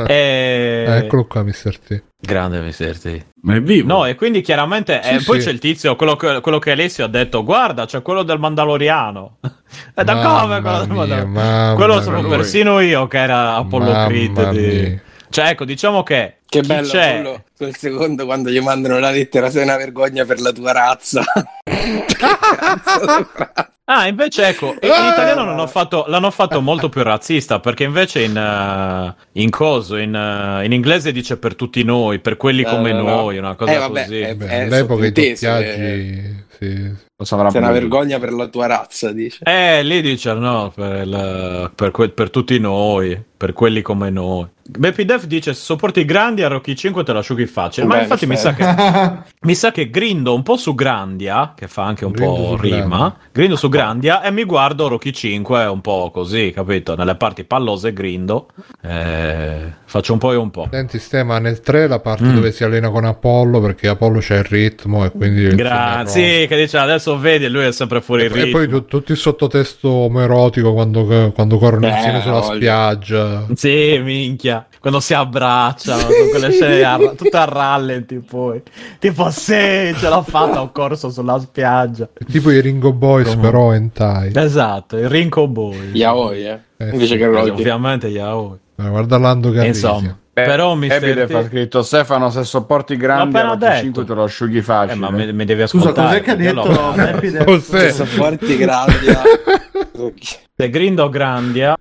eh, 0.08 0.86
Eccolo 1.04 1.26
qua, 1.26 1.44
Mr. 1.44 1.78
T. 1.80 1.87
Grande 2.20 2.62
Mr. 2.62 2.98
T. 2.98 3.26
Ma 3.42 3.56
è 3.56 3.62
vivo. 3.62 3.88
No, 3.88 4.06
e 4.06 4.16
quindi 4.16 4.42
chiaramente. 4.42 5.00
Sì, 5.04 5.14
eh, 5.16 5.22
poi 5.24 5.40
c'è 5.40 5.52
il 5.52 5.60
tizio, 5.60 5.96
quello 5.96 6.16
che, 6.16 6.42
quello 6.42 6.60
che 6.60 6.72
Alessio 6.72 7.06
ha 7.06 7.08
detto: 7.08 7.44
Guarda, 7.44 7.86
c'è 7.86 8.02
quello 8.02 8.24
del 8.24 8.40
Mandaloriano. 8.40 9.38
e 9.96 10.04
da 10.04 10.16
come 10.16 10.62
quello 10.62 11.06
del 11.06 11.28
Mandaloriano? 11.28 11.76
Quello 11.76 12.02
sono 12.02 12.28
persino 12.28 12.80
io 12.80 13.08
che 13.08 13.18
era 13.18 13.56
Apollo 13.56 14.06
Creed. 14.08 14.50
Di... 14.50 15.00
Cioè, 15.30 15.50
ecco, 15.50 15.66
diciamo 15.66 16.04
che. 16.04 16.37
Che 16.50 16.62
bello 16.62 16.88
c'è... 16.88 17.14
quello, 17.14 17.44
quel 17.58 17.76
secondo 17.76 18.26
quando 18.26 18.50
gli 18.50 18.60
mandano 18.62 19.00
la 19.00 19.10
lettera, 19.10 19.50
sei 19.50 19.64
una 19.64 19.76
vergogna 19.76 20.24
per 20.26 20.40
la 20.40 20.52
tua 20.52 20.72
razza. 20.72 21.24
Ah, 23.90 24.06
invece 24.06 24.46
ecco, 24.46 24.76
in 24.82 24.82
italiano 24.82 25.46
l'hanno 25.46 25.66
fatto, 25.66 26.04
l'hanno 26.08 26.30
fatto 26.30 26.60
molto 26.60 26.90
più 26.90 27.04
razzista 27.04 27.62
perché 27.62 27.86
invece 27.86 28.22
in, 28.22 28.36
uh, 28.36 29.40
in 29.40 29.50
coso, 29.50 29.96
in, 29.96 30.14
uh, 30.14 30.62
in, 30.62 30.74
inglese 30.74 31.14
dice 31.14 31.38
per 31.38 31.56
tutti 31.56 31.84
noi, 31.84 32.20
per 32.20 32.36
quelli 32.36 32.64
no, 32.64 32.70
come 32.70 32.92
no, 32.92 33.04
noi, 33.04 33.36
no. 33.36 33.42
una 33.44 33.56
cosa 33.56 33.72
eh, 33.72 33.78
vabbè, 33.78 34.04
così. 34.04 34.20
È, 34.20 34.36
è 34.36 34.62
All'epoca 34.64 35.06
i 35.06 35.12
doppiaggi... 35.14 36.46
Sì. 36.58 37.06
Sei 37.20 37.40
una 37.40 37.72
vergogna 37.72 38.20
per 38.20 38.34
la 38.34 38.48
tua 38.48 38.68
razza, 38.68 39.12
dice. 39.12 39.40
Eh, 39.44 39.84
lì 39.84 40.02
dice 40.02 40.34
no, 40.34 40.72
per, 40.76 41.04
il, 41.04 41.72
per, 41.74 41.92
que- 41.92 42.10
per 42.10 42.30
tutti 42.30 42.60
noi, 42.60 43.24
per 43.38 43.54
quelli 43.54 43.82
come 43.82 44.10
noi. 44.10 44.46
Beppy 44.70 45.06
Def 45.06 45.26
dice 45.26 45.54
se 45.54 45.62
sopporti 45.62 46.02
i 46.02 46.06
grandi 46.06 46.44
a 46.44 46.50
Rocky 46.50 46.76
5 46.76 47.04
te 47.04 47.14
lo 47.14 47.20
asciughi 47.20 47.46
facile. 47.46 47.88
Ma 47.88 48.02
infatti 48.02 48.26
mi 48.26 48.36
sa, 48.36 48.54
che, 48.54 48.66
mi 49.42 49.56
sa 49.56 49.72
che 49.72 49.90
grindo 49.90 50.34
un 50.34 50.44
po' 50.44 50.58
su 50.58 50.76
Grandia, 50.76 51.54
che 51.56 51.68
fa 51.68 51.86
anche 51.86 52.04
un 52.04 52.12
grindo 52.12 52.34
po' 52.34 52.58
rima. 52.58 52.98
Grandi. 52.98 53.16
Grindo 53.32 53.56
su 53.56 53.70
Grandia 53.70 54.22
e 54.22 54.32
mi 54.32 54.44
guardo 54.44 54.90
Rocky 54.90 55.12
5 55.12 55.66
un 55.66 55.80
po' 55.80 56.12
così, 56.12 56.52
capito? 56.54 56.96
Nelle 56.96 57.16
parti 57.16 57.46
pallose 57.46 57.94
grindo. 57.94 58.48
Eh, 58.82 59.72
faccio 59.86 60.12
un 60.12 60.20
po' 60.20 60.34
e 60.34 60.36
un 60.36 60.52
po'. 60.52 60.68
Senti, 60.70 61.00
Stema, 61.00 61.40
nel 61.40 61.62
3 61.62 61.88
la 61.88 62.00
parte 62.00 62.26
mm. 62.26 62.34
dove 62.36 62.52
si 62.52 62.66
allena 62.66 62.90
con 62.90 63.06
Apollo 63.06 63.62
perché 63.62 63.88
Apollo 63.88 64.20
c'è 64.20 64.40
il 64.40 64.44
ritmo 64.44 65.06
e 65.06 65.12
quindi. 65.12 65.48
Grazie, 65.56 66.46
che 66.46 66.58
dice 66.58 66.78
adesso 66.78 67.18
vedi 67.18 67.46
e 67.46 67.50
lui 67.50 67.64
è 67.64 67.72
sempre 67.72 68.02
fuori 68.02 68.24
il 68.24 68.32
ritmo. 68.32 68.50
E 68.50 68.52
poi 68.52 68.68
tu, 68.68 68.86
tutto 68.86 69.14
il 69.14 69.18
sottotesto 69.18 69.90
omoerotico 69.90 70.74
quando, 70.74 71.32
quando 71.34 71.58
corrono 71.58 71.88
Beh, 71.88 71.96
insieme 71.96 72.22
sulla 72.22 72.40
voglio. 72.40 72.56
spiaggia. 72.56 73.46
Sì, 73.54 74.00
minchia 74.04 74.57
quando 74.80 75.00
si 75.00 75.14
abbracciano 75.14 76.04
con 76.08 76.30
quelle 76.30 76.52
scene 76.52 76.84
a, 76.84 76.98
tutte 77.16 77.38
a 77.38 77.46
rallenti 77.46 78.20
poi. 78.20 78.62
Tipo 79.00 79.30
sì 79.30 79.94
ce 79.96 80.10
l'ho 80.10 80.24
fatta 80.24 80.62
ho 80.62 80.72
corso 80.72 81.10
sulla 81.10 81.40
spiaggia. 81.40 82.08
Tipo 82.30 82.52
i 82.52 82.62
Ringo 82.62 82.94
Boys 82.94 83.30
Come... 83.30 83.42
però 83.42 83.74
hentai 83.74 84.32
esatto 84.34 84.98
i 84.98 85.08
Ringo 85.08 85.48
Boys. 85.48 85.94
Yaoi 85.94 86.46
eh, 86.46 86.60
eh 86.78 86.90
invece 86.90 87.14
sì. 87.14 87.18
che 87.18 87.26
Rocky 87.28 87.50
ovviamente 87.50 88.08
yaoi. 88.08 88.58
Eh, 88.76 88.88
guarda 88.90 89.18
Lando 89.18 89.52
Garrisia 89.52 89.90
insomma 89.90 90.18
Beh, 90.38 90.44
però 90.44 90.76
mi 90.76 90.88
Epide 90.88 91.26
fa 91.28 91.44
scritto 91.44 91.82
Stefano 91.82 92.30
se 92.30 92.44
sopporti 92.44 92.96
grandi 92.96 93.36
a 93.36 93.80
5 93.80 94.06
te 94.06 94.14
lo 94.14 94.22
asciughi 94.22 94.62
facile. 94.62 94.94
Eh, 94.94 94.96
ma 94.96 95.10
mi, 95.10 95.34
mi 95.34 95.46
devi 95.46 95.64
ascoltare 95.64 95.96
scusa 95.96 96.08
cos'è 96.08 96.22
che 96.22 96.32
ha 96.32 96.36
detto 96.36 96.94
Epide 96.96 97.60
se 97.60 97.92
sopporti 97.92 98.56
Grandia 98.56 99.22
se 100.56 100.70
grindo 100.70 101.10
Grandia 101.10 101.76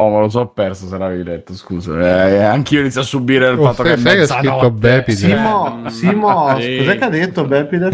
Oh, 0.00 0.10
ma 0.10 0.20
lo 0.20 0.28
so 0.28 0.46
perso 0.46 0.86
se 0.86 0.96
l'avevi 0.96 1.24
detto, 1.24 1.54
scusa. 1.54 2.28
Eh, 2.28 2.42
anch'io 2.44 2.78
inizio 2.80 3.00
a 3.00 3.04
subire 3.04 3.48
il 3.48 3.58
oh, 3.58 3.64
fatto 3.64 3.82
che 3.82 3.94
è 3.94 3.96
mezzanotte. 3.96 4.70
Bepide. 4.70 5.16
Simo, 5.16 5.82
Simo 5.88 6.60
sì. 6.60 6.76
cos'è 6.78 6.98
che 6.98 7.04
ha 7.04 7.08
detto 7.08 7.44
Bepide? 7.44 7.90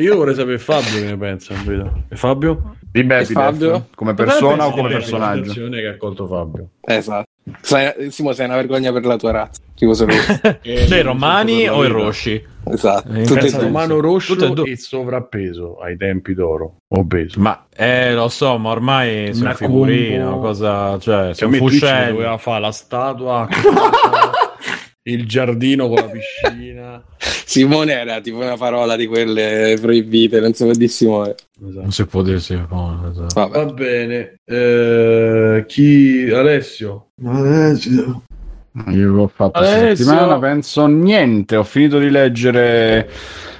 io 0.00 0.16
vorrei 0.16 0.34
sapere 0.34 0.58
Fabio 0.58 0.98
che 0.98 1.04
ne 1.04 1.16
pensa. 1.18 1.52
E 2.08 2.16
Fabio? 2.16 2.76
Di 2.90 3.04
Bepide, 3.04 3.34
Fabio? 3.34 3.88
come 3.94 4.14
persona 4.14 4.66
o 4.66 4.70
come 4.70 4.88
personaggio? 4.88 5.68
che 5.68 5.86
ha 5.86 5.90
accolto 5.90 6.26
Fabio. 6.26 6.68
Esatto. 6.80 7.28
Sei, 7.60 8.10
Simo, 8.10 8.32
sei 8.32 8.46
una 8.46 8.56
vergogna 8.56 8.92
per 8.92 9.04
la 9.04 9.16
tua 9.16 9.30
razza. 9.30 9.62
Tipo 9.74 9.92
eh, 10.62 10.86
cioè, 10.86 10.98
i 10.98 11.02
romani 11.02 11.68
o 11.68 11.84
i 11.84 11.88
rossi? 11.88 12.42
Esatto. 12.68 13.12
Eh, 13.12 13.24
Tutti 13.24 13.46
e 13.46 13.50
romano 13.50 14.00
rosso 14.00 14.64
e 14.64 14.76
sovrappeso 14.76 15.78
ai 15.78 15.96
tempi 15.96 16.34
d'oro. 16.34 16.78
Obeso. 16.88 17.38
Ma 17.40 17.66
eh, 17.74 18.14
lo 18.14 18.28
so, 18.28 18.58
ma 18.58 18.70
ormai 18.70 19.32
sono 19.34 19.54
figurino, 19.54 20.40
cosa, 20.40 20.98
cioè, 20.98 21.34
sono 21.34 21.52
fuscelli. 21.52 22.12
doveva 22.12 22.38
fare 22.38 22.60
la 22.60 22.72
statua 22.72 23.46
il 25.06 25.26
giardino 25.26 25.88
con 25.88 25.96
la 25.96 26.10
piscina. 26.10 27.02
Simone 27.18 27.92
era 27.92 28.20
tipo 28.20 28.38
una 28.38 28.56
parola 28.56 28.96
di 28.96 29.06
quelle 29.06 29.78
proibite, 29.80 30.40
non 30.40 30.52
si 30.52 30.64
può 30.64 30.72
dire 30.72 30.88
Simone. 30.88 31.34
Esatto. 31.64 31.80
Non 31.80 31.90
si 31.92 32.06
può 32.06 32.22
dire 32.22 32.40
Simone. 32.40 33.10
Esatto. 33.10 33.48
Va 33.48 33.64
bene. 33.66 34.38
Eh, 34.44 35.64
chi? 35.66 36.30
Alessio. 36.30 37.08
Alessio. 37.24 38.22
Io 38.88 39.14
ho 39.14 39.28
fatto 39.28 39.58
Alessio. 39.58 40.04
settimana, 40.04 40.38
penso 40.38 40.86
niente. 40.86 41.56
Ho 41.56 41.64
finito 41.64 41.98
di 41.98 42.10
leggere 42.10 43.08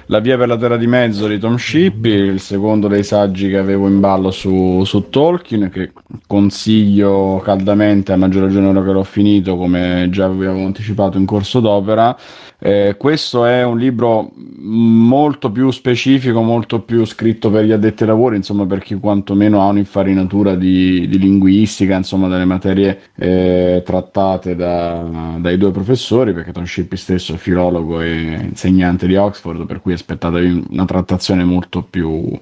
La 0.09 0.19
via 0.19 0.37
per 0.37 0.47
la 0.47 0.55
terra 0.55 0.77
di 0.77 0.87
mezzo 0.87 1.27
di 1.27 1.37
Tom 1.37 1.57
Shippey, 1.57 2.29
il 2.29 2.39
secondo 2.39 2.87
dei 2.87 3.03
saggi 3.03 3.49
che 3.49 3.57
avevo 3.57 3.89
in 3.89 3.99
ballo 3.99 4.31
su, 4.31 4.85
su 4.85 5.09
Tolkien, 5.09 5.69
che 5.69 5.91
consiglio 6.25 7.41
caldamente, 7.43 8.13
a 8.13 8.15
maggior 8.15 8.43
ragione 8.43 8.67
ora 8.67 8.81
che 8.85 8.91
l'ho 8.93 9.03
finito, 9.03 9.57
come 9.57 10.07
già 10.09 10.23
avevo 10.23 10.63
anticipato 10.63 11.17
in 11.17 11.25
corso 11.25 11.59
d'opera. 11.59 12.17
Eh, 12.59 12.95
questo 12.97 13.45
è 13.45 13.63
un 13.63 13.77
libro 13.77 14.31
molto 14.59 15.51
più 15.51 15.69
specifico, 15.71 16.41
molto 16.41 16.81
più 16.81 17.05
scritto 17.05 17.51
per 17.51 17.65
gli 17.65 17.71
addetti 17.73 18.03
ai 18.03 18.09
lavori, 18.09 18.37
insomma 18.37 18.65
per 18.65 18.79
chi 18.79 18.95
quantomeno 18.95 19.61
ha 19.61 19.65
un'infarinatura 19.65 20.55
di, 20.55 21.07
di 21.09 21.19
linguistica, 21.19 21.97
insomma 21.97 22.29
delle 22.29 22.45
materie 22.45 23.11
eh, 23.15 23.83
trattate 23.85 24.55
da, 24.55 25.35
dai 25.37 25.57
due 25.57 25.71
professori, 25.71 26.33
perché 26.33 26.53
Tom 26.53 26.63
Shippey 26.63 26.97
stesso 26.97 27.33
è 27.33 27.37
filologo 27.37 27.99
e 28.01 28.39
insegnante 28.41 29.05
di 29.05 29.17
Oxford, 29.17 29.65
per 29.65 29.81
cui 29.81 29.95
aspettatevi 29.97 30.67
una 30.69 30.85
trattazione 30.85 31.43
molto 31.43 31.83
più 31.83 32.39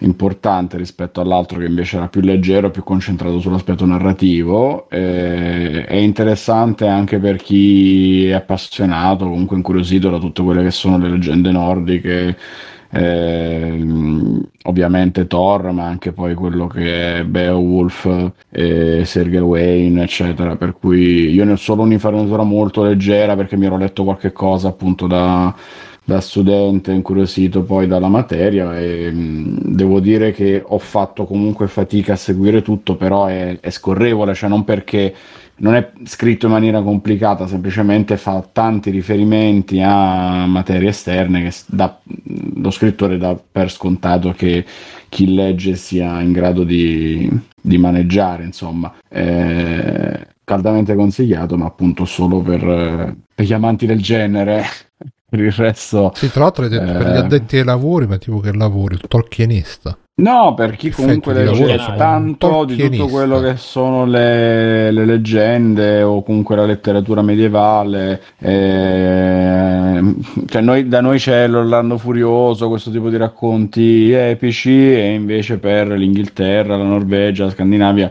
importante 0.00 0.76
rispetto 0.76 1.20
all'altro 1.20 1.58
che 1.58 1.66
invece 1.66 1.96
era 1.96 2.08
più 2.08 2.20
leggero, 2.20 2.70
più 2.70 2.84
concentrato 2.84 3.40
sull'aspetto 3.40 3.84
narrativo. 3.84 4.88
Eh, 4.90 5.84
è 5.84 5.96
interessante 5.96 6.86
anche 6.86 7.18
per 7.18 7.36
chi 7.36 8.26
è 8.26 8.32
appassionato, 8.32 9.28
comunque 9.28 9.56
incuriosito 9.56 10.10
da 10.10 10.18
tutte 10.18 10.42
quelle 10.42 10.62
che 10.62 10.70
sono 10.70 10.98
le 10.98 11.08
leggende 11.08 11.50
nordiche. 11.50 12.36
Eh, 12.90 13.84
ovviamente 14.62 15.26
Thor, 15.26 15.72
ma 15.72 15.84
anche 15.84 16.12
poi 16.12 16.32
quello 16.34 16.66
che 16.68 17.18
è 17.18 17.24
Beowulf, 17.24 18.32
eh, 18.50 19.02
Sergei 19.04 19.40
Wayne, 19.40 20.02
eccetera. 20.02 20.56
Per 20.56 20.76
cui 20.78 21.30
io 21.30 21.44
ne 21.44 21.52
ho 21.52 21.56
solo 21.56 21.82
un'infarinatura 21.82 22.44
molto 22.44 22.82
leggera 22.84 23.36
perché 23.36 23.56
mi 23.56 23.66
ero 23.66 23.76
letto 23.76 24.04
qualche 24.04 24.32
cosa 24.32 24.68
appunto 24.68 25.06
da 25.06 25.54
da 26.08 26.22
studente 26.22 26.90
incuriosito 26.90 27.64
poi 27.64 27.86
dalla 27.86 28.08
materia 28.08 28.78
e 28.78 29.10
mh, 29.12 29.74
devo 29.74 30.00
dire 30.00 30.32
che 30.32 30.62
ho 30.64 30.78
fatto 30.78 31.26
comunque 31.26 31.68
fatica 31.68 32.14
a 32.14 32.16
seguire 32.16 32.62
tutto, 32.62 32.96
però 32.96 33.26
è, 33.26 33.60
è, 33.60 33.68
scorrevole, 33.68 34.32
cioè 34.32 34.48
non 34.48 34.64
perché 34.64 35.14
non 35.56 35.74
è 35.74 35.90
scritto 36.04 36.46
in 36.46 36.52
maniera 36.52 36.80
complicata, 36.80 37.46
semplicemente 37.46 38.16
fa 38.16 38.42
tanti 38.50 38.88
riferimenti 38.88 39.82
a 39.82 40.46
materie 40.46 40.88
esterne 40.88 41.42
che 41.42 41.52
da, 41.66 42.00
lo 42.54 42.70
scrittore 42.70 43.18
dà 43.18 43.38
per 43.52 43.70
scontato 43.70 44.32
che 44.32 44.64
chi 45.10 45.34
legge 45.34 45.76
sia 45.76 46.22
in 46.22 46.32
grado 46.32 46.64
di, 46.64 47.30
di 47.60 47.76
maneggiare, 47.76 48.44
insomma. 48.44 48.94
È 49.06 50.26
caldamente 50.42 50.94
consigliato, 50.94 51.58
ma 51.58 51.66
appunto 51.66 52.06
solo 52.06 52.40
per, 52.40 53.14
per 53.34 53.44
gli 53.44 53.52
amanti 53.52 53.84
del 53.84 54.00
genere 54.00 54.64
per 55.28 55.40
il 55.40 55.52
resto 55.52 56.10
sì 56.14 56.30
tra 56.30 56.42
l'altro 56.42 56.64
hai 56.64 56.70
detto 56.70 56.90
eh... 56.90 56.96
per 56.96 57.06
gli 57.06 57.14
eh, 57.14 57.18
addetti 57.18 57.56
ai 57.58 57.64
lavori 57.64 58.06
ma 58.06 58.16
tipo 58.16 58.40
che 58.40 58.52
lavori 58.52 58.98
tolkienista. 59.06 59.96
No 60.18 60.54
per 60.54 60.74
chi 60.74 60.90
comunque 60.90 61.32
legge 61.32 61.76
tanto 61.96 62.64
di 62.64 62.76
tutto 62.76 63.06
quello 63.06 63.38
che 63.38 63.56
sono 63.56 64.04
le, 64.04 64.90
le, 64.90 65.04
leggende 65.04 66.02
o 66.02 66.24
comunque 66.24 66.56
la 66.56 66.64
letteratura 66.64 67.22
medievale 67.22 68.20
eh... 68.38 70.14
cioè 70.46 70.60
noi, 70.60 70.88
da 70.88 71.00
noi 71.00 71.18
c'è 71.18 71.46
l'Orlando 71.46 71.98
Furioso 71.98 72.68
questo 72.68 72.90
tipo 72.90 73.10
di 73.10 73.16
racconti 73.16 74.10
epici 74.10 74.92
e 74.92 75.12
invece 75.12 75.58
per 75.58 75.86
l'Inghilterra 75.86 76.76
la 76.76 76.82
Norvegia 76.82 77.44
la 77.44 77.50
Scandinavia 77.50 78.10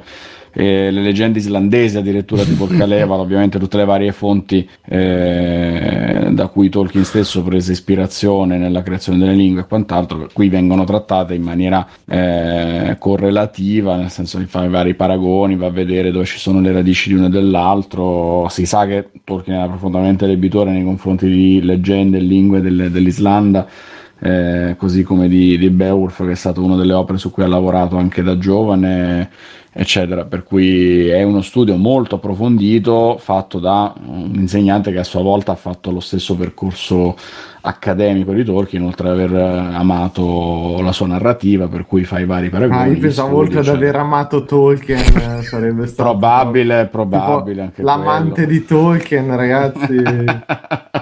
eh, 0.60 0.90
le 0.90 1.02
leggende 1.02 1.38
islandesi 1.38 1.98
addirittura 1.98 2.44
tipo 2.44 2.66
il 2.66 2.76
Kalevala, 2.78 3.22
ovviamente 3.22 3.60
tutte 3.60 3.78
le 3.78 3.86
varie 3.86 4.12
fonti 4.12 4.68
eh, 4.86 6.30
da 6.32 6.48
cui 6.48 6.70
Tolkien 6.70 7.04
stesso 7.04 7.44
prese 7.44 7.74
ispirazione 7.74 8.58
nella 8.58 8.82
creazione 8.82 9.20
delle 9.20 9.36
lingue 9.36 9.62
e 9.62 9.68
quant'altro, 9.68 10.28
qui 10.34 10.50
vengono 10.50 10.84
trattate 10.84 11.36
in 11.36 11.44
maniera 11.44 11.88
eh, 12.08 12.96
correlativa, 12.98 13.98
nel 13.98 14.10
senso 14.10 14.40
che 14.40 14.46
fa 14.46 14.64
i 14.64 14.70
vari 14.70 14.96
paragoni, 14.96 15.56
va 15.56 15.68
a 15.68 15.72
vedere 15.72 16.10
dove 16.10 16.26
ci 16.26 16.40
sono 16.40 16.60
le 16.60 16.72
radici 16.72 17.10
di 17.10 17.16
uno 17.16 17.28
e 17.28 17.30
dell'altro, 17.30 18.48
si 18.50 18.66
sa 18.66 18.88
che 18.88 19.10
Tolkien 19.24 19.58
era 19.58 19.68
profondamente 19.68 20.26
debitore 20.26 20.72
nei 20.72 20.84
confronti 20.84 21.28
di 21.30 21.62
leggende 21.62 22.18
e 22.18 22.22
lingue 22.22 22.62
delle, 22.62 22.90
dell'Islanda. 22.90 23.68
Eh, 24.19 24.76
così 24.77 25.03
come 25.03 25.27
di, 25.27 25.57
di 25.57 25.69
Beowulf 25.69 26.26
che 26.26 26.31
è 26.31 26.35
stata 26.35 26.60
una 26.60 26.76
delle 26.76 26.94
opere 26.94 27.19
su 27.19 27.30
cui 27.30 27.44
ha 27.44 27.48
lavorato 27.48 27.98
anche 27.98 28.23
da 28.23 28.38
giovane 28.38 29.30
eccetera. 29.80 30.26
Per 30.26 30.44
cui 30.44 31.07
è 31.07 31.22
uno 31.22 31.41
studio 31.41 31.76
molto 31.76 32.15
approfondito 32.15 33.18
fatto 33.19 33.60
da 33.60 33.94
un 34.07 34.31
insegnante 34.34 34.91
che 34.91 34.99
a 34.99 35.03
sua 35.03 35.22
volta 35.22 35.52
ha 35.52 35.56
fatto 35.56 35.91
lo 35.91 35.99
stesso 35.99 36.35
percorso 36.35 37.15
accademico 37.61 38.31
di 38.31 38.44
Tolkien, 38.44 38.84
oltre 38.84 39.10
ad 39.10 39.19
aver 39.19 39.34
amato 39.35 40.80
la 40.81 40.91
sua 40.91 41.07
narrativa, 41.07 41.68
per 41.68 41.85
cui 41.85 42.06
fa 42.06 42.19
i 42.19 42.26
vari 42.26 42.49
paragoni. 42.49 42.80
Ah, 42.80 42.85
io 42.88 42.98
pensavo 42.98 43.38
oltre 43.38 43.60
ad 43.60 43.68
aver 43.68 43.95
amato 43.98 44.45
Tolkien 44.45 44.99
eh, 44.99 45.44
sarebbe 45.44 45.85
stato 45.88 46.10
probabile, 46.10 46.88
probabile 46.88 47.61
anche 47.61 47.84
l'amante 47.84 48.45
quello. 48.45 48.48
di 48.48 48.65
Tolkien, 48.65 49.35
ragazzi. 49.35 50.03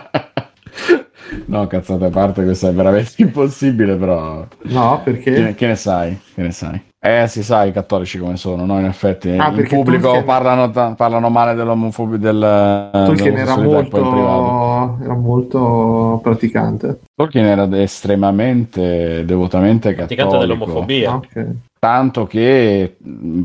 No, 1.45 1.67
cazzate 1.67 2.05
a 2.05 2.09
parte, 2.09 2.43
questo 2.43 2.69
è 2.69 2.73
veramente 2.73 3.13
impossibile, 3.21 3.95
però... 3.95 4.47
No, 4.63 5.01
perché? 5.03 5.33
Che 5.33 5.41
ne, 5.41 5.55
che 5.55 5.67
ne 5.67 5.75
sai? 5.75 6.19
Che 6.33 6.41
ne 6.41 6.51
sai? 6.51 6.81
Eh, 7.06 7.27
si 7.27 7.44
sa 7.44 7.64
i 7.65 7.72
cattolici 7.72 8.18
come 8.18 8.36
sono, 8.36 8.65
no? 8.65 8.80
In 8.80 8.86
effetti, 8.86 9.30
ah, 9.30 9.49
in 9.49 9.68
pubblico 9.68 10.06
Tolkien... 10.06 10.26
parlano, 10.26 10.95
parlano, 10.95 11.30
male 11.30 11.53
dell'omofobia 11.53 12.18
del 12.18 12.90
Tolkien 12.91 13.38
era 13.38 13.56
molto, 13.57 14.98
era 15.03 15.14
molto 15.14 16.19
praticante. 16.23 17.02
Tolkien 17.14 17.45
era 17.45 17.68
estremamente, 17.80 19.23
devotamente 19.23 19.94
cattolico. 19.94 20.15
Praticante 20.15 20.38
dell'omofobia. 20.40 21.14
Okay. 21.14 21.48
Tanto 21.77 22.26
che 22.26 22.95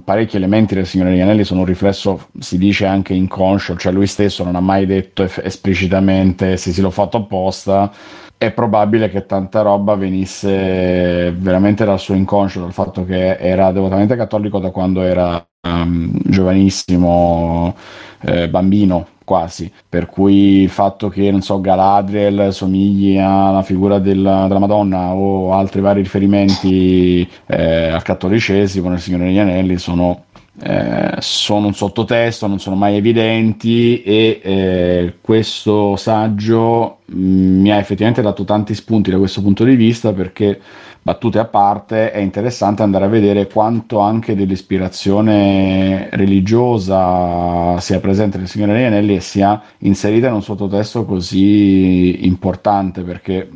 parecchi 0.03 0.37
elementi 0.37 0.74
del 0.74 0.87
Signore 0.87 1.11
degli 1.11 1.20
Anelli 1.20 1.45
sono 1.45 1.61
un 1.61 1.66
riflesso, 1.66 2.28
si 2.39 2.57
dice 2.57 2.87
anche 2.87 3.12
inconscio, 3.12 3.77
cioè 3.77 3.93
lui 3.93 4.07
stesso 4.07 4.43
non 4.43 4.57
ha 4.57 4.61
mai 4.61 4.87
detto 4.87 5.28
esplicitamente 5.43 6.57
se 6.57 6.73
si 6.73 6.81
l'ho 6.81 6.89
fatto 6.89 7.19
apposta, 7.19 7.93
è 8.42 8.52
probabile 8.52 9.10
che 9.10 9.26
tanta 9.26 9.60
roba 9.60 9.96
venisse 9.96 11.30
veramente 11.36 11.84
dal 11.84 11.98
suo 11.98 12.14
inconscio, 12.14 12.60
dal 12.60 12.72
fatto 12.72 13.04
che 13.04 13.36
era 13.36 13.70
devotamente 13.70 14.16
cattolico 14.16 14.58
da 14.58 14.70
quando 14.70 15.02
era 15.02 15.46
um, 15.68 16.10
giovanissimo, 16.24 17.76
eh, 18.22 18.48
bambino 18.48 19.08
quasi, 19.24 19.70
per 19.86 20.06
cui 20.06 20.62
il 20.62 20.70
fatto 20.70 21.10
che, 21.10 21.30
non 21.30 21.42
so, 21.42 21.60
Galadriel 21.60 22.50
somigli 22.50 23.18
alla 23.18 23.60
figura 23.60 23.98
della, 23.98 24.46
della 24.46 24.58
Madonna 24.58 25.12
o 25.12 25.52
altri 25.52 25.82
vari 25.82 26.00
riferimenti 26.00 27.30
eh, 27.44 27.88
al 27.88 28.00
cattolicesimo 28.00 28.88
nel 28.88 29.00
Signore 29.00 29.24
degli 29.24 29.38
Anelli 29.38 29.76
sono 29.76 30.24
eh, 30.62 31.15
sono 31.20 31.69
un 31.69 31.74
sottotesto, 31.74 32.47
non 32.47 32.61
sono 32.61 32.77
mai 32.77 32.97
evidenti 32.97 34.03
e 34.03 34.41
eh, 34.43 35.15
questo 35.20 35.97
saggio 35.97 36.99
mm, 37.12 37.61
mi 37.61 37.73
ha 37.73 37.78
effettivamente 37.78 38.20
dato 38.20 38.45
tanti 38.45 38.74
spunti 38.74 39.11
da 39.11 39.16
questo 39.16 39.41
punto 39.41 39.65
di 39.65 39.74
vista 39.74 40.12
perché 40.12 40.61
battute 41.03 41.39
a 41.39 41.47
parte 41.47 42.12
è 42.12 42.19
interessante 42.19 42.82
andare 42.82 43.07
a 43.07 43.09
vedere 43.09 43.47
quanto 43.47 44.01
anche 44.01 44.37
dell'ispirazione 44.37 46.11
religiosa 46.12 47.81
sia 47.81 47.99
presente 47.99 48.37
nel 48.37 48.49
Signore 48.49 48.74
degli 48.74 48.85
Anelli 48.85 49.16
e 49.16 49.20
sia 49.20 49.62
inserita 49.78 50.28
in 50.28 50.35
un 50.35 50.43
sottotesto 50.43 51.07
così 51.07 52.27
importante 52.27 53.01
perché 53.01 53.49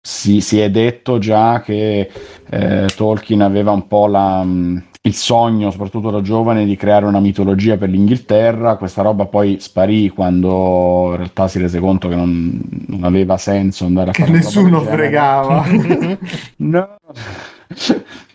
si, 0.00 0.40
si 0.40 0.60
è 0.60 0.70
detto 0.70 1.18
già 1.18 1.60
che 1.60 2.10
eh, 2.48 2.88
Tolkien 2.96 3.42
aveva 3.42 3.72
un 3.72 3.86
po' 3.86 4.06
la, 4.06 4.42
mm, 4.42 4.78
il 5.06 5.14
sogno, 5.14 5.70
soprattutto 5.70 6.10
da 6.10 6.20
giovane, 6.20 6.64
di 6.64 6.76
creare 6.76 7.06
una 7.06 7.20
mitologia 7.20 7.76
per 7.76 7.88
l'Inghilterra. 7.88 8.76
Questa 8.76 9.02
roba 9.02 9.26
poi 9.26 9.58
sparì 9.60 10.08
quando 10.08 11.08
in 11.10 11.16
realtà 11.16 11.48
si 11.48 11.60
rese 11.60 11.78
conto 11.78 12.08
che 12.08 12.16
non, 12.16 12.60
non 12.88 13.04
aveva 13.04 13.36
senso 13.36 13.86
andare 13.86 14.10
a 14.10 14.12
che 14.12 14.24
fare 14.24 14.32
nessuno 14.32 14.80
fregava. 14.80 15.64
no. 16.58 16.96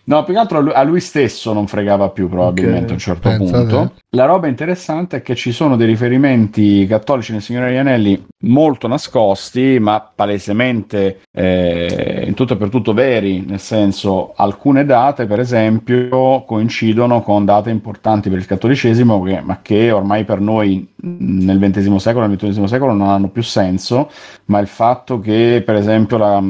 No, 0.04 0.24
più 0.24 0.34
che 0.34 0.40
altro 0.40 0.72
a 0.72 0.82
lui, 0.82 1.00
stesso 1.00 1.52
non 1.52 1.66
fregava 1.66 2.08
più 2.08 2.28
probabilmente 2.28 2.78
okay. 2.78 2.90
a 2.90 2.92
un 2.92 2.98
certo 2.98 3.28
Pensate. 3.28 3.58
punto. 3.58 3.92
La 4.14 4.26
roba 4.26 4.46
interessante 4.46 5.16
è 5.16 5.22
che 5.22 5.34
ci 5.34 5.52
sono 5.52 5.74
dei 5.74 5.86
riferimenti 5.86 6.84
cattolici 6.86 7.32
nel 7.32 7.40
Signore 7.40 7.68
degli 7.68 7.78
Anelli 7.78 8.26
molto 8.40 8.86
nascosti, 8.86 9.78
ma 9.80 10.06
palesemente 10.14 11.22
eh, 11.32 12.24
in 12.26 12.34
tutto 12.34 12.52
e 12.52 12.56
per 12.56 12.68
tutto 12.68 12.92
veri, 12.92 13.42
nel 13.46 13.60
senso 13.60 14.34
alcune 14.36 14.84
date, 14.84 15.24
per 15.24 15.40
esempio, 15.40 16.44
coincidono 16.44 17.22
con 17.22 17.46
date 17.46 17.70
importanti 17.70 18.28
per 18.28 18.38
il 18.38 18.46
cattolicesimo, 18.46 19.22
che, 19.22 19.40
ma 19.40 19.60
che 19.62 19.90
ormai 19.90 20.24
per 20.24 20.40
noi 20.40 20.86
nel 21.04 21.58
XX 21.58 21.96
secolo 21.96 22.26
e 22.26 22.28
nel 22.28 22.36
XXI 22.36 22.68
secolo 22.68 22.92
non 22.92 23.08
hanno 23.08 23.28
più 23.28 23.42
senso, 23.42 24.10
ma 24.46 24.58
il 24.58 24.66
fatto 24.66 25.20
che, 25.20 25.62
per 25.64 25.76
esempio, 25.76 26.18
la, 26.18 26.42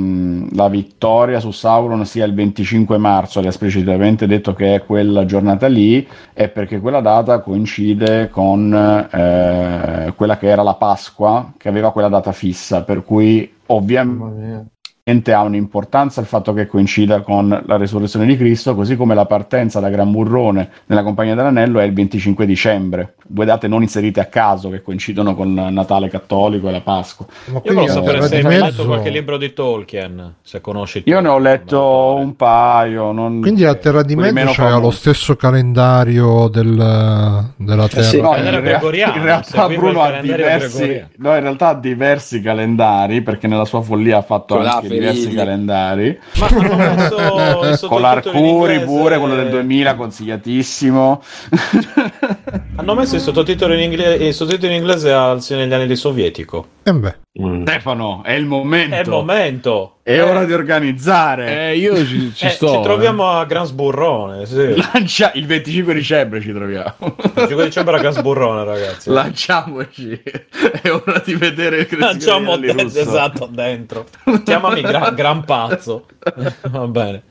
la 0.52 0.68
vittoria 0.68 1.38
su 1.38 1.52
Sauron 1.52 2.04
sia 2.06 2.24
il 2.24 2.34
25 2.34 2.98
marzo, 2.98 3.38
ha 3.38 3.46
esplicitamente 3.46 4.26
detto 4.26 4.52
che 4.52 4.74
è 4.74 4.84
quella 4.84 5.24
giornata 5.24 5.68
lì, 5.68 6.06
è 6.32 6.48
perché 6.48 6.80
quella 6.80 7.00
data 7.00 7.40
coincide 7.52 8.30
con 8.30 8.72
eh, 8.72 10.12
quella 10.16 10.38
che 10.38 10.48
era 10.48 10.62
la 10.62 10.74
Pasqua, 10.74 11.52
che 11.58 11.68
aveva 11.68 11.92
quella 11.92 12.08
data 12.08 12.32
fissa, 12.32 12.82
per 12.82 13.04
cui 13.04 13.58
ovviamente 13.66 14.71
ha 15.04 15.42
un'importanza 15.42 16.20
il 16.20 16.28
fatto 16.28 16.52
che 16.52 16.68
coincida 16.68 17.22
con 17.22 17.48
la 17.66 17.76
resurrezione 17.76 18.24
di 18.24 18.36
Cristo, 18.36 18.76
così 18.76 18.94
come 18.94 19.16
la 19.16 19.26
partenza 19.26 19.80
da 19.80 19.88
Gran 19.88 20.12
Burrone 20.12 20.70
nella 20.86 21.02
Compagnia 21.02 21.34
dell'Anello 21.34 21.80
è 21.80 21.84
il 21.84 21.92
25 21.92 22.46
dicembre, 22.46 23.14
due 23.26 23.44
date 23.44 23.66
non 23.66 23.82
inserite 23.82 24.20
a 24.20 24.26
caso 24.26 24.70
che 24.70 24.80
coincidono 24.80 25.34
con 25.34 25.52
Natale 25.54 26.08
cattolico 26.08 26.68
e 26.68 26.70
la 26.70 26.82
Pasqua. 26.82 27.26
Ma 27.46 27.60
Io 27.64 27.74
volevo 27.74 27.92
sapere 27.92 28.22
se 28.22 28.36
hai 28.36 28.42
mezzo... 28.44 28.64
letto 28.64 28.84
qualche 28.84 29.10
libro 29.10 29.38
di 29.38 29.52
Tolkien, 29.52 30.34
se 30.40 30.60
conosci. 30.60 31.02
Io 31.06 31.18
ne 31.18 31.28
ho 31.28 31.38
letto 31.38 32.14
un 32.14 32.36
paio. 32.36 33.10
Non... 33.10 33.40
Quindi 33.40 33.64
a 33.64 33.74
Terra 33.74 34.04
di 34.04 34.14
Mezzo 34.14 34.52
c'era 34.52 34.76
lo 34.76 34.92
stesso 34.92 35.34
calendario 35.34 36.46
del, 36.46 37.50
della 37.56 37.88
Terra. 37.88 38.00
Eh 38.00 38.04
sì, 38.04 38.20
no, 38.20 38.36
in, 38.36 38.60
rea- 38.60 39.16
in 39.16 39.22
realtà 39.22 39.66
Bruno 39.66 40.02
ha 40.02 40.20
diversi, 40.20 41.04
no, 41.16 41.34
in 41.34 41.40
realtà 41.40 41.68
ha 41.70 41.74
diversi 41.74 42.40
calendari 42.40 43.20
perché 43.22 43.48
nella 43.48 43.64
sua 43.64 43.80
follia 43.82 44.18
ha 44.18 44.22
fatto 44.22 44.60
anche 44.60 44.91
diversi 44.92 45.34
calendari. 45.34 46.18
Ma 46.38 46.46
hanno 46.46 47.60
messo 47.60 47.86
con 47.88 48.00
l'Arcuri 48.00 48.80
pure, 48.80 49.18
quello 49.18 49.34
del 49.34 49.50
2000 49.50 49.94
consigliatissimo. 49.94 51.22
hanno 52.76 52.94
messo 52.94 53.14
il 53.14 53.20
sottotitolo 53.20 53.74
in 53.74 53.80
inglese, 53.80 54.24
il 54.24 54.34
sottotitolo 54.34 54.72
in 54.72 54.78
inglese 54.78 55.12
al 55.12 55.42
Signore 55.42 55.66
degli 55.66 55.74
Anelli 55.74 55.96
sovietico. 55.96 56.66
Eh 56.82 56.92
beh. 56.92 57.21
Mm. 57.40 57.62
Stefano, 57.62 58.22
è 58.22 58.32
il 58.32 58.44
momento. 58.44 58.94
È 58.94 59.00
il 59.00 59.08
momento. 59.08 59.96
È 60.02 60.12
eh. 60.12 60.20
ora 60.20 60.44
di 60.44 60.52
organizzare. 60.52 61.70
Eh, 61.70 61.78
io 61.78 61.96
ci, 62.04 62.34
ci 62.34 62.44
eh, 62.46 62.50
sto. 62.50 62.68
Ci 62.68 62.82
troviamo 62.82 63.24
eh. 63.24 63.40
a 63.40 63.44
Gran 63.46 63.64
Sburrone. 63.64 64.44
Sì. 64.44 64.74
Lancia... 64.76 65.32
Il 65.34 65.46
25 65.46 65.94
dicembre 65.94 66.42
ci 66.42 66.52
troviamo. 66.52 66.94
Il 67.00 67.32
25 67.32 67.64
dicembre 67.64 67.96
a 67.96 68.00
Gran 68.00 68.12
Sburrone, 68.12 68.64
ragazzi. 68.64 69.08
Lanciamoci. 69.08 70.22
È 70.82 70.90
ora 70.90 71.22
di 71.24 71.34
vedere 71.34 71.78
il 71.88 71.98
Lanciamo 71.98 72.58
de- 72.58 72.74
esatto 72.82 73.46
dentro. 73.50 74.04
Chiamami 74.44 74.82
gran, 74.82 75.14
gran 75.14 75.44
pazzo. 75.44 76.08
Va 76.68 76.86
bene. 76.86 77.22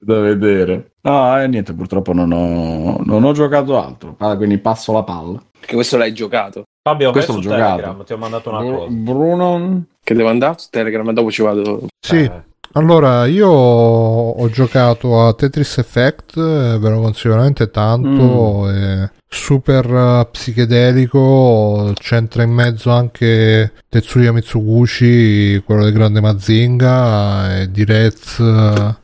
Da 0.00 0.20
vedere. 0.20 0.92
No, 1.02 1.38
eh, 1.38 1.46
niente, 1.48 1.74
purtroppo 1.74 2.14
non 2.14 2.32
ho, 2.32 3.02
non 3.04 3.24
ho 3.24 3.32
giocato 3.32 3.78
altro. 3.78 4.16
Ah, 4.20 4.36
quindi 4.36 4.56
passo 4.56 4.92
la 4.94 5.02
palla. 5.02 5.38
Perché 5.58 5.74
questo 5.74 5.98
l'hai 5.98 6.14
giocato. 6.14 6.64
Fabio, 6.86 7.12
questo 7.12 7.32
l'ho 7.32 7.40
giocato. 7.40 7.76
Telegram, 7.76 8.04
ti 8.04 8.12
ho 8.12 8.16
mandato 8.18 8.50
una 8.50 8.58
Br- 8.58 8.76
cosa. 8.76 8.90
Bruno. 8.90 9.84
Che 10.02 10.14
devo 10.14 10.28
andare 10.28 10.58
su 10.58 10.66
Telegram, 10.68 11.10
dopo 11.12 11.30
ci 11.30 11.40
vado. 11.40 11.86
Sì. 11.98 12.16
Eh. 12.16 12.42
Allora, 12.72 13.24
io 13.24 13.48
ho 13.48 14.50
giocato 14.50 15.26
a 15.26 15.32
Tetris 15.32 15.78
Effect, 15.78 16.36
eh, 16.36 16.76
ve 16.78 16.90
lo 16.90 17.00
consiglio 17.00 17.32
veramente 17.32 17.70
tanto, 17.70 18.66
mm. 18.66 19.04
super 19.26 19.86
uh, 19.90 20.30
psichedelico, 20.30 21.92
c'entra 21.94 22.42
in 22.42 22.50
mezzo 22.50 22.90
anche 22.90 23.72
Tetsuya 23.88 24.32
Mitsuguchi, 24.32 25.62
quello 25.64 25.84
del 25.84 25.92
grande 25.94 26.20
Mazinga, 26.20 27.60
e 27.60 27.70
di 27.70 27.84
Rez 27.86 28.38
uh, 28.38 28.94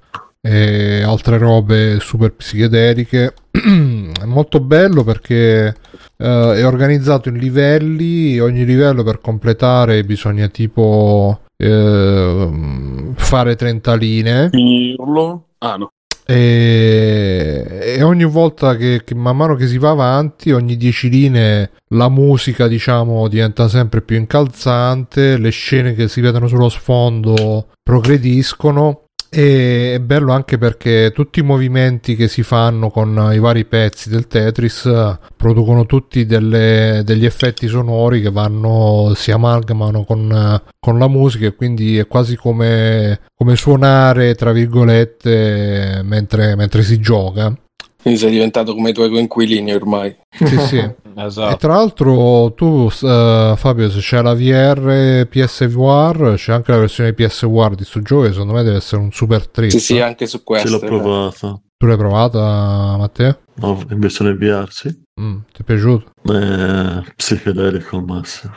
e 0.43 1.03
altre 1.03 1.39
robe 1.39 1.99
super 2.01 2.35
psichedeliche. 2.35 3.33
È 3.51 4.25
molto 4.25 4.61
bello 4.61 5.03
perché 5.03 5.75
Uh, 6.21 6.53
è 6.53 6.67
organizzato 6.67 7.31
in 7.31 7.39
livelli, 7.39 8.39
ogni 8.39 8.67
livello 8.67 9.03
per 9.03 9.23
completare 9.23 10.05
bisogna 10.05 10.49
tipo 10.49 11.41
uh, 11.57 13.13
fare 13.15 13.57
30 13.57 13.95
linee. 13.95 14.49
Finirlo? 14.51 15.47
Ah 15.59 15.77
no. 15.77 15.89
E, 16.27 17.95
e 17.97 18.03
ogni 18.03 18.25
volta 18.25 18.77
che, 18.77 19.01
che, 19.03 19.15
man 19.15 19.35
mano 19.35 19.55
che 19.55 19.67
si 19.67 19.79
va 19.79 19.91
avanti, 19.91 20.53
ogni 20.53 20.77
10 20.77 21.09
linee 21.09 21.71
la 21.95 22.11
musica 22.11 22.69
diciamo 22.69 23.27
diventa 23.27 23.67
sempre 23.67 24.03
più 24.03 24.17
incalzante, 24.17 25.39
le 25.39 25.51
scene 25.51 25.95
che 25.95 26.07
si 26.07 26.21
vedono 26.21 26.47
sullo 26.47 26.69
sfondo 26.69 27.69
progrediscono 27.83 29.07
e 29.33 29.95
è 29.95 30.01
bello 30.01 30.33
anche 30.33 30.59
perché 30.59 31.13
tutti 31.15 31.39
i 31.39 31.45
movimenti 31.45 32.17
che 32.17 32.27
si 32.27 32.43
fanno 32.43 32.91
con 32.91 33.31
i 33.33 33.39
vari 33.39 33.65
pezzi 33.65 34.09
del 34.09 34.27
Tetris 34.27 34.91
producono 35.37 35.87
tutti 35.87 36.27
delle, 36.27 37.03
degli 37.05 37.25
effetti 37.25 37.69
sonori 37.69 38.21
che 38.21 38.31
vanno, 38.31 39.13
si 39.15 39.31
amalgamano 39.31 40.03
con, 40.03 40.61
con 40.81 40.99
la 40.99 41.07
musica 41.07 41.47
e 41.47 41.55
quindi 41.55 41.97
è 41.97 42.09
quasi 42.09 42.35
come, 42.35 43.21
come 43.37 43.55
suonare 43.55 44.35
tra 44.35 44.51
virgolette 44.51 46.01
mentre, 46.03 46.57
mentre 46.57 46.83
si 46.83 46.99
gioca. 46.99 47.57
Quindi 48.03 48.19
sei 48.19 48.31
diventato 48.31 48.75
come 48.75 48.91
i 48.91 48.95
tuoi 48.95 49.11
coinquilini 49.11 49.73
ormai. 49.73 50.17
Sì, 50.29 50.59
sì. 50.59 50.91
esatto. 51.17 51.55
E 51.55 51.59
tra 51.59 51.75
l'altro 51.75 52.53
tu, 52.55 52.67
uh, 52.67 53.57
Fabio, 53.57 53.91
se 53.91 54.01
c'è 54.01 54.23
la 54.23 54.35
VR 54.35 55.27
PSVR, 55.27 56.35
c'è 56.37 56.53
anche 56.53 56.73
la 56.73 56.79
versione 56.79 57.13
PSVR 57.13 57.75
di 57.75 57.85
sto 57.85 58.01
gioco 58.01 58.31
secondo 58.31 58.53
me 58.53 58.63
deve 58.63 58.77
essere 58.77 59.03
un 59.03 59.13
super 59.13 59.47
trip. 59.49 59.71
Sì, 59.71 59.81
sì, 59.81 60.01
anche 60.01 60.27
su 60.27 60.43
questo. 60.43 60.69
Ce 60.69 60.73
l'ho 60.75 60.81
provata. 60.81 61.61
Tu 61.77 61.87
l'hai 61.87 61.97
provata, 61.97 62.97
Matteo? 62.99 63.39
No, 63.55 63.83
in 63.91 63.99
versione 63.99 64.35
VR, 64.35 64.67
sì. 64.71 64.89
Mm, 65.21 65.39
ti 65.53 65.63
è 65.63 65.65
piaciuto? 65.65 66.13
Eh, 66.31 67.03
psichedelico 67.17 67.97
al 67.97 68.05
massimo. 68.05 68.53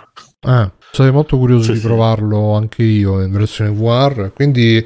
Eh, 0.46 0.72
sarei 0.92 1.12
molto 1.12 1.38
curioso 1.38 1.74
sì, 1.74 1.80
di 1.80 1.80
provarlo 1.80 2.54
anche 2.54 2.84
io 2.84 3.22
in 3.22 3.32
versione 3.32 3.70
VR, 3.72 4.32
quindi 4.34 4.86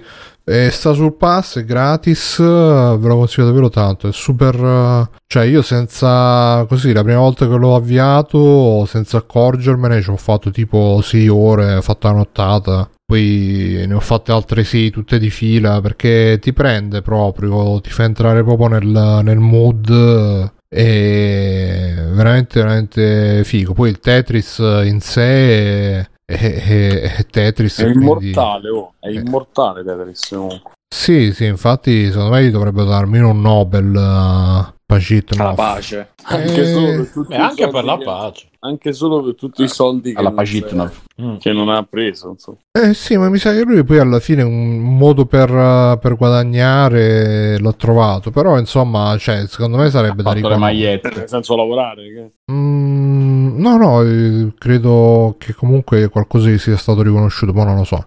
e 0.49 0.69
sta 0.71 0.93
sul 0.93 1.17
pass, 1.17 1.57
è 1.57 1.65
gratis, 1.65 2.37
ve 2.37 2.97
lo 3.01 3.17
consiglio 3.17 3.47
davvero 3.47 3.67
tanto, 3.69 4.07
è 4.07 4.13
super... 4.13 5.09
Cioè 5.27 5.43
io 5.43 5.61
senza... 5.61 6.65
così, 6.69 6.93
la 6.93 7.03
prima 7.03 7.19
volta 7.19 7.45
che 7.49 7.57
l'ho 7.57 7.75
avviato, 7.75 8.85
senza 8.85 9.17
accorgermene, 9.17 10.01
ci 10.01 10.09
ho 10.09 10.15
fatto 10.15 10.49
tipo 10.49 11.01
6 11.03 11.27
ore, 11.27 11.75
ho 11.75 11.81
fatto 11.81 12.07
la 12.07 12.13
nottata, 12.13 12.89
poi 13.05 13.83
ne 13.85 13.93
ho 13.93 13.99
fatte 13.99 14.31
altre 14.31 14.63
6 14.63 14.89
tutte 14.89 15.19
di 15.19 15.29
fila, 15.29 15.81
perché 15.81 16.39
ti 16.41 16.53
prende 16.53 17.01
proprio, 17.01 17.81
ti 17.81 17.89
fa 17.89 18.03
entrare 18.03 18.41
proprio 18.41 18.67
nel, 18.69 19.21
nel 19.23 19.39
mood 19.39 20.51
e 20.69 21.93
veramente 22.13 22.61
veramente 22.61 23.43
figo. 23.43 23.73
Poi 23.73 23.89
il 23.89 23.99
Tetris 23.99 24.59
in 24.59 24.99
sé 25.01 26.07
è, 26.29 26.35
è, 26.35 27.15
è 27.15 27.25
Tetris 27.25 27.81
è 27.81 27.87
immortale 27.87 28.69
oh. 28.69 28.93
è 28.99 29.09
immortale 29.09 29.83
Tetris 29.83 30.27
comunque 30.29 30.71
sì 30.93 31.31
sì 31.31 31.45
infatti 31.45 32.07
secondo 32.11 32.31
me 32.31 32.43
gli 32.43 32.51
dovrebbero 32.51 32.85
dare 32.85 33.03
almeno 33.03 33.29
un 33.29 33.39
Nobel 33.39 33.95
uh, 33.95 34.75
Pacitno. 34.87 35.43
La 35.43 35.53
pace. 35.53 36.13
Anche, 36.23 36.61
eh... 36.61 36.65
solo 36.65 37.27
anche 37.31 37.67
per 37.67 37.83
la 37.83 37.97
pace. 37.97 38.47
Anche 38.59 38.93
solo 38.93 39.21
per 39.21 39.35
tutti 39.35 39.63
i 39.63 39.67
soldi 39.67 40.13
che, 40.13 40.19
alla 40.19 40.29
non, 40.71 40.91
mm. 41.21 41.35
che 41.39 41.51
non 41.51 41.67
ha 41.67 41.83
preso. 41.83 42.29
Insomma. 42.29 42.57
Eh 42.71 42.93
sì, 42.93 43.17
ma 43.17 43.27
mi 43.27 43.37
sa 43.37 43.51
che 43.51 43.63
lui 43.63 43.83
poi 43.83 43.99
alla 43.99 44.21
fine 44.21 44.43
un 44.43 44.97
modo 44.97 45.25
per, 45.25 45.99
per 45.99 46.15
guadagnare 46.15 47.59
l'ha 47.59 47.73
trovato. 47.73 48.31
Però 48.31 48.57
insomma, 48.57 49.17
cioè, 49.17 49.45
secondo 49.47 49.75
me 49.75 49.89
sarebbe 49.89 50.21
ha 50.21 50.23
da 50.23 50.31
riconoscere. 50.31 50.53
le 50.53 50.57
magliette, 50.57 51.11
nel 51.15 51.27
senso 51.27 51.57
lavorare. 51.57 52.03
Che... 52.03 52.31
Mm, 52.49 53.36
no, 53.57 53.77
no, 53.77 54.01
eh, 54.01 54.53
credo 54.57 55.35
che 55.37 55.53
comunque 55.53 56.07
qualcosa 56.09 56.49
gli 56.49 56.57
sia 56.57 56.77
stato 56.77 57.01
riconosciuto, 57.01 57.53
ma 57.53 57.63
non 57.63 57.75
lo 57.75 57.83
so. 57.83 58.05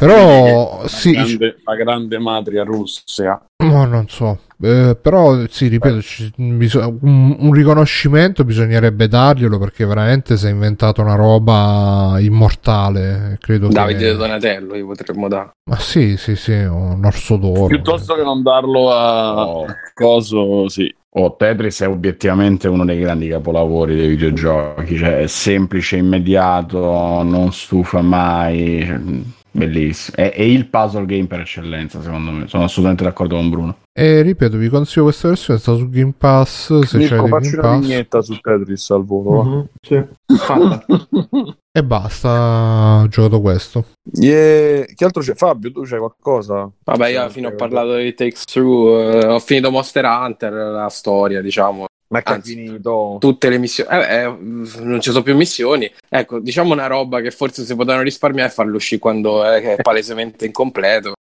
Però 0.00 0.80
la 0.80 0.88
sì, 0.88 1.12
grande, 1.12 1.56
la 1.62 1.74
grande 1.74 2.18
matria 2.18 2.64
Russia. 2.64 3.38
No, 3.58 3.84
non 3.84 4.08
so. 4.08 4.38
Eh, 4.62 4.96
però 5.00 5.46
sì, 5.48 5.68
ripeto, 5.68 6.00
ci, 6.00 6.32
bisog- 6.36 7.02
un, 7.02 7.36
un, 7.38 7.52
riconoscimento 7.52 8.44
bisognerebbe 8.44 9.08
darglielo 9.08 9.58
perché 9.58 9.84
veramente 9.84 10.38
si 10.38 10.46
è 10.46 10.50
inventato 10.50 11.02
una 11.02 11.16
roba 11.16 12.16
immortale. 12.18 13.36
Credo 13.42 13.68
Davide 13.68 14.12
che... 14.12 14.16
Donatello 14.16 14.74
gli 14.74 14.84
potremmo 14.84 15.28
dare. 15.28 15.50
Ma 15.70 15.78
sì, 15.78 16.16
sì, 16.16 16.34
sì, 16.34 16.52
un 16.52 17.04
orso 17.04 17.36
d'oro. 17.36 17.66
Piuttosto 17.66 18.14
che 18.14 18.22
non 18.22 18.42
darlo 18.42 18.92
a 18.92 19.46
oh. 19.48 19.66
Coso, 19.92 20.66
sì. 20.70 20.94
Oh, 21.12 21.34
Tetris 21.34 21.82
è 21.82 21.88
obiettivamente 21.88 22.68
uno 22.68 22.84
dei 22.84 23.00
grandi 23.00 23.28
capolavori 23.28 23.96
dei 23.96 24.08
videogiochi, 24.08 24.96
cioè 24.96 25.18
è 25.18 25.26
semplice, 25.26 25.96
immediato, 25.96 26.78
non 27.22 27.52
stufa 27.52 28.00
mai 28.00 29.38
Bellissimo. 29.52 30.16
È, 30.16 30.32
è, 30.32 30.42
il 30.42 30.66
puzzle 30.68 31.06
game 31.06 31.26
per 31.26 31.40
eccellenza, 31.40 32.00
secondo 32.00 32.30
me. 32.30 32.46
Sono 32.46 32.64
assolutamente 32.64 33.04
d'accordo 33.04 33.34
con 33.36 33.50
Bruno. 33.50 33.76
E 33.92 34.22
ripeto, 34.22 34.56
vi 34.56 34.68
consiglio 34.68 35.04
questa 35.04 35.28
versione, 35.28 35.58
sta 35.58 35.74
su 35.74 35.88
Game 35.88 36.14
Pass. 36.16 36.78
Se 36.80 36.98
Mirko, 36.98 37.22
c'è 37.22 37.28
facci 37.28 37.54
una 37.54 37.62
Pass. 37.62 37.80
vignetta 37.80 38.22
su 38.22 38.38
Tetris 38.38 38.90
al 38.90 39.04
volo. 39.04 39.44
Mm-hmm, 39.44 39.60
sì. 39.80 40.04
e 41.72 41.84
basta, 41.84 43.00
ho 43.02 43.08
giocato 43.08 43.40
questo. 43.40 43.84
Yeah. 44.14 44.84
Che 44.86 45.04
altro 45.04 45.22
c'è? 45.22 45.34
Fabio, 45.34 45.70
tu 45.70 45.82
c'hai 45.82 45.98
qualcosa? 45.98 46.68
Vabbè, 46.84 47.08
io 47.08 47.28
fino 47.30 47.48
ho 47.48 47.54
parlato 47.54 47.96
di 47.96 48.12
Takes 48.14 48.44
Through, 48.44 48.98
eh, 48.98 49.26
ho 49.26 49.38
finito 49.38 49.70
Monster 49.70 50.04
Hunter, 50.04 50.52
la 50.52 50.88
storia, 50.88 51.40
diciamo. 51.40 51.84
Ma 52.12 52.22
che 52.22 52.32
Anzi, 52.32 52.54
finito? 52.54 53.18
Tutte 53.20 53.48
le 53.48 53.58
missioni, 53.58 53.88
eh, 53.88 54.22
eh, 54.24 54.36
non 54.80 55.00
ci 55.00 55.10
sono 55.12 55.22
più 55.22 55.36
missioni. 55.36 55.88
Ecco, 56.08 56.40
diciamo 56.40 56.72
una 56.72 56.88
roba 56.88 57.20
che 57.20 57.30
forse 57.30 57.64
si 57.64 57.76
potevano 57.76 58.02
risparmiare 58.02 58.48
è 58.48 58.52
farlo 58.52 58.74
uscire 58.74 59.00
quando 59.00 59.44
è, 59.44 59.60
è 59.62 59.76
palesemente 59.80 60.44
incompleto. 60.44 61.12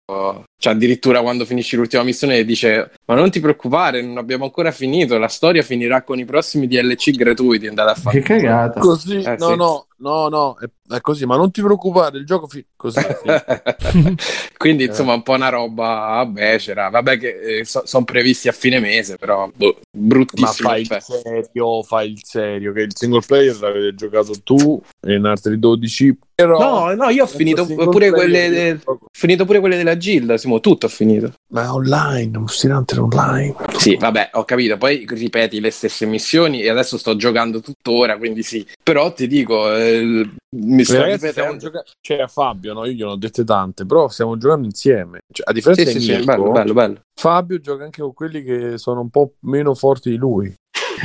Cioè, 0.59 0.73
addirittura 0.73 1.21
quando 1.21 1.45
finisci 1.45 1.75
l'ultima 1.75 2.01
missione 2.01 2.43
dice: 2.43 2.89
Ma 3.05 3.13
non 3.13 3.29
ti 3.29 3.39
preoccupare, 3.39 4.01
non 4.01 4.17
abbiamo 4.17 4.45
ancora 4.45 4.71
finito. 4.71 5.19
La 5.19 5.27
storia 5.27 5.61
finirà 5.61 6.01
con 6.01 6.17
i 6.17 6.25
prossimi 6.25 6.65
DLC 6.65 7.11
gratuiti. 7.11 7.67
Andate 7.67 7.91
a 7.91 7.93
fare. 7.93 8.19
Che 8.19 8.25
cagata. 8.25 8.79
Così, 8.79 9.21
Eh, 9.21 9.35
no, 9.37 9.49
sì. 9.49 9.55
no, 9.55 9.85
no, 9.99 10.27
no, 10.27 10.57
è, 10.57 10.95
è 10.95 11.01
così, 11.01 11.25
ma 11.25 11.37
non 11.37 11.51
ti 11.51 11.61
preoccupare, 11.61 12.17
il 12.17 12.25
gioco 12.25 12.47
fi- 12.47 12.65
così. 12.75 12.99
Quindi, 14.57 14.85
insomma, 14.85 15.13
un 15.13 15.23
po' 15.23 15.33
una 15.33 15.49
roba 15.49 16.25
becera. 16.25 16.89
Vabbè, 16.89 17.17
che 17.17 17.61
sono 17.63 18.03
previsti 18.03 18.47
a 18.47 18.51
fine 18.51 18.79
mese, 18.79 19.17
però 19.17 19.49
boh, 19.53 19.65
ma 19.65 19.99
bruttissimo. 19.99 20.69
fai 20.69 20.81
il 20.81 20.87
effetto. 20.91 21.19
serio, 21.19 21.83
fai 21.83 22.11
il 22.11 22.19
serio, 22.23 22.73
che 22.73 22.81
il 22.81 22.95
single 22.95 23.23
player 23.25 23.59
l'avete 23.59 23.95
giocato 23.95 24.33
tu 24.43 24.81
e 24.99 25.15
in 25.15 25.25
altri 25.25 25.57
12. 25.57 26.17
Però 26.39 26.57
No, 26.57 26.95
no, 26.95 27.09
io 27.09 27.23
ho 27.23 27.27
finito 27.27 27.65
pure 27.65 28.11
quelle, 28.11 28.49
de- 28.49 28.79
finito 29.11 29.43
pure 29.43 29.59
quelle 29.59 29.75
della 29.75 29.97
Gilda, 29.97 30.37
Simo, 30.37 30.61
tutto 30.61 30.85
ho 30.85 30.89
finito. 30.89 31.33
Ma 31.51 31.63
è 31.63 31.69
online, 31.69 32.37
Monster 32.37 32.71
Hunter 32.71 33.01
online. 33.01 33.55
Sì, 33.75 33.97
vabbè, 33.97 34.29
ho 34.33 34.45
capito. 34.45 34.77
Poi 34.77 35.05
ripeti 35.09 35.59
le 35.59 35.69
stesse 35.69 36.05
missioni 36.05 36.61
e 36.61 36.69
adesso 36.69 36.97
sto 36.97 37.17
giocando 37.17 37.59
tuttora, 37.59 38.17
quindi 38.17 38.43
sì. 38.43 38.65
Però 38.81 39.11
ti 39.11 39.27
dico, 39.27 39.75
eh, 39.75 40.29
mi 40.55 40.83
sto 40.85 41.03
ripetendo. 41.03 41.57
gioca- 41.57 41.83
cioè 41.99 42.21
a 42.21 42.27
Fabio, 42.27 42.71
no? 42.71 42.85
io 42.85 42.93
gliene 42.93 43.11
ho 43.11 43.15
dette 43.17 43.43
tante, 43.43 43.85
però 43.85 44.07
stiamo 44.07 44.37
giocando 44.37 44.65
insieme. 44.65 45.19
Cioè, 45.33 45.45
a 45.45 45.49
Sì, 45.49 45.55
differenza 45.55 45.91
sì, 45.91 45.97
di 45.97 46.03
sì, 46.05 46.11
Mirko, 46.11 46.25
bello, 46.25 46.51
bello, 46.51 46.73
bello. 46.73 46.99
Fabio 47.19 47.59
gioca 47.59 47.83
anche 47.83 48.01
con 48.01 48.13
quelli 48.13 48.43
che 48.43 48.77
sono 48.77 49.01
un 49.01 49.09
po' 49.09 49.33
meno 49.41 49.75
forti 49.75 50.09
di 50.09 50.15
lui. 50.15 50.53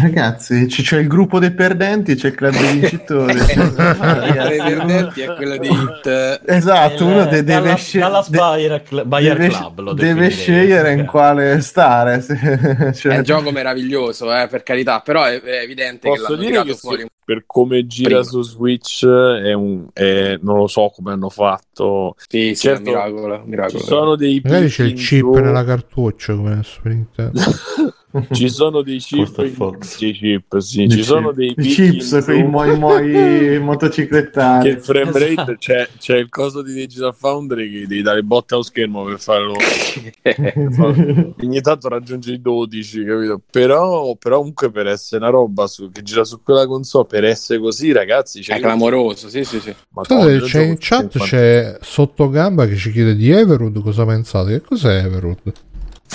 Ragazzi, 0.02 0.66
c- 0.66 0.82
c'è 0.82 0.98
il 0.98 1.06
gruppo 1.08 1.38
dei 1.38 1.52
perdenti 1.52 2.12
e 2.12 2.14
c'è 2.16 2.28
il 2.28 2.34
club 2.34 2.52
dei 2.52 2.72
vincitori. 2.78 3.34
Tra 3.36 4.24
i 4.52 4.56
perdenti 4.56 5.20
è 5.20 5.34
quello 5.34 5.56
di 5.56 5.68
Hit. 5.68 6.40
esatto, 6.46 7.04
uno 7.06 7.24
de- 7.26 7.42
deve, 7.44 7.60
dalla, 7.62 7.76
sce- 7.76 7.98
Dallas 7.98 8.30
de- 8.30 8.38
Bayer, 8.38 8.82
Cl- 8.82 9.04
Bayer 9.06 9.36
deve, 9.36 9.48
Club 9.54 9.80
lo 9.80 9.92
deve 9.92 10.20
definirei. 10.28 10.30
scegliere 10.30 10.92
in 10.92 11.06
quale 11.06 11.60
stare. 11.60 12.20
se- 12.22 12.34
È 12.38 12.92
cioè- 12.92 13.16
un 13.18 13.22
gioco 13.22 13.50
meraviglioso, 13.50 14.34
eh, 14.34 14.46
per 14.48 14.62
carità, 14.62 15.00
però 15.00 15.24
è, 15.24 15.40
è 15.40 15.60
evidente 15.62 16.08
che 16.08 16.16
Posso 16.16 16.22
l'hanno 16.22 16.36
dire 16.36 16.50
tirato 16.50 16.66
che 16.68 16.74
fuori. 16.76 17.06
per 17.24 17.44
come 17.46 17.86
gira 17.86 18.08
Prima. 18.08 18.22
su 18.24 18.42
Switch 18.42 19.04
è 19.06 19.52
un, 19.52 19.86
è- 19.92 20.38
non 20.42 20.56
lo 20.58 20.66
so 20.66 20.90
come 20.94 21.12
hanno 21.12 21.28
fatto. 21.30 22.14
Sì, 22.28 22.54
sì, 22.54 22.66
Certo, 22.68 22.82
miracolo, 22.90 23.42
miracolo. 23.44 23.78
Ci 23.78 23.84
sono 23.86 24.16
dei 24.16 24.40
Magari 24.42 24.68
c'è 24.68 24.84
il 24.84 24.94
chip 24.94 25.34
nella 25.38 25.64
cartuccia 25.64 26.34
come 26.34 26.60
su 26.62 26.72
Super 26.74 26.92
Nintendo. 26.92 27.40
Ci 28.30 28.48
sono 28.48 28.82
dei 28.82 28.98
chip, 28.98 29.34
dei 29.36 29.52
chip, 29.52 30.58
sì. 30.58 30.88
Ci 30.88 30.96
chip. 30.96 31.00
sono 31.02 31.32
dei 31.32 31.54
chips, 31.54 32.22
quei 32.24 32.44
moi 32.44 32.78
moi 32.78 33.58
motociclettari. 33.60 34.68
che 34.68 34.76
il 34.76 34.82
frame 34.82 35.10
rate 35.12 35.32
Esatto. 35.32 35.54
c'è, 35.58 35.88
c'è 35.98 36.16
il 36.18 36.28
coso 36.28 36.62
di 36.62 36.72
Digital 36.72 37.14
Foundry 37.14 37.70
che 37.70 37.86
devi 37.86 38.02
dare 38.02 38.22
botte 38.22 38.54
allo 38.54 38.62
schermo 38.62 39.04
per 39.04 39.18
farlo 39.18 39.56
ogni 41.42 41.60
tanto 41.60 41.88
raggiunge 41.88 42.32
i 42.32 42.40
12 42.40 43.04
capito 43.04 43.40
però, 43.50 44.14
però 44.16 44.38
comunque 44.38 44.70
per 44.70 44.86
essere 44.86 45.22
una 45.22 45.30
roba 45.32 45.66
su- 45.66 45.90
che 45.90 46.02
gira 46.02 46.24
su 46.24 46.40
quella 46.42 46.66
console 46.66 47.06
per 47.06 47.24
essere 47.24 47.58
così 47.58 47.92
ragazzi 47.92 48.42
cioè, 48.42 48.56
È 48.56 48.60
clamoroso, 48.60 49.28
sì, 49.28 49.44
sì, 49.44 49.60
sì. 49.60 49.74
Scusate, 49.92 50.30
io 50.32 50.40
c'è 50.40 50.62
in 50.62 50.76
chat 50.78 51.10
50. 51.10 51.18
c'è 51.18 51.78
Sottogamba 51.80 52.66
che 52.66 52.76
ci 52.76 52.92
chiede 52.92 53.16
di 53.16 53.30
Everwood 53.30 53.82
cosa 53.82 54.04
pensate? 54.06 54.60
Che 54.60 54.66
cos'è 54.66 55.04
Everwood? 55.04 55.52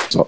So. 0.10 0.28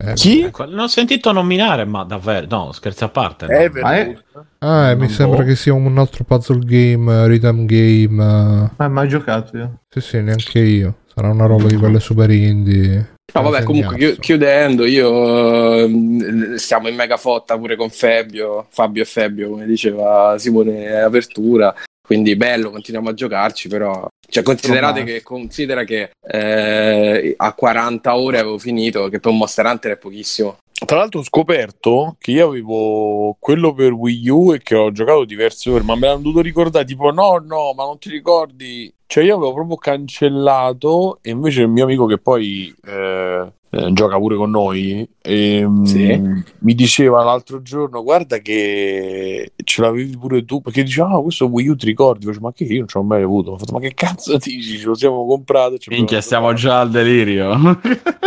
Eh, 0.00 0.12
chi? 0.14 0.48
Non 0.68 0.78
ho 0.78 0.86
sentito 0.86 1.32
nominare, 1.32 1.84
ma 1.84 2.04
davvero, 2.04 2.46
no, 2.48 2.70
scherzi 2.70 3.02
a 3.02 3.08
parte. 3.08 3.46
no. 3.46 3.52
Everwood. 3.52 3.82
Ma 3.82 3.96
è- 3.96 4.16
Ah, 4.58 4.90
eh, 4.90 4.94
mi 4.96 5.08
sembra 5.08 5.38
boh. 5.38 5.44
che 5.44 5.56
sia 5.56 5.72
un 5.74 5.98
altro 5.98 6.22
puzzle 6.22 6.60
game, 6.64 7.12
eh, 7.12 7.26
rhythm 7.26 7.64
game. 7.66 8.22
eh. 8.22 8.70
Ma 8.76 8.88
mai 8.88 9.08
giocato 9.08 9.56
io. 9.56 9.78
Sì, 9.88 10.00
sì, 10.00 10.20
neanche 10.22 10.60
io. 10.60 10.98
Sarà 11.12 11.30
una 11.30 11.46
roba 11.46 11.66
di 11.66 11.74
quelle 11.74 11.98
super 11.98 12.30
indie. 12.30 13.16
No, 13.34 13.42
vabbè, 13.42 13.64
comunque 13.64 13.96
chi- 13.96 14.20
chiudendo, 14.20 14.86
io 14.86 15.74
ehm, 15.84 16.54
stiamo 16.54 16.86
in 16.88 16.94
mega 16.94 17.16
fotta 17.16 17.58
pure 17.58 17.74
con 17.74 17.90
Fabio, 17.90 18.66
Fabio 18.70 19.02
e 19.02 19.04
Fabio, 19.04 19.50
come 19.50 19.66
diceva 19.66 20.36
Simone 20.38 20.84
in 20.84 20.94
apertura. 20.94 21.74
Quindi 22.08 22.36
bello, 22.36 22.70
continuiamo 22.70 23.10
a 23.10 23.12
giocarci, 23.12 23.68
però 23.68 24.08
cioè, 24.30 24.42
considerate 24.42 25.04
che 25.04 25.22
considera 25.22 25.84
che 25.84 26.12
eh, 26.22 27.34
a 27.36 27.52
40 27.52 28.16
ore 28.16 28.38
avevo 28.38 28.56
finito, 28.56 29.10
che 29.10 29.20
per 29.20 29.30
un 29.30 29.36
Monster 29.36 29.66
Hunter 29.66 29.92
è 29.92 29.98
pochissimo. 29.98 30.56
Tra 30.86 30.96
l'altro 30.96 31.20
ho 31.20 31.22
scoperto 31.22 32.16
che 32.18 32.30
io 32.30 32.48
avevo 32.48 33.36
quello 33.38 33.74
per 33.74 33.92
Wii 33.92 34.28
U 34.30 34.54
e 34.54 34.62
che 34.62 34.74
ho 34.74 34.90
giocato 34.90 35.26
diverse 35.26 35.68
ore, 35.68 35.84
ma 35.84 35.96
me 35.96 36.06
l'hanno 36.06 36.22
dovuto 36.22 36.40
ricordare, 36.40 36.86
tipo 36.86 37.10
no, 37.10 37.44
no, 37.44 37.74
ma 37.76 37.84
non 37.84 37.98
ti 37.98 38.08
ricordi? 38.08 38.90
Cioè 39.04 39.24
io 39.24 39.36
avevo 39.36 39.52
proprio 39.52 39.76
cancellato 39.76 41.18
e 41.20 41.28
invece 41.28 41.60
il 41.60 41.68
mio 41.68 41.84
amico 41.84 42.06
che 42.06 42.16
poi 42.16 42.74
eh, 42.86 43.52
eh, 43.70 43.92
gioca 43.92 44.16
pure 44.18 44.36
con 44.36 44.50
noi 44.50 45.06
ehm, 45.20 45.84
Sì. 45.84 46.20
mi 46.60 46.74
diceva 46.74 47.22
l'altro 47.22 47.60
giorno 47.62 48.02
guarda 48.02 48.38
che 48.38 49.52
ce 49.62 49.82
l'avevi 49.82 50.16
pure 50.16 50.44
tu 50.44 50.60
perché 50.62 50.82
diceva 50.82 51.08
ah 51.10 51.20
questo 51.20 51.46
Wii 51.46 51.68
U 51.68 51.76
ti 51.76 51.84
ricordi? 51.86 52.24
Facevo, 52.26 52.46
ma 52.46 52.52
che 52.52 52.64
io 52.64 52.78
non 52.78 52.88
ce 52.88 52.98
l'ho 52.98 53.04
mai 53.04 53.22
avuto 53.22 53.50
ho 53.52 53.58
fatto 53.58 53.72
ma 53.72 53.80
che 53.80 53.92
cazzo 53.94 54.36
dici? 54.42 54.78
Ce 54.78 54.86
lo 54.86 54.94
siamo 54.94 55.26
comprato 55.26 55.74
e 55.74 55.78
Minchia, 55.88 56.20
stiamo 56.20 56.46
giocato." 56.54 56.56
già 56.68 56.80
al 56.80 56.90
delirio. 56.90 57.76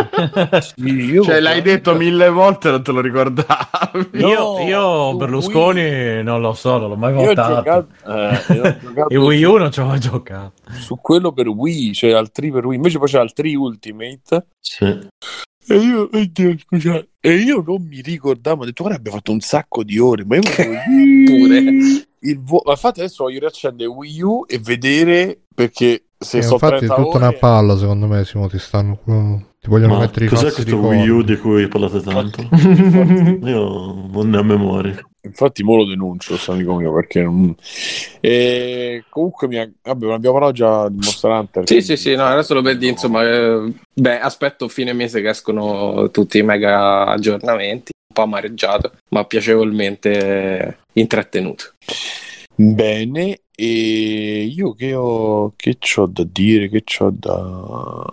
Sì, 0.76 0.84
io 0.86 1.24
cioè, 1.24 1.40
l'hai 1.40 1.61
detto 1.61 1.95
mille 1.95 2.30
volte 2.30 2.68
e 2.68 2.72
non 2.72 2.84
te 2.84 2.92
lo 2.92 3.02
ricordavi. 3.02 4.10
No, 4.11 4.28
io, 4.30 4.60
io 4.68 5.16
Berlusconi 5.16 6.22
non 6.24 6.42
lo 6.42 6.53
so, 6.53 6.78
non 6.78 6.90
l'ho 6.90 6.95
mai 6.95 7.14
votato. 7.14 7.56
giocato, 7.56 7.88
eh, 8.08 8.80
E 9.10 9.18
Wii 9.18 9.44
U 9.44 9.58
non 9.58 9.72
ci 9.72 9.80
ho 9.80 9.86
mai 9.86 10.00
giocato. 10.00 10.53
su 10.74 10.98
quello 11.02 11.32
per 11.32 11.48
Wii, 11.48 11.94
cioè 11.94 12.11
al 12.11 12.32
3 12.32 12.52
per 12.52 12.66
Wii, 12.66 12.76
invece 12.76 12.98
poi 13.00 13.08
c'era 13.08 13.24
il 13.24 13.34
3 13.34 13.56
Ultimate 13.56 14.45
Sì. 14.60 14.86
E 15.67 15.75
io, 15.75 16.09
oddio, 16.11 16.56
scusa, 16.57 17.06
e 17.19 17.35
io 17.35 17.64
non 17.65 17.83
mi 17.83 18.01
ricordavo, 18.01 18.64
ho 18.64 18.65
detto 18.65 18.83
guarda 18.83 18.99
abbiamo 18.99 19.17
fatto 19.17 19.31
un 19.31 19.40
sacco 19.40 19.83
di 19.83 19.98
ore, 19.99 20.25
ma 20.25 20.35
io 20.35 20.41
Pure. 21.25 21.57
il 22.19 22.40
vo- 22.40 22.61
ma 22.65 22.72
infatti 22.72 22.99
adesso 22.99 23.23
voglio 23.23 23.40
riaccendere 23.40 23.90
Wii 23.90 24.22
U 24.22 24.45
e 24.48 24.59
vedere 24.59 25.40
perché 25.53 26.06
se 26.24 26.38
Eh, 26.38 26.43
infatti 26.43 26.66
è 26.75 26.77
30 26.77 26.95
tutta 26.95 27.08
ore 27.08 27.17
una 27.17 27.33
palla, 27.33 27.77
secondo 27.77 28.08
me, 28.08 28.24
Simo, 28.24 28.48
ti 28.48 28.59
stanno 28.59 29.50
ti 29.61 29.69
vogliono 29.69 29.93
Ma 29.93 30.00
mettere 30.00 30.25
i 30.25 30.27
cos'è 30.27 30.51
questo. 30.51 30.75
Wii 30.75 31.08
U 31.09 31.22
di 31.22 31.38
cui 31.38 31.67
parlate 31.67 32.01
tanto? 32.01 32.41
Io 33.45 34.08
non 34.11 34.30
ne 34.30 34.38
ho 34.38 34.43
memoria. 34.43 35.00
Infatti, 35.22 35.61
mo 35.61 35.75
lo 35.75 35.85
denuncio, 35.85 36.32
questo 36.32 36.53
amico 36.53 36.74
mio, 36.74 36.91
perché 36.91 37.22
non... 37.22 37.56
E 38.19 39.03
comunque, 39.08 39.48
mi... 39.48 39.58
vabbè, 39.58 40.06
non 40.06 40.14
abbiamo 40.14 40.40
parlato 40.40 40.56
già 40.56 40.90
di 40.90 40.95
Monster 40.95 41.30
Hunter. 41.30 41.67
Sì, 41.67 41.82
sì, 41.82 41.95
sì, 41.95 42.16
no, 42.16 42.27
era 42.27 42.41
solo 42.41 42.64
per 42.64 42.80
dire, 42.80 42.93
insomma, 42.93 43.24
eh, 43.24 43.72
beh, 43.93 44.19
aspetto 44.19 44.67
fine 44.67 44.93
mese 44.93 45.22
che 45.22 45.30
escono 45.30 46.09
tutti 46.09 46.40
i 46.40 46.43
mega 46.43 47.06
aggiornamenti, 47.06 47.91
un 48.08 48.16
po' 48.16 48.24
amareggiato, 48.24 48.93
ma 49.09 49.25
piacevolmente 49.25 50.80
intrattenuto. 50.93 51.66
Bene, 52.56 53.41
e 53.64 54.51
io 54.56 54.73
che 54.73 54.95
ho 54.95 55.53
che 55.56 55.77
c'ho 55.77 56.07
da 56.07 56.25
dire, 56.27 56.67
che 56.67 56.83
c'ho 56.83 57.11
da... 57.14 58.03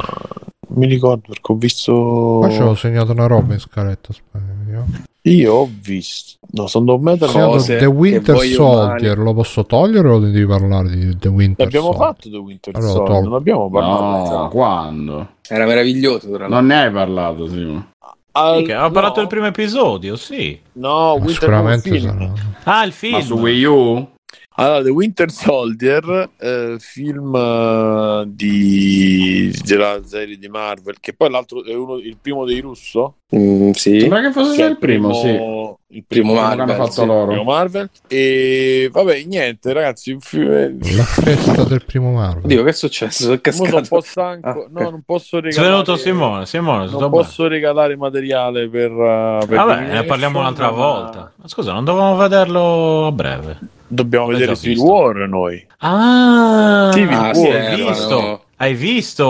Mi 0.74 0.86
ricordo 0.86 1.22
perché 1.28 1.52
ho 1.52 1.54
visto... 1.54 2.36
Qua 2.40 2.50
ci 2.50 2.60
ho 2.60 2.74
segnato 2.74 3.12
una 3.12 3.26
roba 3.26 3.54
in 3.54 3.58
scaletta. 3.58 4.10
aspetta. 4.10 5.06
Io 5.22 5.54
ho 5.54 5.70
visto... 5.80 6.36
No, 6.50 6.66
sono 6.66 6.98
Metal 6.98 7.30
Cose 7.32 7.78
The 7.78 7.86
Winter 7.86 8.38
Soldier, 8.38 9.16
lo 9.16 9.32
posso 9.32 9.64
togliere 9.64 10.08
o 10.08 10.18
devi 10.18 10.44
parlare 10.44 10.90
di 10.90 11.16
The 11.16 11.28
Winter 11.28 11.64
L'abbiamo 11.64 11.92
Soldier? 11.92 12.06
fatto 12.06 12.30
The 12.30 12.36
Winter 12.36 12.76
Allora, 12.76 12.92
Soldier, 12.92 13.14
tolgo. 13.14 13.28
non 13.30 13.38
abbiamo 13.38 13.70
parlato. 13.70 14.30
No, 14.30 14.48
quando? 14.50 15.28
Era 15.48 15.64
meraviglioso, 15.64 16.30
tra. 16.30 16.46
Non 16.46 16.66
ne 16.66 16.82
hai 16.82 16.92
parlato, 16.92 17.48
Simo. 17.48 17.86
Al- 18.32 18.58
Mica, 18.58 18.84
ho 18.84 18.90
parlato 18.90 19.14
no, 19.14 19.20
del 19.20 19.28
primo 19.28 19.46
episodio, 19.46 20.16
sì. 20.16 20.60
No, 20.72 21.14
Winter 21.14 21.32
sicuramente 21.32 22.00
sarà... 22.00 22.32
Ah, 22.64 22.84
il 22.84 22.92
film. 22.92 23.14
Ma 23.14 23.20
su 23.22 23.38
Wii 23.38 23.64
U? 23.64 24.08
Allora, 24.60 24.82
The 24.82 24.90
Winter 24.90 25.30
Soldier, 25.30 26.30
eh, 26.36 26.78
film 26.80 27.32
uh, 27.32 28.24
di, 28.26 29.52
della 29.64 30.02
serie 30.04 30.36
di 30.36 30.48
Marvel, 30.48 30.98
che 30.98 31.14
poi 31.14 31.30
l'altro 31.30 31.62
è 31.62 31.72
uno, 31.74 31.98
il 31.98 32.16
primo 32.20 32.44
dei 32.44 32.58
russo. 32.58 33.17
Mm, 33.36 33.70
sì. 33.72 34.00
Sembra 34.00 34.22
che 34.22 34.32
fosse 34.32 34.62
il 34.64 34.78
primo, 34.78 35.12
sì. 35.12 35.66
Il 35.90 36.04
primo, 36.06 36.32
Primo 36.32 36.46
Marvel, 36.46 36.76
fatto 36.76 36.90
sì, 36.90 37.06
loro. 37.06 37.20
il 37.22 37.26
primo 37.36 37.44
Marvel. 37.44 37.90
E 38.08 38.90
vabbè, 38.92 39.22
niente, 39.24 39.72
ragazzi. 39.72 40.16
film- 40.20 40.78
La 40.96 41.02
festa 41.02 41.64
del 41.64 41.82
primo 41.84 42.12
Marvel. 42.12 42.44
Oddio, 42.44 42.62
che 42.62 42.70
è 42.70 42.72
successo? 42.74 43.22
Sono 43.24 43.38
cascato. 43.40 43.80
po' 43.88 44.00
stanco. 44.02 44.48
Ah, 44.48 44.52
ok. 44.58 44.66
No, 44.70 44.90
non 44.90 45.02
posso 45.04 45.40
regalare. 45.40 45.66
Svenuto 45.68 45.96
Simone, 45.96 46.44
Simone, 46.46 46.90
Non 46.90 47.10
posso 47.10 47.46
regalare 47.48 47.96
materiale 47.96 48.68
per. 48.68 48.90
uh, 48.92 49.46
per 49.46 49.56
Vabbè, 49.56 49.92
ne 49.92 50.04
parliamo 50.04 50.40
un'altra 50.40 50.70
ma 50.70 50.76
volta. 50.76 51.32
Ma 51.36 51.48
scusa, 51.48 51.72
non 51.72 51.84
dovevamo 51.84 52.16
vederlo 52.16 53.06
a 53.06 53.12
breve. 53.12 53.58
Dobbiamo 53.86 54.26
L'ho 54.26 54.32
vedere 54.32 54.56
Civil 54.56 54.74
visto. 54.76 54.90
War 54.92 55.14
noi. 55.28 55.66
Ah, 55.78 56.90
vi- 56.94 57.02
Ah, 57.10 57.32
sì, 57.34 57.40
sì, 57.40 57.46
erano- 57.48 57.88
visto? 57.88 58.42
Hai 58.60 58.74
visto 58.74 59.24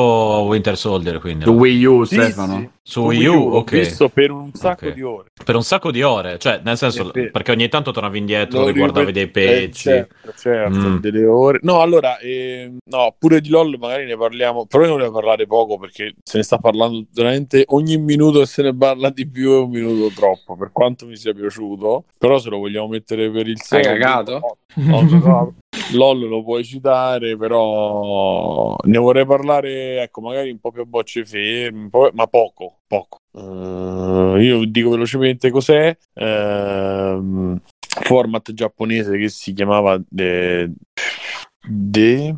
Winter 0.47 0.75
Soldier 0.79 1.19
quindi? 1.21 1.45
Su 1.45 1.51
Wii 1.51 1.85
U, 1.85 2.05
Sì, 2.05 2.15
Stefano. 2.15 2.59
sì. 2.61 2.69
Su 2.83 3.01
Wii 3.05 3.27
U, 3.27 3.51
l'ho 3.51 3.57
ok. 3.59 3.71
visto 3.73 4.09
per 4.09 4.31
un 4.31 4.51
sacco 4.55 4.87
Ok. 4.87 4.95
di 4.95 5.03
ore. 5.03 5.29
Per 5.45 5.55
un 5.55 5.63
sacco 5.63 5.91
di 5.91 6.01
ore, 6.03 6.39
cioè 6.39 6.63
nel 6.65 6.79
senso 6.79 7.11
perché 7.11 7.51
ogni 7.51 7.69
tanto 7.69 7.91
tornavi 7.91 8.17
indietro, 8.17 8.61
Lo 8.61 8.67
riguardavi 8.69 9.13
dei 9.13 9.29
pezzi. 9.29 9.91
Eh, 9.91 10.09
certo, 10.09 10.33
certo, 10.35 10.79
Mm. 10.89 10.97
delle 10.97 11.27
ore. 11.27 11.59
No, 11.61 11.83
allora, 11.83 12.19
ehm, 12.21 12.79
no, 12.87 13.15
pure 13.19 13.43
di 13.43 13.51
LOL 13.51 13.77
magari 13.79 14.07
ne 14.07 14.17
parliamo, 14.17 14.65
però 14.65 14.85
io 14.85 14.89
ne 14.93 14.97
volevo 14.97 15.13
parlare 15.13 15.47
poco 15.47 15.77
perché 15.77 16.15
se 16.23 16.39
ne 16.39 16.43
sta 16.43 16.57
parlando 16.57 17.05
veramente 17.13 17.65
ogni 17.69 17.99
minuto 17.99 18.39
che 18.39 18.47
se 18.47 18.63
ne 18.63 18.75
parla 18.75 19.11
di 19.11 19.29
più 19.29 19.51
è 19.53 19.59
un 19.59 19.69
minuto 19.69 20.11
troppo, 20.15 20.57
per 20.57 20.71
quanto 20.73 21.05
mi 21.05 21.17
sia 21.17 21.35
piaciuto, 21.35 22.05
però 22.17 22.39
se 22.39 22.49
lo 22.49 22.57
vogliamo 22.57 22.89
mettere 22.89 23.31
per 23.31 23.47
il 23.47 23.59
Hai 23.69 23.83
cagato? 23.83 24.41
no, 24.77 25.01
no, 25.03 25.19
no, 25.19 25.55
LOL 25.93 26.29
lo 26.29 26.43
puoi 26.43 26.65
citare, 26.65 27.37
però 27.37 28.77
ne 28.85 28.99
vorrei 28.99 29.25
parlare, 29.27 30.03
ecco, 30.03 30.21
magari 30.21 30.51
un 30.51 30.59
po' 30.59 30.71
più 30.71 30.83
a 30.83 30.85
bocce 30.85 31.25
ferme, 31.25 31.89
ma 32.13 32.27
poco, 32.27 32.81
poco. 32.87 33.19
Eh, 33.33 34.43
io 34.43 34.65
dico 34.67 34.91
velocemente 34.91 35.51
cos'è. 35.51 35.97
Ehm, 36.15 37.61
format 38.03 38.53
giapponese 38.53 39.17
che 39.19 39.29
si 39.29 39.53
chiamava 39.53 40.01
The, 40.09 40.73
The, 41.67 42.31
De. 42.31 42.37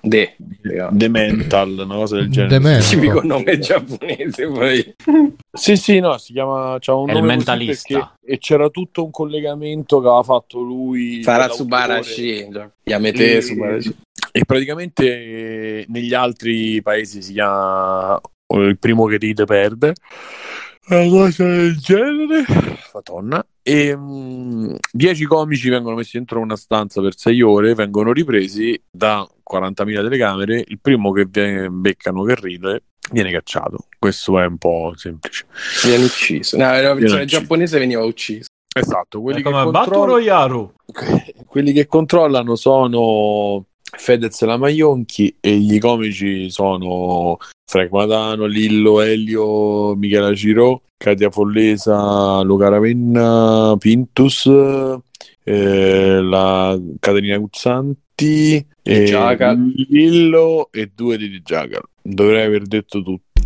The 0.00 1.08
Mental, 1.08 1.70
una 1.84 1.94
cosa 1.96 2.16
del 2.16 2.30
genere. 2.30 2.80
Tipico 2.80 3.22
nome 3.22 3.58
giapponese 3.58 4.46
poi. 4.46 4.94
Sì, 5.56 5.76
sì, 5.76 6.00
no, 6.00 6.18
si 6.18 6.32
chiama. 6.34 6.76
C'ha 6.78 6.92
un 6.94 7.08
È 7.08 7.12
il 7.12 7.18
nome 7.20 7.34
mentalista. 7.36 7.98
perché- 8.20 8.34
e 8.34 8.38
c'era 8.38 8.68
tutto 8.68 9.04
un 9.04 9.10
collegamento 9.10 10.00
che 10.00 10.06
aveva 10.06 10.22
fatto 10.22 10.60
lui. 10.60 11.22
Farà. 11.22 11.48
Subarashi. 11.48 12.46
Yamete 12.84 13.36
E- 13.38 13.40
Subarashi. 13.40 13.96
E 14.32 14.44
praticamente 14.44 15.06
eh, 15.06 15.84
negli 15.88 16.12
altri 16.12 16.82
paesi 16.82 17.22
si 17.22 17.32
chiama 17.32 18.20
il 18.54 18.76
primo 18.78 19.06
che 19.06 19.16
ride 19.16 19.44
perde. 19.46 19.94
Una 20.88 21.08
cosa 21.08 21.44
del 21.44 21.76
genere. 21.78 22.44
Fatonna. 22.90 23.44
E 23.62 23.96
mm, 23.96 24.74
10 24.92 25.24
comici 25.24 25.70
vengono 25.70 25.96
messi 25.96 26.18
dentro 26.18 26.38
una 26.38 26.54
stanza 26.56 27.00
per 27.00 27.16
6 27.16 27.40
ore, 27.40 27.74
vengono 27.74 28.12
ripresi 28.12 28.78
da 28.90 29.26
40.000 29.48 30.02
telecamere. 30.02 30.64
Il 30.66 30.78
primo 30.80 31.12
che 31.12 31.26
viene- 31.30 31.68
beccano 31.68 32.22
che 32.24 32.34
ride 32.34 32.82
viene 33.12 33.30
cacciato. 33.30 33.86
Questo 33.98 34.38
è 34.40 34.46
un 34.46 34.58
po' 34.58 34.92
semplice. 34.96 35.46
Viene 35.84 36.04
ucciso. 36.04 36.56
No, 36.56 36.64
la 36.64 36.94
versione 36.94 37.22
ucciso. 37.22 37.24
giapponese 37.24 37.78
veniva 37.78 38.04
ucciso. 38.04 38.48
Esatto, 38.76 39.22
quelli 39.22 39.42
che, 39.42 39.48
Royaru. 39.50 40.72
quelli 41.46 41.72
che 41.72 41.86
controllano 41.86 42.56
sono 42.56 43.64
Fedez 43.96 44.42
Lamaionchi 44.42 45.34
e 45.40 45.56
gli 45.56 45.78
comici 45.78 46.50
sono 46.50 47.38
Frank 47.64 47.90
Matano, 47.90 48.44
Lillo, 48.44 49.00
Elio, 49.00 49.94
Michela 49.94 50.34
Ciro, 50.34 50.82
Katia 50.96 51.30
Follesa, 51.30 52.42
Luca 52.42 52.68
Ravenna, 52.68 53.74
Pintus, 53.78 54.46
eh, 55.42 56.20
la 56.20 56.78
Caterina 57.00 57.38
Guzzanti, 57.38 57.98
e 58.16 59.04
Jackal. 59.04 59.72
Lillo 59.88 60.68
e 60.70 60.90
due 60.94 61.18
di 61.18 61.40
Jackal. 61.42 61.82
Dovrei 62.02 62.44
aver 62.44 62.62
detto 62.62 63.02
tutti. 63.02 63.42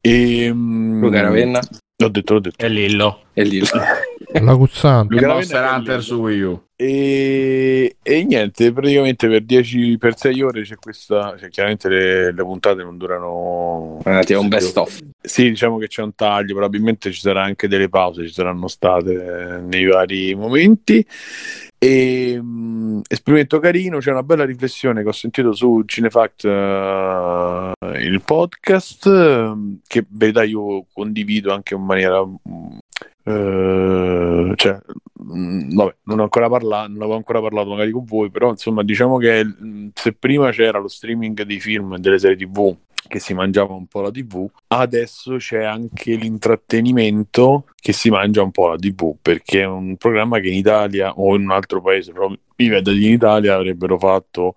E, 0.00 0.52
mm, 0.52 1.00
Luca 1.02 1.20
Ravenna 1.22 1.60
L'ho 1.98 2.08
detto, 2.08 2.34
l'ho 2.34 2.40
detto. 2.40 2.62
E 2.62 2.68
Lillo. 2.68 3.22
e 3.32 3.42
lì. 3.44 3.62
La 4.42 4.54
Guzzanti. 4.54 5.14
E 5.14 5.16
Luca 5.16 5.32
Monster 5.32 5.60
Ravenna 5.60 5.76
è 5.76 5.78
Hunter 5.78 6.02
su 6.02 6.14
Wii 6.16 6.40
U. 6.42 6.62
E, 6.76 7.96
e 8.02 8.24
niente, 8.24 8.70
praticamente 8.70 9.28
per 9.28 9.40
10 9.40 9.96
per 9.96 10.14
6 10.18 10.42
ore 10.42 10.62
c'è 10.62 10.74
questa. 10.76 11.36
Cioè, 11.38 11.48
chiaramente 11.48 11.88
le, 11.88 12.32
le 12.32 12.42
puntate 12.42 12.82
non 12.82 12.98
durano. 12.98 13.98
Ah, 14.04 14.22
tipo 14.24 14.40
un 14.40 14.48
best 14.48 14.76
of. 14.76 14.98
Sì, 15.22 15.48
diciamo 15.48 15.78
che 15.78 15.86
c'è 15.86 16.02
un 16.02 16.14
taglio, 16.14 16.52
probabilmente 16.52 17.10
ci 17.12 17.20
sarà 17.20 17.42
anche 17.42 17.66
delle 17.66 17.88
pause, 17.88 18.26
ci 18.26 18.32
saranno 18.34 18.68
state 18.68 19.12
eh, 19.12 19.60
nei 19.60 19.86
vari 19.86 20.34
momenti. 20.34 21.06
E, 21.78 22.40
mh, 22.40 23.02
esperimento 23.08 23.58
carino, 23.58 23.98
c'è 23.98 24.10
una 24.10 24.22
bella 24.22 24.44
riflessione 24.44 25.02
che 25.02 25.08
ho 25.08 25.12
sentito 25.12 25.52
su 25.52 25.82
Cinefact, 25.84 26.44
eh, 26.44 27.72
il 28.00 28.22
podcast, 28.24 29.06
ehm, 29.06 29.80
che 29.86 30.04
verità 30.08 30.42
io 30.42 30.86
condivido 30.92 31.52
anche 31.52 31.74
in 31.74 31.82
maniera... 31.82 32.22
eh, 33.24 34.52
cioè, 34.54 34.78
mh, 35.12 35.74
vabbè, 35.74 35.96
non 36.04 36.18
ho 36.20 36.22
ancora 36.22 36.48
parlato, 36.48 36.88
non 36.88 36.98
avevo 36.98 37.16
ancora 37.16 37.40
parlato 37.40 37.68
magari 37.70 37.90
con 37.90 38.04
voi, 38.04 38.30
però 38.30 38.50
insomma 38.50 38.82
diciamo 38.82 39.18
che 39.18 39.44
se 39.94 40.12
prima 40.12 40.50
c'era 40.50 40.78
lo 40.78 40.88
streaming 40.88 41.42
dei 41.42 41.60
film 41.60 41.94
e 41.94 41.98
delle 41.98 42.18
serie 42.18 42.36
tv 42.36 42.74
che 43.06 43.18
si 43.18 43.34
mangiava 43.34 43.74
un 43.74 43.86
po' 43.86 44.00
la 44.00 44.10
TV, 44.10 44.48
adesso 44.68 45.36
c'è 45.36 45.62
anche 45.62 46.14
l'intrattenimento 46.14 47.66
che 47.76 47.92
si 47.92 48.10
mangia 48.10 48.42
un 48.42 48.50
po' 48.50 48.68
la 48.68 48.76
TV, 48.76 49.16
perché 49.20 49.62
è 49.62 49.66
un 49.66 49.96
programma 49.96 50.40
che 50.40 50.48
in 50.48 50.54
Italia 50.54 51.12
o 51.12 51.34
in 51.36 51.42
un 51.42 51.50
altro 51.52 51.80
paese, 51.80 52.12
però 52.12 52.28
mi 52.28 52.68
vedo 52.68 52.90
in 52.90 53.02
Italia 53.02 53.54
avrebbero 53.54 53.98
fatto 53.98 54.56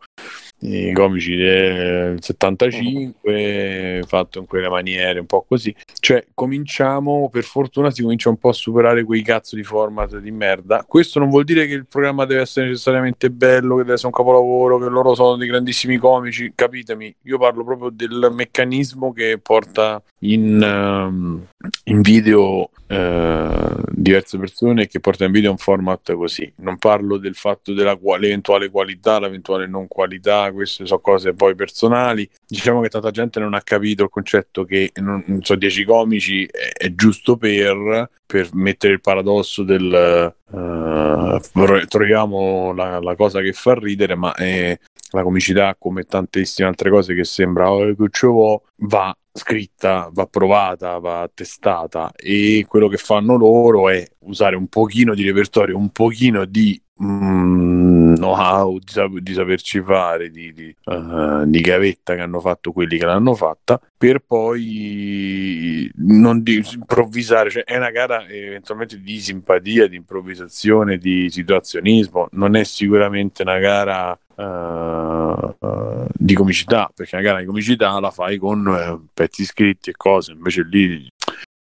i 0.61 0.91
comici 0.93 1.35
del 1.35 2.21
75 2.21 4.03
fatto 4.05 4.39
in 4.39 4.45
quelle 4.45 4.67
maniere 4.67 5.19
un 5.19 5.25
po' 5.25 5.45
così. 5.47 5.73
Cioè 5.99 6.27
cominciamo 6.33 7.29
per 7.29 7.43
fortuna 7.43 7.91
si 7.91 8.01
comincia 8.01 8.29
un 8.29 8.37
po' 8.37 8.49
a 8.49 8.53
superare 8.53 9.03
quei 9.03 9.21
cazzo 9.21 9.55
di 9.55 9.63
format 9.63 10.17
di 10.17 10.31
merda. 10.31 10.83
Questo 10.87 11.19
non 11.19 11.29
vuol 11.29 11.45
dire 11.45 11.65
che 11.67 11.73
il 11.73 11.85
programma 11.87 12.25
deve 12.25 12.41
essere 12.41 12.67
necessariamente 12.67 13.29
bello 13.29 13.75
che 13.75 13.83
deve 13.83 13.93
essere 13.93 14.07
un 14.07 14.13
capolavoro 14.13 14.79
che 14.79 14.89
loro 14.89 15.15
sono 15.15 15.37
dei 15.37 15.47
grandissimi 15.47 15.97
comici 15.97 16.51
capitemi 16.55 17.15
io 17.23 17.37
parlo 17.37 17.63
proprio 17.63 17.89
del 17.89 18.31
meccanismo 18.39 19.11
che 19.11 19.37
porta 19.41 20.01
in, 20.19 20.61
ehm, 20.61 21.47
in 21.85 22.01
video 22.01 22.69
eh, 22.87 23.75
diverse 23.91 24.37
persone 24.37 24.87
che 24.87 24.99
porta 24.99 25.25
in 25.25 25.31
video 25.31 25.51
un 25.51 25.57
format 25.57 26.13
così. 26.13 26.51
Non 26.57 26.77
parlo 26.77 27.17
del 27.17 27.35
fatto 27.35 27.73
dell'eventuale 27.73 28.69
qualità 28.69 29.19
l'eventuale 29.19 29.67
non 29.67 29.87
qualità 29.87 30.51
queste 30.51 30.85
sono 30.85 30.99
cose 30.99 31.33
poi 31.33 31.53
personali. 31.55 32.27
Diciamo 32.47 32.81
che 32.81 32.89
tanta 32.89 33.11
gente 33.11 33.39
non 33.39 33.53
ha 33.53 33.61
capito 33.61 34.03
il 34.03 34.09
concetto 34.09 34.63
che 34.63 34.91
non, 34.95 35.23
non 35.27 35.43
so 35.43 35.55
10 35.55 35.83
comici 35.83 36.45
è, 36.45 36.71
è 36.85 36.95
giusto 36.95 37.37
per, 37.37 38.09
per 38.25 38.49
mettere 38.53 38.93
il 38.93 39.01
paradosso 39.01 39.63
del 39.63 40.33
eh, 40.51 41.87
troviamo 41.87 42.73
la, 42.73 42.99
la 42.99 43.15
cosa 43.15 43.41
che 43.41 43.53
fa 43.53 43.75
ridere 43.75 44.15
ma 44.15 44.33
è 44.33 44.77
la 45.11 45.23
comicità 45.23 45.75
come 45.77 46.03
tantissime 46.03 46.67
altre 46.67 46.89
cose 46.89 47.13
che 47.13 47.23
sembra 47.23 47.71
oh, 47.71 47.95
che 47.95 48.07
ci 48.11 48.25
vuò, 48.27 48.61
va 48.77 49.15
scritta, 49.31 50.09
va 50.11 50.25
provata, 50.25 50.97
va 50.99 51.29
testata. 51.33 52.11
E 52.15 52.65
quello 52.67 52.87
che 52.87 52.97
fanno 52.97 53.35
loro 53.35 53.89
è 53.89 54.05
usare 54.19 54.55
un 54.55 54.67
pochino 54.67 55.13
di 55.13 55.23
repertorio, 55.23 55.77
un 55.77 55.89
pochino 55.89 56.45
di 56.45 56.79
mm, 57.01 58.15
know-how, 58.15 58.77
di, 58.77 58.91
sap- 58.91 59.17
di 59.17 59.33
saperci 59.33 59.81
fare, 59.81 60.29
di, 60.29 60.53
di, 60.53 60.75
eh, 60.85 61.43
di 61.45 61.61
gavetta 61.61 62.15
che 62.15 62.21
hanno 62.21 62.39
fatto 62.39 62.71
quelli 62.71 62.97
che 62.97 63.05
l'hanno 63.05 63.33
fatta, 63.33 63.79
per 63.97 64.19
poi 64.19 65.89
non 65.95 66.43
di, 66.43 66.63
improvvisare, 66.73 67.49
cioè 67.49 67.63
è 67.63 67.77
una 67.77 67.91
gara 67.91 68.27
eventualmente 68.27 68.99
di 68.99 69.19
simpatia, 69.19 69.87
di 69.87 69.95
improvvisazione, 69.95 70.97
di 70.97 71.29
situazionismo, 71.29 72.27
non 72.31 72.55
è 72.55 72.63
sicuramente 72.63 73.41
una 73.41 73.59
gara 73.59 74.17
eh, 74.39 76.07
di 76.13 76.33
comicità, 76.33 76.89
perché 76.93 77.21
gara 77.21 77.39
di 77.39 77.45
comicità 77.45 77.99
la 77.99 78.11
fai 78.11 78.37
con 78.37 78.67
eh, 78.67 79.09
pezzi 79.13 79.43
scritti 79.43 79.89
e 79.89 79.93
cose, 79.97 80.31
invece 80.31 80.63
lì 80.63 81.07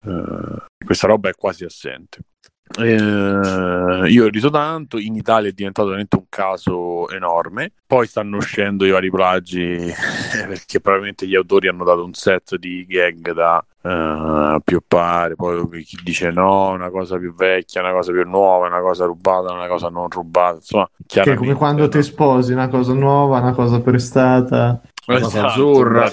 eh, 0.04 0.62
questa 0.84 1.06
roba 1.06 1.28
è 1.30 1.34
quasi 1.34 1.64
assente. 1.64 2.20
Eh, 2.78 4.08
io 4.08 4.24
ho 4.24 4.28
riso 4.28 4.50
tanto, 4.50 4.98
in 4.98 5.14
Italia 5.14 5.48
è 5.48 5.52
diventato 5.52 5.88
veramente 5.88 6.16
un 6.16 6.24
caso 6.28 7.08
enorme. 7.10 7.72
Poi 7.86 8.06
stanno 8.06 8.36
uscendo 8.38 8.84
i 8.84 8.90
vari 8.90 9.10
plagi 9.10 9.92
perché 10.46 10.80
probabilmente 10.80 11.26
gli 11.26 11.36
autori 11.36 11.68
hanno 11.68 11.84
dato 11.84 12.04
un 12.04 12.12
set 12.12 12.56
di 12.56 12.84
gag 12.86 13.32
da 13.32 13.64
uh, 13.82 14.60
pioppare. 14.62 15.36
Poi 15.36 15.84
chi 15.84 15.98
dice 16.02 16.30
no, 16.30 16.70
una 16.70 16.90
cosa 16.90 17.16
più 17.18 17.34
vecchia, 17.34 17.80
una 17.80 17.92
cosa 17.92 18.10
più 18.10 18.24
nuova, 18.28 18.66
una 18.66 18.80
cosa 18.80 19.04
rubata, 19.04 19.52
una 19.52 19.68
cosa 19.68 19.88
non 19.88 20.08
rubata. 20.08 20.56
Insomma, 20.56 20.90
che 21.06 21.22
è 21.22 21.34
come 21.34 21.54
quando 21.54 21.82
no. 21.82 21.88
ti 21.88 22.02
sposi 22.02 22.52
una 22.52 22.68
cosa 22.68 22.92
nuova, 22.92 23.38
una 23.38 23.52
cosa 23.54 23.80
prestata 23.80 24.80
esatto, 25.06 25.46
azzurra, 25.46 26.12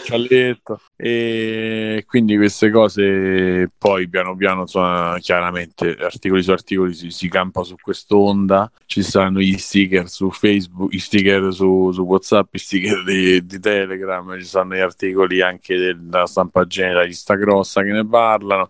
e 0.96 2.04
quindi 2.06 2.38
queste 2.38 2.70
cose 2.70 3.70
poi 3.78 4.08
piano 4.08 4.36
piano 4.36 4.62
insomma, 4.62 5.18
chiaramente 5.20 5.98
articoli 6.00 6.44
su 6.44 6.52
articoli 6.52 6.94
si, 6.94 7.10
si 7.10 7.28
campa 7.28 7.64
su 7.64 7.76
quest'onda. 7.82 8.72
Ci 8.86 9.02
saranno 9.02 9.40
gli 9.40 9.58
sticker 9.58 10.08
su 10.08 10.30
Facebook 10.30 10.92
gli 10.92 11.00
sticker 11.00 11.52
su, 11.52 11.92
su 11.92 12.04
Whatsapp 12.04 12.48
gli 12.52 12.58
sticker 12.58 13.04
di, 13.04 13.46
di, 13.46 13.60
Telegram 13.60 14.38
ci 14.38 14.46
saranno 14.46 14.76
gli 14.76 14.80
articoli 14.80 15.42
anche 15.42 15.76
della 15.76 16.28
stampa 16.28 16.66
genera 16.66 17.06
di 17.06 17.14
sta 17.14 17.36
grossa 17.36 17.82
che 17.82 17.92
ne 17.92 18.06
parlano. 18.06 18.68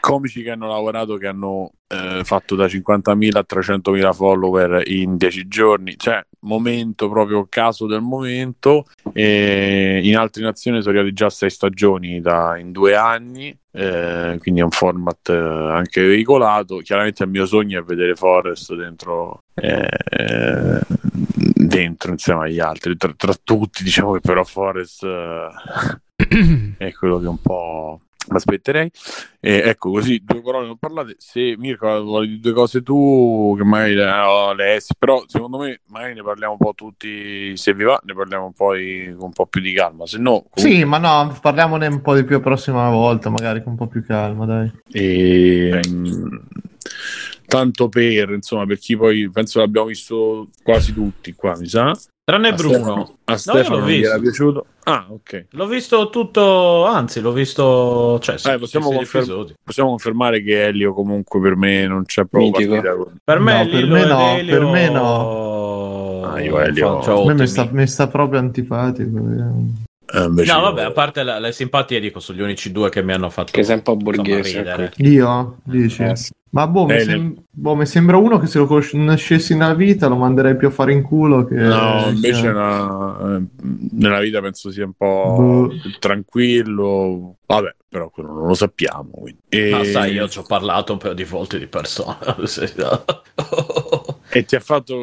Comici 0.00 0.42
che 0.42 0.50
hanno 0.50 0.68
lavorato 0.68 1.16
che 1.16 1.28
hanno 1.28 1.72
eh, 1.90 2.22
fatto 2.22 2.54
da 2.54 2.66
50.000 2.66 3.36
a 3.36 3.44
300.000 3.48 4.12
follower 4.14 4.88
in 4.88 5.16
10 5.16 5.48
giorni, 5.48 5.96
cioè 5.96 6.24
momento 6.40 7.08
proprio 7.08 7.46
caso 7.48 7.86
del 7.86 8.00
momento. 8.00 8.86
E 9.12 10.00
in 10.02 10.16
altre 10.16 10.42
nazioni 10.42 10.80
sono 10.80 10.94
arrivati 10.94 11.14
già 11.14 11.28
6 11.28 11.50
stagioni 11.50 12.20
da, 12.20 12.56
in 12.58 12.70
due 12.70 12.94
anni. 12.94 13.56
Eh, 13.72 14.36
quindi 14.40 14.60
è 14.60 14.64
un 14.64 14.70
format 14.70 15.28
eh, 15.28 15.34
anche 15.36 16.02
veicolato. 16.02 16.78
Chiaramente 16.78 17.24
il 17.24 17.30
mio 17.30 17.46
sogno 17.46 17.80
è 17.80 17.82
vedere 17.82 18.14
Forest 18.14 18.74
dentro, 18.74 19.42
eh, 19.54 20.80
dentro 21.54 22.12
insieme 22.12 22.44
agli 22.44 22.60
altri. 22.60 22.96
Tra, 22.96 23.12
tra, 23.16 23.34
tutti, 23.42 23.82
diciamo 23.82 24.12
che 24.12 24.20
però 24.20 24.44
Forest 24.44 25.02
eh, 25.02 25.48
è 26.78 26.92
quello 26.92 27.18
che 27.18 27.26
un 27.26 27.40
po' 27.40 28.00
aspetterei. 28.28 28.90
E 29.40 29.62
ecco, 29.64 29.90
così 29.90 30.22
due 30.24 30.42
parole 30.42 30.66
non 30.66 30.76
parlate. 30.76 31.16
Se 31.18 31.54
Mirko 31.56 32.02
vuoi 32.02 32.26
dire 32.28 32.40
due 32.40 32.52
cose 32.52 32.82
tu, 32.82 33.54
che 33.56 33.64
magari 33.64 33.94
le, 33.94 34.54
le 34.56 34.66
essi, 34.74 34.94
però 34.98 35.22
secondo 35.26 35.58
me 35.58 35.80
magari 35.86 36.14
ne 36.14 36.22
parliamo 36.22 36.52
un 36.52 36.58
po' 36.58 36.74
tutti. 36.74 37.56
Se 37.56 37.74
vi 37.74 37.84
va, 37.84 38.00
ne 38.04 38.14
parliamo 38.14 38.52
poi 38.56 39.14
con 39.16 39.26
un 39.26 39.32
po' 39.32 39.46
più 39.46 39.60
di 39.60 39.72
calma. 39.72 40.06
Se 40.06 40.18
no, 40.18 40.44
comunque... 40.50 40.60
sì, 40.60 40.84
ma 40.84 40.98
no, 40.98 41.36
parliamone 41.40 41.86
un 41.86 42.00
po' 42.00 42.14
di 42.14 42.24
più 42.24 42.36
la 42.36 42.42
prossima 42.42 42.88
volta, 42.90 43.30
magari 43.30 43.62
con 43.62 43.72
un 43.72 43.78
po' 43.78 43.86
più 43.86 44.04
calma, 44.04 44.44
dai. 44.44 44.70
E, 44.92 45.80
mh, 45.88 46.46
tanto 47.46 47.88
per 47.88 48.30
insomma, 48.30 48.66
per 48.66 48.78
chi 48.78 48.96
poi 48.96 49.30
penso 49.30 49.60
l'abbiamo 49.60 49.88
visto 49.88 50.48
quasi 50.62 50.92
tutti 50.92 51.32
qua, 51.34 51.56
mi 51.56 51.66
sa. 51.66 51.96
Tranne 52.30 52.48
a 52.48 52.52
Bruno. 52.52 52.74
Stefano, 52.76 53.16
a 53.24 53.36
Stefano 53.36 53.74
no, 53.74 53.80
non 53.80 53.90
gli 53.90 54.04
era 54.04 54.18
piaciuto. 54.20 54.66
Ah, 54.84 55.06
ok. 55.08 55.46
L'ho 55.50 55.66
visto 55.66 56.10
tutto, 56.10 56.84
anzi, 56.84 57.20
l'ho 57.20 57.32
visto. 57.32 58.20
Cioè, 58.20 58.36
eh, 58.52 58.58
possiamo, 58.58 58.92
confer- 58.92 59.54
possiamo, 59.64 59.90
confermare 59.90 60.40
che 60.40 60.66
Elio, 60.66 60.94
comunque, 60.94 61.40
per 61.40 61.56
me 61.56 61.88
non 61.88 62.04
c'è 62.04 62.24
proprio 62.26 62.52
partita. 62.52 62.96
Per 63.24 63.38
me, 63.40 63.64
no, 63.64 63.70
per 63.70 63.86
me 63.86 64.04
no, 64.04 64.36
Elio... 64.36 64.58
per 64.58 64.64
me 64.64 64.88
no. 64.90 66.22
Ah, 66.24 66.40
io 66.40 66.60
Elio. 66.60 67.00
Faccio, 67.00 67.24
me 67.24 67.34
mi 67.34 67.46
sta, 67.48 67.68
mi 67.68 67.86
sta 67.88 68.06
proprio 68.06 68.38
antipatico. 68.38 69.18
Eh, 70.12 70.26
no, 70.28 70.60
vabbè, 70.60 70.82
a 70.84 70.92
parte 70.92 71.24
la, 71.24 71.40
le 71.40 71.50
simpatie, 71.50 71.98
dico, 71.98 72.20
sono 72.20 72.38
gli 72.38 72.42
unici 72.42 72.70
due 72.70 72.90
che 72.90 73.02
mi 73.02 73.12
hanno 73.12 73.30
fatto. 73.30 73.50
Che 73.50 73.64
sei 73.64 73.74
un 73.74 73.82
po' 73.82 73.96
borghese. 73.96 74.60
Ecco. 74.60 75.02
Io? 75.02 75.56
Dici? 75.64 76.02
Eh, 76.04 76.14
sì. 76.14 76.30
Ma 76.52 76.66
boh 76.66 76.84
mi, 76.86 77.00
sem- 77.00 77.34
boh, 77.48 77.76
mi, 77.76 77.86
sembra 77.86 78.16
uno 78.16 78.38
che 78.38 78.46
se 78.46 78.58
lo 78.58 78.66
conoscessi 78.66 79.56
nella 79.56 79.74
vita 79.74 80.08
lo 80.08 80.16
manderei 80.16 80.56
più 80.56 80.66
a 80.66 80.70
fare 80.72 80.92
in 80.92 81.02
culo 81.02 81.44
che... 81.44 81.54
No, 81.54 82.08
invece 82.08 82.48
una... 82.48 83.36
Eh, 83.36 83.42
nella 83.92 84.18
vita 84.18 84.40
penso 84.40 84.72
sia 84.72 84.84
un 84.84 84.94
po' 84.94 85.68
boh. 85.68 85.72
tranquillo. 86.00 87.36
Vabbè, 87.46 87.76
però 87.88 88.10
quello 88.10 88.32
non 88.32 88.48
lo 88.48 88.54
sappiamo. 88.54 89.24
E... 89.48 89.70
Ma 89.70 89.84
sai, 89.84 90.14
io 90.14 90.28
ci 90.28 90.38
ho 90.38 90.42
parlato 90.42 90.92
un 90.92 90.98
paio 90.98 91.14
di 91.14 91.24
volte 91.24 91.56
di 91.56 91.68
persona. 91.68 92.18
E 94.32 94.44
ti 94.44 94.54
ha 94.54 94.60
fatto, 94.60 94.96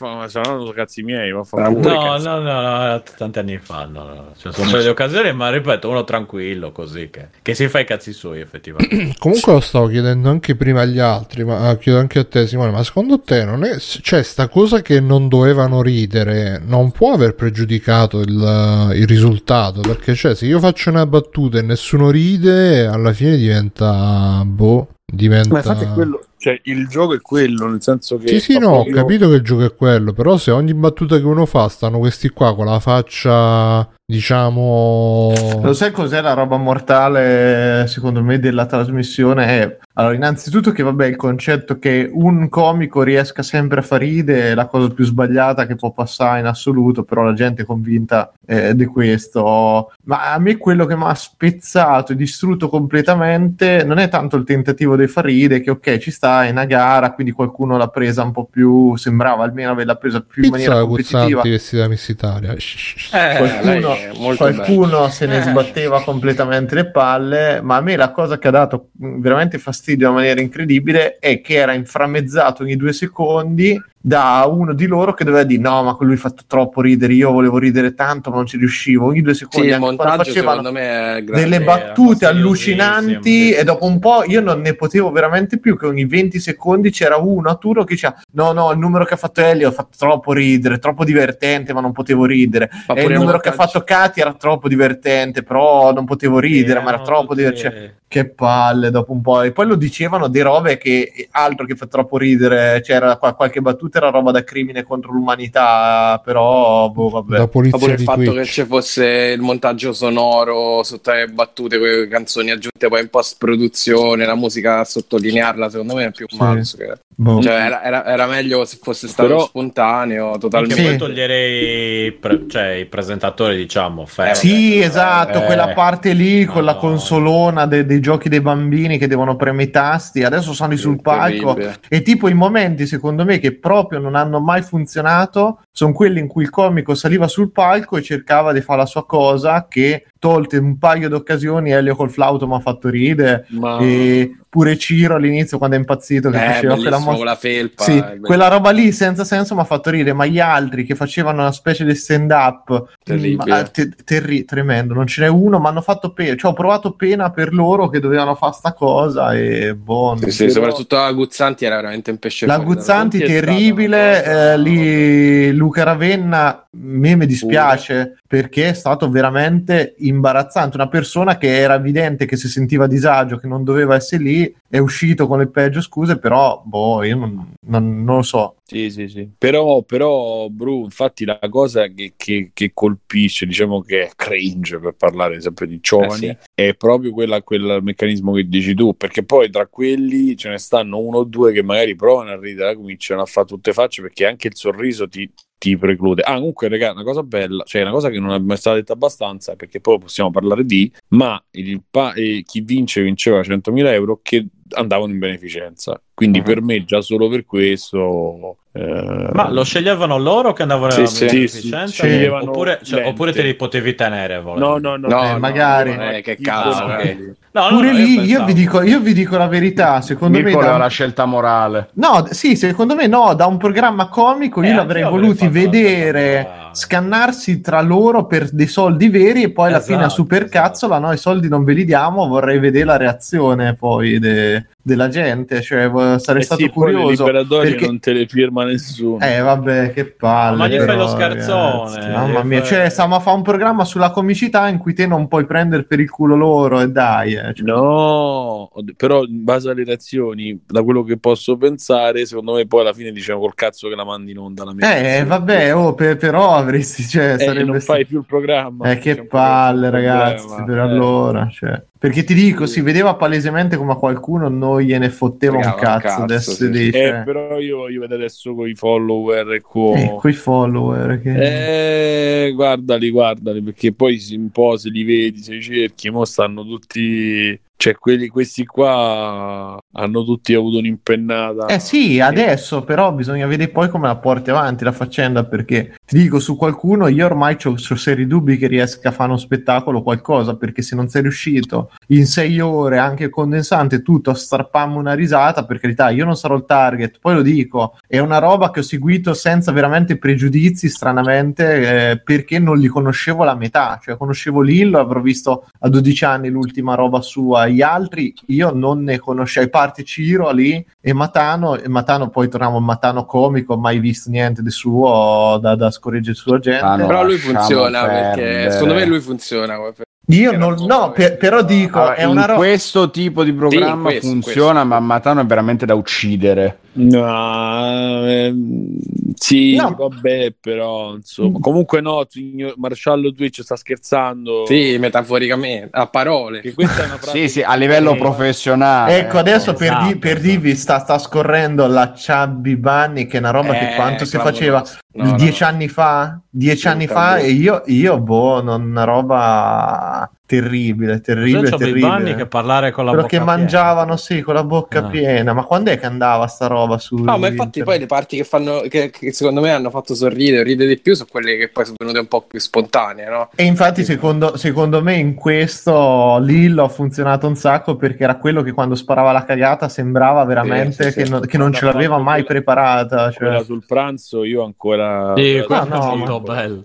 ma 0.00 0.28
saranno 0.28 0.70
cazzi 0.70 1.02
miei, 1.02 1.30
no, 1.30 1.46
no, 1.52 2.18
no, 2.18 2.40
no, 2.40 3.02
tanti 3.16 3.38
anni 3.38 3.58
fa, 3.58 3.84
no, 3.84 4.04
no. 4.04 4.32
Cioè, 4.38 4.52
sono 4.52 4.70
delle 4.70 4.88
occasioni, 4.88 5.34
ma 5.34 5.50
ripeto, 5.50 5.88
uno 5.88 6.02
tranquillo 6.02 6.72
così, 6.72 7.10
che, 7.10 7.28
che 7.42 7.54
si 7.54 7.68
fa 7.68 7.80
i 7.80 7.84
cazzi 7.84 8.14
suoi 8.14 8.40
effettivamente. 8.40 9.16
Comunque 9.20 9.52
lo 9.52 9.60
stavo 9.60 9.86
chiedendo 9.88 10.30
anche 10.30 10.56
prima 10.56 10.80
agli 10.80 10.98
altri, 10.98 11.44
ma 11.44 11.76
chiedo 11.76 11.98
anche 11.98 12.20
a 12.20 12.24
te 12.24 12.46
Simone, 12.46 12.70
ma 12.70 12.82
secondo 12.82 13.20
te 13.20 13.44
non 13.44 13.64
è, 13.64 13.78
cioè 13.78 14.22
sta 14.22 14.48
cosa 14.48 14.80
che 14.80 14.98
non 15.00 15.28
dovevano 15.28 15.82
ridere 15.82 16.58
non 16.64 16.90
può 16.90 17.12
aver 17.12 17.34
pregiudicato 17.34 18.20
il, 18.20 18.92
il 18.94 19.06
risultato? 19.06 19.82
Perché 19.82 20.14
cioè 20.14 20.34
se 20.34 20.46
io 20.46 20.58
faccio 20.58 20.88
una 20.88 21.04
battuta 21.04 21.58
e 21.58 21.62
nessuno 21.62 22.10
ride, 22.10 22.86
alla 22.86 23.12
fine 23.12 23.36
diventa, 23.36 24.42
boh, 24.46 24.88
diventa... 25.04 25.50
Ma 25.50 25.58
infatti 25.58 25.86
quello 25.92 26.24
cioè, 26.40 26.58
il 26.64 26.88
gioco 26.88 27.12
è 27.12 27.20
quello, 27.20 27.68
nel 27.68 27.82
senso 27.82 28.16
che... 28.16 28.28
Sì, 28.28 28.40
sì, 28.40 28.58
no, 28.58 28.70
ho 28.70 28.86
capito 28.86 29.28
che 29.28 29.34
il 29.34 29.42
gioco 29.42 29.62
è 29.62 29.74
quello, 29.74 30.14
però 30.14 30.38
se 30.38 30.50
ogni 30.50 30.72
battuta 30.72 31.18
che 31.18 31.26
uno 31.26 31.44
fa 31.44 31.68
stanno 31.68 31.98
questi 31.98 32.30
qua 32.30 32.54
con 32.54 32.64
la 32.64 32.80
faccia 32.80 33.86
diciamo 34.10 35.32
lo 35.62 35.72
sai 35.72 35.92
cos'è 35.92 36.20
la 36.20 36.34
roba 36.34 36.56
mortale 36.56 37.84
secondo 37.86 38.22
me 38.22 38.38
della 38.38 38.66
trasmissione? 38.66 39.46
È 39.46 39.78
allora 39.94 40.14
innanzitutto 40.14 40.72
che 40.72 40.82
vabbè 40.82 41.06
il 41.06 41.16
concetto 41.16 41.78
che 41.78 42.08
un 42.10 42.48
comico 42.48 43.02
riesca 43.02 43.42
sempre 43.42 43.80
a 43.80 43.82
far 43.82 44.00
ride 44.00 44.50
è 44.50 44.54
la 44.54 44.66
cosa 44.66 44.88
più 44.88 45.04
sbagliata 45.04 45.66
che 45.66 45.76
può 45.76 45.92
passare 45.92 46.40
in 46.40 46.46
assoluto 46.46 47.02
però 47.02 47.22
la 47.22 47.34
gente 47.34 47.62
è 47.62 47.64
convinta 47.64 48.32
eh, 48.46 48.74
di 48.74 48.86
questo. 48.86 49.92
Ma 50.04 50.32
a 50.32 50.38
me 50.38 50.56
quello 50.56 50.86
che 50.86 50.96
mi 50.96 51.04
ha 51.04 51.14
spezzato 51.14 52.12
e 52.12 52.16
distrutto 52.16 52.68
completamente 52.68 53.84
non 53.84 53.98
è 53.98 54.08
tanto 54.08 54.36
il 54.36 54.44
tentativo 54.44 54.96
di 54.96 55.06
far 55.06 55.24
ride 55.24 55.60
che 55.60 55.70
ok 55.70 55.98
ci 55.98 56.10
sta 56.10 56.44
è 56.44 56.50
una 56.50 56.64
gara 56.64 57.12
quindi 57.12 57.32
qualcuno 57.32 57.76
l'ha 57.76 57.88
presa 57.88 58.22
un 58.22 58.32
po' 58.32 58.46
più 58.50 58.96
sembrava 58.96 59.44
almeno 59.44 59.70
averla 59.70 59.96
presa 59.96 60.20
più 60.20 60.44
in 60.44 60.50
maniera 60.50 60.80
competitiva. 60.80 61.42
vestita 61.42 61.88
missitaria 61.88 62.52
eh, 62.54 63.36
qualcuno, 63.36 63.94
qualcuno 64.36 65.08
se 65.08 65.26
ne 65.26 65.38
eh. 65.38 65.42
sbatteva 65.42 66.02
completamente 66.02 66.74
le 66.74 66.90
palle, 66.90 67.60
ma 67.60 67.76
a 67.76 67.80
me 67.80 67.96
la 67.96 68.10
cosa 68.10 68.38
che 68.38 68.48
ha 68.48 68.52
dato 68.52 68.90
veramente 68.92 69.58
fastidio 69.58 70.08
in 70.08 70.14
maniera 70.14 70.40
incredibile 70.40 71.18
è 71.18 71.40
che 71.40 71.54
era 71.54 71.72
inframmezzato 71.72 72.62
ogni 72.62 72.76
due 72.76 72.92
secondi 72.92 73.80
da 74.02 74.48
uno 74.50 74.72
di 74.72 74.86
loro 74.86 75.12
che 75.12 75.24
doveva 75.24 75.44
dire 75.44 75.60
no 75.60 75.82
ma 75.82 75.94
lui 76.00 76.14
ha 76.14 76.18
fatto 76.18 76.44
troppo 76.46 76.80
ridere 76.80 77.12
io 77.12 77.30
volevo 77.32 77.58
ridere 77.58 77.92
tanto 77.92 78.30
ma 78.30 78.36
non 78.36 78.46
ci 78.46 78.56
riuscivo. 78.56 79.06
Ogni 79.06 79.20
due 79.20 79.34
secondi 79.34 79.68
sì, 79.68 79.74
il 79.74 79.80
montaggio 79.80 80.24
facevano 80.24 80.70
delle 80.70 81.60
battute 81.60 82.24
allucinanti 82.24 83.52
e 83.52 83.62
dopo 83.62 83.84
un 83.84 83.98
po' 83.98 84.24
io 84.24 84.40
non 84.40 84.62
ne 84.62 84.74
potevo 84.74 85.10
veramente 85.10 85.58
più 85.58 85.76
che 85.76 85.86
ogni 85.86 86.06
20 86.06 86.40
secondi 86.40 86.90
c'era 86.90 87.16
uno 87.16 87.50
a 87.50 87.56
turno 87.56 87.84
che 87.84 87.94
diceva 87.94 88.18
no 88.32 88.52
no 88.52 88.72
il 88.72 88.78
numero 88.78 89.04
che 89.04 89.14
ha 89.14 89.18
fatto 89.18 89.42
Elio 89.42 89.68
ha 89.68 89.72
fatto 89.72 89.96
troppo 89.98 90.32
ridere 90.32 90.78
troppo 90.78 91.04
divertente 91.04 91.74
ma 91.74 91.80
non 91.80 91.92
potevo 91.92 92.24
ridere. 92.24 92.70
E 92.86 93.02
il 93.02 93.02
numero 93.02 93.18
montaggio... 93.18 93.40
che 93.40 93.48
ha 93.50 93.52
fatto 93.52 93.82
Katy 93.82 94.20
era 94.22 94.32
troppo 94.32 94.66
divertente 94.66 95.42
però 95.42 95.92
non 95.92 96.06
potevo 96.06 96.38
ridere 96.38 96.80
eh, 96.80 96.82
ma 96.82 96.88
era 96.88 97.02
troppo 97.02 97.34
tutti... 97.34 97.42
divertente 97.42 97.58
cioè, 97.60 97.99
che 98.10 98.28
palle 98.28 98.90
dopo 98.90 99.12
un 99.12 99.20
po' 99.20 99.42
e 99.42 99.52
poi 99.52 99.66
lo 99.66 99.76
dicevano 99.76 100.26
di 100.26 100.40
robe 100.40 100.78
che 100.78 101.28
altro 101.30 101.64
che 101.64 101.76
fa 101.76 101.86
troppo 101.86 102.18
ridere 102.18 102.80
c'era 102.82 103.14
qualche 103.14 103.60
battuta 103.60 103.98
era 103.98 104.10
roba 104.10 104.32
da 104.32 104.42
crimine 104.42 104.82
contro 104.82 105.12
l'umanità, 105.12 106.20
però 106.24 106.88
boh, 106.88 107.08
vabbè. 107.08 107.36
Da 107.36 107.46
polizia 107.46 107.92
il 107.92 108.00
fatto 108.00 108.22
Twitch. 108.22 108.36
che 108.38 108.44
ci 108.46 108.64
fosse 108.64 109.04
il 109.06 109.40
montaggio 109.40 109.92
sonoro 109.92 110.82
sotto 110.82 111.12
le 111.12 111.28
battute, 111.28 111.78
quelle 111.78 112.08
canzoni 112.08 112.50
aggiunte 112.50 112.88
poi 112.88 113.00
in 113.00 113.10
post 113.10 113.36
produzione, 113.38 114.26
la 114.26 114.34
musica 114.34 114.80
a 114.80 114.84
sottolinearla, 114.84 115.70
secondo 115.70 115.94
me 115.94 116.06
è 116.06 116.10
più 116.10 116.26
sì. 116.28 116.36
manso 116.36 116.76
che... 116.78 116.92
Boh. 117.20 117.42
Cioè, 117.42 117.52
era, 117.52 117.84
era, 117.84 118.06
era, 118.06 118.26
meglio 118.26 118.64
se 118.64 118.78
fosse 118.80 119.06
stato 119.06 119.28
Però... 119.28 119.44
spontaneo, 119.44 120.38
totalmente. 120.38 120.80
Anche 120.80 120.96
poi 120.96 120.96
toglierei 120.96 122.12
pre- 122.12 122.46
cioè, 122.48 122.68
i 122.70 122.86
presentatori, 122.86 123.56
diciamo. 123.56 124.06
Ferro, 124.06 124.34
sì, 124.34 124.78
eh, 124.78 124.84
esatto, 124.84 125.42
eh, 125.42 125.44
quella 125.44 125.74
parte 125.74 126.14
lì 126.14 126.46
con 126.46 126.60
no, 126.60 126.62
la 126.62 126.76
consolona 126.76 127.66
de- 127.66 127.84
dei 128.00 128.02
giochi 128.02 128.28
dei 128.28 128.40
bambini 128.40 128.98
che 128.98 129.06
devono 129.06 129.36
premere 129.36 129.64
i 129.64 129.70
tasti, 129.70 130.24
adesso 130.24 130.52
sono 130.52 130.74
sul 130.76 131.00
palco 131.00 131.56
e 131.88 132.02
tipo 132.02 132.28
i 132.28 132.34
momenti, 132.34 132.86
secondo 132.86 133.24
me, 133.24 133.38
che 133.38 133.56
proprio 133.56 134.00
non 134.00 134.14
hanno 134.14 134.40
mai 134.40 134.62
funzionato 134.62 135.60
sono 135.70 135.92
quelli 135.92 136.18
in 136.18 136.26
cui 136.26 136.42
il 136.42 136.50
comico 136.50 136.94
saliva 136.94 137.28
sul 137.28 137.52
palco 137.52 137.96
e 137.96 138.02
cercava 138.02 138.52
di 138.52 138.60
fare 138.60 138.80
la 138.80 138.86
sua 138.86 139.06
cosa 139.06 139.66
che 139.68 140.06
tolte 140.20 140.58
un 140.58 140.78
paio 140.78 141.08
d'occasioni 141.08 141.72
Elio 141.72 141.96
col 141.96 142.10
flauto 142.10 142.46
mi 142.46 142.54
ha 142.54 142.60
fatto 142.60 142.88
ridere 142.90 143.46
ma... 143.48 143.78
e 143.78 144.36
pure 144.50 144.76
Ciro 144.76 145.14
all'inizio 145.14 145.56
quando 145.56 145.76
è 145.76 145.78
impazzito 145.78 146.28
che 146.28 146.44
eh, 146.44 146.52
faceva 146.52 146.74
quella 146.74 146.98
mossa 146.98 147.24
la 147.24 147.36
felpa 147.36 147.82
sì, 147.84 148.04
quella 148.20 148.48
roba 148.48 148.70
lì 148.70 148.92
senza 148.92 149.24
senso 149.24 149.54
mi 149.54 149.62
ha 149.62 149.64
fatto 149.64 149.88
ridere 149.88 150.12
ma 150.12 150.26
gli 150.26 150.38
altri 150.38 150.84
che 150.84 150.94
facevano 150.94 151.40
una 151.40 151.52
specie 151.52 151.84
di 151.84 151.94
stand 151.94 152.32
up 152.32 152.96
terribile. 153.02 153.70
te- 153.72 153.94
terri- 154.04 154.44
tremendo 154.44 154.92
non 154.92 155.06
ce 155.06 155.22
n'è 155.22 155.28
uno 155.28 155.58
ma 155.58 155.70
hanno 155.70 155.80
fatto 155.80 156.12
pena 156.12 156.36
cioè 156.36 156.50
ho 156.50 156.54
provato 156.54 156.92
pena 156.92 157.30
per 157.30 157.54
loro 157.54 157.88
che 157.88 158.00
dovevano 158.00 158.34
fare 158.34 158.52
sta 158.52 158.74
cosa 158.74 159.32
e 159.32 159.74
boh 159.74 160.18
sì, 160.20 160.30
sì, 160.32 160.50
soprattutto 160.50 160.96
la 160.96 161.12
Guzzanti 161.12 161.64
era 161.64 161.76
veramente 161.76 162.10
un 162.10 162.18
pesce 162.18 162.44
la 162.44 162.58
Guzzanti 162.58 163.20
terribile 163.20 164.24
eh, 164.52 164.58
lì 164.58 165.52
Luca 165.52 165.84
Ravenna 165.84 166.48
a 166.48 166.66
me 166.72 167.16
mi 167.16 167.26
dispiace 167.26 168.16
perché 168.26 168.68
è 168.68 168.72
stato 168.74 169.10
veramente 169.10 169.94
imbarazzante. 170.10 170.76
Una 170.76 170.88
persona 170.88 171.38
che 171.38 171.58
era 171.58 171.74
evidente 171.74 172.26
che 172.26 172.36
si 172.36 172.48
sentiva 172.48 172.84
a 172.84 172.88
disagio, 172.88 173.36
che 173.36 173.46
non 173.46 173.64
doveva 173.64 173.94
essere 173.94 174.22
lì, 174.22 174.54
è 174.68 174.78
uscito 174.78 175.26
con 175.26 175.38
le 175.38 175.48
peggio 175.48 175.80
scuse, 175.80 176.18
però 176.18 176.62
boh, 176.64 177.02
io 177.02 177.16
non, 177.16 177.54
non, 177.66 178.04
non 178.04 178.16
lo 178.16 178.22
so. 178.22 178.56
Sì, 178.64 178.88
sì, 178.90 179.08
sì. 179.08 179.28
Però, 179.36 179.82
però 179.82 180.48
Bru, 180.48 180.84
infatti 180.84 181.24
la 181.24 181.40
cosa 181.50 181.88
che, 181.88 182.12
che, 182.16 182.50
che, 182.54 182.70
colpisce, 182.72 183.46
diciamo 183.46 183.80
che 183.80 184.02
è 184.02 184.10
cringe 184.14 184.78
per 184.78 184.94
parlare 184.94 185.40
sempre 185.40 185.66
di 185.66 185.80
giovani, 185.80 186.26
eh 186.28 186.38
sì. 186.40 186.48
è 186.54 186.74
proprio 186.74 187.10
quella, 187.10 187.42
quel 187.42 187.80
meccanismo 187.82 188.32
che 188.32 188.48
dici 188.48 188.74
tu, 188.74 188.96
perché 188.96 189.24
poi 189.24 189.50
tra 189.50 189.66
quelli 189.66 190.36
ce 190.36 190.50
ne 190.50 190.58
stanno 190.58 190.98
uno 190.98 191.18
o 191.18 191.24
due 191.24 191.52
che 191.52 191.64
magari 191.64 191.96
provano 191.96 192.30
a 192.30 192.38
ridere, 192.38 192.76
cominciano 192.76 193.22
a 193.22 193.26
fare 193.26 193.48
tutte 193.48 193.72
facce 193.72 194.02
perché 194.02 194.26
anche 194.26 194.46
il 194.46 194.54
sorriso 194.54 195.08
ti, 195.08 195.28
ti 195.60 195.76
preclude. 195.76 196.22
Ah, 196.22 196.36
comunque, 196.36 196.68
raga, 196.68 196.92
una 196.92 197.02
cosa 197.02 197.22
bella, 197.22 197.64
cioè 197.66 197.82
una 197.82 197.90
cosa 197.90 198.08
che 198.08 198.18
non 198.18 198.32
è 198.32 198.38
mai 198.38 198.56
stata 198.56 198.76
detta 198.76 198.94
abbastanza, 198.94 199.56
perché 199.56 199.78
poi 199.78 199.98
possiamo 199.98 200.30
parlare 200.30 200.64
di, 200.64 200.90
ma 201.08 201.40
il 201.50 201.82
pa- 201.88 202.14
eh, 202.14 202.42
chi 202.46 202.62
vince 202.62 203.02
vinceva 203.02 203.40
100.000 203.40 203.92
euro 203.92 204.20
che 204.22 204.46
andavano 204.70 205.12
in 205.12 205.18
beneficenza. 205.18 206.00
Quindi 206.14 206.38
uh-huh. 206.38 206.44
per 206.44 206.62
me 206.62 206.84
già 206.84 207.02
solo 207.02 207.28
per 207.28 207.44
questo 207.44 208.56
eh... 208.72 209.30
Ma 209.32 209.50
lo 209.50 209.64
sceglievano 209.64 210.16
loro 210.16 210.52
che 210.52 210.62
andavano 210.62 210.92
sì, 210.92 211.06
sì, 211.06 211.26
beneficenza? 211.26 212.06
Sì, 212.06 212.24
oppure, 212.24 212.80
cioè, 212.84 213.06
oppure, 213.06 213.32
te 213.32 213.42
li 213.42 213.54
potevi 213.54 213.94
tenere? 213.94 214.40
No, 214.40 214.78
no, 214.78 214.78
no, 214.78 214.96
no, 214.96 215.28
eh, 215.28 215.38
magari. 215.38 215.96
No, 215.96 216.10
eh, 216.10 216.22
che 216.22 216.36
cazzo. 216.36 216.84
Okay. 216.84 217.34
No, 217.52 217.66
Pure 217.68 217.92
lì 217.92 218.20
io, 218.20 218.38
io, 218.38 218.44
vi 218.44 218.52
dico, 218.52 218.80
io, 218.80 219.00
vi 219.00 219.12
dico, 219.12 219.36
la 219.36 219.48
verità. 219.48 220.00
Secondo 220.02 220.38
Mirko 220.38 220.60
me. 220.60 220.66
Da... 220.66 220.76
la 220.76 220.86
scelta 220.86 221.24
morale. 221.24 221.88
No, 221.94 222.28
sì, 222.30 222.54
secondo 222.54 222.94
me 222.94 223.08
no. 223.08 223.34
Da 223.34 223.46
un 223.46 223.56
programma 223.56 224.06
comico 224.06 224.62
io 224.62 224.70
eh, 224.70 224.74
l'avrei 224.74 225.02
voluti 225.02 225.48
vedere 225.48 226.68
scannarsi 226.72 227.60
tra 227.60 227.80
loro 227.80 228.26
per 228.26 228.48
dei 228.52 228.68
soldi 228.68 229.08
veri 229.08 229.42
e 229.42 229.50
poi 229.50 229.66
alla 229.66 229.78
esatto, 229.78 229.92
fine 229.92 230.04
a 230.04 230.06
esatto, 230.06 230.22
supercazzola. 230.22 230.94
Esatto. 230.94 231.08
No, 231.08 231.12
i 231.12 231.18
soldi 231.18 231.48
non 231.48 231.64
ve 231.64 231.72
li 231.72 231.84
diamo. 231.84 232.28
Vorrei 232.28 232.60
vedere 232.60 232.84
la 232.84 232.96
reazione 232.96 233.74
poi 233.74 234.20
de... 234.20 234.66
della 234.80 235.08
gente. 235.08 235.60
Cioè, 235.60 235.90
sarei 236.20 236.42
eh 236.42 236.44
stato 236.44 236.62
sì, 236.62 236.68
curioso. 236.68 237.24
Perché 237.24 237.86
non 237.86 237.98
te 237.98 238.12
le 238.12 238.26
firma 238.28 238.62
nessuno. 238.62 239.18
Eh, 239.24 239.40
vabbè, 239.40 239.92
che 239.92 240.04
palle. 240.04 240.56
Ma 240.56 240.68
gli 240.68 240.78
fai 240.78 240.96
lo 240.96 241.08
scarzone. 241.08 241.96
Ragazzi, 241.96 242.10
mamma 242.12 242.44
mia, 242.44 242.62
cioè, 242.62 242.88
stiamo 242.88 243.16
a 243.16 243.18
fare 243.18 243.36
un 243.36 243.42
programma 243.42 243.84
sulla 243.84 244.10
comicità 244.10 244.68
in 244.68 244.78
cui 244.78 244.94
te 244.94 245.08
non 245.08 245.26
puoi 245.26 245.46
prendere 245.46 245.82
per 245.82 245.98
il 245.98 246.08
culo 246.08 246.36
loro 246.36 246.80
e 246.80 246.88
dai. 246.88 247.38
Eh, 247.48 247.54
cioè. 247.54 247.66
No, 247.66 248.70
però 248.96 249.24
in 249.24 249.44
base 249.44 249.70
alle 249.70 249.84
reazioni, 249.84 250.60
da 250.66 250.82
quello 250.82 251.02
che 251.02 251.18
posso 251.18 251.56
pensare, 251.56 252.26
secondo 252.26 252.54
me 252.54 252.66
poi 252.66 252.80
alla 252.80 252.92
fine 252.92 253.12
diciamo 253.12 253.40
col 253.40 253.54
cazzo 253.54 253.88
che 253.88 253.94
la 253.94 254.04
mandi 254.04 254.32
in 254.32 254.38
onda 254.38 254.64
la 254.64 254.74
mia. 254.74 254.96
Eh, 254.96 255.24
vabbè, 255.24 255.74
oh, 255.74 255.94
per, 255.94 256.16
però 256.16 256.54
avresti, 256.54 257.02
cioè, 257.04 257.34
eh, 257.34 257.38
sarebbe 257.38 257.64
non 257.64 257.80
fai 257.80 258.06
più 258.06 258.18
il 258.18 258.26
programma. 258.26 258.90
Eh, 258.90 258.98
che 258.98 259.24
palle, 259.24 259.90
ragazzi, 259.90 260.62
per 260.64 260.76
eh. 260.76 260.80
allora, 260.80 261.48
cioè. 261.50 261.82
Perché 262.00 262.24
ti 262.24 262.32
dico, 262.32 262.64
si 262.64 262.80
vedeva 262.80 263.14
palesemente 263.14 263.76
come 263.76 263.92
a 263.92 263.96
qualcuno 263.96 264.48
non 264.48 264.80
gliene 264.80 265.10
fotteva 265.10 265.56
un 265.56 265.74
cazzo, 265.76 266.08
cazzo 266.08 266.22
adesso 266.22 266.52
sì, 266.52 266.70
dice. 266.70 267.08
Eh, 267.08 267.22
però 267.24 267.58
io 267.58 267.76
voglio 267.76 268.00
vedere 268.00 268.22
adesso 268.22 268.54
con 268.54 268.66
i 268.66 268.74
follower 268.74 269.52
e 269.52 269.60
con... 269.60 269.98
Eh, 269.98 270.16
con 270.18 270.30
i 270.30 270.32
follower 270.32 271.20
che... 271.20 272.46
Eh, 272.46 272.52
guardali, 272.52 273.10
guardali, 273.10 273.60
perché 273.60 273.92
poi 273.92 274.18
un 274.30 274.48
po' 274.48 274.78
se 274.78 274.88
li 274.88 275.04
vedi, 275.04 275.42
se 275.42 275.52
li 275.52 275.60
cerchi, 275.60 276.08
mo 276.08 276.24
stanno 276.24 276.64
tutti 276.64 277.60
cioè, 277.80 277.94
quelli, 277.94 278.28
questi 278.28 278.66
qua 278.66 279.78
hanno 279.92 280.24
tutti 280.24 280.52
avuto 280.52 280.76
un'impennata. 280.76 281.64
Eh 281.64 281.78
sì, 281.78 282.20
adesso 282.20 282.82
però 282.82 283.10
bisogna 283.10 283.46
vedere 283.46 283.70
poi 283.70 283.88
come 283.88 284.06
la 284.06 284.16
porti 284.16 284.50
avanti 284.50 284.84
la 284.84 284.92
faccenda. 284.92 285.44
Perché 285.44 285.94
ti 286.10 286.18
dico, 286.18 286.40
su 286.40 286.56
qualcuno 286.56 287.06
io 287.06 287.24
ormai 287.24 287.56
ho 287.62 287.76
seri 287.76 288.26
dubbi 288.26 288.56
che 288.56 288.66
riesca 288.66 289.10
a 289.10 289.12
fare 289.12 289.28
uno 289.30 289.38
spettacolo 289.38 290.02
qualcosa. 290.02 290.56
Perché 290.56 290.82
se 290.82 290.96
non 290.96 291.08
sei 291.08 291.22
riuscito 291.22 291.92
in 292.08 292.26
sei 292.26 292.58
ore, 292.58 292.98
anche 292.98 293.28
condensante, 293.28 294.02
tutto 294.02 294.30
a 294.30 294.34
strapparmi 294.34 294.96
una 294.96 295.14
risata, 295.14 295.64
per 295.64 295.78
carità, 295.78 296.10
io 296.10 296.24
non 296.24 296.36
sarò 296.36 296.56
il 296.56 296.64
target. 296.66 297.18
Poi 297.20 297.34
lo 297.34 297.42
dico, 297.42 297.96
è 298.08 298.18
una 298.18 298.38
roba 298.38 298.72
che 298.72 298.80
ho 298.80 298.82
seguito 298.82 299.34
senza 299.34 299.70
veramente 299.70 300.18
pregiudizi, 300.18 300.88
stranamente, 300.88 302.10
eh, 302.10 302.18
perché 302.18 302.58
non 302.58 302.76
li 302.76 302.88
conoscevo 302.88 303.44
la 303.44 303.54
metà. 303.54 304.00
Cioè, 304.02 304.16
conoscevo 304.16 304.62
Lillo, 304.62 304.98
avrò 304.98 305.20
visto 305.20 305.68
a 305.78 305.88
12 305.88 306.24
anni 306.24 306.48
l'ultima 306.48 306.96
roba 306.96 307.20
sua 307.20 307.68
gli 307.68 307.82
altri 307.82 308.34
io 308.46 308.72
non 308.72 309.02
ne 309.02 309.18
conoscevo, 309.18 309.66
a 309.66 309.70
parte 309.70 310.04
Ciro 310.04 310.50
lì 310.50 310.84
e 311.00 311.12
Matano, 311.12 311.76
e 311.76 311.88
Matano 311.88 312.28
poi 312.28 312.48
torniamo 312.48 312.78
a 312.78 312.80
Matano 312.80 313.24
comico, 313.24 313.76
mai 313.76 313.98
visto 314.00 314.28
niente 314.30 314.62
di 314.62 314.70
suo 314.70 315.58
da, 315.60 315.76
da 315.76 315.90
scorreggere 316.00 316.34
sulla 316.34 316.58
gente. 316.58 316.84
Ah, 316.84 316.96
no, 316.96 317.06
Però 317.06 317.24
lui 317.24 317.36
funziona 317.36 318.04
perdere. 318.04 318.52
perché 318.52 318.70
secondo 318.72 318.94
me 318.94 319.04
lui 319.04 319.20
funziona. 319.20 319.78
Io 320.26 320.56
non, 320.56 320.76
no, 320.86 321.10
per, 321.10 321.36
però 321.36 321.62
dico, 321.62 322.00
allora, 322.00 322.14
è 322.14 322.24
una 322.24 322.44
roba. 322.44 322.58
Questo 322.58 323.10
tipo 323.10 323.42
di 323.42 323.52
programma 323.52 324.10
sì, 324.10 324.18
questo, 324.18 324.26
funziona, 324.28 324.80
questo. 324.80 324.88
ma 324.88 325.00
Matano 325.00 325.40
è 325.40 325.44
veramente 325.44 325.86
da 325.86 325.94
uccidere. 325.94 326.78
No, 326.92 328.26
ehm, 328.26 328.96
sì, 329.36 329.76
no. 329.76 329.94
vabbè, 329.96 330.54
però 330.60 331.14
insomma, 331.14 331.58
mm. 331.58 331.60
comunque 331.60 332.00
no, 332.00 332.26
signor 332.28 332.74
Marcello 332.78 333.32
Twitch 333.32 333.62
sta 333.62 333.76
scherzando. 333.76 334.66
Sì, 334.66 334.96
metaforicamente, 334.98 335.96
a 335.96 336.08
parole. 336.08 336.60
Che 336.60 336.74
questa 336.74 337.02
è 337.02 337.06
una 337.06 337.16
frase 337.18 337.38
sì, 337.38 337.48
sì, 337.48 337.62
a 337.62 337.74
livello 337.76 338.16
professionale. 338.16 339.18
Ecco, 339.18 339.38
adesso 339.38 339.72
esatto, 339.72 339.78
per, 339.78 340.06
di, 340.06 340.18
per 340.18 340.36
esatto. 340.38 340.46
dirvi 340.48 340.74
sta, 340.74 340.98
sta, 340.98 341.18
scorrendo 341.18 341.86
la 341.86 342.12
Chubby 342.12 342.74
Bunny, 342.74 343.26
che 343.26 343.36
è 343.36 343.40
una 343.40 343.50
roba 343.50 343.76
eh, 343.76 343.78
che 343.78 343.94
quanto 343.94 344.24
si 344.24 344.36
faceva 344.36 344.82
no, 345.12 345.36
dieci 345.36 345.62
no. 345.62 345.68
anni 345.68 345.88
fa, 345.88 346.40
dieci 346.48 346.88
anni 346.88 347.06
fa, 347.06 347.38
e 347.38 347.50
io, 347.50 347.82
io, 347.86 348.18
boh, 348.18 348.62
non 348.62 348.82
una 348.82 349.04
roba 349.04 350.28
terribile, 350.50 351.20
terribile, 351.20 351.70
terribile. 351.70 352.08
Banni 352.08 352.34
che 352.34 352.46
parlare 352.46 352.90
con 352.90 353.04
la 353.04 353.12
Però 353.12 353.22
bocca 353.22 353.38
che 353.38 353.44
mangiavano, 353.44 354.16
sì, 354.16 354.40
con 354.40 354.54
la 354.54 354.64
bocca 354.64 354.98
ah. 354.98 355.08
piena. 355.08 355.52
Ma 355.52 355.62
quando 355.62 355.92
è 355.92 355.98
che 355.98 356.06
andava 356.06 356.48
sta 356.48 356.66
roba 356.66 356.98
su? 356.98 357.18
No, 357.18 357.38
ma 357.38 357.46
infatti 357.46 357.84
poi 357.84 358.00
le 358.00 358.06
parti 358.06 358.36
che 358.36 358.42
fanno, 358.42 358.80
che, 358.88 359.10
che, 359.10 359.32
secondo 359.32 359.60
me 359.60 359.70
hanno 359.70 359.90
fatto 359.90 360.16
sorridere, 360.16 360.64
ridere 360.64 360.88
di 360.88 361.00
più, 361.00 361.14
sono 361.14 361.28
quelle 361.30 361.56
che 361.56 361.68
poi 361.68 361.84
sono 361.84 361.98
venute 362.00 362.18
un 362.18 362.26
po' 362.26 362.42
più 362.42 362.58
spontanee, 362.58 363.28
no? 363.28 363.50
E 363.54 363.62
infatti 363.62 364.02
secondo, 364.02 364.56
secondo 364.56 365.00
me 365.00 365.14
in 365.14 365.34
questo 365.34 366.38
Lillo 366.40 366.82
ha 366.82 366.88
funzionato 366.88 367.46
un 367.46 367.54
sacco 367.54 367.94
perché 367.94 368.24
era 368.24 368.34
quello 368.36 368.62
che 368.62 368.72
quando 368.72 368.96
sparava 368.96 369.30
la 369.30 369.44
cagata 369.44 369.88
sembrava 369.88 370.44
veramente 370.44 371.04
sì, 371.04 371.10
sì, 371.10 371.18
che, 371.18 371.24
sì. 371.26 371.30
Non, 371.30 371.40
che 371.42 371.58
non 371.58 371.72
ce 371.72 371.84
l'aveva 371.84 372.18
mai 372.18 372.42
quella, 372.42 372.60
preparata. 372.60 373.30
Cioè. 373.30 373.62
sul 373.62 373.84
pranzo 373.86 374.42
io 374.42 374.64
ancora... 374.64 375.32
Sì, 375.36 375.64
no, 375.68 375.84
no, 375.84 376.16
molto 376.16 376.40
bello. 376.40 376.84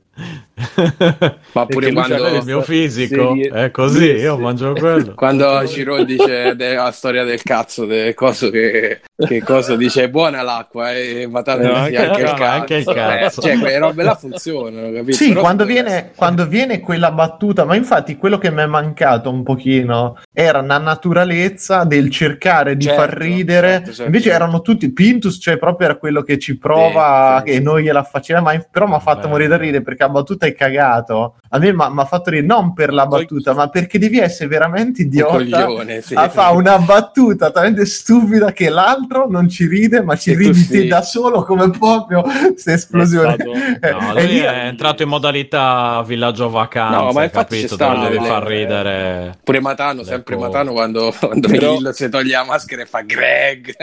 Ma 1.51 1.65
pure 1.65 1.91
quando 1.91 2.27
il 2.27 2.43
mio 2.45 2.61
fisico 2.61 3.35
serie... 3.35 3.49
è 3.49 3.71
così, 3.71 4.05
io 4.05 4.37
mangio 4.37 4.71
quello. 4.73 5.13
Quando 5.25 5.67
Ciro 5.67 6.03
dice 6.03 6.55
la 6.55 6.91
storia 6.91 7.25
del 7.25 7.41
cazzo, 7.43 7.85
del 7.85 8.13
coso 8.13 8.49
che, 8.49 9.01
che 9.15 9.43
cosa 9.43 9.75
dice 9.75 10.09
buona 10.09 10.41
l'acqua 10.41 10.93
e 10.93 11.21
eh, 11.21 11.27
matate 11.27 11.67
no, 11.67 11.73
anche, 11.73 11.97
anche, 11.97 12.21
il 12.21 12.27
cazzo. 12.27 12.43
Anche 12.43 12.75
il 12.75 12.85
cazzo. 12.85 13.41
Eh, 13.41 13.43
cioè, 13.43 13.59
quelle 13.59 13.77
robe 13.77 14.03
là 14.03 14.15
funzionano, 14.15 14.91
capito? 14.93 15.17
Sì, 15.17 15.33
quando 15.33 15.65
viene, 15.65 16.11
quando 16.15 16.47
viene, 16.47 16.79
quella 16.79 17.11
battuta, 17.11 17.65
ma 17.65 17.75
infatti 17.75 18.15
quello 18.15 18.37
che 18.37 18.51
mi 18.51 18.61
è 18.61 18.65
mancato 18.65 19.29
un 19.29 19.43
pochino 19.43 20.17
era 20.31 20.59
una 20.59 20.77
naturalezza 20.77 21.83
del 21.83 22.09
cercare 22.09 22.77
di 22.77 22.85
certo, 22.85 23.01
far 23.01 23.17
ridere. 23.17 23.67
Certo, 23.67 23.87
certo. 23.87 24.03
Invece 24.03 24.31
erano 24.31 24.61
tutti 24.61 24.89
Pintus, 24.91 25.37
cioè 25.41 25.57
proprio 25.57 25.89
era 25.89 25.97
quello 25.97 26.21
che 26.21 26.39
ci 26.39 26.57
prova 26.57 27.41
sì, 27.43 27.51
sì, 27.51 27.55
e 27.55 27.57
sì. 27.59 27.63
noi 27.63 27.83
gliela 27.83 28.03
faceva, 28.03 28.39
ma 28.39 28.65
però 28.71 28.87
mi 28.87 28.93
ha 28.93 28.99
fatto 28.99 29.23
Beh. 29.23 29.27
morire 29.27 29.49
da 29.49 29.57
ridere 29.57 29.83
perché 29.83 30.03
la 30.05 30.09
battuta 30.09 30.45
è 30.45 30.53
cagato. 30.53 31.35
A 31.49 31.59
me 31.59 31.73
mi 31.73 31.81
ha 31.81 32.05
fatto 32.05 32.29
ridere 32.29 32.47
non 32.47 32.73
per 32.73 32.93
la 32.93 33.05
battuta, 33.05 33.53
ma 33.53 33.69
perché 33.69 33.97
devi 33.97 34.19
essere 34.19 34.49
veramente 34.49 35.03
idiota 35.03 35.33
coglione, 35.35 36.01
sì. 36.01 36.13
a 36.13 36.27
fare 36.29 36.55
una 36.55 36.77
battuta 36.79 37.51
talmente 37.51 37.85
stupida 37.85 38.51
che 38.51 38.69
l'altro 38.69 39.27
non 39.29 39.47
ci 39.47 39.65
ride, 39.65 40.01
ma 40.01 40.15
ci 40.15 40.31
e 40.31 40.35
ridi 40.35 40.53
sì. 40.53 40.67
te 40.69 40.87
da 40.87 41.01
solo 41.01 41.43
come 41.43 41.69
proprio 41.69 42.21
questa 42.21 42.73
esplosione. 42.73 43.35
È, 43.79 43.91
no, 43.91 44.13
lui 44.13 44.39
è 44.39 44.65
entrato 44.65 45.03
in 45.03 45.09
modalità 45.09 46.03
villaggio 46.05 46.49
vacanza, 46.49 46.97
no, 46.97 47.11
ma 47.11 47.23
infatti 47.23 47.61
capito? 47.61 47.75
Dove 47.75 48.09
devi 48.09 48.25
far 48.25 48.43
ridere. 48.45 49.37
Pure 49.43 49.59
Matano, 49.61 50.03
sempre 50.03 50.35
Matano 50.35 50.73
quando, 50.73 51.13
quando 51.17 51.47
Però... 51.47 51.91
si 51.91 52.09
toglie 52.09 52.33
la 52.33 52.43
maschera 52.43 52.81
e 52.81 52.85
fa 52.85 53.01
Greg. 53.01 53.73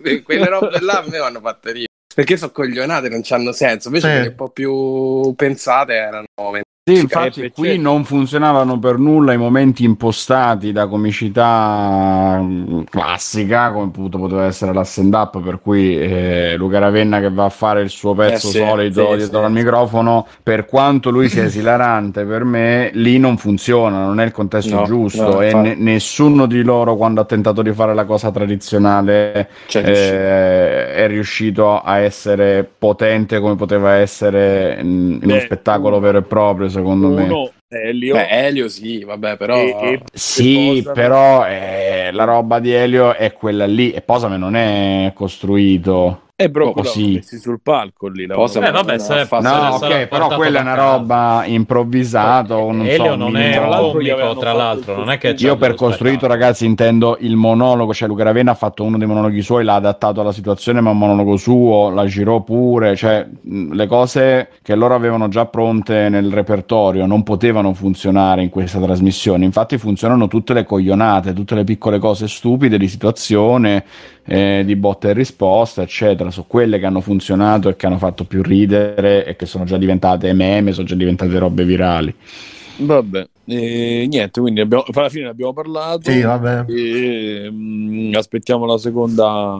Quelle 0.24 0.48
robe 0.48 0.80
là 0.80 0.98
a 0.98 1.04
me 1.08 1.18
vanno 1.18 1.40
fatte 1.40 1.72
ridere 1.72 1.89
perché 2.14 2.36
sono 2.36 2.50
coglionate, 2.50 3.08
non 3.08 3.22
hanno 3.28 3.52
senso. 3.52 3.88
Invece 3.88 4.06
sì. 4.06 4.12
quelle 4.12 4.28
un 4.28 4.34
po' 4.34 4.50
più 4.50 5.34
pensate 5.34 5.94
erano 5.94 6.26
Sì, 6.82 6.98
infatti 6.98 7.42
eh, 7.42 7.50
qui 7.52 7.78
non 7.78 8.04
funzionavano 8.04 8.78
per 8.78 8.96
nulla 8.96 9.34
i 9.34 9.36
momenti 9.36 9.84
impostati 9.84 10.72
da 10.72 10.86
comicità 10.86 12.38
mm, 12.40 12.80
classica, 12.88 13.70
come 13.70 13.84
appunto 13.84 14.18
poteva 14.18 14.46
essere 14.46 14.72
la 14.72 14.82
stand-up, 14.82 15.42
per 15.42 15.60
cui 15.60 15.94
eh, 16.00 16.54
Luca 16.56 16.78
Ravenna 16.78 17.20
che 17.20 17.30
va 17.30 17.44
a 17.44 17.50
fare 17.50 17.82
il 17.82 17.90
suo 17.90 18.14
pezzo 18.14 18.48
eh 18.48 18.52
sì, 18.52 18.58
solito 18.58 19.10
sì, 19.10 19.16
dietro 19.18 19.40
sì, 19.40 19.44
al 19.44 19.52
microfono, 19.52 20.26
per 20.42 20.64
quanto 20.64 21.10
lui 21.10 21.28
sia 21.28 21.44
esilarante, 21.44 22.24
per 22.24 22.44
me 22.44 22.90
lì 22.94 23.18
non 23.18 23.36
funziona, 23.36 24.02
non 24.02 24.18
è 24.18 24.24
il 24.24 24.32
contesto 24.32 24.76
no, 24.76 24.84
giusto 24.84 25.34
no, 25.34 25.40
e 25.42 25.52
ne- 25.52 25.74
nessuno 25.74 26.46
di 26.46 26.62
loro 26.62 26.96
quando 26.96 27.20
ha 27.20 27.24
tentato 27.26 27.60
di 27.60 27.74
fare 27.74 27.92
la 27.92 28.06
cosa 28.06 28.30
tradizionale 28.30 29.50
eh, 29.74 30.94
è 30.94 31.06
riuscito 31.08 31.78
a 31.78 31.98
essere 31.98 32.66
potente 32.78 33.38
come 33.38 33.54
poteva 33.54 33.92
essere 33.96 34.78
in, 34.80 34.88
in 34.88 35.18
Beh, 35.18 35.26
uno 35.26 35.40
spettacolo 35.40 36.00
vero 36.00 36.18
e 36.18 36.22
proprio 36.22 36.68
secondo 36.80 37.08
uno, 37.08 37.16
me. 37.16 37.52
Elio. 37.68 38.14
Beh, 38.14 38.28
Elio 38.28 38.68
sì, 38.68 39.04
vabbè, 39.04 39.36
però... 39.36 39.56
E, 39.56 39.76
e, 39.80 40.00
sì, 40.12 40.80
Posame... 40.82 40.94
però 40.94 41.46
eh, 41.46 42.10
la 42.12 42.24
roba 42.24 42.58
di 42.58 42.72
Elio 42.72 43.14
è 43.14 43.32
quella 43.32 43.66
lì 43.66 43.92
e 43.92 44.00
Posame 44.00 44.36
non 44.36 44.56
è 44.56 45.12
costruito. 45.14 46.29
E 46.40 46.48
Brocco 46.48 46.82
sì. 46.84 47.16
messi 47.16 47.38
sul 47.38 47.60
palco 47.62 48.08
lì. 48.08 48.24
La 48.24 48.34
Cosa 48.34 48.66
eh, 48.66 48.70
vabbè, 48.70 48.98
se 48.98 49.26
fatto 49.26 49.46
no, 49.46 49.74
ok, 49.74 50.06
però 50.06 50.28
quella 50.28 50.60
è 50.60 50.62
una 50.62 50.74
roba 50.74 51.42
improvvisata. 51.44 52.56
Eh, 52.56 52.72
non 52.72 52.86
Elio 52.86 53.04
so, 53.04 53.14
non 53.14 53.36
è 53.36 53.58
un 53.58 53.92
comico, 53.92 54.36
tra 54.38 54.54
l'altro. 54.54 54.96
Non 54.96 55.10
è 55.10 55.18
che 55.18 55.34
Io 55.36 55.58
per 55.58 55.74
costruito, 55.74 56.26
ragazzi, 56.26 56.64
intendo 56.64 57.18
il 57.20 57.36
monologo. 57.36 57.92
Cioè, 57.92 58.08
Luca 58.08 58.22
Ravenna 58.22 58.52
ha 58.52 58.54
fatto 58.54 58.84
uno 58.84 58.96
dei 58.96 59.06
monologhi 59.06 59.42
suoi, 59.42 59.64
l'ha 59.64 59.74
adattato 59.74 60.22
alla 60.22 60.32
situazione, 60.32 60.80
ma 60.80 60.88
un 60.88 60.96
monologo 60.96 61.36
suo, 61.36 61.90
la 61.90 62.06
girò 62.06 62.40
pure. 62.40 62.96
Cioè, 62.96 63.28
le 63.42 63.86
cose 63.86 64.48
che 64.62 64.74
loro 64.74 64.94
avevano 64.94 65.28
già 65.28 65.44
pronte 65.44 66.08
nel 66.08 66.32
repertorio 66.32 67.04
non 67.04 67.22
potevano 67.22 67.74
funzionare 67.74 68.40
in 68.42 68.48
questa 68.48 68.80
trasmissione. 68.80 69.44
Infatti, 69.44 69.76
funzionano 69.76 70.26
tutte 70.26 70.54
le 70.54 70.64
coglionate, 70.64 71.34
tutte 71.34 71.54
le 71.54 71.64
piccole 71.64 71.98
cose 71.98 72.28
stupide 72.28 72.78
di 72.78 72.88
situazione 72.88 73.84
eh, 74.24 74.62
di 74.64 74.76
botta 74.76 75.08
e 75.08 75.12
risposta, 75.12 75.82
eccetera, 75.82 76.30
sono 76.30 76.46
quelle 76.48 76.78
che 76.78 76.86
hanno 76.86 77.00
funzionato 77.00 77.68
e 77.68 77.76
che 77.76 77.86
hanno 77.86 77.98
fatto 77.98 78.24
più 78.24 78.42
ridere 78.42 79.24
e 79.24 79.36
che 79.36 79.46
sono 79.46 79.64
già 79.64 79.76
diventate 79.76 80.32
meme, 80.32 80.72
sono 80.72 80.86
già 80.86 80.94
diventate 80.94 81.38
robe 81.38 81.64
virali. 81.64 82.14
Vabbè, 82.76 83.28
e 83.52 84.06
niente, 84.06 84.40
quindi 84.40 84.60
abbiamo, 84.60 84.84
alla 84.92 85.08
fine 85.08 85.24
ne 85.24 85.30
abbiamo 85.30 85.52
parlato. 85.52 86.08
Sì, 86.08 86.20
vabbè. 86.20 86.64
E, 86.68 87.50
mh, 87.50 88.10
mm, 88.10 88.14
aspettiamo 88.14 88.64
la 88.64 88.78
seconda. 88.78 89.58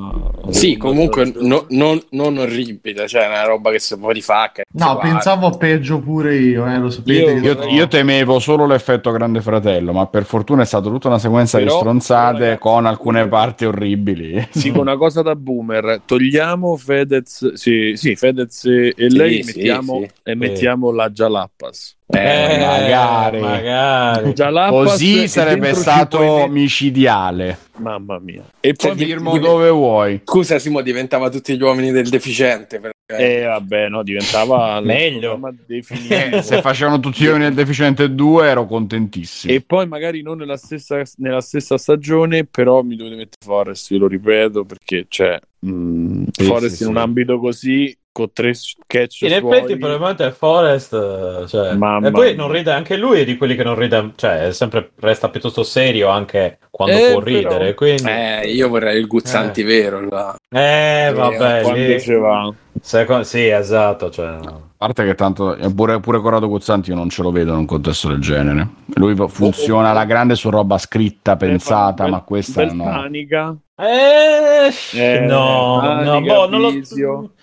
Sì, 0.50 0.76
comunque 0.76 1.32
no, 1.36 1.66
non, 1.70 2.00
non, 2.10 2.38
orribile, 2.38 3.08
cioè 3.08 3.26
una 3.26 3.42
roba 3.42 3.72
che 3.72 3.80
si 3.80 3.98
può 3.98 4.10
rifare. 4.10 4.64
No, 4.74 4.96
pensavo 4.98 5.50
peggio 5.50 5.98
pure 5.98 6.36
io, 6.36 6.66
eh, 6.66 6.78
lo 6.78 6.88
sapete. 6.90 7.32
Io, 7.32 7.52
io, 7.52 7.68
io, 7.68 7.88
temevo 7.88 8.38
solo 8.38 8.64
l'effetto 8.64 9.10
Grande 9.10 9.40
Fratello, 9.40 9.92
ma 9.92 10.06
per 10.06 10.24
fortuna 10.24 10.62
è 10.62 10.66
stata 10.66 10.88
tutta 10.88 11.08
una 11.08 11.18
sequenza 11.18 11.58
però, 11.58 11.72
di 11.72 11.78
stronzate 11.78 12.38
ragazzi, 12.38 12.60
con 12.60 12.86
alcune 12.86 13.26
parti 13.26 13.64
orribili. 13.64 14.48
Sì, 14.50 14.68
una 14.68 14.96
cosa 14.96 15.22
da 15.22 15.34
boomer, 15.34 16.02
togliamo 16.04 16.76
Fedez, 16.76 17.54
sì, 17.54 17.94
sì 17.96 18.14
Fedez 18.14 18.64
e 18.64 18.94
sì, 18.96 19.16
lei 19.16 19.42
sì, 19.42 19.52
mettiamo, 19.56 20.00
sì. 20.00 20.10
e 20.22 20.34
mettiamo 20.36 20.92
la 20.92 21.10
Jalappas. 21.10 21.98
Eh, 22.12 22.54
eh, 22.54 22.58
magari. 22.58 23.40
magari. 23.40 24.34
Così 24.70 25.28
sarebbe 25.28 25.74
stato 25.74 26.46
micidiale. 26.48 27.58
Mamma 27.76 28.18
mia. 28.18 28.44
E 28.60 28.74
poi 28.74 28.96
firmo 28.96 29.38
dove 29.38 29.70
vuoi. 29.70 30.20
Scusa, 30.24 30.58
Simo, 30.58 30.80
diventava 30.80 31.30
tutti 31.30 31.56
gli 31.56 31.62
uomini 31.62 31.90
del 31.92 32.08
deficiente. 32.08 32.78
Perché... 32.78 33.40
Eh, 33.40 33.44
vabbè, 33.44 33.88
no, 33.88 34.02
diventava 34.02 34.80
meglio. 34.84 35.38
Eh, 35.66 36.42
se 36.42 36.60
facevano 36.60 37.00
tutti 37.00 37.22
gli 37.22 37.26
uomini 37.26 37.44
del 37.44 37.54
deficiente 37.54 38.14
2 38.14 38.46
ero 38.46 38.66
contentissimo. 38.66 39.52
E 39.52 39.62
poi 39.62 39.86
magari 39.86 40.22
non 40.22 40.38
nella 40.38 40.56
stessa, 40.56 41.02
nella 41.16 41.40
stessa 41.40 41.78
stagione, 41.78 42.44
però 42.44 42.82
mi 42.82 42.96
dovete 42.96 43.16
mettere 43.16 43.44
Forest, 43.44 43.90
io 43.90 43.98
lo 43.98 44.08
ripeto, 44.08 44.64
perché 44.64 45.06
c'è 45.08 45.38
cioè, 45.38 45.40
mm, 45.66 46.24
sì, 46.30 46.44
Forest 46.44 46.76
sì, 46.76 46.82
in 46.82 46.88
sì. 46.88 46.94
un 46.94 46.96
ambito 46.98 47.38
così 47.38 47.96
con 48.20 48.32
tre 48.32 48.52
sketch 48.52 49.22
in 49.22 49.32
effetti 49.32 49.78
probabilmente 49.78 50.26
è 50.26 50.30
Forest 50.30 51.46
cioè, 51.46 51.72
e 51.72 52.10
poi 52.10 52.34
non 52.34 52.50
ride 52.50 52.70
anche 52.70 52.96
lui 52.96 53.20
è 53.20 53.24
di 53.24 53.36
quelli 53.36 53.56
che 53.56 53.64
non 53.64 53.74
ride 53.74 54.12
cioè 54.16 54.52
sempre, 54.52 54.92
resta 54.96 55.30
piuttosto 55.30 55.62
serio 55.62 56.08
anche 56.08 56.58
quando 56.80 56.96
eh, 56.96 57.12
può 57.12 57.20
ridere 57.20 57.58
però... 57.58 57.74
quindi... 57.74 58.08
eh, 58.08 58.52
io 58.52 58.68
vorrei 58.68 58.98
il 58.98 59.06
Guzzanti 59.06 59.60
eh. 59.60 59.64
vero 59.64 60.00
là. 60.08 60.34
eh 60.48 61.12
vabbè 61.14 61.62
quando 61.62 61.78
lì... 61.78 62.00
ci 62.00 62.14
va 62.14 62.50
Secondo... 62.80 63.24
sì 63.24 63.46
esatto 63.46 64.08
cioè... 64.08 64.28
a 64.28 64.60
parte 64.78 65.04
che 65.04 65.14
tanto 65.14 65.58
pure, 65.74 66.00
pure 66.00 66.20
Corrado 66.20 66.48
Guzzanti 66.48 66.88
io 66.88 66.96
non 66.96 67.10
ce 67.10 67.20
lo 67.20 67.30
vedo 67.30 67.52
in 67.52 67.58
un 67.58 67.66
contesto 67.66 68.08
del 68.08 68.20
genere 68.20 68.66
lui 68.94 69.14
funziona 69.28 69.88
oh, 69.88 69.90
alla 69.90 70.06
grande 70.06 70.34
su 70.36 70.48
roba 70.48 70.78
scritta 70.78 71.36
pensata 71.36 72.04
bel, 72.04 72.12
ma 72.12 72.20
questa 72.22 72.64
bel 72.64 72.74
no 72.74 72.84
panica 72.84 73.56
eh, 73.76 74.70
eh, 74.94 75.20
no, 75.20 76.02
no, 76.02 76.20
boh, 76.20 76.48
non 76.48 76.60
lo 76.60 76.70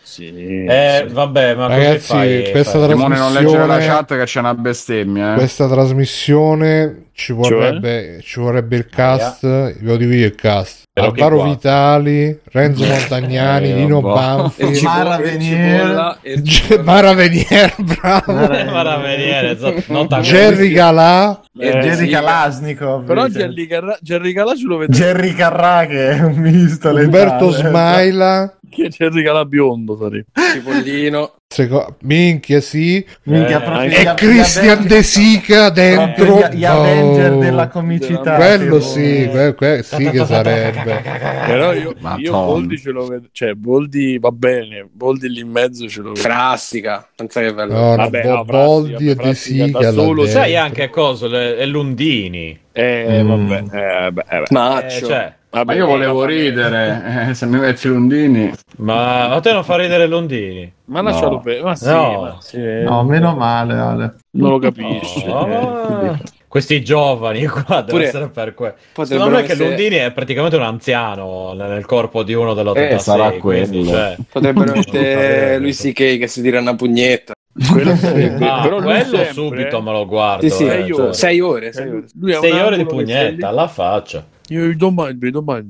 sì, 0.08 0.28
eh, 0.30 1.04
sì. 1.06 1.14
vabbè, 1.14 1.56
ma 1.56 1.68
ragazzi, 1.68 2.14
fai, 2.14 2.52
questa 2.52 2.80
fai? 2.80 2.88
trasmissione 2.88 3.18
non 3.18 3.34
leggere 3.34 3.66
la 3.66 3.78
chat 3.80 4.16
che 4.16 4.24
c'è 4.24 4.40
una 4.40 4.54
bestemmia. 4.54 5.34
Eh. 5.34 5.36
Questa 5.36 5.68
trasmissione 5.68 7.08
ci 7.12 7.34
vorrebbe, 7.34 8.14
cioè? 8.14 8.22
ci 8.22 8.40
vorrebbe 8.40 8.78
il 8.78 8.86
cast, 8.86 9.27
yeah. 9.42 9.74
lo 9.82 9.98
dico 9.98 10.14
io 10.14 10.26
il 10.26 10.36
cast. 10.36 10.86
Alvaro 10.94 11.44
Vitali, 11.44 12.40
Renzo 12.46 12.84
Montagnani, 12.84 13.72
Nino 13.74 14.02
Banfi, 14.02 14.82
Mara 14.82 15.18
Venier, 15.18 16.20
Mara 16.84 17.14
Venier, 17.14 17.76
bravo, 17.78 18.34
Mara 18.34 18.98
Venier, 18.98 19.56
Jerry 20.22 20.70
Galà, 20.74 21.40
e 21.56 21.68
eh, 21.68 21.80
Jerry 21.80 22.06
sì, 22.06 22.12
Kalasnikov 22.12 23.06
però 23.06 23.28
Jerry 23.28 23.68
Carrà, 23.68 23.98
Jerry 24.02 24.34
lo 24.34 24.78
vedo 24.78 24.92
Jerry 24.92 25.34
Carrà 25.34 25.86
che 25.86 26.10
è 26.12 26.20
un 26.22 26.36
misto 26.38 26.90
Umberto 26.90 27.52
Smaila. 27.52 28.58
Che 28.70 28.90
Jerry 28.90 29.24
Calà 29.24 29.46
biondo 29.46 29.98
sarebbe 29.98 30.26
Cipollino 30.54 31.37
Seco- 31.50 31.96
minchia 32.02 32.60
sì. 32.60 33.04
Minchia, 33.24 33.82
eh, 33.84 34.02
e 34.02 34.14
Christian 34.16 34.86
De 34.86 35.02
Sica 35.02 35.70
dentro. 35.70 36.40
Gli, 36.40 36.58
gli 36.58 36.66
oh. 36.66 36.72
Avenger 36.72 37.38
della 37.38 37.70
comicità 37.70 38.36
quello 38.36 38.82
sì, 38.82 39.30
que- 39.32 39.56
que- 39.56 39.82
sì 39.82 40.10
che 40.10 40.26
sarebbe. 40.26 41.02
Però 41.48 41.74
io, 41.74 41.96
io 42.18 42.32
Boldi 42.32 42.78
ce 42.78 42.92
lo 42.92 43.08
vedo 43.08 43.28
cioè 43.32 43.54
Boldi 43.54 44.20
va 44.20 44.32
bene 44.32 44.88
Boldi 44.92 45.30
lì 45.30 45.40
in 45.40 45.50
mezzo 45.50 45.88
ce 45.88 46.02
lo 46.02 46.10
vedo. 46.10 46.20
Frassica 46.20 47.08
pensa 47.16 47.40
che 47.40 47.54
bello. 47.54 47.74
No, 47.74 47.96
vabbè, 47.96 48.26
no, 48.26 48.44
Boldi 48.44 49.10
e 49.10 49.16
De 49.16 49.34
Sica 49.34 49.92
solo 49.94 50.28
sai 50.28 50.58
anche 50.58 50.90
cosa 50.90 51.28
è 51.28 51.66
Lundini. 51.66 52.60
Eh, 52.74 53.24
mm. 53.24 53.28
vabbè, 53.28 54.06
eh, 54.06 54.12
beh, 54.12 54.26
eh, 54.30 54.86
eh, 54.86 54.90
cioè, 54.92 55.34
Vabbè, 55.50 55.66
ma 55.66 55.74
io 55.74 55.86
volevo 55.86 56.26
ridere, 56.26 57.30
eh, 57.30 57.34
se 57.34 57.46
mi 57.46 57.58
metti 57.58 57.88
Londini. 57.88 58.52
Ma 58.78 59.30
a 59.30 59.40
te 59.40 59.54
non 59.54 59.64
fa 59.64 59.78
ridere 59.78 60.06
Londini? 60.06 60.72
Ma 60.86 61.00
no. 61.02 61.10
lascialo 61.10 61.40
per... 61.40 61.64
Ma 61.64 61.76
sì, 61.76 61.86
no. 61.88 62.22
Ma 62.22 62.38
sì. 62.40 62.60
no, 62.84 63.04
meno 63.04 63.34
male, 63.34 63.74
Ale. 63.74 64.16
Non 64.32 64.52
lo 64.52 64.60
capisci. 64.60 65.26
No. 65.26 66.02
Eh, 66.02 66.18
questi 66.50 66.84
giovani 66.84 67.46
qua 67.48 67.82
devono 67.82 68.04
essere 68.04 68.30
per 68.30 68.54
quello. 68.54 68.76
Secondo 69.04 69.36
me 69.36 69.44
essere... 69.44 69.58
che 69.58 69.64
Londini 69.64 69.96
è 69.96 70.12
praticamente 70.12 70.58
un 70.58 70.64
anziano 70.64 71.54
nel 71.54 71.86
corpo 71.86 72.24
di 72.24 72.34
uno 72.34 72.54
dell'86. 72.54 72.92
Eh, 72.92 73.00
sarà 73.00 73.32
quello. 73.32 73.86
Cioè... 73.86 74.16
Potrebbero 74.30 74.74
essere 74.76 75.60
lui 75.60 75.74
C.K. 75.74 76.18
che 76.18 76.28
si 76.28 76.42
tira 76.42 76.60
una 76.60 76.76
pugnetta. 76.76 77.34
Quello, 77.72 77.92
ah, 78.46 78.62
però 78.62 78.82
quello 78.82 79.04
sempre... 79.04 79.32
subito 79.32 79.82
me 79.82 79.92
lo 79.92 80.06
guardo. 80.06 80.48
Sì, 80.48 80.56
sì, 80.56 80.66
eh, 80.66 80.70
sei, 80.70 80.92
ore. 80.92 81.14
sei 81.14 81.42
ore. 81.42 81.72
Sei 81.74 81.90
ore, 81.90 82.40
sei 82.40 82.60
ore 82.60 82.78
di 82.78 82.86
pugnetta 82.86 83.48
alla 83.48 83.68
faccia. 83.68 84.24
Io 84.50 84.76
domani, 84.76 85.30
domani. 85.30 85.68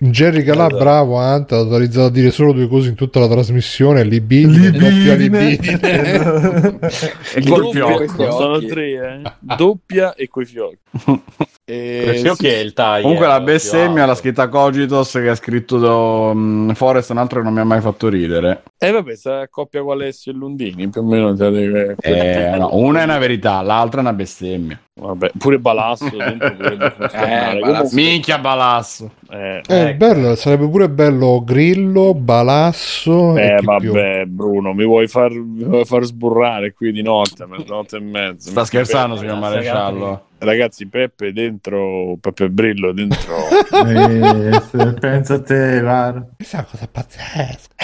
Jerry 0.00 0.44
Calà, 0.44 0.68
bravo, 0.68 1.16
Ant, 1.16 1.50
ha 1.50 1.56
autorizzato 1.56 2.06
a 2.06 2.10
dire 2.10 2.30
solo 2.30 2.52
due 2.52 2.68
cose 2.68 2.90
in 2.90 2.94
tutta 2.94 3.18
la 3.18 3.26
trasmissione, 3.26 4.04
libidine, 4.04 4.70
doppia 4.70 5.14
libidine. 5.16 6.78
e 7.34 7.42
col 7.44 7.70
fiocco. 7.72 8.30
Sono 8.30 8.58
tre, 8.60 9.22
eh. 9.22 9.32
Doppia 9.40 10.14
e 10.14 10.28
coi 10.28 10.44
fiocchi. 10.44 10.78
E... 11.70 12.22
Sì, 12.34 12.46
è 12.46 12.56
il 12.60 12.72
taglio. 12.72 13.02
Comunque 13.02 13.26
la 13.26 13.40
bestemmia 13.40 14.06
l'ha 14.06 14.14
scritta 14.14 14.48
Cogitos 14.48 15.12
che 15.12 15.28
ha 15.28 15.34
scritto 15.34 15.76
do, 15.76 16.30
um, 16.30 16.72
Forest, 16.72 17.10
un 17.10 17.18
altro 17.18 17.40
che 17.40 17.44
non 17.44 17.52
mi 17.52 17.60
ha 17.60 17.64
mai 17.64 17.82
fatto 17.82 18.08
ridere. 18.08 18.62
E 18.78 18.88
eh, 18.88 18.90
vabbè, 18.90 19.14
sa 19.14 19.46
coppia 19.50 19.82
con 19.82 19.92
Alessio 19.92 20.32
e 20.32 20.34
Lundini, 20.34 20.88
più 20.88 21.02
o 21.02 21.04
meno. 21.04 21.34
Deve... 21.34 21.94
Eh, 22.00 22.56
no, 22.56 22.70
una 22.72 23.02
è 23.02 23.04
una 23.04 23.18
verità, 23.18 23.60
l'altra 23.60 23.98
è 23.98 24.02
una 24.02 24.14
bestemmia. 24.14 24.80
Vabbè, 24.94 25.32
pure 25.38 25.58
Balasso 25.58 26.06
eh, 26.10 27.58
Balasso. 27.60 27.94
Minchia 27.94 28.38
Balasso. 28.38 29.10
Eh, 29.30 29.60
eh 29.68 29.78
ecco. 29.80 29.96
bello, 29.96 30.34
sarebbe 30.36 30.66
pure 30.68 30.88
bello 30.88 31.42
Grillo, 31.44 32.14
Balasso. 32.14 33.36
Eh, 33.36 33.60
vabbè, 33.62 34.22
più. 34.22 34.26
Bruno, 34.26 34.72
mi 34.72 34.86
vuoi, 34.86 35.06
far, 35.06 35.32
mi 35.32 35.64
vuoi 35.64 35.84
far 35.84 36.04
sburrare 36.04 36.72
qui 36.72 36.92
di 36.92 37.02
notte, 37.02 37.44
mezzanotte 37.44 37.98
e 37.98 38.00
mezza. 38.00 38.50
Sta 38.50 38.64
scherzando, 38.64 39.16
signor 39.16 39.38
Maresciallo? 39.38 40.22
Ragazzi, 40.38 40.86
Peppe 40.86 41.32
dentro, 41.32 42.16
Peppe 42.20 42.48
Brillo 42.48 42.92
dentro. 42.92 43.36
eh, 43.72 44.94
pensa 44.98 45.34
a 45.34 45.42
te, 45.42 45.76
è 45.76 45.80
una 45.80 46.26
cosa 46.64 46.88
pazzesca. 46.90 47.74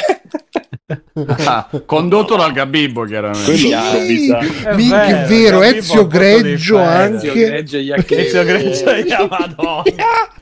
ah, 1.47 1.67
condotto 1.87 2.37
dal 2.37 2.53
Gabibbo, 2.53 3.05
chiaramente. 3.05 3.53
Minchia, 4.75 5.25
è 5.25 5.27
vero, 5.27 5.63
Ezio 5.63 6.07
Greggio 6.07 6.79
anche. 6.79 7.57
Ezio 7.57 7.95
Greggio 7.95 8.15
Ezio 8.15 8.45
Greggio 8.45 8.91
e 8.91 9.29
Madonna. 9.29 9.83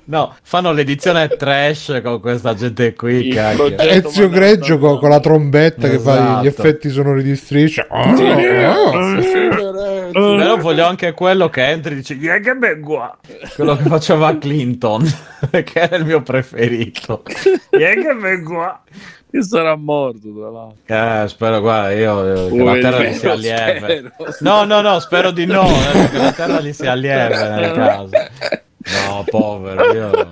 No, 0.05 0.35
fanno 0.43 0.73
l'edizione 0.73 1.29
trash 1.29 2.01
con 2.03 2.19
questa 2.21 2.55
gente 2.55 2.93
qui. 2.95 3.29
Ezio 3.29 4.29
Greggio 4.29 4.79
con, 4.79 4.99
con, 4.99 5.11
la 5.11 5.21
trombetta 5.21 5.87
esatto. 5.87 5.97
che 5.97 6.03
fa 6.03 6.43
gli 6.43 6.47
esatto. 6.47 6.69
effetti 6.69 6.91
sonori 6.91 7.23
di 7.23 7.37
striscia. 7.37 7.87
Oh, 7.89 8.17
sì, 8.17 8.25
oh. 8.25 8.91
Però 10.37 10.57
voglio 10.57 10.87
anche 10.87 11.13
quello 11.13 11.49
che 11.51 11.69
entri 11.69 11.93
e 11.93 11.97
dice: 11.97 12.19
è 12.19 12.41
che 12.41 12.55
vengo 12.55 13.17
Quello 13.55 13.77
che 13.77 13.85
faceva 13.85 14.37
Clinton, 14.37 15.05
che 15.51 15.73
era 15.73 15.95
il 15.95 16.05
mio 16.05 16.21
preferito. 16.21 17.23
È 17.71 17.77
che 17.77 18.17
vengo 18.21 18.81
Che 19.33 19.43
sarà 19.43 19.77
morto 19.77 20.31
tra 20.31 20.51
l'altro. 20.51 21.23
Eh, 21.25 21.29
spero, 21.29 21.61
guarda, 21.61 21.93
io, 21.93 22.51
che 22.51 22.63
la 22.63 22.79
terra 22.79 23.03
gli 23.03 23.13
sia 23.15 23.33
lieve. 23.33 24.13
No, 24.41 24.65
no, 24.65 24.83
no, 24.83 25.01
spero 25.01 25.31
di 25.31 25.47
no, 25.47 25.65
eh, 25.65 26.11
che 26.11 26.19
la 26.19 26.33
terra 26.33 26.61
gli 26.61 26.73
sia 26.75 26.93
lieve 26.93 27.49
nel 27.49 27.73
caso. 27.73 28.11
No, 29.09 29.25
povero, 29.25 29.93
io... 29.95 30.29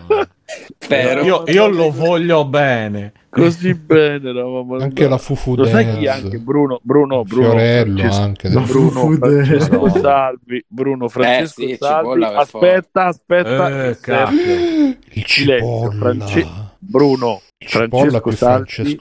Spero. 0.79 1.23
Io, 1.23 1.45
io 1.47 1.69
lo 1.69 1.91
voglio 1.91 2.45
bene. 2.45 3.13
Così 3.31 3.75
bene 3.75 4.29
eravamo 4.29 4.77
anche 4.77 5.09
la 5.09 5.17
Fufu 5.17 5.55
Lo 5.55 5.65
sai 5.65 5.97
chi 5.97 6.09
anche? 6.09 6.39
Bruno 6.39 6.81
Bruno 6.83 7.23
Bruno 7.23 7.53
Fiorello 7.53 7.97
Francesco, 7.97 8.23
anche 8.23 8.49
Bruno 8.49 9.17
Francesco 9.17 9.89
Salvi 10.01 10.65
Bruno 10.67 11.09
Francesco 11.09 11.63
eh, 11.63 11.67
sì, 11.69 11.77
Salvi. 11.77 12.25
aspetta 12.25 13.05
aspetta 13.07 13.87
eh, 13.87 13.97
il 15.13 15.25
silenzio 15.27 15.91
France... 15.93 16.49
Bruno 16.81 17.41
Francesco 17.63 18.31
Salvi, 18.31 18.99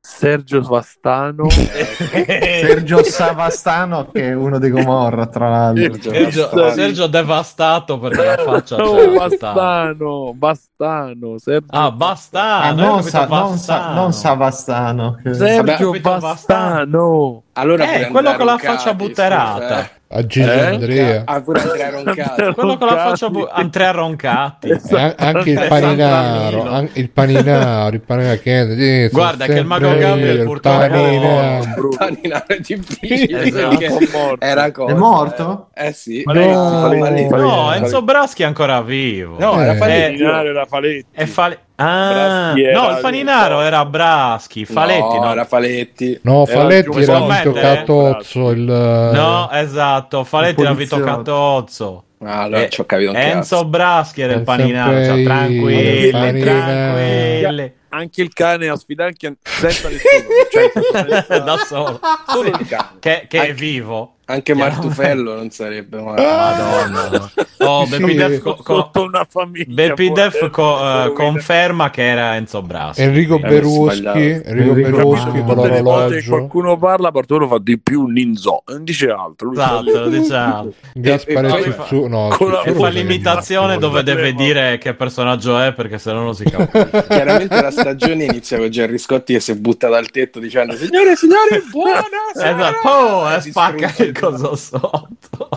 Sergio 0.00 0.60
Svastano, 0.60 1.46
Sergio 1.54 3.04
Savastano 3.04 4.10
che 4.10 4.30
è 4.30 4.34
uno 4.34 4.58
dei 4.58 4.70
Gomorra 4.70 5.26
tra 5.28 5.48
l'altro. 5.48 6.10
Sergio, 6.10 6.70
Sergio 6.72 7.06
devastato 7.06 8.00
perché 8.00 8.24
la 8.24 8.36
faccia 8.38 8.76
no, 8.76 8.86
cioè, 8.86 9.08
Bastano, 9.08 10.32
Bastano, 10.34 11.38
Sergio 11.38 11.66
Ah, 11.70 11.92
Bastano, 11.92 12.64
ah, 12.64 12.72
non, 12.72 13.02
sa, 13.04 13.26
non, 13.26 13.56
sa, 13.56 13.92
non 13.92 14.12
Savastano. 14.12 15.20
Sergio 15.30 15.92
Vabbè, 15.92 16.18
Bastano. 16.18 17.42
Allora 17.52 17.92
eh, 17.92 18.08
quello 18.08 18.34
con 18.34 18.46
la 18.46 18.58
faccia 18.58 18.94
butterata. 18.94 19.88
Eh 20.12 20.18
a 20.18 20.26
Gigi 20.26 20.48
eh? 20.48 20.60
Andrea. 20.60 21.22
Ah, 21.24 21.40
pure 21.40 21.60
Andrea 21.60 21.90
Roncati. 21.90 22.52
Quello 22.52 22.76
con 22.76 22.86
la 22.86 22.96
faccia 22.96 23.30
bu- 23.30 23.48
Andrea 23.50 23.90
Roncati. 23.92 24.68
Eh, 24.68 25.14
anche 25.16 25.50
il 25.50 25.64
paninaro, 25.68 26.68
an- 26.70 26.90
il 26.92 27.10
paninaro, 27.10 27.94
il 27.94 28.00
paninaro 28.00 28.38
che 28.40 29.08
Guarda 29.10 29.46
che 29.46 29.58
il 29.58 29.64
mago 29.64 29.96
Gabriel 29.96 30.44
purtroppo 30.44 30.78
paninaro. 30.78 31.64
il 31.64 31.96
paninaro 31.96 32.44
è 32.46 32.60
difficile 32.60 33.42
esatto. 33.42 34.36
era 34.38 34.70
cosa. 34.70 34.92
È 34.92 34.96
morto? 34.96 35.68
Eh 35.74 35.92
sì. 35.92 36.22
No, 36.26 36.92
no 37.30 37.72
Enzo 37.72 38.02
Braschi 38.02 38.42
è 38.42 38.46
ancora 38.46 38.82
vivo. 38.82 39.36
No, 39.38 39.60
era 39.60 39.74
Faletti. 39.76 40.22
Era 40.22 40.66
Faletti. 40.66 41.06
È 41.10 41.24
Faletti. 41.24 41.70
Ah, 41.82 42.52
no, 42.54 42.90
il 42.90 42.98
paninaro 43.00 43.60
era 43.60 43.84
Braschi, 43.84 44.64
Faletti 44.64 45.16
no, 45.16 45.24
no. 45.24 45.30
era 45.32 45.44
Faletti. 45.44 46.20
No, 46.22 46.46
Faletti 46.46 47.02
era, 47.02 47.24
era 47.24 47.42
Vito 47.42 47.52
Catozzo. 47.52 48.50
Il... 48.50 48.60
No, 48.60 49.50
esatto, 49.50 50.24
Faletti 50.24 50.60
era 50.60 50.74
Vito 50.74 51.00
Catozzo. 51.00 52.04
Ah, 52.24 52.42
allora 52.42 52.62
eh, 52.62 52.70
ci 52.70 52.80
ho 52.80 52.84
capito 52.84 53.12
Enzo 53.14 53.56
cazzo. 53.56 53.68
Braschi 53.68 54.20
era 54.20 54.34
il 54.34 54.42
paninaro, 54.42 55.04
cioè, 55.04 55.24
tranquilli, 55.24 56.10
tranquilli 56.10 57.72
anche 57.94 58.22
il 58.22 58.32
cane 58.32 58.68
a 58.68 58.76
sfidanchi 58.76 59.36
senza 59.42 59.88
nessuno, 59.88 60.22
cioè, 60.50 61.42
da 61.42 61.56
solo, 61.58 62.00
solo 62.26 62.48
il 62.48 62.66
cane. 62.66 62.88
Che, 62.98 63.26
che 63.28 63.48
è 63.48 63.54
vivo. 63.54 64.16
Anche 64.32 64.54
Martufello 64.54 65.34
non 65.34 65.50
sarebbe 65.50 66.00
male. 66.02 66.22
Madonna. 66.22 67.30
Oh, 67.58 67.84
sì, 67.84 67.98
Beppy 67.98 68.14
Def, 68.14 68.38
co- 68.40 68.58
sotto 68.64 69.02
una 69.02 69.26
famiglia. 69.28 69.72
Beppy 69.72 70.12
Def 70.12 70.50
co- 70.50 70.78
uh, 70.80 71.12
conferma 71.12 71.90
che 71.90 72.02
era 72.02 72.36
Enzo 72.36 72.62
Braschi. 72.62 73.02
Enrico 73.02 73.38
Beruschi, 73.38 74.40
Enrico 74.44 74.72
Beruschi 74.72 75.42
con 75.42 75.54
l'orologio. 75.54 76.30
Qualcuno 76.30 76.76
parla, 76.76 77.10
Bartolo 77.10 77.46
fa 77.46 77.58
di 77.58 77.78
più 77.78 78.06
Ninzo, 78.06 78.62
non 78.66 78.84
dice 78.84 79.10
altro. 79.10 79.48
Lui 79.48 79.58
esatto, 79.58 80.08
dice 80.08 80.34
altro. 80.34 80.72
Gaspare 80.94 81.48
e, 81.48 81.68
e, 81.68 81.72
Zuzzu, 81.72 82.06
no, 82.06 82.62
e 82.64 82.72
fa 82.72 82.88
l'imitazione 82.88 83.78
dove 83.78 84.02
deve 84.02 84.32
dire 84.32 84.78
che 84.78 84.94
personaggio 84.94 85.58
è 85.58 85.72
perché 85.72 85.98
se 85.98 86.12
no 86.12 86.22
non 86.22 86.34
si 86.34 86.44
capisce. 86.44 87.04
Chiaramente 87.08 87.60
la 87.60 87.70
stagione 87.70 88.24
inizia 88.24 88.58
con 88.58 88.70
Gerry 88.70 88.98
Scotti 88.98 89.34
che 89.34 89.40
si 89.40 89.54
butta 89.54 89.88
dal 89.88 90.10
tetto 90.10 90.38
dicendo 90.38 90.74
signore, 90.76 91.16
signore, 91.16 91.62
buona 91.70 92.04
esatto, 92.34 92.88
oh, 92.88 93.40
spacca 93.40 93.92
il 94.02 94.12
coso 94.30 94.56
sotto. 94.56 95.48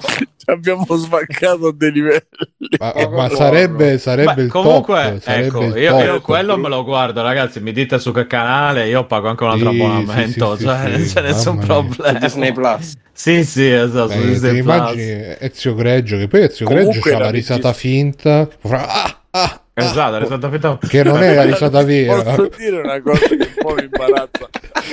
Abbiamo 0.47 0.85
sbancato 0.95 1.71
dei 1.71 1.91
livelli. 1.91 2.21
Ma, 2.79 2.93
ma 3.09 3.29
sarebbe, 3.29 3.97
sarebbe 3.97 4.33
Beh, 4.33 4.41
il 4.43 4.49
comunque, 4.49 5.19
top, 5.23 5.35
ecco, 5.35 5.63
il 5.63 5.75
io, 5.77 5.97
top. 5.97 6.21
quello 6.21 6.57
me 6.57 6.69
lo 6.69 6.83
guardo, 6.83 7.21
ragazzi. 7.21 7.59
Mi 7.59 7.71
dite 7.71 7.97
su 7.99 8.11
che 8.11 8.27
canale, 8.27 8.87
io 8.87 9.05
pago 9.05 9.29
anche 9.29 9.43
un 9.43 9.49
altro 9.49 9.71
sì, 9.71 9.75
abbonamento. 9.75 10.55
Sì, 10.55 10.59
sì, 10.59 10.65
cioè, 10.65 10.89
non 10.89 11.05
c'è 11.05 11.21
nessun 11.21 11.57
problema. 11.57 12.19
Disney 12.19 12.51
Plus. 12.51 12.93
Sì, 13.11 13.43
sì, 13.43 13.67
esatto. 13.67 14.13
Beh, 14.13 14.25
Disney 14.25 14.57
immagini 14.59 15.35
Ezio 15.39 15.73
Greggio, 15.73 16.17
che 16.17 16.27
poi 16.27 16.43
Ezio 16.43 16.67
Greggio 16.67 17.15
ha 17.15 17.19
la 17.19 17.29
risata 17.31 17.73
finta. 17.73 18.47
Ah, 18.69 19.19
ah, 19.31 19.61
Esatto, 19.77 20.11
la 20.11 20.17
risata 20.19 20.49
finta. 20.49 20.77
Che 20.87 21.03
non 21.03 21.21
è 21.21 21.35
la 21.35 21.43
risata 21.43 21.83
vera. 21.83 22.23
Posso 22.23 22.49
dire 22.57 22.79
una 22.79 23.01
cosa 23.01 23.27
che 23.27 23.35
un 23.35 23.53
po' 23.57 23.73
mi 23.73 23.83
imbarazza? 23.83 24.49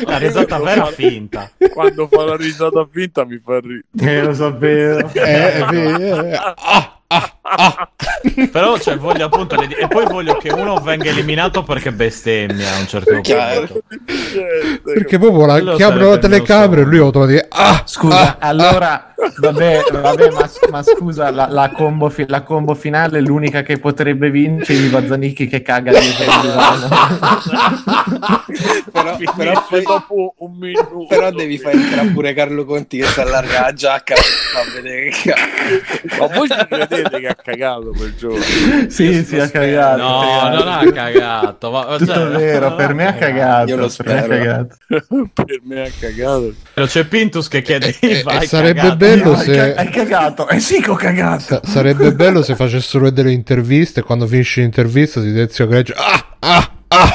La 0.07 0.19
risata 0.19 0.59
vera 0.59 0.87
finta. 0.87 1.51
Quando 1.73 2.09
fa 2.09 2.25
la 2.25 2.37
risata 2.37 2.89
finta 2.91 3.25
mi 3.25 3.39
fa 3.39 3.61
ridere. 3.61 3.85
Eh, 4.01 4.23
lo 4.25 4.35
sapevo. 4.35 5.09
Eh, 5.13 5.53
è 5.53 5.65
vero. 5.67 6.41
Ah, 7.15 7.31
ah, 7.42 7.42
ah. 7.57 7.89
Però 8.51 8.79
cioè, 8.79 8.97
voglio 8.97 9.27
appunto 9.27 9.61
le... 9.61 9.69
e 9.77 9.89
poi 9.89 10.07
voglio 10.07 10.37
che 10.37 10.51
uno 10.51 10.81
venga 10.81 11.11
eliminato 11.11 11.63
perché 11.63 11.93
bestemmia 11.93 12.75
a 12.75 12.79
un 12.79 12.87
certo 12.87 13.13
punto. 13.13 13.83
Perché 14.85 15.19
proprio 15.19 15.47
la 15.47 15.75
chiamano 15.75 16.11
la 16.11 16.19
telecamera 16.19 16.81
e 16.81 16.85
lui 16.85 16.99
automaticamente 16.99 17.55
ah, 17.55 17.83
scusa, 17.85 18.39
ah, 18.39 18.49
allora 18.49 19.13
vabbè, 19.37 19.85
vabbè 19.91 20.31
ma, 20.31 20.49
ma, 20.71 20.83
scusa, 20.83 21.31
la, 21.31 21.47
la, 21.49 21.71
combo 21.71 22.09
fi- 22.09 22.25
la, 22.29 22.43
combo 22.43 22.75
finale 22.75 23.21
l'unica 23.21 23.63
che 23.63 23.79
potrebbe 23.79 24.31
vincere 24.31 24.81
Iva 24.81 25.07
Zanicchi 25.07 25.47
che 25.47 25.63
caga 25.63 25.93
di 25.93 26.13
però, 28.93 29.17
però 29.37 29.65
poi 29.69 29.83
dopo 29.83 30.35
un 30.39 30.57
minuto 30.57 31.07
però 31.09 31.31
devi 31.31 31.59
fare 31.59 31.77
entrare 31.77 32.09
pure 32.09 32.35
Carlo 32.35 32.65
Conti 32.65 32.99
che 32.99 33.07
si 33.07 33.21
allarga 33.21 33.61
la 33.61 33.73
giacca 33.73 34.15
per 34.15 34.25
far 34.25 34.73
vedere 34.73 35.11
che 35.11 35.33
ma 36.19 36.27
voi 36.27 36.49
ci 36.49 36.67
credete 36.69 37.21
che 37.21 37.27
ha 37.27 37.37
cagato 37.43 37.93
quel 37.97 38.15
giorno? 38.17 38.43
sì, 38.89 39.25
sì, 39.25 39.39
ha 39.39 39.51
cagato. 39.51 40.03
No, 40.03 40.21
cagato. 40.21 40.65
non 40.65 40.69
ha 40.73 40.93
cagato. 40.93 41.71
Ma, 41.71 41.83
cioè, 41.83 41.99
Tutto 41.99 42.29
vero, 42.31 42.75
per 42.75 42.95
me 42.95 43.07
ha 43.07 43.15
cagato. 43.15 43.69
Io 43.69 43.77
lo 43.77 43.89
spero. 43.89 44.27
Per 44.27 44.29
me 44.29 44.37
ha 44.37 44.39
cagato. 44.39 44.77
per 45.35 45.61
me 45.65 45.83
ha 45.83 45.91
cagato. 45.99 46.55
Però 46.75 46.87
c'è 46.87 47.05
Pintus 47.05 47.49
che 47.49 47.63
chiede 47.63 47.95
eh, 48.01 48.25
eh, 48.27 48.47
sarebbe 48.47 48.81
cagato. 48.81 48.97
bello 48.97 49.37
se 49.37 49.75
hai 49.75 49.91
cagato. 49.91 50.49
Eh 50.49 50.61
sì 50.61 50.81
che 50.81 50.91
ho 50.91 50.95
cagato. 50.95 51.41
Sa- 51.41 51.61
sarebbe 51.65 52.15
bello 52.15 52.43
se 52.43 52.55
facessero 52.55 53.11
delle 53.11 53.33
interviste 53.33 54.01
e 54.01 54.03
quando 54.03 54.27
finisce 54.27 54.61
l'intervista 54.61 55.21
si 55.21 55.39
Ezio 55.39 55.67
Greggio 55.67 55.95
ah 55.97 56.37
ah 56.39 56.71
ah. 56.89 57.11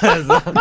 esatto. 0.16 0.60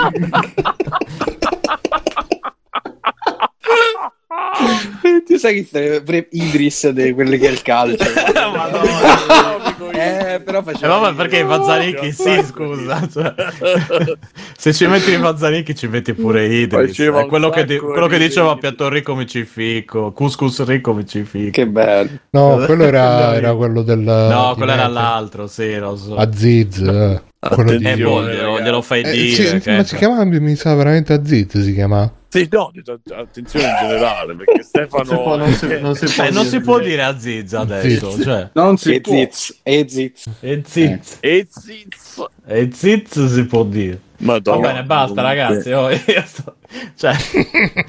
tu 5.25 5.37
sai 5.37 5.55
che 5.55 5.67
sarebbe 5.69 6.27
Idris 6.31 6.89
di 6.89 7.13
quelli 7.13 7.37
che 7.37 7.47
è 7.47 7.51
il 7.51 7.61
calcio. 7.61 8.03
Eh, 9.95 10.41
però 10.41 10.61
faceva 10.61 10.97
eh, 10.97 10.99
vabbè, 10.99 11.15
perché 11.15 11.39
i 11.39 11.43
Mazzanicchi 11.43 12.11
sì 12.11 12.41
scusa 12.43 13.07
cioè, 13.11 13.33
se 14.57 14.73
ci 14.73 14.87
metti 14.87 15.11
i 15.11 15.17
Mazzanicchi 15.17 15.75
ci 15.75 15.87
metti 15.87 16.13
pure 16.13 16.45
Idris. 16.45 16.99
è 16.99 17.25
quello, 17.25 17.49
che, 17.49 17.65
di- 17.65 17.77
quello 17.77 18.07
che 18.07 18.17
diceva 18.17 18.55
Piatto 18.55 18.89
Ricco 18.89 19.15
mi 19.15 19.25
ci 19.25 19.43
fico 19.43 20.11
Couscous 20.11 20.63
Ricco 20.65 20.93
mi 20.93 21.05
ci 21.05 21.23
fico. 21.23 21.51
Che 21.51 21.67
bello. 21.67 22.09
No 22.31 22.63
quello 22.65 22.83
era, 22.83 23.35
era 23.35 23.53
quello 23.53 23.81
del 23.81 23.99
no 23.99 24.53
quello 24.55 24.71
era 24.71 24.87
l'altro 24.87 25.47
sì 25.47 25.75
lo 25.75 25.95
so. 25.95 26.15
Aziz 26.15 26.79
eh. 26.79 27.21
quello 27.39 27.75
di... 27.75 27.85
eh, 27.85 27.97
boh, 27.97 28.23
glielo, 28.23 28.59
glielo 28.61 28.81
fai 28.81 29.01
eh, 29.01 29.11
dire 29.11 29.59
sì, 29.61 29.69
ma 29.71 29.83
si 29.83 29.95
chiamava 29.95 30.23
mi 30.25 30.55
sa 30.55 30.73
veramente 30.75 31.13
Aziz 31.13 31.61
si 31.61 31.73
chiama 31.73 32.11
sì, 32.41 32.49
no, 32.51 32.71
attenzione 33.15 33.67
in 33.67 33.75
generale, 33.79 34.35
perché 34.35 34.63
Stefano... 34.63 35.03
Non 35.03 35.15
si 35.15 35.15
può, 35.15 35.35
non 35.37 35.53
si, 35.53 35.79
non 35.79 35.95
si, 35.95 36.05
può, 36.13 36.23
eh, 36.23 36.31
non 36.31 36.45
si 36.45 36.59
può 36.59 36.79
dire 36.79 37.03
Aziz 37.03 37.53
adesso, 37.53 38.11
Ziz. 38.11 38.23
cioè... 38.23 38.49
Non 38.53 38.77
si 38.77 38.95
e 38.95 39.01
può. 39.01 39.13
Ziz. 39.13 39.59
E 39.63 39.85
Ziz. 39.87 40.25
E 40.41 40.63
Ziz. 40.65 41.17
E 41.21 41.47
Ziz. 41.49 42.25
E 42.45 42.69
Ziz 42.73 43.25
si 43.33 43.45
può 43.45 43.63
dire. 43.63 43.99
Madonna, 44.17 44.59
Va 44.59 44.67
bene, 44.67 44.83
basta 44.83 45.21
ragazzi. 45.21 45.71
Oh, 45.71 45.89
sto... 46.25 46.55
cioè... 46.95 47.15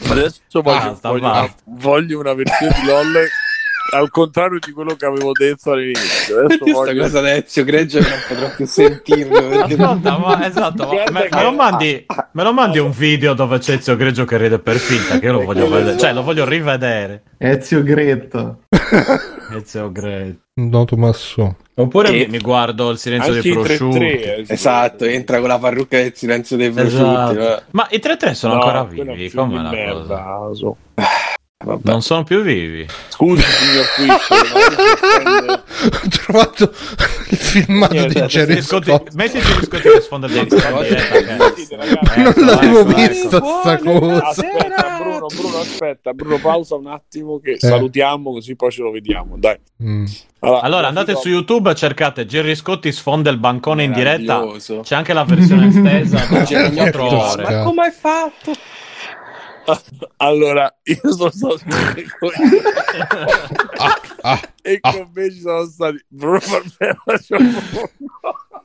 Adesso 0.08 0.40
voglio, 0.52 0.62
basta, 0.62 1.08
voglio, 1.08 1.20
basta. 1.22 1.62
Una, 1.64 1.78
voglio, 1.78 2.18
Una, 2.20 2.34
versione 2.34 2.74
di 2.80 2.86
LOL 2.86 3.12
al 3.92 4.10
contrario 4.10 4.58
di 4.64 4.72
quello 4.72 4.94
che 4.94 5.06
avevo 5.06 5.32
detto 5.32 5.72
all'inizio. 5.72 6.40
Adesso 6.44 6.58
Questa 6.58 6.80
voglio... 6.84 7.02
cosa 7.02 7.20
da 7.20 7.34
Ezio 7.34 7.64
Greggio 7.64 8.00
non 8.00 8.10
potrò 8.28 8.50
più 8.54 8.66
sentirlo. 8.66 9.40
Perché... 9.48 9.74
Ascolta, 9.74 10.18
ma, 10.18 10.46
esatto, 10.46 10.86
ma 10.86 11.10
me, 11.10 11.28
me, 11.30 11.42
lo 11.42 11.52
mandi, 11.52 12.06
me 12.32 12.42
lo 12.42 12.52
mandi 12.52 12.78
un 12.78 12.90
video 12.90 13.34
dove 13.34 13.58
c'è 13.58 13.74
Ezio 13.74 13.96
Greggio 13.96 14.24
che 14.24 14.36
ride 14.36 14.58
per 14.58 14.76
finta, 14.76 15.18
che 15.18 15.26
io 15.26 15.32
lo 15.32 15.44
voglio 15.44 15.68
vedere, 15.68 15.98
cioè 15.98 16.12
lo 16.12 16.22
voglio 16.22 16.44
rivedere. 16.44 17.22
Ezio 17.38 17.82
Gretto. 17.82 18.60
Ezio 19.52 19.92
Greggio. 19.92 20.38
No, 20.58 20.84
Tommaso. 20.86 21.56
Oppure 21.74 22.08
E- 22.08 22.28
mi, 22.28 22.38
guardo 22.38 22.88
il 22.90 22.96
silenzio 22.96 23.34
Anche 23.34 23.42
dei 23.42 23.52
i 23.52 23.54
3-3, 23.56 23.62
prosciutti. 23.62 23.98
eh, 24.06 24.42
sì. 24.46 24.52
Esatto, 24.52 25.04
entra 25.04 25.38
con 25.40 25.48
la 25.48 25.58
parrucca 25.58 25.98
del 25.98 26.12
silenzio 26.14 26.56
dei 26.56 26.70
prosciutti. 26.70 26.94
Esatto. 27.02 27.38
va. 27.38 27.62
Ma 27.72 27.86
i 27.90 27.98
3-3 28.02 28.30
sono 28.32 28.54
No, 28.54 28.60
ancora 28.60 28.84
vivi, 28.84 29.30
come 29.30 29.62
la 29.62 29.70
merda, 29.70 30.22
cosa? 30.38 30.72
Vabbè. 31.64 31.90
Non 31.90 32.02
sono 32.02 32.22
più 32.22 32.42
vivi. 32.42 32.86
Scusi, 33.08 33.42
signor 33.42 33.86
ma 35.46 35.52
Ho 35.54 36.08
trovato 36.10 36.64
il 37.30 37.36
filmato 37.38 37.94
Niente, 37.94 38.20
di 38.20 38.26
Jerry 38.26 38.60
Scott. 38.60 39.14
mettiti 39.14 39.38
gli 39.38 39.58
riscotti 39.60 39.88
che 39.88 40.00
sfonda 40.02 40.26
il 40.26 40.32
dente 40.34 40.54
in 40.56 40.62
diretta, 40.82 42.16
Non 42.16 42.34
l'avevo 42.44 42.80
ecco, 42.80 42.94
vista 42.94 43.36
ecco. 43.38 43.60
sta 43.60 43.78
cosa. 43.78 44.26
Aspetta, 44.26 44.98
Bruno, 45.00 45.26
Bruno, 45.28 45.56
aspetta, 45.58 46.12
Bruno, 46.12 46.38
pausa 46.38 46.74
un 46.74 46.88
attimo 46.88 47.40
che 47.40 47.56
salutiamo 47.58 48.32
così 48.32 48.54
poi 48.54 48.70
ce 48.70 48.82
lo 48.82 48.90
vediamo. 48.90 49.36
Dai. 49.38 49.56
Mm. 49.82 50.04
Allora 50.40 50.88
andate 50.88 51.16
su 51.16 51.30
YouTube, 51.30 51.74
cercate 51.74 52.26
Gerry 52.26 52.54
Scotti 52.54 52.92
sfonda 52.92 53.30
il 53.30 53.38
bancone 53.38 53.82
in 53.82 53.92
diretta. 53.92 54.46
C'è 54.82 54.94
anche 54.94 55.14
la 55.14 55.24
versione 55.24 55.68
estesa 55.68 56.22
da 56.28 56.42
C'è 56.44 56.70
4 56.70 57.06
ore. 57.06 57.42
Ma 57.44 57.62
come 57.62 57.84
hai 57.86 57.92
fatto? 57.92 58.52
Allora, 60.18 60.72
io 60.84 61.12
sono 61.12 61.30
stato 61.30 61.58
con 62.18 62.30
Ah, 63.78 64.00
ah. 64.22 64.40
e 64.62 64.78
con 64.80 65.10
me 65.12 65.30
ci 65.32 65.40
sono 65.40 65.66
stati 65.66 66.02
Bruno 66.08 66.38
Barbera. 66.38 67.02
Giacomo. 67.20 67.90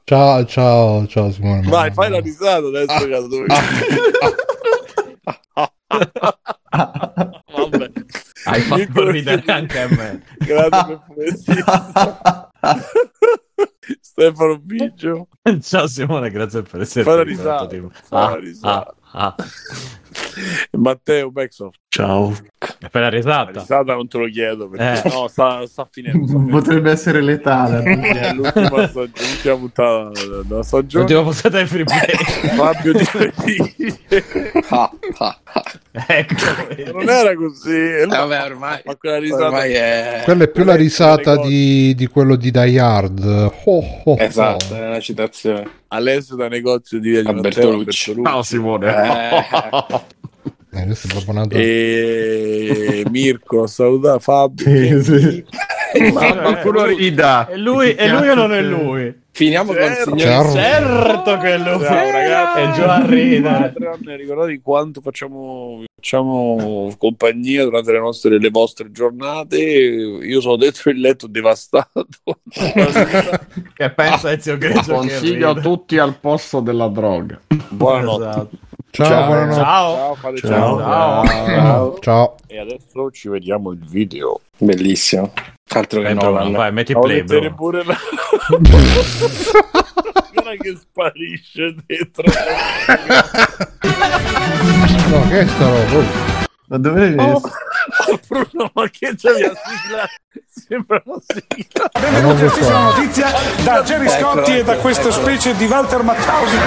Ciao, 0.03 0.45
ciao, 0.45 1.07
ciao 1.07 1.31
Simone. 1.31 1.67
Vai, 1.67 1.91
fai 1.91 2.09
la 2.09 2.19
risata 2.19 2.67
adesso, 2.67 3.07
cazzo, 3.07 3.27
dove- 3.27 3.45
Vabbè. 6.71 7.91
Hai 8.45 8.61
fatto 8.61 9.09
ridere 9.09 9.43
anche 9.51 9.79
a 9.81 9.87
me. 9.89 10.23
Grazie 10.37 10.99
per. 11.15 12.49
Stefano 14.01 14.57
Biggio. 14.59 15.27
Ciao 15.61 15.87
Simone, 15.87 16.29
grazie 16.31 16.61
per 16.61 16.81
essere 16.81 17.03
Fai 17.03 17.17
la 17.17 17.23
venuto, 17.23 17.67
risata. 17.69 17.99
Ah, 18.09 18.35
risata. 18.35 18.95
ah, 19.11 19.27
ah. 19.27 19.35
Matteo 20.73 21.31
Backsoft. 21.31 21.80
Ciao. 21.93 22.33
E 22.79 22.87
per 22.89 23.01
la 23.01 23.01
La 23.01 23.09
risata. 23.09 23.59
risata 23.59 23.93
non 23.95 24.07
te 24.07 24.17
lo 24.17 24.25
chiedo 24.29 24.69
perché 24.69 25.09
Eh. 25.09 25.09
no, 25.11 25.27
sta, 25.27 25.67
sta 25.67 25.85
finendo. 25.91 26.25
sta 26.25 26.37
finendo. 26.39 26.57
Potrebbe 26.57 26.89
essere 26.89 27.19
letale. 27.21 27.83
È 27.83 28.33
l'ultima, 28.33 28.87
stag- 28.87 29.19
l'ultima 29.19 29.55
puntata 29.57 30.09
della- 30.47 30.63
stagione. 30.63 31.03
L'ultima 31.03 31.21
puntata 31.23 31.59
di 31.59 31.65
free 31.65 31.83
play. 31.83 32.15
Fabio 32.55 32.93
Di. 32.93 33.05
Ah, 34.69 34.89
ah, 35.17 35.39
ah. 35.43 35.65
ecco. 36.07 36.93
Non 36.93 37.09
era 37.09 37.35
così. 37.35 37.75
Eh, 37.75 38.05
vabbè, 38.05 38.41
ormai, 38.45 38.81
Ma 38.85 38.95
quella 38.95 39.17
risata. 39.19 39.45
ormai 39.47 39.73
è... 39.73 40.21
Quella 40.23 40.43
è 40.45 40.47
più 40.47 40.63
la 40.63 40.75
risata 40.75 41.35
di, 41.41 41.93
di 41.93 42.07
quello 42.07 42.37
di 42.37 42.51
Die 42.51 42.79
Hard. 42.79 43.51
Oh, 43.65 44.01
oh, 44.05 44.15
Esatto, 44.17 44.73
oh. 44.73 44.77
è 44.77 44.87
una 44.87 44.99
citazione. 45.01 45.69
Alessio 45.89 46.37
da 46.37 46.47
negozio 46.47 47.01
di 47.01 47.09
Via 47.09 47.21
di 47.21 47.27
A 47.27 47.33
Matteo, 47.33 47.49
Bertolucci. 47.51 48.13
Bertolucci. 48.13 48.23
Ciao 48.23 48.43
Simone. 48.43 48.87
Eh, 48.87 50.01
Eh, 50.73 50.95
E 51.51 53.03
Mirko, 53.09 53.67
saluta 53.67 54.19
Fabio. 54.19 54.65
Sì, 54.65 55.03
sì. 55.03 55.45
Ma 56.13 56.33
qualcuno 56.37 56.85
rida. 56.85 57.47
È 57.47 57.57
lui, 57.57 57.91
è 57.91 58.07
lui 58.07 58.29
o 58.29 58.33
non 58.33 58.53
è 58.53 58.61
lui? 58.61 59.19
finiamo 59.31 59.73
Certo. 59.73 60.09
con 60.09 60.17
il 60.17 60.23
signor... 60.23 60.51
Certo. 60.51 60.87
Certo 60.87 61.37
che 61.37 61.53
è 61.53 61.57
lui. 61.57 61.83
Ciao 61.83 62.11
ragazzi, 62.11 62.59
È 62.59 62.71
giù 62.71 62.81
a 62.81 63.05
ridere. 63.05 63.73
Ricordate 64.17 64.61
quanto 64.61 65.01
facciamo, 65.01 65.83
facciamo 65.95 66.93
compagnia 66.97 67.63
durante 67.63 67.91
le, 67.91 67.99
nostre, 67.99 68.39
le 68.39 68.49
vostre 68.49 68.91
giornate. 68.91 69.57
Io 69.59 70.41
sono 70.41 70.57
dentro 70.57 70.91
il 70.91 70.99
letto 70.99 71.27
devastato. 71.27 72.05
Che 73.73 73.89
pensa 73.91 74.31
Ezio 74.31 74.57
Greggio 74.57 74.81
che 74.81 74.91
Consiglio 74.91 75.49
a 75.49 75.59
tutti 75.59 75.97
al 75.97 76.17
posto 76.19 76.59
della 76.59 76.87
droga. 76.87 77.39
Buonanotte. 77.69 78.29
Esatto. 78.29 78.49
Ciao, 78.91 79.07
Ciao. 79.07 79.53
Ciao. 79.53 80.15
Ciao, 80.15 80.35
Ciao. 80.35 80.77
ciao. 80.77 81.25
Ciao. 81.25 81.99
Ciao. 81.99 82.35
E 82.47 82.59
adesso 82.59 83.09
ci 83.11 83.29
vediamo 83.29 83.71
il 83.71 83.79
video. 83.87 84.41
Bellissimo. 84.57 85.31
Altro 85.69 86.01
che 86.01 86.13
Nolan. 86.13 86.51
vai, 86.51 86.71
metti 86.73 86.93
play, 86.93 87.21
vedere 87.23 87.49
Bruno. 87.51 87.55
pure 87.55 87.83
la... 87.85 87.95
Guarda 90.33 90.55
che 90.61 90.77
sparisce 90.77 91.75
dentro. 91.85 92.23
No, 95.07 95.27
che 95.29 95.39
è 95.39 95.47
sta 95.47 95.69
roba? 95.69 96.40
Oh. 96.71 96.77
Ma 96.77 96.77
dove 96.77 96.99
l'hai 96.99 97.15
visto? 97.31 97.51
Bruno, 98.29 98.71
ma 98.73 98.87
che 98.89 99.13
c'è 99.17 99.31
la 99.31 99.51
sigla? 99.53 100.07
Sembra 100.47 101.01
una 101.03 101.19
sigla. 101.27 101.89
Ma 101.99 102.19
non 102.19 102.39
lo 102.39 102.49
so. 102.49 102.69
notizia 102.69 103.33
da 103.63 103.83
Jerry 103.83 104.07
Scotti 104.07 104.59
e 104.59 104.63
da 104.63 104.77
questa 104.77 105.11
specie 105.11 105.53
di 105.57 105.65
Walter 105.65 106.01
Mattausi 106.01 106.57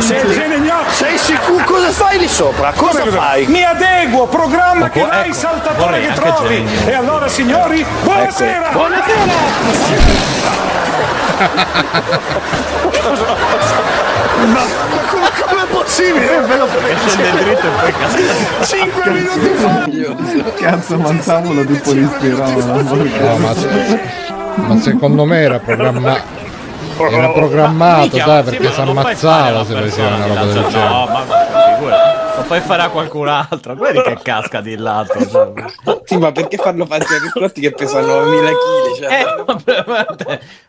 sei 0.00 0.60
gnocchi 0.60 0.90
Sei 0.94 1.16
sicuro? 1.18 1.62
Cosa 1.64 1.90
fai 1.90 2.18
lì 2.18 2.26
sopra? 2.26 2.72
Cosa 2.72 3.06
fai? 3.06 3.46
mi 3.46 3.62
adeguo 3.62 4.26
programma 4.26 4.90
che 4.90 4.98
Ecco, 5.00 5.08
vai 5.10 5.26
ecco, 5.26 5.34
saltatore 5.34 5.84
vorrei 5.84 6.06
che 6.08 6.12
trovi 6.14 6.66
Genio. 6.66 6.88
e 6.88 6.94
allora 6.94 7.28
signori 7.28 7.86
buonasera 8.02 8.70
Come 15.10 15.35
è 15.54 15.66
possibile? 15.70 16.40
Ve 16.40 16.56
lo 16.56 16.66
Scende 17.06 17.44
dritto 17.44 17.66
e 17.66 17.70
poi 17.80 17.92
casca. 17.92 18.64
5 18.64 19.10
minuti 19.10 19.48
fa! 19.54 20.50
Cazzo, 20.56 20.96
mancavolo 20.98 21.64
di 21.64 21.74
polistirolo. 21.74 22.82
No, 22.82 23.36
ma, 23.38 23.54
se- 23.54 24.00
ma 24.56 24.80
secondo 24.80 25.24
me 25.24 25.38
era 25.40 25.58
programmato. 25.58 26.34
Era 26.98 27.28
programmato, 27.30 28.00
Minchia, 28.00 28.24
dai, 28.24 28.42
perché 28.42 28.72
si 28.72 28.80
ammazzava 28.80 29.64
se 29.66 29.74
faceva 29.74 30.14
una 30.16 30.26
roba 30.26 30.44
del 30.44 30.64
genere. 30.68 30.88
No, 30.88 31.06
ma 31.06 31.24
ma. 31.24 32.24
Lo 32.36 32.42
fai 32.42 32.60
fare 32.60 32.82
a 32.82 32.88
qualcun 32.88 33.28
altro. 33.28 33.74
Vedi 33.74 34.00
che 34.02 34.18
casca 34.22 34.60
di 34.60 34.76
lato. 34.76 35.14
Cioè. 35.26 35.52
Sì, 36.04 36.16
ma 36.16 36.32
perché 36.32 36.56
farlo 36.56 36.86
fare 36.86 37.04
Jerry 37.04 37.28
Scotti 37.28 37.60
che 37.60 37.70
pesano 37.72 38.06
9000 38.24 38.50
kg? 38.50 38.56
Cioè, 38.98 39.20
Eh, 39.20 39.44
ma 39.86 40.06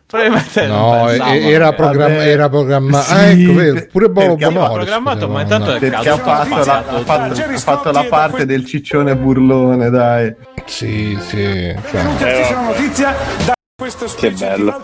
probabilmente, 0.08 0.66
No, 0.66 1.10
e- 1.10 1.50
era, 1.50 1.68
eh. 1.68 1.74
programma- 1.74 2.14
vabbè. 2.16 2.28
era 2.30 2.48
programmato. 2.48 3.04
Sì, 3.04 3.12
ah, 3.12 3.22
ecco, 3.26 3.52
vero, 3.54 3.86
pure 3.92 4.08
Bobo 4.08 4.36
Bonolis 4.36 4.72
programmato, 4.72 5.28
ma 5.28 5.42
intanto 5.42 5.74
è. 5.74 5.78
Perché 5.78 6.08
ha 6.08 6.16
fatto, 6.16 6.64
la, 6.64 6.84
ha 6.88 7.00
fatto, 7.04 7.42
ha 7.42 7.56
fatto 7.58 7.90
la 7.92 8.04
parte 8.04 8.46
del 8.46 8.64
ciccione 8.64 9.14
burlone, 9.16 9.90
dai. 9.90 10.34
Sì, 10.64 11.16
sì. 11.26 11.74
Cioè, 11.90 12.02
Questa 12.16 12.60
notizia 12.60 13.14
da 13.44 13.52
questa 13.78 14.06
Che 14.06 14.30
bello. 14.32 14.80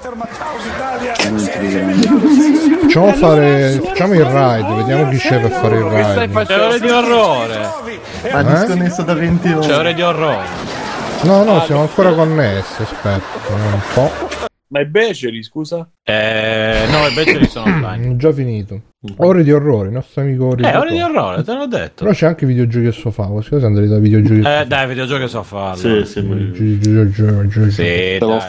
Facciamo 2.83 3.13
fare. 3.15 3.81
Facciamo 3.85 4.15
il 4.15 4.25
ride, 4.25 4.75
vediamo 4.77 5.09
chi 5.11 5.17
c'è 5.19 5.41
per 5.41 5.51
fare 5.51 5.77
il 5.77 5.83
ride. 5.85 6.45
C'è 6.45 6.61
ore 6.61 6.79
di 6.81 6.91
orrore. 6.91 7.69
Ma 8.33 8.41
Eh? 8.41 8.45
disconnesso 8.45 9.03
da 9.03 9.15
20 9.15 9.53
ore. 9.53 9.67
C'è 9.67 9.77
ore 9.77 9.95
di 9.95 10.03
orrore. 10.03 10.73
No, 11.23 11.43
no, 11.43 11.63
siamo 11.65 11.81
ancora 11.83 12.13
connessi. 12.13 12.83
Aspetta, 12.83 13.21
un 13.49 13.81
po'. 13.95 14.24
Ma 14.75 14.81
è 14.81 14.87
Beceri, 14.87 15.41
scusa? 15.45 15.89
Eh, 16.03 16.85
no, 16.91 17.07
invece 17.07 17.39
li 17.39 17.47
sono 17.47 17.67
online. 17.73 18.17
Già 18.17 18.33
finito. 18.33 18.81
Ore 19.19 19.45
di 19.45 19.53
orrore, 19.53 19.87
il 19.87 19.93
nostro 19.95 20.23
amico 20.23 20.47
Ore 20.49 20.69
Eh, 20.69 20.77
ore 20.77 20.91
di 20.91 21.01
orrore, 21.01 21.45
te 21.45 21.55
l'ho 21.55 21.67
detto. 21.69 22.03
Però 22.03 22.11
c'è 22.13 22.27
anche 22.27 22.45
videogiochi 22.45 22.87
a 22.87 22.91
sofà. 22.91 23.27
Cose 23.27 23.55
andate 23.55 23.87
da 23.87 23.99
videogiochi 23.99 24.41
a 24.45 24.63
Eh, 24.63 24.67
dai, 24.67 24.89
videogiochi 24.89 25.29
so 25.29 25.45
farlo. 25.45 25.77
Sì, 25.77 26.05
sì, 26.05 26.23
ma- 26.23 26.35
sofà. 26.35 27.71
Sì, 27.71 27.83
Te 27.85 28.19
lo 28.19 28.27
dai. 28.39 28.41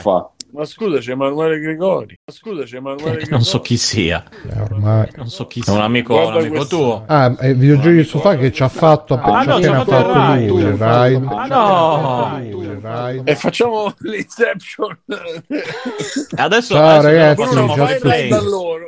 Fa. 0.55 0.59
Ma 0.59 0.65
scusa, 0.65 0.97
c'è 0.99 1.11
Emanuele 1.11 1.59
Gregori. 1.59 2.19
Ma 2.25 2.33
scusa, 2.33 2.63
c'è 2.63 2.77
Emanuele 2.77 3.11
Gregori. 3.17 3.29
Non 3.35 3.43
so 3.43 3.59
chi 3.61 3.77
sia. 3.77 4.23
Eh, 4.49 4.61
ormai. 4.61 5.09
Non 5.15 5.27
so 5.27 5.45
chi 5.47 5.61
sia. 5.61 5.73
È 5.73 5.75
un 5.75 5.81
amico, 5.81 6.15
un 6.15 6.33
amico 6.33 6.55
questo. 6.55 6.77
tuo. 6.77 7.03
Ah, 7.07 7.35
è 7.37 7.53
videogiochi 7.53 7.99
a 7.99 8.05
sofà 8.05 8.37
che 8.37 8.51
ci 8.51 8.63
ha 8.63 8.69
fatto 8.69 9.15
Ah, 9.15 9.43
no, 9.43 9.59
ci 9.61 9.67
ha 9.67 9.79
appena 9.79 9.83
fatto 9.83 9.97
il 9.97 10.13
fatto 10.13 10.53
lui, 10.53 10.61
il 10.61 10.71
ride. 10.71 11.25
Ah, 11.27 11.45
no. 11.47 12.39
Il 12.41 12.79
ride. 12.81 13.31
E 13.31 13.35
facciamo 13.35 13.93
l'Inception. 13.99 14.97
Adesso, 16.37 16.73
Ciao, 16.73 16.99
adesso 16.99 17.07
ragazzi, 17.07 18.27
da 18.29 18.41
loro. 18.41 18.87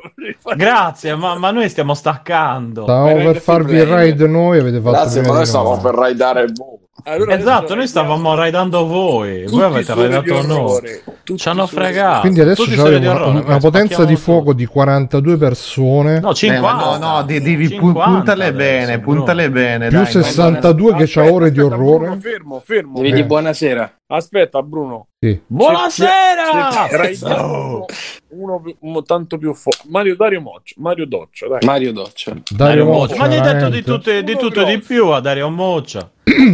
Grazie, 0.56 1.16
ma, 1.16 1.38
ma 1.38 1.52
noi 1.52 1.70
stiamo 1.70 1.94
staccando. 1.94 2.84
Stavamo 2.84 3.16
per 3.16 3.40
farvi 3.42 3.76
il 3.78 3.86
ride 3.86 4.28
noi, 4.28 4.60
avete 4.60 4.80
fatto 4.80 4.92
Grazie, 4.92 5.22
ma 5.22 5.28
noi 5.28 5.40
di 5.40 5.46
stavamo 5.46 5.78
per 5.82 5.94
raidare 5.94 6.42
il 6.44 6.52
buco. 6.52 6.77
Allora 7.04 7.36
esatto, 7.36 7.76
noi 7.76 7.88
stavamo 7.88 8.36
raidando 8.36 8.86
voi, 8.86 9.46
voi 9.46 9.64
avete 9.64 9.94
raidato 9.94 10.42
noi. 10.46 11.02
Ci 11.36 11.50
hanno 11.50 11.68
fregato. 11.68 12.22
Quindi 12.22 12.42
adesso 12.42 12.64
abbiamo 12.64 13.30
una, 13.30 13.40
una, 13.40 13.58
potenza 13.60 14.04
di 14.04 14.16
fuoco 14.16 14.54
di 14.54 14.66
42 14.66 15.38
persone. 15.38 16.20
No, 16.20 16.34
50. 16.34 16.70
Eh, 16.70 16.98
no, 16.98 16.98
no, 16.98 17.24
devi 17.24 17.70
50 17.70 18.04
puntale 18.04 18.54
bene, 18.54 19.00
puntale 19.00 19.50
bene. 19.50 19.88
Più 19.90 19.98
dai, 19.98 20.12
62 20.12 20.92
no, 20.92 20.98
che 20.98 21.06
c'ha 21.08 21.32
ore 21.32 21.52
di 21.52 21.60
orrore. 21.60 22.06
Bruno, 22.08 22.20
fermo, 22.20 22.62
fermo. 22.66 23.02
Devi 23.02 23.20
Eh. 23.20 23.26
buonasera. 23.26 23.94
Aspetta, 24.08 24.64
Bruno. 24.64 25.08
Sì. 25.20 25.40
Buonasera! 25.46 26.88
Se- 26.90 26.98
raidiamo 26.98 27.86
uno 28.30 28.64
uno 28.80 29.02
tanto 29.04 29.38
più 29.38 29.54
forte. 29.54 29.84
Mario 29.90 30.16
Dario 30.16 30.42
Moccia. 30.42 30.76
Mario 30.78 31.06
Doccia, 31.06 31.48
dai. 31.48 31.60
Mario 31.64 31.92
Doccia. 31.92 32.34
Dario 32.50 32.86
Moccia, 32.86 33.18
Ma 33.18 33.28
gli 33.28 33.36
hai 33.36 33.42
detto 33.42 33.70
di, 33.70 33.84
tutte, 33.84 34.24
di 34.24 34.36
tutto 34.38 34.62
e 34.62 34.76
di 34.76 34.80
più 34.80 35.08
a 35.08 35.20
Dario 35.20 35.50
Moccia. 35.50 36.10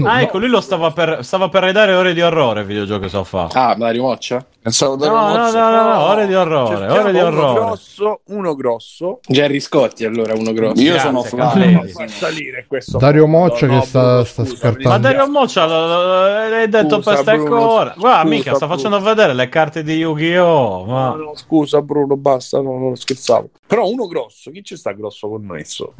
Ah, 0.06 0.22
ecco, 0.22 0.38
lui 0.38 0.50
lo 0.50 0.61
stava 0.61 0.92
per, 0.92 1.19
stava 1.22 1.50
per 1.50 1.61
raidare 1.61 1.93
ore 1.93 2.14
di 2.14 2.22
orrore 2.22 2.61
il 2.61 2.68
videogioco 2.68 3.02
che 3.02 3.10
so 3.10 3.24
fa. 3.24 3.50
Ah, 3.53 3.76
Mario 3.77 4.03
Moccia? 4.03 4.45
Pensavo 4.64 4.95
No, 4.95 5.06
no, 5.35 5.51
no, 5.51 5.69
no, 5.69 5.83
no, 5.83 6.00
ore 6.06 6.25
di 6.25 6.33
orrore, 6.33 6.88
ore 6.88 7.11
di 7.11 7.17
Uno 7.17 7.27
orrore. 7.27 7.59
grosso, 7.59 8.22
uno 8.27 8.56
grosso. 8.56 9.19
Jerry 9.27 9.59
Scotti, 9.59 10.06
allora, 10.06 10.33
uno 10.35 10.53
grosso. 10.53 10.82
Io 10.82 10.93
Grazie, 10.93 11.09
sono. 11.09 11.24
Fa 11.24 12.08
salire 12.08 12.66
questo. 12.66 12.98
Dario. 12.98 13.27
Moccia 13.27 13.66
No, 13.66 13.80
che 13.82 13.85
sta, 13.85 14.24
sta 14.24 14.45
scartando. 14.45 14.88
Ma 14.88 14.98
Dario 15.00 15.30
Moccia 15.30 15.66
l'hai 15.66 16.69
detto 16.69 17.00
per 17.00 17.17
ste 17.17 17.35
Bruno, 17.35 17.58
core. 17.58 17.93
Guarda, 17.98 18.30
mica, 18.30 18.56
sta 18.56 18.67
facendo 18.67 19.01
vedere 19.01 19.33
le 19.33 19.50
carte 19.50 19.83
di 19.83 19.95
Yu-Gi-Oh! 19.95 20.85
Ma... 20.85 21.09
No, 21.09 21.16
no, 21.16 21.35
scusa 21.35 21.82
Bruno, 21.82 22.16
basta, 22.16 22.61
no, 22.61 22.77
non 22.77 22.95
scherzavo. 22.95 23.50
Però 23.67 23.85
uno 23.90 24.08
grosso, 24.08 24.50
chi 24.50 24.64
ci 24.64 24.77
sta 24.77 24.92
grosso 24.93 25.27
con 25.27 25.43
noi? 25.45 25.66
So? 25.66 25.93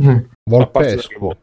Volpesco. 0.50 1.36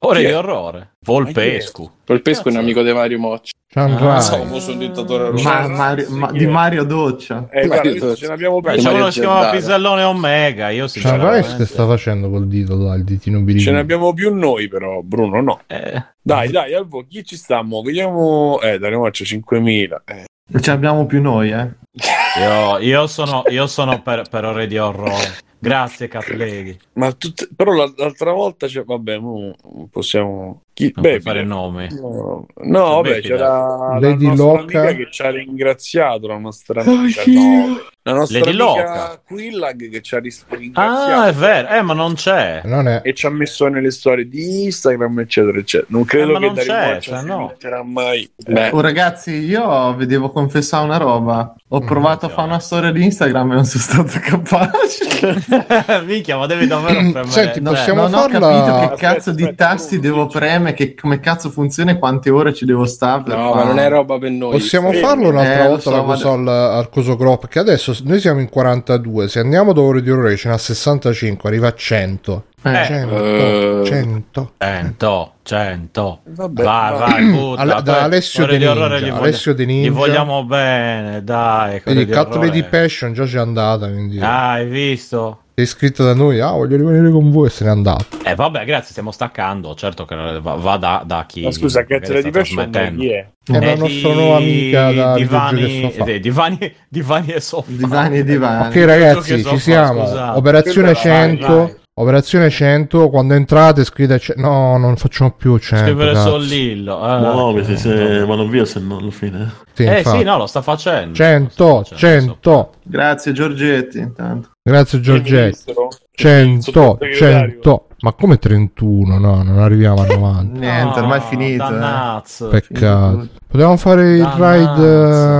Ore 0.00 0.24
di 0.24 0.32
orrore. 0.32 0.92
Volpescu. 1.06 1.90
Polpesco 2.04 2.48
è 2.48 2.52
un 2.52 2.58
amico 2.58 2.82
di 2.82 2.92
Mario 2.92 3.18
Moccia. 3.18 3.52
Chandrai. 3.76 4.14
Pensavo 4.14 4.44
fosse 4.46 4.70
un 4.70 4.78
dittatore 4.78 5.28
russo. 5.28 5.48
Ma- 5.48 5.68
Mario- 5.68 6.08
ma- 6.10 6.32
di 6.32 6.46
Mario 6.46 6.84
Doccia. 6.84 7.46
Eh, 7.50 7.66
guarda, 7.66 7.84
Mario 7.84 8.00
Doccia. 8.00 8.14
ce 8.16 8.26
l'abbiamo 8.26 8.60
C'è 8.60 8.70
perso. 8.70 8.82
Mario 8.84 8.96
uno 8.98 9.06
che 9.06 9.12
si 9.12 9.20
chiama. 9.20 9.50
Pisellone 9.50 10.02
Omega. 10.02 10.68
Io 10.70 10.86
sinceramente. 10.88 11.56
che 11.58 11.64
sta 11.66 11.86
facendo 11.86 12.30
col 12.30 12.48
dito 12.48 12.76
là, 12.78 12.94
il 12.94 13.04
ditino 13.04 13.36
Ce 13.38 13.44
ne 13.44 13.52
birino. 13.52 13.78
abbiamo 13.78 14.14
più 14.14 14.34
noi, 14.34 14.68
però, 14.68 15.00
Bruno, 15.02 15.42
no. 15.42 15.60
Eh, 15.66 16.02
Dai, 16.22 16.50
dai, 16.50 16.72
al 16.74 16.86
vo- 16.86 17.04
chi 17.06 17.22
ci 17.22 17.36
sta? 17.36 17.62
mo? 17.62 17.82
Vediamo. 17.82 18.58
Eh, 18.62 18.78
Dario 18.78 18.98
Moccia 19.00 19.24
5.000. 19.24 20.02
Eh. 20.06 20.24
Ce 20.60 20.70
abbiamo 20.70 21.04
più 21.06 21.20
noi, 21.20 21.50
eh. 21.50 21.68
io, 22.40 22.78
io 22.78 23.06
sono, 23.06 23.42
io 23.48 23.66
sono 23.66 24.00
per, 24.00 24.22
per 24.30 24.44
ore 24.46 24.66
di 24.66 24.78
orrore. 24.78 25.44
Grazie, 25.58 26.08
Catleghi. 26.08 26.78
Ma 26.94 27.12
tutte- 27.12 27.48
però 27.54 27.72
la- 27.72 27.92
l'altra 27.96 28.32
volta 28.32 28.66
c'è. 28.66 28.84
Vabbè, 28.84 29.18
mo 29.18 29.54
possiamo. 29.90 30.62
Chi... 30.76 30.92
Non 30.94 31.04
Beh, 31.04 31.20
fare 31.22 31.42
nomi. 31.42 31.88
No, 31.98 32.44
no 32.54 32.80
vabbè, 32.96 33.08
Beh, 33.14 33.20
c'era 33.22 33.48
la 33.48 33.98
Lady 33.98 34.26
nostra 34.26 34.44
Loca. 34.44 34.60
amica 34.80 34.92
che 34.94 35.08
ci 35.10 35.22
ha 35.22 35.30
ringraziato, 35.30 36.26
la 36.26 36.36
nostra 36.36 36.82
amica, 36.82 37.22
no, 37.24 37.80
la 38.02 38.12
nostra 38.12 38.38
Lady 38.40 38.50
amica 38.50 38.64
Loca. 38.84 39.20
Quillag 39.26 39.88
che 39.88 40.02
ci 40.02 40.14
ha 40.14 40.18
ris- 40.18 40.44
ringraziato 40.50 41.12
Ah, 41.22 41.28
è 41.28 41.32
vero. 41.32 41.68
Eh, 41.68 41.80
ma 41.80 41.94
non 41.94 42.12
c'è. 42.12 42.60
Non 42.64 42.88
è. 42.88 43.00
e 43.04 43.14
ci 43.14 43.24
ha 43.24 43.30
messo 43.30 43.66
nelle 43.68 43.90
storie 43.90 44.28
di 44.28 44.64
Instagram, 44.64 45.18
eccetera, 45.20 45.56
eccetera. 45.58 45.88
Non 45.88 46.02
Eh, 46.02 46.04
credo 46.04 46.32
ma 46.32 46.38
che 46.40 46.44
non 46.46 46.54
c'è, 46.56 46.98
cioè, 47.00 47.22
no. 47.22 47.46
metterà 47.46 47.82
mai. 47.82 48.30
Beh, 48.36 48.68
Oh, 48.74 48.80
ragazzi, 48.82 49.30
io 49.32 49.94
vi 49.94 50.04
devo 50.04 50.30
confessare 50.30 50.84
una 50.84 50.98
roba. 50.98 51.54
Ho 51.70 51.80
provato 51.80 52.26
a 52.26 52.28
fare 52.28 52.46
una 52.48 52.58
storia 52.60 52.90
di 52.92 53.02
Instagram 53.02 53.50
e 53.52 53.54
non 53.54 53.64
sono 53.64 53.82
stato 53.82 54.20
capace. 54.22 56.04
Minchia, 56.04 56.36
ma 56.36 56.46
devi 56.46 56.66
davvero 56.66 56.98
premere. 57.00 57.26
Senti, 57.28 57.54
Cioè, 57.60 57.72
possiamo 57.74 58.02
non 58.02 58.14
ho 58.14 58.28
farla- 58.28 58.38
capito 58.38 58.64
che 58.64 58.84
Aspetta, 58.84 58.96
cazzo 59.14 59.32
di 59.32 59.42
aspetta, 59.42 59.66
tasti 59.68 59.98
devo 60.00 60.26
premere, 60.66 60.74
che 60.74 60.94
come 60.94 61.20
cazzo 61.20 61.50
funziona 61.50 61.92
e 61.92 61.98
quante 61.98 62.30
ore 62.30 62.52
ci 62.54 62.64
devo 62.64 62.84
stare. 62.86 63.22
per 63.22 63.36
no, 63.36 63.52
fare- 63.52 63.64
ma 63.64 63.70
non 63.70 63.78
è 63.78 63.88
roba 63.88 64.18
per 64.18 64.30
noi. 64.30 64.52
Possiamo 64.52 64.92
Sì. 64.92 64.98
farlo 64.98 65.28
un'altra 65.28 65.64
Eh, 65.64 65.68
volta 65.68 65.82
so, 65.82 65.90
la 65.90 65.96
ma- 66.02 66.04
cosa 66.14 66.30
al, 66.32 66.48
al 66.48 66.88
coso 66.90 67.16
crop 67.16 67.46
che 67.48 67.58
adesso 67.58 67.96
noi 68.04 68.20
siamo 68.20 68.40
in 68.40 68.48
42 68.48 69.28
se 69.28 69.40
andiamo 69.40 69.72
da 69.72 69.80
ore 69.80 70.02
di 70.02 70.10
ce 70.36 70.48
n'ha 70.48 70.58
65 70.58 71.48
arriva 71.48 71.68
a 71.68 71.74
100 71.74 72.44
Eh, 72.62 72.84
100 72.84 73.24
Eh. 73.24 73.82
100 73.84 74.52
100, 74.58 75.32
100. 75.42 76.20
Vabbè, 76.24 76.62
vai, 76.64 76.92
va. 76.92 76.98
vai, 76.98 77.24
butta. 77.30 77.60
Ale- 77.60 77.82
da 77.82 78.02
Alessio 78.02 78.44
De 78.46 78.52
Ninja, 78.58 78.74
gli 78.74 78.78
voglia- 78.78 79.14
Alessio 79.16 79.54
De 79.54 79.62
Gli 79.64 79.66
Ninja. 79.66 79.90
vogliamo 79.92 80.44
bene, 80.44 81.22
dai. 81.22 81.80
vedi 81.84 82.12
orrore. 82.32 82.46
Lady 82.46 82.64
Passion 82.68 83.12
già 83.12 83.24
c'è 83.24 83.38
andata 83.38 83.88
quindi 83.88 84.18
Ah, 84.20 84.52
hai 84.52 84.66
visto? 84.66 85.40
È 85.58 85.62
iscritta 85.62 86.04
da 86.04 86.12
noi 86.12 86.38
ah 86.38 86.50
voglio 86.50 86.76
rimanere 86.76 87.10
con 87.10 87.30
voi 87.30 87.46
e 87.46 87.50
se 87.50 87.64
n'è 87.64 87.70
andata 87.70 88.04
Eh 88.24 88.34
vabbè, 88.34 88.66
grazie, 88.66 88.90
stiamo 88.90 89.10
staccando. 89.10 89.74
Certo 89.74 90.04
che 90.04 90.14
va, 90.14 90.54
va 90.56 90.76
da, 90.76 91.02
da 91.06 91.24
chi. 91.26 91.42
Ma 91.44 91.50
scusa, 91.50 91.80
di 91.80 91.86
Passion 92.30 92.30
trasmettendo. 92.70 93.00
chi 93.00 93.08
è? 93.08 93.26
è 93.46 93.52
la 93.60 93.72
Eh, 93.72 93.76
nostra 93.76 94.08
di- 94.10 94.14
nuova 94.14 94.36
amica 94.36 94.92
da 94.92 95.14
divani, 95.14 95.62
e 95.82 95.94
eh, 96.06 96.20
divani, 96.20 96.74
divani 96.90 97.28
e 97.32 97.40
sofà. 97.40 97.70
divani 97.72 98.18
e 98.18 98.24
divani. 98.24 98.66
ok 98.66 98.84
ragazzi 98.84 99.42
ci 99.44 99.58
siamo 99.58 100.04
scusate. 100.04 100.38
operazione 100.38 100.92
Quello 100.92 101.08
era- 101.08 101.26
100 101.26 101.46
vai, 101.46 101.56
vai. 101.56 101.74
Operazione 101.98 102.50
100 102.50 103.08
quando 103.08 103.34
entrate 103.34 103.82
scrivete 103.84 104.18
ce- 104.20 104.34
no 104.36 104.76
non 104.76 104.96
facciamo 104.96 105.30
più 105.32 105.56
100 105.56 105.82
Scrivere 105.84 106.12
cazzo. 106.12 106.28
Sollillo. 106.30 106.96
Eh, 107.16 107.20
Muoviti 107.20 107.76
se 107.76 108.24
vanno 108.24 108.46
via, 108.46 108.64
se 108.66 108.80
no 108.80 108.98
alla 108.98 109.10
fine. 109.10 109.50
Sì, 109.72 109.84
Eh 109.84 109.98
infatti. 109.98 110.18
sì, 110.18 110.24
no, 110.24 110.36
lo 110.36 110.46
sta 110.46 110.60
facendo. 110.62 111.14
100 111.14 111.64
Lo 111.66 111.82
sta 111.84 111.94
facendo, 111.94 112.32
100 112.40 112.70
Grazie 112.82 113.32
Giorgetti, 113.32 113.98
intanto. 113.98 114.50
grazie 114.62 115.00
Giorgetti 115.00 115.32
Ministro? 115.40 115.88
100 116.12 116.62
Sottosegretario? 116.72 117.48
100 117.54 117.86
ma 118.00 118.12
come 118.12 118.38
31 118.38 119.18
no 119.18 119.42
non 119.42 119.58
arriviamo 119.58 120.02
a 120.02 120.06
90 120.14 120.58
Niente, 120.58 120.98
ormai 121.00 121.18
è 121.18 121.22
finito. 121.22 121.64
eh. 121.64 122.48
Peccato 122.50 123.28
potevamo 123.48 123.76
fare 123.78 124.16
il 124.16 124.24
ride 124.24 124.84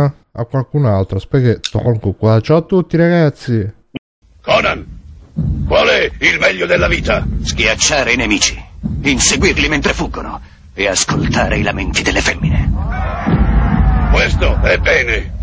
eh, 0.04 0.12
a 0.32 0.44
qualcun 0.44 0.86
altro 0.86 1.18
aspetta 1.18 1.44
che 1.44 1.60
tolgo 1.60 2.12
qua 2.12 2.40
ciao 2.40 2.56
a 2.58 2.62
tutti 2.62 2.96
ragazzi 2.96 3.72
qual 5.66 5.88
è 5.88 6.10
il 6.18 6.38
meglio 6.38 6.66
della 6.66 6.88
vita? 6.88 7.26
Schiacciare 7.42 8.12
i 8.12 8.16
nemici, 8.16 8.62
inseguirli 9.02 9.68
mentre 9.68 9.92
fuggono 9.92 10.40
e 10.72 10.86
ascoltare 10.86 11.58
i 11.58 11.62
lamenti 11.62 12.02
delle 12.02 12.20
femmine. 12.20 12.72
Questo 14.12 14.60
è 14.62 14.78
bene. 14.78 15.34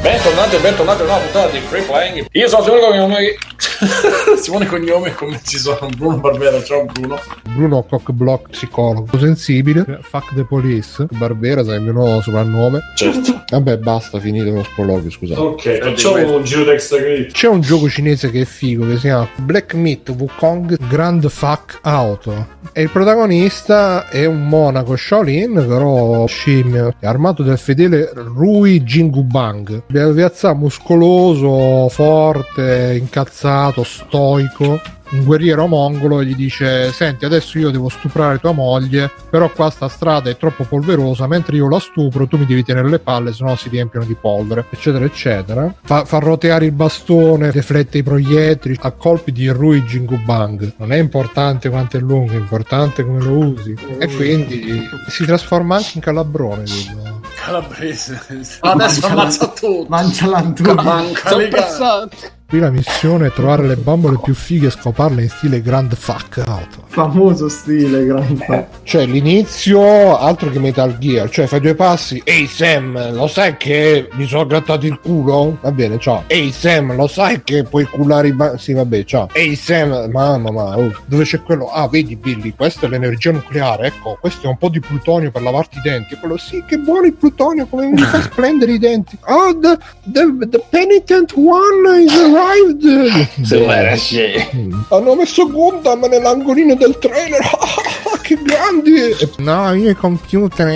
Bentornati 0.00 0.56
e 0.56 0.58
bentornati 0.58 1.02
a 1.02 1.04
una 1.04 1.16
puntata 1.16 1.48
di 1.50 1.60
Free 1.60 1.82
Playing. 1.82 2.26
Io 2.32 2.48
sono 2.48 2.62
Simone 2.64 2.80
Cognome. 2.80 3.36
Simone 4.38 4.66
Cognome, 4.66 5.14
come 5.14 5.40
ci 5.44 5.56
sono 5.56 5.88
Bruno 5.96 6.18
Barbera. 6.18 6.60
Ciao 6.64 6.84
Bruno. 6.84 7.16
Bruno 7.54 7.84
Cockblock 7.84 8.50
psicologo. 8.50 9.16
Sensibile. 9.18 10.00
Fuck 10.02 10.34
the 10.34 10.44
police. 10.44 11.06
Barbera 11.10 11.64
sai 11.64 11.76
il 11.76 11.82
mio 11.82 11.92
nuovo 11.92 12.20
soprannome. 12.20 12.80
Certo. 12.96 13.44
vabbè 13.48 13.78
basta 13.78 14.18
finito 14.18 14.50
lo 14.50 14.64
sproloquio 14.64 15.10
scusate. 15.10 15.40
Ok, 15.40 15.78
facciamo 15.78 16.36
un 16.36 16.44
giro 16.44 16.64
d'extra 16.64 16.98
credit. 16.98 17.32
C'è 17.32 17.48
un 17.48 17.60
gioco 17.60 17.88
cinese 17.88 18.30
che 18.30 18.40
è 18.40 18.44
figo 18.44 18.86
che 18.86 18.94
si 18.94 19.02
chiama 19.02 19.28
Black 19.36 19.74
Myth 19.74 20.08
Wukong 20.08 20.76
Grand 20.88 21.28
Fuck 21.28 21.78
Auto. 21.82 22.60
E 22.72 22.82
il 22.82 22.90
protagonista 22.90 24.08
è 24.08 24.24
un 24.24 24.48
monaco 24.48 24.96
Shaolin 24.96 25.64
però 25.68 26.26
scimmio. 26.26 26.94
È 26.98 27.06
armato 27.06 27.44
del 27.44 27.58
fedele 27.58 28.10
Rui 28.12 28.82
Jingubang. 28.82 29.84
Piazza 29.86 30.52
muscoloso 30.54 31.88
forte 31.88 32.96
incazzato 32.98 33.50
stoico 33.82 34.80
un 35.12 35.24
guerriero 35.24 35.66
mongolo 35.66 36.20
e 36.20 36.24
gli 36.24 36.34
dice 36.34 36.90
senti 36.92 37.24
adesso 37.24 37.58
io 37.58 37.70
devo 37.70 37.88
stuprare 37.88 38.38
tua 38.38 38.52
moglie 38.52 39.10
però 39.30 39.50
qua 39.50 39.70
sta 39.70 39.88
strada 39.88 40.30
è 40.30 40.36
troppo 40.36 40.64
polverosa 40.64 41.26
mentre 41.26 41.56
io 41.56 41.68
la 41.68 41.78
stupro 41.78 42.26
tu 42.26 42.38
mi 42.38 42.46
devi 42.46 42.64
tenere 42.64 42.88
le 42.88 42.98
palle 42.98 43.32
sennò 43.32 43.54
si 43.56 43.68
riempiono 43.68 44.06
di 44.06 44.16
polvere 44.18 44.64
eccetera 44.70 45.04
eccetera 45.04 45.72
fa, 45.82 46.04
fa 46.04 46.18
roteare 46.18 46.64
il 46.64 46.72
bastone 46.72 47.50
deflette 47.50 47.98
i 47.98 48.02
proiettili 48.02 48.78
a 48.80 48.90
colpi 48.92 49.32
di 49.32 49.48
Rui 49.48 49.82
Jingubang 49.82 50.74
non 50.78 50.92
è 50.92 50.96
importante 50.96 51.68
quanto 51.68 51.98
è 51.98 52.00
lungo 52.00 52.32
è 52.32 52.36
importante 52.36 53.04
come 53.04 53.20
lo 53.20 53.36
usi 53.36 53.76
e 53.98 54.06
quindi 54.08 54.82
si 55.08 55.24
trasforma 55.24 55.76
anche 55.76 55.92
in 55.94 56.00
calabrone 56.00 56.64
dico. 56.64 57.20
Calabrese. 57.44 58.20
Adesso 58.60 59.06
ammazza 59.06 59.48
tutto. 59.48 59.84
Mangia. 59.88 60.28
Manca 60.28 61.36
le 61.36 61.48
gambe. 61.48 62.40
Qui 62.52 62.60
la 62.60 62.70
missione 62.70 63.28
è 63.28 63.32
trovare 63.32 63.66
le 63.66 63.76
bambole 63.76 64.18
più 64.22 64.34
fighe 64.34 64.66
e 64.66 64.70
scoparle 64.70 65.22
in 65.22 65.30
stile 65.30 65.62
Grand 65.62 65.94
Fuck 65.94 66.36
Auto 66.46 66.82
Famoso 66.92 67.48
stile, 67.48 68.04
grande. 68.04 68.68
Cioè, 68.82 69.06
l'inizio 69.06 70.18
altro 70.18 70.50
che 70.50 70.58
Metal 70.58 70.98
Gear, 70.98 71.30
cioè 71.30 71.46
fai 71.46 71.60
due 71.60 71.74
passi. 71.74 72.20
Ehi 72.22 72.46
Sam, 72.46 73.14
lo 73.14 73.26
sai 73.28 73.56
che 73.56 74.10
mi 74.12 74.26
sono 74.26 74.44
grattato 74.44 74.84
il 74.84 75.00
culo? 75.00 75.56
Va 75.62 75.72
bene, 75.72 75.98
ciao. 75.98 76.24
Ehi 76.26 76.52
Sam, 76.52 76.94
lo 76.94 77.06
sai 77.06 77.42
che 77.42 77.64
puoi 77.64 77.86
culare 77.86 78.28
i 78.28 78.34
ba- 78.34 78.58
Sì, 78.58 78.74
vabbè, 78.74 79.04
ciao. 79.04 79.30
Ehi 79.32 79.56
Sam, 79.56 80.10
mamma, 80.12 80.50
ma 80.50 80.76
oh, 80.76 80.94
dove 81.06 81.24
c'è 81.24 81.40
quello? 81.40 81.70
Ah, 81.72 81.88
vedi 81.88 82.14
Billy, 82.14 82.52
questa 82.54 82.84
è 82.84 82.90
l'energia 82.90 83.32
nucleare, 83.32 83.86
ecco, 83.86 84.18
questo 84.20 84.44
è 84.46 84.50
un 84.50 84.58
po' 84.58 84.68
di 84.68 84.80
plutonio 84.80 85.30
per 85.30 85.40
lavarti 85.40 85.78
i 85.78 85.80
denti. 85.82 86.12
E 86.12 86.18
quello, 86.18 86.36
sì, 86.36 86.62
che 86.66 86.76
buono 86.76 87.06
il 87.06 87.14
plutonio, 87.14 87.64
come 87.68 87.86
mi 87.86 88.02
fa 88.02 88.20
splendere 88.20 88.72
i 88.72 88.78
denti. 88.78 89.16
Oh, 89.28 89.58
the, 89.58 89.78
the, 90.12 90.46
the 90.46 90.62
penitent 90.68 91.32
one 91.34 92.02
is 92.02 92.12
arrived! 92.42 93.96
Sì. 93.96 94.34
Hanno 94.88 95.14
messo 95.14 95.50
Gundam 95.50 96.04
nell'angolino 96.06 96.74
del 96.74 96.98
trailer. 96.98 97.40
che 98.22 98.38
grandi! 98.42 99.14
No, 99.38 99.72
io 99.74 99.94
computer. 99.96 100.66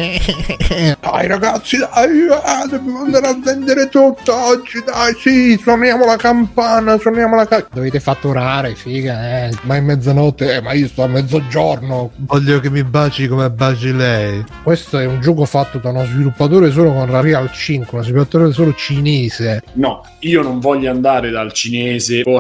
dai 1.01 1.27
ragazzi, 1.27 1.79
dai, 1.79 2.29
ah, 2.31 2.67
dobbiamo 2.67 3.01
andare 3.01 3.29
a 3.29 3.39
vendere 3.43 3.89
tutto 3.89 4.35
oggi. 4.35 4.83
Dai, 4.85 5.15
sì, 5.19 5.59
suoniamo 5.61 6.05
la 6.05 6.17
campana, 6.17 6.99
suoniamo 6.99 7.37
la 7.37 7.47
campana. 7.47 7.75
Dovete 7.75 8.01
fatturare, 8.01 8.75
figa, 8.75 9.47
eh. 9.47 9.51
Ma 9.63 9.77
è 9.77 9.81
mezzanotte, 9.81 10.57
eh, 10.57 10.61
ma 10.61 10.73
io 10.73 10.89
sto 10.89 11.05
a 11.05 11.07
mezzogiorno. 11.07 12.11
Voglio 12.17 12.61
che 12.61 12.71
mi 12.71 12.85
baci 12.85 13.29
come 13.29 13.51
baci 13.51 13.93
lei. 13.95 14.45
Questo 14.63 14.99
è 14.99 15.07
un 15.07 15.21
gioco 15.21 15.45
fatto 15.45 15.79
da 15.79 15.91
uno 15.91 16.05
sviluppatore 16.05 16.71
solo 16.71 16.93
con 16.93 17.09
la 17.09 17.21
Real 17.21 17.51
5, 17.51 17.89
uno 17.93 18.03
sviluppatore 18.03 18.53
solo 18.53 18.75
cinese. 18.75 19.63
No, 19.75 20.05
io 20.21 20.43
non 20.43 20.59
voglio 20.59 20.91
andare 20.91 21.31
dal 21.31 21.53
cinese. 21.57 22.23
Oh, 22.25 22.39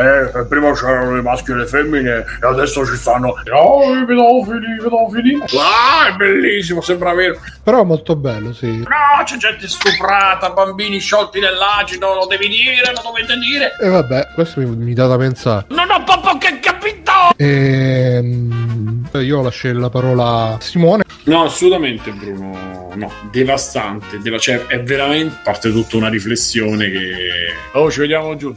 eh, 0.00 0.46
prima 0.48 0.72
c'erano 0.72 1.18
i 1.18 1.22
maschi 1.22 1.50
e 1.50 1.56
le 1.56 1.66
femmine 1.66 2.24
e 2.40 2.46
adesso 2.46 2.86
ci 2.86 2.96
stanno 2.96 3.34
oh, 3.52 3.96
i 3.96 4.04
pedofili, 4.06 4.74
i 4.74 4.82
pedofili. 4.82 5.42
Ah, 5.58 6.08
è 6.08 6.16
bellissimo, 6.16 6.80
sembra 6.80 7.12
vero. 7.12 7.38
Però 7.62 7.82
è 7.82 7.84
molto 7.84 8.16
bello, 8.16 8.54
sì. 8.54 8.78
No, 8.78 9.24
c'è 9.24 9.36
gente 9.36 9.68
stuprata, 9.68 10.50
bambini 10.50 10.98
sciolti 11.00 11.40
nell'acido, 11.40 12.14
lo 12.14 12.26
devi 12.26 12.48
dire, 12.48 12.92
lo 12.94 13.02
dovete 13.02 13.36
dire. 13.36 13.76
E 13.80 13.88
vabbè, 13.88 14.28
questo 14.34 14.60
mi, 14.60 14.66
mi 14.76 14.94
dà 14.94 15.06
da 15.06 15.18
pensare. 15.18 15.66
Non 15.68 15.90
ho 15.90 16.02
proprio 16.04 16.38
che 16.38 16.60
capito! 16.60 17.12
Ehm, 17.36 19.08
io 19.14 19.42
lascio 19.42 19.72
la 19.72 19.90
parola 19.90 20.54
a 20.54 20.60
Simone. 20.60 21.02
No, 21.24 21.44
assolutamente 21.44 22.10
Bruno, 22.12 22.89
no, 22.94 23.12
devastante, 23.30 24.18
deva- 24.18 24.38
cioè 24.38 24.66
è 24.66 24.82
veramente, 24.82 25.34
a 25.36 25.40
parte 25.42 25.70
tutta 25.70 25.96
una 25.96 26.08
riflessione 26.08 26.90
che... 26.90 27.52
Oh, 27.72 27.90
ci 27.90 28.00
vediamo 28.00 28.36
giù, 28.36 28.54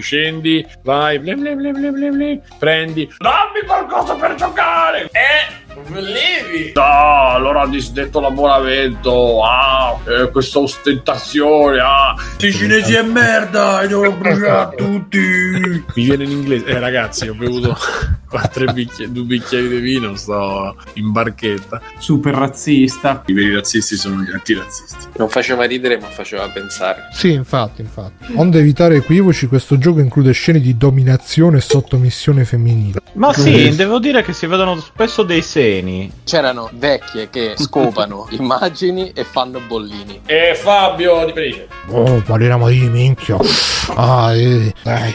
scendi, 0.00 0.66
vai, 0.82 1.18
ble 1.18 1.34
ble 1.34 1.54
ble 1.54 1.72
ble 1.72 1.90
ble 1.90 2.10
ble, 2.10 2.40
prendi, 2.58 3.08
dammi 3.18 3.60
qualcosa 3.66 4.14
per 4.14 4.34
giocare! 4.34 5.08
Eh! 5.12 5.63
Volevi? 5.86 6.72
No, 6.74 7.30
allora 7.30 7.62
ha 7.62 7.66
disdetto 7.66 8.20
l'abbonamento. 8.20 9.42
Ah, 9.44 9.98
eh, 10.06 10.30
questa 10.30 10.58
ostentazione. 10.58 11.78
Ah, 11.80 12.14
i 12.38 12.52
cinesi 12.52 12.94
è 12.94 13.02
merda. 13.02 13.82
E 13.82 13.88
devo 13.88 14.10
bruciare 14.16 14.76
tutti. 14.76 15.18
Mi 15.18 16.04
viene 16.04 16.24
in 16.24 16.30
inglese. 16.30 16.66
Eh, 16.66 16.78
ragazzi, 16.78 17.28
ho 17.28 17.34
bevuto 17.34 17.76
quattro 18.28 18.72
bicchieri, 18.72 19.12
due 19.12 19.24
bicchieri 19.24 19.68
di 19.68 19.78
vino. 19.78 20.14
Sto 20.16 20.76
in 20.94 21.12
barchetta. 21.12 21.80
Super 21.98 22.34
razzista. 22.34 23.22
I 23.26 23.32
veri 23.32 23.54
razzisti 23.54 23.96
sono 23.96 24.22
gli 24.22 24.30
antirazzisti. 24.30 25.08
Non 25.16 25.28
faceva 25.28 25.64
ridere, 25.64 25.98
ma 25.98 26.08
faceva 26.08 26.48
pensare. 26.48 27.08
Sì, 27.12 27.32
infatti, 27.32 27.82
infatti. 27.82 28.32
Onde 28.34 28.58
evitare 28.58 28.96
equivoci, 28.96 29.46
questo 29.46 29.78
gioco 29.78 30.00
include 30.00 30.32
scene 30.32 30.60
di 30.60 30.76
dominazione 30.76 31.58
e 31.58 31.60
sottomissione 31.60 32.44
femminile. 32.44 33.00
Ma 33.14 33.32
sì, 33.32 33.74
devo 33.76 33.98
dire 33.98 34.22
che 34.22 34.32
si 34.32 34.46
vedono 34.46 34.76
spesso 34.80 35.22
dei 35.22 35.42
seni. 35.74 36.12
C'erano 36.24 36.70
vecchie 36.72 37.30
che 37.30 37.54
scopano 37.56 38.26
immagini 38.30 39.10
e 39.14 39.24
fanno 39.24 39.60
bollini. 39.60 40.20
E 40.26 40.54
Fabio 40.54 41.24
di 41.24 41.32
Felice. 41.32 41.68
Oh, 41.88 42.22
parliamo 42.22 42.68
di 42.68 42.88
minchia. 42.88 43.36
Ah, 43.94 44.34
eh, 44.34 44.72
dai. 44.82 45.14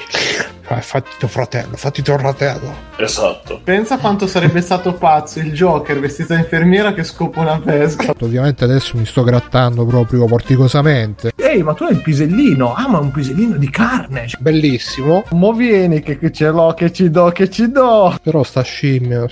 Eh, 0.72 0.82
fatti 0.82 1.10
tuo 1.18 1.28
fratello, 1.28 1.76
fatti 1.78 2.04
tuo 2.04 2.18
fratello. 2.20 2.88
Esatto. 2.98 3.60
Pensa 3.64 3.98
quanto 3.98 4.28
sarebbe 4.28 4.62
stato 4.62 4.94
pazzo 4.94 5.40
il 5.40 5.52
Joker 5.52 6.00
vestito 6.00 6.34
da 6.34 6.40
infermiera 6.40 6.94
che 6.94 7.04
scopa 7.04 7.40
una 7.40 7.60
pesca. 7.60 8.14
Ovviamente 8.20 8.66
adesso 8.66 8.96
mi 8.98 9.06
sto 9.06 9.24
grattando 9.24 9.84
proprio 9.86 10.26
porticosamente. 10.26 11.32
Ehi, 11.36 11.64
ma 11.64 11.74
tu 11.74 11.86
hai 11.86 11.94
il 11.94 12.02
pisellino. 12.02 12.76
Ah, 12.76 12.88
ma 12.88 13.00
un 13.00 13.10
pisellino 13.10 13.56
di 13.58 13.70
carne. 13.70 14.28
Bellissimo. 14.38 15.24
Mo 15.32 15.54
vieni 15.54 16.02
che, 16.02 16.20
che 16.20 16.32
ce 16.32 16.50
l'ho, 16.50 16.74
che 16.76 16.92
ci 16.92 17.10
do, 17.10 17.30
che 17.30 17.50
ci 17.50 17.72
do. 17.72 18.16
Però 18.22 18.44
sta 18.44 18.62
scimmia 18.62 19.26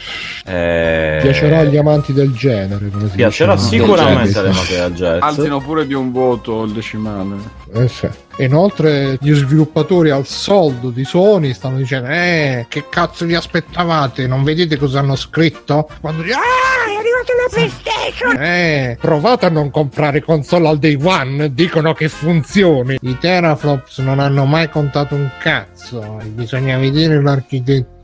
Eh... 0.44 1.20
piacerà 1.22 1.60
agli 1.60 1.78
amanti 1.78 2.14
del 2.14 2.34
genere. 2.34 2.90
Come 2.90 3.10
si 3.10 3.16
Piacerà 3.16 3.54
dice. 3.56 3.68
sicuramente 3.68 4.40
alle 4.40 4.50
note 4.50 4.76
del 4.76 4.94
jazz. 4.94 5.22
Alzino 5.22 5.60
pure 5.60 5.86
di 5.86 5.94
un 5.94 6.12
voto 6.12 6.64
il 6.64 6.72
decimale. 6.72 7.36
Eh 7.74 7.88
sì. 7.88 8.08
E 8.40 8.46
Inoltre 8.46 9.18
gli 9.20 9.34
sviluppatori 9.34 10.12
al 10.12 10.28
soldo 10.28 10.90
di 10.92 11.04
Sony 11.04 11.54
stanno 11.54 11.78
dicendo 11.78 12.08
Eh, 12.08 12.66
che 12.70 12.86
cazzo 12.88 13.26
vi 13.26 13.34
aspettavate? 13.34 14.28
Non 14.28 14.44
vedete 14.44 14.78
cosa 14.78 15.00
hanno 15.00 15.16
scritto? 15.16 15.90
Quando 16.00 16.22
dicono 16.22 16.44
Ah, 16.44 16.92
è 16.92 16.96
arrivata 16.96 17.34
la 17.34 17.50
PlayStation! 17.50 18.42
Eh, 18.42 18.98
provate 19.02 19.48
a 19.48 19.50
non 19.50 19.72
comprare 19.72 20.22
console 20.22 20.68
al 20.68 20.78
day 20.78 20.98
one 21.02 21.52
Dicono 21.54 21.94
che 21.94 22.10
funzioni 22.10 22.98
I 23.02 23.18
teraflops 23.18 23.98
non 24.00 24.20
hanno 24.20 24.46
mai 24.46 24.70
contato 24.70 25.16
un 25.16 25.30
cazzo 25.40 26.18
Bisogna 26.28 26.78
vedere 26.78 27.22
l'architettura 27.22 27.96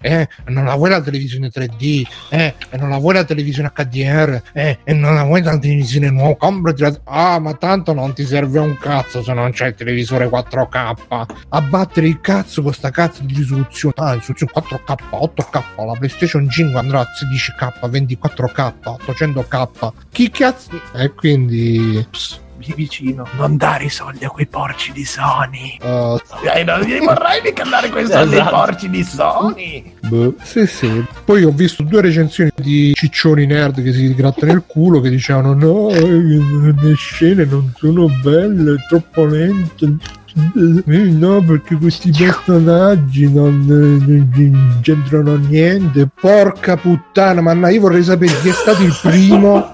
eh, 0.00 0.28
non 0.46 0.64
la 0.64 0.74
vuoi 0.74 0.90
la 0.90 1.00
televisione 1.00 1.48
3D, 1.48 2.06
eh, 2.30 2.54
non 2.78 2.88
la 2.88 2.98
vuoi 2.98 3.14
la 3.14 3.24
televisione 3.24 3.72
HDR, 3.74 4.42
eh, 4.52 4.78
e 4.84 4.92
non 4.92 5.14
la 5.14 5.24
vuoi 5.24 5.42
la 5.42 5.58
televisione 5.58 6.10
nuova, 6.10 6.36
comprati 6.36 6.82
la... 6.82 7.00
Ah, 7.04 7.38
ma 7.38 7.54
tanto 7.54 7.92
non 7.92 8.14
ti 8.14 8.24
serve 8.24 8.58
un 8.58 8.76
cazzo 8.78 9.22
se 9.22 9.32
non 9.32 9.50
c'è 9.50 9.68
il 9.68 9.74
televisore 9.74 10.28
4K. 10.28 11.26
Abbattere 11.50 12.06
il 12.06 12.20
cazzo 12.20 12.62
con 12.62 12.72
sta 12.72 12.90
cazzo 12.90 13.22
di 13.22 13.34
risoluzione. 13.34 13.94
Ah, 13.98 14.14
risoluzione 14.14 14.52
4K, 14.54 14.94
8K, 15.10 15.86
la 15.86 15.92
PlayStation 15.92 16.48
5 16.48 16.78
andrà 16.78 17.00
a 17.00 17.06
16K, 17.06 17.88
24K, 17.90 18.72
800K. 19.06 19.92
Chi 20.10 20.30
cazzo... 20.30 20.80
E 20.94 21.12
quindi... 21.14 22.06
Pss, 22.10 22.46
Lì 22.60 22.74
vicino. 22.74 23.24
Non 23.36 23.56
dare 23.56 23.84
i 23.84 23.88
soldi 23.88 24.24
a 24.24 24.28
quei 24.30 24.46
porci 24.46 24.90
di 24.92 25.04
Sony. 25.04 25.76
uh, 25.80 26.18
Eh, 26.54 26.64
non 26.64 26.80
gli 26.80 26.98
vorrei 26.98 27.40
mica 27.42 27.62
dare 27.64 27.88
quei 27.88 28.04
soldi 28.06 28.34
ai 28.34 28.40
Esatto. 28.40 28.56
porci 28.56 28.90
di 28.90 29.04
Sony. 29.04 29.92
Boh, 30.08 30.34
sì, 30.42 30.66
sì. 30.66 31.04
Poi 31.24 31.44
ho 31.44 31.50
visto 31.52 31.82
due 31.84 32.00
recensioni 32.00 32.50
di 32.56 32.92
ciccioni 32.94 33.46
nerd 33.46 33.80
che 33.82 33.92
si 33.92 34.12
grattano 34.14 34.52
il 34.52 34.64
culo 34.66 35.00
che 35.00 35.08
dicevano 35.10 35.54
no, 35.54 35.88
le 35.90 36.94
scene 36.96 37.44
non 37.44 37.72
sono 37.76 38.06
belle, 38.22 38.74
è 38.74 38.76
troppo 38.88 39.24
lente. 39.24 39.96
Eh, 40.34 40.92
no, 41.10 41.40
perché 41.42 41.76
questi 41.76 42.10
personaggi 42.10 43.32
non, 43.32 43.64
eh, 43.68 44.04
non 44.48 44.78
c'entrano 44.82 45.36
niente. 45.36 46.08
Porca 46.20 46.76
puttana, 46.76 47.40
ma 47.40 47.68
io 47.70 47.80
vorrei 47.80 48.02
sapere 48.02 48.32
chi 48.40 48.48
è 48.48 48.52
stato 48.52 48.82
il 48.82 48.96
primo 49.00 49.72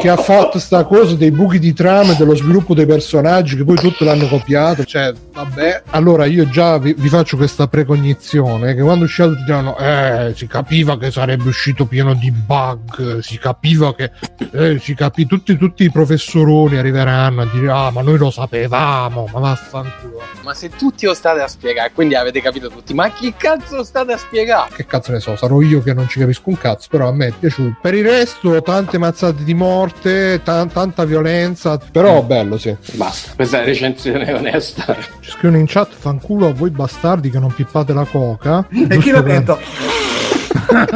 che 0.00 0.08
ha 0.08 0.16
fatto 0.16 0.58
sta 0.58 0.84
cosa 0.84 1.14
dei 1.14 1.30
buchi 1.30 1.58
di 1.58 1.74
trama 1.74 2.14
dello 2.14 2.34
sviluppo 2.34 2.72
dei 2.72 2.86
personaggi 2.86 3.54
che 3.54 3.64
poi 3.64 3.76
tutto 3.76 4.04
l'hanno 4.04 4.26
copiato. 4.28 4.84
Cioè, 4.84 5.12
vabbè. 5.44 5.82
Allora 5.90 6.26
io 6.26 6.48
già 6.48 6.78
vi, 6.78 6.94
vi 6.96 7.08
faccio 7.08 7.36
questa 7.36 7.66
precognizione 7.68 8.74
che 8.74 8.82
quando 8.82 9.04
uscito 9.04 9.28
tutti 9.28 9.40
dicevano 9.40 9.76
eh, 9.78 10.32
si 10.36 10.46
capiva 10.46 10.98
che 10.98 11.10
sarebbe 11.10 11.48
uscito 11.48 11.86
pieno 11.86 12.14
di 12.14 12.30
bug, 12.30 13.18
si 13.18 13.38
capiva 13.38 13.94
che 13.94 14.10
eh, 14.52 14.78
si 14.78 14.94
capì 14.94 15.26
tutti, 15.26 15.56
tutti 15.56 15.84
i 15.84 15.90
professoroni 15.90 16.76
arriveranno 16.76 17.42
a 17.42 17.46
dire 17.46 17.70
ah 17.70 17.90
ma 17.90 18.02
noi 18.02 18.18
lo 18.18 18.30
sapevamo, 18.30 19.28
ma 19.32 19.40
vaffanculo. 19.40 20.20
Ma 20.42 20.54
se 20.54 20.70
tutti 20.70 21.06
lo 21.06 21.14
state 21.14 21.40
a 21.40 21.48
spiegare, 21.48 21.92
quindi 21.92 22.14
avete 22.14 22.40
capito 22.40 22.68
tutti, 22.68 22.94
ma 22.94 23.10
chi 23.10 23.34
cazzo 23.36 23.82
state 23.82 24.12
a 24.12 24.16
spiegare? 24.18 24.70
Che 24.74 24.86
cazzo 24.86 25.12
ne 25.12 25.20
so, 25.20 25.36
sarò 25.36 25.60
io 25.60 25.82
che 25.82 25.94
non 25.94 26.08
ci 26.08 26.18
capisco 26.18 26.50
un 26.50 26.58
cazzo, 26.58 26.88
però 26.90 27.08
a 27.08 27.12
me 27.12 27.28
è 27.28 27.32
piaciuto. 27.38 27.76
Per 27.80 27.94
il 27.94 28.04
resto, 28.04 28.60
tante 28.62 28.98
mazzate 28.98 29.44
di 29.44 29.54
morte, 29.54 30.40
ta- 30.42 30.66
tanta 30.66 31.04
violenza, 31.04 31.78
però 31.78 32.22
bello, 32.22 32.58
sì. 32.58 32.74
Basta, 32.92 33.32
questa 33.34 33.58
è 33.58 33.60
la 33.60 33.66
recensione 33.66 34.32
onesta. 34.32 34.96
Scrivono 35.30 35.60
in 35.60 35.66
chat, 35.68 35.92
fanculo 35.92 36.48
a 36.48 36.52
voi 36.52 36.70
bastardi 36.70 37.30
che 37.30 37.38
non 37.38 37.54
pippate 37.54 37.92
la 37.92 38.04
coca. 38.04 38.66
E 38.90 38.98
chi 38.98 39.12
l'ha 39.12 39.22
detto? 39.22 39.58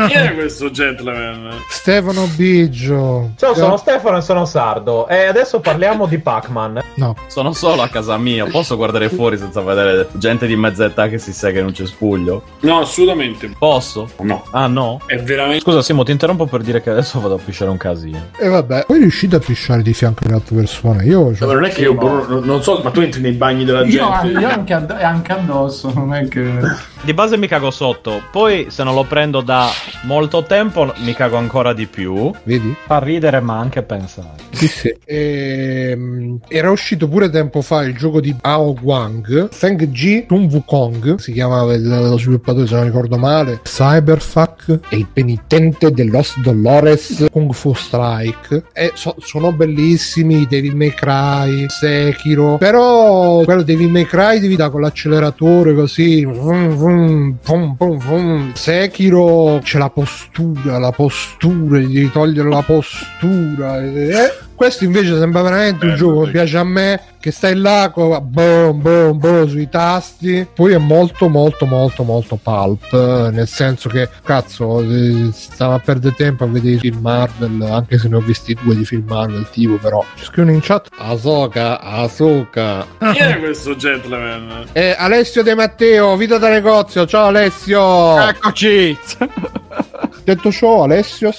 Chi 0.06 0.12
è 0.12 0.34
questo 0.34 0.70
gentleman? 0.70 1.50
Stefano 1.68 2.26
Biggio. 2.36 3.30
Ciao, 3.36 3.54
sono 3.54 3.76
Stefano 3.76 4.16
e 4.18 4.20
sono 4.20 4.44
sardo. 4.44 5.06
E 5.08 5.26
adesso 5.26 5.60
parliamo 5.60 6.06
di 6.06 6.18
Pac-Man. 6.18 6.82
No. 6.94 7.14
Sono 7.28 7.52
solo 7.52 7.82
a 7.82 7.88
casa 7.88 8.16
mia. 8.16 8.46
Posso 8.46 8.76
guardare 8.76 9.08
fuori 9.08 9.38
senza 9.38 9.60
vedere 9.60 10.08
gente 10.12 10.46
di 10.46 10.56
mezza 10.56 10.84
età 10.86 11.08
che 11.08 11.18
si 11.18 11.32
sega 11.32 11.60
in 11.60 11.66
un 11.66 11.74
cespuglio? 11.74 12.42
No, 12.60 12.80
assolutamente. 12.80 13.50
Posso? 13.58 14.08
No. 14.22 14.44
Ah, 14.50 14.66
no? 14.66 15.00
È 15.06 15.16
veramente. 15.18 15.60
Scusa, 15.60 15.82
Simo, 15.82 16.02
ti 16.02 16.10
interrompo 16.12 16.46
per 16.46 16.62
dire 16.62 16.80
che 16.82 16.90
adesso 16.90 17.20
vado 17.20 17.34
a 17.34 17.38
pisciare 17.38 17.70
un 17.70 17.76
casino. 17.76 18.30
E 18.36 18.48
vabbè, 18.48 18.84
poi 18.86 18.98
riuscite 18.98 19.36
a 19.36 19.40
pisciare 19.40 19.82
di 19.82 19.92
fianco 19.92 20.24
alle 20.24 20.34
altre 20.34 20.56
persone. 20.56 21.04
Io 21.04 21.34
cioè, 21.34 21.46
Ma 21.46 21.54
non 21.54 21.64
è 21.64 21.70
che 21.70 21.82
io 21.82 21.94
Bruno, 21.94 22.40
non 22.40 22.62
so, 22.62 22.80
ma 22.82 22.90
tu 22.90 23.00
entri 23.00 23.20
nei 23.20 23.32
bagni 23.32 23.64
della 23.64 23.84
Io, 23.84 23.90
gente. 24.20 24.38
io 24.40 24.48
anche, 24.48 24.72
add- 24.72 24.90
anche 24.90 25.32
addosso, 25.32 25.92
non 25.94 26.12
è 26.14 26.26
che... 26.28 26.42
Di 27.02 27.12
base 27.12 27.36
mi 27.36 27.46
cago 27.46 27.70
sotto. 27.70 28.22
Poi, 28.30 28.66
se 28.70 28.82
non 28.82 28.94
lo 28.94 29.04
prendo 29.04 29.42
da 29.44 29.70
molto 30.04 30.42
tempo, 30.44 30.92
mi 31.04 31.12
cago 31.14 31.36
ancora 31.36 31.72
di 31.72 31.86
più. 31.86 32.32
Vedi? 32.44 32.74
Fa 32.86 32.98
ridere, 32.98 33.40
ma 33.40 33.58
anche 33.58 33.82
pensare. 33.82 34.42
Sì, 34.50 34.66
sì. 34.66 34.96
Ehm, 35.04 36.38
era 36.48 36.70
uscito 36.70 37.08
pure 37.08 37.28
tempo 37.30 37.60
fa 37.62 37.82
il 37.82 37.94
gioco 37.96 38.20
di 38.20 38.34
Ao 38.40 38.74
Wang, 38.82 39.48
Feng 39.50 39.86
Ji 39.88 40.24
Sun 40.28 40.48
Wukong, 40.50 41.16
si 41.18 41.32
chiamava 41.32 41.74
il- 41.74 41.86
lo 41.86 42.16
sviluppatore 42.18 42.66
se 42.66 42.74
non 42.74 42.84
ricordo 42.84 43.16
male, 43.18 43.60
Cyberfuck 43.62 44.80
e 44.88 44.96
il 44.96 45.06
penitente 45.12 45.90
de 45.90 46.04
Los 46.04 46.38
Dolores 46.40 47.26
Kung 47.30 47.52
Fu 47.52 47.72
Strike. 47.74 48.64
E 48.72 48.92
so- 48.94 49.16
sono 49.18 49.52
bellissimi, 49.52 50.46
Devil 50.48 50.74
May 50.76 50.94
Cry, 50.94 51.66
Sekiro, 51.68 52.56
però 52.58 53.42
quello 53.44 53.62
Devil 53.62 53.88
May 53.90 54.04
Cry 54.06 54.38
devi 54.40 54.56
dare 54.56 54.70
con 54.70 54.80
l'acceleratore 54.80 55.74
così, 55.74 56.24
vum, 56.24 56.68
vum, 56.68 57.36
vum, 57.42 57.76
vum, 57.76 58.52
c'è 59.62 59.78
la 59.78 59.90
postura, 59.90 60.78
la 60.78 60.90
postura, 60.90 61.78
devi 61.78 62.10
togliere 62.10 62.48
la 62.48 62.62
postura. 62.62 63.82
eh. 63.82 64.32
Questo 64.64 64.84
invece 64.84 65.18
sembra 65.18 65.42
veramente 65.42 65.84
un 65.84 65.94
gioco 65.94 66.22
che 66.22 66.30
piace 66.30 66.56
a 66.56 66.64
me, 66.64 66.98
che 67.20 67.30
stai 67.30 67.54
là, 67.54 67.90
co- 67.92 68.18
boom, 68.22 68.80
boom, 68.80 69.18
boom, 69.18 69.46
sui 69.46 69.68
tasti. 69.68 70.48
Poi 70.54 70.72
è 70.72 70.78
molto, 70.78 71.28
molto, 71.28 71.66
molto, 71.66 72.02
molto 72.02 72.36
pulp, 72.42 72.90
eh, 72.90 73.30
nel 73.30 73.46
senso 73.46 73.90
che, 73.90 74.08
cazzo, 74.24 74.80
eh, 74.80 75.28
stava 75.34 75.74
a 75.74 75.80
perdere 75.80 76.14
tempo 76.14 76.44
a 76.44 76.46
vedere 76.46 76.76
i 76.76 76.78
film 76.78 77.00
Marvel, 77.02 77.60
anche 77.60 77.98
se 77.98 78.08
ne 78.08 78.16
ho 78.16 78.20
visti 78.20 78.56
due 78.62 78.74
di 78.74 78.86
film 78.86 79.04
Marvel, 79.06 79.46
tipo, 79.50 79.74
però. 79.74 80.02
Ci 80.14 80.24
scrivono 80.24 80.54
in 80.54 80.62
chat, 80.62 80.88
Asoka, 80.96 81.78
Asoka. 81.80 82.86
Chi 83.12 83.18
è 83.18 83.38
questo 83.40 83.76
gentleman? 83.76 84.64
Eh, 84.72 84.96
Alessio 84.98 85.42
De 85.42 85.54
Matteo, 85.54 86.16
Vita 86.16 86.38
da 86.38 86.48
negozio, 86.48 87.06
ciao 87.06 87.26
Alessio! 87.26 88.18
Eccoci! 88.18 88.96
Detto 90.24 90.50
ciò, 90.50 90.84
Alessio... 90.84 91.32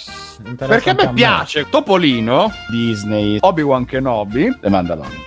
Perché 0.55 0.91
a 0.91 0.93
me 0.93 1.11
piace 1.14 1.67
Topolino, 1.69 2.51
Disney, 2.69 3.38
Obi-Wan 3.39 3.85
Kenobi 3.85 4.59
e 4.61 4.69
Mandalorian. 4.69 5.23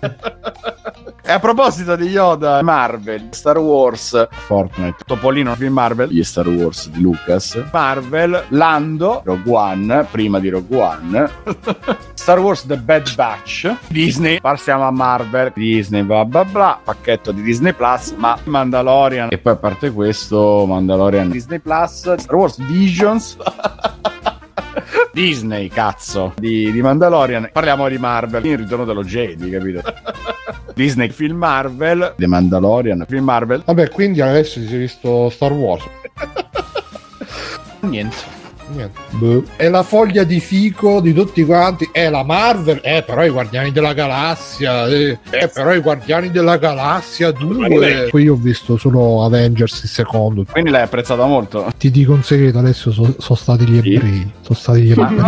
Vabbè. 0.00 0.96
e 1.28 1.32
a 1.32 1.38
proposito 1.40 1.94
di 1.94 2.06
Yoda, 2.06 2.62
Marvel, 2.62 3.28
Star 3.32 3.58
Wars, 3.58 4.28
Fortnite, 4.30 5.04
Topolino, 5.04 5.54
film 5.56 5.74
Marvel, 5.74 6.08
gli 6.08 6.24
Star 6.24 6.48
Wars 6.48 6.88
di 6.88 7.02
Lucas, 7.02 7.62
Marvel, 7.70 8.46
Lando, 8.48 9.20
Rogue 9.22 9.52
One, 9.52 10.06
prima 10.10 10.38
di 10.38 10.48
Rogue 10.48 10.78
One, 10.78 11.30
Star 12.14 12.38
Wars 12.38 12.64
The 12.64 12.78
Bad 12.78 13.14
Batch, 13.14 13.76
Disney, 13.88 14.40
passiamo 14.40 14.86
a 14.86 14.90
Marvel, 14.90 15.52
Disney, 15.54 16.02
bla 16.02 16.24
bla 16.24 16.46
bla, 16.46 16.80
pacchetto 16.82 17.30
di 17.30 17.42
Disney 17.42 17.74
Plus, 17.74 18.12
ma 18.16 18.38
Mandalorian, 18.44 19.28
e 19.30 19.36
poi 19.36 19.52
a 19.52 19.56
parte 19.56 19.90
questo, 19.90 20.64
Mandalorian, 20.66 21.28
Disney 21.28 21.58
Plus, 21.58 22.14
Star 22.14 22.34
Wars 22.36 22.56
Visions, 22.56 23.36
Disney, 25.18 25.66
cazzo, 25.66 26.32
di, 26.36 26.70
di 26.70 26.80
Mandalorian. 26.80 27.50
Parliamo 27.52 27.88
di 27.88 27.98
Marvel, 27.98 28.46
il 28.46 28.58
ritorno 28.58 28.84
dello 28.84 29.02
Jedi, 29.02 29.50
capito? 29.50 29.82
Disney, 30.76 31.08
film 31.08 31.38
Marvel, 31.38 32.14
The 32.16 32.28
Mandalorian, 32.28 33.04
film 33.08 33.24
Marvel. 33.24 33.64
Vabbè, 33.64 33.90
quindi 33.90 34.20
adesso 34.20 34.60
si 34.60 34.72
è 34.72 34.78
visto 34.78 35.28
Star 35.28 35.50
Wars. 35.50 35.84
Niente. 37.80 38.37
Niente. 38.70 39.00
Boh. 39.10 39.44
È 39.56 39.68
la 39.68 39.82
foglia 39.82 40.24
di 40.24 40.40
fico 40.40 41.00
di 41.00 41.12
tutti 41.12 41.44
quanti. 41.44 41.88
È 41.90 42.08
la 42.08 42.22
Marvel. 42.22 42.80
Eh, 42.82 43.02
però 43.02 43.24
i 43.24 43.30
Guardiani 43.30 43.72
della 43.72 43.92
Galassia. 43.92 44.86
Eh, 44.86 45.18
eh, 45.30 45.48
però 45.48 45.74
i 45.74 45.80
Guardiani 45.80 46.30
della 46.30 46.56
Galassia 46.56 47.30
2. 47.30 48.08
Poi 48.10 48.22
io 48.22 48.34
ho 48.34 48.36
visto 48.36 48.76
solo 48.76 49.24
Avengers 49.24 49.82
il 49.82 49.88
secondo. 49.88 50.44
Quindi 50.50 50.70
l'hai 50.70 50.82
apprezzata 50.82 51.24
molto. 51.26 51.72
Ti 51.76 51.90
dico 51.90 52.12
un 52.12 52.22
segreto, 52.22 52.58
adesso 52.58 52.92
sono 52.92 53.14
stati 53.36 53.64
gli 53.66 53.78
ebrei. 53.78 54.30
Sono 54.42 54.58
stati 54.58 54.82
gli 54.82 54.90
ebrei. 54.90 55.18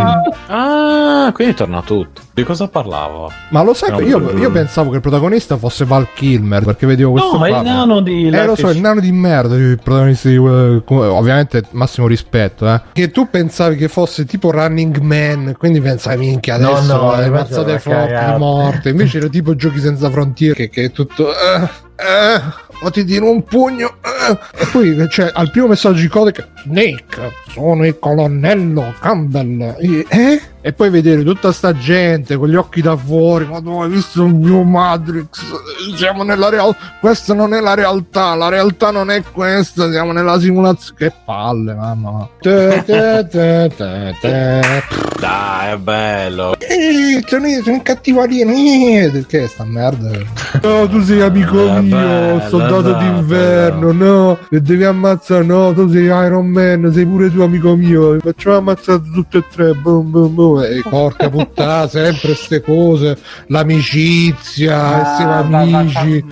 Ah, 0.47 1.31
quindi 1.35 1.55
torna 1.55 1.83
tutto. 1.83 2.23
Di 2.33 2.45
cosa 2.45 2.69
parlavo? 2.69 3.31
Ma 3.51 3.63
lo 3.63 3.75
sai, 3.75 3.91
No, 3.91 3.97
che 3.97 4.05
io, 4.05 4.19
no. 4.19 4.31
io 4.31 4.51
pensavo 4.51 4.91
che 4.91 4.97
il 4.97 5.03
protagonista 5.03 5.57
fosse 5.57 5.85
Val 5.85 6.07
Kilmer 6.15 6.65
perché 6.65 6.87
vedevo 6.87 7.13
questo 7.13 7.33
No, 7.33 7.39
ma 7.39 7.49
il 7.49 7.63
nano 7.63 8.01
di 8.01 8.29
Eh, 8.29 8.45
lo 8.47 8.55
so, 8.55 8.71
il 8.71 8.81
nano 8.81 9.01
di 9.01 9.11
merda, 9.13 9.57
il 9.57 9.79
protagonista 9.83 10.29
di 10.29 10.37
eh, 10.37 10.83
come- 10.85 11.07
ovviamente 11.07 11.65
massimo 11.73 12.07
rispetto, 12.07 12.73
eh. 12.73 12.81
Che 12.93 13.11
tu 13.11 13.29
pensavi 13.29 13.77
che 13.77 13.89
fosse 13.89 14.25
tipo 14.25 14.51
Running 14.51 14.99
Man, 14.99 15.55
quindi 15.59 15.81
pensavi 15.81 16.27
minchia 16.27 16.57
No, 16.59 16.71
adesso 16.77 16.97
no, 16.97 17.17
le 17.17 17.27
invece 17.27 17.31
mazzate 17.31 17.79
forti 17.79 18.39
morte. 18.39 18.89
Invece 18.91 19.19
era 19.19 19.29
tipo 19.29 19.55
Giochi 19.57 19.81
senza 19.81 20.09
frontiere 20.11 20.55
che, 20.55 20.69
che 20.71 20.85
è 20.85 20.91
tutto 20.93 21.31
eh, 21.31 21.69
eh, 21.97 22.41
o 22.83 22.91
ti 22.91 23.05
tiro 23.05 23.31
un 23.31 23.43
pugno 23.43 23.97
eh. 24.03 24.39
e 24.63 24.67
poi 24.73 25.07
cioè, 25.11 25.31
al 25.35 25.51
primo 25.51 25.67
messaggio 25.67 26.01
di 26.01 26.09
codice 26.09 26.49
Snake, 26.65 27.33
sono 27.53 27.85
il 27.87 27.99
colonnello 27.99 28.95
Campbell. 29.01 29.77
E, 29.79 30.07
eh? 30.09 30.41
E 30.63 30.75
poi 30.75 30.91
vedere 30.91 31.23
tutta 31.23 31.53
sta 31.53 31.73
gente 31.75 32.37
con 32.37 32.49
gli 32.49 32.55
occhi 32.55 32.83
da 32.83 32.95
fuori, 32.95 33.47
ma 33.47 33.63
tu 33.63 33.71
hai 33.81 33.89
visto 33.89 34.25
il 34.25 34.35
mio 34.35 34.63
Matrix? 34.63 35.41
Siamo 35.97 36.23
nella 36.23 36.51
realtà, 36.51 36.97
questa 37.01 37.33
non 37.33 37.55
è 37.55 37.61
la 37.61 37.73
realtà, 37.73 38.35
la 38.35 38.51
realtà 38.51 38.91
non 38.91 39.11
è 39.11 39.23
questa, 39.23 39.91
siamo 39.91 40.13
nella 40.13 40.39
simulazione. 40.39 40.99
Che 40.99 41.13
palle, 41.25 41.75
mamma. 41.75 42.29
Te. 42.41 42.85
Dai, 45.19 45.73
è 45.73 45.77
bello. 45.79 46.55
Eh, 46.59 47.25
sono, 47.27 47.47
sono 47.63 48.21
alieno. 48.21 48.53
Eh, 48.53 49.25
Che 49.27 49.47
sta 49.47 49.65
merda? 49.65 50.11
No, 50.63 50.89
tu 50.89 51.01
sei 51.03 51.21
amico 51.21 51.59
Eh, 51.77 51.81
mio, 51.81 51.97
bella, 51.97 52.49
soldato 52.49 52.81
esatto, 52.81 53.05
d'inverno. 53.05 53.93
No, 53.93 54.39
e 54.51 54.61
devi 54.61 54.85
ammazzare. 54.85 55.45
No, 55.45 55.73
tu 55.73 55.89
sei 55.89 56.05
Iron 56.05 56.47
Man, 56.47 56.91
sei 56.93 57.07
pure 57.07 57.33
tu 57.33 57.41
amico 57.41 57.77
mio. 57.77 58.19
Facciamo 58.19 58.57
ammazzare 58.57 59.01
tutti 59.13 59.37
e 59.39 59.45
tre. 59.51 59.75
Boom, 59.75 60.11
boom, 60.11 60.35
boom. 60.35 60.50
E 60.59 60.83
porca 60.89 61.29
puttana, 61.29 61.87
sempre 61.89 62.35
ste 62.35 62.61
cose. 62.61 63.17
L'amicizia, 63.47 65.13
essere 65.13 65.33
amici. 65.33 66.25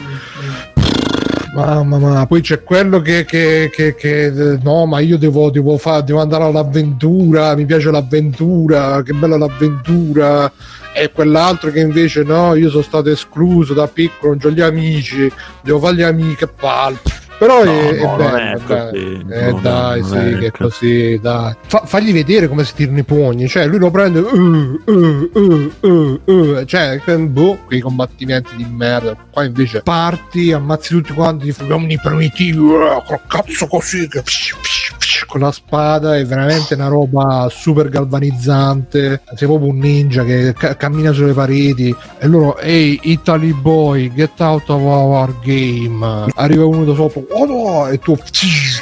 Mamma 1.55 1.99
mia, 1.99 2.27
poi 2.27 2.41
c'è 2.41 2.63
quello 2.63 3.01
che, 3.01 3.25
che, 3.25 3.71
che, 3.73 3.95
che, 3.95 4.27
eh, 4.27 4.59
no, 4.63 4.87
ma 4.87 5.01
io 5.01 5.19
devo, 5.19 5.51
devo, 5.51 5.77
fa- 5.77 6.03
devo 6.03 6.21
andare 6.21 6.45
all'avventura, 6.45 7.57
mi 7.57 7.65
piace 7.65 7.91
l'avventura, 7.91 9.03
che 9.03 9.13
bella 9.13 9.37
l'avventura. 9.37 10.53
E 10.95 11.11
quell'altro 11.11 11.71
che 11.71 11.81
invece 11.81 12.23
no, 12.23 12.55
io 12.55 12.71
sono 12.71 12.83
stato 12.83 13.11
escluso 13.11 13.73
da 13.73 13.89
piccolo, 13.89 14.37
non 14.39 14.53
ho 14.53 14.55
gli 14.55 14.61
amici, 14.61 15.31
devo 15.63 15.79
fare 15.79 15.95
gli 15.97 16.03
amici, 16.03 16.37
che 16.37 16.49
palle. 16.49 16.99
Però 17.39 17.65
No, 17.65 17.71
è, 17.71 17.89
è 17.95 18.03
no, 18.03 18.17
non 18.17 18.17
bello, 18.17 18.37
è 18.37 18.59
così. 18.91 19.25
Eh, 19.31 19.51
No, 19.53 19.61
dai, 19.61 20.03
sì, 20.03 20.15
è 20.17 20.39
che 20.39 20.47
è 20.47 20.51
così. 20.51 21.19
dai. 21.23 21.55
Fa- 21.67 21.83
fagli 21.87 22.13
vedere 22.13 22.49
come 22.49 22.65
si 22.65 22.75
tirano 22.75 22.99
i 22.99 23.05
pugni, 23.05 23.47
cioè 23.49 23.67
lui 23.67 23.79
lo 23.79 23.91
prende, 23.91 24.19
uh, 24.19 24.81
uh, 24.85 25.31
uh, 25.33 25.73
uh, 25.81 26.21
uh, 26.25 26.65
cioè, 26.65 27.01
boh, 27.29 27.59
quei 27.67 27.81
combattimenti 27.81 28.57
di 28.57 28.67
merda. 28.69 29.17
Qua 29.31 29.45
invece 29.45 29.83
parti, 29.83 30.53
ammazzi 30.53 30.89
tutti 30.95 31.13
quanti, 31.13 31.47
gli 31.57 31.71
uomini 31.71 31.99
primitivi, 32.03 32.59
uh, 32.59 33.03
col 33.07 33.21
cazzo 33.29 33.67
così, 33.69 34.09
che 34.09 34.21
psh, 34.23 34.57
psh, 34.61 34.95
psh, 34.99 35.25
con 35.27 35.41
la 35.41 35.53
spada, 35.53 36.17
è 36.17 36.25
veramente 36.25 36.75
una 36.75 36.89
roba 36.89 37.47
super 37.51 37.89
galvanizzante. 37.89 39.23
Sei 39.35 39.47
proprio 39.47 39.71
un 39.71 39.79
ninja 39.79 40.25
che 40.25 40.55
ca- 40.57 40.77
cammina 40.77 41.13
sulle 41.13 41.33
pareti 41.35 41.95
e 42.19 42.27
loro, 42.27 42.59
ehi, 42.59 42.99
Italy 43.05 43.53
boy, 43.53 44.13
get 44.13 44.41
out 44.41 44.69
of 44.69 44.81
our 44.83 45.33
game. 45.45 46.27
Arriva 46.35 46.65
uno 46.65 46.85
da 46.85 46.95
sopra, 46.95 47.21
oh 47.31 47.45
no, 47.45 47.89
e 47.89 47.99
tu, 47.99 48.19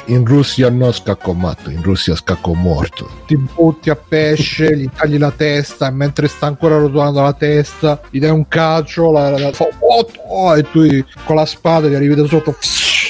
in 0.06 0.24
Russia 0.24 0.70
no 0.70 0.92
scacco 0.92 1.32
matto, 1.32 1.70
in 1.70 1.82
Russia 1.82 2.14
scacco 2.14 2.54
morto. 2.54 3.08
Ti 3.26 3.36
butti 3.36 3.90
a 3.90 3.96
pesce, 3.96 4.76
gli 4.76 4.88
tagli 4.94 5.18
la 5.18 5.30
testa 5.30 5.88
e 5.88 5.90
mentre 5.90 6.28
sta 6.28 6.46
ancora 6.46 6.78
rotolando 6.78 7.22
la 7.22 7.32
testa, 7.32 8.00
gli 8.10 8.18
dai 8.18 8.30
un 8.30 8.46
calcio, 8.48 9.10
la, 9.10 9.30
la, 9.30 9.38
la- 9.38 9.52
fa, 9.52 9.66
oh, 9.78 10.06
oh, 10.28 10.56
e 10.56 10.62
tu 10.70 10.86
con 11.24 11.36
la 11.36 11.46
spada 11.46 11.88
gli 11.88 11.94
arrivi 11.94 12.14
da 12.14 12.26
sotto 12.26 12.56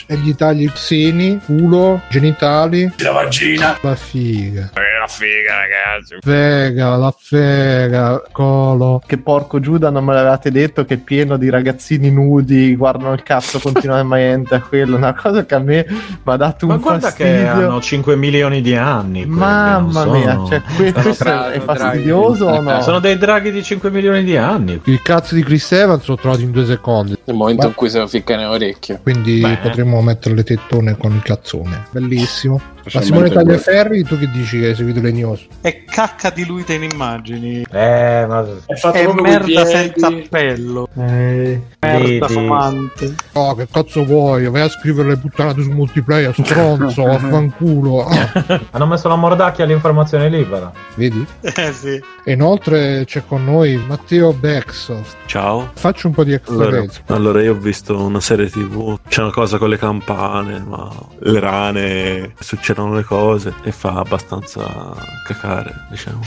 e 0.06 0.16
gli 0.16 0.34
tagli 0.34 0.62
i 0.64 0.70
seni, 0.74 1.38
culo, 1.44 2.00
genitali. 2.08 2.90
La 2.98 3.10
vagina. 3.12 3.76
La 3.82 3.94
figa. 3.96 4.70
È 4.72 4.80
una 4.96 5.06
figa, 5.08 5.54
ragazzi. 5.60 6.16
Fega, 6.20 6.96
la 6.96 7.14
fega, 7.16 8.22
colo. 8.32 9.02
Che 9.04 9.18
porco 9.18 9.60
Giuda 9.60 9.90
non 9.90 10.04
me 10.04 10.14
l'avevate 10.14 10.50
detto 10.50 10.84
che 10.84 10.94
è 10.94 10.98
pieno 10.98 11.36
di 11.36 11.50
ragazzini 11.50 12.10
nudi, 12.10 12.74
guardano 12.76 13.12
il 13.12 13.22
cazzo 13.22 13.58
continuamente 13.58 14.54
a 14.54 14.60
quello. 14.66 14.96
Una 14.96 15.14
cosa 15.14 15.44
che 15.44 15.54
a 15.54 15.58
me 15.58 15.84
mi 15.88 16.32
ha 16.32 16.36
dato 16.36 16.66
Ma 16.66 16.74
un 16.74 16.80
guarda 16.80 17.08
fastidio. 17.08 17.32
che 17.32 17.46
hanno 17.48 17.80
5 17.80 18.16
milioni 18.16 18.60
di 18.62 18.74
anni. 18.76 19.22
quelli, 19.24 19.38
Mamma 19.38 20.04
non 20.04 20.18
mia, 20.20 20.32
sono- 20.34 20.46
cioè, 20.48 20.62
que- 20.62 20.90
sono 20.90 21.02
questo 21.02 21.24
tra- 21.24 21.50
è 21.52 21.60
fastidioso 21.60 22.46
o 22.46 22.60
no? 22.60 22.80
Sono 22.82 22.98
dei 23.00 23.18
draghi 23.18 23.50
di 23.50 23.62
5 23.62 23.90
milioni 23.90 24.22
di 24.24 24.36
anni. 24.36 24.80
Il 24.84 25.02
cazzo 25.02 25.34
di 25.34 25.42
Chris 25.42 25.70
Evans 25.72 26.06
l'ho 26.06 26.16
trovato 26.16 26.42
in 26.42 26.50
due 26.50 26.64
secondi. 26.64 27.16
Nel 27.24 27.36
momento 27.36 27.62
Ma- 27.62 27.68
in 27.68 27.74
cui 27.74 27.90
se 27.90 27.98
lo 27.98 28.06
ficca 28.06 28.36
nelle 28.36 28.46
orecchie. 28.48 29.00
Quindi 29.02 29.40
Beh. 29.40 29.58
potremmo 29.62 29.95
mettere 30.02 30.34
le 30.34 30.44
tettone 30.44 30.96
con 30.96 31.14
il 31.14 31.22
cazzone. 31.22 31.86
Bellissimo. 31.90 32.75
Ma 32.92 33.02
Simone 33.02 33.30
Tagliaferri, 33.30 34.04
tu 34.04 34.16
che 34.16 34.30
dici 34.30 34.60
che 34.60 34.68
hai 34.68 34.74
seguito 34.76 35.00
le 35.00 35.10
news? 35.10 35.46
È 35.60 35.84
cacca 35.84 36.30
diluita 36.30 36.72
in 36.72 36.84
immagini. 36.84 37.66
Eh, 37.68 38.24
ma... 38.28 38.46
È, 38.66 38.90
è 38.92 39.12
merda 39.20 39.64
senza 39.64 40.06
appello. 40.06 40.88
Eh, 40.96 41.60
merda 41.80 42.28
fumante. 42.28 43.14
Oh, 43.32 43.54
che 43.54 43.66
cazzo 43.68 44.04
vuoi? 44.04 44.48
Vai 44.48 44.62
a 44.62 44.68
scrivere 44.68 45.08
le 45.08 45.16
puttanate 45.16 45.62
su 45.62 45.70
multiplayer, 45.70 46.32
stronzo, 46.32 47.02
vaffanculo. 47.06 48.06
Ah. 48.06 48.60
Hanno 48.70 48.86
messo 48.86 49.08
la 49.08 49.16
mordacchia 49.16 49.64
all'informazione 49.64 50.28
libera. 50.28 50.72
Vedi? 50.94 51.26
Eh 51.40 51.72
sì. 51.72 52.00
E 52.24 52.32
inoltre 52.32 53.04
c'è 53.04 53.24
con 53.26 53.44
noi 53.44 53.76
Matteo 53.86 54.32
Bexoft. 54.32 55.16
Ciao. 55.26 55.70
Faccio 55.74 56.08
un 56.08 56.14
po' 56.14 56.24
di 56.24 56.32
extra 56.32 56.54
Allora, 56.54 56.84
allora, 57.06 57.42
io 57.42 57.52
ho 57.52 57.56
visto 57.56 57.96
una 58.00 58.20
serie 58.20 58.48
tv, 58.48 58.98
c'è 59.08 59.22
una 59.22 59.32
cosa 59.32 59.58
con 59.58 59.68
le 59.68 59.76
campane, 59.76 60.58
ma 60.60 60.90
le 61.18 61.40
rane, 61.40 62.32
succedono 62.76 62.94
le 62.94 63.04
cose 63.04 63.54
e 63.62 63.72
fa 63.72 63.94
abbastanza 63.94 64.94
cacare, 65.24 65.86
diciamo. 65.90 66.20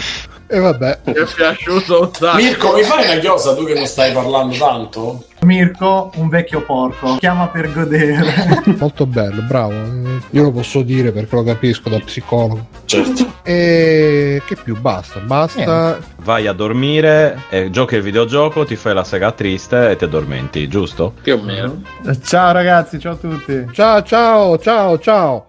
E 0.48 0.60
vabbè. 0.60 1.00
Mi 1.06 1.14
è 1.14 1.26
piaciuto 1.26 2.02
un 2.02 2.10
sacco. 2.12 2.38
Mirko, 2.38 2.74
mi 2.74 2.82
fai 2.82 3.06
una 3.06 3.20
chiosa 3.20 3.54
tu 3.54 3.66
che 3.66 3.76
non 3.76 3.86
stai 3.86 4.12
parlando 4.12 4.56
tanto? 4.58 5.24
Mirko, 5.42 6.12
un 6.16 6.28
vecchio 6.28 6.64
porco, 6.64 7.18
chiama 7.18 7.48
per 7.48 7.72
godere. 7.72 8.64
Molto 8.80 9.06
bello, 9.06 9.44
bravo. 9.44 9.74
Io 10.32 10.44
lo 10.44 10.52
posso 10.52 10.82
dire 10.82 11.12
perché 11.12 11.36
lo 11.36 11.44
capisco 11.44 11.90
da 11.90 12.00
psicologo. 12.00 12.66
Certo. 12.86 13.38
E 13.44 14.42
che 14.46 14.56
più? 14.56 14.76
Basta, 14.80 15.20
basta. 15.20 16.00
Vai 16.24 16.48
a 16.48 16.54
dormire, 16.54 17.44
e 17.50 17.70
giochi 17.70 17.96
il 17.96 18.02
videogioco, 18.02 18.66
ti 18.66 18.76
fai 18.76 18.96
la 18.96 19.04
sega 19.04 19.32
triste 19.32 19.92
e 19.92 19.96
ti 19.96 20.04
addormenti, 20.04 20.68
giusto? 20.68 21.14
Più 21.22 21.36
o 21.36 21.42
meno. 21.42 21.84
Ciao 22.24 22.52
ragazzi, 22.52 23.00
ciao 23.00 23.14
a 23.14 23.18
tutti. 23.18 23.68
Ciao, 23.72 24.02
ciao, 24.02 24.58
ciao, 24.58 25.00
ciao. 25.00 25.49